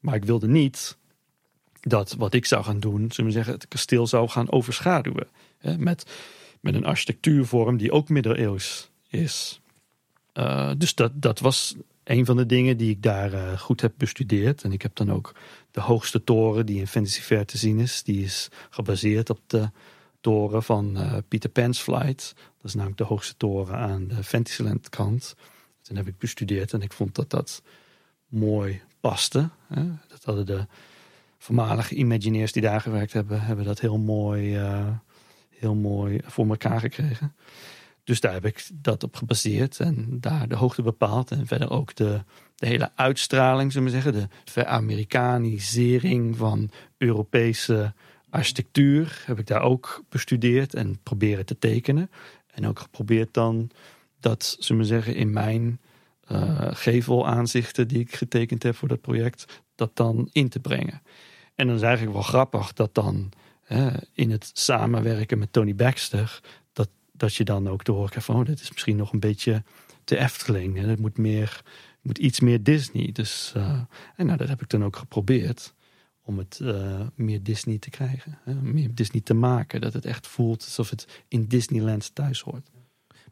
Maar 0.00 0.14
ik 0.14 0.24
wilde 0.24 0.48
niet 0.48 0.96
dat 1.80 2.14
wat 2.18 2.34
ik 2.34 2.46
zou 2.46 2.64
gaan 2.64 2.80
doen, 2.80 3.12
zullen 3.12 3.30
we 3.30 3.36
zeggen, 3.36 3.54
het 3.54 3.68
kasteel 3.68 4.06
zou 4.06 4.28
gaan 4.28 4.52
overschaduwen. 4.52 5.28
Hè, 5.58 5.78
met, 5.78 6.06
met 6.60 6.74
een 6.74 6.84
architectuurvorm 6.84 7.76
die 7.76 7.92
ook 7.92 8.08
middeleeuws 8.08 8.90
is. 9.08 9.60
Eh, 10.32 10.70
dus 10.78 10.94
dat, 10.94 11.12
dat 11.14 11.38
was 11.38 11.74
een 12.04 12.24
van 12.24 12.36
de 12.36 12.46
dingen 12.46 12.76
die 12.76 12.90
ik 12.90 13.02
daar 13.02 13.32
eh, 13.32 13.58
goed 13.58 13.80
heb 13.80 13.92
bestudeerd. 13.96 14.62
En 14.62 14.72
ik 14.72 14.82
heb 14.82 14.94
dan 14.94 15.12
ook 15.12 15.34
de 15.70 15.80
hoogste 15.80 16.24
toren 16.24 16.66
die 16.66 16.78
in 16.78 16.86
Fantasy 16.86 17.20
Fair 17.20 17.46
te 17.46 17.58
zien 17.58 17.78
is. 17.78 18.02
Die 18.02 18.24
is 18.24 18.48
gebaseerd 18.70 19.30
op 19.30 19.40
de 19.46 19.70
toren 20.24 20.62
van 20.62 20.96
eh, 20.96 21.16
Peter 21.28 21.50
Pan's 21.50 21.80
Flight. 21.80 22.32
Dat 22.36 22.64
is 22.64 22.74
namelijk 22.74 22.98
de 22.98 23.04
hoogste 23.04 23.36
toren 23.36 23.76
aan 23.76 24.08
de 24.08 24.24
Fantasyland 24.24 24.88
kant. 24.88 25.34
Toen 25.82 25.96
heb 25.96 26.06
ik 26.06 26.18
bestudeerd 26.18 26.72
en 26.72 26.82
ik 26.82 26.92
vond 26.92 27.14
dat 27.14 27.30
dat 27.30 27.62
mooi 28.28 28.82
paste. 29.00 29.50
Hè. 29.66 29.82
Dat 30.08 30.24
hadden 30.24 30.46
de 30.46 30.66
voormalige 31.38 31.94
Imagineers 31.94 32.52
die 32.52 32.62
daar 32.62 32.80
gewerkt 32.80 33.12
hebben, 33.12 33.40
hebben 33.40 33.64
dat 33.64 33.80
heel 33.80 33.98
mooi, 33.98 34.56
eh, 34.56 34.88
heel 35.50 35.74
mooi 35.74 36.20
voor 36.24 36.48
elkaar 36.48 36.80
gekregen. 36.80 37.34
Dus 38.04 38.20
daar 38.20 38.32
heb 38.32 38.44
ik 38.44 38.68
dat 38.74 39.02
op 39.02 39.16
gebaseerd 39.16 39.80
en 39.80 40.20
daar 40.20 40.48
de 40.48 40.56
hoogte 40.56 40.82
bepaald. 40.82 41.30
En 41.30 41.46
verder 41.46 41.70
ook 41.70 41.94
de, 41.94 42.22
de 42.54 42.66
hele 42.66 42.90
uitstraling, 42.94 43.72
zullen 43.72 43.86
we 43.86 43.94
zeggen. 43.94 44.12
De 44.12 44.28
veramerikanisering 44.44 46.36
van 46.36 46.70
Europese 46.98 47.94
architectuur 48.34 49.22
heb 49.26 49.38
ik 49.38 49.46
daar 49.46 49.62
ook 49.62 50.04
bestudeerd 50.08 50.74
en 50.74 50.98
proberen 51.02 51.46
te 51.46 51.58
tekenen. 51.58 52.10
En 52.46 52.66
ook 52.66 52.78
geprobeerd 52.78 53.34
dan 53.34 53.70
dat, 54.20 54.56
zullen 54.58 54.82
we 54.82 54.88
zeggen, 54.88 55.14
in 55.14 55.32
mijn 55.32 55.80
eh, 56.20 56.68
gevelaanzichten 56.70 57.88
die 57.88 57.98
ik 57.98 58.14
getekend 58.14 58.62
heb 58.62 58.76
voor 58.76 58.88
dat 58.88 59.00
project, 59.00 59.62
dat 59.74 59.96
dan 59.96 60.28
in 60.32 60.48
te 60.48 60.60
brengen. 60.60 61.02
En 61.54 61.66
dan 61.66 61.76
is 61.76 61.82
eigenlijk 61.82 62.12
wel 62.12 62.22
grappig 62.22 62.72
dat 62.72 62.94
dan 62.94 63.30
hè, 63.62 63.90
in 64.12 64.30
het 64.30 64.50
samenwerken 64.52 65.38
met 65.38 65.52
Tony 65.52 65.74
Baxter, 65.74 66.40
dat, 66.72 66.88
dat 67.12 67.34
je 67.34 67.44
dan 67.44 67.68
ook 67.68 67.82
te 67.82 67.92
horen 67.92 68.22
van, 68.22 68.36
oh, 68.36 68.44
dit 68.44 68.60
is 68.60 68.70
misschien 68.70 68.96
nog 68.96 69.12
een 69.12 69.20
beetje 69.20 69.62
te 70.04 70.18
Efteling. 70.18 70.78
En 70.78 70.88
het 70.88 71.00
moet, 71.00 71.18
meer, 71.18 71.62
moet 72.02 72.18
iets 72.18 72.40
meer 72.40 72.62
Disney. 72.62 73.12
Dus, 73.12 73.52
eh, 73.56 73.80
en 74.16 74.26
nou, 74.26 74.38
dat 74.38 74.48
heb 74.48 74.62
ik 74.62 74.68
dan 74.68 74.84
ook 74.84 74.96
geprobeerd 74.96 75.74
om 76.24 76.38
het 76.38 76.60
eh, 76.62 77.00
meer 77.14 77.42
Disney 77.42 77.78
te 77.78 77.90
krijgen. 77.90 78.38
Hè, 78.44 78.54
meer 78.54 78.94
Disney 78.94 79.20
te 79.20 79.34
maken. 79.34 79.80
Dat 79.80 79.92
het 79.92 80.04
echt 80.04 80.26
voelt 80.26 80.62
alsof 80.64 80.90
het 80.90 81.24
in 81.28 81.46
Disneyland 81.46 82.14
thuis 82.14 82.40
hoort. 82.40 82.70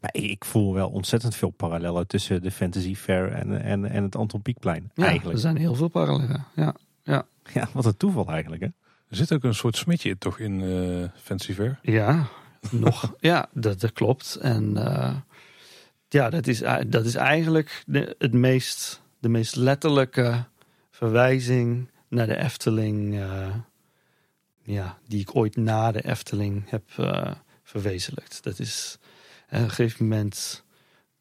Maar 0.01 0.13
ik 0.13 0.45
voel 0.45 0.73
wel 0.73 0.89
ontzettend 0.89 1.35
veel 1.35 1.49
parallellen 1.49 2.07
tussen 2.07 2.41
de 2.41 2.51
Fantasy 2.51 2.95
Fair 2.95 3.31
en, 3.31 3.61
en, 3.61 3.85
en 3.85 4.03
het 4.03 4.15
Anton 4.15 4.41
Pieckplein. 4.41 4.91
Ja, 4.95 5.05
eigenlijk. 5.05 5.35
er 5.35 5.41
zijn 5.41 5.57
heel 5.57 5.75
veel 5.75 5.87
parallellen. 5.87 6.45
Ja, 6.55 6.75
ja. 7.03 7.25
Ja, 7.53 7.69
wat 7.73 7.85
een 7.85 7.97
toeval 7.97 8.27
eigenlijk. 8.27 8.61
Hè? 8.61 8.67
Er 9.07 9.15
zit 9.15 9.33
ook 9.33 9.43
een 9.43 9.55
soort 9.55 9.77
smetje 9.77 10.17
toch 10.17 10.39
in 10.39 10.61
eh 10.61 11.09
Fancy 11.21 11.53
Fair. 11.53 11.79
Ja, 11.81 12.27
nog. 12.71 13.13
ja, 13.19 13.49
dat, 13.53 13.79
dat 13.79 13.91
klopt. 13.91 14.35
En 14.35 14.77
eh, 14.77 15.15
ja, 16.09 16.29
dat 16.29 16.47
is, 16.47 16.59
dat 16.87 17.05
is 17.05 17.15
eigenlijk 17.15 17.83
de, 17.85 18.15
het 18.17 18.33
meest, 18.33 19.01
de 19.19 19.29
meest 19.29 19.55
letterlijke 19.55 20.45
verwijzing 20.91 21.87
naar 22.13 22.27
de 22.27 22.37
Efteling. 22.37 23.19
eh, 23.19 23.55
ja, 24.61 24.97
die 25.07 25.19
ik 25.19 25.35
ooit 25.35 25.55
na 25.55 25.91
de 25.91 26.05
Efteling 26.05 26.69
heb 26.69 26.83
eh, 26.97 27.31
verwezenlijkt. 27.63 28.43
Dat 28.43 28.59
is 28.59 28.97
op 29.45 29.59
een 29.59 29.69
gegeven 29.69 30.07
moment 30.07 30.63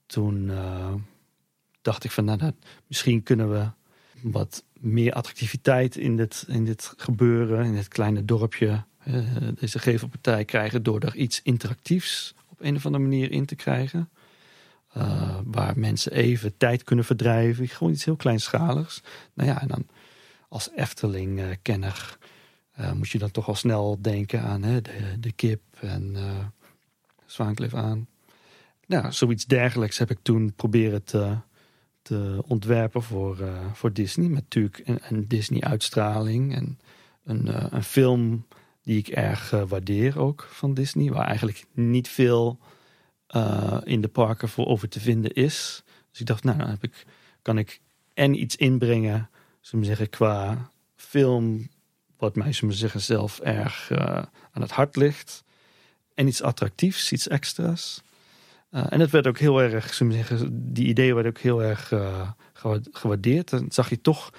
toen 0.07 0.51
eh, 0.51 0.95
dacht 1.83 2.05
ik 2.05 2.11
van 2.11 2.25
nou, 2.25 2.53
misschien 2.87 3.23
kunnen 3.23 3.51
we 3.51 3.67
wat 4.21 4.65
meer 4.81 5.13
attractiviteit 5.13 5.97
in 5.97 6.17
dit, 6.17 6.45
in 6.49 6.65
dit 6.65 6.95
gebeuren, 6.97 7.65
in 7.65 7.75
dit 7.75 7.89
kleine 7.89 8.25
dorpje, 8.25 8.85
deze 9.55 9.79
gevelpartij 9.79 10.45
krijgen 10.45 10.83
door 10.83 11.01
er 11.01 11.17
iets 11.17 11.43
interactiefs 11.43 12.35
op 12.49 12.61
een 12.61 12.77
of 12.77 12.87
andere 12.87 13.05
manier 13.05 13.31
in 13.31 13.47
te 13.47 13.55
krijgen. 13.55 14.11
Waar 15.45 15.79
mensen 15.79 16.13
even 16.13 16.57
tijd 16.57 16.85
kunnen 16.85 17.05
verdrijven. 17.05 17.69
Gewoon 17.69 17.93
iets 17.93 18.05
heel 18.05 18.17
kleinschaligs. 18.17 19.03
Nou 19.35 19.49
ja, 19.49 19.61
en 19.61 19.69
dan 19.69 19.87
als 20.53 20.71
Efteling-kenner 20.75 22.19
eh, 22.73 22.93
moet 22.93 23.09
je 23.09 23.19
dan 23.19 23.31
toch 23.31 23.49
al 23.49 23.55
snel 23.55 23.99
denken 24.01 24.43
aan 24.43 24.63
hè, 24.63 24.81
de, 24.81 25.17
de 25.21 25.33
kip 25.33 25.63
en 25.81 26.17
eh 26.17 26.47
Zwaankliff 27.27 27.75
aan. 27.75 28.07
Nou, 28.87 29.13
zoiets 29.13 29.45
dergelijks 29.45 29.99
heb 29.99 30.11
ik 30.11 30.19
toen 30.23 30.53
proberen 30.55 31.05
te, 31.05 31.37
te 32.03 32.43
ontwerpen 32.47 33.03
voor, 33.03 33.41
eh, 33.41 33.73
voor 33.73 33.93
Disney. 33.93 34.29
Met 34.29 34.43
natuurlijk 34.43 34.83
een, 34.85 34.99
een 35.09 35.29
Disney-uitstraling 35.29 36.55
en 36.55 36.79
een, 37.25 37.75
een 37.75 37.85
film 37.85 38.47
die 38.83 38.99
ik 38.99 39.09
erg 39.09 39.51
waardeer 39.51 40.19
ook 40.19 40.49
van 40.51 40.75
Disney. 40.75 41.11
Waar 41.11 41.27
eigenlijk 41.27 41.65
niet 41.73 42.09
veel 42.09 42.59
in 43.85 44.01
de 44.01 44.09
parken 44.13 44.49
voor 44.49 44.67
over 44.67 44.89
te 44.89 45.01
vinden 45.01 45.33
is. 45.33 45.83
Dus 46.11 46.21
ik 46.21 46.27
dacht, 46.27 46.45
nou, 46.45 46.63
heb 46.63 46.83
ik, 46.83 47.07
kan 47.43 47.59
ik 47.59 47.81
en 48.15 48.41
iets 48.41 48.57
inbrengen, 48.57 49.31
zullen 49.63 49.85
zeggen, 49.85 50.09
qua 50.09 50.71
film, 50.97 51.69
wat 52.17 52.37
mij, 52.37 52.53
zullen 52.53 52.75
zeggen, 52.75 53.01
zelf 53.01 53.39
erg 53.41 53.91
eh, 53.91 54.23
aan 54.53 54.63
het 54.63 54.71
hart 54.71 54.97
ligt. 54.97 55.45
En 56.15 56.27
iets 56.27 56.43
attractiefs, 56.43 57.13
iets 57.13 57.29
extra's. 57.29 58.03
Eh, 58.71 58.87
en 58.89 58.99
dat 58.99 59.11
werd 59.11 59.27
ook 59.27 59.39
heel 59.39 59.63
erg, 59.63 59.95
zullen 59.95 60.13
zeggen, 60.13 60.73
die 60.73 60.87
ideeën 60.87 61.15
werden 61.15 61.33
ook 61.33 61.43
heel 61.43 61.63
erg 61.63 61.93
eh, 61.93 62.31
gewa- 62.53 62.81
gewaardeerd. 62.93 63.51
Dan 63.51 63.67
zag 63.69 63.91
je 63.91 64.01
toch, 64.01 64.33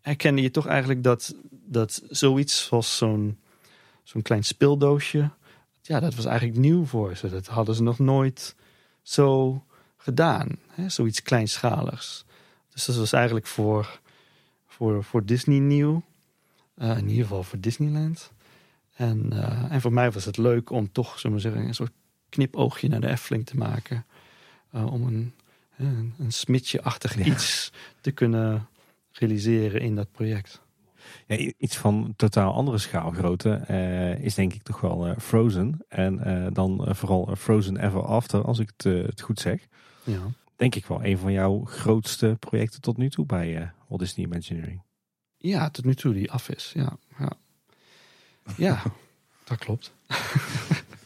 herkende 0.00 0.42
je 0.42 0.50
toch 0.50 0.66
eigenlijk 0.66 1.02
dat, 1.02 1.34
dat 1.50 2.02
zoiets 2.08 2.64
zoals 2.64 2.96
zo'n 2.96 3.38
zo'n 4.02 4.22
klein 4.22 4.44
speeldoosje, 4.44 5.30
ja, 5.82 6.00
dat 6.00 6.14
was 6.14 6.24
eigenlijk 6.24 6.58
nieuw 6.58 6.84
voor 6.84 7.16
ze. 7.16 7.28
Dat 7.28 7.46
hadden 7.46 7.74
ze 7.74 7.82
nog 7.82 7.98
nooit 7.98 8.54
zo 9.02 9.62
gedaan. 9.96 10.48
Hè? 10.68 10.88
Zoiets 10.88 11.22
kleinschaligs. 11.22 12.24
Dus 12.72 12.84
dat 12.84 12.96
was 12.96 13.12
eigenlijk 13.12 13.46
voor, 13.46 14.00
voor, 14.82 15.04
voor 15.04 15.24
Disney 15.24 15.58
nieuw. 15.58 16.02
Uh, 16.78 16.98
in 16.98 17.08
ieder 17.08 17.22
geval 17.22 17.42
voor 17.42 17.60
Disneyland. 17.60 18.32
En, 18.94 19.30
uh, 19.32 19.72
en 19.72 19.80
voor 19.80 19.92
mij 19.92 20.10
was 20.10 20.24
het 20.24 20.36
leuk 20.36 20.70
om 20.70 20.92
toch, 20.92 21.18
zullen 21.18 21.36
we 21.36 21.42
zeggen, 21.42 21.66
een 21.66 21.74
soort 21.74 21.92
knipoogje 22.28 22.88
naar 22.88 23.00
de 23.00 23.08
Efteling 23.08 23.46
te 23.46 23.56
maken. 23.56 24.04
Uh, 24.74 24.92
om 24.92 25.06
een, 25.06 25.32
een, 25.76 26.14
een 26.18 26.32
smidje-achtig 26.32 27.18
ja. 27.18 27.24
iets 27.24 27.72
te 28.00 28.10
kunnen 28.10 28.68
realiseren 29.12 29.80
in 29.80 29.94
dat 29.94 30.12
project. 30.12 30.62
Ja, 31.26 31.36
iets 31.58 31.76
van 31.76 32.14
totaal 32.16 32.54
andere 32.54 32.78
schaalgrootte 32.78 33.64
uh, 33.70 34.24
is 34.24 34.34
denk 34.34 34.52
ik 34.52 34.62
toch 34.62 34.80
wel 34.80 35.08
uh, 35.08 35.18
Frozen. 35.18 35.80
En 35.88 36.20
uh, 36.26 36.46
dan 36.52 36.86
vooral 36.88 37.36
Frozen 37.36 37.76
Ever 37.76 38.02
After, 38.02 38.44
als 38.44 38.58
ik 38.58 38.72
het, 38.76 39.06
het, 39.06 39.20
goed 39.20 39.40
zeg. 39.40 39.66
Ja. 40.04 40.20
Denk 40.62 40.74
ik 40.74 40.86
wel 40.86 41.04
een 41.04 41.18
van 41.18 41.32
jouw 41.32 41.64
grootste 41.64 42.36
projecten 42.40 42.80
tot 42.80 42.96
nu 42.96 43.10
toe 43.10 43.26
bij 43.26 43.72
Walt 43.88 44.00
Disney 44.00 44.26
Imagineering. 44.26 44.82
Ja, 45.36 45.70
tot 45.70 45.84
nu 45.84 45.94
toe 45.94 46.12
die 46.12 46.30
af 46.30 46.48
is. 46.48 46.70
Ja, 46.74 46.96
ja. 47.18 47.32
ja 48.56 48.82
dat 49.44 49.58
klopt. 49.58 49.92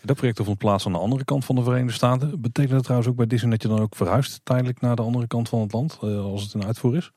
Dat 0.02 0.16
project 0.16 0.40
vond 0.42 0.58
plaats 0.58 0.86
aan 0.86 0.92
de 0.92 0.98
andere 0.98 1.24
kant 1.24 1.44
van 1.44 1.54
de 1.54 1.62
Verenigde 1.62 1.92
Staten. 1.92 2.40
Betekent 2.40 2.72
dat 2.72 2.82
trouwens 2.82 3.10
ook 3.10 3.16
bij 3.16 3.26
Disney 3.26 3.50
dat 3.50 3.62
je 3.62 3.68
dan 3.68 3.80
ook 3.80 3.96
verhuist 3.96 4.40
tijdelijk 4.44 4.80
naar 4.80 4.96
de 4.96 5.02
andere 5.02 5.26
kant 5.26 5.48
van 5.48 5.60
het 5.60 5.72
land, 5.72 5.98
als 6.00 6.42
het 6.42 6.54
een 6.54 6.64
uitvoer 6.64 6.96
is? 6.96 7.12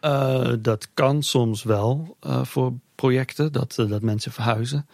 Uh, 0.00 0.52
dat 0.60 0.88
kan 0.94 1.22
soms 1.22 1.62
wel 1.62 2.16
uh, 2.26 2.44
voor 2.44 2.72
projecten, 2.94 3.52
dat, 3.52 3.76
uh, 3.80 3.88
dat 3.88 4.02
mensen 4.02 4.32
verhuizen 4.32 4.86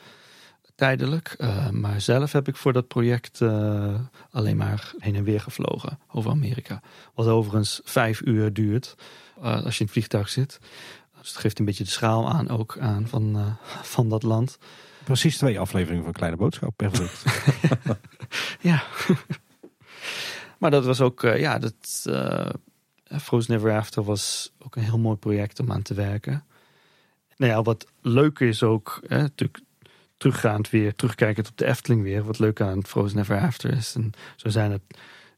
tijdelijk. 0.80 1.36
maar 1.70 2.00
zelf 2.00 2.32
heb 2.32 2.48
ik 2.48 2.56
voor 2.56 2.72
dat 2.72 2.88
project 2.88 3.42
alleen 4.30 4.56
maar 4.56 4.92
heen 4.98 5.14
en 5.14 5.24
weer 5.24 5.40
gevlogen 5.40 5.98
over 6.12 6.30
Amerika. 6.30 6.80
Wat 7.14 7.26
overigens 7.26 7.80
vijf 7.84 8.20
uur 8.24 8.52
duurt 8.52 8.94
als 9.40 9.74
je 9.74 9.80
in 9.80 9.84
het 9.84 9.90
vliegtuig 9.90 10.28
zit. 10.28 10.58
Dus 11.18 11.28
het 11.28 11.38
geeft 11.38 11.58
een 11.58 11.64
beetje 11.64 11.84
de 11.84 11.90
schaal 11.90 12.28
aan 12.28 12.48
ook 12.48 12.78
aan 12.78 13.08
van, 13.08 13.56
van 13.82 14.08
dat 14.08 14.22
land. 14.22 14.58
Precies 15.04 15.36
twee 15.36 15.60
afleveringen 15.60 16.04
van 16.04 16.12
Kleine 16.12 16.36
Boodschap 16.36 16.76
per 16.76 16.90
ja. 18.70 18.82
maar 20.58 20.70
dat 20.70 20.84
was 20.84 21.00
ook, 21.00 21.20
ja, 21.20 21.58
dat 21.58 22.06
Frozen 23.20 23.52
Never 23.52 23.72
After 23.72 24.02
was 24.02 24.52
ook 24.58 24.76
een 24.76 24.82
heel 24.82 24.98
mooi 24.98 25.16
project 25.16 25.60
om 25.60 25.72
aan 25.72 25.82
te 25.82 25.94
werken. 25.94 26.44
Nou 27.36 27.52
ja, 27.52 27.62
wat 27.62 27.86
leuk 28.00 28.38
is 28.38 28.62
ook, 28.62 29.00
hè, 29.06 29.20
natuurlijk 29.20 29.60
teruggaand 30.20 30.70
weer, 30.70 30.94
terugkijkend 30.94 31.48
op 31.48 31.56
de 31.56 31.66
Efteling 31.66 32.02
weer. 32.02 32.24
Wat 32.24 32.38
leuk 32.38 32.60
aan 32.60 32.84
Frozen 32.84 33.16
Never 33.16 33.40
After 33.40 33.72
is. 33.72 33.94
En 33.94 34.12
zo 34.36 34.48
zijn 34.48 34.70
het 34.70 34.82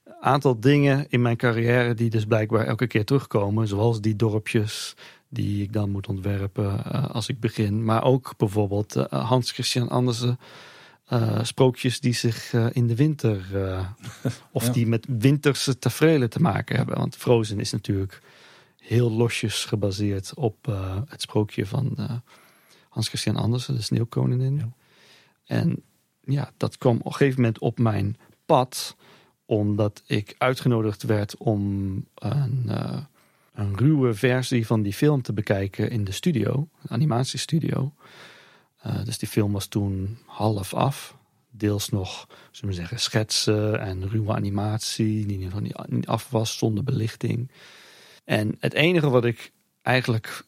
een 0.05 0.15
aantal 0.21 0.61
dingen 0.61 1.07
in 1.09 1.23
mijn 1.23 1.37
carrière 1.37 1.95
die 1.95 2.11
dus 2.11 2.25
blijkbaar 2.25 2.67
elke 2.67 2.87
keer 2.87 3.05
terugkomen. 3.05 3.69
Zoals 3.69 4.01
die 4.01 4.17
dorpjes 4.17 4.95
die 5.29 5.63
ik 5.63 5.73
dan 5.73 5.91
moet 5.91 6.09
ontwerpen 6.09 6.83
uh, 6.93 7.11
als 7.11 7.29
ik 7.29 7.41
begin. 7.41 7.85
Maar 7.85 8.05
ook 8.05 8.35
bijvoorbeeld 8.37 8.97
uh, 8.97 9.05
Hans 9.05 9.51
Christian 9.51 9.89
Andersen 9.89 10.39
uh, 11.13 11.45
sprookjes 11.45 12.01
die 12.01 12.15
zich 12.15 12.53
in 12.53 12.87
de 12.87 12.97
winter 12.97 13.41
of 14.53 14.67
ja. 14.67 14.73
die 14.73 14.87
met 14.87 15.07
winterse 15.09 15.79
tafereelen 15.79 16.31
te 16.31 16.41
maken 16.41 16.77
hebben. 16.77 16.99
Want 16.99 17.17
Frozen 17.17 17.61
is 17.61 17.73
natuurlijk 17.73 18.21
heel 18.79 19.11
losjes 19.11 19.65
gebaseerd 19.65 20.35
op 20.35 20.57
het 21.09 21.23
sprookje 21.23 21.67
van 21.67 21.97
Hans 22.93 23.09
Christian 23.09 23.37
Andersen, 23.37 23.75
de 23.75 23.83
Sneeuwkoningin. 23.83 24.57
Ja. 24.57 24.73
En 25.45 25.83
ja, 26.21 26.51
dat 26.57 26.79
kwam 26.79 26.97
op 26.97 27.07
een 27.07 27.13
gegeven 27.13 27.41
moment 27.41 27.59
op 27.59 27.79
mijn 27.79 28.17
pad, 28.47 28.97
omdat 29.45 30.03
ik 30.07 30.35
uitgenodigd 30.39 31.03
werd 31.03 31.37
om 31.37 31.61
een, 32.15 32.71
een 33.55 33.77
ruwe 33.77 34.15
versie 34.15 34.67
van 34.67 34.83
die 34.83 34.93
film 34.93 35.23
te 35.23 35.33
bekijken 35.33 35.91
in 35.91 36.05
de 36.05 36.13
studio, 36.13 36.69
een 36.83 36.91
animatiestudio. 36.91 37.95
Uh, 38.87 39.05
dus 39.05 39.19
die 39.19 39.29
film 39.29 39.53
was 39.53 39.67
toen 39.67 40.19
half 40.27 40.75
af. 40.75 41.17
Deels 41.51 41.89
nog, 41.89 42.27
zullen 42.51 42.71
we 42.71 42.81
zeggen, 42.81 43.01
schetsen 43.01 43.81
en 43.81 44.09
ruwe 44.09 44.35
animatie, 44.35 45.27
die 45.27 45.51
niet 45.87 46.07
af 46.07 46.31
was 46.31 46.59
zonder 46.59 46.85
belichting. 46.85 47.51
En 48.25 48.57
het 48.59 48.73
enige 48.75 49.11
wat 49.11 49.25
ik 49.25 49.53
eigenlijk 49.83 50.45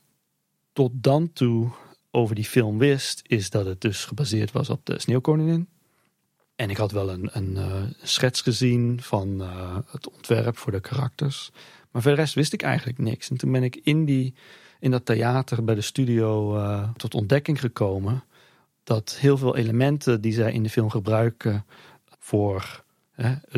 tot 0.73 0.93
dan 0.95 1.33
toe 1.33 1.71
over 2.15 2.35
die 2.35 2.45
film 2.45 2.79
wist, 2.79 3.23
is 3.27 3.51
dat 3.51 3.67
het 3.67 3.81
dus 3.81 4.05
gebaseerd 4.05 4.53
was 4.53 4.71
op 4.71 4.87
de 4.87 5.01
Sneeuwkoningin. 5.01 5.69
En 6.57 6.71
ik 6.71 6.77
had 6.77 6.93
wel 6.93 7.11
een, 7.11 7.29
een, 7.33 7.57
uh, 7.57 7.83
schets 8.03 8.41
gezien 8.41 9.03
van 9.03 9.41
uh, 9.41 9.77
het 9.91 10.11
ontwerp 10.11 10.57
voor 10.57 10.73
de 10.73 10.81
karakters. 10.81 11.51
Maar 11.91 12.03
voor 12.03 12.11
de 12.11 12.17
rest 12.17 12.35
wist 12.35 12.53
ik 12.53 12.63
eigenlijk 12.63 12.99
niks. 12.99 13.31
En 13.31 13.37
toen 13.37 13.53
ben 13.53 13.63
ik 13.63 13.77
in 13.77 14.05
die 14.05 14.35
in 14.81 14.91
dat 14.91 15.05
theater 15.05 15.65
bij 15.65 15.75
de 15.75 15.81
studio 15.81 16.57
uh, 16.57 16.89
tot 16.97 17.15
ontdekking 17.15 17.61
gekomen 17.61 18.25
dat 18.85 19.17
heel 19.21 19.37
veel 19.37 19.57
elementen 19.57 20.21
die 20.21 20.33
zij 20.33 20.53
in 20.53 20.63
de 20.63 20.71
film 20.71 20.91
gebruiken 20.91 21.67
voor 22.19 22.85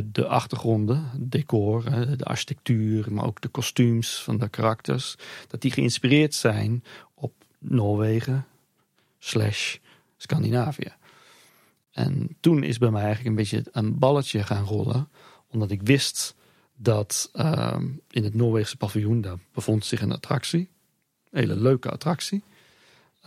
de 0.05 0.27
achtergronden, 0.27 1.11
decor, 1.19 1.85
de 2.17 2.25
architectuur, 2.25 3.13
maar 3.13 3.25
ook 3.25 3.41
de 3.41 3.49
kostuums 3.49 4.23
van 4.23 4.39
de 4.39 4.49
karakters, 4.49 5.17
dat 5.49 5.61
die 5.61 5.71
geïnspireerd 5.71 6.35
zijn 6.35 6.85
Noorwegen 7.69 8.47
slash 9.19 9.77
Scandinavië. 10.17 10.93
En 11.91 12.37
toen 12.41 12.63
is 12.63 12.79
bij 12.79 12.91
mij 12.91 13.03
eigenlijk 13.03 13.29
een 13.29 13.43
beetje 13.43 13.65
een 13.73 13.99
balletje 13.99 14.43
gaan 14.43 14.65
rollen, 14.65 15.09
omdat 15.49 15.71
ik 15.71 15.83
wist 15.83 16.35
dat 16.77 17.31
uh, 17.35 17.77
in 18.11 18.25
het 18.25 18.35
Noorweegse 18.35 18.77
paviljoen 18.77 19.21
daar 19.21 19.39
bevond 19.53 19.85
zich 19.85 20.01
een 20.01 20.13
attractie 20.13 20.69
hele 21.37 21.57
leuke 21.57 21.91
attractie. 21.91 22.43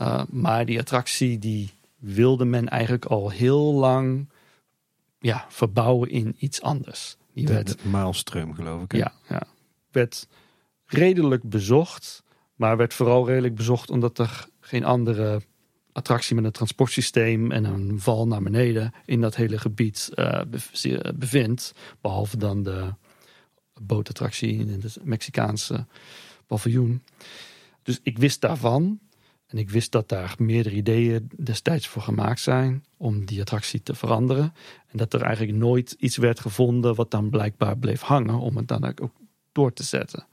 Uh, 0.02 0.24
maar 0.30 0.66
die 0.66 0.80
attractie 0.80 1.40
die 1.40 1.70
wilde 1.98 2.46
men 2.46 2.68
eigenlijk 2.70 3.06
al 3.06 3.30
heel 3.30 3.74
lang 3.74 4.30
ja, 5.20 5.46
verbouwen 5.50 6.10
in 6.10 6.36
iets 6.38 6.62
anders. 6.62 7.18
Die 7.34 7.46
de, 7.46 7.54
werd, 7.54 7.68
de 7.68 8.54
geloof 8.54 8.84
ik. 8.84 8.92
Hè? 8.92 8.98
Ja, 8.98 9.14
ja, 9.30 9.44
werd 9.92 10.28
redelijk 10.86 11.44
bezocht. 11.44 12.24
Maar 12.60 12.78
werd 12.78 12.94
vooral 12.94 13.28
redelijk 13.28 13.56
bezocht 13.56 13.90
omdat 13.90 14.20
er 14.20 14.48
geen 14.60 14.84
andere 14.84 15.42
attractie 15.92 16.36
met 16.36 16.46
een 16.46 16.52
transportsysteem 16.52 17.52
en 17.52 17.64
een 17.64 18.00
val 18.00 18.28
naar 18.28 18.42
beneden 18.42 18.94
in 19.06 19.22
dat 19.22 19.36
hele 19.36 19.58
gebied 19.58 20.12
uh, 20.16 20.42
bevindt. 21.16 21.74
Behalve 22.02 22.38
dan 22.38 22.64
de 22.64 22.94
bootattractie 23.82 24.58
in 24.58 24.82
het 24.82 24.98
Mexicaanse 25.04 25.86
paviljoen. 26.48 27.04
Dus 27.84 28.00
ik 28.04 28.18
wist 28.18 28.42
daarvan. 28.42 29.00
En 29.48 29.58
ik 29.58 29.70
wist 29.70 29.92
dat 29.92 30.10
daar 30.10 30.36
meerdere 30.38 30.76
ideeën 30.76 31.32
destijds 31.44 31.88
voor 31.88 32.02
gemaakt 32.02 32.40
zijn 32.40 32.86
om 32.98 33.26
die 33.26 33.42
attractie 33.42 33.82
te 33.84 33.96
veranderen. 33.96 34.54
En 34.88 34.98
dat 34.98 35.14
er 35.14 35.22
eigenlijk 35.22 35.58
nooit 35.58 35.92
iets 35.92 36.18
werd 36.18 36.40
gevonden 36.40 36.96
wat 36.96 37.12
dan 37.12 37.30
blijkbaar 37.30 37.78
bleef 37.78 38.02
hangen 38.02 38.40
om 38.40 38.58
het 38.58 38.68
dan 38.68 38.86
ook 38.86 39.12
door 39.52 39.74
te 39.74 39.84
zetten. 39.84 40.28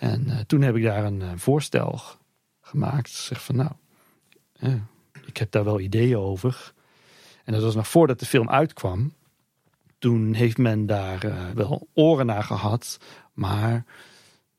En 0.00 0.26
uh, 0.26 0.38
toen 0.38 0.62
heb 0.62 0.76
ik 0.76 0.82
daar 0.82 1.04
een 1.04 1.20
uh, 1.20 1.30
voorstel 1.36 2.00
gemaakt. 2.60 3.10
Zeg 3.10 3.44
van 3.44 3.56
nou, 3.56 3.70
uh, 4.60 4.74
ik 5.26 5.36
heb 5.36 5.50
daar 5.50 5.64
wel 5.64 5.80
ideeën 5.80 6.16
over. 6.16 6.72
En 7.44 7.52
dat 7.52 7.62
was 7.62 7.74
nog 7.74 7.88
voordat 7.88 8.18
de 8.18 8.26
film 8.26 8.50
uitkwam. 8.50 9.14
Toen 9.98 10.34
heeft 10.34 10.58
men 10.58 10.86
daar 10.86 11.24
eh, 11.24 11.50
wel 11.54 11.88
oren 11.94 12.26
naar 12.26 12.42
gehad. 12.42 12.98
Maar 13.32 13.84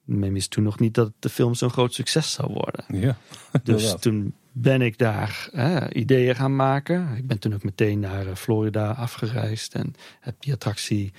men 0.03 0.33
wist 0.33 0.49
toen 0.49 0.63
nog 0.63 0.79
niet 0.79 0.93
dat 0.93 1.11
de 1.19 1.29
film 1.29 1.53
zo'n 1.53 1.69
groot 1.69 1.93
succes 1.93 2.31
zou 2.31 2.53
worden. 2.53 2.85
Ja, 2.87 3.17
dus 3.63 3.95
toen 3.99 4.35
ben 4.51 4.81
ik 4.81 4.97
daar 4.97 5.49
ideeën 5.91 6.35
gaan 6.35 6.55
maken. 6.55 7.15
Ik 7.17 7.27
ben 7.27 7.39
toen 7.39 7.53
ook 7.53 7.63
meteen 7.63 7.99
naar 7.99 8.27
eh, 8.27 8.35
Florida 8.35 8.91
afgereisd 8.91 9.75
en 9.75 9.93
heb 10.19 10.35
die 10.39 10.53
attractie 10.53 11.13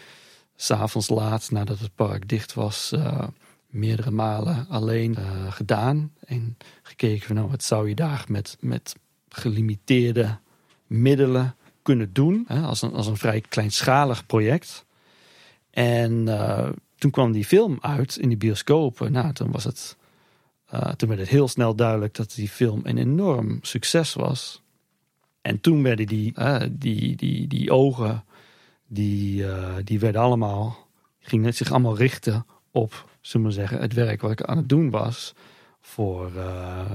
s'avonds 0.56 1.08
laat, 1.08 1.50
nadat 1.50 1.78
het 1.78 1.94
park 1.94 2.28
dicht 2.28 2.54
was, 2.54 2.94
meerdere 3.72 4.10
malen 4.10 4.66
alleen 4.68 5.16
uh, 5.18 5.52
gedaan. 5.52 6.12
En 6.24 6.56
gekeken 6.82 7.26
van 7.26 7.36
nou, 7.36 7.48
wat 7.48 7.62
zou 7.62 7.88
je 7.88 7.94
daar 7.94 8.24
met, 8.28 8.56
met 8.60 8.96
gelimiteerde 9.28 10.38
middelen 10.86 11.54
kunnen 11.82 12.12
doen. 12.12 12.44
Hè, 12.48 12.60
als, 12.60 12.82
een, 12.82 12.92
als 12.92 13.06
een 13.06 13.16
vrij 13.16 13.40
kleinschalig 13.40 14.26
project. 14.26 14.84
En 15.70 16.12
uh, 16.12 16.68
toen 16.96 17.10
kwam 17.10 17.32
die 17.32 17.44
film 17.44 17.78
uit 17.80 18.16
in 18.16 18.28
die 18.28 18.38
bioscopen. 18.38 19.12
Nou, 19.12 19.32
toen 19.32 19.50
was 19.50 19.64
het. 19.64 19.96
Uh, 20.74 20.80
toen 20.80 21.08
werd 21.08 21.20
het 21.20 21.30
heel 21.30 21.48
snel 21.48 21.74
duidelijk 21.74 22.14
dat 22.14 22.34
die 22.34 22.48
film 22.48 22.80
een 22.84 22.98
enorm 22.98 23.58
succes 23.62 24.14
was. 24.14 24.62
En 25.40 25.60
toen 25.60 25.82
werden 25.82 26.06
die, 26.06 26.34
die, 26.70 27.16
die, 27.16 27.46
die 27.46 27.70
ogen, 27.70 28.24
die, 28.86 29.44
die 29.84 29.98
werden 29.98 30.20
allemaal, 30.20 30.88
gingen 31.20 31.54
zich 31.54 31.70
allemaal 31.70 31.96
richten 31.96 32.46
op, 32.70 33.11
zullen 33.22 33.46
we 33.46 33.52
zeggen, 33.52 33.80
het 33.80 33.92
werk 33.92 34.20
wat 34.20 34.30
ik 34.30 34.42
aan 34.42 34.56
het 34.56 34.68
doen 34.68 34.90
was. 34.90 35.34
Voor, 35.80 36.32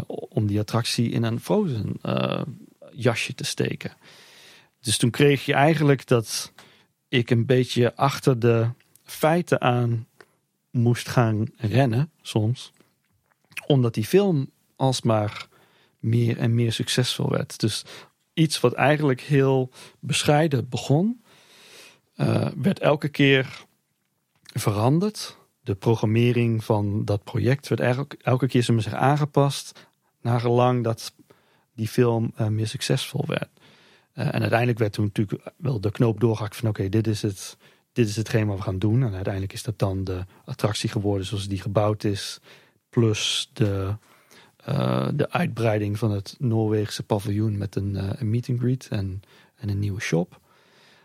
om 0.07 0.47
die 0.47 0.59
attractie 0.59 1.09
in 1.09 1.23
een 1.23 1.39
Frozen 1.39 1.99
jasje 2.91 3.33
te 3.33 3.43
steken. 3.43 3.91
Dus 4.79 4.97
toen 4.97 5.09
kreeg 5.09 5.45
je 5.45 5.53
eigenlijk 5.53 6.07
dat 6.07 6.51
ik 7.07 7.29
een 7.29 7.45
beetje 7.45 7.95
achter 7.95 8.39
de 8.39 8.69
feiten 9.03 9.61
aan 9.61 10.07
moest 10.71 11.09
gaan 11.09 11.47
rennen 11.57 12.11
soms. 12.21 12.71
Omdat 13.65 13.93
die 13.93 14.05
film 14.05 14.49
alsmaar 14.75 15.47
meer 15.99 16.37
en 16.37 16.55
meer 16.55 16.71
succesvol 16.71 17.29
werd. 17.29 17.59
Dus 17.59 17.85
iets 18.33 18.59
wat 18.59 18.73
eigenlijk 18.73 19.21
heel 19.21 19.71
bescheiden 19.99 20.69
begon, 20.69 21.23
uh, 22.15 22.47
werd 22.55 22.79
elke 22.79 23.09
keer 23.09 23.65
veranderd. 24.53 25.37
De 25.67 25.75
programmering 25.75 26.63
van 26.63 27.05
dat 27.05 27.23
project 27.23 27.67
werd 27.67 27.81
eigenlijk 27.81 28.13
elke 28.21 28.47
keer 28.47 28.63
zich 28.63 28.93
aangepast 28.93 29.87
naar 30.21 30.39
gelang 30.39 30.83
dat 30.83 31.13
die 31.75 31.87
film 31.87 32.33
uh, 32.39 32.47
meer 32.47 32.67
succesvol 32.67 33.23
werd. 33.27 33.49
Uh, 34.13 34.25
en 34.25 34.41
uiteindelijk 34.41 34.79
werd 34.79 34.93
toen 34.93 35.05
natuurlijk 35.05 35.51
wel 35.57 35.81
de 35.81 35.91
knoop 35.91 36.19
doorgehakt 36.19 36.55
van 36.55 36.69
oké, 36.69 36.89
dit 36.89 37.07
is 37.07 37.21
het, 37.21 37.57
dit 37.93 38.07
is 38.07 38.15
hetgeen 38.15 38.47
wat 38.47 38.57
we 38.57 38.63
gaan 38.63 38.79
doen. 38.79 39.03
En 39.03 39.13
uiteindelijk 39.13 39.53
is 39.53 39.63
dat 39.63 39.79
dan 39.79 40.03
de 40.03 40.25
attractie 40.45 40.89
geworden 40.89 41.25
zoals 41.25 41.47
die 41.47 41.61
gebouwd 41.61 42.03
is. 42.03 42.39
Plus 42.89 43.49
de, 43.53 43.95
uh, 44.69 45.07
de 45.13 45.31
uitbreiding 45.31 45.97
van 45.97 46.11
het 46.11 46.35
Noorweegse 46.39 47.03
paviljoen 47.03 47.57
met 47.57 47.75
een, 47.75 48.19
een 48.21 48.29
meet 48.29 48.49
and 48.49 48.59
greet 48.59 48.87
en, 48.89 49.21
en 49.55 49.69
een 49.69 49.79
nieuwe 49.79 50.01
shop. 50.01 50.39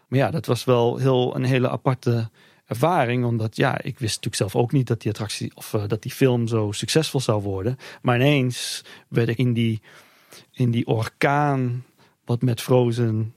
Maar 0.08 0.18
ja, 0.18 0.30
dat 0.30 0.46
was 0.46 0.64
wel 0.64 0.96
heel, 0.96 1.36
een 1.36 1.44
hele 1.44 1.68
aparte 1.68 2.30
ervaring. 2.72 3.24
Omdat 3.24 3.56
ja, 3.56 3.76
ik 3.82 3.98
wist 3.98 4.14
natuurlijk 4.16 4.34
zelf 4.34 4.56
ook 4.56 4.72
niet 4.72 4.86
dat 4.86 5.00
die 5.00 5.10
attractie 5.10 5.52
of 5.54 5.72
uh, 5.72 5.82
dat 5.86 6.02
die 6.02 6.12
film 6.12 6.46
zo 6.46 6.72
succesvol 6.72 7.20
zou 7.20 7.42
worden. 7.42 7.76
Maar 8.02 8.16
ineens 8.16 8.84
werd 9.08 9.28
ik 9.28 9.38
in 9.38 9.52
die, 9.52 9.80
in 10.52 10.70
die 10.70 10.86
orkaan 10.86 11.84
wat 12.24 12.42
met 12.42 12.60
Frozen 12.60 13.34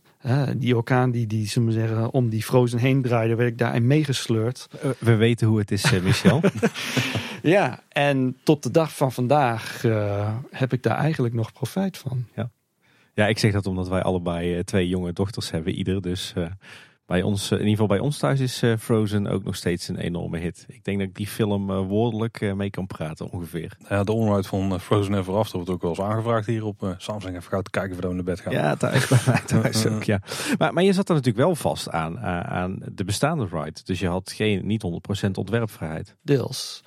die 0.57 0.75
orkaan 0.75 1.11
die, 1.11 1.27
die 1.27 1.47
zullen 1.47 1.67
we 1.67 1.73
zeggen, 1.73 2.11
om 2.11 2.29
die 2.29 2.43
Frozen 2.43 2.79
heen 2.79 3.01
draaide, 3.01 3.35
werd 3.35 3.49
ik 3.49 3.57
daarin 3.57 3.87
meegesleurd. 3.87 4.67
We 4.99 5.15
weten 5.15 5.47
hoe 5.47 5.59
het 5.59 5.71
is, 5.71 5.83
eh, 5.83 6.01
Michel. 6.01 6.41
ja, 7.55 7.83
en 7.89 8.37
tot 8.43 8.63
de 8.63 8.71
dag 8.71 8.95
van 8.95 9.11
vandaag 9.11 9.83
uh, 9.83 10.35
heb 10.51 10.73
ik 10.73 10.83
daar 10.83 10.97
eigenlijk 10.97 11.33
nog 11.33 11.53
profijt 11.53 11.97
van. 11.97 12.25
Ja. 12.35 12.49
ja, 13.13 13.27
ik 13.27 13.39
zeg 13.39 13.51
dat 13.51 13.65
omdat 13.65 13.87
wij 13.87 14.01
allebei 14.01 14.63
twee 14.63 14.87
jonge 14.87 15.13
dochters 15.13 15.51
hebben, 15.51 15.73
ieder. 15.73 16.01
Dus 16.01 16.33
uh, 16.37 16.45
bij 17.05 17.21
ons, 17.21 17.51
in 17.51 17.57
ieder 17.57 17.71
geval 17.71 17.87
bij 17.87 17.99
ons 17.99 18.17
thuis 18.17 18.39
is 18.39 18.63
Frozen 18.79 19.27
ook 19.27 19.43
nog 19.43 19.55
steeds 19.55 19.87
een 19.87 19.97
enorme 19.97 20.37
hit. 20.37 20.65
Ik 20.67 20.83
denk 20.83 20.99
dat 20.99 21.07
ik 21.07 21.15
die 21.15 21.27
film 21.27 21.71
woordelijk 21.71 22.53
mee 22.55 22.69
kan 22.69 22.87
praten 22.87 23.29
ongeveer. 23.29 23.77
Ja, 23.89 24.03
de 24.03 24.11
onderhoud 24.11 24.47
van 24.47 24.79
Frozen 24.79 25.13
Ever 25.13 25.33
After 25.33 25.55
wordt 25.55 25.71
ook 25.71 25.81
wel 25.81 25.91
eens 25.91 26.01
aangevraagd 26.01 26.45
hier 26.45 26.65
op 26.65 26.95
Samsung. 26.97 27.35
Even 27.35 27.63
te 27.63 27.69
kijken 27.69 27.91
of 27.91 27.95
we 27.95 28.01
dan 28.01 28.15
naar 28.15 28.23
bed 28.23 28.39
gaan. 28.39 28.53
Ja, 28.53 28.75
thuis 28.75 29.07
thuis 29.45 29.85
ook, 29.85 30.03
ja. 30.03 30.21
Maar, 30.57 30.73
maar 30.73 30.83
je 30.83 30.93
zat 30.93 31.09
er 31.09 31.15
natuurlijk 31.15 31.45
wel 31.45 31.55
vast 31.55 31.89
aan, 31.89 32.19
aan 32.19 32.79
de 32.91 33.03
bestaande 33.03 33.47
ride. 33.51 33.79
Dus 33.83 33.99
je 33.99 34.07
had 34.07 34.31
geen, 34.31 34.65
niet 34.65 34.83
100% 35.25 35.31
ontwerpvrijheid. 35.31 36.15
Deels. 36.21 36.83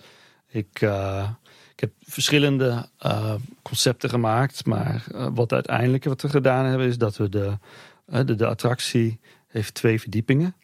Ik, 0.48 0.80
uh, 0.80 1.28
ik 1.72 1.80
heb 1.80 1.92
verschillende 2.00 2.88
uh, 3.06 3.34
concepten 3.62 4.10
gemaakt. 4.10 4.66
Maar 4.66 5.06
uh, 5.12 5.28
wat 5.34 5.52
uiteindelijk 5.52 6.04
wat 6.04 6.22
we 6.22 6.28
gedaan 6.28 6.64
hebben 6.64 6.86
is 6.86 6.98
dat 6.98 7.16
we 7.16 7.28
de, 7.28 7.58
de, 8.06 8.34
de 8.34 8.46
attractie 8.46 9.20
heeft 9.48 9.74
twee 9.74 10.00
verdiepingen. 10.00 10.54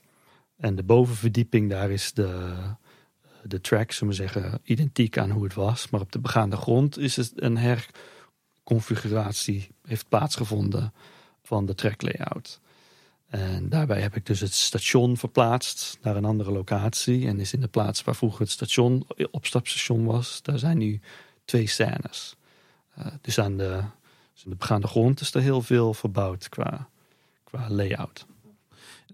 En 0.56 0.74
de 0.74 0.82
bovenverdieping, 0.82 1.70
daar 1.70 1.90
is 1.90 2.12
de, 2.12 2.54
de 3.42 3.60
track, 3.60 3.92
zullen 3.92 4.14
we 4.14 4.20
zeggen, 4.20 4.60
identiek 4.62 5.18
aan 5.18 5.30
hoe 5.30 5.44
het 5.44 5.54
was. 5.54 5.90
Maar 5.90 6.00
op 6.00 6.12
de 6.12 6.18
begaande 6.18 6.56
grond 6.56 6.98
is 6.98 7.16
het 7.16 7.32
een 7.34 7.56
herconfiguratie, 7.56 9.68
heeft 9.86 10.08
plaatsgevonden 10.08 10.92
van 11.42 11.66
de 11.66 11.74
track 11.74 12.02
layout. 12.02 12.60
En 13.26 13.68
daarbij 13.68 14.00
heb 14.00 14.16
ik 14.16 14.26
dus 14.26 14.40
het 14.40 14.52
station 14.52 15.16
verplaatst 15.16 15.98
naar 16.02 16.16
een 16.16 16.24
andere 16.24 16.52
locatie. 16.52 17.26
En 17.26 17.40
is 17.40 17.52
in 17.52 17.60
de 17.60 17.68
plaats 17.68 18.04
waar 18.04 18.16
vroeger 18.16 18.40
het 18.40 18.50
station, 18.50 19.06
opstapstation 19.30 20.04
was, 20.04 20.42
daar 20.42 20.58
zijn 20.58 20.78
nu 20.78 21.00
twee 21.44 21.66
scènes. 21.66 22.36
Uh, 22.98 23.06
dus 23.20 23.38
aan 23.38 23.56
de, 23.56 23.82
dus 24.32 24.42
de 24.42 24.54
begaande 24.54 24.86
grond 24.86 25.20
is 25.20 25.34
er 25.34 25.40
heel 25.40 25.62
veel 25.62 25.94
verbouwd 25.94 26.48
qua, 26.48 26.88
qua 27.44 27.70
layout. 27.70 28.26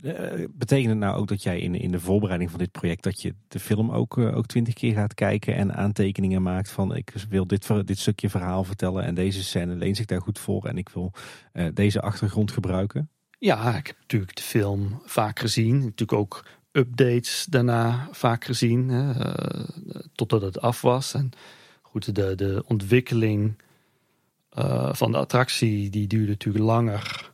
Uh, 0.02 0.46
betekent 0.50 0.88
het 0.88 0.98
nou 0.98 1.16
ook 1.16 1.28
dat 1.28 1.42
jij 1.42 1.60
in, 1.60 1.74
in 1.74 1.90
de 1.90 2.00
voorbereiding 2.00 2.50
van 2.50 2.58
dit 2.58 2.70
project 2.70 3.02
dat 3.02 3.22
je 3.22 3.34
de 3.48 3.60
film 3.60 3.90
ook, 3.90 4.16
uh, 4.16 4.36
ook 4.36 4.46
twintig 4.46 4.74
keer 4.74 4.94
gaat 4.94 5.14
kijken 5.14 5.54
en 5.54 5.74
aantekeningen 5.74 6.42
maakt 6.42 6.70
van 6.70 6.96
ik 6.96 7.12
wil 7.28 7.46
dit, 7.46 7.86
dit 7.86 7.98
stukje 7.98 8.30
verhaal 8.30 8.64
vertellen 8.64 9.04
en 9.04 9.14
deze 9.14 9.42
scène 9.42 9.74
leent 9.74 9.96
zich 9.96 10.06
daar 10.06 10.20
goed 10.20 10.38
voor 10.38 10.64
en 10.64 10.78
ik 10.78 10.88
wil 10.88 11.12
uh, 11.52 11.66
deze 11.74 12.00
achtergrond 12.00 12.50
gebruiken? 12.50 13.10
Ja, 13.38 13.76
ik 13.76 13.86
heb 13.86 13.96
natuurlijk 14.00 14.36
de 14.36 14.42
film 14.42 15.02
vaak 15.04 15.38
gezien. 15.38 15.74
Natuurlijk 15.74 16.12
ook 16.12 16.44
updates 16.72 17.46
daarna 17.50 18.08
vaak 18.12 18.44
gezien, 18.44 18.88
hè, 18.88 19.12
totdat 20.14 20.42
het 20.42 20.60
af 20.60 20.80
was. 20.80 21.14
En 21.14 21.30
goed, 21.82 22.14
de, 22.14 22.34
de 22.34 22.62
ontwikkeling 22.66 23.62
van 24.92 25.12
de 25.12 25.18
attractie 25.18 25.90
die 25.90 26.06
duurde 26.06 26.30
natuurlijk 26.30 26.64
langer 26.64 27.29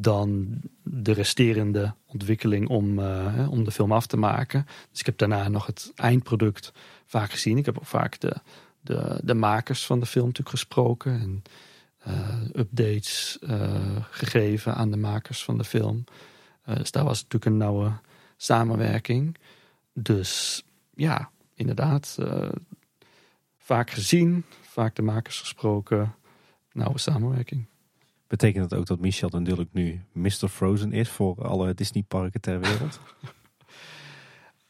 dan 0.00 0.60
de 0.82 1.12
resterende 1.12 1.94
ontwikkeling 2.06 2.68
om, 2.68 2.98
uh, 2.98 3.50
om 3.50 3.64
de 3.64 3.70
film 3.70 3.92
af 3.92 4.06
te 4.06 4.16
maken. 4.16 4.66
Dus 4.90 5.00
ik 5.00 5.06
heb 5.06 5.18
daarna 5.18 5.48
nog 5.48 5.66
het 5.66 5.92
eindproduct 5.94 6.72
vaak 7.06 7.30
gezien. 7.30 7.58
Ik 7.58 7.66
heb 7.66 7.78
ook 7.78 7.86
vaak 7.86 8.20
de, 8.20 8.36
de, 8.80 9.20
de 9.22 9.34
makers 9.34 9.86
van 9.86 10.00
de 10.00 10.06
film 10.06 10.26
natuurlijk 10.26 10.56
gesproken. 10.56 11.20
En 11.20 11.42
uh, 12.08 12.60
updates 12.60 13.38
uh, 13.40 13.96
gegeven 14.10 14.74
aan 14.74 14.90
de 14.90 14.96
makers 14.96 15.44
van 15.44 15.58
de 15.58 15.64
film. 15.64 16.04
dus 16.64 16.90
daar 16.90 17.04
was 17.04 17.22
natuurlijk 17.22 17.44
een 17.44 17.56
nauwe 17.56 17.92
samenwerking. 18.36 19.36
Dus 19.92 20.62
ja, 20.94 21.30
inderdaad. 21.54 22.18
vaak 23.58 23.90
gezien, 23.90 24.44
vaak 24.60 24.94
de 24.94 25.02
makers 25.02 25.40
gesproken. 25.40 26.14
Nauwe 26.72 26.98
samenwerking. 26.98 27.69
Betekent 28.30 28.70
dat 28.70 28.78
ook 28.78 28.86
dat 28.86 29.00
Michel 29.00 29.28
natuurlijk 29.28 29.72
nu 29.72 30.00
Mr. 30.12 30.48
Frozen 30.48 30.92
is 30.92 31.08
voor 31.08 31.44
alle 31.44 31.74
Disneyparken 31.74 32.40
ter 32.40 32.60
wereld? 32.60 33.00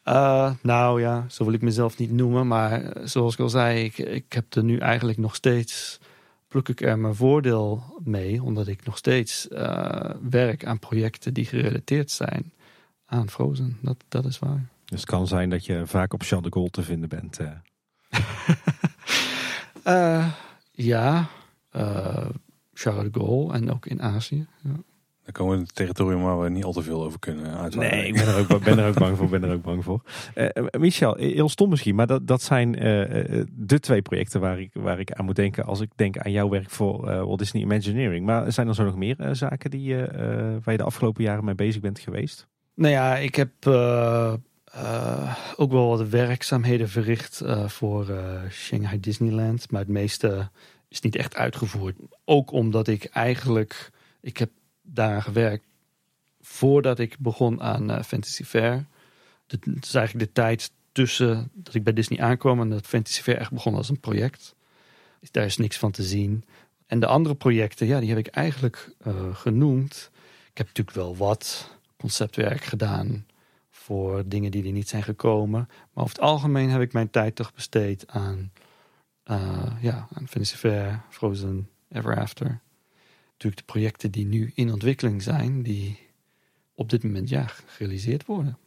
uh, 0.05 0.52
nou 0.62 1.00
ja, 1.00 1.24
zo 1.28 1.44
wil 1.44 1.52
ik 1.52 1.62
mezelf 1.62 1.98
niet 1.98 2.10
noemen. 2.10 2.47
Maar 2.47 2.82
eh, 2.82 3.06
zoals 3.06 3.34
ik 3.34 3.40
al 3.40 3.48
zei, 3.48 3.84
ik, 3.84 3.98
ik 3.98 4.32
heb 4.32 4.55
er 4.55 4.64
nu 4.64 4.78
eigenlijk 4.78 5.18
nog 5.18 5.34
steeds... 5.34 6.00
pluk 6.48 6.68
ik 6.68 6.80
er 6.80 6.98
mijn 6.98 7.14
voordeel 7.14 7.82
mee. 8.05 8.42
Omdat 8.42 8.66
ik 8.66 8.84
nog 8.84 8.97
steeds 8.97 9.48
uh, 9.50 10.10
werk 10.30 10.64
aan 10.64 10.78
projecten 10.78 11.34
die 11.34 11.44
gerelateerd 11.44 12.10
zijn 12.10 12.52
aan 13.06 13.30
Frozen. 13.30 13.78
Dat, 13.82 14.05
dat 14.08 14.24
is 14.24 14.39
waar. 14.39 14.68
Dus 14.84 15.00
het 15.00 15.10
kan 15.10 15.26
zijn 15.26 15.50
dat 15.50 15.64
je 15.64 15.86
vaak 15.86 16.12
op 16.12 16.22
Charles 16.22 16.47
de 16.47 16.52
Gaulle 16.52 16.70
te 16.70 16.82
vinden 16.82 17.08
bent. 17.08 17.39
ja, 20.90 21.28
Charles 22.81 23.12
de 23.12 23.20
Gaulle 23.20 23.52
en 23.52 23.70
ook 23.70 23.86
in 23.86 24.02
Azië. 24.02 24.47
Ja. 24.62 24.70
Dan 25.25 25.33
komen 25.33 25.52
we 25.52 25.59
in 25.59 25.67
het 25.67 25.75
territorium 25.75 26.23
waar 26.23 26.41
we 26.41 26.49
niet 26.49 26.65
al 26.65 26.73
te 26.73 26.83
veel 26.83 27.05
over 27.05 27.18
kunnen 27.18 27.57
uitweiden. 27.59 27.99
Nee, 27.99 28.07
ik 28.07 28.15
ben 28.15 28.26
er 28.26 28.39
ook, 28.39 28.65
ben 28.65 28.78
er 28.78 28.89
ook 28.89 28.99
bang 28.99 29.17
voor. 29.17 29.28
Ben 29.28 29.44
er 29.44 29.52
ook 29.52 29.62
bang 29.62 29.84
voor. 29.84 30.02
Uh, 30.34 30.49
Michel, 30.78 31.15
heel 31.15 31.49
stom 31.49 31.68
misschien, 31.68 31.94
maar 31.94 32.07
dat, 32.07 32.26
dat 32.26 32.42
zijn 32.42 32.68
uh, 32.68 33.44
de 33.52 33.81
twee 33.81 34.02
projecten 34.02 34.41
waar 34.41 34.60
ik, 34.60 34.70
waar 34.73 35.00
ik 35.00 35.12
aan 35.12 35.25
moet 35.25 35.36
denken 35.36 35.65
als 35.65 35.81
ik 35.81 35.91
denk 35.94 36.18
aan 36.18 36.31
jouw 36.31 36.49
werk 36.49 36.70
voor 36.70 37.09
uh, 37.09 37.23
Walt 37.23 37.39
Disney 37.39 37.62
Imagineering. 37.62 38.26
Maar 38.26 38.52
zijn 38.52 38.68
er 38.68 38.75
zo 38.75 38.84
nog 38.84 38.97
meer 38.97 39.17
zaken 39.33 39.70
die, 39.70 39.97
waar 39.97 40.73
je 40.73 40.76
de 40.76 40.83
afgelopen 40.83 41.23
jaren 41.23 41.44
mee 41.44 41.55
bezig 41.55 41.81
bent 41.81 41.99
geweest? 41.99 42.47
Nou 42.75 42.92
ja, 42.92 43.17
ik 43.17 43.34
heb 43.34 43.52
ook 45.57 45.73
wel 45.73 45.89
wat 45.89 46.09
werkzaamheden 46.09 46.89
verricht 46.89 47.42
voor 47.67 48.07
Shanghai 48.50 49.00
Disneyland. 49.00 49.70
Maar 49.70 49.81
het 49.81 49.89
meeste 49.89 50.49
is 50.91 51.01
niet 51.01 51.17
echt 51.17 51.35
uitgevoerd. 51.35 51.97
Ook 52.25 52.52
omdat 52.52 52.89
ik 52.89 53.05
eigenlijk, 53.05 53.91
ik 54.20 54.36
heb 54.36 54.51
daar 54.83 55.23
gewerkt 55.23 55.65
voordat 56.41 56.99
ik 56.99 57.17
begon 57.19 57.62
aan 57.62 57.91
uh, 57.91 58.02
Fantasy 58.02 58.44
Fair. 58.44 58.86
Het 59.47 59.67
is 59.81 59.94
eigenlijk 59.94 60.27
de 60.27 60.33
tijd 60.33 60.73
tussen 60.93 61.51
dat 61.52 61.75
ik 61.75 61.85
bij 61.85 61.93
Disney 61.93 62.20
aankwam 62.20 62.60
en 62.60 62.69
dat 62.69 62.86
Fantasy 62.86 63.23
Fair 63.23 63.39
echt 63.39 63.52
begon 63.52 63.75
als 63.75 63.89
een 63.89 64.01
project. 64.01 64.55
Daar 65.31 65.44
is 65.44 65.57
niks 65.57 65.78
van 65.78 65.91
te 65.91 66.02
zien. 66.02 66.44
En 66.86 67.01
de 67.01 67.07
andere 67.07 67.35
projecten, 67.35 67.86
ja, 67.86 68.01
die 68.01 68.09
heb 68.09 68.19
ik 68.19 68.27
eigenlijk 68.27 68.94
uh, 69.07 69.35
genoemd. 69.35 70.10
Ik 70.51 70.59
heb 70.59 70.67
natuurlijk 70.67 70.97
wel 70.97 71.17
wat 71.17 71.70
conceptwerk 71.97 72.65
gedaan 72.65 73.27
voor 73.70 74.23
dingen 74.27 74.51
die 74.51 74.65
er 74.65 74.73
niet 74.73 74.89
zijn 74.89 75.02
gekomen. 75.02 75.69
Maar 75.69 76.05
over 76.05 76.17
het 76.17 76.25
algemeen 76.25 76.70
heb 76.70 76.81
ik 76.81 76.93
mijn 76.93 77.10
tijd 77.10 77.35
toch 77.35 77.55
besteed 77.55 78.05
aan 78.09 78.52
ja, 79.81 80.09
aan 80.12 80.28
Fantasy 80.28 80.57
Fair, 80.57 81.02
Frozen, 81.09 81.68
Ever 81.89 82.17
After. 82.17 82.60
Natuurlijk 83.33 83.67
de 83.67 83.73
projecten 83.73 84.10
die 84.10 84.26
nu 84.26 84.52
in 84.55 84.73
ontwikkeling 84.73 85.23
zijn, 85.23 85.62
die 85.62 85.99
op 86.75 86.91
dit 86.91 87.02
moment 87.02 87.28
ja, 87.28 87.47
gerealiseerd 87.67 88.26
worden. 88.26 88.59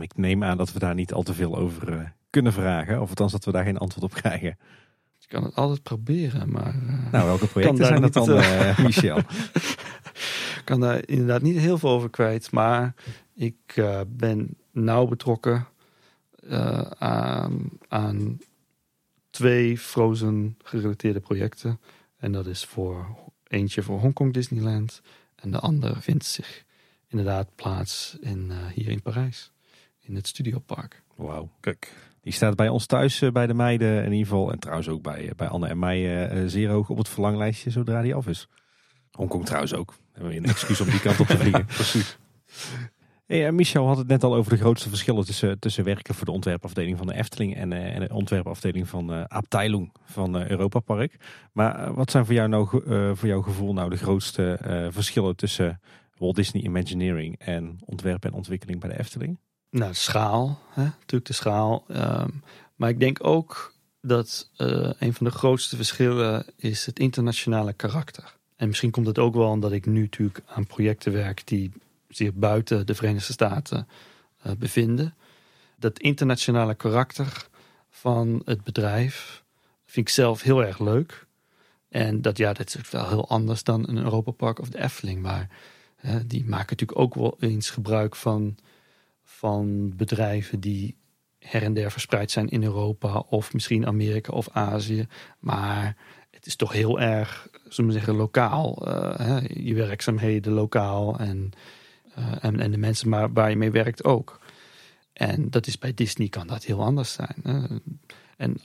Ik 0.00 0.16
neem 0.16 0.44
aan 0.44 0.56
dat 0.56 0.72
we 0.72 0.78
daar 0.78 0.94
niet 0.94 1.12
al 1.12 1.22
te 1.22 1.34
veel 1.34 1.56
over 1.56 1.92
uh, 1.92 2.00
kunnen 2.30 2.52
vragen, 2.52 3.00
of 3.00 3.08
althans 3.08 3.32
dat 3.32 3.44
we 3.44 3.52
daar 3.52 3.64
geen 3.64 3.78
antwoord 3.78 4.04
op 4.04 4.12
krijgen. 4.12 4.58
Je 5.18 5.26
kan 5.26 5.44
het 5.44 5.54
altijd 5.54 5.82
proberen, 5.82 6.50
maar. 6.50 6.74
Uh, 6.74 7.12
nou, 7.12 7.26
welke 7.26 7.46
projecten 7.46 7.86
zijn 7.86 8.00
dat 8.00 8.12
dan, 8.12 8.30
uh, 8.30 8.78
Michel? 8.84 9.18
Ik 9.18 10.62
kan 10.64 10.80
daar 10.80 11.08
inderdaad 11.08 11.42
niet 11.42 11.58
heel 11.58 11.78
veel 11.78 11.90
over 11.90 12.10
kwijt, 12.10 12.52
maar 12.52 12.94
ik 13.34 13.82
ben 14.06 14.56
nauw 14.72 15.06
betrokken 15.06 15.66
aan, 16.98 17.68
aan 17.88 18.38
twee 19.40 19.78
Frozen 19.78 20.56
gerelateerde 20.62 21.20
projecten. 21.20 21.80
En 22.16 22.32
dat 22.32 22.46
is 22.46 22.64
voor 22.64 23.06
eentje 23.46 23.82
voor 23.82 24.00
Hongkong 24.00 24.32
Disneyland. 24.32 25.00
En 25.34 25.50
de 25.50 25.58
andere 25.58 26.00
vindt 26.00 26.24
zich 26.24 26.64
inderdaad 27.08 27.54
plaats 27.54 28.16
in, 28.20 28.48
uh, 28.50 28.66
hier 28.66 28.88
in 28.88 29.02
Parijs. 29.02 29.52
In 30.00 30.14
het 30.14 30.26
Studiopark. 30.26 31.02
Wauw, 31.16 31.50
kijk. 31.60 31.92
Die 32.20 32.32
staat 32.32 32.56
bij 32.56 32.68
ons 32.68 32.86
thuis 32.86 33.22
bij 33.32 33.46
de 33.46 33.54
meiden 33.54 34.04
in 34.04 34.12
ieder 34.12 34.26
geval. 34.26 34.52
En 34.52 34.58
trouwens 34.58 34.88
ook 34.88 35.02
bij, 35.02 35.32
bij 35.36 35.48
Anne 35.48 35.66
en 35.66 35.78
mij 35.78 36.32
uh, 36.32 36.48
zeer 36.48 36.68
hoog 36.68 36.88
op 36.88 36.98
het 36.98 37.08
verlanglijstje 37.08 37.70
zodra 37.70 38.02
die 38.02 38.14
af 38.14 38.26
is. 38.26 38.48
Hongkong 39.10 39.44
trouwens 39.44 39.74
ook. 39.74 39.94
Hebben 40.12 40.30
we 40.32 40.36
een 40.36 40.44
excuus 40.44 40.80
om 40.80 40.90
die 40.90 41.00
kant 41.00 41.20
op 41.20 41.26
te 41.26 41.38
vliegen. 41.38 41.66
Precies. 41.80 42.18
Hey, 43.30 43.52
Michel 43.52 43.86
had 43.86 43.96
het 43.96 44.06
net 44.06 44.24
al 44.24 44.34
over 44.34 44.52
de 44.52 44.58
grootste 44.58 44.88
verschillen 44.88 45.24
tussen, 45.24 45.58
tussen 45.58 45.84
werken 45.84 46.14
voor 46.14 46.26
de 46.26 46.32
ontwerpafdeling 46.32 46.98
van 46.98 47.06
de 47.06 47.14
Efteling 47.14 47.56
en, 47.56 47.70
uh, 47.70 47.94
en 47.94 48.00
de 48.00 48.14
ontwerpafdeling 48.14 48.88
van 48.88 49.12
uh, 49.12 49.24
Abteilung 49.24 49.92
van 50.04 50.36
Europa 50.36 50.80
Park. 50.80 51.16
Maar 51.52 51.94
wat 51.94 52.10
zijn 52.10 52.24
voor 52.24 52.34
jou 52.34 52.48
nou, 52.48 52.66
voor 53.16 53.28
jouw 53.28 53.42
gevoel 53.42 53.72
nou 53.72 53.90
de 53.90 53.96
grootste 53.96 54.58
verschillen 54.92 55.36
tussen 55.36 55.80
Walt 56.16 56.36
Disney 56.36 56.62
Imagineering 56.62 57.38
en 57.38 57.78
ontwerp 57.84 58.24
en 58.24 58.32
ontwikkeling 58.32 58.80
bij 58.80 58.90
de 58.90 58.98
Efteling? 58.98 59.38
Nou, 59.70 59.90
de 59.90 59.96
schaal, 59.96 60.58
hè? 60.70 60.82
natuurlijk 60.82 61.26
de 61.26 61.32
schaal. 61.32 61.84
Um, 61.88 62.42
maar 62.74 62.88
ik 62.88 63.00
denk 63.00 63.26
ook 63.26 63.74
dat 64.00 64.50
een 64.98 65.14
van 65.14 65.26
de 65.26 65.32
grootste 65.32 65.76
verschillen 65.76 66.44
is 66.56 66.86
het 66.86 66.98
internationale 66.98 67.72
karakter. 67.72 68.36
En 68.56 68.68
misschien 68.68 68.90
komt 68.90 69.06
het 69.06 69.18
ook 69.18 69.34
wel 69.34 69.50
omdat 69.50 69.72
ik 69.72 69.86
nu 69.86 70.00
natuurlijk 70.00 70.40
aan 70.46 70.66
projecten 70.66 71.12
werk 71.12 71.46
die 71.46 71.70
zich 72.10 72.34
buiten 72.34 72.86
de 72.86 72.94
Verenigde 72.94 73.32
Staten 73.32 73.88
uh, 74.46 74.52
bevinden. 74.58 75.14
Dat 75.76 75.98
internationale 75.98 76.74
karakter 76.74 77.46
van 77.90 78.42
het 78.44 78.64
bedrijf 78.64 79.44
vind 79.84 80.08
ik 80.08 80.14
zelf 80.14 80.42
heel 80.42 80.64
erg 80.64 80.78
leuk. 80.78 81.26
En 81.88 82.22
dat, 82.22 82.38
ja, 82.38 82.52
dat 82.52 82.66
is 82.66 82.90
wel 82.90 83.08
heel 83.08 83.28
anders 83.28 83.62
dan 83.62 83.88
een 83.88 83.96
Europa 83.96 84.30
Park 84.30 84.58
of 84.58 84.68
de 84.68 84.82
Efteling. 84.82 85.22
Maar 85.22 85.48
die 86.26 86.44
maken 86.44 86.76
natuurlijk 86.76 86.98
ook 86.98 87.14
wel 87.14 87.36
eens 87.40 87.70
gebruik 87.70 88.16
van, 88.16 88.56
van 89.22 89.96
bedrijven 89.96 90.60
die 90.60 90.96
her 91.38 91.62
en 91.62 91.74
der 91.74 91.90
verspreid 91.90 92.30
zijn 92.30 92.48
in 92.48 92.62
Europa 92.62 93.18
of 93.18 93.52
misschien 93.52 93.86
Amerika 93.86 94.32
of 94.32 94.48
Azië. 94.52 95.06
Maar 95.38 95.96
het 96.30 96.46
is 96.46 96.56
toch 96.56 96.72
heel 96.72 97.00
erg, 97.00 97.48
zullen 97.68 97.90
we 97.90 97.96
zeggen, 97.96 98.14
lokaal. 98.14 98.88
Uh, 98.88 99.18
hè, 99.18 99.38
je 99.48 99.74
werkzaamheden 99.74 100.52
lokaal 100.52 101.18
en, 101.18 101.52
en, 102.40 102.60
en, 102.60 102.70
de 102.70 102.78
mensen 102.78 103.32
waar 103.32 103.50
je 103.50 103.56
mee 103.56 103.70
werkt 103.70 104.04
ook. 104.04 104.40
En 105.12 105.50
dat 105.50 105.66
is 105.66 105.78
bij 105.78 105.94
Disney 105.94 106.28
kan 106.28 106.46
dat 106.46 106.64
heel 106.64 106.82
anders 106.82 107.12
zijn. 107.12 107.36
Hè. 107.42 107.76
En 108.36 108.56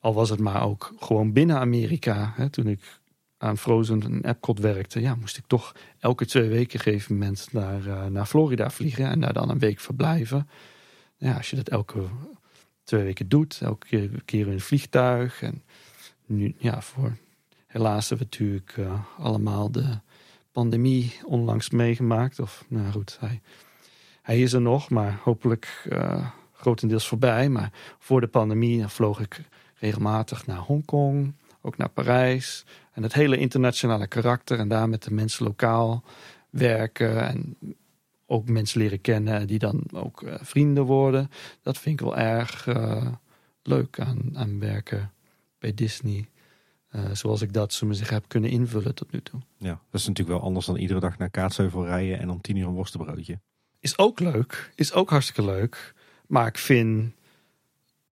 al 0.00 0.14
was 0.14 0.30
het 0.30 0.40
maar 0.40 0.62
ook 0.62 0.94
gewoon 0.98 1.32
binnen 1.32 1.58
Amerika. 1.58 2.32
Hè, 2.34 2.50
toen 2.50 2.66
ik 2.66 3.00
aan 3.38 3.58
Frozen 3.58 4.02
en 4.02 4.24
Epcot 4.24 4.58
werkte, 4.58 5.00
ja, 5.00 5.14
moest 5.14 5.36
ik 5.36 5.44
toch 5.46 5.74
elke 5.98 6.26
twee 6.26 6.48
weken 6.48 6.80
gegeven 6.80 7.14
moment 7.14 7.48
naar, 7.52 7.86
uh, 7.86 8.06
naar 8.06 8.26
Florida 8.26 8.70
vliegen 8.70 9.06
en 9.06 9.20
daar 9.20 9.32
dan 9.32 9.50
een 9.50 9.58
week 9.58 9.80
verblijven. 9.80 10.48
Ja, 11.16 11.36
als 11.36 11.50
je 11.50 11.56
dat 11.56 11.68
elke 11.68 12.04
twee 12.84 13.02
weken 13.02 13.28
doet, 13.28 13.58
elke 13.62 13.86
keer, 14.24 14.46
in 14.46 14.52
een 14.52 14.60
vliegtuig 14.60 15.42
en 15.42 15.62
nu, 16.26 16.54
ja, 16.58 16.82
voor 16.82 17.16
helaas 17.66 18.08
hebben 18.08 18.26
we 18.30 18.36
natuurlijk 18.36 18.76
uh, 18.76 19.04
allemaal 19.18 19.70
de 19.70 20.00
pandemie 20.56 21.12
onlangs 21.24 21.70
meegemaakt. 21.70 22.40
Of 22.40 22.64
nou 22.68 22.90
goed, 22.90 23.16
hij, 23.20 23.40
hij 24.22 24.40
is 24.40 24.52
er 24.52 24.60
nog, 24.60 24.90
maar 24.90 25.20
hopelijk 25.22 25.86
uh, 25.88 26.26
grotendeels 26.52 27.08
voorbij. 27.08 27.48
Maar 27.48 27.72
voor 27.98 28.20
de 28.20 28.26
pandemie 28.26 28.88
vloog 28.88 29.20
ik 29.20 29.40
regelmatig 29.74 30.46
naar 30.46 30.58
Hongkong, 30.58 31.34
ook 31.62 31.76
naar 31.76 31.88
Parijs. 31.88 32.64
En 32.92 33.02
het 33.02 33.12
hele 33.12 33.36
internationale 33.36 34.06
karakter 34.06 34.58
en 34.58 34.68
daar 34.68 34.88
met 34.88 35.02
de 35.02 35.12
mensen 35.12 35.44
lokaal 35.44 36.04
werken 36.50 37.28
en 37.28 37.56
ook 38.26 38.48
mensen 38.48 38.80
leren 38.80 39.00
kennen 39.00 39.46
die 39.46 39.58
dan 39.58 39.82
ook 39.92 40.22
uh, 40.22 40.34
vrienden 40.40 40.84
worden. 40.84 41.30
Dat 41.62 41.78
vind 41.78 42.00
ik 42.00 42.06
wel 42.06 42.16
erg 42.16 42.66
uh, 42.66 43.06
leuk 43.62 44.00
aan, 44.00 44.30
aan 44.34 44.58
werken 44.58 45.12
bij 45.58 45.74
Disney. 45.74 46.28
Uh, 46.96 47.02
zoals 47.12 47.42
ik 47.42 47.52
dat 47.52 47.72
zo 47.72 47.92
zich 47.92 48.10
heb 48.10 48.24
kunnen 48.28 48.50
invullen 48.50 48.94
tot 48.94 49.12
nu 49.12 49.22
toe. 49.22 49.40
Ja, 49.56 49.80
dat 49.90 50.00
is 50.00 50.06
natuurlijk 50.06 50.38
wel 50.38 50.46
anders 50.46 50.66
dan 50.66 50.76
iedere 50.76 51.00
dag 51.00 51.18
naar 51.18 51.30
Kaatsheuvel 51.30 51.84
rijden 51.84 52.18
en 52.18 52.30
om 52.30 52.40
tien 52.40 52.56
uur 52.56 52.66
een 52.66 52.74
worstenbroodje. 52.74 53.40
Is 53.80 53.98
ook 53.98 54.20
leuk, 54.20 54.72
is 54.74 54.92
ook 54.92 55.10
hartstikke 55.10 55.44
leuk. 55.44 55.94
Maar 56.26 56.46
ik 56.46 56.58
vind, 56.58 57.12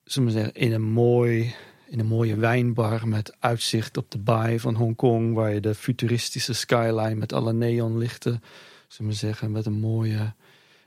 zullen 0.03 0.27
we 0.27 0.33
zeggen, 0.33 0.53
in 0.53 0.71
een 0.71 0.91
mooi, 0.91 1.55
in 1.87 1.99
een 1.99 2.05
mooie 2.05 2.35
wijnbar 2.35 3.07
met 3.07 3.35
uitzicht 3.39 3.97
op 3.97 4.11
de 4.11 4.17
baai 4.17 4.59
van 4.59 4.75
Hongkong, 4.75 5.33
waar 5.33 5.53
je 5.53 5.59
de 5.59 5.75
futuristische 5.75 6.53
skyline 6.53 7.15
met 7.15 7.33
alle 7.33 7.53
neonlichten, 7.53 8.43
zullen 8.87 9.11
we 9.11 9.17
zeggen, 9.17 9.51
met 9.51 9.65
een 9.65 9.79
mooie, 9.79 10.33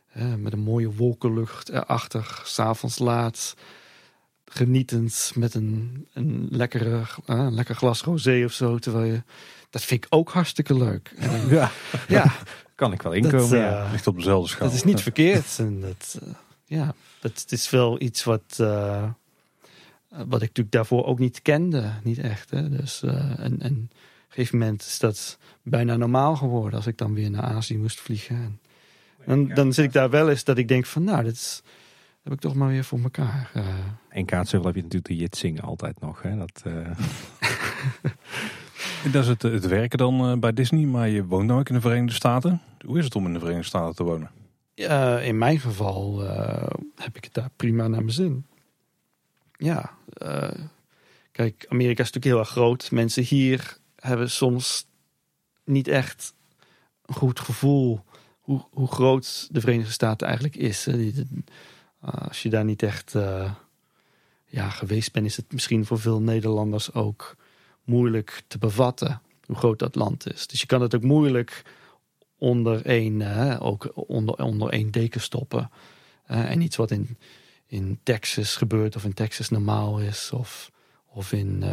hè, 0.07 0.37
met 0.37 0.53
een 0.53 0.59
mooie 0.59 0.93
wolkenlucht 0.93 1.69
erachter, 1.69 2.41
s'avonds 2.45 2.99
laat 2.99 3.55
genietend 4.55 5.33
met 5.35 5.55
een, 5.55 6.07
een 6.13 6.49
lekkere, 6.51 7.03
uh, 7.27 7.47
lekker 7.51 7.75
glas 7.75 8.03
rosé 8.03 8.43
of 8.45 8.53
zo. 8.53 8.79
Terwijl 8.79 9.13
je, 9.13 9.23
dat 9.71 9.83
vind 9.83 10.05
ik 10.05 10.15
ook 10.15 10.31
hartstikke 10.31 10.75
leuk. 10.75 11.15
En, 11.19 11.49
ja, 11.49 11.71
ja, 12.09 12.33
kan 12.75 12.93
ik 12.93 13.03
wel 13.03 13.13
inkomen. 13.13 13.39
Dat, 13.39 13.53
uh, 13.53 13.59
ja. 13.59 13.91
Ligt 13.91 14.07
op 14.07 14.17
dezelfde 14.17 14.49
schaal. 14.49 14.67
Dat 14.67 14.77
is 14.77 14.85
niet 14.85 15.01
verkeerd. 15.01 15.59
En 15.59 15.81
dat, 15.81 16.19
uh, 16.23 16.35
ja, 16.65 16.95
dat 17.21 17.45
is 17.49 17.71
wel 17.71 18.01
iets 18.01 18.25
wat, 18.25 18.57
wat 20.09 20.43
ik 20.43 20.49
natuurlijk 20.49 20.71
daarvoor 20.71 21.05
ook 21.05 21.19
niet 21.19 21.43
kende. 21.43 21.93
Niet 22.03 22.19
echt. 22.19 22.51
Hè? 22.51 22.69
Dus, 22.69 23.03
en, 23.03 23.39
en 23.39 23.57
op 23.59 23.59
een 23.63 23.91
gegeven 24.29 24.59
moment 24.59 24.83
is 24.83 24.99
dat 24.99 25.39
bijna 25.63 25.97
normaal 25.97 26.37
geworden 26.37 26.75
als 26.75 26.87
ik 26.87 26.99
dan 26.99 27.15
weer 27.15 27.31
naar 27.31 27.43
Azië 27.43 27.79
moest 27.79 28.01
vliegen. 28.01 28.37
En, 28.37 28.59
en 29.27 29.55
dan 29.55 29.73
zit 29.73 29.85
ik 29.85 29.93
daar 29.93 30.11
wel 30.11 30.31
eens 30.31 30.45
dat 30.45 30.59
ik 30.59 30.69
denk 30.69 30.87
van 30.87 31.05
nou, 31.05 31.25
dat 31.25 31.33
is 31.33 31.63
heb 32.23 32.33
ik 32.33 32.41
toch 32.41 32.55
maar 32.55 32.69
weer 32.69 32.85
voor 32.85 33.01
elkaar. 33.03 33.51
Uh. 33.57 33.67
En 34.09 34.25
kaatsheuvel 34.25 34.67
heb 34.67 34.77
je 34.77 34.83
natuurlijk 34.83 35.09
de 35.09 35.17
jitsing 35.17 35.63
altijd 35.63 36.01
nog. 36.01 36.23
Hè? 36.23 36.37
Dat, 36.37 36.63
uh... 36.67 36.91
dat 39.13 39.23
is 39.23 39.29
het, 39.29 39.43
het 39.43 39.67
werken 39.67 39.99
dan 39.99 40.31
uh, 40.31 40.39
bij 40.39 40.53
Disney, 40.53 40.85
maar 40.85 41.09
je 41.09 41.25
woont 41.25 41.47
nou 41.47 41.61
ook 41.61 41.69
in 41.69 41.75
de 41.75 41.81
Verenigde 41.81 42.15
Staten. 42.15 42.61
Hoe 42.87 42.99
is 42.99 43.05
het 43.05 43.15
om 43.15 43.27
in 43.27 43.33
de 43.33 43.39
Verenigde 43.39 43.69
Staten 43.69 43.95
te 43.95 44.05
wonen? 44.05 44.31
in 45.23 45.39
mijn 45.39 45.61
geval 45.61 46.21
heb 46.97 47.17
ik 47.17 47.25
het 47.25 47.35
daar 47.35 47.51
prima 47.57 47.89
naar 47.89 48.01
mijn 48.01 48.13
zin. 48.13 48.47
Ja, 49.57 49.91
kijk, 51.33 51.67
Amerika 51.69 52.03
is 52.03 52.13
natuurlijk 52.13 52.25
heel 52.25 52.39
erg 52.39 52.49
groot. 52.49 52.91
Mensen 52.91 53.23
hier 53.23 53.77
hebben 53.97 54.31
soms 54.31 54.87
niet 55.65 55.89
echt 55.89 56.35
een 57.07 57.15
goed 57.15 57.41
gevoel 57.41 58.05
hoe, 58.41 58.65
hoe 58.71 58.89
groot 58.89 59.49
de 59.51 59.61
Verenigde 59.61 59.93
Staten 59.93 60.27
eigenlijk 60.27 60.57
is. 60.57 60.89
Uh, 60.89 61.17
als 62.03 62.43
je 62.43 62.49
daar 62.49 62.65
niet 62.65 62.83
echt 62.83 63.15
uh, 63.15 63.53
ja, 64.47 64.69
geweest 64.69 65.13
bent, 65.13 65.27
is 65.27 65.37
het 65.37 65.53
misschien 65.53 65.87
voor 65.87 65.99
veel 65.99 66.21
Nederlanders 66.21 66.93
ook 66.93 67.37
moeilijk 67.85 68.43
te 68.47 68.59
bevatten 68.59 69.21
hoe 69.47 69.57
groot 69.57 69.79
dat 69.79 69.95
land 69.95 70.33
is. 70.33 70.47
Dus 70.47 70.61
je 70.61 70.67
kan 70.67 70.81
het 70.81 70.95
ook 70.95 71.03
moeilijk 71.03 71.63
onder 72.39 72.87
één, 72.87 73.21
uh, 73.21 73.57
ook 73.61 73.93
onder, 73.95 74.35
onder 74.35 74.69
één 74.69 74.91
deken 74.91 75.21
stoppen. 75.21 75.71
en 76.27 76.61
iets 76.61 76.77
wat 76.77 76.91
in, 76.91 77.19
in 77.67 77.99
Texas 78.03 78.57
gebeurt 78.57 78.97
of 78.97 79.05
in 79.05 79.15
Texas 79.15 79.49
normaal 79.49 79.99
is, 79.99 80.31
of, 80.33 80.71
of 81.07 81.33
in 81.33 81.65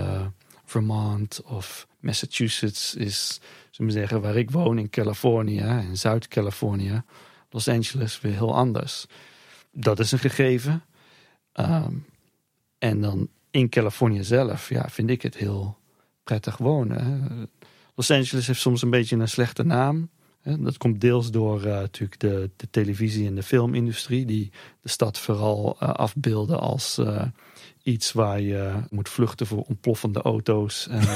Vermont 0.65 1.41
of 1.45 1.87
Massachusetts 1.99 2.95
is, 2.95 3.39
zullen 3.71 3.93
we 3.93 3.99
zeggen, 3.99 4.21
waar 4.21 4.35
ik 4.35 4.51
woon 4.51 4.77
in 4.77 4.89
Californië, 4.89 5.83
in 5.89 5.97
Zuid-Californië, 5.97 7.03
Los 7.49 7.67
Angeles 7.67 8.21
weer 8.21 8.33
heel 8.33 8.55
anders 8.55 9.07
dat 9.79 9.99
is 9.99 10.11
een 10.11 10.19
gegeven. 10.19 10.83
Um, 11.53 12.05
en 12.77 13.01
dan 13.01 13.29
in 13.51 13.69
Californië 13.69 14.23
zelf, 14.23 14.69
ja, 14.69 14.89
vind 14.89 15.09
ik 15.09 15.21
het 15.21 15.35
heel 15.35 15.77
prettig 16.23 16.57
wonen. 16.57 17.49
Los 17.95 18.11
Angeles 18.11 18.47
heeft 18.47 18.59
soms 18.59 18.81
een 18.81 18.89
beetje 18.89 19.15
een 19.15 19.27
slechte 19.27 19.63
naam. 19.63 20.09
Dat 20.43 20.77
komt 20.77 21.01
deels 21.01 21.31
door 21.31 21.65
uh, 21.65 21.71
natuurlijk 21.71 22.19
de, 22.19 22.49
de, 22.55 22.69
televisie- 22.69 23.27
en 23.27 23.35
de 23.35 23.43
filmindustrie, 23.43 24.25
die 24.25 24.51
de 24.81 24.89
stad 24.89 25.19
vooral 25.19 25.77
uh, 25.83 25.89
afbeelden 25.89 26.59
als 26.59 26.97
uh, 26.99 27.23
iets 27.83 28.11
waar 28.11 28.41
je 28.41 28.73
moet 28.89 29.09
vluchten 29.09 29.47
voor 29.47 29.63
ontploffende 29.67 30.21
auto's 30.21 30.87
en, 30.87 31.07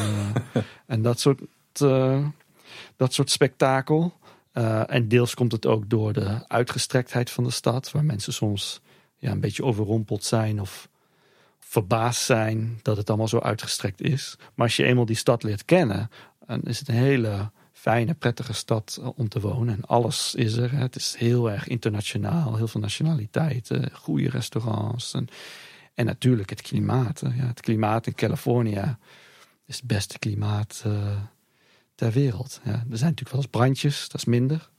en 0.88 1.02
dat, 1.02 1.20
soort, 1.20 1.42
dat 2.96 3.14
soort 3.14 3.30
spektakel. 3.30 4.14
Uh, 4.54 4.94
en 4.94 5.08
deels 5.08 5.34
komt 5.34 5.52
het 5.52 5.66
ook 5.66 5.90
door 5.90 6.14
de 6.14 6.48
uitgestrektheid 6.48 7.30
van 7.32 7.44
de 7.44 7.52
stad, 7.52 7.92
waar 7.92 8.06
mensen 8.06 8.34
soms 8.34 8.82
ja, 9.18 9.32
een 9.32 9.40
beetje 9.40 9.64
overrompeld 9.64 10.24
zijn 10.24 10.62
of 10.62 10.90
verbaasd 11.60 12.22
zijn 12.22 12.80
dat 12.82 12.98
het 12.98 13.10
allemaal 13.10 13.28
zo 13.28 13.40
uitgestrekt 13.40 14.02
is. 14.02 14.36
Maar 14.56 14.66
als 14.66 14.76
je 14.76 14.84
eenmaal 14.84 15.06
die 15.06 15.16
stad 15.16 15.44
leert 15.44 15.66
kennen, 15.66 16.10
dan 16.46 16.62
is 16.62 16.80
het 16.80 16.88
een 16.88 16.96
hele 16.96 17.52
fijne, 17.72 18.14
prettige 18.14 18.54
stad 18.54 18.98
eh, 19.02 19.10
om 19.16 19.30
te 19.30 19.40
wonen. 19.40 19.76
En 19.76 19.86
alles 19.86 20.36
is 20.36 20.54
er. 20.54 20.72
Het 20.72 20.96
is 20.96 21.16
heel 21.18 21.52
erg 21.52 21.68
internationaal, 21.68 22.56
heel 22.56 22.68
veel 22.68 22.82
nationaliteiten, 22.82 23.92
goede 23.94 24.30
restaurants. 24.30 25.14
En, 25.14 25.28
en 25.94 26.06
natuurlijk 26.06 26.50
het 26.50 26.62
klimaat. 26.62 27.20
Ja, 27.20 27.48
het 27.48 27.62
klimaat 27.62 28.08
in 28.08 28.16
Californië 28.16 28.98
is 29.66 29.76
het 29.76 29.88
beste 29.88 30.20
klimaat 30.20 30.84
eh, 30.86 31.18
ter 31.96 32.12
wereld. 32.12 32.60
Ja, 32.64 32.72
er 32.72 32.78
zijn 32.80 32.90
natuurlijk 32.90 33.30
wel 33.30 33.40
eens 33.42 33.50
brandjes, 33.50 34.10
dat 34.10 34.20
is 34.22 34.26
minder. 34.26 34.70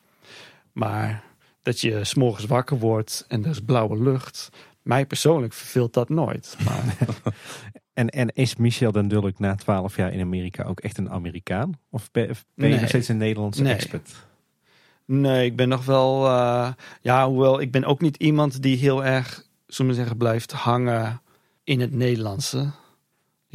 Maar 0.72 1.22
dat 1.62 1.80
je 1.80 2.04
s'morgens 2.04 2.46
wakker 2.46 2.78
wordt 2.78 3.24
en 3.28 3.44
er 3.44 3.50
is 3.50 3.60
blauwe 3.60 4.02
lucht. 4.02 4.48
Mij 4.82 5.06
persoonlijk 5.06 5.52
verveelt 5.52 5.92
dat 5.94 6.08
nooit. 6.08 6.56
Maar 6.64 6.96
En, 7.94 8.08
en 8.08 8.28
is 8.28 8.56
Michel 8.56 8.92
den 8.92 9.08
Dulk 9.08 9.38
na 9.38 9.54
twaalf 9.54 9.96
jaar 9.96 10.12
in 10.12 10.20
Amerika 10.20 10.62
ook 10.64 10.80
echt 10.80 10.98
een 10.98 11.10
Amerikaan? 11.10 11.72
Of 11.90 12.10
ben, 12.10 12.26
ben 12.26 12.36
je 12.54 12.66
Nee. 12.66 12.78
nog 12.80 12.88
steeds 12.88 13.08
een 13.08 13.16
Nederlandse 13.16 13.62
Nee. 13.62 13.72
expert? 13.74 14.14
Nee, 15.04 15.44
ik 15.46 15.56
ben 15.56 15.68
nog 15.68 15.84
wel. 15.84 16.26
eh, 16.26 16.72
ja, 17.00 17.28
hoewel 17.28 17.60
ik 17.60 17.70
ben 17.70 17.84
ook 17.84 18.00
niet 18.00 18.16
iemand 18.16 18.62
die 18.62 18.76
heel 18.76 19.04
erg, 19.04 19.46
zullen 19.66 19.90
we 19.90 19.96
zeggen, 19.96 20.16
blijft 20.16 20.52
hangen 20.52 21.20
in 21.64 21.80
het 21.80 21.92
Nederlandse. 21.92 22.70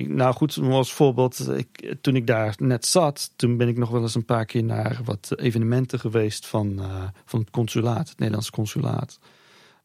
Nou 0.07 0.33
goed, 0.33 0.57
als 0.57 0.93
voorbeeld, 0.93 1.49
ik, 1.49 1.95
toen 2.01 2.15
ik 2.15 2.27
daar 2.27 2.55
net 2.57 2.85
zat, 2.85 3.31
toen 3.35 3.57
ben 3.57 3.67
ik 3.67 3.77
nog 3.77 3.89
wel 3.89 4.01
eens 4.01 4.15
een 4.15 4.25
paar 4.25 4.45
keer 4.45 4.63
naar 4.63 4.99
wat 5.03 5.33
evenementen 5.35 5.99
geweest 5.99 6.45
van, 6.47 6.79
eh, 6.79 7.03
van 7.25 7.39
het 7.39 7.49
consulaat, 7.49 8.09
het 8.09 8.17
Nederlandse 8.19 8.51
consulaat. 8.51 9.19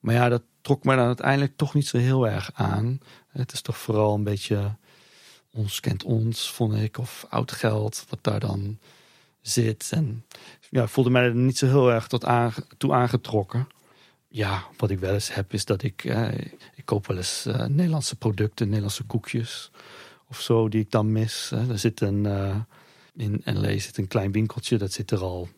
Maar 0.01 0.15
ja, 0.15 0.29
dat 0.29 0.43
trok 0.61 0.85
me 0.85 0.97
dan 0.97 1.07
uiteindelijk 1.07 1.57
toch 1.57 1.75
niet 1.75 1.87
zo 1.87 1.99
heel 1.99 2.29
erg 2.29 2.51
aan. 2.55 2.99
Het 3.29 3.53
is 3.53 3.61
toch 3.61 3.77
vooral 3.77 4.15
een 4.15 4.25
beetje 4.25 4.77
ons 5.53 5.81
kent 5.81 6.05
ons, 6.05 6.51
vond 6.51 6.75
ik, 6.75 6.99
of 6.99 7.27
oud 7.29 7.53
geld, 7.53 8.05
wat 8.09 8.19
daar 8.23 8.41
dan 8.41 8.79
zit. 9.41 9.89
En 9.93 10.25
ja, 10.71 10.87
voelde 10.87 11.11
mij 11.11 11.23
er 11.23 11.35
niet 11.35 11.59
zo 11.59 11.67
heel 11.67 11.93
erg 11.93 12.07
tot 12.07 12.25
aange- 12.25 12.67
toe 12.77 12.93
aangetrokken. 12.93 13.67
Ja, 14.29 14.65
wat 14.77 14.91
ik 14.91 14.99
wel 14.99 15.15
eens 15.15 15.35
heb 15.35 15.53
is 15.53 15.65
dat 15.65 15.83
ik, 15.83 16.05
eh, 16.05 16.39
ik 16.75 16.85
koop 16.85 17.07
wel 17.07 17.17
eens 17.17 17.47
eh, 17.47 17.67
Nederlandse 17.67 18.17
producten, 18.17 18.67
Nederlandse 18.67 19.05
koekjes 19.05 19.71
of 20.29 20.41
zo 20.41 20.69
die 20.69 20.81
ik 20.81 20.91
dan 20.91 21.13
mis. 21.13 21.51
Er 21.51 21.79
zit 21.79 22.01
een, 22.01 22.27
eh, 22.27 22.57
in 23.17 23.43
LA 23.45 23.79
zit 23.79 23.99
een 23.99 24.09
klein 24.09 24.33
winkeltje, 24.33 24.79
dat 24.79 24.93
zit 24.93 25.11
er 25.11 25.21
al 25.21 25.49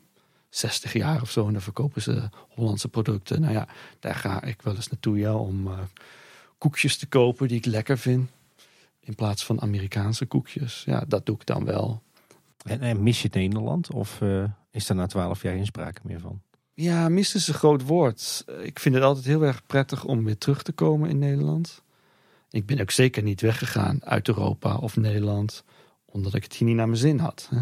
60 0.49 0.93
jaar 0.93 1.23
of 1.23 1.31
zo 1.31 1.47
en 1.47 1.53
daar 1.53 1.63
verkopen 1.63 2.03
ze 2.03 2.29
Hollandse 2.49 2.89
producten. 2.89 3.41
Nou 3.41 3.53
ja, 3.53 3.69
daar 4.01 4.15
ga 4.15 4.43
ik 4.43 4.63
wel 4.63 4.75
eens 4.75 4.89
naartoe 4.89 5.19
ja, 5.19 5.35
om 5.35 5.67
eh, 5.67 5.79
koekjes 6.59 6.97
te 6.97 7.07
kopen 7.07 7.49
die 7.49 7.57
ik 7.57 7.65
lekker 7.65 7.99
vind. 7.99 8.31
In 9.01 9.15
plaats 9.15 9.45
van 9.45 9.61
Amerikaanse 9.61 10.27
koekjes. 10.27 10.83
Ja, 10.87 11.05
dat 11.09 11.27
doe 11.27 11.37
ik 11.37 11.47
dan 11.47 11.65
wel. 11.65 12.03
En, 12.63 12.81
en 12.81 13.03
mis 13.03 13.23
je 13.23 13.29
Nederland? 13.33 13.93
Of 13.93 14.21
eh, 14.21 14.45
is 14.71 14.87
daar 14.87 14.97
na 14.97 15.07
twaalf 15.07 15.43
jaar 15.43 15.55
geen 15.55 15.67
sprake 15.67 16.01
meer 16.05 16.21
van? 16.21 16.41
Ja, 16.75 17.09
mis 17.09 17.35
is 17.35 17.49
een 17.49 17.55
groot 17.55 17.83
woord. 17.83 18.45
Ik 18.63 18.79
vind 18.79 18.95
het 18.95 19.05
altijd 19.05 19.25
heel 19.25 19.43
erg 19.43 19.67
prettig 19.67 20.05
om 20.05 20.25
weer 20.25 20.39
terug 20.39 20.63
te 20.63 20.73
komen 20.73 21.11
in 21.11 21.19
Nederland. 21.19 21.83
Ik 22.57 22.67
ben 22.67 22.81
ook 22.81 22.91
zeker 22.91 23.23
niet 23.23 23.41
weggegaan 23.41 24.05
uit 24.05 24.29
Europa 24.29 24.77
of 24.77 24.97
Nederland, 24.97 25.65
omdat 26.05 26.35
ik 26.35 26.43
het 26.43 26.55
hier 26.55 26.69
niet 26.69 26.77
naar 26.77 26.87
mijn 26.87 26.99
zin 26.99 27.19
had. 27.19 27.49
Hè. 27.51 27.61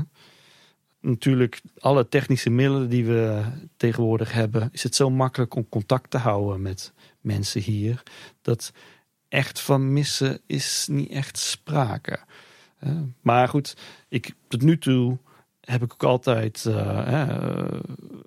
Natuurlijk, 1.01 1.61
alle 1.79 2.09
technische 2.09 2.51
middelen 2.51 2.89
die 2.89 3.05
we 3.05 3.45
tegenwoordig 3.77 4.33
hebben, 4.33 4.69
is 4.73 4.83
het 4.83 4.95
zo 4.95 5.11
makkelijk 5.11 5.55
om 5.55 5.69
contact 5.69 6.11
te 6.11 6.19
houden 6.19 6.63
met 6.63 6.93
mensen 7.21 7.61
hier. 7.61 8.03
Dat 8.43 8.73
echt 9.29 9.61
van 9.61 9.93
missen 9.93 10.41
is 10.47 10.87
niet 10.91 11.11
echt 11.11 11.39
sprake. 11.39 12.19
Maar 13.21 13.49
goed, 13.49 13.77
ik, 14.09 14.35
tot 14.49 14.63
nu 14.63 14.79
toe 14.79 15.19
heb 15.61 15.83
ik 15.83 15.93
ook 15.93 16.05
altijd 16.05 16.67
eh, 16.67 17.69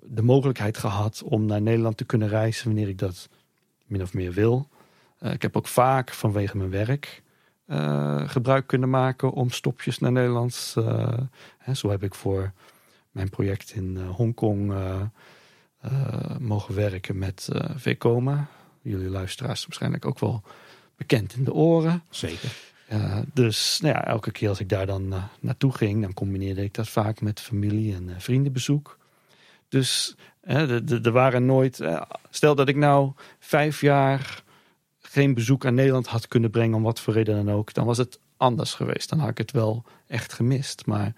de 0.02 0.22
mogelijkheid 0.22 0.78
gehad 0.78 1.22
om 1.22 1.46
naar 1.46 1.62
Nederland 1.62 1.96
te 1.96 2.04
kunnen 2.04 2.28
reizen 2.28 2.66
wanneer 2.66 2.88
ik 2.88 2.98
dat 2.98 3.28
min 3.86 4.02
of 4.02 4.14
meer 4.14 4.32
wil. 4.32 4.68
Eh, 5.18 5.32
ik 5.32 5.42
heb 5.42 5.56
ook 5.56 5.66
vaak 5.68 6.10
vanwege 6.12 6.56
mijn 6.56 6.70
werk 6.70 7.22
eh, 7.66 8.28
gebruik 8.28 8.66
kunnen 8.66 8.90
maken 8.90 9.30
om 9.32 9.50
stopjes 9.50 9.98
naar 9.98 10.12
Nederland. 10.12 10.74
eh, 10.76 11.18
hè, 11.58 11.74
zo 11.74 11.90
heb 11.90 12.02
ik 12.02 12.14
voor 12.14 12.52
mijn 13.10 13.28
project 13.28 13.70
in 13.70 13.96
Hongkong 13.96 14.74
mogen 16.38 16.74
werken 16.74 17.18
met 17.18 17.48
VCOMA. 17.76 18.46
Jullie 18.82 19.08
luisteraars 19.08 19.64
waarschijnlijk 19.64 20.04
ook 20.04 20.18
wel 20.18 20.42
bekend 20.96 21.34
in 21.34 21.44
de 21.44 21.52
oren. 21.52 22.02
Zeker. 22.10 22.52
Dus 23.32 23.80
nou 23.80 23.94
ja, 23.94 24.04
elke 24.06 24.30
keer 24.30 24.48
als 24.48 24.60
ik 24.60 24.68
daar 24.68 24.86
dan 24.86 25.14
naartoe 25.40 25.72
ging, 25.72 26.02
dan 26.02 26.14
combineerde 26.14 26.62
ik 26.64 26.74
dat 26.74 26.88
vaak 26.88 27.20
met 27.20 27.40
familie- 27.40 27.94
en 27.94 28.20
vriendenbezoek. 28.20 28.98
Dus 29.68 30.16
er 30.40 31.12
waren 31.12 31.46
nooit. 31.46 31.80
stel 32.30 32.54
dat 32.54 32.68
ik 32.68 32.76
nou 32.76 33.12
vijf 33.38 33.80
jaar 33.80 34.42
geen 35.18 35.34
bezoek 35.34 35.66
aan 35.66 35.74
Nederland 35.74 36.06
had 36.06 36.28
kunnen 36.28 36.50
brengen, 36.50 36.76
om 36.76 36.82
wat 36.82 37.00
voor 37.00 37.14
reden 37.14 37.44
dan 37.44 37.54
ook, 37.54 37.74
dan 37.74 37.86
was 37.86 37.98
het 37.98 38.20
anders 38.36 38.74
geweest. 38.74 39.08
Dan 39.08 39.18
had 39.18 39.28
ik 39.28 39.38
het 39.38 39.50
wel 39.50 39.84
echt 40.06 40.32
gemist. 40.32 40.86
Maar 40.86 41.14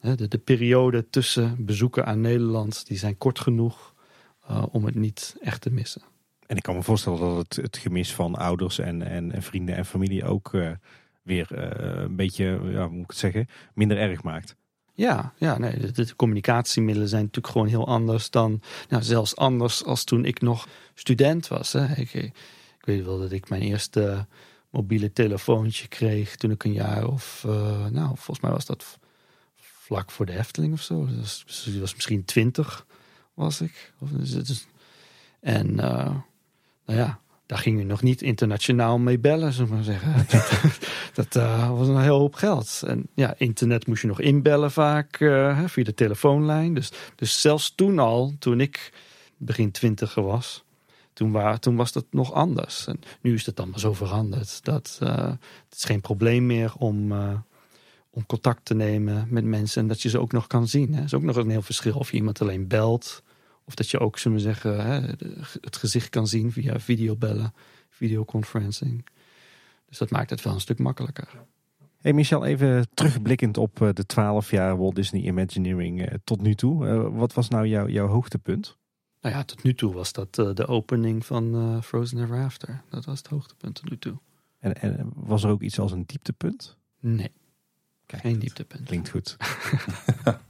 hè, 0.00 0.14
de, 0.14 0.28
de 0.28 0.38
periode 0.38 1.10
tussen 1.10 1.64
bezoeken 1.64 2.06
aan 2.06 2.20
Nederland, 2.20 2.86
die 2.86 2.98
zijn 2.98 3.18
kort 3.18 3.40
genoeg 3.40 3.94
eh, 4.46 4.64
om 4.70 4.84
het 4.84 4.94
niet 4.94 5.36
echt 5.40 5.60
te 5.60 5.70
missen. 5.70 6.02
En 6.46 6.56
ik 6.56 6.62
kan 6.62 6.74
me 6.74 6.82
voorstellen 6.82 7.18
dat 7.18 7.36
het, 7.36 7.56
het 7.56 7.76
gemis 7.76 8.14
van 8.14 8.34
ouders 8.34 8.78
en, 8.78 9.02
en, 9.02 9.32
en 9.32 9.42
vrienden 9.42 9.76
en 9.76 9.86
familie 9.86 10.24
ook 10.24 10.54
eh, 10.54 10.70
weer 11.22 11.54
eh, 11.54 12.02
een 12.02 12.16
beetje, 12.16 12.44
ja, 12.44 12.86
hoe 12.86 12.96
moet 12.96 13.04
ik 13.04 13.10
het 13.10 13.18
zeggen, 13.18 13.48
minder 13.74 13.98
erg 13.98 14.22
maakt. 14.22 14.56
Ja, 14.94 15.32
ja 15.36 15.58
nee, 15.58 15.78
de, 15.78 15.92
de 15.92 16.16
communicatiemiddelen 16.16 17.08
zijn 17.08 17.22
natuurlijk 17.22 17.52
gewoon 17.52 17.68
heel 17.68 17.86
anders 17.86 18.30
dan, 18.30 18.60
nou, 18.88 19.02
zelfs 19.02 19.36
anders 19.36 19.84
als 19.84 20.04
toen 20.04 20.24
ik 20.24 20.40
nog 20.40 20.68
student 20.94 21.48
was. 21.48 21.72
Hè. 21.72 21.94
Ik 21.94 22.32
weet 22.96 23.04
wel 23.04 23.18
dat 23.18 23.32
ik 23.32 23.48
mijn 23.48 23.62
eerste 23.62 24.26
mobiele 24.70 25.12
telefoontje 25.12 25.88
kreeg 25.88 26.36
toen 26.36 26.50
ik 26.50 26.64
een 26.64 26.72
jaar 26.72 27.06
of, 27.06 27.44
eh, 27.46 27.86
nou, 27.86 28.06
volgens 28.06 28.40
mij 28.40 28.50
was 28.50 28.66
dat 28.66 28.98
vlak 29.60 30.10
voor 30.10 30.26
de 30.26 30.38
Efteling 30.38 30.72
of 30.72 30.82
zo. 30.82 31.06
Dus, 31.06 31.44
dus 31.46 31.78
was 31.78 31.94
misschien 31.94 32.24
twintig, 32.24 32.86
was 33.34 33.60
ik. 33.60 33.92
Of, 33.98 34.10
dus, 34.10 34.66
en, 35.40 35.80
eh, 35.80 36.14
nou 36.84 36.98
ja, 36.98 37.20
daar 37.48 37.58
ging 37.58 37.78
je 37.78 37.84
nog 37.84 38.02
niet 38.02 38.22
internationaal 38.22 38.98
mee 38.98 39.18
bellen, 39.18 39.52
zullen 39.52 39.68
we 39.68 39.74
maar 39.74 39.84
zeggen. 39.84 40.26
Dat 41.18 41.36
eh, 41.36 41.70
was 41.70 41.88
een 41.88 42.00
heel 42.00 42.18
hoop 42.18 42.34
geld. 42.34 42.82
En 42.86 43.08
ja, 43.14 43.34
internet 43.38 43.86
moest 43.86 44.02
je 44.02 44.08
nog 44.08 44.20
inbellen 44.20 44.70
vaak 44.70 45.20
eh, 45.20 45.64
via 45.66 45.84
de 45.84 45.94
telefoonlijn. 45.94 46.74
Dus, 46.74 46.92
dus 47.14 47.40
zelfs 47.40 47.74
toen 47.74 47.98
al, 47.98 48.34
toen 48.38 48.60
ik 48.60 48.92
begin 49.36 49.70
twintiger 49.70 50.22
was, 50.22 50.64
toen, 51.18 51.58
toen 51.58 51.76
was 51.76 51.92
dat 51.92 52.06
nog 52.10 52.32
anders. 52.32 52.86
Nu 53.20 53.34
is 53.34 53.46
het 53.46 53.58
allemaal 53.58 53.78
zo 53.78 53.92
veranderd 53.92 54.64
dat 54.64 54.98
eh, 55.02 55.26
het 55.68 55.76
is 55.76 55.84
geen 55.84 56.00
probleem 56.00 56.46
meer 56.46 56.74
om, 56.74 57.12
eh, 57.12 57.38
om 58.10 58.26
contact 58.26 58.64
te 58.64 58.74
nemen 58.74 59.26
met 59.30 59.44
mensen 59.44 59.82
en 59.82 59.88
dat 59.88 60.02
je 60.02 60.08
ze 60.08 60.20
ook 60.20 60.32
nog 60.32 60.46
kan 60.46 60.68
zien. 60.68 60.94
Het 60.94 61.04
is 61.04 61.14
ook 61.14 61.22
nog 61.22 61.36
een 61.36 61.50
heel 61.50 61.62
verschil 61.62 61.94
of 61.94 62.10
je 62.10 62.16
iemand 62.16 62.40
alleen 62.40 62.66
belt 62.66 63.22
of 63.64 63.74
dat 63.74 63.90
je 63.90 63.98
ook, 63.98 64.18
zullen 64.18 64.36
we 64.36 64.42
zeggen, 64.42 64.86
hè, 64.86 65.00
het 65.60 65.76
gezicht 65.76 66.08
kan 66.08 66.26
zien 66.26 66.52
via 66.52 66.80
videobellen, 66.80 67.54
videoconferencing. 67.88 69.06
Dus 69.88 69.98
dat 69.98 70.10
maakt 70.10 70.30
het 70.30 70.42
wel 70.42 70.54
een 70.54 70.60
stuk 70.60 70.78
makkelijker. 70.78 71.28
Hey 71.96 72.12
Michel, 72.12 72.44
even 72.44 72.88
terugblikkend 72.94 73.56
op 73.56 73.82
eh, 73.82 73.88
de 73.92 74.06
twaalf 74.06 74.50
jaar 74.50 74.78
Walt 74.78 74.94
Disney 74.94 75.22
Imagineering 75.22 76.10
tot 76.24 76.42
nu 76.42 76.54
toe. 76.54 76.86
Wat 77.10 77.32
was 77.34 77.48
nou 77.48 77.66
jouw 77.66 78.06
hoogtepunt? 78.06 78.76
Nou 79.20 79.34
ja, 79.34 79.44
tot 79.44 79.62
nu 79.62 79.74
toe 79.74 79.92
was 79.92 80.12
dat 80.12 80.38
eh, 80.38 80.54
de 80.54 80.66
opening 80.66 81.26
van 81.26 81.54
eh, 81.54 81.82
Frozen 81.82 82.22
Ever 82.22 82.44
After. 82.44 82.82
Dat 82.90 83.04
was 83.04 83.18
het 83.18 83.26
hoogtepunt 83.26 83.74
tot 83.74 83.90
nu 83.90 83.98
toe. 83.98 84.18
En, 84.58 84.80
en 84.80 85.12
was 85.14 85.44
er 85.44 85.50
ook 85.50 85.62
iets 85.62 85.78
als 85.78 85.92
een 85.92 86.04
dieptepunt? 86.06 86.76
Nee, 87.00 87.30
Kijk, 88.06 88.22
geen 88.22 88.38
dieptepunt. 88.38 88.86
Klinkt 88.86 89.08
goed. 89.08 89.36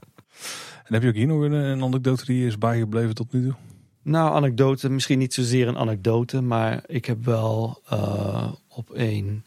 En 0.89 0.95
heb 0.95 1.03
je 1.03 1.09
ook 1.09 1.15
hier 1.15 1.27
nog 1.27 1.41
een, 1.41 1.51
een 1.51 1.83
anekdote 1.83 2.25
die 2.25 2.45
is 2.45 2.57
bijgebleven 2.57 3.15
tot 3.15 3.33
nu 3.33 3.43
toe? 3.43 3.55
Nou, 4.01 4.35
anekdote, 4.35 4.89
misschien 4.89 5.19
niet 5.19 5.33
zozeer 5.33 5.67
een 5.67 5.77
anekdote, 5.77 6.41
maar 6.41 6.83
ik 6.87 7.05
heb 7.05 7.25
wel 7.25 7.81
eh, 7.89 8.51
op 8.67 8.89
een 8.93 9.43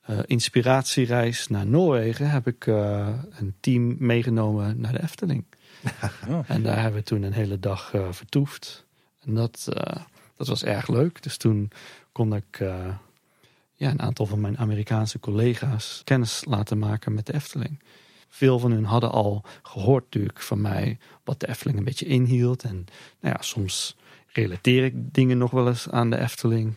eh, 0.00 0.18
inspiratiereis 0.26 1.48
naar 1.48 1.66
Noorwegen 1.66 2.30
heb 2.30 2.46
ik 2.46 2.66
eh, 2.66 3.08
een 3.38 3.54
team 3.60 3.96
meegenomen 3.98 4.80
naar 4.80 4.92
de 4.92 5.02
Efteling. 5.02 5.44
En 6.46 6.62
daar 6.62 6.80
hebben 6.80 7.00
we 7.00 7.06
toen 7.06 7.22
een 7.22 7.32
hele 7.32 7.58
dag 7.58 7.94
eh, 7.94 8.12
vertoefd. 8.12 8.84
En 9.20 9.34
dat, 9.34 9.68
eh, 9.72 10.02
dat 10.36 10.46
was 10.46 10.64
erg 10.64 10.88
leuk. 10.88 11.22
Dus 11.22 11.36
toen 11.36 11.70
kon 12.12 12.34
ik 12.34 12.60
eh, 12.60 12.94
ja, 13.74 13.90
een 13.90 14.02
aantal 14.02 14.26
van 14.26 14.40
mijn 14.40 14.58
Amerikaanse 14.58 15.20
collega's 15.20 16.02
kennis 16.04 16.44
laten 16.48 16.78
maken 16.78 17.14
met 17.14 17.26
de 17.26 17.34
Efteling. 17.34 17.82
Veel 18.28 18.58
van 18.58 18.70
hun 18.70 18.84
hadden 18.84 19.10
al 19.10 19.44
gehoord 19.62 20.04
natuurlijk 20.04 20.40
van 20.40 20.60
mij 20.60 20.98
wat 21.24 21.40
de 21.40 21.48
Efteling 21.48 21.78
een 21.78 21.84
beetje 21.84 22.06
inhield. 22.06 22.62
En 22.62 22.86
nou 23.20 23.34
ja, 23.36 23.42
soms 23.42 23.96
relateer 24.26 24.84
ik 24.84 25.14
dingen 25.14 25.38
nog 25.38 25.50
wel 25.50 25.68
eens 25.68 25.88
aan 25.88 26.10
de 26.10 26.18
Efteling. 26.18 26.74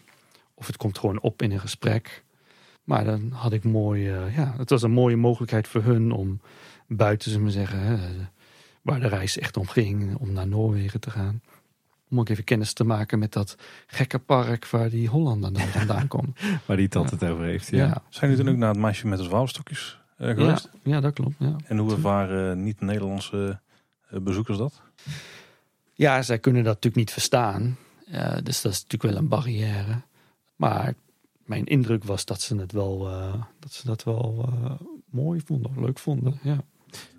Of 0.54 0.68
het 0.68 0.78
komt 0.78 0.98
gewoon 0.98 1.22
op 1.22 1.42
in 1.42 1.52
een 1.52 1.60
gesprek. 1.60 2.24
Maar 2.84 3.04
dan 3.04 3.32
had 3.32 3.54
ik 3.54 3.64
mooi, 3.64 4.10
ja, 4.10 4.54
het 4.58 4.70
was 4.70 4.82
een 4.82 4.92
mooie 4.92 5.16
mogelijkheid 5.16 5.68
voor 5.68 5.84
hun 5.84 6.12
om 6.12 6.42
buiten, 6.88 7.32
ze 7.32 7.40
maar 7.40 7.52
zeggen, 7.52 8.30
waar 8.88 9.00
de 9.00 9.08
reis 9.08 9.38
echt 9.38 9.58
om 9.58 9.68
ging, 9.68 10.16
om 10.16 10.34
naar 10.34 10.48
Noorwegen 10.48 11.00
te 11.00 11.10
gaan. 11.10 11.42
Om 12.10 12.20
ook 12.20 12.30
even 12.30 12.44
kennis 12.44 12.74
te 12.74 12.84
maken 12.84 13.20
met 13.20 13.34
dat 13.34 13.56
gekke 13.88 14.20
park 14.20 14.68
waar 14.68 14.90
die 14.90 15.08
Hollander 15.08 15.54
dan 15.54 15.68
vandaan 15.80 16.08
komt. 16.08 16.40
Waar 16.66 16.78
die 16.78 16.86
het 16.86 16.96
altijd 16.96 17.24
over 17.24 17.44
heeft. 17.44 17.70
Ja. 17.70 17.86
Ja, 17.86 18.04
Zijn 18.10 18.32
jullie 18.32 18.46
toen 18.46 18.54
ook 18.54 18.60
naar 18.60 18.70
het 18.70 18.80
meisje 18.80 19.08
met 19.08 19.18
de 19.18 19.24
zwavelstokjes 19.24 20.00
eh, 20.18 20.28
geweest? 20.28 20.70
ja, 20.84 20.94
ja, 20.94 21.02
dat 21.02 21.14
klopt. 21.14 21.36
Ja. 21.40 21.56
En 21.66 21.78
hoe 21.78 21.92
ervaren 21.92 22.64
niet-Nederlandse 22.64 23.60
eh, 24.10 24.20
bezoekers 24.20 24.58
dat? 24.58 24.82
Ja, 25.94 26.22
zij 26.22 26.40
kunnen 26.40 26.64
dat 26.64 26.74
natuurlijk 26.74 26.96
niet 26.96 27.12
verstaan. 27.12 27.78
Eh, 28.12 28.38
dus 28.44 28.62
dat 28.62 28.72
is 28.72 28.82
natuurlijk 28.82 29.04
wel 29.14 29.16
een 29.16 29.28
barrière. 29.28 30.02
Maar 30.56 30.94
mijn 31.46 31.66
indruk 31.66 32.04
was 32.04 32.26
dat 32.26 32.42
ze 32.42 32.56
het 32.56 32.72
wel, 32.72 33.08
eh, 33.10 33.34
dat, 33.60 33.72
ze 33.72 33.86
dat 33.86 34.04
wel 34.04 34.46
eh, 34.48 34.72
mooi 35.10 35.42
vonden, 35.46 35.72
leuk 35.82 36.00
vonden. 36.00 36.40
Ja. 36.42 36.58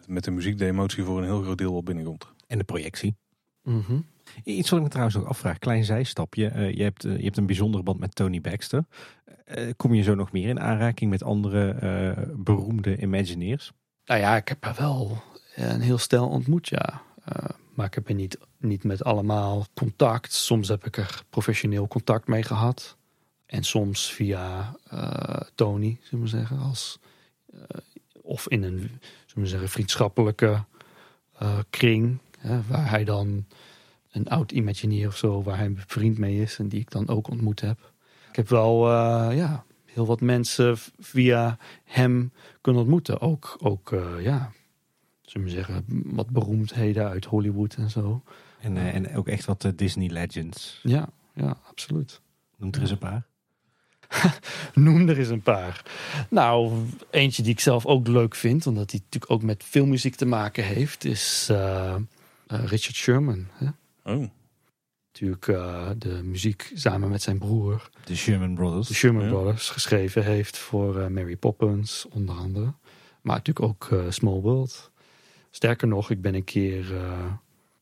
Met 0.08 0.24
de 0.24 0.30
muziek 0.30 0.58
de 0.58 0.66
emotie 0.66 1.04
voor 1.04 1.18
een 1.18 1.24
heel 1.24 1.42
groot 1.42 1.58
deel 1.58 1.72
wel 1.72 1.82
binnenkomt. 1.82 2.26
En 2.46 2.58
de 2.58 2.64
projectie. 2.64 3.16
Mhm. 3.62 4.00
Iets 4.44 4.70
wat 4.70 4.78
ik 4.78 4.84
me 4.84 4.90
trouwens 4.90 5.16
nog 5.16 5.26
afvraag, 5.26 5.58
klein 5.58 5.84
zijstapje. 5.84 6.48
Eh, 6.48 6.74
je, 6.74 6.82
hebt, 6.82 7.04
eh, 7.04 7.16
je 7.16 7.24
hebt 7.24 7.36
een 7.36 7.46
bijzondere 7.46 7.82
band 7.82 7.98
met 7.98 8.14
Tony 8.14 8.40
Baxter. 8.40 8.84
Eh, 9.44 9.70
kom 9.76 9.94
je 9.94 10.02
zo 10.02 10.14
nog 10.14 10.32
meer 10.32 10.48
in 10.48 10.60
aanraking 10.60 11.10
met 11.10 11.22
andere 11.22 11.70
eh, 11.70 12.24
beroemde 12.36 12.96
Imagineers? 12.96 13.72
Nou 14.04 14.20
ja, 14.20 14.36
ik 14.36 14.48
heb 14.48 14.64
er 14.64 14.74
wel 14.78 15.22
een 15.54 15.80
heel 15.80 15.98
stel 15.98 16.28
ontmoet, 16.28 16.68
ja. 16.68 17.02
Eh, 17.24 17.48
maar 17.74 17.86
ik 17.86 17.94
heb 17.94 18.08
er 18.08 18.14
niet, 18.14 18.38
niet 18.58 18.84
met 18.84 19.04
allemaal 19.04 19.66
contact. 19.74 20.32
Soms 20.32 20.68
heb 20.68 20.86
ik 20.86 20.96
er 20.96 21.22
professioneel 21.28 21.88
contact 21.88 22.26
mee 22.26 22.42
gehad. 22.42 22.96
En 23.46 23.64
soms 23.64 24.12
via 24.12 24.76
eh, 24.88 25.40
Tony, 25.54 25.98
zullen 26.02 26.24
we 26.24 26.30
zeggen. 26.30 26.58
Als, 26.58 26.98
eh, 27.52 27.60
of 28.22 28.48
in 28.48 28.62
een 28.62 28.90
we 29.42 29.48
zeggen, 29.48 29.68
vriendschappelijke 29.68 30.64
eh, 31.38 31.58
kring. 31.70 32.18
Hè, 32.38 32.62
waar 32.62 32.90
hij 32.90 33.04
dan 33.04 33.46
een 34.10 34.28
oud 34.28 34.52
Imagineer 34.52 35.06
of 35.06 35.16
zo, 35.16 35.42
waar 35.42 35.56
hij 35.56 35.72
vriend 35.76 36.18
mee 36.18 36.40
is. 36.40 36.58
En 36.58 36.68
die 36.68 36.80
ik 36.80 36.90
dan 36.90 37.08
ook 37.08 37.28
ontmoet 37.28 37.60
heb. 37.60 37.92
Ik 38.28 38.36
heb 38.36 38.48
wel 38.48 38.88
eh, 38.90 39.36
ja, 39.36 39.64
heel 39.84 40.06
wat 40.06 40.20
mensen 40.20 40.76
via 40.98 41.58
hem 41.84 42.32
kunnen 42.60 42.82
ontmoeten. 42.82 43.20
Ook, 43.20 43.56
ook 43.62 43.92
eh, 43.92 44.22
ja, 44.22 44.52
zullen 45.22 45.46
we 45.46 45.52
zeggen, 45.52 45.84
wat 46.04 46.30
beroemdheden 46.30 47.08
uit 47.08 47.24
Hollywood 47.24 47.74
en 47.74 47.90
zo. 47.90 48.22
En, 48.60 48.76
en 48.76 49.16
ook 49.16 49.28
echt 49.28 49.44
wat 49.44 49.72
Disney 49.76 50.08
Legends. 50.08 50.80
Ja, 50.82 51.08
ja, 51.34 51.56
absoluut. 51.68 52.20
Noemt 52.56 52.74
er 52.76 52.80
eens 52.80 52.90
een 52.90 52.98
paar. 52.98 53.26
Noem 54.74 55.08
er 55.08 55.18
eens 55.18 55.28
een 55.28 55.42
paar. 55.42 55.82
Nou, 56.30 56.72
eentje 57.10 57.42
die 57.42 57.52
ik 57.52 57.60
zelf 57.60 57.86
ook 57.86 58.06
leuk 58.08 58.34
vind, 58.34 58.66
omdat 58.66 58.90
die 58.90 59.00
natuurlijk 59.04 59.32
ook 59.32 59.42
met 59.42 59.64
filmmuziek 59.64 60.14
te 60.14 60.26
maken 60.26 60.64
heeft, 60.64 61.04
is 61.04 61.46
eh, 61.50 61.94
eh, 61.94 62.00
Richard 62.46 62.94
Sherman. 62.96 63.46
Hè? 63.52 63.66
Oh, 64.12 64.28
Natuurlijk 65.12 65.48
eh, 65.48 65.88
de 65.98 66.20
muziek 66.22 66.70
samen 66.74 67.08
met 67.08 67.22
zijn 67.22 67.38
broer, 67.38 67.90
De 68.04 68.16
Sherman 68.16 68.54
Brothers. 68.54 68.88
de 68.88 68.94
Sherman 68.94 69.22
Ja. 69.22 69.28
Brothers, 69.28 69.68
geschreven 69.70 70.24
heeft 70.24 70.58
voor 70.58 71.12
Mary 71.12 71.36
Poppins, 71.36 72.06
onder 72.10 72.34
andere. 72.34 72.74
Maar 73.22 73.36
natuurlijk 73.36 73.66
ook 73.66 74.04
Small 74.08 74.40
World. 74.40 74.90
Sterker 75.50 75.88
nog, 75.88 76.10
ik 76.10 76.20
ben 76.20 76.34
een 76.34 76.44
keer 76.44 76.84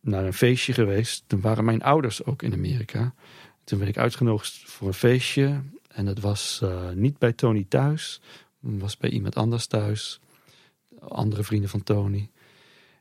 naar 0.01 0.25
een 0.25 0.33
feestje 0.33 0.73
geweest. 0.73 1.25
Toen 1.27 1.41
waren 1.41 1.65
mijn 1.65 1.83
ouders 1.83 2.25
ook 2.25 2.43
in 2.43 2.53
Amerika. 2.53 3.15
Toen 3.65 3.79
werd 3.79 3.91
ik 3.91 3.99
uitgenodigd 3.99 4.63
voor 4.65 4.89
een 4.89 4.95
feestje. 4.95 5.61
En 5.97 6.05
dat 6.05 6.19
was 6.19 6.61
eh, 6.63 6.91
niet 6.91 7.19
bij 7.19 7.33
Tony 7.33 7.67
thuis. 7.69 8.21
Was 8.61 8.97
bij 8.97 9.11
iemand 9.11 9.37
anders 9.37 9.67
thuis. 9.67 10.21
Andere 11.01 11.45
vrienden 11.45 11.71
van 11.71 11.83
Tony. 11.83 12.31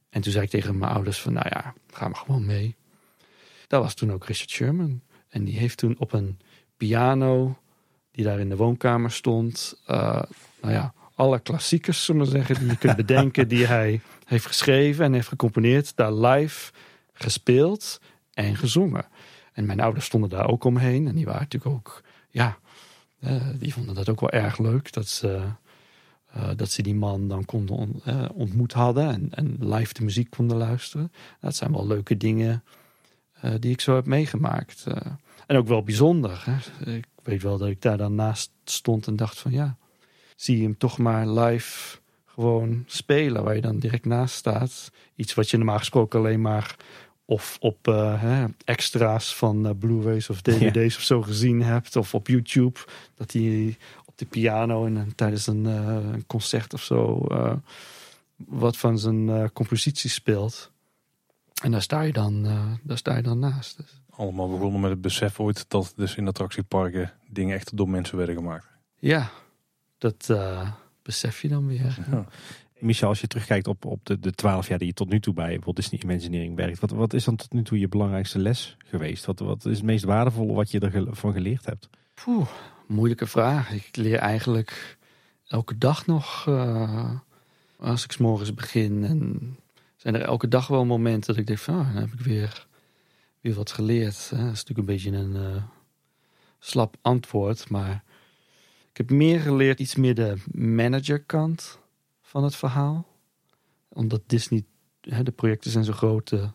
En 0.09 0.21
toen 0.21 0.31
zei 0.31 0.43
ik 0.43 0.49
tegen 0.49 0.77
mijn 0.77 0.91
ouders 0.91 1.21
van, 1.21 1.33
nou 1.33 1.47
ja, 1.49 1.73
ga 1.91 2.07
maar 2.07 2.19
gewoon 2.19 2.45
mee. 2.45 2.75
Dat 3.67 3.83
was 3.83 3.93
toen 3.93 4.11
ook 4.11 4.25
Richard 4.25 4.49
Sherman. 4.49 5.01
En 5.29 5.43
die 5.43 5.57
heeft 5.57 5.77
toen 5.77 5.95
op 5.99 6.13
een 6.13 6.39
piano, 6.77 7.57
die 8.11 8.23
daar 8.23 8.39
in 8.39 8.49
de 8.49 8.55
woonkamer 8.55 9.11
stond, 9.11 9.81
eh, 9.85 10.23
nou 10.61 10.73
ja, 10.73 10.93
alle 11.15 11.39
klassiekers, 11.39 12.05
zullen 12.05 12.21
we 12.21 12.31
zeggen, 12.31 12.59
die 12.59 12.67
je 12.67 12.77
kunt 12.77 12.95
bedenken, 12.95 13.47
die 13.47 13.65
hij 13.65 14.01
heeft 14.25 14.45
geschreven 14.45 15.05
en 15.05 15.13
heeft 15.13 15.27
gecomponeerd, 15.27 15.95
daar 15.95 16.13
live 16.13 16.71
gespeeld 17.13 18.01
en 18.33 18.55
gezongen. 18.55 19.05
En 19.53 19.65
mijn 19.65 19.79
ouders 19.79 20.05
stonden 20.05 20.29
daar 20.29 20.47
ook 20.47 20.63
omheen 20.63 21.07
en 21.07 21.15
die 21.15 21.25
waren 21.25 21.41
natuurlijk 21.41 21.75
ook, 21.75 22.03
ja, 22.29 22.57
die 23.59 23.73
vonden 23.73 23.95
dat 23.95 24.09
ook 24.09 24.19
wel 24.19 24.29
erg 24.29 24.57
leuk 24.57 24.91
dat 24.93 25.07
ze, 25.07 25.41
eh, 26.31 26.49
dat 26.55 26.69
ze 26.71 26.81
die 26.81 26.95
man 26.95 27.27
dan 27.27 27.45
konden 27.45 27.75
on- 27.75 28.01
eh, 28.05 28.25
ontmoet 28.33 28.73
hadden 28.73 29.09
en, 29.09 29.27
en 29.31 29.73
live 29.73 29.93
de 29.93 30.03
muziek 30.03 30.29
konden 30.29 30.57
luisteren. 30.57 31.11
Dat 31.41 31.55
zijn 31.55 31.71
wel 31.71 31.87
leuke 31.87 32.17
dingen 32.17 32.63
eh, 33.33 33.51
die 33.59 33.71
ik 33.71 33.81
zo 33.81 33.95
heb 33.95 34.05
meegemaakt. 34.05 34.83
eh. 34.87 35.11
en 35.47 35.57
ook 35.57 35.67
wel 35.67 35.83
bijzonder. 35.83 36.43
Hè? 36.45 36.91
Ik 36.95 37.05
weet 37.23 37.41
wel 37.41 37.57
dat 37.57 37.67
ik 37.69 37.81
daar 37.81 37.97
dan 37.97 38.15
naast 38.15 38.51
stond 38.63 39.07
en 39.07 39.15
dacht 39.15 39.39
van 39.39 39.51
ja, 39.51 39.77
zie 40.35 40.57
je 40.57 40.63
hem 40.63 40.77
toch 40.77 40.97
maar 40.97 41.27
live 41.27 41.97
gewoon 42.25 42.83
spelen, 42.87 43.43
waar 43.43 43.55
je 43.55 43.61
dan 43.61 43.79
direct 43.79 44.05
naast 44.05 44.35
staat. 44.35 44.91
Iets 45.15 45.33
wat 45.33 45.49
je 45.49 45.57
normaal 45.57 45.77
gesproken 45.77 46.19
alleen 46.19 46.41
maar 46.41 46.75
of 47.25 47.57
op 47.59 47.87
eh, 47.87 48.21
hè, 48.21 48.45
extra's 48.65 49.35
van 49.35 49.65
eh, 49.67 49.71
Blu-rays 49.79 50.29
of 50.29 50.41
DVD's 50.41 50.95
of 50.95 51.01
zo 51.01 51.21
gezien 51.21 51.61
hebt, 51.61 51.95
of 51.95 52.13
op 52.13 52.27
YouTube, 52.27 52.79
dat 53.15 53.31
hij 53.31 53.77
op 54.05 54.17
de 54.17 54.25
piano 54.25 54.85
en, 54.85 54.97
en 54.97 55.15
tijdens 55.15 55.47
een, 55.47 55.65
eh, 55.65 56.13
een 56.13 56.25
concert 56.27 56.73
of 56.73 56.83
zo 56.83 57.25
eh, 57.31 57.53
wat 58.35 58.77
van 58.77 58.99
zijn 58.99 59.29
eh, 59.29 59.43
compositie 59.53 60.09
speelt. 60.09 60.71
En 61.63 61.71
daar 61.71 61.81
sta 61.81 62.01
je 62.01 62.13
dan, 62.13 62.45
eh, 62.45 62.71
daar 62.83 62.97
sta 62.97 63.15
je 63.15 63.21
dan 63.21 63.39
naast. 63.39 63.77
Dus, 63.77 64.01
allemaal 64.09 64.49
begonnen 64.49 64.81
met 64.81 64.89
het 64.91 65.01
besef 65.01 65.39
ooit 65.39 65.65
dat 65.67 65.93
dus 65.95 66.15
in 66.15 66.27
attractieparken 66.27 67.13
dingen 67.29 67.55
echt 67.55 67.77
door 67.77 67.89
mensen 67.89 68.17
werden 68.17 68.35
gemaakt. 68.35 68.65
ja, 68.99 69.29
dat 69.97 70.29
eh, 70.29 70.71
besef 71.01 71.41
je 71.41 71.47
dan 71.47 71.67
weer. 71.67 71.97
Ja. 72.11 72.25
Michel, 72.79 73.07
als 73.07 73.21
je 73.21 73.27
terugkijkt 73.27 73.67
op, 73.67 73.85
op 73.85 73.99
de, 74.03 74.31
12 74.31 74.67
jaar 74.67 74.77
die 74.77 74.87
je 74.87 74.93
tot 74.93 75.09
nu 75.09 75.19
toe 75.19 75.33
bij 75.33 75.59
Walt 75.63 75.75
Disney 75.75 76.01
Imagineering 76.01 76.55
werkt. 76.55 76.79
Wat, 76.79 76.91
wat 76.91 77.13
is 77.13 77.23
dan 77.23 77.35
tot 77.35 77.53
nu 77.53 77.63
toe 77.63 77.79
je 77.79 77.87
belangrijkste 77.87 78.39
les 78.39 78.77
geweest? 78.85 79.25
Wat, 79.25 79.39
wat 79.39 79.65
is 79.65 79.77
het 79.77 79.85
meest 79.85 80.03
waardevolle 80.03 80.53
wat 80.53 80.71
je 80.71 80.79
ervan 80.79 81.33
geleerd 81.33 81.65
hebt? 81.65 81.89
Poeh, 82.13 82.47
moeilijke 82.87 83.27
vraag. 83.27 83.71
Ik 83.71 83.95
leer 83.95 84.17
eigenlijk 84.17 84.97
elke 85.47 85.77
dag 85.77 86.05
nog, 86.05 86.47
eh, 86.47 87.11
als 87.79 88.03
ik 88.03 88.11
's 88.11 88.17
morgens 88.17 88.53
begin. 88.53 89.03
En 89.03 89.57
zijn 89.95 90.15
er 90.15 90.21
elke 90.21 90.47
dag 90.47 90.67
wel 90.67 90.85
momenten 90.85 91.27
dat 91.27 91.41
ik 91.41 91.47
denk 91.47 91.59
van, 91.59 91.75
dan 91.75 91.85
heb 91.85 92.13
ik 92.13 92.19
weer, 92.19 92.67
weer 93.41 93.53
wat 93.53 93.71
geleerd. 93.71 94.29
Hè. 94.29 94.37
Dat 94.37 94.53
is 94.53 94.63
natuurlijk 94.63 94.79
een 94.79 94.95
beetje 94.95 95.11
een 95.11 95.35
eh, 95.35 95.63
slap 96.59 96.95
antwoord, 97.01 97.69
maar 97.69 98.03
ik 98.91 98.97
heb 98.97 99.09
meer 99.09 99.39
geleerd, 99.39 99.79
iets 99.79 99.95
meer 99.95 100.15
de 100.15 100.35
managerkant 100.51 101.79
van 102.35 102.43
het 102.43 102.55
verhaal. 102.55 103.07
Omdat 103.89 104.21
Disney, 104.25 104.63
hè, 105.01 105.23
de 105.23 105.31
projecten 105.31 105.71
zijn 105.71 105.83
zo 105.83 105.93
groot, 105.93 106.29
de, 106.29 106.49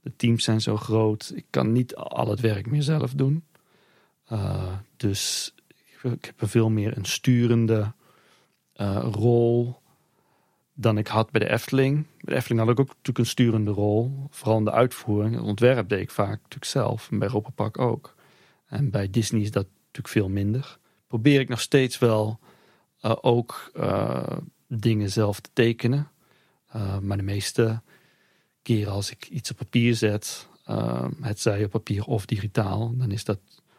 de 0.00 0.16
teams 0.16 0.44
zijn 0.44 0.60
zo 0.60 0.76
groot. 0.76 1.32
Ik 1.34 1.46
kan 1.50 1.72
niet 1.72 1.94
al 1.94 2.28
het 2.28 2.40
werk 2.40 2.66
meer 2.66 2.82
zelf 2.82 3.12
doen. 3.14 3.44
Uh, 4.32 4.72
dus 4.96 5.54
ik- 6.02 6.24
heb 6.36 6.48
veel 6.48 6.70
meer 6.70 6.96
een 6.96 7.04
sturende 7.04 7.92
uh, 8.76 9.06
rol 9.12 9.80
dan 10.74 10.98
ik 10.98 11.06
had 11.06 11.30
bij 11.30 11.40
de 11.40 11.50
Efteling. 11.50 11.94
Bij 12.02 12.34
de 12.34 12.34
Efteling 12.34 12.60
had 12.60 12.70
ik 12.70 12.80
ook 12.80 12.88
natuurlijk 12.88 13.18
een 13.18 13.26
sturende 13.26 13.70
rol. 13.70 14.26
Vooral 14.30 14.58
in 14.58 14.64
de 14.64 14.72
uitvoering. 14.72 15.34
Het 15.34 15.44
ontwerp 15.44 15.88
deed 15.88 16.00
ik 16.00 16.10
vaak 16.10 16.36
natuurlijk 16.42 16.64
zelf. 16.64 17.10
En 17.10 17.18
bij 17.18 17.28
Europa 17.28 17.50
Park 17.50 17.78
ook. 17.78 18.14
En 18.66 18.90
bij 18.90 19.10
Disney 19.10 19.40
is 19.40 19.50
dat 19.50 19.66
natuurlijk 19.86 20.08
veel 20.08 20.28
minder. 20.28 20.78
Probeer 21.06 21.40
ik 21.40 21.48
nog 21.48 21.60
steeds 21.60 21.98
wel 21.98 22.38
ook 23.20 23.70
dingen 24.78 25.10
zelf 25.10 25.40
te 25.40 25.50
tekenen. 25.52 26.10
Uh, 26.76 26.98
maar 26.98 27.16
de 27.16 27.22
meeste 27.22 27.82
keren 28.62 28.92
als 28.92 29.10
ik 29.10 29.28
iets 29.28 29.50
op 29.50 29.56
papier 29.56 29.94
zet... 29.94 30.48
Uh, 30.68 31.04
het 31.20 31.40
zij 31.40 31.64
op 31.64 31.70
papier 31.70 32.04
of 32.04 32.26
digitaal... 32.26 32.96
dan 32.96 33.10
is 33.10 33.24
dat 33.24 33.38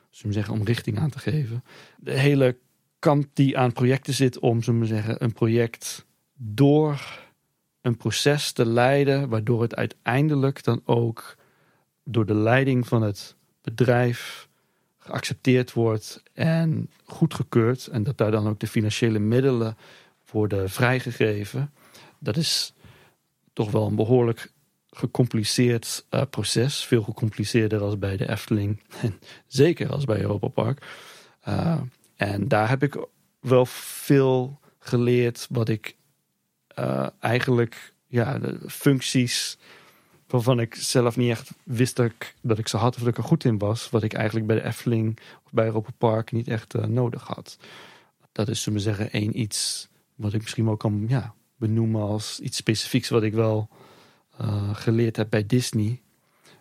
zullen 0.09 0.33
zeggen, 0.33 0.53
om 0.53 0.63
richting 0.63 0.99
aan 0.99 1.09
te 1.09 1.19
geven. 1.19 1.63
De 1.97 2.19
hele 2.19 2.57
kant 2.99 3.27
die 3.33 3.57
aan 3.57 3.73
projecten 3.73 4.13
zit 4.13 4.39
om 4.39 4.63
zullen 4.63 4.87
zeggen, 4.87 5.23
een 5.23 5.33
project 5.33 6.05
door 6.33 7.19
een 7.81 7.97
proces 7.97 8.51
te 8.51 8.65
leiden, 8.65 9.29
waardoor 9.29 9.61
het 9.61 9.75
uiteindelijk 9.75 10.63
dan 10.63 10.81
ook 10.85 11.35
door 12.03 12.25
de 12.25 12.35
leiding 12.35 12.87
van 12.87 13.01
het 13.01 13.35
bedrijf 13.61 14.47
geaccepteerd 14.97 15.73
wordt 15.73 16.23
en 16.33 16.89
goedgekeurd. 17.03 17.87
En 17.87 18.03
dat 18.03 18.17
daar 18.17 18.31
dan 18.31 18.47
ook 18.47 18.59
de 18.59 18.67
financiële 18.67 19.19
middelen 19.19 19.77
worden 20.31 20.69
vrijgegeven. 20.69 21.73
Dat 22.19 22.37
is 22.37 22.73
toch 23.53 23.71
wel 23.71 23.87
een 23.87 23.95
behoorlijk 23.95 24.51
gecompliceerd 24.89 26.05
uh, 26.09 26.21
proces. 26.29 26.85
Veel 26.85 27.03
gecompliceerder 27.03 27.81
als 27.81 27.97
bij 27.99 28.17
de 28.17 28.29
Efteling. 28.29 28.81
En 29.01 29.19
zeker 29.47 29.91
als 29.91 30.05
bij 30.05 30.19
Europa 30.19 30.47
Park. 30.47 30.85
Uh, 31.47 31.81
en 32.15 32.47
daar 32.47 32.69
heb 32.69 32.83
ik 32.83 33.05
wel 33.39 33.65
veel 33.65 34.59
geleerd 34.79 35.47
wat 35.49 35.69
ik 35.69 35.95
uh, 36.79 37.07
eigenlijk 37.19 37.93
ja, 38.07 38.39
de 38.39 38.59
functies 38.67 39.57
waarvan 40.27 40.59
ik 40.59 40.75
zelf 40.75 41.17
niet 41.17 41.29
echt 41.29 41.51
wist 41.63 41.95
dat 41.95 42.05
ik, 42.05 42.35
dat 42.41 42.57
ik 42.57 42.67
ze 42.67 42.77
had 42.77 42.95
of 42.95 42.99
dat 42.99 43.09
ik 43.09 43.17
er 43.17 43.23
goed 43.23 43.43
in 43.43 43.57
was. 43.57 43.89
Wat 43.89 44.03
ik 44.03 44.13
eigenlijk 44.13 44.47
bij 44.47 44.55
de 44.55 44.63
Efteling 44.63 45.19
of 45.45 45.51
bij 45.51 45.65
Europa 45.65 45.91
Park 45.97 46.31
niet 46.31 46.47
echt 46.47 46.73
eh, 46.73 46.83
nodig 46.83 47.23
had. 47.23 47.57
Dat 48.31 48.47
is, 48.47 48.61
zullen 48.61 48.79
we 48.79 48.85
zeggen, 48.85 49.11
één 49.11 49.39
iets 49.39 49.89
wat 50.21 50.33
ik 50.33 50.41
misschien 50.41 50.65
wel 50.65 50.77
kan 50.77 51.05
ja, 51.07 51.33
benoemen 51.55 52.01
als 52.01 52.39
iets 52.39 52.57
specifieks 52.57 53.09
wat 53.09 53.23
ik 53.23 53.33
wel 53.33 53.69
eh, 54.37 54.75
geleerd 54.75 55.15
heb 55.15 55.29
bij 55.29 55.45
Disney. 55.45 56.01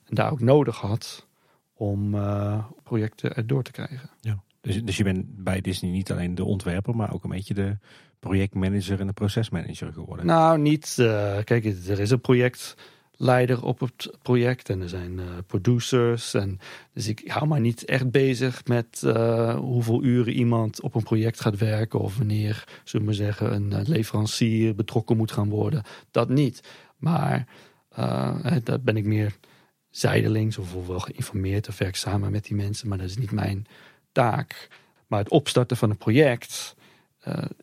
En 0.05 0.15
daar 0.15 0.31
ook 0.31 0.41
nodig 0.41 0.77
had 0.77 1.27
om 1.75 2.15
uh, 2.15 2.65
projecten 2.83 3.35
erdoor 3.35 3.63
te 3.63 3.71
krijgen. 3.71 4.11
Ja. 4.21 4.43
Dus, 4.61 4.83
dus 4.83 4.97
je 4.97 5.05
bent 5.05 5.45
bij 5.45 5.61
Disney 5.61 5.91
niet 5.91 6.11
alleen 6.11 6.35
de 6.35 6.45
ontwerper, 6.45 6.97
maar 6.97 7.13
ook 7.13 7.25
een 7.25 7.31
beetje 7.31 7.55
de 7.55 7.79
projectmanager 8.19 9.01
en 9.01 9.07
de 9.07 9.13
procesmanager 9.13 9.93
geworden. 9.93 10.27
Nou, 10.27 10.59
niet. 10.59 10.97
Uh, 11.01 11.39
kijk, 11.45 11.65
er 11.65 12.01
is 12.01 12.11
een 12.11 12.21
projectleider 13.21 13.65
op 13.65 13.81
het 13.81 14.11
project 14.23 14.69
en 14.69 14.81
er 14.81 14.89
zijn 14.89 15.19
uh, 15.19 15.25
producers. 15.47 16.35
En, 16.35 16.59
dus 16.93 17.09
ik 17.09 17.23
hou 17.27 17.49
me 17.49 17.59
niet 17.59 17.85
echt 17.85 18.11
bezig 18.11 18.65
met 18.65 19.03
uh, 19.05 19.57
hoeveel 19.57 20.03
uren 20.03 20.33
iemand 20.33 20.81
op 20.81 20.95
een 20.95 21.03
project 21.03 21.41
gaat 21.41 21.59
werken. 21.59 22.01
Of 22.01 22.17
wanneer, 22.17 22.65
zullen 22.85 23.07
we 23.07 23.13
zeggen, 23.13 23.55
een 23.55 23.83
leverancier 23.89 24.75
betrokken 24.75 25.17
moet 25.17 25.33
gaan 25.33 25.49
worden. 25.49 25.83
Dat 26.11 26.29
niet. 26.29 26.63
Maar 26.97 27.47
daar 28.63 28.81
ben 28.81 28.97
ik 28.97 29.05
meer 29.05 29.37
zijdelings 29.91 30.59
of 30.59 30.87
wel 30.87 31.01
geïnformeerd 31.01 31.69
of 31.69 31.79
werk 31.79 31.97
samen 31.97 32.31
met 32.31 32.45
die 32.45 32.57
mensen. 32.57 32.89
Maar 32.89 32.99
dat 32.99 33.09
is 33.09 33.17
niet 33.17 33.33
mijn 33.33 33.67
taak. 34.13 34.69
Maar 35.07 35.19
het 35.19 35.31
opstarten 35.31 35.77
van 35.77 35.91
een 35.91 35.97
project 35.97 36.75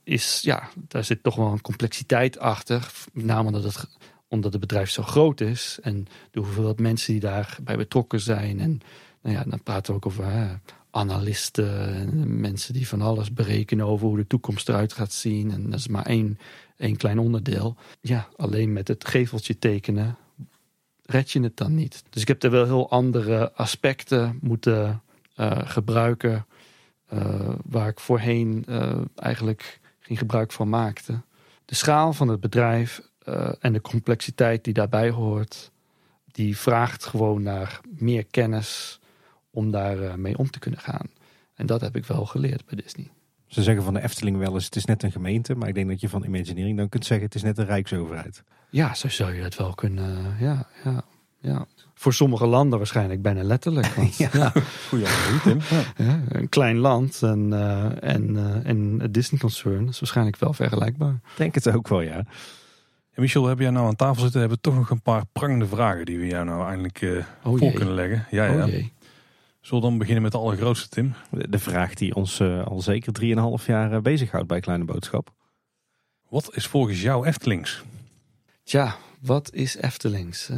is, 0.03 0.41
ja, 0.41 0.69
daar 0.87 1.03
zit 1.03 1.23
toch 1.23 1.35
wel 1.35 1.51
een 1.51 1.61
complexiteit 1.61 2.39
achter. 2.39 2.91
Met 3.13 3.25
name 3.25 3.47
omdat 3.47 3.63
het, 3.63 3.87
omdat 4.27 4.51
het 4.51 4.61
bedrijf 4.61 4.89
zo 4.89 5.03
groot 5.03 5.41
is 5.41 5.79
en 5.81 6.07
de 6.31 6.39
hoeveelheid 6.39 6.79
mensen 6.79 7.11
die 7.11 7.21
daarbij 7.21 7.77
betrokken 7.77 8.19
zijn. 8.19 8.59
En 8.59 8.81
nou 9.21 9.35
ja, 9.35 9.43
dan 9.43 9.63
praten 9.63 9.91
we 9.91 9.97
ook 9.97 10.05
over 10.05 10.59
analisten 10.91 11.95
en 11.95 12.39
mensen 12.39 12.73
die 12.73 12.87
van 12.87 13.01
alles 13.01 13.33
berekenen 13.33 13.85
over 13.85 14.07
hoe 14.07 14.17
de 14.17 14.27
toekomst 14.27 14.69
eruit 14.69 14.93
gaat 14.93 15.13
zien. 15.13 15.51
En 15.51 15.69
dat 15.69 15.79
is 15.79 15.87
maar 15.87 16.05
één, 16.05 16.39
één 16.77 16.97
klein 16.97 17.19
onderdeel. 17.19 17.75
Ja, 18.01 18.27
alleen 18.35 18.73
met 18.73 18.87
het 18.87 19.07
geveltje 19.07 19.59
tekenen 19.59 20.17
red 21.07 21.31
je 21.31 21.41
het 21.41 21.57
dan 21.57 21.75
niet. 21.75 22.03
Dus 22.09 22.21
ik 22.21 22.27
heb 22.27 22.43
er 22.43 22.51
wel 22.51 22.65
heel 22.65 22.89
andere 22.89 23.53
aspecten 23.53 24.39
moeten 24.41 25.01
uh, 25.37 25.51
gebruiken. 25.63 26.45
Uh, 27.13 27.49
waar 27.65 27.87
ik 27.87 27.99
voorheen 27.99 28.65
uh, 28.69 28.97
eigenlijk 29.15 29.79
geen 29.99 30.17
gebruik 30.17 30.51
van 30.51 30.69
maakte. 30.69 31.21
De 31.65 31.75
schaal 31.75 32.13
van 32.13 32.27
het 32.27 32.39
bedrijf 32.39 33.01
en 33.59 33.73
de 33.73 33.81
complexiteit 33.81 34.63
die 34.63 34.73
daarbij 34.73 35.09
hoort, 35.09 35.71
die 36.31 36.57
vraagt 36.57 37.05
gewoon 37.05 37.41
naar 37.41 37.79
meer 37.97 38.25
kennis 38.25 38.99
om 39.51 39.71
daar 39.71 40.19
mee 40.19 40.37
om 40.37 40.49
te 40.49 40.59
kunnen 40.59 40.79
gaan. 40.79 41.09
En 41.55 41.65
dat 41.65 41.81
heb 41.81 41.95
ik 41.95 42.05
wel 42.05 42.25
geleerd 42.25 42.65
bij 42.65 42.81
Disney. 42.81 43.11
Ze 43.47 43.63
zeggen 43.63 43.83
van 43.83 43.93
de 43.93 44.01
Efteling 44.01 44.37
wel 44.37 44.53
eens, 44.53 44.65
het 44.65 44.75
is 44.75 44.85
net 44.85 45.03
een 45.03 45.11
gemeente. 45.11 45.55
Maar 45.55 45.67
ik 45.67 45.73
denk 45.73 45.89
dat 45.89 46.01
je 46.01 46.09
van 46.09 46.23
Imagineering 46.23 46.77
dan 46.77 46.89
kunt 46.89 47.05
zeggen, 47.05 47.25
het 47.25 47.35
is 47.35 47.43
net 47.43 47.57
een 47.57 47.65
rijksoverheid. 47.65 48.43
Ja, 48.69 48.93
zo 48.93 49.07
zou 49.07 49.33
je 49.33 49.41
het 49.41 49.55
wel 49.55 49.73
kunnen, 49.73 50.35
ja, 50.39 50.67
ja, 50.83 51.03
ja. 51.39 51.65
Voor 51.93 52.13
sommige 52.13 52.45
landen 52.45 52.77
waarschijnlijk 52.77 53.21
bijna 53.21 53.43
letterlijk. 53.43 53.87
Want, 53.87 54.17
ja, 54.23 54.29
ja. 54.33 54.53
Goeie 54.87 55.07
analyse, 55.07 55.39
Tim. 55.43 55.59
Ja, 55.97 56.21
een 56.29 56.49
klein 56.49 56.77
land 56.77 57.23
en, 57.23 57.47
uh, 57.51 58.03
en, 58.03 58.29
uh, 58.29 58.65
en 58.65 58.99
het 59.01 59.13
Disney 59.13 59.39
Concern 59.39 59.87
is 59.87 59.99
waarschijnlijk 59.99 60.37
wel 60.37 60.53
vergelijkbaar. 60.53 61.13
Ik 61.13 61.37
denk 61.37 61.55
het 61.55 61.69
ook 61.69 61.87
wel, 61.87 62.01
ja. 62.01 62.25
En 63.17 63.23
Michel, 63.23 63.45
heb 63.45 63.59
jij 63.59 63.69
nou 63.69 63.87
aan 63.87 63.95
tafel 63.95 64.21
zitten? 64.21 64.39
Hebben 64.39 64.61
toch 64.61 64.75
nog 64.75 64.89
een 64.89 65.01
paar 65.01 65.25
prangende 65.31 65.67
vragen 65.67 66.05
die 66.05 66.19
we 66.19 66.25
jou 66.25 66.45
nou 66.45 66.67
eindelijk 66.67 67.01
uh, 67.01 67.25
oh, 67.43 67.57
voor 67.57 67.71
kunnen 67.71 67.93
leggen. 67.93 68.25
Ja, 68.31 68.45
ja. 68.45 68.65
Oh. 68.65 68.73
Zullen 69.61 69.83
we 69.83 69.89
dan 69.89 69.97
beginnen 69.97 70.23
met 70.23 70.31
de 70.31 70.37
allergrootste, 70.37 70.89
Tim? 70.89 71.13
De, 71.29 71.59
vraag 71.59 71.93
die 71.93 72.15
ons 72.15 72.41
al 72.41 72.81
zeker 72.81 73.13
3,5 73.59 73.65
jaar 73.65 74.01
bezighoudt 74.01 74.47
bij 74.47 74.59
Kleine 74.59 74.85
Boodschap. 74.85 75.33
Wat 76.29 76.49
is 76.51 76.67
volgens 76.67 77.01
jou 77.01 77.27
Eftelings? 77.27 77.83
Tja, 78.63 78.95
wat 79.19 79.53
is 79.53 79.77
Eftelings? 79.77 80.47
Hè? 80.47 80.57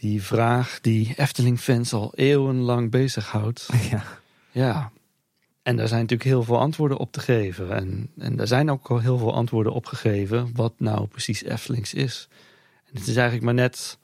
die 0.00 0.22
vraag 0.22 0.80
die 0.80 1.14
Efteling-fans 1.16 1.92
al 1.92 2.12
eeuwenlang 2.14 2.90
bezighoudt. 2.90 3.68
Ja. 3.90 4.02
ja. 4.50 4.92
En 5.62 5.76
daar 5.76 5.88
zijn 5.88 6.00
natuurlijk 6.00 6.30
heel 6.30 6.42
veel 6.42 6.58
antwoorden 6.58 6.98
op 6.98 7.12
te 7.12 7.20
geven. 7.20 7.72
En, 7.72 8.10
en 8.18 8.36
daar 8.36 8.46
zijn 8.46 8.70
ook 8.70 8.90
al 8.90 8.98
heel 8.98 9.18
veel 9.18 9.34
antwoorden 9.34 9.72
op 9.72 9.86
gegeven 9.86 10.50
wat 10.54 10.72
nou 10.76 11.06
precies 11.06 11.42
Eftelings 11.42 11.94
is. 11.94 12.28
En 12.84 12.98
het 12.98 13.06
is 13.06 13.16
eigenlijk 13.16 13.44
maar 13.44 13.54
net 13.54 13.98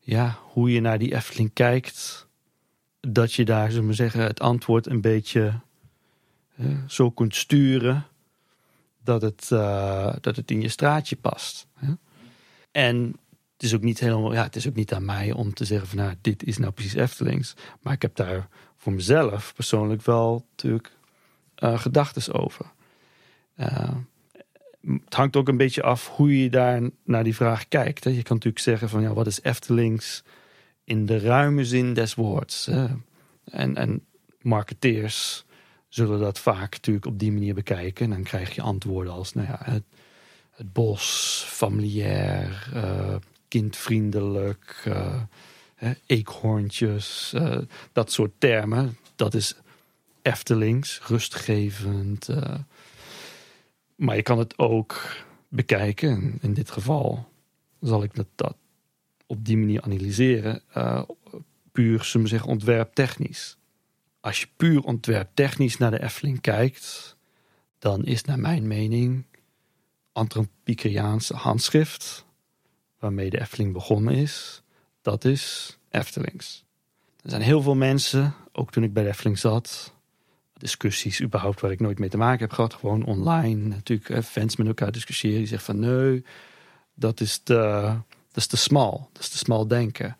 ja, 0.00 0.38
hoe 0.42 0.72
je 0.72 0.80
naar 0.80 0.98
die 0.98 1.14
Efteling 1.14 1.50
kijkt. 1.52 2.26
Dat 3.00 3.32
je 3.32 3.44
daar, 3.44 3.70
zullen 3.70 3.86
we 3.88 3.94
zeggen, 3.94 4.20
het 4.20 4.40
antwoord 4.40 4.86
een 4.86 5.00
beetje 5.00 5.60
zo 6.86 7.10
kunt 7.10 7.34
sturen. 7.34 8.06
Dat 9.02 9.22
het, 9.22 9.50
uh, 9.52 10.14
dat 10.20 10.36
het 10.36 10.50
in 10.50 10.60
je 10.60 10.68
straatje 10.68 11.16
past. 11.16 11.66
Hè? 11.74 11.92
En 12.70 13.16
het 13.52 13.62
is 13.62 13.74
ook 13.74 13.82
niet 13.82 14.00
helemaal, 14.00 14.32
ja, 14.32 14.42
het 14.42 14.56
is 14.56 14.68
ook 14.68 14.74
niet 14.74 14.92
aan 14.92 15.04
mij 15.04 15.32
om 15.32 15.54
te 15.54 15.64
zeggen 15.64 15.88
van 15.88 15.98
nou, 15.98 16.14
dit 16.20 16.44
is 16.44 16.58
nou 16.58 16.72
precies 16.72 16.94
Eftelings. 16.94 17.54
Maar 17.80 17.92
ik 17.92 18.02
heb 18.02 18.16
daar 18.16 18.48
voor 18.84 18.92
mezelf 18.92 19.54
persoonlijk 19.54 20.02
wel 20.02 20.46
natuurlijk 20.50 20.90
uh, 21.58 21.78
gedachten 21.78 22.34
over. 22.34 22.66
Uh, 23.56 23.94
het 24.80 25.14
hangt 25.14 25.36
ook 25.36 25.48
een 25.48 25.56
beetje 25.56 25.82
af 25.82 26.08
hoe 26.08 26.42
je 26.42 26.50
daar 26.50 26.80
naar 27.04 27.24
die 27.24 27.34
vraag 27.34 27.68
kijkt. 27.68 28.04
Je 28.04 28.22
kan 28.22 28.36
natuurlijk 28.36 28.64
zeggen 28.64 28.88
van 28.88 29.02
ja, 29.02 29.12
wat 29.12 29.26
is 29.26 29.42
Eftelings 29.42 30.24
in 30.84 31.06
de 31.06 31.18
ruime 31.18 31.64
zin 31.64 31.94
des 31.94 32.14
woords. 32.14 32.70
En, 33.44 33.76
en 33.76 34.04
marketeers 34.40 35.44
zullen 35.88 36.20
dat 36.20 36.38
vaak 36.38 36.72
natuurlijk 36.72 37.06
op 37.06 37.18
die 37.18 37.32
manier 37.32 37.54
bekijken. 37.54 38.04
En 38.04 38.10
dan 38.10 38.22
krijg 38.22 38.54
je 38.54 38.62
antwoorden 38.62 39.12
als 39.12 39.32
nou 39.32 39.46
ja, 39.46 39.58
het, 39.62 39.84
bos, 40.72 41.44
familiair, 41.48 42.70
uh, 42.74 43.14
kindvriendelijk, 43.48 44.90
eekhoorntjes, 46.06 47.32
uh, 47.36 47.58
dat 47.92 48.12
soort 48.12 48.32
termen. 48.38 48.96
Dat 49.16 49.34
is 49.34 49.56
Eftelings, 50.22 51.00
rustgevend. 51.06 52.28
Uh, 52.28 52.54
maar 53.96 54.16
je 54.16 54.22
kan 54.22 54.38
het 54.38 54.58
ook 54.58 55.16
bekijken. 55.48 56.38
In 56.40 56.54
dit 56.54 56.70
geval 56.70 57.28
zal 57.80 58.02
ik 58.02 58.14
dat, 58.14 58.26
dat 58.34 58.56
op 59.26 59.44
die 59.44 59.56
manier 59.56 59.82
analyseren. 59.82 60.62
puur, 61.72 62.04
zullen 62.04 62.26
we 62.26 62.32
zeggen, 62.32 62.50
ontwerptechnisch. 62.50 63.56
Als 64.20 64.40
je 64.40 64.46
puur 64.56 64.82
ontwerptechnisch 64.82 65.76
naar 65.76 65.90
de 65.90 66.02
Efteling 66.02 66.40
kijkt, 66.40 67.16
dan 67.78 68.04
is 68.04 68.24
naar 68.24 68.38
mijn 68.38 68.66
mening 68.66 69.24
Antropicaanse 70.12 71.34
handschrift 71.34 72.24
waarmee 72.98 73.30
de 73.30 73.40
Efteling 73.40 73.72
begonnen 73.72 74.14
is, 74.14 74.62
dat 75.04 75.24
is 75.24 75.76
Eftelings. 75.90 76.64
Er 77.22 77.30
zijn 77.30 77.42
heel 77.42 77.62
veel 77.62 77.74
mensen, 77.74 78.34
ook 78.52 78.70
toen 78.70 78.82
ik 78.82 78.92
bij 78.92 79.06
Efteling 79.06 79.38
zat, 79.38 79.92
discussies 80.52 81.20
überhaupt 81.20 81.60
waar 81.60 81.70
ik 81.70 81.80
nooit 81.80 81.98
mee 81.98 82.08
te 82.08 82.16
maken 82.16 82.40
heb 82.40 82.52
gehad, 82.52 82.74
gewoon 82.74 83.04
online. 83.04 83.68
Natuurlijk 83.68 84.24
fans 84.24 84.56
met 84.56 84.66
elkaar 84.66 84.92
discussiëren, 84.92 85.38
die 85.38 85.46
zeggen 85.46 85.74
van 85.74 85.80
nee, 85.80 86.24
dat 86.94 87.20
is 87.20 87.38
te, 87.38 87.54
dat 88.28 88.36
is 88.36 88.46
te 88.46 88.56
smal, 88.56 89.08
dat 89.12 89.22
is 89.22 89.28
te 89.28 89.38
smal 89.38 89.66
denken. 89.66 90.16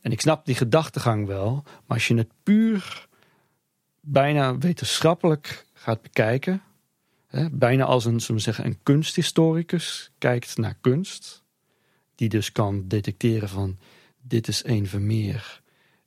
En 0.00 0.12
ik 0.12 0.20
snap 0.20 0.46
die 0.46 0.54
gedachtegang 0.54 1.26
wel, 1.26 1.62
maar 1.64 1.96
als 1.96 2.08
je 2.08 2.16
het 2.16 2.30
puur 2.42 3.08
bijna 4.00 4.58
wetenschappelijk 4.58 5.66
gaat 5.72 6.02
bekijken, 6.02 6.62
hè, 7.26 7.50
bijna 7.50 7.84
als 7.84 8.04
een, 8.04 8.20
zullen 8.20 8.36
we 8.36 8.42
zeggen, 8.42 8.64
een 8.64 8.78
kunsthistoricus 8.82 10.10
kijkt 10.18 10.56
naar 10.56 10.76
kunst, 10.80 11.44
die 12.16 12.28
dus 12.28 12.52
kan 12.52 12.88
detecteren 12.88 13.48
van 13.48 13.78
dit 14.22 14.48
is 14.48 14.64
een 14.64 14.86
Vermeer 14.86 15.62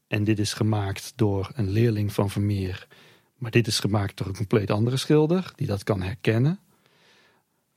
en 0.07 0.23
dit 0.23 0.39
is 0.39 0.53
gemaakt 0.53 1.13
door 1.15 1.51
een 1.53 1.69
leerling 1.69 2.13
van 2.13 2.29
Vermeer, 2.29 2.87
maar 3.35 3.51
dit 3.51 3.67
is 3.67 3.79
gemaakt 3.79 4.17
door 4.17 4.27
een 4.27 4.35
compleet 4.35 4.71
andere 4.71 4.97
schilder 4.97 5.51
die 5.55 5.67
dat 5.67 5.83
kan 5.83 6.01
herkennen. 6.01 6.59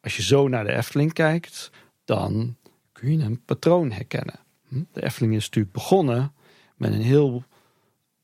Als 0.01 0.17
je 0.17 0.23
zo 0.23 0.49
naar 0.49 0.65
de 0.65 0.73
Efteling 0.73 1.12
kijkt, 1.12 1.70
dan 2.05 2.57
kun 2.93 3.19
je 3.19 3.25
een 3.25 3.44
patroon 3.44 3.91
herkennen. 3.91 4.41
Hm? 4.69 4.83
De 4.93 5.02
Efteling 5.02 5.35
is 5.35 5.44
natuurlijk 5.44 5.75
begonnen 5.75 6.33
met 6.77 6.93
een 6.93 7.02
heel 7.02 7.44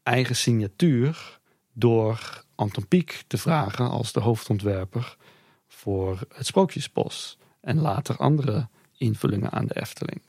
eigen 0.03 0.37
signatuur 0.37 1.39
door 1.73 2.45
Anton 2.55 2.89
Pieck 2.89 3.25
te 3.27 3.39
vragen 3.39 3.91
als 3.91 4.12
de 4.12 4.20
hoofdontwerper 4.20 5.17
voor 5.69 6.20
het 6.35 6.47
Sprookjesbos 6.47 7.39
en 7.61 7.81
later 7.81 8.17
andere 8.17 8.69
invullingen 8.99 9.51
aan 9.51 9.67
de 9.67 9.81
Efteling. 9.81 10.23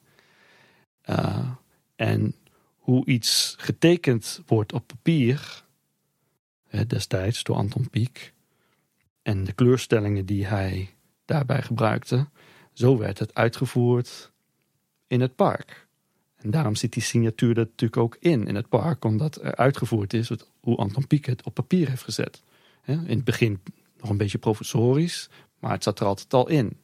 Uh, 1.06 1.52
en 1.96 2.36
hoe 2.78 3.06
iets 3.06 3.56
getekend 3.58 4.42
wordt 4.46 4.74
op 4.74 4.88
papier, 4.88 5.64
hè, 6.68 6.86
destijds 6.88 7.44
door 7.44 7.56
Anton 7.56 7.90
Pieck, 7.90 8.34
en 9.22 9.44
de 9.44 9.54
kleurstellingen 9.54 10.26
die 10.26 10.46
hij 10.46 10.90
daarbij 11.26 11.62
gebruikte, 11.62 12.28
zo 12.74 12.98
werd 12.98 13.20
het 13.20 13.34
uitgevoerd 13.34 14.32
in 15.08 15.22
het 15.22 15.36
park. 15.36 15.88
En 16.36 16.52
daarom 16.52 16.76
zit 16.76 16.94
die 16.94 17.04
signatuur 17.04 17.58
er 17.58 17.66
natuurlijk 17.70 18.02
ook 18.02 18.18
in, 18.20 18.48
in 18.48 18.56
het 18.56 18.70
park, 18.70 19.06
omdat 19.06 19.36
er 19.42 19.56
uitgevoerd 19.56 20.14
is 20.14 20.32
hoe 20.60 20.78
Anton 20.78 21.08
Pieck 21.08 21.26
het 21.26 21.44
op 21.44 21.54
papier 21.54 21.90
heeft 21.90 22.04
gezet. 22.04 22.42
In 22.86 23.08
het 23.08 23.24
begin 23.24 23.62
nog 23.98 24.10
een 24.10 24.18
beetje 24.18 24.38
professorisch, 24.38 25.30
maar 25.60 25.72
het 25.72 25.84
zat 25.84 26.00
er 26.00 26.06
altijd 26.06 26.34
al 26.34 26.50
in. 26.50 26.78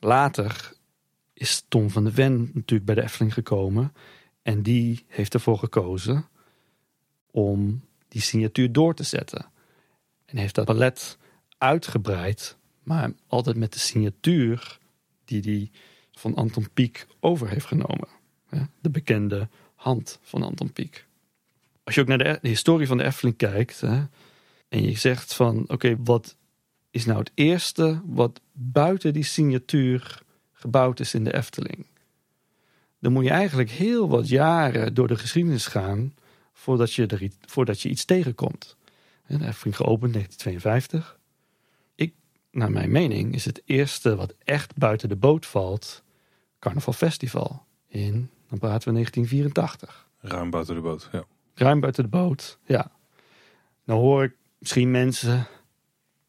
Later 0.00 0.73
is 1.34 1.64
Tom 1.68 1.90
van 1.90 2.04
de 2.04 2.12
Ven 2.12 2.40
natuurlijk 2.54 2.84
bij 2.84 2.94
de 2.94 3.02
Efteling 3.02 3.34
gekomen. 3.34 3.92
En 4.42 4.62
die 4.62 5.04
heeft 5.08 5.34
ervoor 5.34 5.58
gekozen 5.58 6.28
om 7.30 7.84
die 8.08 8.22
signatuur 8.22 8.72
door 8.72 8.94
te 8.94 9.02
zetten. 9.02 9.46
En 10.24 10.36
heeft 10.36 10.54
dat 10.54 10.64
palet 10.64 11.18
uitgebreid, 11.58 12.56
maar 12.82 13.12
altijd 13.26 13.56
met 13.56 13.72
de 13.72 13.78
signatuur 13.78 14.78
die 15.24 15.40
hij 15.42 15.70
van 16.12 16.34
Anton 16.34 16.68
Pieck 16.74 17.06
over 17.20 17.48
heeft 17.48 17.66
genomen. 17.66 18.08
De 18.80 18.90
bekende 18.90 19.48
hand 19.74 20.18
van 20.22 20.42
Anton 20.42 20.72
Pieck. 20.72 21.06
Als 21.84 21.94
je 21.94 22.00
ook 22.00 22.06
naar 22.06 22.18
de, 22.18 22.38
historie 22.42 22.86
van 22.86 22.96
de 22.96 23.04
Efteling 23.04 23.36
kijkt 23.36 23.82
en 23.82 24.10
je 24.68 24.96
zegt 24.96 25.34
van 25.34 25.64
oké, 25.68 25.96
wat 25.98 26.36
is 26.90 27.04
nou 27.04 27.18
het 27.18 27.30
eerste 27.34 28.00
wat 28.06 28.40
buiten 28.52 29.12
die 29.12 29.22
signatuur 29.22 30.22
gebouwd 30.64 31.00
is 31.00 31.14
in 31.14 31.24
de 31.24 31.34
Efteling? 31.34 31.86
Dan 33.00 33.12
moet 33.12 33.24
je 33.24 33.30
eigenlijk 33.30 33.70
heel 33.70 34.08
wat 34.08 34.28
jaren 34.28 34.94
door 34.94 35.08
de 35.08 35.16
geschiedenis 35.16 35.66
gaan 35.66 36.14
voordat 36.52 36.94
je, 36.94 37.06
er, 37.06 37.30
voordat 37.46 37.80
je 37.80 37.88
iets 37.88 38.04
tegenkomt. 38.04 38.76
De 39.26 39.46
Efteling 39.46 39.76
geopend 39.76 40.14
in 40.14 40.20
1952. 40.20 41.18
Ik, 41.94 42.14
naar 42.50 42.70
mijn 42.70 42.90
mening, 42.90 43.34
is 43.34 43.44
het 43.44 43.62
eerste 43.64 44.16
wat 44.16 44.34
echt 44.44 44.76
buiten 44.76 45.08
de 45.08 45.16
boot 45.16 45.46
valt 45.46 46.02
Carnaval 46.58 46.92
Festival 46.92 47.64
in, 47.88 48.30
dan 48.48 48.58
praten 48.58 48.88
we 48.88 48.94
1984. 48.94 50.08
Ruim 50.18 50.50
buiten 50.50 50.74
de 50.74 50.80
boot, 50.80 51.08
ja. 51.12 51.24
Ruim 51.54 51.80
buiten 51.80 52.02
de 52.02 52.08
boot, 52.08 52.58
ja. 52.64 52.90
Nou 53.84 54.00
hoor 54.00 54.24
ik 54.24 54.36
misschien 54.58 54.90
mensen 54.90 55.46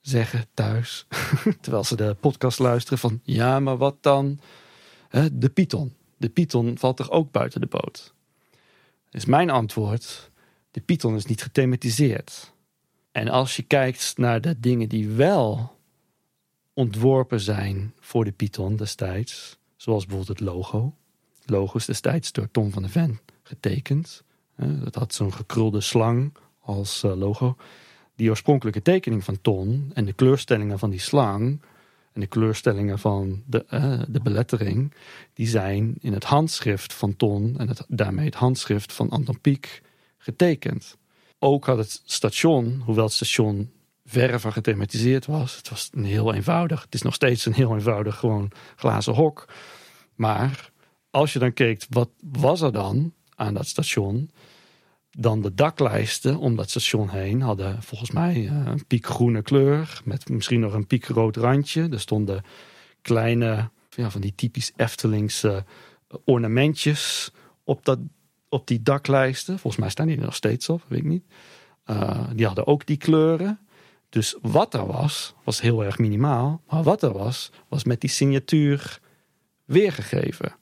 zeggen 0.07 0.45
thuis, 0.53 1.05
terwijl 1.61 1.83
ze 1.83 1.95
de 1.95 2.15
podcast 2.19 2.59
luisteren, 2.59 2.99
van 2.99 3.19
ja, 3.23 3.59
maar 3.59 3.77
wat 3.77 3.97
dan 4.01 4.39
de 5.31 5.49
Python? 5.49 5.93
De 6.17 6.29
Python 6.29 6.77
valt 6.77 6.97
toch 6.97 7.09
ook 7.11 7.31
buiten 7.31 7.61
de 7.61 7.67
boot? 7.67 8.13
Is 9.11 9.25
mijn 9.25 9.49
antwoord, 9.49 10.31
de 10.71 10.81
Python 10.81 11.15
is 11.15 11.25
niet 11.25 11.41
gethematiseerd. 11.41 12.53
En 13.11 13.27
als 13.27 13.55
je 13.55 13.63
kijkt 13.63 14.13
naar 14.17 14.41
de 14.41 14.59
dingen 14.59 14.89
die 14.89 15.09
wel 15.09 15.75
ontworpen 16.73 17.39
zijn 17.39 17.93
voor 17.99 18.25
de 18.25 18.31
Python 18.31 18.75
destijds, 18.75 19.57
zoals 19.75 20.05
bijvoorbeeld 20.05 20.39
het 20.39 20.47
logo. 20.47 20.95
Het 21.39 21.49
logo 21.49 21.77
is 21.77 21.85
destijds 21.85 22.31
door 22.31 22.51
Tom 22.51 22.71
van 22.71 22.83
de 22.83 22.89
Ven 22.89 23.19
getekend. 23.43 24.23
Dat 24.55 24.95
had 24.95 25.13
zo'n 25.13 25.33
gekrulde 25.33 25.81
slang 25.81 26.33
als 26.59 27.03
eh, 27.03 27.15
logo 27.15 27.55
die 28.15 28.29
oorspronkelijke 28.29 28.81
tekening 28.81 29.23
van 29.23 29.41
Ton 29.41 29.91
en 29.93 30.05
de 30.05 30.13
kleurstellingen 30.13 30.79
van 30.79 30.89
die 30.89 30.99
slang 30.99 31.61
en 32.13 32.21
de 32.21 32.27
kleurstellingen 32.27 32.99
van 32.99 33.43
de, 33.45 33.65
uh, 33.69 34.01
de 34.07 34.19
belettering, 34.19 34.93
die 35.33 35.47
zijn 35.47 35.95
in 35.99 36.13
het 36.13 36.23
handschrift 36.23 36.93
van 36.93 37.15
Ton 37.15 37.55
en 37.57 37.67
het, 37.67 37.85
daarmee 37.87 38.25
het 38.25 38.35
handschrift 38.35 38.93
van 38.93 39.09
Anton 39.09 39.41
Pieck 39.41 39.81
getekend. 40.17 40.97
Ook 41.39 41.65
had 41.65 41.77
het 41.77 42.01
station, 42.05 42.81
hoewel 42.85 43.03
het 43.03 43.13
station 43.13 43.71
verre 44.05 44.39
van 44.39 44.53
gethematiseerd 44.53 45.25
was, 45.25 45.55
het 45.55 45.69
was 45.69 45.89
een 45.91 46.03
heel 46.03 46.33
eenvoudig, 46.33 46.81
het 46.81 46.93
is 46.93 47.01
nog 47.01 47.13
steeds 47.13 47.45
een 47.45 47.53
heel 47.53 47.73
eenvoudig 47.75 48.15
gewoon 48.15 48.51
glazen 48.75 49.13
hok. 49.13 49.47
Maar 50.15 50.71
als 51.09 51.33
je 51.33 51.39
dan 51.39 51.53
kijkt, 51.53 51.87
wat 51.89 52.09
was 52.19 52.61
er 52.61 52.71
dan 52.71 53.13
aan 53.35 53.53
dat 53.53 53.67
station? 53.67 54.29
Dan 55.17 55.41
de 55.41 55.53
daklijsten 55.53 56.37
om 56.37 56.55
dat 56.55 56.69
station 56.69 57.09
heen 57.09 57.41
hadden 57.41 57.83
volgens 57.83 58.11
mij 58.11 58.47
eh, 58.47 58.65
een 58.65 58.85
piekgroene 58.85 59.41
kleur. 59.41 60.01
Met 60.03 60.29
misschien 60.29 60.59
nog 60.59 60.73
een 60.73 60.87
piekrood 60.87 61.35
randje. 61.35 61.89
Er 61.89 61.99
stonden 61.99 62.43
kleine, 63.01 63.69
ja, 63.89 64.09
van 64.09 64.21
die 64.21 64.35
typisch 64.35 64.71
Eftelingse 64.75 65.65
ornamentjes 66.25 67.31
op, 67.63 67.85
dat, 67.85 67.99
op 68.49 68.67
die 68.67 68.81
daklijsten. 68.81 69.59
Volgens 69.59 69.81
mij 69.81 69.91
staan 69.91 70.07
die 70.07 70.17
er 70.17 70.23
nog 70.23 70.35
steeds 70.35 70.69
op, 70.69 70.83
weet 70.87 70.99
ik 70.99 71.05
niet. 71.05 71.23
Uh, 71.85 72.27
die 72.33 72.45
hadden 72.45 72.67
ook 72.67 72.85
die 72.85 72.97
kleuren. 72.97 73.59
Dus 74.09 74.35
wat 74.41 74.73
er 74.73 74.85
was, 74.85 75.33
was 75.43 75.61
heel 75.61 75.83
erg 75.83 75.97
minimaal. 75.97 76.61
Maar 76.69 76.83
wat 76.83 77.03
er 77.03 77.13
was, 77.13 77.51
was 77.67 77.83
met 77.83 78.01
die 78.01 78.09
signatuur 78.09 78.99
weergegeven. 79.65 80.55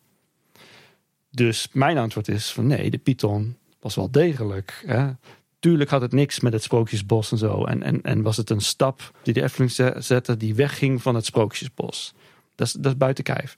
Dus 1.29 1.67
mijn 1.71 1.97
antwoord 1.97 2.27
is 2.27 2.51
van 2.51 2.67
nee, 2.67 2.89
de 2.89 2.97
Python 2.97 3.57
was 3.83 3.95
wel 3.95 4.11
degelijk. 4.11 4.83
Hè. 4.85 5.11
Tuurlijk 5.59 5.89
had 5.89 6.01
het 6.01 6.11
niks 6.11 6.39
met 6.39 6.53
het 6.53 6.63
Sprookjesbos 6.63 7.31
en 7.31 7.37
zo. 7.37 7.65
En, 7.65 7.83
en, 7.83 8.01
en 8.01 8.21
was 8.21 8.37
het 8.37 8.49
een 8.49 8.61
stap 8.61 9.11
die 9.23 9.33
de 9.33 9.43
Efteling 9.43 9.71
zette 10.03 10.37
die 10.37 10.55
wegging 10.55 11.01
van 11.01 11.15
het 11.15 11.25
Sprookjesbos. 11.25 12.13
Dat 12.55 12.67
is, 12.67 12.73
dat 12.73 12.97
buiten 12.97 13.23
kijf. 13.23 13.55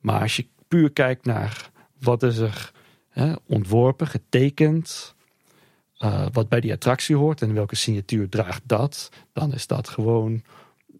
Maar 0.00 0.20
als 0.20 0.36
je 0.36 0.46
puur 0.68 0.92
kijkt 0.92 1.24
naar 1.24 1.70
wat 1.98 2.22
is 2.22 2.38
er 2.38 2.72
hè, 3.08 3.32
ontworpen, 3.46 4.06
getekend, 4.06 5.14
uh, 5.98 6.26
wat 6.32 6.48
bij 6.48 6.60
die 6.60 6.72
attractie 6.72 7.16
hoort 7.16 7.42
en 7.42 7.54
welke 7.54 7.76
signatuur 7.76 8.28
draagt 8.28 8.62
dat, 8.64 9.10
dan 9.32 9.54
is 9.54 9.66
dat 9.66 9.88
gewoon 9.88 10.42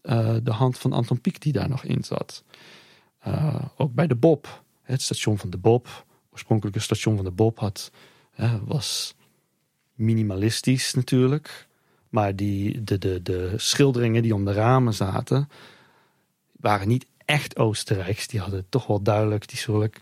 uh, 0.02 0.36
de 0.42 0.52
hand 0.52 0.78
van 0.78 0.92
Anton 0.92 1.20
Pieck 1.20 1.40
die 1.40 1.52
daar 1.52 1.68
nog 1.68 1.84
in 1.84 2.04
zat. 2.04 2.44
Uh, 3.26 3.64
ook 3.76 3.94
bij 3.94 4.06
de 4.06 4.14
Bob, 4.14 4.62
het 4.82 5.02
station 5.02 5.38
van 5.38 5.50
de 5.50 5.58
Bob, 5.58 6.04
oorspronkelijke 6.32 6.80
station 6.80 7.16
van 7.16 7.24
de 7.24 7.30
Bob 7.30 7.58
had 7.58 7.90
was 8.64 9.14
minimalistisch 9.94 10.94
natuurlijk. 10.94 11.68
Maar 12.08 12.36
die, 12.36 12.84
de, 12.84 12.98
de, 12.98 13.22
de 13.22 13.52
schilderingen 13.56 14.22
die 14.22 14.34
om 14.34 14.44
de 14.44 14.52
ramen 14.52 14.94
zaten, 14.94 15.48
waren 16.52 16.88
niet 16.88 17.06
echt 17.24 17.56
Oostenrijks. 17.56 18.26
Die 18.26 18.40
hadden 18.40 18.66
toch 18.68 18.86
wel 18.86 19.02
duidelijk 19.02 19.48
die 19.48 19.58
soort 19.58 19.98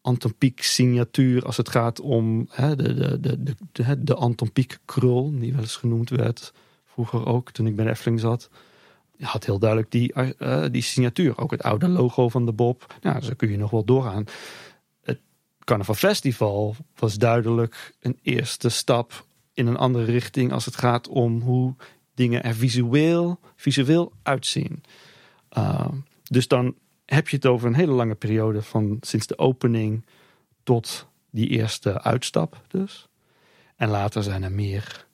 Anton 0.00 0.34
Pieck 0.38 0.62
signatuur 0.62 1.44
als 1.44 1.56
het 1.56 1.68
gaat 1.68 2.00
om 2.00 2.46
hè, 2.50 2.76
de, 2.76 2.94
de, 2.94 3.20
de, 3.20 3.54
de, 3.72 4.04
de 4.04 4.14
Anton 4.14 4.52
Pieck 4.52 4.78
krul, 4.84 5.38
die 5.38 5.52
wel 5.52 5.60
eens 5.60 5.76
genoemd 5.76 6.10
werd 6.10 6.52
vroeger 7.06 7.26
ook 7.26 7.50
toen 7.50 7.66
ik 7.66 7.76
bij 7.76 7.84
de 7.84 7.90
Efteling 7.90 8.20
zat. 8.20 8.50
Had 9.20 9.44
heel 9.44 9.58
duidelijk 9.58 9.90
die, 9.90 10.12
uh, 10.38 10.64
die 10.70 10.82
signatuur. 10.82 11.38
Ook 11.38 11.50
het 11.50 11.62
oude 11.62 11.88
logo 11.88 12.28
van 12.28 12.46
de 12.46 12.52
Bob. 12.52 12.94
Nou, 13.02 13.22
zo 13.22 13.32
kun 13.36 13.50
je 13.50 13.56
nog 13.56 13.70
wel 13.70 13.84
doorgaan. 13.84 14.24
Carnaval 15.70 15.94
Festival 15.94 16.76
was 16.98 17.14
duidelijk 17.14 17.94
een 18.00 18.18
eerste 18.22 18.68
stap 18.68 19.26
in 19.52 19.66
een 19.66 19.76
andere 19.76 20.04
richting 20.04 20.52
als 20.52 20.64
het 20.64 20.76
gaat 20.76 21.08
om 21.08 21.40
hoe 21.40 21.74
dingen 22.14 22.42
er 22.42 22.54
visueel, 22.54 23.38
visueel 23.56 24.12
uitzien. 24.22 24.82
Uh, 25.58 25.88
dus 26.22 26.48
dan 26.48 26.74
heb 27.04 27.28
je 27.28 27.36
het 27.36 27.46
over 27.46 27.68
een 27.68 27.74
hele 27.74 27.92
lange 27.92 28.14
periode 28.14 28.62
van 28.62 28.96
sinds 29.00 29.26
de 29.26 29.38
opening 29.38 30.04
tot 30.62 31.06
die 31.30 31.48
eerste 31.48 32.02
uitstap 32.02 32.62
dus. 32.68 33.08
En 33.76 33.88
later 33.88 34.22
zijn 34.22 34.42
er 34.42 34.52
meer 34.52 35.06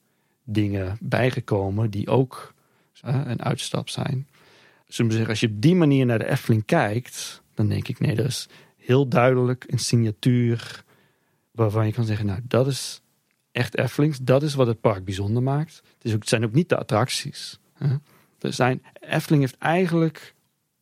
dingen 0.45 0.99
bijgekomen 1.01 1.91
die 1.91 2.09
ook 2.09 2.55
een 3.03 3.43
uitstap 3.43 3.89
zijn. 3.89 4.27
Zeggen, 4.87 5.29
als 5.29 5.41
je 5.41 5.49
op 5.49 5.63
die 5.63 5.75
manier 5.75 6.07
naar 6.07 6.19
de 6.19 6.31
Efteling 6.31 6.65
kijkt, 6.65 7.43
dan 7.55 7.69
denk 7.69 7.89
ik 7.89 7.99
nee, 7.99 8.15
is 8.15 8.49
heel 8.87 9.09
duidelijk 9.09 9.65
een 9.67 9.79
signatuur 9.79 10.85
waarvan 11.51 11.87
je 11.87 11.93
kan 11.93 12.05
zeggen, 12.05 12.27
nou 12.27 12.41
dat 12.45 12.67
is 12.67 13.03
echt 13.53 13.77
Eftelings, 13.77 14.19
dat 14.19 14.43
is 14.43 14.55
wat 14.55 14.67
het 14.67 14.81
park 14.81 15.05
bijzonder 15.05 15.43
maakt. 15.43 15.77
Het, 15.77 16.05
is 16.05 16.15
ook, 16.15 16.21
het 16.21 16.29
zijn 16.29 16.45
ook 16.45 16.53
niet 16.53 16.69
de 16.69 16.77
attracties. 16.77 17.59
Hè? 17.73 17.97
Er 18.39 18.53
zijn, 18.53 18.83
Efteling 19.01 19.43
heeft 19.43 19.59
eigenlijk 19.59 20.35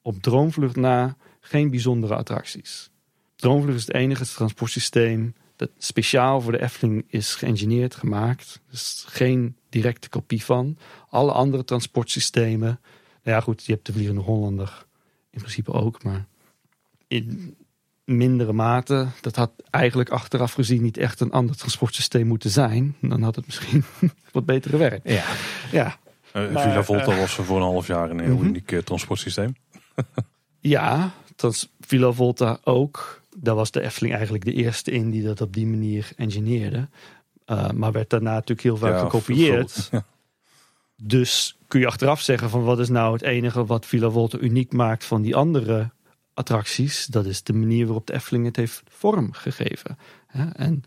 op 0.02 0.22
Droomvlucht 0.22 0.76
na 0.76 1.16
geen 1.40 1.70
bijzondere 1.70 2.14
attracties. 2.14 2.90
Droomvlucht 3.36 3.78
is 3.78 3.86
het 3.86 3.94
enige 3.94 4.26
transportsysteem 4.26 5.34
dat 5.56 5.70
speciaal 5.78 6.40
voor 6.40 6.52
de 6.52 6.62
Efteling 6.62 7.04
is 7.06 7.34
geëngineerd, 7.34 7.94
gemaakt. 7.94 8.60
Dus 8.70 9.04
geen 9.08 9.56
directe 9.68 10.08
kopie 10.08 10.44
van. 10.44 10.78
Alle 11.08 11.32
andere 11.32 11.64
transportsystemen, 11.64 12.80
nou 13.22 13.36
ja 13.36 13.40
goed, 13.40 13.64
je 13.64 13.72
hebt 13.72 13.86
de 13.86 13.92
Vliegende 13.92 14.20
Hollander 14.20 14.86
in 15.30 15.40
principe 15.40 15.72
ook, 15.72 16.02
maar 16.02 16.26
in, 17.08 17.56
mindere 18.04 18.52
mate. 18.52 19.06
Dat 19.20 19.36
had 19.36 19.50
eigenlijk 19.70 20.10
achteraf 20.10 20.52
gezien 20.52 20.82
niet 20.82 20.96
echt 20.96 21.20
een 21.20 21.32
ander 21.32 21.56
transportsysteem 21.56 22.26
moeten 22.26 22.50
zijn. 22.50 22.96
Dan 23.00 23.22
had 23.22 23.36
het 23.36 23.46
misschien 23.46 23.84
wat 24.32 24.44
beter 24.44 24.70
gewerkt. 24.70 25.08
Ja. 25.08 25.24
ja. 25.72 25.96
Uh, 26.36 26.42
Villa 26.46 26.82
Volta 26.82 27.12
uh, 27.12 27.18
was 27.18 27.34
voor 27.34 27.56
een 27.56 27.62
half 27.62 27.86
jaar 27.86 28.10
een 28.10 28.18
heel 28.18 28.28
uh 28.28 28.34
mhm. 28.34 28.40
-huh. 28.40 28.48
uniek 28.48 28.72
uh, 28.72 28.80
transportsysteem. 28.80 29.56
ja, 30.60 31.10
trans 31.36 31.72
Villa 31.80 32.12
Volta 32.12 32.58
ook. 32.64 33.22
Daar 33.36 33.54
was 33.54 33.70
de 33.70 33.80
Efteling 33.80 34.14
eigenlijk 34.14 34.44
de 34.44 34.52
eerste 34.52 34.90
in 34.90 35.10
die 35.10 35.22
dat 35.22 35.40
op 35.40 35.54
die 35.54 35.66
manier 35.66 36.10
engineerde. 36.16 36.88
Uh, 37.46 37.70
maar 37.70 37.92
werd 37.92 38.10
daarna 38.10 38.32
natuurlijk 38.32 38.62
heel 38.62 38.76
vaak 38.76 38.92
ja, 38.92 38.98
gekopieerd. 38.98 39.90
Dus 40.96 41.56
kun 41.68 41.80
je 41.80 41.86
achteraf 41.86 42.20
zeggen 42.20 42.50
van 42.50 42.64
wat 42.64 42.78
is 42.78 42.88
nou 42.88 43.12
het 43.12 43.22
enige 43.22 43.64
wat 43.64 43.86
Villa 43.86 44.10
Volta 44.10 44.38
uniek 44.38 44.72
maakt 44.72 45.04
van 45.04 45.22
die 45.22 45.36
andere 45.36 45.90
attracties? 46.34 47.06
Dat 47.06 47.26
is 47.26 47.42
de 47.42 47.52
manier 47.52 47.84
waarop 47.84 48.06
de 48.06 48.12
Efteling 48.12 48.44
het 48.44 48.56
heeft 48.56 48.82
vormgegeven. 48.88 49.98
En 50.52 50.82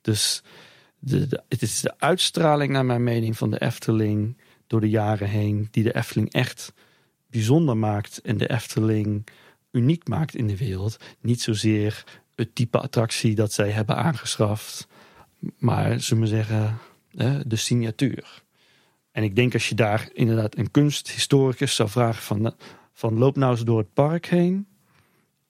dus 0.00 0.42
de, 0.98 1.42
het 1.48 1.62
is 1.62 1.80
de 1.80 1.94
uitstraling 1.98 2.72
naar 2.72 2.84
mijn 2.84 3.02
mening 3.02 3.36
van 3.36 3.50
de 3.50 3.60
Efteling 3.60 4.36
door 4.66 4.80
de 4.80 4.88
jaren 4.88 5.28
heen 5.28 5.68
die 5.70 5.82
de 5.82 5.94
Efteling 5.94 6.32
echt 6.32 6.72
bijzonder 7.26 7.76
maakt 7.76 8.20
en 8.20 8.36
de 8.36 8.50
Efteling 8.50 9.26
uniek 9.70 10.08
maakt 10.08 10.34
in 10.34 10.46
de 10.46 10.56
wereld. 10.56 10.96
Niet 11.20 11.40
zozeer 11.40 12.04
het 12.34 12.54
type 12.54 12.78
attractie 12.78 13.34
dat 13.34 13.52
zij 13.52 13.70
hebben 13.70 13.96
aangeschaft, 13.96 14.88
maar 15.58 16.00
zullen 16.00 16.22
we 16.22 16.28
zeggen 16.28 16.78
de 17.46 17.56
signatuur. 17.56 18.42
En 19.12 19.22
ik 19.22 19.36
denk 19.36 19.52
als 19.52 19.68
je 19.68 19.74
daar 19.74 20.08
inderdaad 20.12 20.56
een 20.56 20.70
kunsthistoricus 20.70 21.74
zou 21.74 21.88
vragen 21.88 22.22
van, 22.22 22.54
van 22.92 23.18
loop 23.18 23.36
nou 23.36 23.52
eens 23.52 23.64
door 23.64 23.78
het 23.78 23.92
park 23.92 24.26
heen 24.26 24.66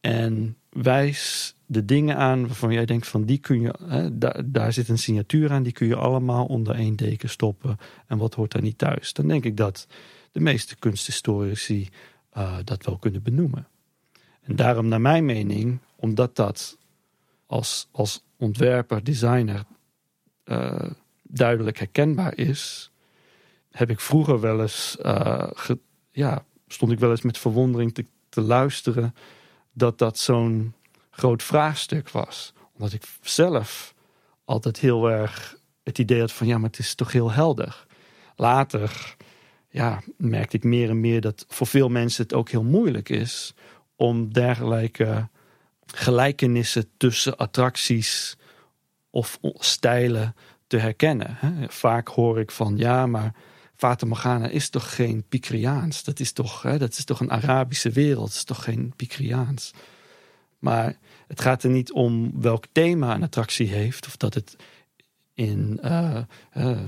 en 0.00 0.56
wijs 0.70 1.54
de 1.66 1.84
dingen 1.84 2.16
aan 2.16 2.46
waarvan 2.46 2.72
jij 2.72 2.84
denkt 2.84 3.08
van 3.08 3.24
die 3.24 3.38
kun 3.38 3.60
je, 3.60 3.74
hè, 3.84 4.18
daar, 4.18 4.42
daar 4.44 4.72
zit 4.72 4.88
een 4.88 4.98
signatuur 4.98 5.50
aan, 5.50 5.62
die 5.62 5.72
kun 5.72 5.86
je 5.86 5.96
allemaal 5.96 6.46
onder 6.46 6.74
één 6.74 6.96
deken 6.96 7.28
stoppen. 7.28 7.76
En 8.06 8.18
wat 8.18 8.34
hoort 8.34 8.52
daar 8.52 8.62
niet 8.62 8.78
thuis? 8.78 9.12
Dan 9.12 9.28
denk 9.28 9.44
ik 9.44 9.56
dat 9.56 9.86
de 10.32 10.40
meeste 10.40 10.76
kunsthistorici 10.76 11.88
uh, 12.36 12.56
dat 12.64 12.84
wel 12.84 12.98
kunnen 12.98 13.22
benoemen. 13.22 13.68
En 14.40 14.56
daarom, 14.56 14.88
naar 14.88 15.00
mijn 15.00 15.24
mening, 15.24 15.78
omdat 15.96 16.36
dat 16.36 16.78
als, 17.46 17.88
als 17.90 18.24
ontwerper, 18.36 19.04
designer 19.04 19.64
uh, 20.44 20.90
duidelijk 21.22 21.78
herkenbaar 21.78 22.36
is, 22.36 22.90
heb 23.70 23.90
ik 23.90 24.00
vroeger 24.00 24.40
wel 24.40 24.60
eens, 24.60 24.96
uh, 25.02 25.50
ja, 26.10 26.44
stond 26.66 26.92
ik 26.92 26.98
wel 26.98 27.10
eens 27.10 27.22
met 27.22 27.38
verwondering 27.38 27.94
te, 27.94 28.04
te 28.28 28.40
luisteren 28.40 29.14
dat 29.72 29.98
dat 29.98 30.18
zo'n 30.18 30.74
groot 31.10 31.42
vraagstuk 31.42 32.10
was. 32.10 32.52
Omdat 32.74 32.92
ik 32.92 33.02
zelf 33.22 33.94
altijd 34.44 34.78
heel 34.78 35.10
erg 35.10 35.58
het 35.82 35.98
idee 35.98 36.20
had 36.20 36.32
van 36.32 36.46
ja, 36.46 36.58
maar 36.58 36.70
het 36.70 36.78
is 36.78 36.94
toch 36.94 37.12
heel 37.12 37.32
helder. 37.32 37.86
Later 38.36 39.16
ja, 39.68 40.02
merkte 40.16 40.56
ik 40.56 40.64
meer 40.64 40.88
en 40.88 41.00
meer 41.00 41.20
dat 41.20 41.44
voor 41.48 41.66
veel 41.66 41.88
mensen 41.88 42.22
het 42.22 42.34
ook 42.34 42.48
heel 42.50 42.64
moeilijk 42.64 43.08
is 43.08 43.54
om 43.96 44.32
dergelijke 44.32 45.28
gelijkenissen 45.86 46.90
tussen 46.96 47.36
attracties 47.36 48.36
of 49.10 49.38
stijlen 49.54 50.34
te 50.66 50.76
herkennen. 50.76 51.38
Vaak 51.68 52.08
hoor 52.08 52.40
ik 52.40 52.50
van 52.50 52.76
ja, 52.76 53.06
maar 53.06 53.34
Fata 53.80 54.06
Morgana 54.06 54.48
is 54.48 54.68
toch 54.68 54.94
geen 54.94 55.24
Pikriaans? 55.28 56.04
Dat 56.04 56.20
is 56.20 56.32
toch, 56.32 56.62
hè, 56.62 56.78
dat 56.78 56.92
is 56.92 57.04
toch 57.04 57.20
een 57.20 57.30
Arabische 57.30 57.90
wereld? 57.90 58.26
Dat 58.26 58.36
is 58.36 58.44
toch 58.44 58.64
geen 58.64 58.92
Pikriaans? 58.96 59.72
Maar 60.58 60.98
het 61.26 61.40
gaat 61.40 61.62
er 61.62 61.70
niet 61.70 61.92
om 61.92 62.40
welk 62.40 62.64
thema 62.72 63.14
een 63.14 63.22
attractie 63.22 63.68
heeft. 63.68 64.06
Of 64.06 64.16
dat 64.16 64.34
het 64.34 64.56
in 65.34 65.80
uh, 65.84 66.18
uh, 66.56 66.78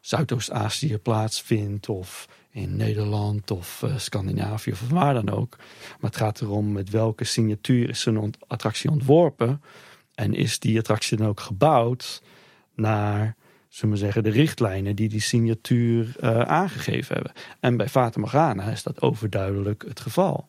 Zuidoost-Azië 0.00 0.98
plaatsvindt. 0.98 1.88
Of 1.88 2.28
in 2.50 2.76
Nederland 2.76 3.50
of 3.50 3.82
uh, 3.84 3.98
Scandinavië 3.98 4.72
of 4.72 4.88
waar 4.88 5.14
dan 5.14 5.30
ook. 5.30 5.56
Maar 6.00 6.10
het 6.10 6.16
gaat 6.16 6.40
erom 6.40 6.72
met 6.72 6.90
welke 6.90 7.24
signatuur 7.24 7.88
is 7.88 8.00
zo'n 8.00 8.34
attractie 8.46 8.90
ontworpen. 8.90 9.62
En 10.14 10.34
is 10.34 10.58
die 10.58 10.78
attractie 10.78 11.16
dan 11.16 11.26
ook 11.26 11.40
gebouwd 11.40 12.22
naar 12.74 13.36
zullen 13.72 13.94
we 13.94 14.00
zeggen, 14.00 14.22
de 14.22 14.30
richtlijnen 14.30 14.96
die 14.96 15.08
die 15.08 15.20
signatuur 15.20 16.16
uh, 16.20 16.40
aangegeven 16.40 17.14
hebben. 17.14 17.32
En 17.60 17.76
bij 17.76 17.88
Fata 17.88 18.20
Morgana 18.20 18.64
is 18.64 18.82
dat 18.82 19.02
overduidelijk 19.02 19.84
het 19.88 20.00
geval. 20.00 20.46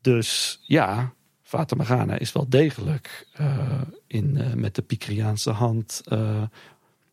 Dus 0.00 0.60
ja, 0.62 1.12
Fata 1.42 1.76
Morgana 1.76 2.18
is 2.18 2.32
wel 2.32 2.48
degelijk 2.48 3.26
uh, 3.40 3.80
in, 4.06 4.36
uh, 4.36 4.52
met 4.52 4.74
de 4.74 4.82
Pikriaanse 4.82 5.50
hand 5.50 6.02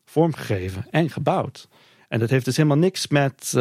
vormgegeven 0.06 0.86
en 0.90 1.10
gebouwd. 1.10 1.68
En 2.08 2.20
dat 2.20 2.30
heeft 2.30 2.46
dus 2.46 2.58
helemaal 2.58 2.78
niks 2.78 3.08
met, 3.08 3.54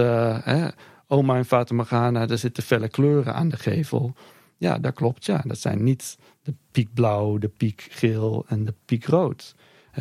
oh 1.06 1.26
mijn 1.26 1.44
Fata 1.44 1.74
Morgana, 1.74 2.28
er 2.28 2.38
zitten 2.38 2.62
felle 2.62 2.88
kleuren 2.88 3.34
aan 3.34 3.48
de 3.48 3.56
gevel. 3.56 4.14
Ja, 4.56 4.78
dat 4.78 4.94
klopt, 4.94 5.24
ja. 5.24 5.42
Dat 5.46 5.58
zijn 5.58 5.82
niet 5.82 6.18
de 6.42 6.54
piekblauw, 6.70 7.38
de 7.38 7.48
piekgeel 7.48 8.44
en 8.48 8.64
de 8.64 8.74
piekrood. 8.84 9.54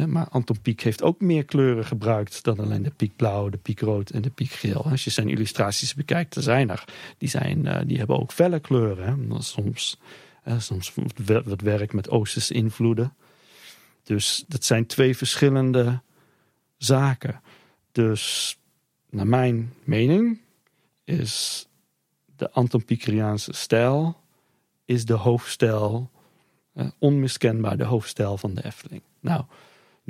Maar 0.08 0.28
Anton 0.30 0.62
Pieck 0.62 0.82
heeft 0.82 1.04
ook 1.04 1.22
meer 1.22 1.46
kleuren 1.46 1.86
gebruikt 1.86 2.44
dan 2.44 2.60
alleen 2.60 2.84
de 2.84 2.92
piekblauw, 2.92 3.50
de 3.50 3.58
piekrood 3.58 4.10
en 4.10 4.22
de 4.22 4.30
piekgeel. 4.30 4.86
Als 4.86 5.04
je 5.04 5.10
zijn 5.10 5.30
illustraties 5.30 5.94
bekijkt, 5.94 6.36
er 6.36 6.42
zijn 6.42 6.70
er. 6.70 6.84
Die, 7.18 7.30
zijn, 7.30 7.68
eh, 7.68 7.82
die 7.86 7.98
hebben 7.98 8.20
ook 8.20 8.32
felle 8.32 8.60
kleuren. 8.60 9.44
Soms, 9.44 10.00
soms 10.58 10.94
wat 11.46 11.62
werk 11.62 11.94
met 11.94 12.10
Oosterse 12.10 12.54
invloeden. 12.54 13.14
Dus 14.04 14.44
dat 14.48 14.64
zijn 14.64 14.86
twee 14.86 15.18
verschillende 15.18 16.02
zaken. 16.78 17.42
Dus 17.92 18.58
naar 19.10 19.28
mijn 19.28 19.74
mening 19.84 20.42
is 21.04 21.68
de 22.36 22.52
Anton 22.52 22.86
Pieckeriaanse 22.86 23.54
stijl 23.54 24.20
is 24.86 25.06
de 25.06 25.14
hoofdstijl, 25.14 26.10
onmiskenbaar 26.98 27.78
de 27.78 27.84
hoofdstijl 27.84 28.38
van 28.38 28.54
de 28.54 28.66
Efteling. 28.66 29.02
Nou, 29.20 29.44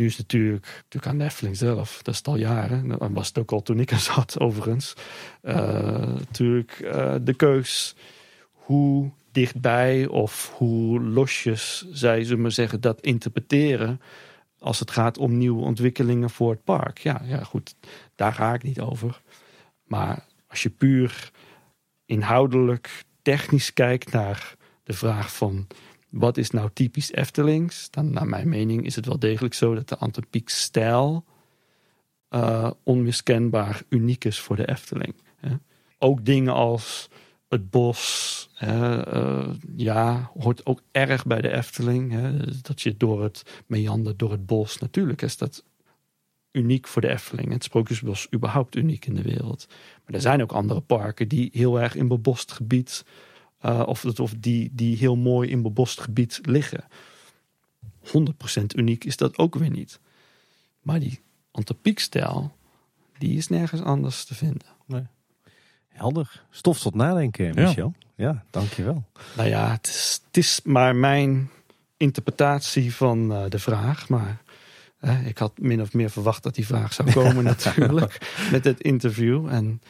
nu 0.02 0.08
is 0.08 0.18
natuurlijk, 0.18 0.66
natuurlijk 0.66 1.12
aan 1.12 1.18
Netflix 1.18 1.58
zelf, 1.58 2.02
dat 2.02 2.14
is 2.14 2.24
al 2.24 2.36
jaren. 2.36 2.88
Dat 2.88 3.10
was 3.12 3.28
het 3.28 3.38
ook 3.38 3.52
al 3.52 3.62
toen 3.62 3.80
ik 3.80 3.92
er 3.92 4.00
zat, 4.14 4.40
overigens. 4.40 4.94
Uh, 5.44 5.56
natuurlijk 6.00 6.80
uh, 6.80 7.16
de 7.22 7.34
keus 7.34 7.96
hoe 8.52 9.12
dichtbij 9.32 10.08
of 10.08 10.54
hoe 10.58 11.02
losjes 11.02 11.86
zij, 11.92 12.24
zullen 12.24 12.42
maar 12.42 12.52
zeggen, 12.52 12.82
dat 12.82 13.02
interpreteren. 13.02 14.02
Als 14.60 14.80
het 14.80 14.92
gaat 14.92 15.18
om 15.18 15.38
nieuwe 15.38 15.64
ontwikkelingen 15.64 16.30
voor 16.30 16.52
het 16.52 16.64
park. 16.64 16.98
Ja, 16.98 17.22
ja, 17.26 17.44
goed, 17.44 17.76
daar 18.16 18.34
ga 18.34 18.54
ik 18.54 18.64
niet 18.64 18.80
over. 18.80 19.22
Maar 19.84 20.26
als 20.48 20.64
je 20.64 20.70
puur 20.70 21.32
inhoudelijk, 22.06 23.04
technisch 23.22 23.74
kijkt 23.74 24.12
naar 24.12 24.56
de 24.84 24.94
vraag 24.94 25.36
van 25.36 25.68
wat 26.11 26.38
is 26.38 26.49
nou 26.49 26.69
typisch 26.73 27.11
Eftelings? 27.11 27.90
Dan, 27.90 28.11
naar 28.11 28.27
mijn 28.27 28.49
mening, 28.49 28.85
is 28.85 28.95
het 28.95 29.06
wel 29.06 29.19
degelijk 29.19 29.53
zo 29.53 29.73
dat 29.73 29.90
de 29.90 29.98
Antropiek-stijl 29.98 31.25
uh, 32.30 32.72
onmiskenbaar 32.83 33.81
uniek 33.90 34.25
is 34.25 34.40
voor 34.40 34.56
de 34.56 34.67
Efteling. 34.67 35.14
Hè. 35.35 35.49
Ook 35.98 36.25
dingen 36.25 36.53
als 36.53 37.09
het 37.49 37.69
bos, 37.69 38.49
uh, 38.64 39.48
ja, 39.75 40.31
hoort 40.40 40.65
ook 40.65 40.81
erg 40.91 41.25
bij 41.25 41.41
de 41.41 41.51
Efteling. 41.51 42.11
Hè. 42.11 42.38
Dat 42.61 42.81
je 42.81 42.98
door 42.98 43.23
het 43.23 43.64
meander, 43.65 44.17
door 44.17 44.31
het 44.31 44.45
bos, 44.45 44.77
natuurlijk 44.77 45.22
is 45.22 45.38
dat 45.38 45.64
uniek 46.51 46.88
voor 46.88 47.01
de 47.01 47.09
Efteling. 47.09 47.51
Het 47.51 47.64
Sprookjesbos 47.64 48.27
überhaupt 48.33 48.75
uniek 48.75 49.06
in 49.06 49.15
de 49.15 49.22
wereld. 49.22 49.67
Maar 50.06 50.15
er 50.15 50.22
zijn 50.22 50.41
ook 50.41 50.51
andere 50.51 50.81
parken 50.81 51.27
die 51.27 51.49
heel 51.53 51.81
erg 51.81 51.95
in 51.95 52.07
bebost 52.07 52.51
gebied 52.51 53.06
uh, 53.65 53.83
of, 53.85 54.06
of 54.19 54.33
die, 54.38 54.69
die 54.73 54.98
heel 54.98 55.15
mooi 55.15 55.49
in 55.49 55.61
bebost 55.61 56.01
gebied 56.01 56.40
liggen. 56.41 56.83
100% 58.03 58.11
uniek 58.75 59.03
is 59.03 59.17
dat 59.17 59.38
ook 59.38 59.56
weer 59.56 59.69
niet. 59.69 59.99
Maar 60.81 60.99
die 60.99 61.19
antropiekstijl, 61.51 62.51
die 63.17 63.38
is 63.38 63.48
nergens 63.48 63.81
anders 63.81 64.25
te 64.25 64.35
vinden. 64.35 64.67
Nee. 64.85 65.03
Helder. 65.88 66.43
Stof 66.49 66.80
tot 66.80 66.95
nadenken, 66.95 67.56
Michel. 67.56 67.93
Ja, 68.15 68.25
ja 68.25 68.45
dankjewel. 68.49 69.03
Nou 69.38 69.49
ja, 69.49 69.72
het 69.72 69.88
is, 69.88 70.22
het 70.27 70.38
is 70.38 70.61
maar 70.64 70.95
mijn 70.95 71.49
interpretatie 71.98 72.95
van 72.95 73.31
uh, 73.31 73.43
de 73.49 73.59
vraag. 73.59 74.09
Maar 74.09 74.41
uh, 75.01 75.27
ik 75.27 75.38
had 75.38 75.59
min 75.59 75.81
of 75.81 75.93
meer 75.93 76.09
verwacht 76.09 76.43
dat 76.43 76.56
die 76.56 76.65
vraag 76.65 76.93
zou 76.93 77.11
komen 77.22 77.43
natuurlijk. 77.43 78.35
Met 78.51 78.64
het 78.64 78.81
interview. 78.81 79.48
En 79.48 79.81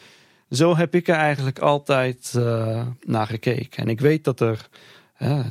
zo 0.52 0.76
heb 0.76 0.94
ik 0.94 1.08
er 1.08 1.14
eigenlijk 1.14 1.58
altijd 1.58 2.32
uh, 2.36 2.86
naar 3.04 3.26
gekeken. 3.26 3.82
En 3.82 3.88
ik 3.88 4.00
weet 4.00 4.24
dat 4.24 4.40
er, 4.40 4.68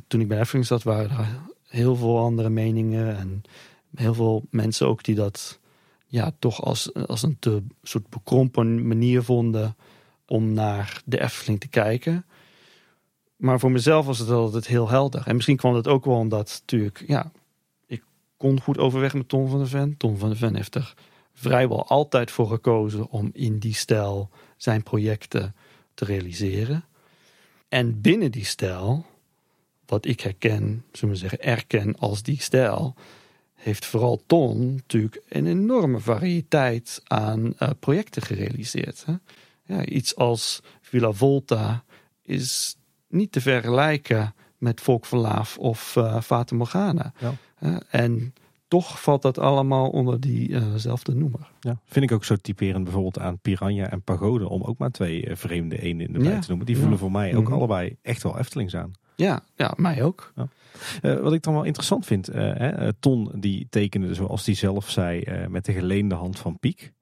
toen 0.08 0.22
ik 0.22 0.28
bij 0.28 0.40
Efteling 0.40 0.68
zat, 0.68 0.84
waren 0.84 1.10
er 1.10 1.28
heel 1.68 1.96
veel 1.96 2.20
andere 2.20 2.50
meningen. 2.50 3.18
En 3.18 3.42
heel 3.96 4.14
veel 4.14 4.46
mensen 4.50 4.88
ook 4.88 5.04
die 5.04 5.16
dat 5.16 5.60
ja, 6.06 6.32
toch 6.40 6.64
als, 6.64 6.94
als 6.94 7.24
een 7.24 7.38
te 7.40 7.64
soort 7.84 8.10
bekrompen 8.10 8.88
manier 8.88 9.24
vonden 9.24 9.76
om 10.26 10.54
naar 10.54 11.02
de 11.06 11.22
Efteling 11.22 11.60
te 11.60 11.68
kijken. 11.68 12.26
Maar 13.36 13.60
voor 13.60 13.72
mezelf 13.72 14.06
was 14.06 14.20
het 14.20 14.30
altijd 14.30 14.68
heel 14.68 14.90
helder. 14.90 15.28
En 15.28 15.36
misschien 15.36 15.58
kwam 15.58 15.74
dat 15.74 15.88
ook 15.88 16.06
wel 16.06 16.16
omdat 16.16 16.62
natuurlijk, 16.62 17.04
ja, 17.08 17.32
ik 17.86 18.04
kon 18.38 18.62
goed 18.62 18.78
overweg 18.78 19.14
met 19.14 19.30
Tom 19.30 19.50
van 19.50 19.58
der 19.58 19.68
Ven. 19.68 19.98
Tom 19.98 20.18
van 20.18 20.30
der 20.30 20.38
Ven 20.38 20.56
heeft 20.56 20.76
er 20.76 20.94
vrijwel 21.34 21.88
altijd 21.88 22.32
voor 22.32 22.48
gekozen 22.48 23.10
om 23.10 23.30
in 23.34 23.58
die 23.58 23.74
stijl 23.74 24.30
zijn 24.62 24.84
projecten 24.84 25.56
te 25.94 26.06
realiseren. 26.06 26.86
En 27.68 28.02
binnen 28.02 28.32
die 28.32 28.46
stijl, 28.46 29.06
wat 29.86 30.06
ik 30.06 30.20
herken, 30.20 30.86
zullen 30.92 31.14
we 31.14 31.20
zeggen, 31.20 31.42
erken 31.42 31.96
als 31.98 32.24
die 32.24 32.42
stijl, 32.42 32.96
heeft 33.56 33.86
vooral 33.86 34.24
Ton 34.26 34.74
natuurlijk 34.76 35.22
een 35.30 35.48
enorme 35.48 36.00
variëteit 36.00 37.02
aan 37.04 37.54
uh, 37.60 37.70
projecten 37.80 38.22
gerealiseerd. 38.22 39.06
Hè? 39.06 39.14
Ja, 39.66 39.86
iets 39.86 40.16
als 40.16 40.62
Villa 40.82 41.12
Volta 41.12 41.84
is 42.22 42.76
niet 43.08 43.32
te 43.32 43.42
vergelijken 43.42 44.34
met 44.58 44.82
Volk 44.82 45.06
van 45.06 45.20
Laaf 45.20 45.58
of 45.58 45.96
uh, 45.96 46.22
Fata 46.22 46.56
Morgana. 46.56 47.14
Ja. 47.20 47.36
Uh, 47.60 47.78
en 47.90 48.34
toch 48.72 49.02
valt 49.02 49.22
dat 49.22 49.38
allemaal 49.38 49.90
onder 49.90 50.20
diezelfde 50.20 51.12
uh 51.12 51.18
noemer. 51.18 51.52
Ja, 51.60 51.80
vind 51.86 52.06
ik 52.06 52.12
ook 52.12 52.24
zo 52.24 52.36
typerend 52.36 52.84
bijvoorbeeld 52.84 53.20
aan 53.20 53.40
Piranha 53.40 53.90
en 53.90 54.02
Pagode, 54.02 54.50
om 54.50 54.64
ook 54.64 54.78
maar 54.78 54.92
twee 54.92 55.28
uh, 55.28 55.36
vreemde 55.36 55.82
ene 55.82 56.04
in 56.04 56.14
de 56.14 56.20
ja. 56.20 56.40
te 56.40 56.48
noemen. 56.48 56.66
Die 56.66 56.78
voelen 56.78 56.98
voor 56.98 57.12
mij 57.12 57.36
ook 57.36 57.46
-hmm. 57.46 57.54
allebei 57.54 57.98
echt 58.02 58.24
wel 58.24 58.38
Eftelings 58.38 58.76
aan. 58.76 58.92
Ja, 59.16 59.44
ja 59.56 59.74
mij 59.76 60.04
ook. 60.04 60.34
Ja. 60.36 60.48
Uh, 61.02 61.20
wat 61.20 61.34
ik 61.34 61.44
dan 61.44 61.54
wel 61.54 61.64
interessant 61.64 62.06
vind, 62.06 62.26
hè, 62.26 62.94
Ton 62.94 63.32
die 63.36 63.68
tekende 63.70 64.14
zoals 64.14 64.46
hij 64.46 64.56
zelf 64.56 64.90
zei 64.90 65.24
met 65.50 65.66
de 65.66 65.74
geleende 65.74 66.16
hand 66.16 66.40
van 66.40 66.60
Piek. 66.60 66.94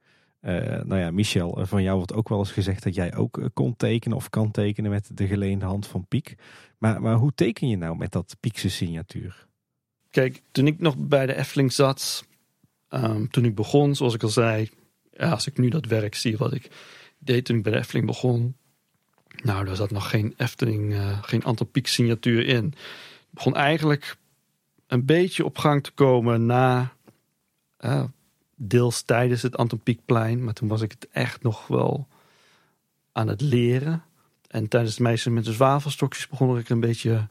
nou 0.42 0.98
ja, 0.98 1.12
Michel, 1.12 1.58
van 1.62 1.84
jou 1.84 1.98
wordt 1.98 2.14
ook 2.14 2.30
wel 2.30 2.40
eens 2.40 2.52
gezegd 2.52 2.84
dat 2.84 2.96
jij 2.96 3.16
ook 3.16 3.50
kon 3.54 3.76
tekenen 3.76 4.18
of 4.18 4.30
kan 4.30 4.52
tekenen 4.52 4.92
met 4.92 5.18
de 5.18 5.28
geleende 5.28 5.66
hand 5.66 5.88
van 5.88 6.06
Piek. 6.08 6.36
Maar, 6.78 7.02
maar 7.02 7.16
hoe 7.16 7.32
teken 7.36 7.68
je 7.68 7.78
nou 7.78 7.98
met 7.98 8.12
dat 8.12 8.36
Piekse 8.40 8.70
signatuur? 8.70 9.48
Kijk, 10.10 10.42
toen 10.52 10.68
ik 10.68 10.80
nog 10.80 10.96
bij 10.98 11.26
de 11.26 11.36
Efteling 11.36 11.74
zat, 11.74 12.26
um, 12.90 13.30
toen 13.30 13.46
ik 13.46 13.56
begon, 13.56 13.96
zoals 13.96 14.14
ik 14.14 14.24
al 14.24 14.30
zei, 14.30 14.70
ja, 15.12 15.30
als 15.30 15.48
ik 15.48 15.58
nu 15.58 15.70
dat 15.70 15.86
werk 15.86 16.16
zie 16.16 16.38
wat 16.38 16.54
ik 16.54 16.70
deed 17.18 17.46
toen 17.46 17.58
ik 17.58 17.64
bij 17.64 17.72
de 17.72 17.78
Efteling 17.78 18.06
begon, 18.06 18.56
nou, 19.44 19.66
daar 19.66 19.76
zat 19.76 19.92
nog 19.92 20.10
geen 20.10 20.34
Efteling, 20.38 20.94
uh, 20.94 21.24
geen 21.24 21.44
Anton 21.44 21.72
Pieck 21.72 21.88
signatuur 21.88 22.46
in. 22.46 22.66
Ik 22.66 23.30
begon 23.30 23.56
eigenlijk 23.56 24.18
een 24.88 25.06
beetje 25.06 25.46
op 25.46 25.58
gang 25.58 25.84
te 25.84 25.92
komen 25.92 26.46
na, 26.46 26.94
uh, 27.80 28.04
deels 28.56 29.02
tijdens 29.02 29.42
het 29.42 29.58
Anton 29.58 29.80
Pieckplein, 29.80 30.44
maar 30.44 30.54
toen 30.54 30.68
was 30.68 30.82
ik 30.82 30.92
het 30.92 31.08
echt 31.12 31.44
nog 31.44 31.68
wel 31.68 32.08
aan 33.12 33.28
het 33.28 33.42
leren. 33.42 34.04
En 34.48 34.68
tijdens 34.68 34.94
het 34.94 35.02
meisje 35.04 35.30
met 35.30 35.46
de 35.46 35.54
zwavelstokjes 35.54 36.28
begon 36.28 36.58
ik 36.58 36.70
een 36.70 36.80
beetje 36.80 37.28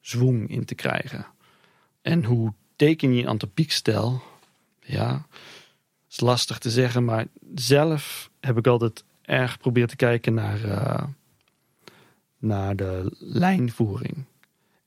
zwoeng 0.00 0.48
in 0.50 0.64
te 0.64 0.74
krijgen. 0.74 1.26
En 2.02 2.24
hoe 2.24 2.52
teken 2.76 3.14
je 3.14 3.22
een 3.22 3.28
antropiekstijl? 3.28 4.22
Ja, 4.80 5.26
is 6.10 6.20
lastig 6.20 6.58
te 6.58 6.70
zeggen, 6.70 7.04
maar 7.04 7.26
zelf 7.54 8.30
heb 8.40 8.58
ik 8.58 8.66
altijd 8.66 9.04
erg 9.22 9.52
geprobeerd 9.52 9.88
te 9.88 9.96
kijken 9.96 10.34
naar, 10.34 10.64
uh, 10.64 11.04
naar 12.38 12.76
de 12.76 13.16
lijnvoering. 13.18 14.24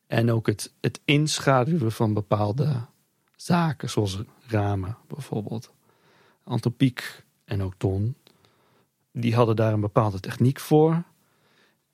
En 0.08 0.32
ook 0.32 0.48
het, 0.48 0.74
het 0.82 1.00
inschaduwen 1.06 1.92
van 1.92 2.14
bepaalde 2.14 2.86
zaken, 3.36 3.90
zoals 3.90 4.20
ramen 4.48 4.98
bijvoorbeeld. 5.08 5.74
Antropiek 6.44 7.24
en 7.46 7.64
ook 7.64 7.74
Ton, 7.78 8.16
die 9.12 9.36
hadden 9.36 9.56
daar 9.56 9.74
een 9.74 9.82
bepaalde 9.82 10.20
techniek 10.20 10.60
voor. 10.60 11.04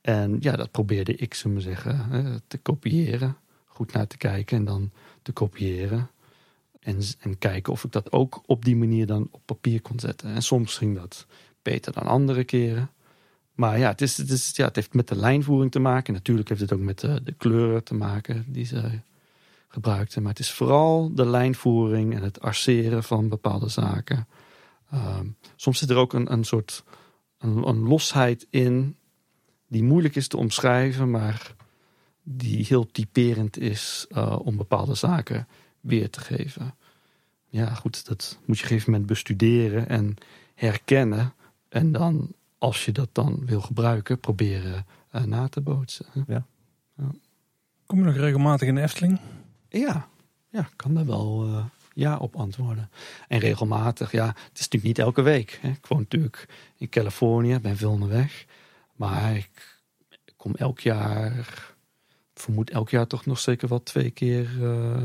En 0.02 0.38
ja, 0.40 0.56
dat 0.56 0.72
probeerde 0.72 1.16
ik, 1.16 1.34
zullen 1.34 1.58
we 1.58 1.64
zeggen, 1.64 2.42
te 2.48 2.58
kopiëren. 2.58 3.38
Goed 3.66 3.94
naar 3.94 4.08
te 4.08 4.18
kijken 4.18 4.58
en 4.58 4.66
dan 4.66 4.92
te 5.22 5.32
kopiëren. 5.32 6.10
En, 6.80 7.00
en 7.20 7.38
kijken 7.38 7.74
of 7.74 7.84
ik 7.84 7.92
dat 7.92 8.12
ook 8.12 8.42
op 8.46 8.66
die 8.66 8.76
manier 8.76 9.06
dan 9.06 9.28
op 9.32 9.42
papier 9.46 9.82
kon 9.82 10.00
zetten. 10.00 10.34
En 10.34 10.42
soms 10.42 10.78
ging 10.78 10.96
dat 10.96 11.26
beter 11.62 11.94
dan 11.94 12.04
andere 12.04 12.44
keren. 12.44 12.92
Maar 13.54 13.80
ja, 13.80 13.90
het, 13.90 14.02
is, 14.02 14.18
het, 14.18 14.30
is, 14.30 14.52
ja, 14.56 14.66
het 14.66 14.76
heeft 14.76 14.94
met 14.94 15.08
de 15.08 15.16
lijnvoering 15.16 15.72
te 15.72 15.80
maken. 15.80 16.14
Natuurlijk 16.14 16.50
heeft 16.50 16.62
het 16.62 16.74
ook 16.74 16.80
met 16.80 17.00
de, 17.00 17.24
de 17.24 17.34
kleuren 17.34 17.84
te 17.84 17.94
maken 17.94 18.46
die 18.48 18.66
ze 18.66 19.00
gebruikten. 19.68 20.22
Maar 20.22 20.32
het 20.32 20.40
is 20.40 20.52
vooral 20.52 21.14
de 21.14 21.26
lijnvoering 21.26 22.16
en 22.16 22.22
het 22.22 22.42
arceren 22.42 23.04
van 23.04 23.30
bepaalde 23.30 23.70
zaken. 23.70 24.28
Um, 24.94 25.36
soms 25.56 25.80
zit 25.80 25.90
er 25.90 25.98
ook 25.98 26.14
een, 26.14 26.32
een 26.32 26.44
soort 26.44 26.84
een, 27.38 27.68
een, 27.68 27.88
losheid 27.88 28.48
in 28.50 28.96
die 29.68 29.84
moeilijk 29.84 30.16
is 30.16 30.28
te 30.28 30.38
omschrijven, 30.38 31.10
maar 31.10 31.56
die 32.24 32.66
heel 32.66 32.92
typerend 32.92 33.60
is 33.60 34.06
uh, 34.10 34.40
om 34.44 34.58
bepaalde 34.58 34.96
zaken 34.96 35.48
weer 35.80 36.10
te 36.10 36.20
geven. 36.20 36.76
Ja, 37.48 37.74
goed, 37.74 38.06
dat 38.06 38.38
moet 38.46 38.58
je 38.58 38.64
op 38.64 38.70
een 38.70 38.70
gegeven 38.70 38.92
moment 38.92 39.10
bestuderen 39.10 39.90
en 39.90 40.16
herkennen. 40.56 41.34
En 41.70 41.92
dan, 41.92 42.34
als 42.58 42.86
je 42.86 42.92
dat 42.92 43.10
dan 43.12 43.46
wil 43.46 43.62
gebruiken, 43.62 44.20
proberen 44.20 44.86
uh, 45.12 45.24
na 45.24 45.48
te 45.48 45.62
bootsen. 45.62 46.06
Ja. 46.28 46.46
ja. 46.98 47.12
Kom 47.86 48.00
je 48.00 48.06
nog 48.06 48.16
regelmatig 48.16 48.68
in 48.68 48.76
de 48.76 48.82
Efteling? 48.82 49.20
Ja, 49.70 50.08
ja 50.50 50.70
kan 50.76 50.94
daar 50.94 51.06
wel 51.06 51.48
uh, 51.48 51.66
ja 51.94 52.18
op 52.18 52.36
antwoorden. 52.36 52.90
En 53.28 53.40
regelmatig, 53.40 54.12
ja, 54.12 54.28
het 54.28 54.60
is 54.60 54.68
natuurlijk 54.68 54.84
niet 54.84 55.00
elke 55.00 55.22
week. 55.22 55.60
Hè. 55.62 55.70
Ik 55.70 55.86
woon 55.86 56.00
natuurlijk 56.00 56.48
in 56.78 56.90
Californië, 56.90 57.60
ben 57.60 57.78
veel 57.78 57.92
onderweg. 57.92 58.46
Maar 58.96 59.36
ik 59.36 59.80
kom 60.38 60.56
elk 60.56 60.80
jaar 60.80 61.71
vermoed 62.42 62.70
elk 62.70 62.90
jaar 62.90 63.08
toch 63.08 63.26
nog 63.26 63.40
zeker 63.40 63.68
wel 63.68 63.84
twee 63.84 64.12
keer, 64.12 64.58
uh, 64.60 65.04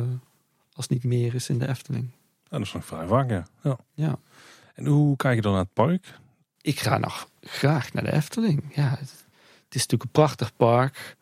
als 0.72 0.88
niet 0.88 1.04
meer 1.04 1.34
is, 1.34 1.48
in 1.48 1.58
de 1.58 1.68
Efteling. 1.68 2.10
Ja, 2.42 2.58
dat 2.58 2.60
is 2.60 2.72
nog 2.72 2.84
vrij 2.84 3.06
vaak, 3.06 3.30
ja. 3.30 3.46
ja. 3.62 3.78
ja. 3.94 4.18
En 4.74 4.86
hoe 4.86 5.16
kijk 5.16 5.34
je 5.34 5.40
dan 5.40 5.52
naar 5.52 5.60
het 5.60 5.72
park? 5.72 6.18
Ik 6.60 6.80
ga 6.80 6.98
nog 6.98 7.28
graag 7.40 7.92
naar 7.92 8.04
de 8.04 8.12
Efteling. 8.12 8.64
Ja, 8.74 8.88
het, 8.88 8.98
het 9.64 9.74
is 9.74 9.80
natuurlijk 9.80 10.02
een 10.02 10.10
prachtig 10.10 10.56
park. 10.56 11.16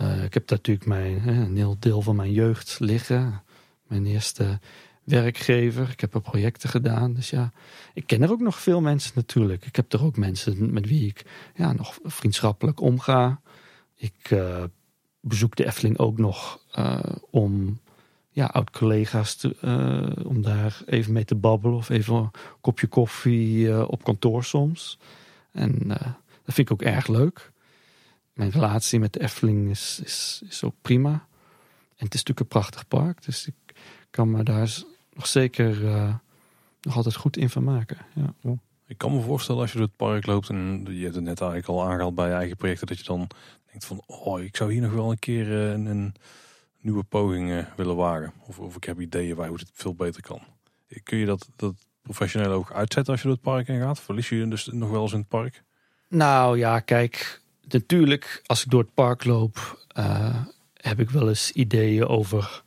Uh, 0.00 0.24
ik 0.24 0.34
heb 0.34 0.46
daar 0.46 0.58
natuurlijk 0.58 0.86
mijn, 0.86 1.28
een 1.28 1.56
heel 1.56 1.76
deel 1.78 2.02
van 2.02 2.16
mijn 2.16 2.32
jeugd 2.32 2.76
liggen. 2.80 3.42
Mijn 3.86 4.06
eerste 4.06 4.60
werkgever. 5.04 5.90
Ik 5.90 6.00
heb 6.00 6.14
er 6.14 6.20
projecten 6.20 6.68
gedaan. 6.68 7.14
Dus 7.14 7.30
ja, 7.30 7.52
ik 7.94 8.06
ken 8.06 8.22
er 8.22 8.30
ook 8.30 8.40
nog 8.40 8.60
veel 8.60 8.80
mensen 8.80 9.12
natuurlijk. 9.14 9.66
Ik 9.66 9.76
heb 9.76 9.92
er 9.92 10.04
ook 10.04 10.16
mensen 10.16 10.72
met 10.72 10.86
wie 10.88 11.06
ik 11.06 11.24
ja, 11.54 11.72
nog 11.72 11.98
vriendschappelijk 12.02 12.80
omga. 12.80 13.40
Ik 13.96 14.30
uh, 14.30 14.64
bezoek 15.22 15.56
de 15.56 15.66
Efteling 15.66 15.98
ook 15.98 16.18
nog 16.18 16.60
uh, 16.78 17.00
om 17.30 17.80
ja, 18.30 18.46
oud-collega's 18.46 19.34
te, 19.34 19.56
uh, 19.60 20.26
om 20.26 20.42
daar 20.42 20.82
even 20.86 21.12
mee 21.12 21.24
te 21.24 21.34
babbelen 21.34 21.76
of 21.76 21.88
even 21.88 22.14
een 22.14 22.30
kopje 22.60 22.86
koffie 22.86 23.66
uh, 23.66 23.84
op 23.88 24.04
kantoor 24.04 24.44
soms. 24.44 24.98
En 25.52 25.78
dat 26.44 26.54
vind 26.54 26.58
ik 26.58 26.72
ook 26.72 26.82
erg 26.82 27.06
leuk. 27.06 27.52
Mijn 28.32 28.50
relatie 28.50 29.00
met 29.00 29.12
de 29.12 29.20
Efteling 29.20 29.70
is, 29.70 30.00
is, 30.04 30.42
is 30.48 30.64
ook 30.64 30.74
prima. 30.82 31.10
En 31.96 32.08
het 32.08 32.14
is 32.14 32.22
natuurlijk 32.24 32.40
een 32.40 32.60
prachtig 32.60 32.88
park, 32.88 33.24
dus 33.24 33.46
ik 33.46 33.74
kan 34.10 34.30
me 34.30 34.42
daar 34.42 34.82
nog 35.12 35.26
zeker 35.26 35.80
nog 36.80 36.96
altijd 36.96 37.14
goed 37.14 37.36
in 37.36 37.50
van 37.50 37.64
maken. 37.64 37.98
Ja. 38.14 38.54
Ik 38.86 38.98
kan 38.98 39.14
me 39.14 39.20
voorstellen 39.20 39.60
als 39.60 39.72
je 39.72 39.78
door 39.78 39.86
het 39.86 39.96
park 39.96 40.26
loopt 40.26 40.48
en 40.48 40.86
je 40.90 41.02
hebt 41.02 41.14
het 41.14 41.24
net 41.24 41.40
eigenlijk 41.40 41.68
al 41.68 41.84
aangehaald 41.84 42.14
bij 42.14 42.28
je 42.28 42.34
eigen 42.34 42.56
projecten, 42.56 42.86
dat 42.86 42.98
je 42.98 43.04
dan 43.04 43.28
denkt 43.72 43.86
van, 43.86 44.02
oh, 44.06 44.40
ik 44.40 44.56
zou 44.56 44.72
hier 44.72 44.82
nog 44.82 44.92
wel 44.92 45.10
een 45.10 45.18
keer 45.18 45.46
uh, 45.48 45.70
een, 45.70 45.86
een, 45.86 46.14
nieuwe 46.80 47.02
poging 47.02 47.50
uh, 47.50 47.64
willen 47.76 47.96
wagen. 47.96 48.32
Of, 48.46 48.58
of 48.58 48.76
ik 48.76 48.84
heb 48.84 49.00
ideeën 49.00 49.36
waar 49.36 49.48
hoe 49.48 49.56
het 49.56 49.70
veel 49.72 49.94
beter 49.94 50.22
kan. 50.22 50.40
Kun 51.02 51.18
je 51.18 51.26
dat, 51.26 51.48
dat 51.56 51.74
professioneel 52.02 52.52
ook 52.52 52.72
uitzetten 52.72 53.12
als 53.12 53.22
je 53.22 53.28
door 53.28 53.36
het 53.36 53.46
park 53.46 53.68
in 53.68 53.80
gaat? 53.80 54.00
Verlies 54.00 54.28
je 54.28 54.48
dus 54.48 54.66
nog 54.66 54.90
wel 54.90 55.02
eens 55.02 55.12
in 55.12 55.18
het 55.18 55.28
park? 55.28 55.62
Nou 56.08 56.58
ja, 56.58 56.80
kijk, 56.80 57.40
natuurlijk 57.68 58.42
als 58.46 58.64
ik 58.64 58.70
door 58.70 58.80
het 58.80 58.94
park 58.94 59.24
loop, 59.24 59.84
uh, 59.98 60.44
heb 60.74 61.00
ik 61.00 61.10
wel 61.10 61.28
eens 61.28 61.50
ideeën 61.50 62.06
over 62.06 62.62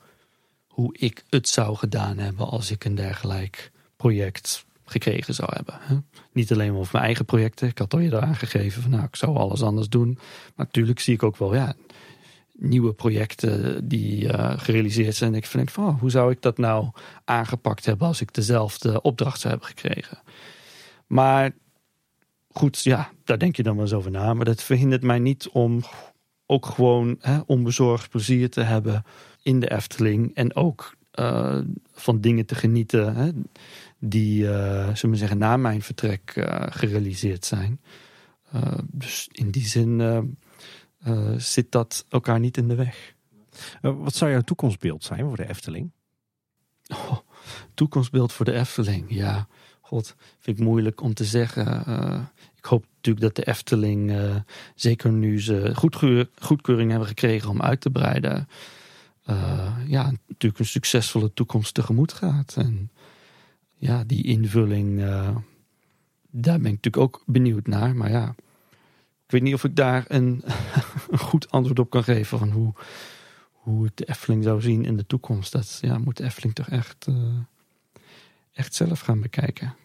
hoe 0.67 0.97
ik 0.97 1.23
het 1.29 1.47
zou 1.47 1.75
gedaan 1.75 2.17
hebben 2.17 2.47
als 2.47 2.71
ik 2.71 2.85
een 2.85 2.95
dergelijk 2.95 3.71
project 3.95 4.65
gekregen 4.85 5.33
zou 5.33 5.49
hebben. 5.53 6.05
Niet 6.31 6.51
alleen 6.51 6.73
over 6.73 6.89
mijn 6.91 7.05
eigen 7.05 7.25
projecten. 7.25 7.67
Ik 7.67 7.77
had 7.77 7.93
al 7.93 7.99
eerder 7.99 8.21
aangegeven 8.21 8.81
van 8.81 8.91
nou, 8.91 9.03
ik 9.03 9.15
zou 9.15 9.37
alles 9.37 9.61
anders 9.61 9.89
doen. 9.89 10.17
Natuurlijk 10.55 10.99
zie 10.99 11.13
ik 11.13 11.23
ook 11.23 11.37
wel 11.37 11.55
ja, 11.55 11.75
nieuwe 12.53 12.93
projecten 12.93 13.87
die 13.87 14.23
uh, 14.23 14.53
gerealiseerd 14.57 15.15
zijn. 15.15 15.31
En 15.31 15.37
ik 15.37 15.45
vind 15.45 15.71
van 15.71 15.87
oh, 15.87 15.99
hoe 15.99 16.09
zou 16.09 16.31
ik 16.31 16.41
dat 16.41 16.57
nou 16.57 16.89
aangepakt 17.25 17.85
hebben 17.85 18.07
als 18.07 18.21
ik 18.21 18.33
dezelfde 18.33 19.01
opdracht 19.01 19.39
zou 19.39 19.53
hebben 19.53 19.69
gekregen. 19.77 20.17
Maar 21.07 21.51
goed, 22.49 22.83
ja, 22.83 23.11
daar 23.23 23.39
denk 23.39 23.55
je 23.55 23.63
dan 23.63 23.75
wel 23.75 23.83
eens 23.83 23.93
over 23.93 24.11
na. 24.11 24.33
Maar 24.33 24.45
dat 24.45 24.63
verhindert 24.63 25.03
mij 25.03 25.19
niet 25.19 25.49
om 25.49 25.83
ook 26.45 26.65
gewoon 26.65 27.15
hè, 27.19 27.39
onbezorgd 27.45 28.09
plezier 28.09 28.49
te 28.49 28.61
hebben 28.61 29.03
in 29.41 29.59
de 29.59 29.71
Efteling. 29.71 30.35
En 30.35 30.55
ook 30.55 30.95
uh, 31.19 31.59
van 31.93 32.21
dingen 32.21 32.45
te 32.45 32.55
genieten. 32.55 33.15
Hè, 33.15 33.29
die, 33.99 34.43
uh, 34.43 34.49
zullen 34.95 35.11
we 35.11 35.15
zeggen, 35.15 35.37
na 35.37 35.57
mijn 35.57 35.81
vertrek 35.81 36.35
uh, 36.35 36.63
gerealiseerd 36.69 37.45
zijn. 37.45 37.81
Uh, 38.55 38.61
dus 38.91 39.27
in 39.31 39.51
die 39.51 39.67
zin 39.67 40.37
zit 41.37 41.71
dat 41.71 42.05
elkaar 42.09 42.39
niet 42.39 42.57
in 42.57 42.67
de 42.67 42.75
weg. 42.75 43.15
wat 43.81 44.15
zou 44.15 44.31
jouw 44.31 44.41
toekomstbeeld 44.41 45.03
zijn 45.03 45.27
voor 45.27 45.37
de 45.37 45.49
Efteling? 45.49 45.91
Oh, 46.87 47.17
toekomstbeeld 47.73 48.33
voor 48.33 48.45
de 48.45 48.53
Efteling, 48.53 49.05
ja. 49.07 49.47
God, 49.81 50.15
vind 50.39 50.57
ik 50.57 50.63
moeilijk 50.63 51.01
om 51.01 51.13
te 51.13 51.25
zeggen. 51.25 51.65
ik 52.55 52.65
hoop 52.65 52.85
natuurlijk 52.95 53.25
dat 53.25 53.35
de 53.35 53.51
Efteling, 53.51 54.13
zeker 54.75 55.11
nu 55.11 55.41
ze 55.41 55.71
goedkeur, 55.75 56.29
goedkeuring 56.39 56.89
hebben 56.89 57.07
gekregen 57.07 57.49
om 57.49 57.61
uit 57.61 57.81
te 57.81 57.89
breiden, 57.89 58.47
ja, 59.87 60.11
natuurlijk 60.27 60.59
een 60.59 60.65
succesvolle 60.65 61.33
toekomst 61.33 61.73
tegemoet 61.73 62.13
gaat. 62.13 62.55
En 62.57 62.91
ja, 63.77 64.03
die 64.03 64.23
invulling, 64.23 64.99
uh, 64.99 65.35
daar 66.29 66.59
ben 66.59 66.71
ik 66.71 66.83
natuurlijk 66.83 66.97
ook 66.97 67.23
benieuwd 67.25 67.67
naar. 67.67 67.95
Maar 67.95 68.11
ja, 68.11 68.35
ik 69.25 69.31
weet 69.31 69.41
niet 69.41 69.53
of 69.53 69.63
ik 69.63 69.75
daar 69.75 70.05
een, 70.07 70.43
een 71.09 71.19
goed 71.19 71.51
antwoord 71.51 71.79
op 71.79 71.89
kan 71.89 72.03
geven 72.03 72.39
van 72.39 72.49
hoe, 72.49 72.73
hoe 73.51 73.91
de 73.95 74.05
Efteling 74.05 74.43
zou 74.43 74.61
zien 74.61 74.85
in 74.85 74.97
de 74.97 75.05
toekomst. 75.05 75.51
Dat 75.51 75.77
ja, 75.81 75.97
moet 75.97 76.17
de 76.17 76.23
Efteling 76.23 76.55
toch 76.55 76.69
echt, 76.69 77.07
uh, 77.09 77.15
echt 78.53 78.73
zelf 78.73 78.99
gaan 78.99 79.21
bekijken. 79.21 79.75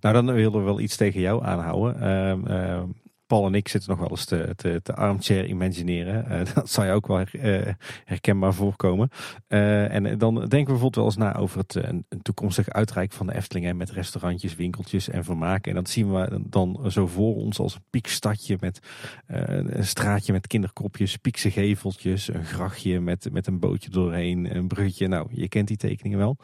Nou, 0.00 0.14
dan 0.14 0.34
willen 0.34 0.58
we 0.58 0.58
wel 0.58 0.80
iets 0.80 0.96
tegen 0.96 1.20
jou 1.20 1.44
aanhouden. 1.44 2.02
Uh, 2.50 2.82
Paul 3.30 3.46
en 3.46 3.54
ik 3.54 3.68
zitten 3.68 3.90
nog 3.90 3.98
wel 3.98 4.10
eens 4.10 4.24
te, 4.24 4.80
armchair 4.94 5.46
imagineren. 5.46 6.24
Uh, 6.30 6.40
dat 6.54 6.70
zou 6.70 6.86
je 6.86 6.92
ook 6.92 7.06
wel 7.06 7.24
uh, 7.32 7.66
herkenbaar 8.04 8.54
voorkomen. 8.54 9.08
Uh, 9.48 9.94
en 9.94 10.18
dan 10.18 10.34
denken 10.34 10.58
we 10.58 10.64
bijvoorbeeld 10.64 10.94
wel 10.94 11.04
eens 11.04 11.16
na 11.16 11.34
over 11.34 11.58
het, 11.58 11.74
een, 11.74 12.06
toekomstig 12.22 12.68
uitrijk 12.68 13.12
van 13.12 13.26
de 13.26 13.34
Efteling. 13.34 13.76
met 13.76 13.90
restaurantjes, 13.90 14.54
winkeltjes 14.54 15.08
en 15.08 15.24
vermaken. 15.24 15.70
En 15.70 15.76
dat 15.76 15.88
zien 15.88 16.12
we 16.12 16.42
dan 16.46 16.90
zo 16.90 17.06
voor 17.06 17.34
ons 17.34 17.58
als 17.58 17.74
een 17.74 17.84
piekstadje 17.90 18.56
met 18.60 18.80
een 19.26 19.84
straatje 19.84 20.32
met 20.32 20.46
kinderkopjes, 20.46 21.16
piekse 21.16 21.50
geveltjes, 21.50 22.28
een 22.28 22.44
grachtje 22.44 23.00
met, 23.00 23.28
met 23.32 23.46
een 23.46 23.58
bootje 23.58 23.90
doorheen, 23.90 24.56
een 24.56 24.68
bruggetje. 24.68 25.08
Nou, 25.08 25.28
je 25.30 25.48
kent 25.48 25.68
die 25.68 25.76
tekeningen 25.76 26.18
wel. 26.18 26.36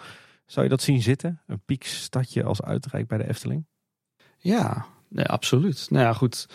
Zou 0.46 0.64
je 0.64 0.70
dat 0.70 0.82
zien 0.82 1.02
zitten? 1.02 1.40
Een 1.46 1.62
piekstadje 1.64 2.44
als 2.44 2.62
uitrijk 2.62 3.06
bij 3.06 3.18
de 3.18 3.28
Efteling? 3.28 3.66
Ja, 4.38 4.86
nee, 5.08 5.26
absoluut. 5.26 5.86
Nou 5.90 6.04
ja, 6.04 6.12
goed. 6.12 6.46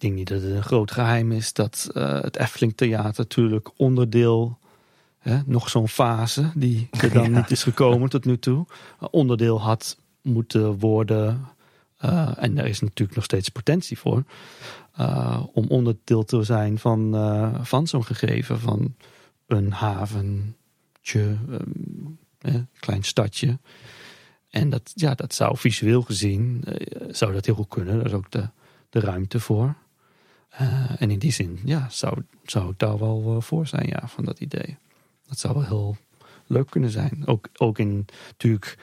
Ik 0.00 0.06
denk 0.06 0.18
niet 0.18 0.28
dat 0.28 0.42
het 0.42 0.50
een 0.50 0.62
groot 0.62 0.90
geheim 0.90 1.32
is 1.32 1.52
dat 1.52 1.90
uh, 1.94 2.20
het 2.20 2.36
Efteling 2.36 2.76
Theater 2.76 3.14
natuurlijk 3.16 3.70
onderdeel, 3.76 4.58
hè, 5.18 5.40
nog 5.46 5.68
zo'n 5.68 5.88
fase 5.88 6.50
die 6.54 6.88
er 6.90 7.12
dan 7.12 7.32
niet 7.36 7.50
is 7.50 7.62
gekomen 7.62 8.08
tot 8.08 8.24
nu 8.24 8.38
toe, 8.38 8.66
onderdeel 9.10 9.60
had 9.60 9.98
moeten 10.22 10.78
worden. 10.78 11.48
Uh, 12.04 12.30
en 12.36 12.54
daar 12.54 12.66
is 12.66 12.80
natuurlijk 12.80 13.14
nog 13.14 13.24
steeds 13.24 13.48
potentie 13.48 13.98
voor. 13.98 14.24
Uh, 15.00 15.42
om 15.52 15.66
onderdeel 15.68 16.24
te 16.24 16.42
zijn 16.42 16.78
van, 16.78 17.14
van 17.62 17.86
zo'n 17.86 18.04
gegeven, 18.04 18.60
van 18.60 18.94
een 19.46 19.72
haventje, 19.72 21.36
um, 21.50 22.18
een 22.38 22.68
klein 22.78 23.04
stadje. 23.04 23.58
En 24.50 24.70
dat, 24.70 24.92
ja, 24.94 25.14
dat 25.14 25.34
zou 25.34 25.56
visueel 25.56 26.02
gezien, 26.02 26.64
zou 27.08 27.32
dat 27.32 27.46
heel 27.46 27.54
goed 27.54 27.68
kunnen. 27.68 27.96
Daar 27.96 28.06
is 28.06 28.12
ook 28.12 28.30
de, 28.30 28.48
de 28.90 29.00
ruimte 29.00 29.40
voor. 29.40 29.74
Uh, 30.60 31.02
en 31.02 31.10
in 31.10 31.18
die 31.18 31.32
zin, 31.32 31.58
ja, 31.64 31.86
zou, 31.88 32.22
zou 32.44 32.70
ik 32.70 32.78
daar 32.78 32.98
wel 32.98 33.34
uh, 33.34 33.40
voor 33.40 33.66
zijn, 33.66 33.86
ja, 33.86 34.08
van 34.08 34.24
dat 34.24 34.40
idee. 34.40 34.76
Dat 35.26 35.38
zou 35.38 35.54
wel 35.54 35.64
heel 35.64 35.96
leuk 36.46 36.70
kunnen 36.70 36.90
zijn. 36.90 37.22
Ook, 37.26 37.48
ook 37.56 37.78
in, 37.78 38.06
natuurlijk, 38.28 38.78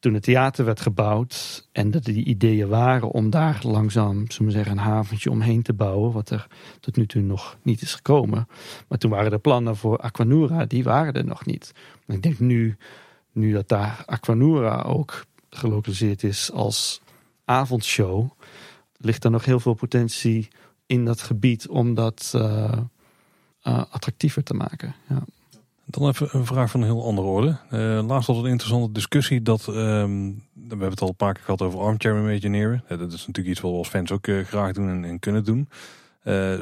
toen 0.00 0.14
het 0.14 0.22
theater 0.22 0.64
werd 0.64 0.80
gebouwd 0.80 1.66
en 1.72 1.90
dat 1.90 2.04
die 2.04 2.24
ideeën 2.24 2.68
waren 2.68 3.10
om 3.10 3.30
daar 3.30 3.60
langzaam, 3.62 4.26
we 4.38 4.50
zeggen, 4.50 4.72
een 4.72 4.84
haventje 4.84 5.30
omheen 5.30 5.62
te 5.62 5.72
bouwen, 5.72 6.12
wat 6.12 6.30
er 6.30 6.46
tot 6.80 6.96
nu 6.96 7.06
toe 7.06 7.22
nog 7.22 7.56
niet 7.62 7.82
is 7.82 7.94
gekomen. 7.94 8.48
Maar 8.88 8.98
toen 8.98 9.10
waren 9.10 9.30
de 9.30 9.38
plannen 9.38 9.76
voor 9.76 9.98
Aquanura, 9.98 10.64
die 10.64 10.82
waren 10.82 11.14
er 11.14 11.24
nog 11.24 11.46
niet. 11.46 11.72
Ik 12.06 12.22
denk 12.22 12.38
nu, 12.38 12.76
nu 13.32 13.52
dat 13.52 13.68
daar 13.68 14.02
Aquanura 14.06 14.82
ook 14.82 15.24
gelokaliseerd 15.50 16.22
is 16.22 16.52
als 16.52 17.00
avondshow, 17.44 18.30
ligt 18.96 19.24
er 19.24 19.30
nog 19.30 19.44
heel 19.44 19.60
veel 19.60 19.74
potentie 19.74 20.48
in 20.86 21.04
dat 21.04 21.20
gebied 21.20 21.68
om 21.68 21.94
dat 21.94 22.32
uh, 22.36 22.72
uh, 23.66 23.84
attractiever 23.90 24.42
te 24.42 24.54
maken. 24.54 24.94
Ja. 25.08 25.22
Dan 25.84 26.08
even 26.08 26.28
een 26.32 26.46
vraag 26.46 26.70
van 26.70 26.80
een 26.80 26.86
heel 26.86 27.04
andere 27.04 27.28
orde. 27.28 27.56
Uh, 27.72 28.06
laatst 28.06 28.26
was 28.26 28.36
een 28.36 28.46
interessante 28.46 28.92
discussie 28.92 29.42
dat, 29.42 29.66
um, 29.66 30.34
we 30.52 30.68
hebben 30.68 30.90
het 30.90 31.00
al 31.00 31.08
een 31.08 31.16
paar 31.16 31.34
keer 31.34 31.44
gehad 31.44 31.62
over 31.62 31.80
armchair 31.80 32.18
imagineeren. 32.18 32.84
dat 32.88 33.12
is 33.12 33.26
natuurlijk 33.26 33.46
iets 33.46 33.60
wat 33.60 33.70
we 33.70 33.76
als 33.76 33.88
fans 33.88 34.12
ook 34.12 34.28
graag 34.44 34.72
doen 34.72 34.88
en, 34.88 35.04
en, 35.04 35.18
kunnen 35.18 35.44
doen. 35.44 35.68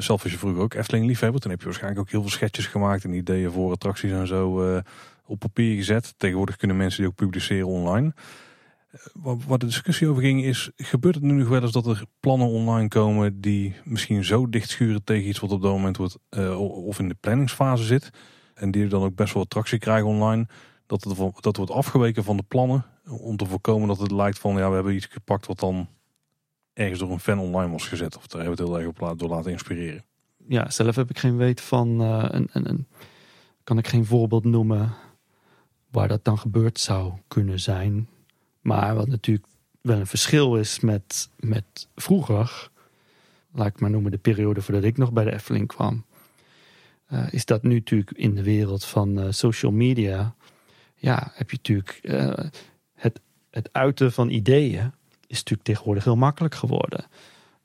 zelf 0.01 0.23
was 0.23 0.31
je 0.31 0.37
vroeger 0.37 0.61
ook 0.61 0.73
Efteling 0.73 1.05
liefhebber. 1.05 1.41
Toen 1.41 1.51
heb 1.51 1.59
je 1.59 1.65
waarschijnlijk 1.65 2.01
ook 2.01 2.09
heel 2.09 2.21
veel 2.21 2.29
sketches 2.29 2.65
gemaakt 2.65 3.03
en 3.03 3.13
ideeën 3.13 3.51
voor 3.51 3.71
attracties 3.71 4.11
en 4.11 4.27
zo 4.27 4.81
op 5.25 5.39
papier 5.39 5.75
gezet. 5.75 6.13
Tegenwoordig 6.17 6.55
kunnen 6.55 6.77
mensen 6.77 6.99
die 6.99 7.09
ook 7.09 7.15
publiceren 7.15 7.67
online. 7.67 8.13
Waar 9.13 9.57
de 9.57 9.65
discussie 9.65 10.07
over 10.07 10.21
ging 10.21 10.43
is, 10.43 10.71
gebeurt 10.75 11.15
het 11.15 11.23
nu 11.23 11.33
nog 11.33 11.47
wel 11.47 11.61
eens 11.61 11.71
dat 11.71 11.85
er 11.85 12.03
plannen 12.19 12.47
online 12.47 12.87
komen 12.87 13.41
die 13.41 13.75
misschien 13.83 14.23
zo 14.23 14.49
dicht 14.49 14.69
schuren 14.69 15.03
tegen 15.03 15.27
iets 15.27 15.39
wat 15.39 15.51
op 15.51 15.61
dat 15.61 15.71
moment 15.71 15.97
wordt, 15.97 16.17
uh, 16.29 16.59
of 16.87 16.99
in 16.99 17.07
de 17.07 17.15
planningsfase 17.19 17.83
zit. 17.83 18.09
En 18.53 18.71
die 18.71 18.87
dan 18.87 19.03
ook 19.03 19.15
best 19.15 19.33
wel 19.33 19.43
attractie 19.43 19.79
krijgen 19.79 20.07
online. 20.07 20.47
Dat 20.85 21.03
het, 21.03 21.43
dat 21.43 21.57
wordt 21.57 21.71
afgeweken 21.71 22.23
van 22.23 22.37
de 22.37 22.43
plannen. 22.43 22.85
Om 23.09 23.37
te 23.37 23.45
voorkomen 23.45 23.87
dat 23.87 23.99
het 23.99 24.11
lijkt 24.11 24.39
van, 24.39 24.55
ja 24.55 24.69
we 24.69 24.75
hebben 24.75 24.95
iets 24.95 25.05
gepakt 25.05 25.47
wat 25.47 25.59
dan 25.59 25.87
ergens 26.73 26.99
door 26.99 27.11
een 27.11 27.19
fan 27.19 27.39
online 27.39 27.71
was 27.71 27.87
gezet. 27.87 28.17
Of 28.17 28.27
daar 28.27 28.41
hebben 28.41 28.57
we 28.57 28.63
het 28.63 28.71
heel 28.71 28.91
erg 28.93 29.11
op 29.11 29.19
door 29.19 29.29
laten 29.29 29.51
inspireren. 29.51 30.03
Ja, 30.47 30.69
zelf 30.69 30.95
heb 30.95 31.09
ik 31.09 31.17
geen 31.17 31.37
weet 31.37 31.61
van, 31.61 32.01
uh, 32.01 32.25
een, 32.27 32.49
een, 32.51 32.69
een, 32.69 32.87
kan 33.63 33.77
ik 33.77 33.87
geen 33.87 34.05
voorbeeld 34.05 34.43
noemen 34.43 34.93
waar 35.91 36.07
dat 36.07 36.23
dan 36.23 36.37
gebeurd 36.37 36.79
zou 36.79 37.13
kunnen 37.27 37.59
zijn. 37.59 38.07
Maar 38.61 38.95
wat 38.95 39.07
natuurlijk 39.07 39.47
wel 39.81 39.99
een 39.99 40.07
verschil 40.07 40.55
is 40.55 40.79
met, 40.79 41.29
met 41.39 41.87
vroeger, 41.95 42.69
laat 43.51 43.67
ik 43.67 43.79
maar 43.79 43.89
noemen 43.89 44.11
de 44.11 44.17
periode 44.17 44.61
voordat 44.61 44.83
ik 44.83 44.97
nog 44.97 45.11
bij 45.11 45.23
de 45.23 45.33
Efteling 45.33 45.67
kwam, 45.67 46.05
uh, 47.11 47.27
is 47.31 47.45
dat 47.45 47.63
nu 47.63 47.73
natuurlijk 47.73 48.11
in 48.11 48.35
de 48.35 48.43
wereld 48.43 48.85
van 48.85 49.19
uh, 49.19 49.25
social 49.29 49.71
media, 49.71 50.35
ja, 50.95 51.31
heb 51.33 51.51
je 51.51 51.57
natuurlijk 51.57 51.99
uh, 52.01 52.33
het, 52.93 53.19
het 53.49 53.69
uiten 53.71 54.11
van 54.11 54.29
ideeën 54.29 54.93
is 55.27 55.37
natuurlijk 55.37 55.63
tegenwoordig 55.63 56.03
heel 56.03 56.15
makkelijk 56.15 56.55
geworden. 56.55 57.05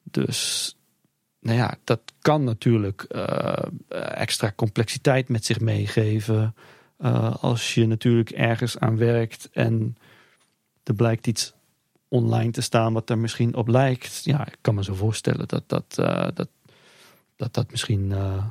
Dus 0.03 0.71
nou 1.41 1.59
ja, 1.59 1.77
dat 1.85 2.01
kan 2.21 2.45
natuurlijk 2.45 3.03
extra 3.89 4.53
complexiteit 4.57 5.29
met 5.29 5.45
zich 5.45 5.61
meegeven. 5.61 6.55
als 7.41 7.75
je 7.75 7.87
natuurlijk 7.87 8.31
ergens 8.31 8.79
aan 8.79 8.97
werkt 8.97 9.49
en 9.53 9.97
er 10.87 10.95
blijkt 10.95 11.27
iets 11.27 11.55
online 12.09 12.51
te 12.51 12.61
staan 12.61 12.93
wat 12.93 13.11
er 13.11 13.19
misschien 13.19 13.55
op 13.55 13.69
lijkt. 13.69 14.25
Ja, 14.25 14.47
ik 14.47 14.59
kan 14.61 14.75
me 14.75 14.85
zo 14.85 14.95
voorstellen 14.95 15.49
dat 15.49 15.63
dat, 15.67 15.97
uh, 16.01 16.29
dat, 16.35 16.49
dat, 17.37 17.55
dat 17.55 17.71
misschien 17.71 18.11
uh, 18.11 18.45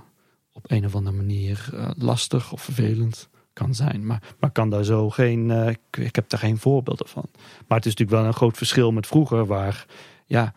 op 0.51 0.72
een 0.72 0.85
of 0.85 0.95
andere 0.95 1.15
manier 1.15 1.69
uh, 1.73 1.89
lastig 1.97 2.51
of 2.51 2.61
vervelend 2.61 3.30
kan 3.53 3.75
zijn. 3.75 4.05
Maar, 4.05 4.22
maar 4.39 4.51
kan 4.51 4.69
daar 4.69 4.83
zo 4.83 5.09
geen. 5.09 5.51
Ik, 5.51 5.80
ik, 5.97 6.15
heb 6.15 6.30
daar 6.30 6.39
geen 6.39 6.57
voorbeelden 6.57 7.07
van. 7.07 7.25
Maar 7.67 7.77
het 7.77 7.85
is 7.85 7.95
natuurlijk 7.95 8.19
wel 8.19 8.27
een 8.27 8.38
groot 8.38 8.57
verschil 8.57 8.91
met 8.91 9.07
vroeger, 9.07 9.45
waar 9.45 9.85
ja. 10.25 10.53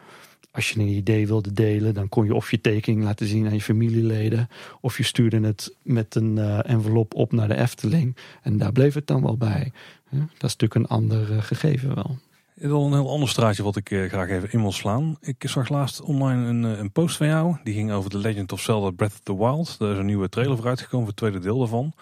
Als 0.51 0.71
je 0.71 0.81
een 0.81 0.89
idee 0.89 1.27
wilde 1.27 1.53
delen, 1.53 1.95
dan 1.95 2.09
kon 2.09 2.25
je 2.25 2.35
of 2.35 2.51
je 2.51 2.61
tekening 2.61 3.05
laten 3.05 3.27
zien 3.27 3.47
aan 3.47 3.55
je 3.55 3.61
familieleden, 3.61 4.49
of 4.81 4.97
je 4.97 5.03
stuurde 5.03 5.41
het 5.41 5.75
met 5.83 6.15
een 6.15 6.39
envelop 6.63 7.15
op 7.15 7.33
naar 7.33 7.49
de 7.49 7.57
Efteling. 7.57 8.17
En 8.43 8.59
daar 8.59 8.73
bleef 8.73 8.95
het 8.95 9.07
dan 9.07 9.23
wel 9.23 9.37
bij. 9.37 9.73
Ja, 10.11 10.19
dat 10.19 10.51
is 10.51 10.57
natuurlijk 10.57 10.75
een 10.75 10.87
ander 10.87 11.31
uh, 11.31 11.43
gegeven 11.43 11.95
wel. 11.95 12.19
Wel 12.55 12.87
een 12.87 12.93
heel 12.93 13.11
ander 13.11 13.29
straatje 13.29 13.63
wat 13.63 13.77
ik 13.77 13.91
uh, 13.91 14.09
graag 14.09 14.29
even 14.29 14.53
in 14.53 14.61
wil 14.61 14.73
slaan. 14.73 15.17
Ik 15.21 15.45
zag 15.47 15.69
laatst 15.69 16.01
online 16.01 16.47
een, 16.47 16.63
uh, 16.65 16.79
een 16.79 16.93
post 16.93 17.17
van 17.17 17.27
jou. 17.27 17.57
Die 17.65 17.75
ging 17.75 17.93
over 17.93 18.11
The 18.11 18.19
Legend 18.19 18.53
of 18.53 18.61
Zelda 18.61 18.91
Breath 18.91 19.13
of 19.13 19.21
the 19.21 19.37
Wild. 19.37 19.79
Daar 19.79 19.93
is 19.93 19.99
een 19.99 20.07
nieuwe 20.07 20.29
trailer 20.29 20.57
voor 20.57 20.67
uitgekomen 20.67 21.07
voor 21.07 21.09
het 21.09 21.17
tweede 21.17 21.39
deel 21.39 21.59
daarvan. 21.59 21.93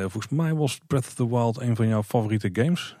volgens 0.00 0.28
mij 0.28 0.54
was 0.54 0.80
Breath 0.86 1.06
of 1.06 1.14
the 1.14 1.28
Wild 1.28 1.60
een 1.60 1.76
van 1.76 1.88
jouw 1.88 2.02
favoriete 2.02 2.48
games. 2.52 2.96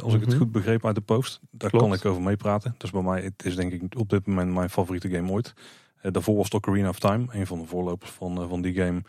als 0.00 0.14
ik 0.14 0.20
het 0.20 0.28
mhm. 0.28 0.38
goed 0.38 0.52
begreep 0.52 0.86
uit 0.86 0.94
de 0.94 1.00
post. 1.00 1.40
Daar 1.50 1.70
kan 1.70 1.92
ik 1.92 2.04
over 2.04 2.22
meepraten. 2.22 2.74
Dus 2.78 2.90
bij 2.90 3.02
mij, 3.02 3.22
het 3.22 3.44
is 3.44 3.56
denk 3.56 3.72
ik 3.72 3.82
op 3.98 4.10
dit 4.10 4.26
moment 4.26 4.54
mijn 4.54 4.70
favoriete 4.70 5.10
game 5.10 5.32
ooit. 5.32 5.54
daarvoor 6.02 6.36
was 6.36 6.44
het 6.44 6.54
Ocarina 6.54 6.88
of 6.88 6.98
Time. 6.98 7.26
Een 7.30 7.46
van 7.46 7.58
de 7.58 7.66
voorlopers 7.66 8.10
van, 8.10 8.48
van 8.48 8.62
die 8.62 8.74
game. 8.74 9.02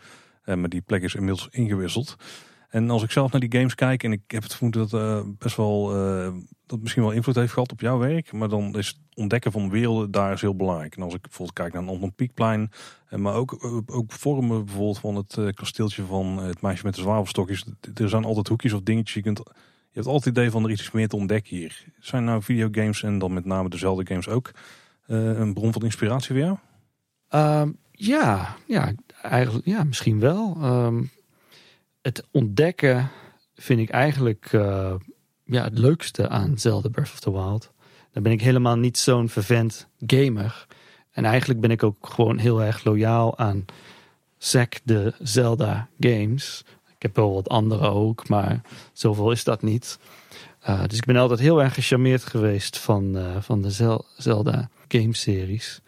maar 0.56 0.68
die 0.68 0.80
plek 0.80 1.02
is 1.02 1.14
inmiddels 1.14 1.48
ingewisseld. 1.50 2.16
En 2.70 2.90
als 2.90 3.02
ik 3.02 3.10
zelf 3.10 3.32
naar 3.32 3.40
die 3.40 3.52
games 3.52 3.74
kijk 3.74 4.02
en 4.02 4.12
ik 4.12 4.20
heb 4.26 4.42
het 4.42 4.54
vermoeden 4.54 4.88
dat 4.88 5.00
uh, 5.00 5.30
best 5.38 5.56
wel 5.56 5.96
uh, 5.96 6.32
dat 6.66 6.80
misschien 6.80 7.02
wel 7.02 7.12
invloed 7.12 7.34
heeft 7.34 7.52
gehad 7.52 7.72
op 7.72 7.80
jouw 7.80 7.98
werk, 7.98 8.32
maar 8.32 8.48
dan 8.48 8.78
is 8.78 8.86
het 8.86 8.96
ontdekken 9.14 9.52
van 9.52 9.70
werelden 9.70 10.10
daar 10.10 10.32
is 10.32 10.40
heel 10.40 10.56
belangrijk. 10.56 10.96
En 10.96 11.02
als 11.02 11.14
ik 11.14 11.20
bijvoorbeeld 11.20 11.58
kijk 11.58 11.72
naar 11.72 11.82
een 11.82 11.88
Anton 11.88 12.14
Pieckplein, 12.14 12.70
uh, 13.10 13.18
maar 13.18 13.34
ook, 13.34 13.58
ook 13.86 14.12
vormen 14.12 14.64
bijvoorbeeld 14.64 14.98
van 14.98 15.16
het 15.16 15.54
kasteeltje 15.54 16.04
van 16.04 16.38
het 16.38 16.60
meisje 16.60 16.84
met 16.84 16.94
de 16.94 17.00
zwavelstokjes. 17.00 17.64
Er 17.94 18.08
zijn 18.08 18.24
altijd 18.24 18.48
hoekjes 18.48 18.72
of 18.72 18.80
dingetjes. 18.80 19.14
Je, 19.14 19.22
kunt, 19.22 19.38
je 19.38 19.52
hebt 19.92 20.06
altijd 20.06 20.24
het 20.24 20.36
idee 20.36 20.50
van 20.50 20.64
er 20.64 20.70
iets 20.70 20.90
meer 20.90 21.08
te 21.08 21.16
ontdekken 21.16 21.56
hier. 21.56 21.84
Zijn 21.98 22.24
nou 22.24 22.42
videogames 22.42 23.02
en 23.02 23.18
dan 23.18 23.32
met 23.32 23.44
name 23.44 23.68
dezelfde 23.68 24.06
games 24.06 24.28
ook 24.28 24.50
een 25.06 25.54
bron 25.54 25.72
van 25.72 25.82
inspiratie 25.82 26.28
voor 26.28 26.44
jou? 26.44 26.56
Um, 27.62 27.76
ja, 27.92 28.56
ja, 28.66 28.92
eigenlijk 29.22 29.66
ja, 29.66 29.84
misschien 29.84 30.20
wel. 30.20 30.56
Um, 30.62 31.10
het 32.02 32.24
ontdekken 32.30 33.10
vind 33.54 33.80
ik 33.80 33.90
eigenlijk 33.90 34.52
uh, 34.52 34.94
ja, 35.44 35.64
het 35.64 35.78
leukste 35.78 36.28
aan 36.28 36.58
Zelda 36.58 36.88
Breath 36.88 37.12
of 37.12 37.20
the 37.20 37.32
Wild. 37.32 37.72
Dan 38.12 38.22
ben 38.22 38.32
ik 38.32 38.40
helemaal 38.40 38.76
niet 38.76 38.98
zo'n 38.98 39.28
vervent 39.28 39.88
gamer. 40.06 40.66
En 41.10 41.24
eigenlijk 41.24 41.60
ben 41.60 41.70
ik 41.70 41.82
ook 41.82 42.06
gewoon 42.06 42.38
heel 42.38 42.62
erg 42.62 42.84
loyaal 42.84 43.38
aan 43.38 43.64
sec 44.38 44.80
de 44.84 45.14
Zelda 45.18 45.88
games. 45.98 46.64
Ik 46.86 47.02
heb 47.02 47.16
wel 47.16 47.34
wat 47.34 47.48
andere 47.48 47.88
ook, 47.88 48.28
maar 48.28 48.60
zoveel 48.92 49.30
is 49.30 49.44
dat 49.44 49.62
niet. 49.62 49.98
Uh, 50.68 50.84
dus 50.86 50.98
ik 50.98 51.04
ben 51.04 51.16
altijd 51.16 51.40
heel 51.40 51.62
erg 51.62 51.74
gecharmeerd 51.74 52.24
geweest 52.24 52.78
van, 52.78 53.16
uh, 53.16 53.36
van 53.40 53.62
de 53.62 53.70
Zel 53.70 54.04
Zelda 54.16 54.68
gameseries. 54.88 55.80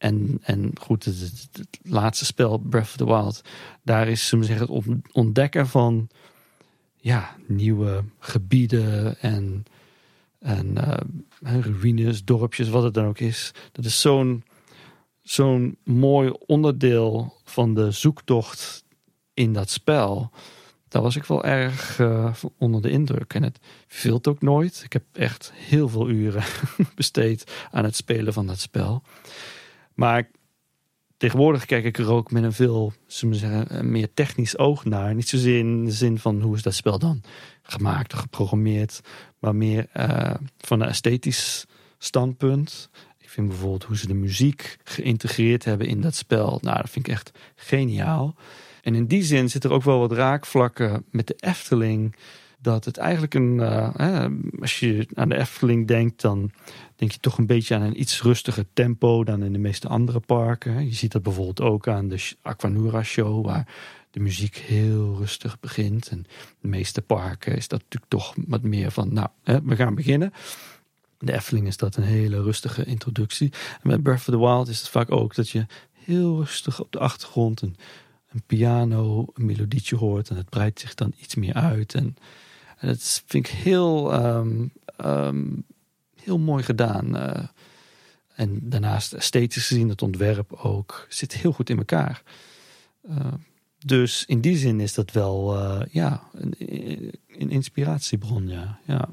En, 0.00 0.38
en 0.42 0.72
goed, 0.80 1.04
het, 1.04 1.48
laatste 1.82 2.24
spel, 2.24 2.58
Breath 2.58 2.84
of 2.84 2.96
the 2.96 3.04
Wild, 3.04 3.42
daar 3.82 4.08
is 4.08 4.26
ze 4.26 4.42
zeggen, 4.42 4.74
het 4.74 5.02
ontdekken 5.12 5.68
van 5.68 6.08
ja, 6.96 7.36
nieuwe 7.46 8.04
gebieden 8.18 9.18
en, 9.20 9.64
en 10.38 10.66
uh, 11.42 11.60
ruïnes, 11.60 12.24
dorpjes, 12.24 12.68
wat 12.68 12.82
het 12.82 12.94
dan 12.94 13.06
ook 13.06 13.18
is. 13.18 13.52
Dat 13.72 13.84
is 13.84 14.00
zo'n 14.00 14.44
zo'n 15.22 15.76
mooi 15.84 16.32
onderdeel 16.46 17.34
van 17.44 17.74
de 17.74 17.90
zoektocht 17.90 18.84
in 19.34 19.52
dat 19.52 19.70
spel. 19.70 20.30
Daar 20.88 21.02
was 21.02 21.16
ik 21.16 21.24
wel 21.24 21.44
erg 21.44 21.98
uh, 21.98 22.34
onder 22.58 22.82
de 22.82 22.90
indruk. 22.90 23.34
En 23.34 23.42
het 23.42 23.58
vilt 23.86 24.28
ook 24.28 24.42
nooit. 24.42 24.82
Ik 24.84 24.92
heb 24.92 25.04
echt 25.12 25.52
heel 25.54 25.88
veel 25.88 26.08
uren 26.08 26.44
besteed 26.94 27.52
aan 27.70 27.84
het 27.84 27.96
spelen 27.96 28.32
van 28.32 28.46
dat 28.46 28.60
spel. 28.60 29.02
Maar 30.00 30.30
tegenwoordig 31.16 31.64
kijk 31.64 31.84
ik 31.84 31.98
er 31.98 32.10
ook 32.10 32.30
met 32.30 32.42
een 32.42 32.52
veel 32.52 32.92
zeggen, 33.06 33.90
meer 33.90 34.08
technisch 34.14 34.58
oog 34.58 34.84
naar. 34.84 35.14
Niet 35.14 35.28
zozeer 35.28 35.58
in 35.58 35.84
de 35.84 35.90
zin 35.90 36.18
van 36.18 36.40
hoe 36.40 36.56
is 36.56 36.62
dat 36.62 36.74
spel 36.74 36.98
dan 36.98 37.22
gemaakt 37.62 38.12
of 38.12 38.18
geprogrammeerd, 38.18 39.00
maar 39.38 39.54
meer 39.54 39.86
uh, 39.96 40.34
van 40.58 40.80
een 40.80 40.88
esthetisch 40.88 41.66
standpunt. 41.98 42.90
Ik 43.18 43.28
vind 43.28 43.48
bijvoorbeeld 43.48 43.84
hoe 43.84 43.96
ze 43.96 44.06
de 44.06 44.14
muziek 44.14 44.76
geïntegreerd 44.84 45.64
hebben 45.64 45.86
in 45.86 46.00
dat 46.00 46.14
spel. 46.14 46.58
Nou, 46.62 46.76
dat 46.76 46.90
vind 46.90 47.06
ik 47.06 47.12
echt 47.12 47.30
geniaal. 47.54 48.34
En 48.82 48.94
in 48.94 49.06
die 49.06 49.22
zin 49.22 49.50
zit 49.50 49.64
er 49.64 49.72
ook 49.72 49.82
wel 49.82 49.98
wat 49.98 50.12
raakvlakken 50.12 51.04
met 51.10 51.26
de 51.26 51.36
Efteling 51.40 52.16
dat 52.62 52.84
het 52.84 52.96
eigenlijk 52.96 53.34
een. 53.34 53.54
Uh, 53.54 54.26
als 54.60 54.80
je 54.80 55.08
aan 55.14 55.28
de 55.28 55.36
Efteling 55.36 55.86
denkt, 55.86 56.20
dan 56.20 56.50
denk 56.96 57.12
je 57.12 57.18
toch 57.18 57.38
een 57.38 57.46
beetje 57.46 57.74
aan 57.74 57.82
een 57.82 58.00
iets 58.00 58.22
rustiger 58.22 58.64
tempo 58.72 59.24
dan 59.24 59.42
in 59.42 59.52
de 59.52 59.58
meeste 59.58 59.88
andere 59.88 60.20
parken. 60.20 60.84
Je 60.84 60.94
ziet 60.94 61.12
dat 61.12 61.22
bijvoorbeeld 61.22 61.60
ook 61.60 61.88
aan 61.88 62.08
de 62.08 62.32
Aquanura 62.42 63.02
Show, 63.02 63.44
waar 63.44 63.66
de 64.10 64.20
muziek 64.20 64.56
heel 64.56 65.16
rustig 65.18 65.60
begint. 65.60 66.08
En 66.08 66.26
de 66.60 66.68
meeste 66.68 67.02
parken 67.02 67.56
is 67.56 67.68
dat 67.68 67.80
natuurlijk 67.80 68.10
toch 68.10 68.34
wat 68.46 68.62
meer 68.62 68.90
van, 68.90 69.12
nou, 69.12 69.28
we 69.44 69.76
gaan 69.76 69.94
beginnen. 69.94 70.32
De 71.18 71.32
Efteling 71.32 71.66
is 71.66 71.76
dat 71.76 71.96
een 71.96 72.02
hele 72.02 72.42
rustige 72.42 72.84
introductie. 72.84 73.52
Met 73.82 74.02
Breath 74.02 74.18
of 74.18 74.24
the 74.24 74.38
Wild 74.38 74.68
is 74.68 74.78
het 74.78 74.88
vaak 74.88 75.10
ook 75.10 75.34
dat 75.34 75.48
je 75.48 75.66
heel 75.92 76.38
rustig 76.38 76.80
op 76.80 76.92
de 76.92 76.98
achtergrond 76.98 77.60
een, 77.60 77.76
een 78.28 78.42
piano, 78.46 79.26
een 79.34 79.46
melodietje 79.46 79.96
hoort. 79.96 80.28
En 80.28 80.36
het 80.36 80.48
breidt 80.48 80.80
zich 80.80 80.94
dan 80.94 81.12
iets 81.18 81.34
meer 81.34 81.54
uit. 81.54 81.94
En 81.94 82.16
dat 82.88 83.22
vind 83.26 83.46
ik 83.46 83.52
heel, 83.52 84.24
um, 84.26 84.72
um, 85.04 85.64
heel 86.22 86.38
mooi 86.38 86.62
gedaan. 86.62 87.16
Uh, 87.16 87.44
en 88.34 88.58
daarnaast 88.62 89.12
esthetisch 89.12 89.66
gezien, 89.66 89.88
het 89.88 90.02
ontwerp 90.02 90.52
ook, 90.52 91.06
zit 91.08 91.32
heel 91.32 91.52
goed 91.52 91.70
in 91.70 91.78
elkaar. 91.78 92.22
Uh, 93.10 93.16
dus 93.78 94.24
in 94.26 94.40
die 94.40 94.56
zin 94.56 94.80
is 94.80 94.94
dat 94.94 95.12
wel 95.12 95.56
uh, 95.56 95.80
ja, 95.90 96.22
een, 96.32 96.54
een, 97.28 97.50
inspiratiebron. 97.50 98.48
Ja. 98.48 98.78
ja. 98.84 99.08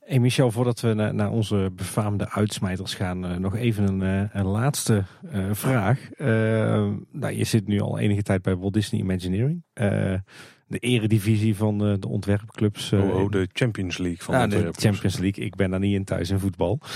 Hey 0.00 0.18
Michel, 0.18 0.50
voordat 0.50 0.80
we 0.80 0.92
naar, 0.92 1.30
onze 1.30 1.72
befaamde 1.76 2.30
uitsmijters 2.30 2.94
gaan, 2.94 3.40
nog 3.40 3.56
even 3.56 3.88
een, 3.88 4.28
een 4.32 4.46
laatste 4.46 5.04
vraag. 5.52 6.08
nou, 7.10 7.32
je 7.32 7.44
zit 7.44 7.66
nu 7.66 7.80
al 7.80 7.98
enige 7.98 8.22
tijd 8.22 8.42
bij 8.42 8.56
Walt 8.56 8.72
Disney 8.72 9.00
Imagineering 9.00 9.62
de 10.70 10.78
eredivisie 10.78 11.56
van 11.56 11.86
uh, 11.86 11.94
de 11.98 12.08
ontwerpclubs. 12.08 12.92
Uh, 12.92 13.04
oh, 13.04 13.22
oh, 13.22 13.30
de 13.30 13.48
Champions 13.52 13.98
League 13.98 14.22
van 14.22 14.48
de, 14.48 14.62
de 14.62 14.72
Champions 14.72 15.18
League. 15.18 15.44
Ik 15.44 15.54
ben 15.54 15.70
daar 15.70 15.80
niet 15.80 15.94
in 15.94 16.04
thuis 16.04 16.30
in 16.30 16.38
voetbal. 16.38 16.78
Uh, 16.82 16.88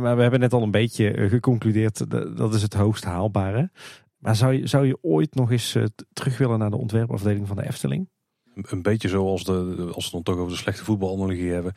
maar 0.00 0.16
we 0.16 0.22
hebben 0.22 0.40
net 0.40 0.52
al 0.52 0.62
een 0.62 0.70
beetje 0.70 1.28
geconcludeerd, 1.28 2.10
dat, 2.10 2.36
dat 2.36 2.54
is 2.54 2.62
het 2.62 2.74
hoogst 2.74 3.04
haalbare. 3.04 3.70
Maar 4.18 4.36
zou 4.36 4.52
je, 4.52 4.66
zou 4.66 4.86
je 4.86 4.98
ooit 5.02 5.34
nog 5.34 5.50
eens 5.50 5.76
terug 6.12 6.38
willen 6.38 6.58
naar 6.58 6.70
de 6.70 6.76
ontwerpafdeling 6.76 7.46
van 7.46 7.56
de 7.56 7.66
Efteling? 7.66 8.08
Een 8.54 8.82
beetje 8.82 9.08
zoals 9.08 9.44
de, 9.44 9.52
als 9.94 9.94
we 9.94 10.02
het 10.02 10.12
dan 10.12 10.22
toch 10.22 10.36
over 10.36 10.52
de 10.52 10.58
slechte 10.58 10.84
voetbalanalogie 10.84 11.52
hebben. 11.52 11.72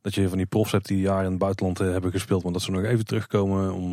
Dat 0.00 0.14
je 0.14 0.28
van 0.28 0.38
die 0.38 0.46
profs 0.46 0.72
hebt 0.72 0.86
die 0.86 1.00
jaren 1.00 1.24
in 1.24 1.30
het 1.30 1.38
buitenland 1.38 1.78
hebben 1.78 2.10
gespeeld. 2.10 2.42
Maar 2.42 2.52
dat 2.52 2.62
ze 2.62 2.70
nog 2.70 2.82
even 2.82 3.04
terugkomen 3.04 3.72
om 3.72 3.90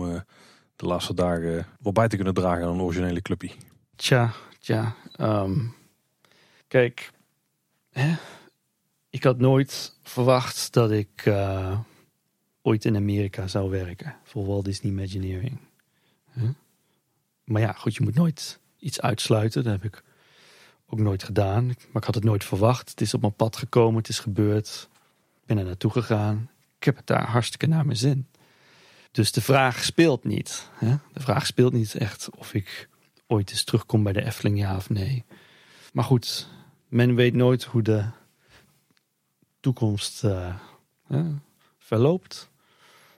de 0.76 0.86
laatste 0.86 1.14
dagen 1.14 1.66
wat 1.80 1.94
bij 1.94 2.08
te 2.08 2.16
kunnen 2.16 2.34
dragen 2.34 2.66
aan 2.66 2.74
een 2.74 2.82
originele 2.82 3.22
clubje. 3.22 3.52
Tja, 3.96 4.32
tja. 4.60 4.96
Um 5.20 5.78
Kijk, 6.70 7.12
hè, 7.92 8.16
ik 9.10 9.24
had 9.24 9.38
nooit 9.38 9.98
verwacht 10.04 10.74
dat 10.74 10.92
ik 10.92 11.26
uh, 11.26 11.80
ooit 12.62 12.86
in 12.86 12.96
Amerika 12.96 13.48
zou 13.48 13.70
werken 13.70 14.16
voor 14.24 14.46
Walt 14.46 14.66
Disney 14.66 14.92
Imagineering. 14.92 15.60
Huh? 16.34 16.50
Maar 17.44 17.62
ja, 17.62 17.72
goed, 17.72 17.96
je 17.96 18.04
moet 18.04 18.16
nooit 18.16 18.60
iets 18.80 19.02
uitsluiten. 19.02 19.64
Dat 19.64 19.72
heb 19.72 19.84
ik 19.84 20.04
ook 20.88 21.00
nooit 21.00 21.24
gedaan. 21.24 21.66
Maar 21.66 21.76
ik 22.02 22.04
had 22.04 22.16
het 22.16 22.24
nooit 22.24 22.44
verwacht. 22.44 22.90
Het 22.90 23.02
is 23.02 23.14
op 23.14 23.22
mijn 23.22 23.36
pad 23.36 23.58
gekomen, 23.58 23.98
het 23.98 24.10
is 24.10 24.20
gebeurd. 24.20 24.90
Ik 25.42 25.46
ben 25.46 25.58
er 25.58 25.66
naartoe 25.66 25.92
gegaan. 25.92 26.50
Ik 26.78 26.84
heb 26.84 26.96
het 26.96 27.08
daar 27.08 27.28
hartstikke 27.28 27.68
naar 27.68 27.86
mijn 27.86 27.98
zin. 27.98 28.28
Dus 29.12 29.32
de 29.32 29.42
vraag 29.42 29.84
speelt 29.84 30.24
niet. 30.24 30.70
Hè? 30.74 30.96
De 31.14 31.20
vraag 31.20 31.46
speelt 31.46 31.74
niet 31.74 31.96
echt 31.96 32.30
of 32.38 32.54
ik 32.54 32.90
ooit 33.28 33.52
eens 33.52 33.64
terugkom 33.64 34.04
bij 34.04 34.14
de 34.14 34.26
Efteling, 34.26 34.58
ja 34.58 34.76
of 34.76 34.90
nee. 34.90 35.26
Maar 35.94 36.04
goed, 36.04 36.48
men 36.90 37.16
weet 37.16 37.34
nooit 37.34 37.64
hoe 37.64 37.82
de 37.82 38.06
toekomst 39.60 40.24
uh, 40.24 40.56
verloopt. 41.78 42.50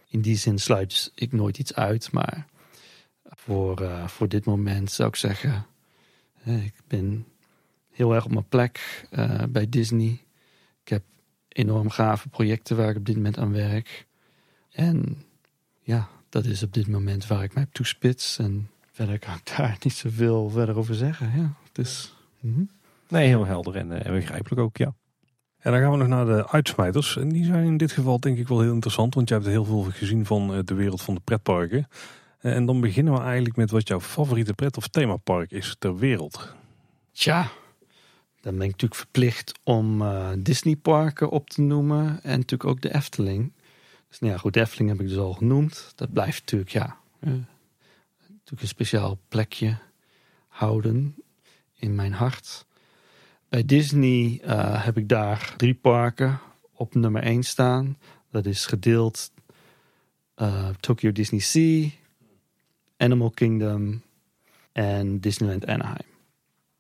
In 0.07 0.21
die 0.21 0.37
zin 0.37 0.59
sluit 0.59 1.11
ik 1.15 1.31
nooit 1.31 1.57
iets 1.57 1.73
uit, 1.73 2.11
maar 2.11 2.47
voor, 3.23 3.81
uh, 3.81 4.07
voor 4.07 4.27
dit 4.27 4.45
moment 4.45 4.91
zou 4.91 5.09
ik 5.09 5.15
zeggen, 5.15 5.65
ik 6.43 6.73
ben 6.87 7.25
heel 7.89 8.13
erg 8.13 8.25
op 8.25 8.31
mijn 8.31 8.47
plek 8.47 9.07
uh, 9.11 9.43
bij 9.49 9.69
Disney. 9.69 10.19
Ik 10.83 10.89
heb 10.89 11.03
enorm 11.47 11.89
gave 11.89 12.29
projecten 12.29 12.77
waar 12.77 12.89
ik 12.89 12.97
op 12.97 13.05
dit 13.05 13.15
moment 13.15 13.37
aan 13.37 13.51
werk. 13.51 14.05
En 14.71 15.23
ja, 15.81 16.09
dat 16.29 16.45
is 16.45 16.63
op 16.63 16.73
dit 16.73 16.87
moment 16.87 17.27
waar 17.27 17.43
ik 17.43 17.53
mij 17.53 17.63
op 17.63 17.73
toespits. 17.73 18.37
En 18.37 18.69
verder 18.91 19.19
kan 19.19 19.35
ik 19.35 19.51
daar 19.57 19.77
niet 19.83 19.93
zoveel 19.93 20.49
verder 20.49 20.77
over 20.77 20.95
zeggen. 20.95 21.31
Ja, 21.35 21.53
dus, 21.71 22.13
mm 22.39 22.53
-hmm. 22.53 22.69
Nee, 23.11 23.27
heel 23.27 23.45
helder 23.45 23.75
en, 23.75 23.91
uh, 23.91 24.05
en 24.05 24.13
begrijpelijk 24.13 24.61
ook, 24.61 24.77
ja. 24.77 24.93
En 25.57 25.71
dan 25.71 25.81
gaan 25.81 25.91
we 25.91 25.97
nog 25.97 26.07
naar 26.07 26.25
de 26.25 26.47
uitsmijters. 26.49 27.17
En 27.17 27.29
die 27.29 27.45
zijn 27.45 27.65
in 27.65 27.77
dit 27.77 27.91
geval 27.91 28.19
denk 28.19 28.37
ik 28.37 28.47
wel 28.47 28.61
heel 28.61 28.73
interessant, 28.73 29.13
want 29.13 29.27
je 29.29 29.33
hebt 29.33 29.45
heel 29.45 29.65
veel 29.65 29.81
gezien 29.81 30.25
van 30.25 30.53
eh, 30.53 30.59
de 30.63 30.73
wereld 30.73 31.01
van 31.01 31.13
de 31.13 31.21
pretparken. 31.23 31.87
Eh, 32.39 32.55
en 32.55 32.65
dan 32.65 32.81
beginnen 32.81 33.13
we 33.13 33.19
eigenlijk 33.19 33.55
met 33.55 33.71
wat 33.71 33.87
jouw 33.87 33.99
favoriete 33.99 34.53
pret- 34.53 34.77
of 34.77 34.87
themapark 34.87 35.51
is 35.51 35.75
ter 35.79 35.97
wereld. 35.97 36.55
Tja, 37.11 37.51
dan 38.41 38.57
ben 38.57 38.61
ik 38.61 38.71
natuurlijk 38.71 39.01
verplicht 39.01 39.59
om 39.63 40.01
uh, 40.01 40.29
Disneyparken 40.37 41.29
op 41.29 41.49
te 41.49 41.61
noemen 41.61 42.23
en 42.23 42.39
natuurlijk 42.39 42.69
ook 42.69 42.81
de 42.81 42.93
Efteling. 42.93 43.53
Dus 44.09 44.19
nou 44.19 44.33
ja, 44.33 44.39
goed, 44.39 44.53
de 44.53 44.59
Efteling 44.59 44.89
heb 44.89 44.99
ik 45.01 45.07
dus 45.07 45.17
al 45.17 45.33
genoemd. 45.33 45.91
Dat 45.95 46.13
blijft 46.13 46.39
natuurlijk, 46.39 46.71
ja, 46.71 46.97
uh, 47.19 47.29
natuurlijk 48.27 48.61
een 48.61 48.67
speciaal 48.67 49.19
plekje 49.27 49.77
houden 50.47 51.15
in 51.75 51.95
mijn 51.95 52.13
hart. 52.13 52.65
Bij 53.51 53.65
Disney 53.65 54.41
uh, 54.45 54.85
heb 54.85 54.97
ik 54.97 55.09
daar 55.09 55.53
drie 55.57 55.73
parken 55.73 56.39
op 56.73 56.95
nummer 56.95 57.23
1 57.23 57.43
staan. 57.43 57.97
Dat 58.29 58.45
is 58.45 58.65
gedeeld 58.65 59.31
uh, 60.35 60.69
Tokyo 60.79 61.11
Disney 61.11 61.39
Sea, 61.39 61.89
Animal 62.97 63.29
Kingdom 63.29 64.01
en 64.71 65.19
Disneyland 65.19 65.65
Anaheim. 65.65 66.07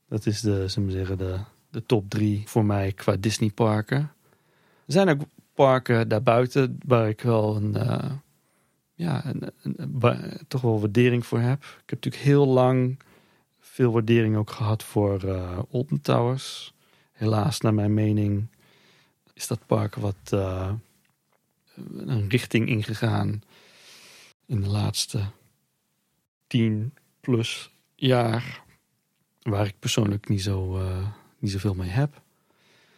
Dat 0.07 0.25
is 0.25 0.41
de, 0.41 0.67
zullen 0.67 0.89
we 0.89 0.95
zeggen, 0.95 1.17
de, 1.17 1.39
de 1.69 1.85
top 1.85 2.09
drie 2.09 2.43
voor 2.45 2.65
mij 2.65 2.91
qua 2.91 3.15
Disney 3.19 3.49
parken. 3.49 3.99
Er 4.85 4.93
zijn 4.93 5.09
ook 5.09 5.21
parken 5.53 6.07
daarbuiten 6.07 6.77
waar 6.85 7.09
ik 7.09 7.21
wel 7.21 7.55
een, 7.55 7.75
uh, 7.75 8.11
ja, 8.93 9.33
een, 9.61 10.21
toch 10.47 10.61
wel 10.61 10.79
waardering 10.79 11.25
voor 11.25 11.39
heb. 11.39 11.63
Ik 11.63 11.89
heb 11.89 12.03
natuurlijk 12.03 12.23
heel 12.23 12.47
lang 12.47 12.99
veel 13.81 13.91
waardering 13.91 14.35
ook 14.35 14.51
gehad 14.51 14.83
voor 14.83 15.23
uh, 15.23 15.59
Alton 15.71 16.01
Towers. 16.01 16.73
Helaas, 17.11 17.59
naar 17.59 17.73
mijn 17.73 17.93
mening, 17.93 18.47
is 19.33 19.47
dat 19.47 19.65
park 19.65 19.95
wat 19.95 20.15
uh, 20.33 20.71
een 21.95 22.29
richting 22.29 22.67
ingegaan 22.67 23.41
in 24.45 24.61
de 24.61 24.67
laatste 24.67 25.21
tien 26.47 26.93
plus 27.19 27.71
jaar, 27.95 28.63
waar 29.41 29.65
ik 29.65 29.79
persoonlijk 29.79 30.29
niet, 30.29 30.41
zo, 30.41 30.77
uh, 30.77 31.07
niet 31.39 31.51
zoveel 31.51 31.73
mee 31.73 31.89
heb. 31.89 32.21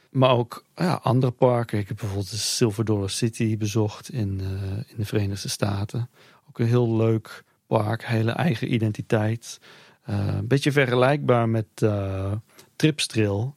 Maar 0.10 0.32
ook 0.32 0.66
ja, 0.76 0.94
andere 0.94 1.32
parken. 1.32 1.80
Ik 1.80 1.88
heb 1.88 1.98
bijvoorbeeld 1.98 2.32
de 2.32 2.38
Silver 2.38 2.86
Dollar 2.86 3.10
City 3.10 3.58
bezocht 3.58 4.12
in, 4.12 4.40
in 4.88 4.96
de 4.98 5.06
Verenigde 5.06 5.50
Staten. 5.50 6.10
Ook 6.48 6.60
een 6.60 6.68
heel 6.68 6.96
leuk 6.96 7.44
park, 7.68 8.06
hele 8.06 8.32
eigen 8.32 8.74
identiteit. 8.74 9.60
Eh, 10.04 10.28
een 10.28 10.48
beetje 10.48 10.72
vergelijkbaar 10.72 11.50
met 11.50 11.68
uh, 11.84 12.32
Tripstrail. 12.76 13.56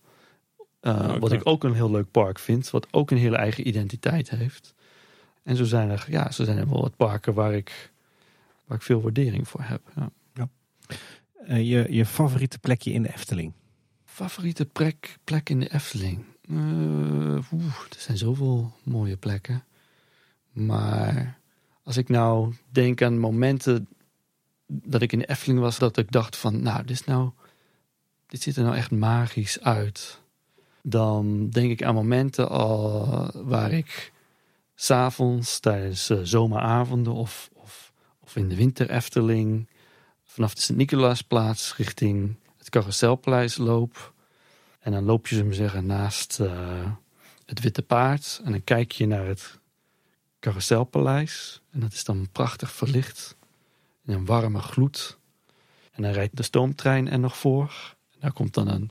Uh, 0.82 1.16
wat 1.16 1.32
ik 1.32 1.40
ook 1.44 1.64
een 1.64 1.74
heel 1.74 1.90
leuk 1.90 2.10
park 2.10 2.38
vind. 2.38 2.70
Wat 2.70 2.92
ook 2.92 3.10
een 3.10 3.16
hele 3.16 3.36
eigen 3.36 3.68
identiteit 3.68 4.30
heeft. 4.30 4.74
En 5.42 5.56
zo 5.56 5.64
zijn 5.64 5.90
er, 5.90 6.06
ja, 6.08 6.30
zo 6.30 6.44
zijn 6.44 6.58
er 6.58 6.68
wel 6.68 6.80
wat 6.80 6.96
parken 6.96 7.34
waar 7.34 7.54
ik, 7.54 7.92
waar 8.64 8.76
ik 8.76 8.82
veel 8.82 9.00
waardering 9.00 9.48
voor 9.48 9.62
heb. 9.62 9.80
Ja. 9.94 10.10
ja. 10.34 10.48
je, 11.56 11.86
je 11.90 12.06
favoriete 12.06 12.58
plekje 12.58 12.92
in 12.92 13.02
de 13.02 13.12
Efteling? 13.12 13.52
Favoriete 14.04 14.64
plek, 14.64 15.18
plek 15.24 15.50
in 15.50 15.60
de 15.60 15.72
Efteling? 15.72 16.24
Uh, 16.50 17.36
er 17.36 17.96
zijn 17.96 18.18
zoveel 18.18 18.72
mooie 18.82 19.16
plekken. 19.16 19.64
Maar 20.52 21.38
als 21.82 21.96
ik 21.96 22.08
nou 22.08 22.54
denk 22.70 23.02
aan 23.02 23.18
momenten 23.18 23.88
dat 24.66 25.02
ik 25.02 25.12
in 25.12 25.18
de 25.18 25.28
Efteling 25.28 25.60
was, 25.60 25.78
dat 25.78 25.96
ik 25.96 26.10
dacht 26.10 26.36
van, 26.36 26.62
nou, 26.62 26.80
dit 26.80 26.90
is 26.90 27.04
nou, 27.04 27.30
dit 28.26 28.42
ziet 28.42 28.56
er 28.56 28.62
nou 28.62 28.76
echt 28.76 28.90
magisch 28.90 29.60
uit. 29.60 30.20
Dan 30.82 31.50
denk 31.50 31.70
ik 31.70 31.82
aan 31.82 31.94
momenten 31.94 32.48
al 32.48 33.30
waar 33.34 33.72
ik 33.72 34.12
s'avonds 34.74 35.60
tijdens 35.60 36.10
uh, 36.10 36.18
zomeravonden 36.22 37.12
of, 37.12 37.50
of, 37.52 37.92
of 38.20 38.36
in 38.36 38.48
de 38.48 38.56
winter 38.56 38.90
Efteling 38.90 39.68
vanaf 40.24 40.54
de 40.54 40.60
Sint-Nicolaasplaats 40.60 41.76
richting 41.76 42.36
het 42.58 42.68
Carouselpaleis 42.68 43.56
loop. 43.56 44.14
En 44.80 44.92
dan 44.92 45.04
loop 45.04 45.26
je, 45.26 45.34
ze 45.34 45.54
zeggen, 45.54 45.86
naast 45.86 46.38
uh, 46.40 46.90
het 47.46 47.60
Witte 47.60 47.82
Paard. 47.82 48.40
En 48.44 48.50
dan 48.50 48.64
kijk 48.64 48.92
je 48.92 49.06
naar 49.06 49.26
het 49.26 49.58
Carouselpaleis. 50.40 51.60
En 51.70 51.80
dat 51.80 51.92
is 51.92 52.04
dan 52.04 52.28
prachtig 52.32 52.72
verlicht. 52.72 53.36
In 54.06 54.14
een 54.14 54.24
warme 54.24 54.60
gloed. 54.60 55.18
En 55.92 56.02
dan 56.02 56.12
rijdt 56.12 56.36
de 56.36 56.42
stoomtrein 56.42 57.10
er 57.10 57.18
nog 57.18 57.36
voor. 57.36 57.94
En 58.12 58.18
daar 58.20 58.32
komt 58.32 58.54
dan 58.54 58.68
een, 58.68 58.90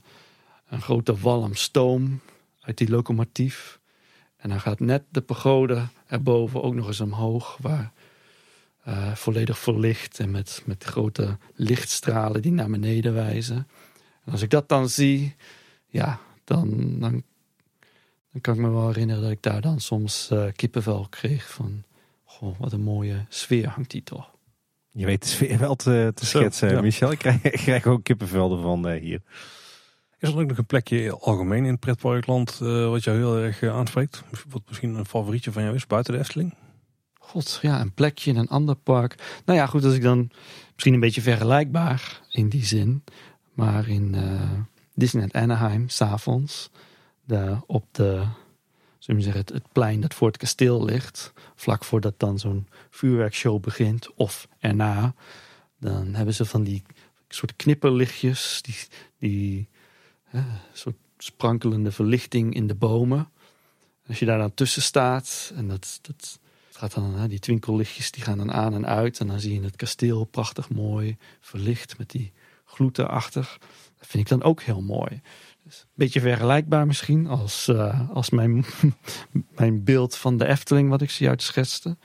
een 0.68 0.82
grote 0.82 1.16
walm 1.16 1.54
stoom 1.54 2.20
uit 2.60 2.78
die 2.78 2.90
locomotief. 2.90 3.80
En 4.36 4.48
dan 4.48 4.60
gaat 4.60 4.80
net 4.80 5.02
de 5.08 5.20
pagode 5.20 5.86
erboven 6.06 6.62
ook 6.62 6.74
nog 6.74 6.86
eens 6.86 7.00
omhoog. 7.00 7.56
Waar 7.60 7.92
uh, 8.88 9.14
volledig 9.14 9.58
verlicht 9.58 10.18
en 10.18 10.30
met, 10.30 10.62
met 10.64 10.84
grote 10.84 11.38
lichtstralen 11.54 12.42
die 12.42 12.52
naar 12.52 12.70
beneden 12.70 13.14
wijzen. 13.14 13.68
En 14.24 14.32
als 14.32 14.42
ik 14.42 14.50
dat 14.50 14.68
dan 14.68 14.88
zie, 14.88 15.36
ja, 15.86 16.20
dan, 16.44 16.98
dan 16.98 17.22
dan 18.36 18.44
kan 18.44 18.54
ik 18.54 18.70
me 18.70 18.76
wel 18.76 18.86
herinneren 18.86 19.22
dat 19.22 19.30
ik 19.30 19.42
daar 19.42 19.60
dan 19.60 19.80
soms 19.80 20.30
uh, 20.32 20.46
kippenvel 20.52 21.06
kreeg 21.10 21.50
van, 21.50 21.84
goh, 22.24 22.58
wat 22.58 22.72
een 22.72 22.82
mooie 22.82 23.24
sfeer 23.28 23.68
hangt 23.68 23.90
die 23.90 24.02
toch. 24.02 24.35
Je 24.96 25.06
weet 25.06 25.22
de 25.22 25.28
sfeer 25.28 25.58
wel 25.58 25.74
te, 25.74 26.12
te 26.14 26.26
schetsen, 26.26 26.82
Michel. 26.82 27.10
Ik 27.10 27.18
krijg, 27.18 27.42
ik 27.42 27.52
krijg 27.52 27.86
ook 27.86 28.04
kippenvel 28.04 28.56
ervan 28.56 28.88
uh, 28.88 29.00
hier. 29.00 29.22
Is 30.18 30.28
er 30.28 30.38
ook 30.38 30.46
nog 30.46 30.58
een 30.58 30.66
plekje 30.66 31.18
algemeen 31.18 31.64
in 31.64 31.70
het 31.70 31.80
pretparkland 31.80 32.58
uh, 32.62 32.88
wat 32.88 33.04
jou 33.04 33.16
heel 33.16 33.38
erg 33.38 33.62
aanspreekt? 33.62 34.22
Wat 34.48 34.62
misschien 34.68 34.94
een 34.94 35.06
favorietje 35.06 35.52
van 35.52 35.62
jou 35.62 35.74
is 35.74 35.86
buiten 35.86 36.12
de 36.12 36.18
Efteling? 36.18 36.54
God, 37.18 37.58
ja, 37.62 37.80
een 37.80 37.92
plekje 37.92 38.30
in 38.30 38.36
een 38.36 38.48
ander 38.48 38.74
park. 38.74 39.40
Nou 39.44 39.58
ja, 39.58 39.66
goed, 39.66 39.84
als 39.84 39.94
ik 39.94 40.02
dan 40.02 40.30
misschien 40.72 40.94
een 40.94 41.00
beetje 41.00 41.22
vergelijkbaar 41.22 42.20
in 42.30 42.48
die 42.48 42.64
zin. 42.64 43.04
Maar 43.52 43.88
in 43.88 44.16
Disneyland 44.94 45.32
Anaheim, 45.32 45.88
s'avonds 45.88 46.70
op 47.66 47.84
de, 47.92 48.22
zullen 49.06 49.22
zeggen, 49.22 49.44
het, 49.54 49.72
plein 49.72 50.00
dat 50.00 50.14
voor 50.14 50.28
het 50.28 50.36
kasteel 50.36 50.84
ligt, 50.84 51.32
vlak 51.54 51.84
voordat 51.84 52.18
dan 52.18 52.38
zo'n 52.38 52.68
vuurwerkshow 52.90 53.60
begint 53.60 54.14
of 54.14 54.48
erna, 54.58 55.14
dan 55.78 56.14
hebben 56.14 56.34
ze 56.34 56.44
van 56.44 56.62
die 56.62 56.82
soort 57.28 57.56
knipperlichtjes, 57.56 58.62
die, 58.62 58.76
die 59.18 59.68
soort 60.72 60.96
sprankelende 61.18 61.92
verlichting 61.92 62.54
in 62.54 62.66
de 62.66 62.74
bomen. 62.74 63.30
Als 64.06 64.18
je 64.18 64.24
daar 64.24 64.38
dan 64.38 64.54
tussen 64.54 64.82
staat 64.82 65.52
en 65.54 65.68
dat, 65.68 65.98
dat 66.02 66.38
gaat 66.70 66.94
dan, 66.94 67.14
hè, 67.14 67.28
die 67.28 67.38
twinkellichtjes 67.38 68.10
die 68.10 68.22
gaan 68.22 68.38
dan 68.38 68.52
aan 68.52 68.74
en 68.74 68.86
uit 68.86 69.20
en 69.20 69.26
dan 69.26 69.40
zie 69.40 69.54
je 69.54 69.64
het 69.64 69.76
kasteel 69.76 70.24
prachtig 70.24 70.68
mooi 70.68 71.16
verlicht 71.40 71.98
met 71.98 72.10
die 72.10 72.32
gloed 72.64 72.98
erachter. 72.98 73.58
Dat 73.98 74.08
vind 74.08 74.22
ik 74.22 74.28
dan 74.28 74.42
ook 74.42 74.62
heel 74.62 74.82
mooi. 74.82 75.20
Een 75.66 75.72
beetje 75.94 76.20
vergelijkbaar 76.20 76.86
misschien 76.86 77.26
als, 77.26 77.68
uh, 77.68 78.10
als 78.10 78.30
mijn, 78.30 78.64
mijn 79.56 79.84
beeld 79.84 80.16
van 80.16 80.36
de 80.36 80.46
Efteling 80.46 80.88
wat 80.88 81.02
ik 81.02 81.10
zojuist 81.10 81.46
schetste. 81.46 81.96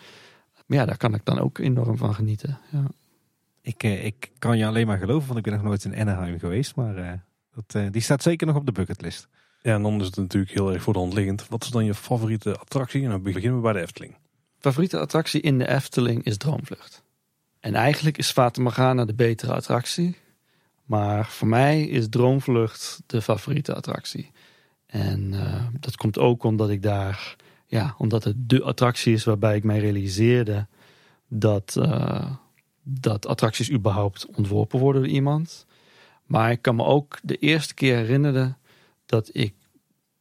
Maar 0.65 0.77
ja, 0.77 0.85
daar 0.85 0.97
kan 0.97 1.13
ik 1.13 1.25
dan 1.25 1.39
ook 1.39 1.57
enorm 1.57 1.97
van 1.97 2.13
genieten. 2.13 2.59
Ja. 2.71 2.83
Ik, 3.61 3.83
uh, 3.83 4.05
ik 4.05 4.31
kan 4.39 4.57
je 4.57 4.65
alleen 4.65 4.87
maar 4.87 4.97
geloven, 4.97 5.25
want 5.27 5.37
ik 5.37 5.43
ben 5.43 5.53
nog 5.53 5.63
nooit 5.63 5.83
in 5.83 5.95
Anaheim 5.95 6.39
geweest. 6.39 6.75
Maar 6.75 6.97
uh, 6.97 7.11
dat, 7.53 7.93
die 7.93 8.01
staat 8.01 8.23
zeker 8.23 8.47
nog 8.47 8.55
op 8.55 8.65
de 8.65 8.71
bucketlist. 8.71 9.27
Ja, 9.61 9.75
en 9.75 9.81
dan 9.81 9.99
is 9.99 10.05
het 10.05 10.15
natuurlijk 10.15 10.51
heel 10.51 10.73
erg 10.73 10.83
voor 10.83 10.93
de 10.93 10.99
hand 10.99 11.13
liggend. 11.13 11.47
Wat 11.47 11.63
is 11.63 11.69
dan 11.69 11.85
je 11.85 11.93
favoriete 11.93 12.57
attractie? 12.57 13.03
En 13.03 13.09
dan 13.09 13.21
beginnen 13.21 13.55
we 13.55 13.61
bij 13.61 13.73
de 13.73 13.81
Efteling. 13.81 14.15
Favoriete 14.59 14.99
attractie 14.99 15.41
in 15.41 15.57
de 15.57 15.67
Efteling 15.67 16.23
is 16.23 16.37
Droomvlucht. 16.37 17.03
En 17.59 17.75
eigenlijk 17.75 18.17
is 18.17 18.31
Fata 18.31 18.61
Morgana 18.61 19.05
de 19.05 19.13
betere 19.13 19.53
attractie. 19.53 20.17
Maar 20.85 21.25
voor 21.25 21.47
mij 21.47 21.83
is 21.83 22.09
Droomvlucht 22.09 23.01
de 23.05 23.21
favoriete 23.21 23.75
attractie. 23.75 24.31
En 24.85 25.33
uh, 25.33 25.65
dat 25.79 25.95
komt 25.95 26.17
ook 26.17 26.43
omdat 26.43 26.69
ik 26.69 26.81
daar, 26.83 27.35
ja, 27.67 27.95
omdat 27.97 28.23
het 28.23 28.35
de 28.37 28.63
attractie 28.63 29.13
is 29.13 29.23
waarbij 29.23 29.55
ik 29.55 29.63
mij 29.63 29.79
realiseerde 29.79 30.67
dat, 31.27 31.75
uh, 31.79 32.31
dat 32.83 33.27
attracties 33.27 33.71
überhaupt 33.71 34.25
ontworpen 34.25 34.79
worden 34.79 35.01
door 35.01 35.11
iemand. 35.11 35.65
Maar 36.25 36.51
ik 36.51 36.61
kan 36.61 36.75
me 36.75 36.83
ook 36.83 37.19
de 37.23 37.37
eerste 37.37 37.73
keer 37.73 37.95
herinneren 37.95 38.57
dat 39.05 39.29
ik 39.31 39.53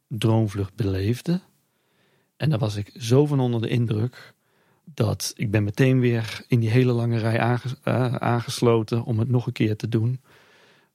Droomvlucht 0.07 0.75
beleefde. 0.75 1.41
En 2.37 2.49
daar 2.49 2.59
was 2.59 2.75
ik 2.75 2.91
zo 2.97 3.25
van 3.25 3.39
onder 3.39 3.61
de 3.61 3.67
indruk 3.67 4.33
dat 4.83 5.33
ik 5.35 5.51
ben 5.51 5.63
meteen 5.63 5.99
weer 5.99 6.43
in 6.47 6.59
die 6.59 6.69
hele 6.69 6.91
lange 6.91 7.17
rij 7.17 7.37
uh, 7.37 8.15
aangesloten 8.15 9.03
om 9.03 9.19
het 9.19 9.29
nog 9.29 9.47
een 9.47 9.53
keer 9.53 9.75
te 9.75 9.89
doen 9.89 10.19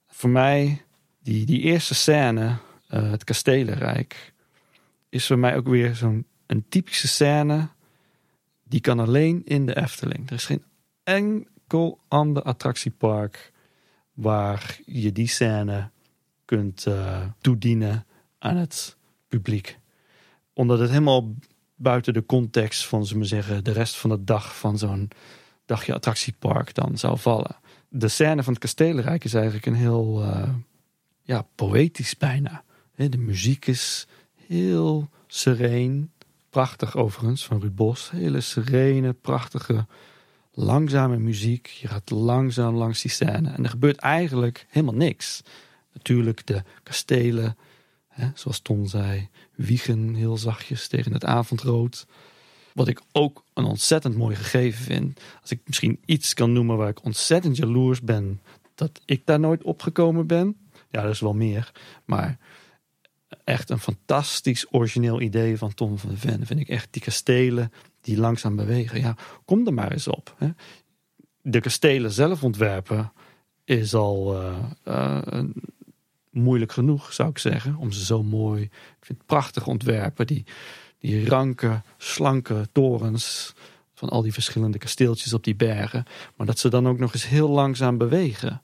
voor 0.07 0.29
mij, 0.29 0.85
die, 1.19 1.45
die 1.45 1.61
eerste 1.61 1.95
scène, 1.95 2.57
uh, 2.89 3.11
het 3.11 3.23
Kastelenrijk, 3.23 4.33
is 5.09 5.27
voor 5.27 5.39
mij 5.39 5.55
ook 5.57 5.67
weer 5.67 5.95
zo'n 5.95 6.25
typische 6.69 7.07
scène. 7.07 7.69
Die 8.63 8.79
kan 8.79 8.99
alleen 8.99 9.41
in 9.45 9.65
de 9.65 9.77
Efteling. 9.77 10.29
Er 10.29 10.35
is 10.35 10.45
geen 10.45 10.63
enkel 11.03 11.99
ander 12.07 12.43
attractiepark 12.43 13.51
waar 14.13 14.79
je 14.85 15.11
die 15.11 15.27
scène 15.27 15.89
kunt 16.45 16.85
uh, 16.85 17.25
toedienen 17.41 18.05
aan 18.39 18.55
het 18.55 18.97
publiek. 19.27 19.79
Omdat 20.53 20.79
het 20.79 20.89
helemaal 20.89 21.33
buiten 21.75 22.13
de 22.13 22.25
context 22.25 22.87
van, 22.87 23.05
zullen 23.05 23.21
we 23.21 23.27
zeggen, 23.27 23.63
de 23.63 23.71
rest 23.71 23.97
van 23.97 24.09
de 24.09 24.23
dag 24.23 24.57
van 24.57 24.77
zo'n 24.77 25.09
dagje 25.65 25.93
attractiepark 25.93 26.73
dan 26.73 26.97
zou 26.97 27.17
vallen 27.17 27.55
de 27.97 28.07
scène 28.07 28.43
van 28.43 28.53
het 28.53 28.61
Kastelenrijk 28.61 29.23
is 29.23 29.33
eigenlijk 29.33 29.65
een 29.65 29.75
heel 29.75 30.23
uh, 30.23 30.49
ja, 31.21 31.47
poëtisch 31.55 32.17
bijna. 32.17 32.63
De 32.95 33.17
muziek 33.17 33.67
is 33.67 34.07
heel 34.47 35.09
sereen. 35.27 36.11
Prachtig 36.49 36.95
overigens 36.95 37.45
van 37.45 37.59
Ruud 37.59 37.75
Bos. 37.75 38.11
Hele 38.11 38.41
serene, 38.41 39.13
prachtige, 39.13 39.85
langzame 40.51 41.17
muziek. 41.17 41.67
Je 41.67 41.87
gaat 41.87 42.09
langzaam 42.09 42.75
langs 42.75 43.01
die 43.01 43.11
scène. 43.11 43.49
En 43.49 43.63
er 43.63 43.69
gebeurt 43.69 43.97
eigenlijk 43.97 44.65
helemaal 44.69 44.95
niks. 44.95 45.41
Natuurlijk 45.93 46.45
de 46.45 46.63
kastelen, 46.83 47.57
hè, 48.07 48.29
zoals 48.33 48.59
Ton 48.59 48.87
zei, 48.87 49.29
wiegen 49.55 50.13
heel 50.13 50.37
zachtjes 50.37 50.87
tegen 50.87 51.13
het 51.13 51.25
avondrood. 51.25 52.07
Wat 52.77 52.87
ik 52.87 53.01
ook 53.11 53.43
een 53.53 53.65
ontzettend 53.65 54.15
mooi 54.15 54.35
gegeven 54.35 54.83
vind. 54.83 55.19
Als 55.41 55.51
ik 55.51 55.59
misschien 55.65 55.99
iets 56.05 56.33
kan 56.33 56.53
noemen 56.53 56.77
waar 56.77 56.89
ik 56.89 57.03
ontzettend 57.03 57.57
jaloers 57.57 58.01
ben 58.01 58.41
dat 58.75 59.01
ik 59.05 59.21
daar 59.25 59.39
nooit 59.39 59.63
opgekomen 59.63 60.27
ben. 60.27 60.57
Ja, 60.89 61.01
dat 61.01 61.11
is 61.11 61.19
wel 61.19 61.33
meer. 61.33 61.71
Maar 62.05 62.37
echt 63.43 63.69
een 63.69 63.79
fantastisch 63.79 64.73
origineel 64.73 65.21
idee 65.21 65.57
van 65.57 65.73
Tom 65.73 65.97
van 65.97 66.17
Ven. 66.17 66.45
Vind 66.45 66.59
ik 66.59 66.69
echt 66.69 66.87
die 66.91 67.01
kastelen 67.01 67.71
die 68.01 68.17
langzaam 68.17 68.55
bewegen. 68.55 68.99
Ja, 68.99 69.15
kom 69.45 69.67
er 69.67 69.73
maar 69.73 69.91
eens 69.91 70.07
op. 70.07 70.35
Hè. 70.37 70.49
De 71.41 71.59
kastelen 71.59 72.11
zelf 72.11 72.43
ontwerpen 72.43 73.11
is 73.63 73.93
al 73.93 74.41
uh, 74.41 74.57
uh, 74.87 75.43
moeilijk 76.31 76.71
genoeg, 76.71 77.13
zou 77.13 77.29
ik 77.29 77.37
zeggen. 77.37 77.75
Om 77.75 77.91
ze 77.91 78.05
zo 78.05 78.23
mooi. 78.23 78.61
Ik 78.63 79.05
vind 79.05 79.17
het 79.17 79.27
prachtig 79.27 79.67
ontwerpen. 79.67 80.27
Die 80.27 80.45
die 80.99 81.29
ranke, 81.29 81.81
slanke 81.97 82.67
torens 82.71 83.53
van 83.93 84.09
al 84.09 84.21
die 84.21 84.33
verschillende 84.33 84.77
kasteeltjes 84.77 85.33
op 85.33 85.43
die 85.43 85.55
bergen. 85.55 86.05
Maar 86.35 86.45
dat 86.45 86.59
ze 86.59 86.69
dan 86.69 86.87
ook 86.87 86.99
nog 86.99 87.13
eens 87.13 87.27
heel 87.27 87.49
langzaam 87.49 87.97
bewegen. 87.97 88.61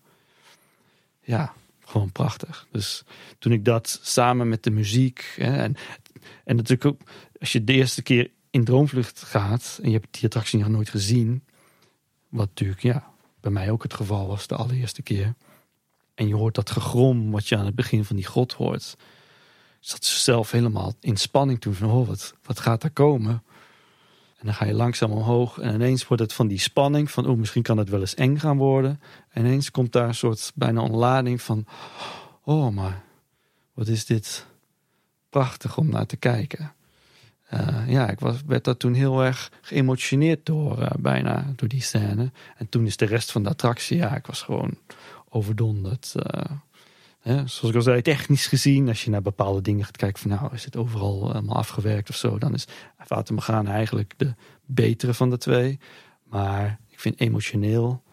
Ja, 1.21 1.53
gewoon 1.85 2.11
prachtig. 2.11 2.67
Dus 2.71 3.03
toen 3.39 3.51
ik 3.51 3.65
dat 3.65 3.99
samen 4.01 4.49
met 4.49 4.63
de 4.63 4.71
muziek 4.71 5.33
hè, 5.37 5.57
en, 5.57 5.75
en 6.43 6.55
natuurlijk 6.55 6.85
ook 6.85 7.01
als 7.39 7.51
je 7.51 7.63
de 7.63 7.73
eerste 7.73 8.01
keer 8.01 8.31
in 8.49 8.63
Droomvlucht 8.63 9.23
gaat 9.23 9.79
en 9.81 9.89
je 9.89 9.97
hebt 9.97 10.13
die 10.13 10.25
attractie 10.25 10.59
nog 10.59 10.67
nooit 10.67 10.89
gezien, 10.89 11.43
wat 12.29 12.47
natuurlijk 12.47 12.81
ja, 12.81 13.13
bij 13.41 13.51
mij 13.51 13.71
ook 13.71 13.83
het 13.83 13.93
geval 13.93 14.27
was 14.27 14.47
de 14.47 14.55
allereerste 14.55 15.01
keer, 15.01 15.33
En 16.15 16.27
je 16.27 16.35
hoort 16.35 16.55
dat 16.55 16.69
gegrom 16.69 17.31
wat 17.31 17.47
je 17.47 17.57
aan 17.57 17.65
het 17.65 17.75
begin 17.75 18.05
van 18.05 18.15
die 18.15 18.25
grot 18.25 18.53
hoort. 18.53 18.95
Zat 19.83 20.05
zelf 20.05 20.51
helemaal 20.51 20.93
in 20.99 21.17
spanning 21.17 21.61
toen 21.61 21.73
van, 21.73 21.89
oh, 21.89 22.07
wat, 22.07 22.33
wat 22.43 22.59
gaat 22.59 22.83
er 22.83 22.91
komen? 22.91 23.43
En 24.37 24.45
dan 24.45 24.53
ga 24.53 24.65
je 24.65 24.73
langzaam 24.73 25.11
omhoog 25.11 25.59
en 25.59 25.73
ineens 25.73 26.07
wordt 26.07 26.23
het 26.23 26.33
van 26.33 26.47
die 26.47 26.59
spanning 26.59 27.11
van, 27.11 27.27
oh, 27.27 27.37
misschien 27.37 27.61
kan 27.61 27.77
het 27.77 27.89
wel 27.89 27.99
eens 27.99 28.15
eng 28.15 28.37
gaan 28.37 28.57
worden. 28.57 29.01
En 29.29 29.45
ineens 29.45 29.71
komt 29.71 29.91
daar 29.91 30.07
een 30.07 30.15
soort 30.15 30.51
bijna 30.55 30.81
ontlading 30.81 31.41
van, 31.41 31.65
oh, 32.43 32.69
maar 32.69 33.03
wat 33.73 33.87
is 33.87 34.05
dit 34.05 34.45
prachtig 35.29 35.77
om 35.77 35.89
naar 35.89 36.05
te 36.05 36.17
kijken. 36.17 36.73
Uh, 37.53 37.89
ja, 37.89 38.09
ik 38.09 38.19
was, 38.19 38.41
werd 38.45 38.63
daar 38.63 38.77
toen 38.77 38.93
heel 38.93 39.23
erg 39.23 39.51
geëmotioneerd 39.61 40.45
door, 40.45 40.79
uh, 40.79 40.89
bijna 40.99 41.53
door 41.55 41.67
die 41.67 41.81
scène. 41.81 42.31
En 42.57 42.69
toen 42.69 42.85
is 42.85 42.97
de 42.97 43.05
rest 43.05 43.31
van 43.31 43.43
de 43.43 43.49
attractie, 43.49 43.97
ja, 43.97 44.15
ik 44.15 44.25
was 44.25 44.41
gewoon 44.41 44.77
overdonderd. 45.29 46.13
Uh, 46.17 46.51
zoals 47.23 47.63
ik 47.63 47.75
al 47.75 47.81
zei, 47.81 48.01
technisch 48.01 48.47
gezien, 48.47 48.87
als 48.87 49.03
je 49.03 49.09
naar 49.09 49.21
bepaalde 49.21 49.61
dingen 49.61 49.85
gaat 49.85 49.97
kijken 49.97 50.21
van 50.21 50.31
nou, 50.31 50.53
is 50.53 50.65
het 50.65 50.75
overal 50.75 51.27
helemaal 51.27 51.55
afgewerkt 51.55 52.09
of 52.09 52.15
zo, 52.15 52.37
dan 52.37 52.53
is 52.53 52.67
Water 53.07 53.41
gaan 53.41 53.67
eigenlijk 53.67 54.13
de 54.17 54.33
betere 54.65 55.13
van 55.13 55.29
de 55.29 55.37
twee. 55.37 55.79
Maar 56.23 56.79
ik 56.89 56.99
vind 56.99 57.19
emotioneel 57.19 58.03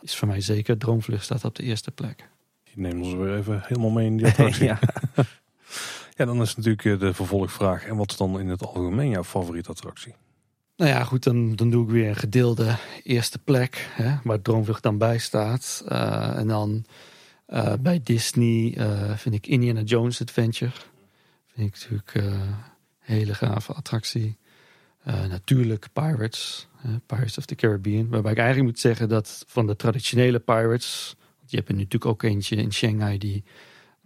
is 0.00 0.16
voor 0.16 0.28
mij 0.28 0.40
zeker 0.40 0.78
Droomvlucht 0.78 1.24
staat 1.24 1.44
op 1.44 1.54
de 1.54 1.62
eerste 1.62 1.90
plek. 1.90 2.28
Je 2.62 2.80
neemt 2.80 3.04
ons 3.04 3.14
weer 3.14 3.36
even 3.36 3.60
helemaal 3.64 3.90
mee 3.90 4.06
in 4.06 4.16
die 4.16 4.26
attractie. 4.26 4.64
ja. 4.72 4.78
ja, 6.16 6.24
dan 6.24 6.40
is 6.40 6.56
natuurlijk 6.56 7.00
de 7.00 7.14
vervolgvraag. 7.14 7.84
En 7.84 7.96
wat 7.96 8.10
is 8.10 8.16
dan 8.16 8.40
in 8.40 8.48
het 8.48 8.62
algemeen 8.62 9.10
jouw 9.10 9.24
favoriete 9.24 9.70
attractie? 9.70 10.14
Nou 10.76 10.90
ja, 10.90 11.04
goed, 11.04 11.22
dan, 11.22 11.56
dan 11.56 11.70
doe 11.70 11.84
ik 11.84 11.90
weer 11.90 12.08
een 12.08 12.16
gedeelde 12.16 12.76
eerste 13.02 13.38
plek, 13.38 13.88
hè, 13.92 14.16
waar 14.24 14.42
Droomvlucht 14.42 14.82
dan 14.82 14.98
bij 14.98 15.18
staat. 15.18 15.84
Uh, 15.88 16.36
en 16.36 16.46
dan 16.46 16.84
uh, 17.52 17.72
bij 17.80 18.00
Disney 18.02 18.74
uh, 18.78 19.16
vind 19.16 19.34
ik 19.34 19.46
Indiana 19.46 19.80
Jones 19.80 20.20
Adventure. 20.20 20.72
Vind 21.54 21.66
ik 21.66 21.72
natuurlijk 21.72 22.14
een 22.14 22.54
hele 22.98 23.34
gave 23.34 23.72
attractie. 23.72 24.36
natuurlijk 25.04 25.88
Pirates, 25.92 26.68
Pirates 27.06 27.38
of 27.38 27.44
the 27.44 27.54
Caribbean. 27.54 28.08
Waarbij 28.08 28.32
ik 28.32 28.38
eigenlijk 28.38 28.68
moet 28.68 28.80
zeggen 28.80 29.08
dat 29.08 29.44
van 29.46 29.66
de 29.66 29.76
traditionele 29.76 30.38
Pirates... 30.38 31.14
Want 31.38 31.50
je 31.50 31.56
hebt 31.56 31.68
er 31.68 31.74
natuurlijk 31.74 32.06
ook 32.06 32.22
eentje 32.22 32.56
in 32.56 32.72
Shanghai 32.72 33.18
die 33.18 33.44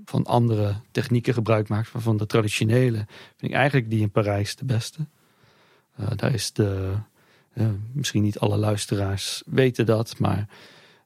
van 0.05 0.24
andere 0.24 0.74
technieken 0.90 1.34
gebruik 1.34 1.68
maakt. 1.68 1.92
Maar 1.92 2.02
van 2.02 2.16
de 2.16 2.26
traditionele 2.26 3.06
vind 3.36 3.52
ik 3.52 3.52
eigenlijk 3.52 3.90
die 3.90 4.00
in 4.00 4.10
Parijs 4.10 4.56
de 4.56 4.64
beste. 4.64 5.06
Daar 6.16 6.34
is 6.34 6.52
de, 6.52 6.94
misschien 7.92 8.23
niet 8.23 8.39
alle 8.39 8.56
luisteraars 8.56 9.42
weten 9.47 9.86
dat, 9.86 10.18
maar 10.18 10.48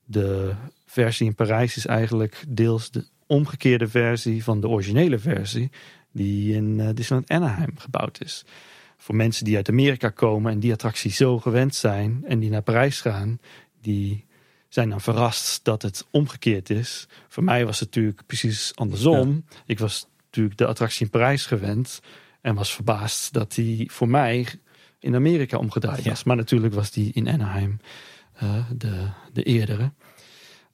de 0.04 0.54
versie 0.90 1.26
in 1.26 1.34
Parijs 1.34 1.76
is 1.76 1.86
eigenlijk 1.86 2.44
deels 2.48 2.90
de 2.90 3.04
omgekeerde 3.26 3.88
versie 3.88 4.44
van 4.44 4.60
de 4.60 4.68
originele 4.68 5.18
versie 5.18 5.70
die 6.12 6.54
in 6.54 6.78
uh, 6.78 6.88
Disneyland 6.94 7.30
Anaheim 7.30 7.78
gebouwd 7.78 8.20
is. 8.20 8.44
Voor 8.96 9.14
mensen 9.14 9.44
die 9.44 9.56
uit 9.56 9.68
Amerika 9.68 10.08
komen 10.08 10.52
en 10.52 10.60
die 10.60 10.72
attractie 10.72 11.10
zo 11.10 11.38
gewend 11.38 11.74
zijn 11.74 12.24
en 12.26 12.38
die 12.38 12.50
naar 12.50 12.62
Parijs 12.62 13.00
gaan, 13.00 13.38
die 13.80 14.26
zijn 14.68 14.90
dan 14.90 15.00
verrast 15.00 15.64
dat 15.64 15.82
het 15.82 16.06
omgekeerd 16.10 16.70
is. 16.70 17.08
Voor 17.28 17.44
mij 17.44 17.64
was 17.66 17.80
het 17.80 17.88
natuurlijk 17.88 18.22
precies 18.26 18.72
andersom. 18.74 19.44
Ik 19.66 19.78
was 19.78 20.06
natuurlijk 20.24 20.58
de 20.58 20.66
attractie 20.66 21.04
in 21.04 21.10
Parijs 21.10 21.46
gewend 21.46 22.00
en 22.40 22.54
was 22.54 22.74
verbaasd 22.74 23.32
dat 23.32 23.54
die 23.54 23.90
voor 23.92 24.08
mij 24.08 24.46
in 25.00 25.14
Amerika 25.14 25.58
omgedraaid 25.58 26.04
was. 26.04 26.24
Maar 26.24 26.36
natuurlijk 26.36 26.74
was 26.74 26.90
die 26.90 27.12
in 27.12 27.28
Anaheim 27.28 27.80
uh, 28.42 28.64
de, 28.76 29.08
de 29.32 29.42
eerdere. 29.42 29.92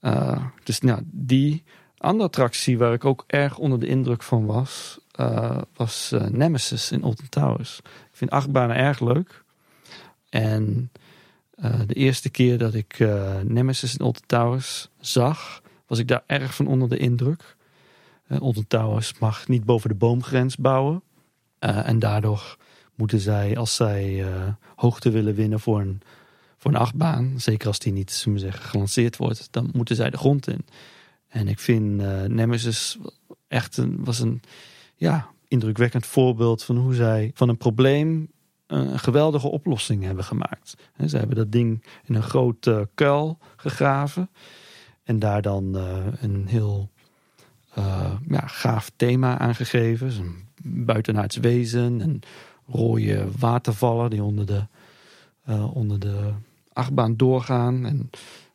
Uh, 0.05 0.45
dus 0.63 0.81
nou, 0.81 1.01
die 1.05 1.63
andere 1.99 2.29
attractie 2.29 2.79
waar 2.79 2.93
ik 2.93 3.05
ook 3.05 3.25
erg 3.27 3.59
onder 3.59 3.81
de 3.81 3.87
indruk 3.87 4.23
van 4.23 4.47
was, 4.47 4.99
uh, 5.21 5.59
was 5.75 6.15
Nemesis 6.31 6.93
in 6.93 7.03
Alton 7.03 7.29
Towers. 7.29 7.79
Ik 7.85 8.17
vind 8.17 8.31
achtbanen 8.31 8.77
erg 8.77 9.01
leuk. 9.01 9.43
En 10.29 10.91
de 11.87 11.95
eerste 11.95 12.31
keer 12.31 12.59
dat 12.59 12.75
ik 12.75 12.99
Nemesis 13.43 13.97
in 13.97 14.05
Alton 14.05 14.27
Towers 14.27 14.89
zag, 14.99 15.63
was 15.87 15.99
ik 15.99 16.09
daar 16.09 16.23
erg 16.27 16.55
van 16.55 16.67
onder 16.67 16.89
de 16.89 16.97
indruk. 16.97 17.57
Alton 18.39 18.67
Towers 18.67 19.19
mag 19.19 19.49
niet 19.49 19.65
boven 19.65 19.89
de 19.89 19.95
boomgrens 19.95 20.57
bouwen. 20.57 21.03
en 21.59 21.99
daardoor 21.99 22.57
moeten 22.95 23.21
zij, 23.21 23.57
als 23.57 23.75
zij 23.75 24.25
hoogte 24.77 25.11
willen 25.11 25.35
winnen 25.35 25.61
voor 25.61 25.81
een, 25.81 26.03
voor 26.65 26.73
een 26.73 26.81
achtbaan, 26.81 27.33
zeker 27.37 27.67
als 27.67 27.79
die 27.79 27.93
niet 27.93 28.11
zullen 28.11 28.39
zeggen, 28.39 28.63
gelanceerd 28.63 29.17
wordt, 29.17 29.49
dan 29.51 29.71
moeten 29.73 29.97
zij 29.97 30.11
de 30.11 30.17
grond 30.17 30.49
in. 30.49 30.67
En 31.29 31.49
ik 31.49 31.59
vind 31.59 32.01
uh, 32.01 32.23
Nemesis 32.23 32.99
echt 33.49 33.77
een, 33.77 34.05
was 34.05 34.19
een 34.19 34.41
ja, 34.97 35.31
indrukwekkend 35.49 36.07
voorbeeld 36.07 36.65
van 36.65 36.77
hoe 36.77 36.95
zij 36.95 37.31
van 37.35 37.49
een 37.49 37.57
probleem 37.57 38.29
een 38.67 38.99
geweldige 38.99 39.49
oplossing 39.49 40.03
hebben 40.03 40.25
gemaakt. 40.25 40.75
Ze 41.07 41.17
hebben 41.17 41.37
dat 41.37 41.53
ding 41.53 41.85
in 42.05 42.15
een 42.15 42.23
grote 42.23 42.89
kuil 42.95 43.39
gegraven 43.57 44.31
en 45.03 45.19
daar 45.19 45.43
dan 45.43 45.77
uh, 45.77 46.07
een 46.21 46.47
heel 46.47 46.91
ja, 48.29 48.47
gaaf 48.47 48.91
thema 48.97 49.39
aangegeven. 49.39 50.11
Een 50.63 50.85
buitenaards 50.85 51.37
wezen 51.37 52.01
en 52.01 52.21
rode 52.67 53.27
watervallen 53.39 54.11
die 54.11 54.23
onder 54.23 54.47
de, 54.47 54.67
onder 55.73 55.99
de 55.99 56.33
achtbaan 56.75 57.17
doorgaan. 57.17 57.87
En 57.87 58.11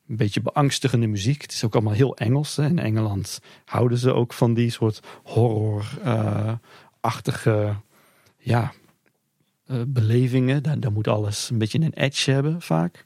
een 0.08 0.16
beetje 0.16 0.42
beangstigende 0.42 1.08
muziek. 1.08 1.42
Het 1.42 1.52
is 1.52 1.64
ook 1.64 1.74
allemaal 1.74 1.94
heel 1.94 2.16
Engels. 2.16 2.56
Hè. 2.56 2.66
In 2.66 2.80
Engeland 2.80 3.40
houden 3.66 3.98
ze 3.98 4.14
ook 4.14 4.34
van 4.34 4.54
die 4.54 4.70
soort 4.70 5.00
horror-achtige 5.24 7.52
uh, 7.52 7.76
ja, 8.38 8.74
uh, 9.68 9.82
belevingen. 9.88 10.80
Daar 10.80 10.92
moet 10.92 11.08
alles 11.08 11.50
een 11.50 11.58
beetje 11.58 11.80
een 11.80 11.94
edge 11.94 12.32
hebben 12.32 12.62
vaak. 12.62 13.06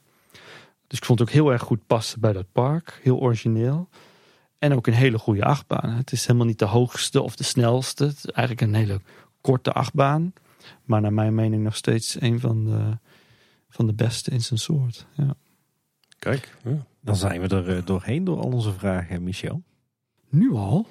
Dus 0.86 0.98
ik 0.98 1.04
vond 1.04 1.18
het 1.18 1.28
ook 1.28 1.34
heel 1.34 1.52
erg 1.52 1.62
goed 1.62 1.86
passen 1.86 2.20
bij 2.20 2.32
dat 2.32 2.52
park. 2.52 3.00
Heel 3.02 3.18
origineel. 3.18 3.88
En 4.58 4.74
ook 4.74 4.86
een 4.86 4.92
hele 4.92 5.18
goede 5.18 5.44
achtbaan. 5.44 5.90
Het 5.90 6.12
is 6.12 6.26
helemaal 6.26 6.46
niet 6.46 6.58
de 6.58 6.64
hoogste 6.64 7.22
of 7.22 7.36
de 7.36 7.44
snelste. 7.44 8.04
Het 8.04 8.16
is 8.16 8.24
eigenlijk 8.24 8.60
een 8.60 8.74
hele 8.74 9.00
korte 9.40 9.72
achtbaan. 9.72 10.32
Maar 10.84 11.00
naar 11.00 11.12
mijn 11.12 11.34
mening 11.34 11.62
nog 11.62 11.76
steeds 11.76 12.20
een 12.20 12.40
van 12.40 12.64
de, 12.64 12.98
van 13.74 13.86
de 13.86 13.94
beste 13.94 14.30
in 14.30 14.40
zijn 14.40 14.58
soort. 14.58 15.06
Ja. 15.12 15.34
Kijk, 16.18 16.56
ja. 16.64 16.86
dan 17.00 17.16
zijn 17.16 17.40
we 17.40 17.48
er 17.48 17.76
eh, 17.76 17.84
doorheen 17.84 18.24
door 18.24 18.38
al 18.38 18.52
onze 18.52 18.72
vragen, 18.72 19.22
Michel. 19.22 19.62
Nu 20.28 20.52
al? 20.52 20.86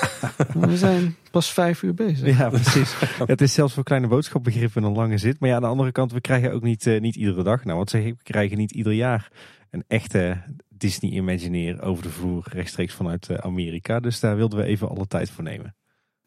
we 0.68 0.76
zijn 0.76 1.16
pas 1.30 1.52
vijf 1.52 1.82
uur 1.82 1.94
bezig. 1.94 2.38
Ja, 2.38 2.48
precies. 2.48 2.94
het 3.26 3.40
is 3.40 3.52
zelfs 3.52 3.74
voor 3.74 3.82
kleine 3.82 4.08
boodschapbegrippen 4.08 4.82
een 4.82 4.92
lange 4.92 5.18
zit. 5.18 5.40
Maar 5.40 5.48
ja, 5.48 5.54
aan 5.54 5.62
de 5.62 5.68
andere 5.68 5.92
kant, 5.92 6.12
we 6.12 6.20
krijgen 6.20 6.52
ook 6.52 6.62
niet, 6.62 6.86
uh, 6.86 7.00
niet 7.00 7.16
iedere 7.16 7.42
dag. 7.42 7.64
Nou, 7.64 7.78
wat 7.78 7.90
zeg 7.90 8.04
ik, 8.04 8.14
we 8.16 8.22
krijgen 8.22 8.58
niet 8.58 8.70
ieder 8.70 8.92
jaar 8.92 9.32
een 9.70 9.84
echte 9.88 10.42
Disney 10.68 11.10
Imagineer 11.10 11.82
over 11.82 12.02
de 12.02 12.10
vloer 12.10 12.44
rechtstreeks 12.48 12.94
vanuit 12.94 13.28
uh, 13.28 13.36
Amerika. 13.36 14.00
Dus 14.00 14.20
daar 14.20 14.36
wilden 14.36 14.58
we 14.58 14.64
even 14.64 14.88
alle 14.88 15.06
tijd 15.06 15.30
voor 15.30 15.44
nemen. 15.44 15.76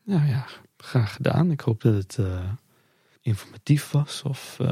Nou 0.04 0.28
ja, 0.28 0.46
graag 0.78 1.14
gedaan. 1.14 1.52
Ik 1.52 1.60
hoop 1.60 1.82
dat 1.82 1.94
het 1.94 2.20
informatief 3.22 3.92
was. 3.92 4.24
Of 4.24 4.58
uh, 4.62 4.72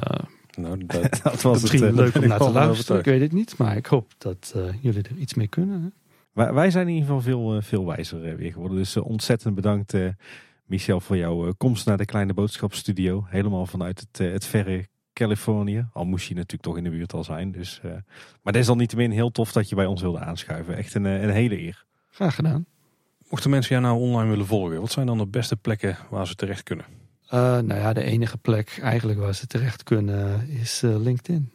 nou, 0.58 0.86
dat, 0.86 1.20
dat 1.24 1.42
was 1.42 1.62
misschien 1.62 1.84
het, 1.84 1.96
leuk 1.96 2.16
om 2.16 2.28
naar 2.28 2.40
te 2.40 2.52
luisteren. 2.52 3.00
Ik 3.00 3.06
weet 3.06 3.22
het 3.22 3.32
niet, 3.32 3.58
maar 3.58 3.76
ik 3.76 3.86
hoop 3.86 4.12
dat 4.18 4.54
uh, 4.56 4.64
jullie 4.82 5.02
er 5.02 5.16
iets 5.18 5.34
mee 5.34 5.48
kunnen. 5.48 5.82
Hè? 5.82 5.88
Wij, 6.34 6.54
wij, 6.54 6.72
zijn 6.72 6.88
in 6.88 6.94
ieder 6.94 7.08
geval 7.08 7.22
veel, 7.22 7.56
uh, 7.56 7.62
veel 7.62 7.86
wijzer 7.86 8.36
weer 8.38 8.52
geworden. 8.52 8.78
Dus 8.78 8.98
ontzettend 8.98 9.56
bedankt 9.56 9.94
Michel 10.66 11.00
voor 11.00 11.18
jouw 11.18 11.54
komst 11.58 11.86
naar 11.86 11.98
de 11.98 12.06
Kleine 12.06 12.34
Boodschapstudio. 12.34 13.26
Helemaal 13.30 13.66
vanuit 13.66 14.00
het, 14.00 14.32
het 14.32 14.46
verre 14.46 14.88
Californië. 15.14 15.88
Al 15.94 16.06
moest 16.06 16.28
je 16.28 16.34
natuurlijk 16.34 16.64
toch 16.64 16.78
in 16.78 16.84
de 16.84 16.90
buurt 16.90 17.14
al 17.14 17.24
zijn. 17.24 17.52
Dus, 17.52 17.82
maar 18.42 18.54
desalniettemin 18.54 19.12
heel 19.12 19.32
tof 19.32 19.52
dat 19.52 19.70
je 19.70 19.76
bij 19.76 19.86
ons 19.86 20.02
wilde 20.02 20.20
aanschuiven. 20.20 20.78
Echt 20.78 20.94
een, 20.94 21.06
een 21.06 21.30
hele 21.30 21.62
eer. 21.62 21.86
Graag 22.10 22.36
gedaan. 22.36 22.66
Mochten 23.30 23.50
mensen 23.50 23.76
jou 23.76 23.88
nou 23.88 24.00
online 24.00 24.30
willen 24.30 24.46
volgen, 24.46 24.82
wat 24.82 24.92
zijn 24.92 25.06
dan 25.06 25.18
de 25.18 25.28
beste 25.28 25.56
plekken 25.56 25.98
waar 26.10 26.28
ze 26.28 26.36
terecht 26.36 26.64
kunnen? 26.64 26.86
Uh, 27.34 27.40
nou 27.42 27.74
ja, 27.80 27.94
de 27.94 28.04
enige 28.04 28.38
plek 28.38 28.80
eigenlijk 28.82 29.20
waar 29.20 29.36
ze 29.36 29.48
terecht 29.48 29.84
kunnen 29.84 30.50
is 30.50 30.84
uh, 30.84 30.98
LinkedIn. 30.98 31.52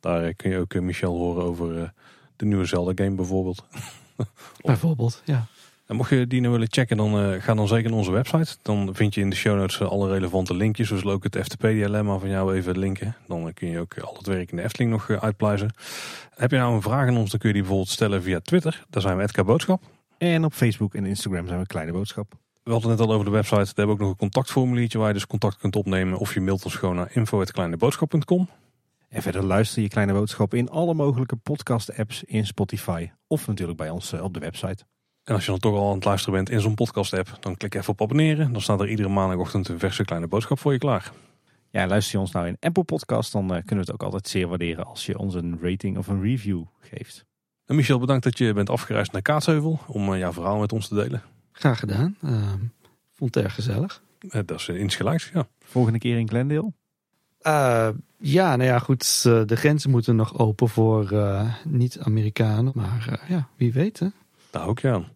Daar 0.00 0.34
kun 0.34 0.50
je 0.50 0.58
ook 0.58 0.80
Michel 0.80 1.16
horen 1.16 1.44
over 1.44 1.92
de 2.36 2.44
nieuwe 2.44 2.64
Zelda 2.64 3.04
game 3.04 3.16
bijvoorbeeld. 3.16 3.64
bijvoorbeeld, 4.62 5.22
ja. 5.24 5.46
En 5.86 5.96
mocht 5.96 6.10
je 6.10 6.26
die 6.26 6.40
nou 6.40 6.52
willen 6.52 6.68
checken, 6.70 6.96
dan 6.96 7.40
ga 7.40 7.54
dan 7.54 7.68
zeker 7.68 7.90
naar 7.90 7.98
onze 7.98 8.10
website. 8.10 8.56
Dan 8.62 8.94
vind 8.94 9.14
je 9.14 9.20
in 9.20 9.30
de 9.30 9.36
show 9.36 9.56
notes 9.58 9.80
alle 9.80 10.08
relevante 10.08 10.54
linkjes. 10.54 10.88
Dus 10.88 11.04
ook 11.04 11.24
het 11.24 11.38
FTP-dilemma 11.38 12.18
van 12.18 12.28
jou 12.28 12.54
even 12.54 12.78
linken. 12.78 13.16
Dan 13.26 13.52
kun 13.54 13.68
je 13.68 13.78
ook 13.78 13.98
al 13.98 14.16
het 14.16 14.26
werk 14.26 14.50
in 14.50 14.56
de 14.56 14.62
Efteling 14.62 14.90
nog 14.90 15.10
uitpluizen. 15.10 15.74
Heb 16.34 16.50
je 16.50 16.56
nou 16.56 16.74
een 16.74 16.82
vraag 16.82 17.08
aan 17.08 17.16
ons, 17.16 17.30
dan 17.30 17.38
kun 17.38 17.48
je 17.48 17.54
die 17.54 17.62
bijvoorbeeld 17.62 17.92
stellen 17.92 18.22
via 18.22 18.40
Twitter. 18.40 18.84
Daar 18.90 19.02
zijn 19.02 19.16
we 19.16 19.22
Edka 19.22 19.44
Boodschap. 19.44 19.82
En 20.18 20.44
op 20.44 20.52
Facebook 20.52 20.94
en 20.94 21.06
Instagram 21.06 21.46
zijn 21.46 21.60
we 21.60 21.66
Kleine 21.66 21.92
Boodschap. 21.92 22.32
We 22.62 22.70
hadden 22.70 22.90
het 22.90 22.98
net 22.98 23.08
al 23.08 23.14
over 23.14 23.26
de 23.26 23.32
website. 23.32 23.56
Daar 23.56 23.74
hebben 23.74 23.86
we 23.86 23.92
ook 23.92 23.98
nog 23.98 24.10
een 24.10 24.16
contactformuliertje 24.16 24.98
waar 24.98 25.08
je 25.08 25.14
dus 25.14 25.26
contact 25.26 25.56
kunt 25.56 25.76
opnemen. 25.76 26.18
Of 26.18 26.34
je 26.34 26.40
mailt 26.40 26.64
ons 26.64 26.74
gewoon 26.74 26.96
naar 26.96 27.10
info.kleineboodschap.com. 27.16 28.48
En 29.08 29.22
verder 29.22 29.44
luister 29.44 29.82
je 29.82 29.88
Kleine 29.88 30.12
Boodschap 30.12 30.54
in 30.54 30.70
alle 30.70 30.94
mogelijke 30.94 31.36
podcast 31.36 31.98
apps 31.98 32.24
in 32.24 32.46
Spotify. 32.46 33.10
Of 33.26 33.46
natuurlijk 33.46 33.78
bij 33.78 33.90
ons 33.90 34.12
eh, 34.12 34.22
op 34.22 34.34
de 34.34 34.40
website. 34.40 34.84
En 35.24 35.34
als 35.34 35.44
je 35.44 35.50
dan 35.50 35.60
toch 35.60 35.74
al 35.74 35.88
aan 35.88 35.94
het 35.94 36.04
luisteren 36.04 36.34
bent 36.34 36.50
in 36.50 36.60
zo'n 36.60 36.74
podcast 36.74 37.12
app, 37.12 37.36
dan 37.40 37.56
klik 37.56 37.74
even 37.74 37.92
op 37.92 38.02
abonneren. 38.02 38.52
Dan 38.52 38.62
staat 38.62 38.80
er 38.80 38.88
iedere 38.88 39.08
maandagochtend 39.08 39.68
een 39.68 39.78
verse 39.78 40.04
kleine 40.04 40.26
boodschap 40.28 40.58
voor 40.58 40.72
je 40.72 40.78
klaar. 40.78 41.12
Ja, 41.70 41.86
luister 41.86 42.14
je 42.14 42.20
ons 42.20 42.32
nou 42.32 42.46
in 42.46 42.56
Apple 42.60 42.84
Podcast, 42.84 43.32
dan 43.32 43.42
eh, 43.42 43.64
kunnen 43.64 43.84
we 43.84 43.90
het 43.90 43.92
ook 43.92 44.02
altijd 44.02 44.28
zeer 44.28 44.48
waarderen 44.48 44.86
als 44.86 45.06
je 45.06 45.18
ons 45.18 45.34
een 45.34 45.58
rating 45.62 45.98
of 45.98 46.06
een 46.06 46.22
review 46.22 46.64
geeft. 46.80 47.24
En 47.66 47.76
Michel, 47.76 47.98
bedankt 47.98 48.24
dat 48.24 48.38
je 48.38 48.52
bent 48.52 48.70
afgereisd 48.70 49.12
naar 49.12 49.22
Kaatsheuvel 49.22 49.80
om 49.86 50.12
eh, 50.12 50.18
jouw 50.18 50.32
verhaal 50.32 50.58
met 50.58 50.72
ons 50.72 50.88
te 50.88 50.94
delen. 50.94 51.22
Graag 51.52 51.78
gedaan. 51.78 52.16
Ehm, 52.22 52.58
vond 53.12 53.34
het 53.34 53.44
erg 53.44 53.54
gezellig. 53.54 54.02
Eh, 54.28 54.40
dat 54.44 54.60
is 54.60 54.68
insgelijks, 54.68 55.30
ja. 55.34 55.48
Volgende 55.60 55.98
keer 55.98 56.18
in 56.18 56.28
Glendale? 56.28 56.72
Uh, 57.42 57.88
ja, 58.18 58.56
nou 58.56 58.68
ja, 58.68 58.78
goed. 58.78 59.22
De 59.22 59.56
grenzen 59.56 59.90
moeten 59.90 60.16
nog 60.16 60.38
open 60.38 60.68
voor 60.68 61.12
uh, 61.12 61.54
niet-Amerikanen. 61.64 62.72
Maar 62.74 63.06
uh, 63.10 63.28
ja, 63.28 63.48
wie 63.56 63.72
weet 63.72 63.98
hè. 63.98 64.06
Daar 64.50 64.66
ook 64.66 64.78
je 64.78 64.90
aan. 64.90 65.08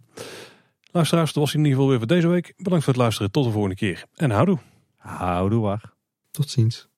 Luisteraars, 0.90 1.32
dat 1.32 1.42
was 1.42 1.54
in 1.54 1.58
ieder 1.58 1.72
geval 1.72 1.88
weer 1.88 1.98
voor 1.98 2.06
deze 2.06 2.28
week. 2.28 2.54
Bedankt 2.56 2.84
voor 2.84 2.92
het 2.92 3.02
luisteren. 3.02 3.30
Tot 3.30 3.44
de 3.44 3.50
volgende 3.50 3.76
keer. 3.76 4.04
En 4.14 4.30
houdoe. 4.30 4.58
Houdoe 4.96 5.60
waar. 5.60 5.92
Tot 6.30 6.50
ziens. 6.50 6.88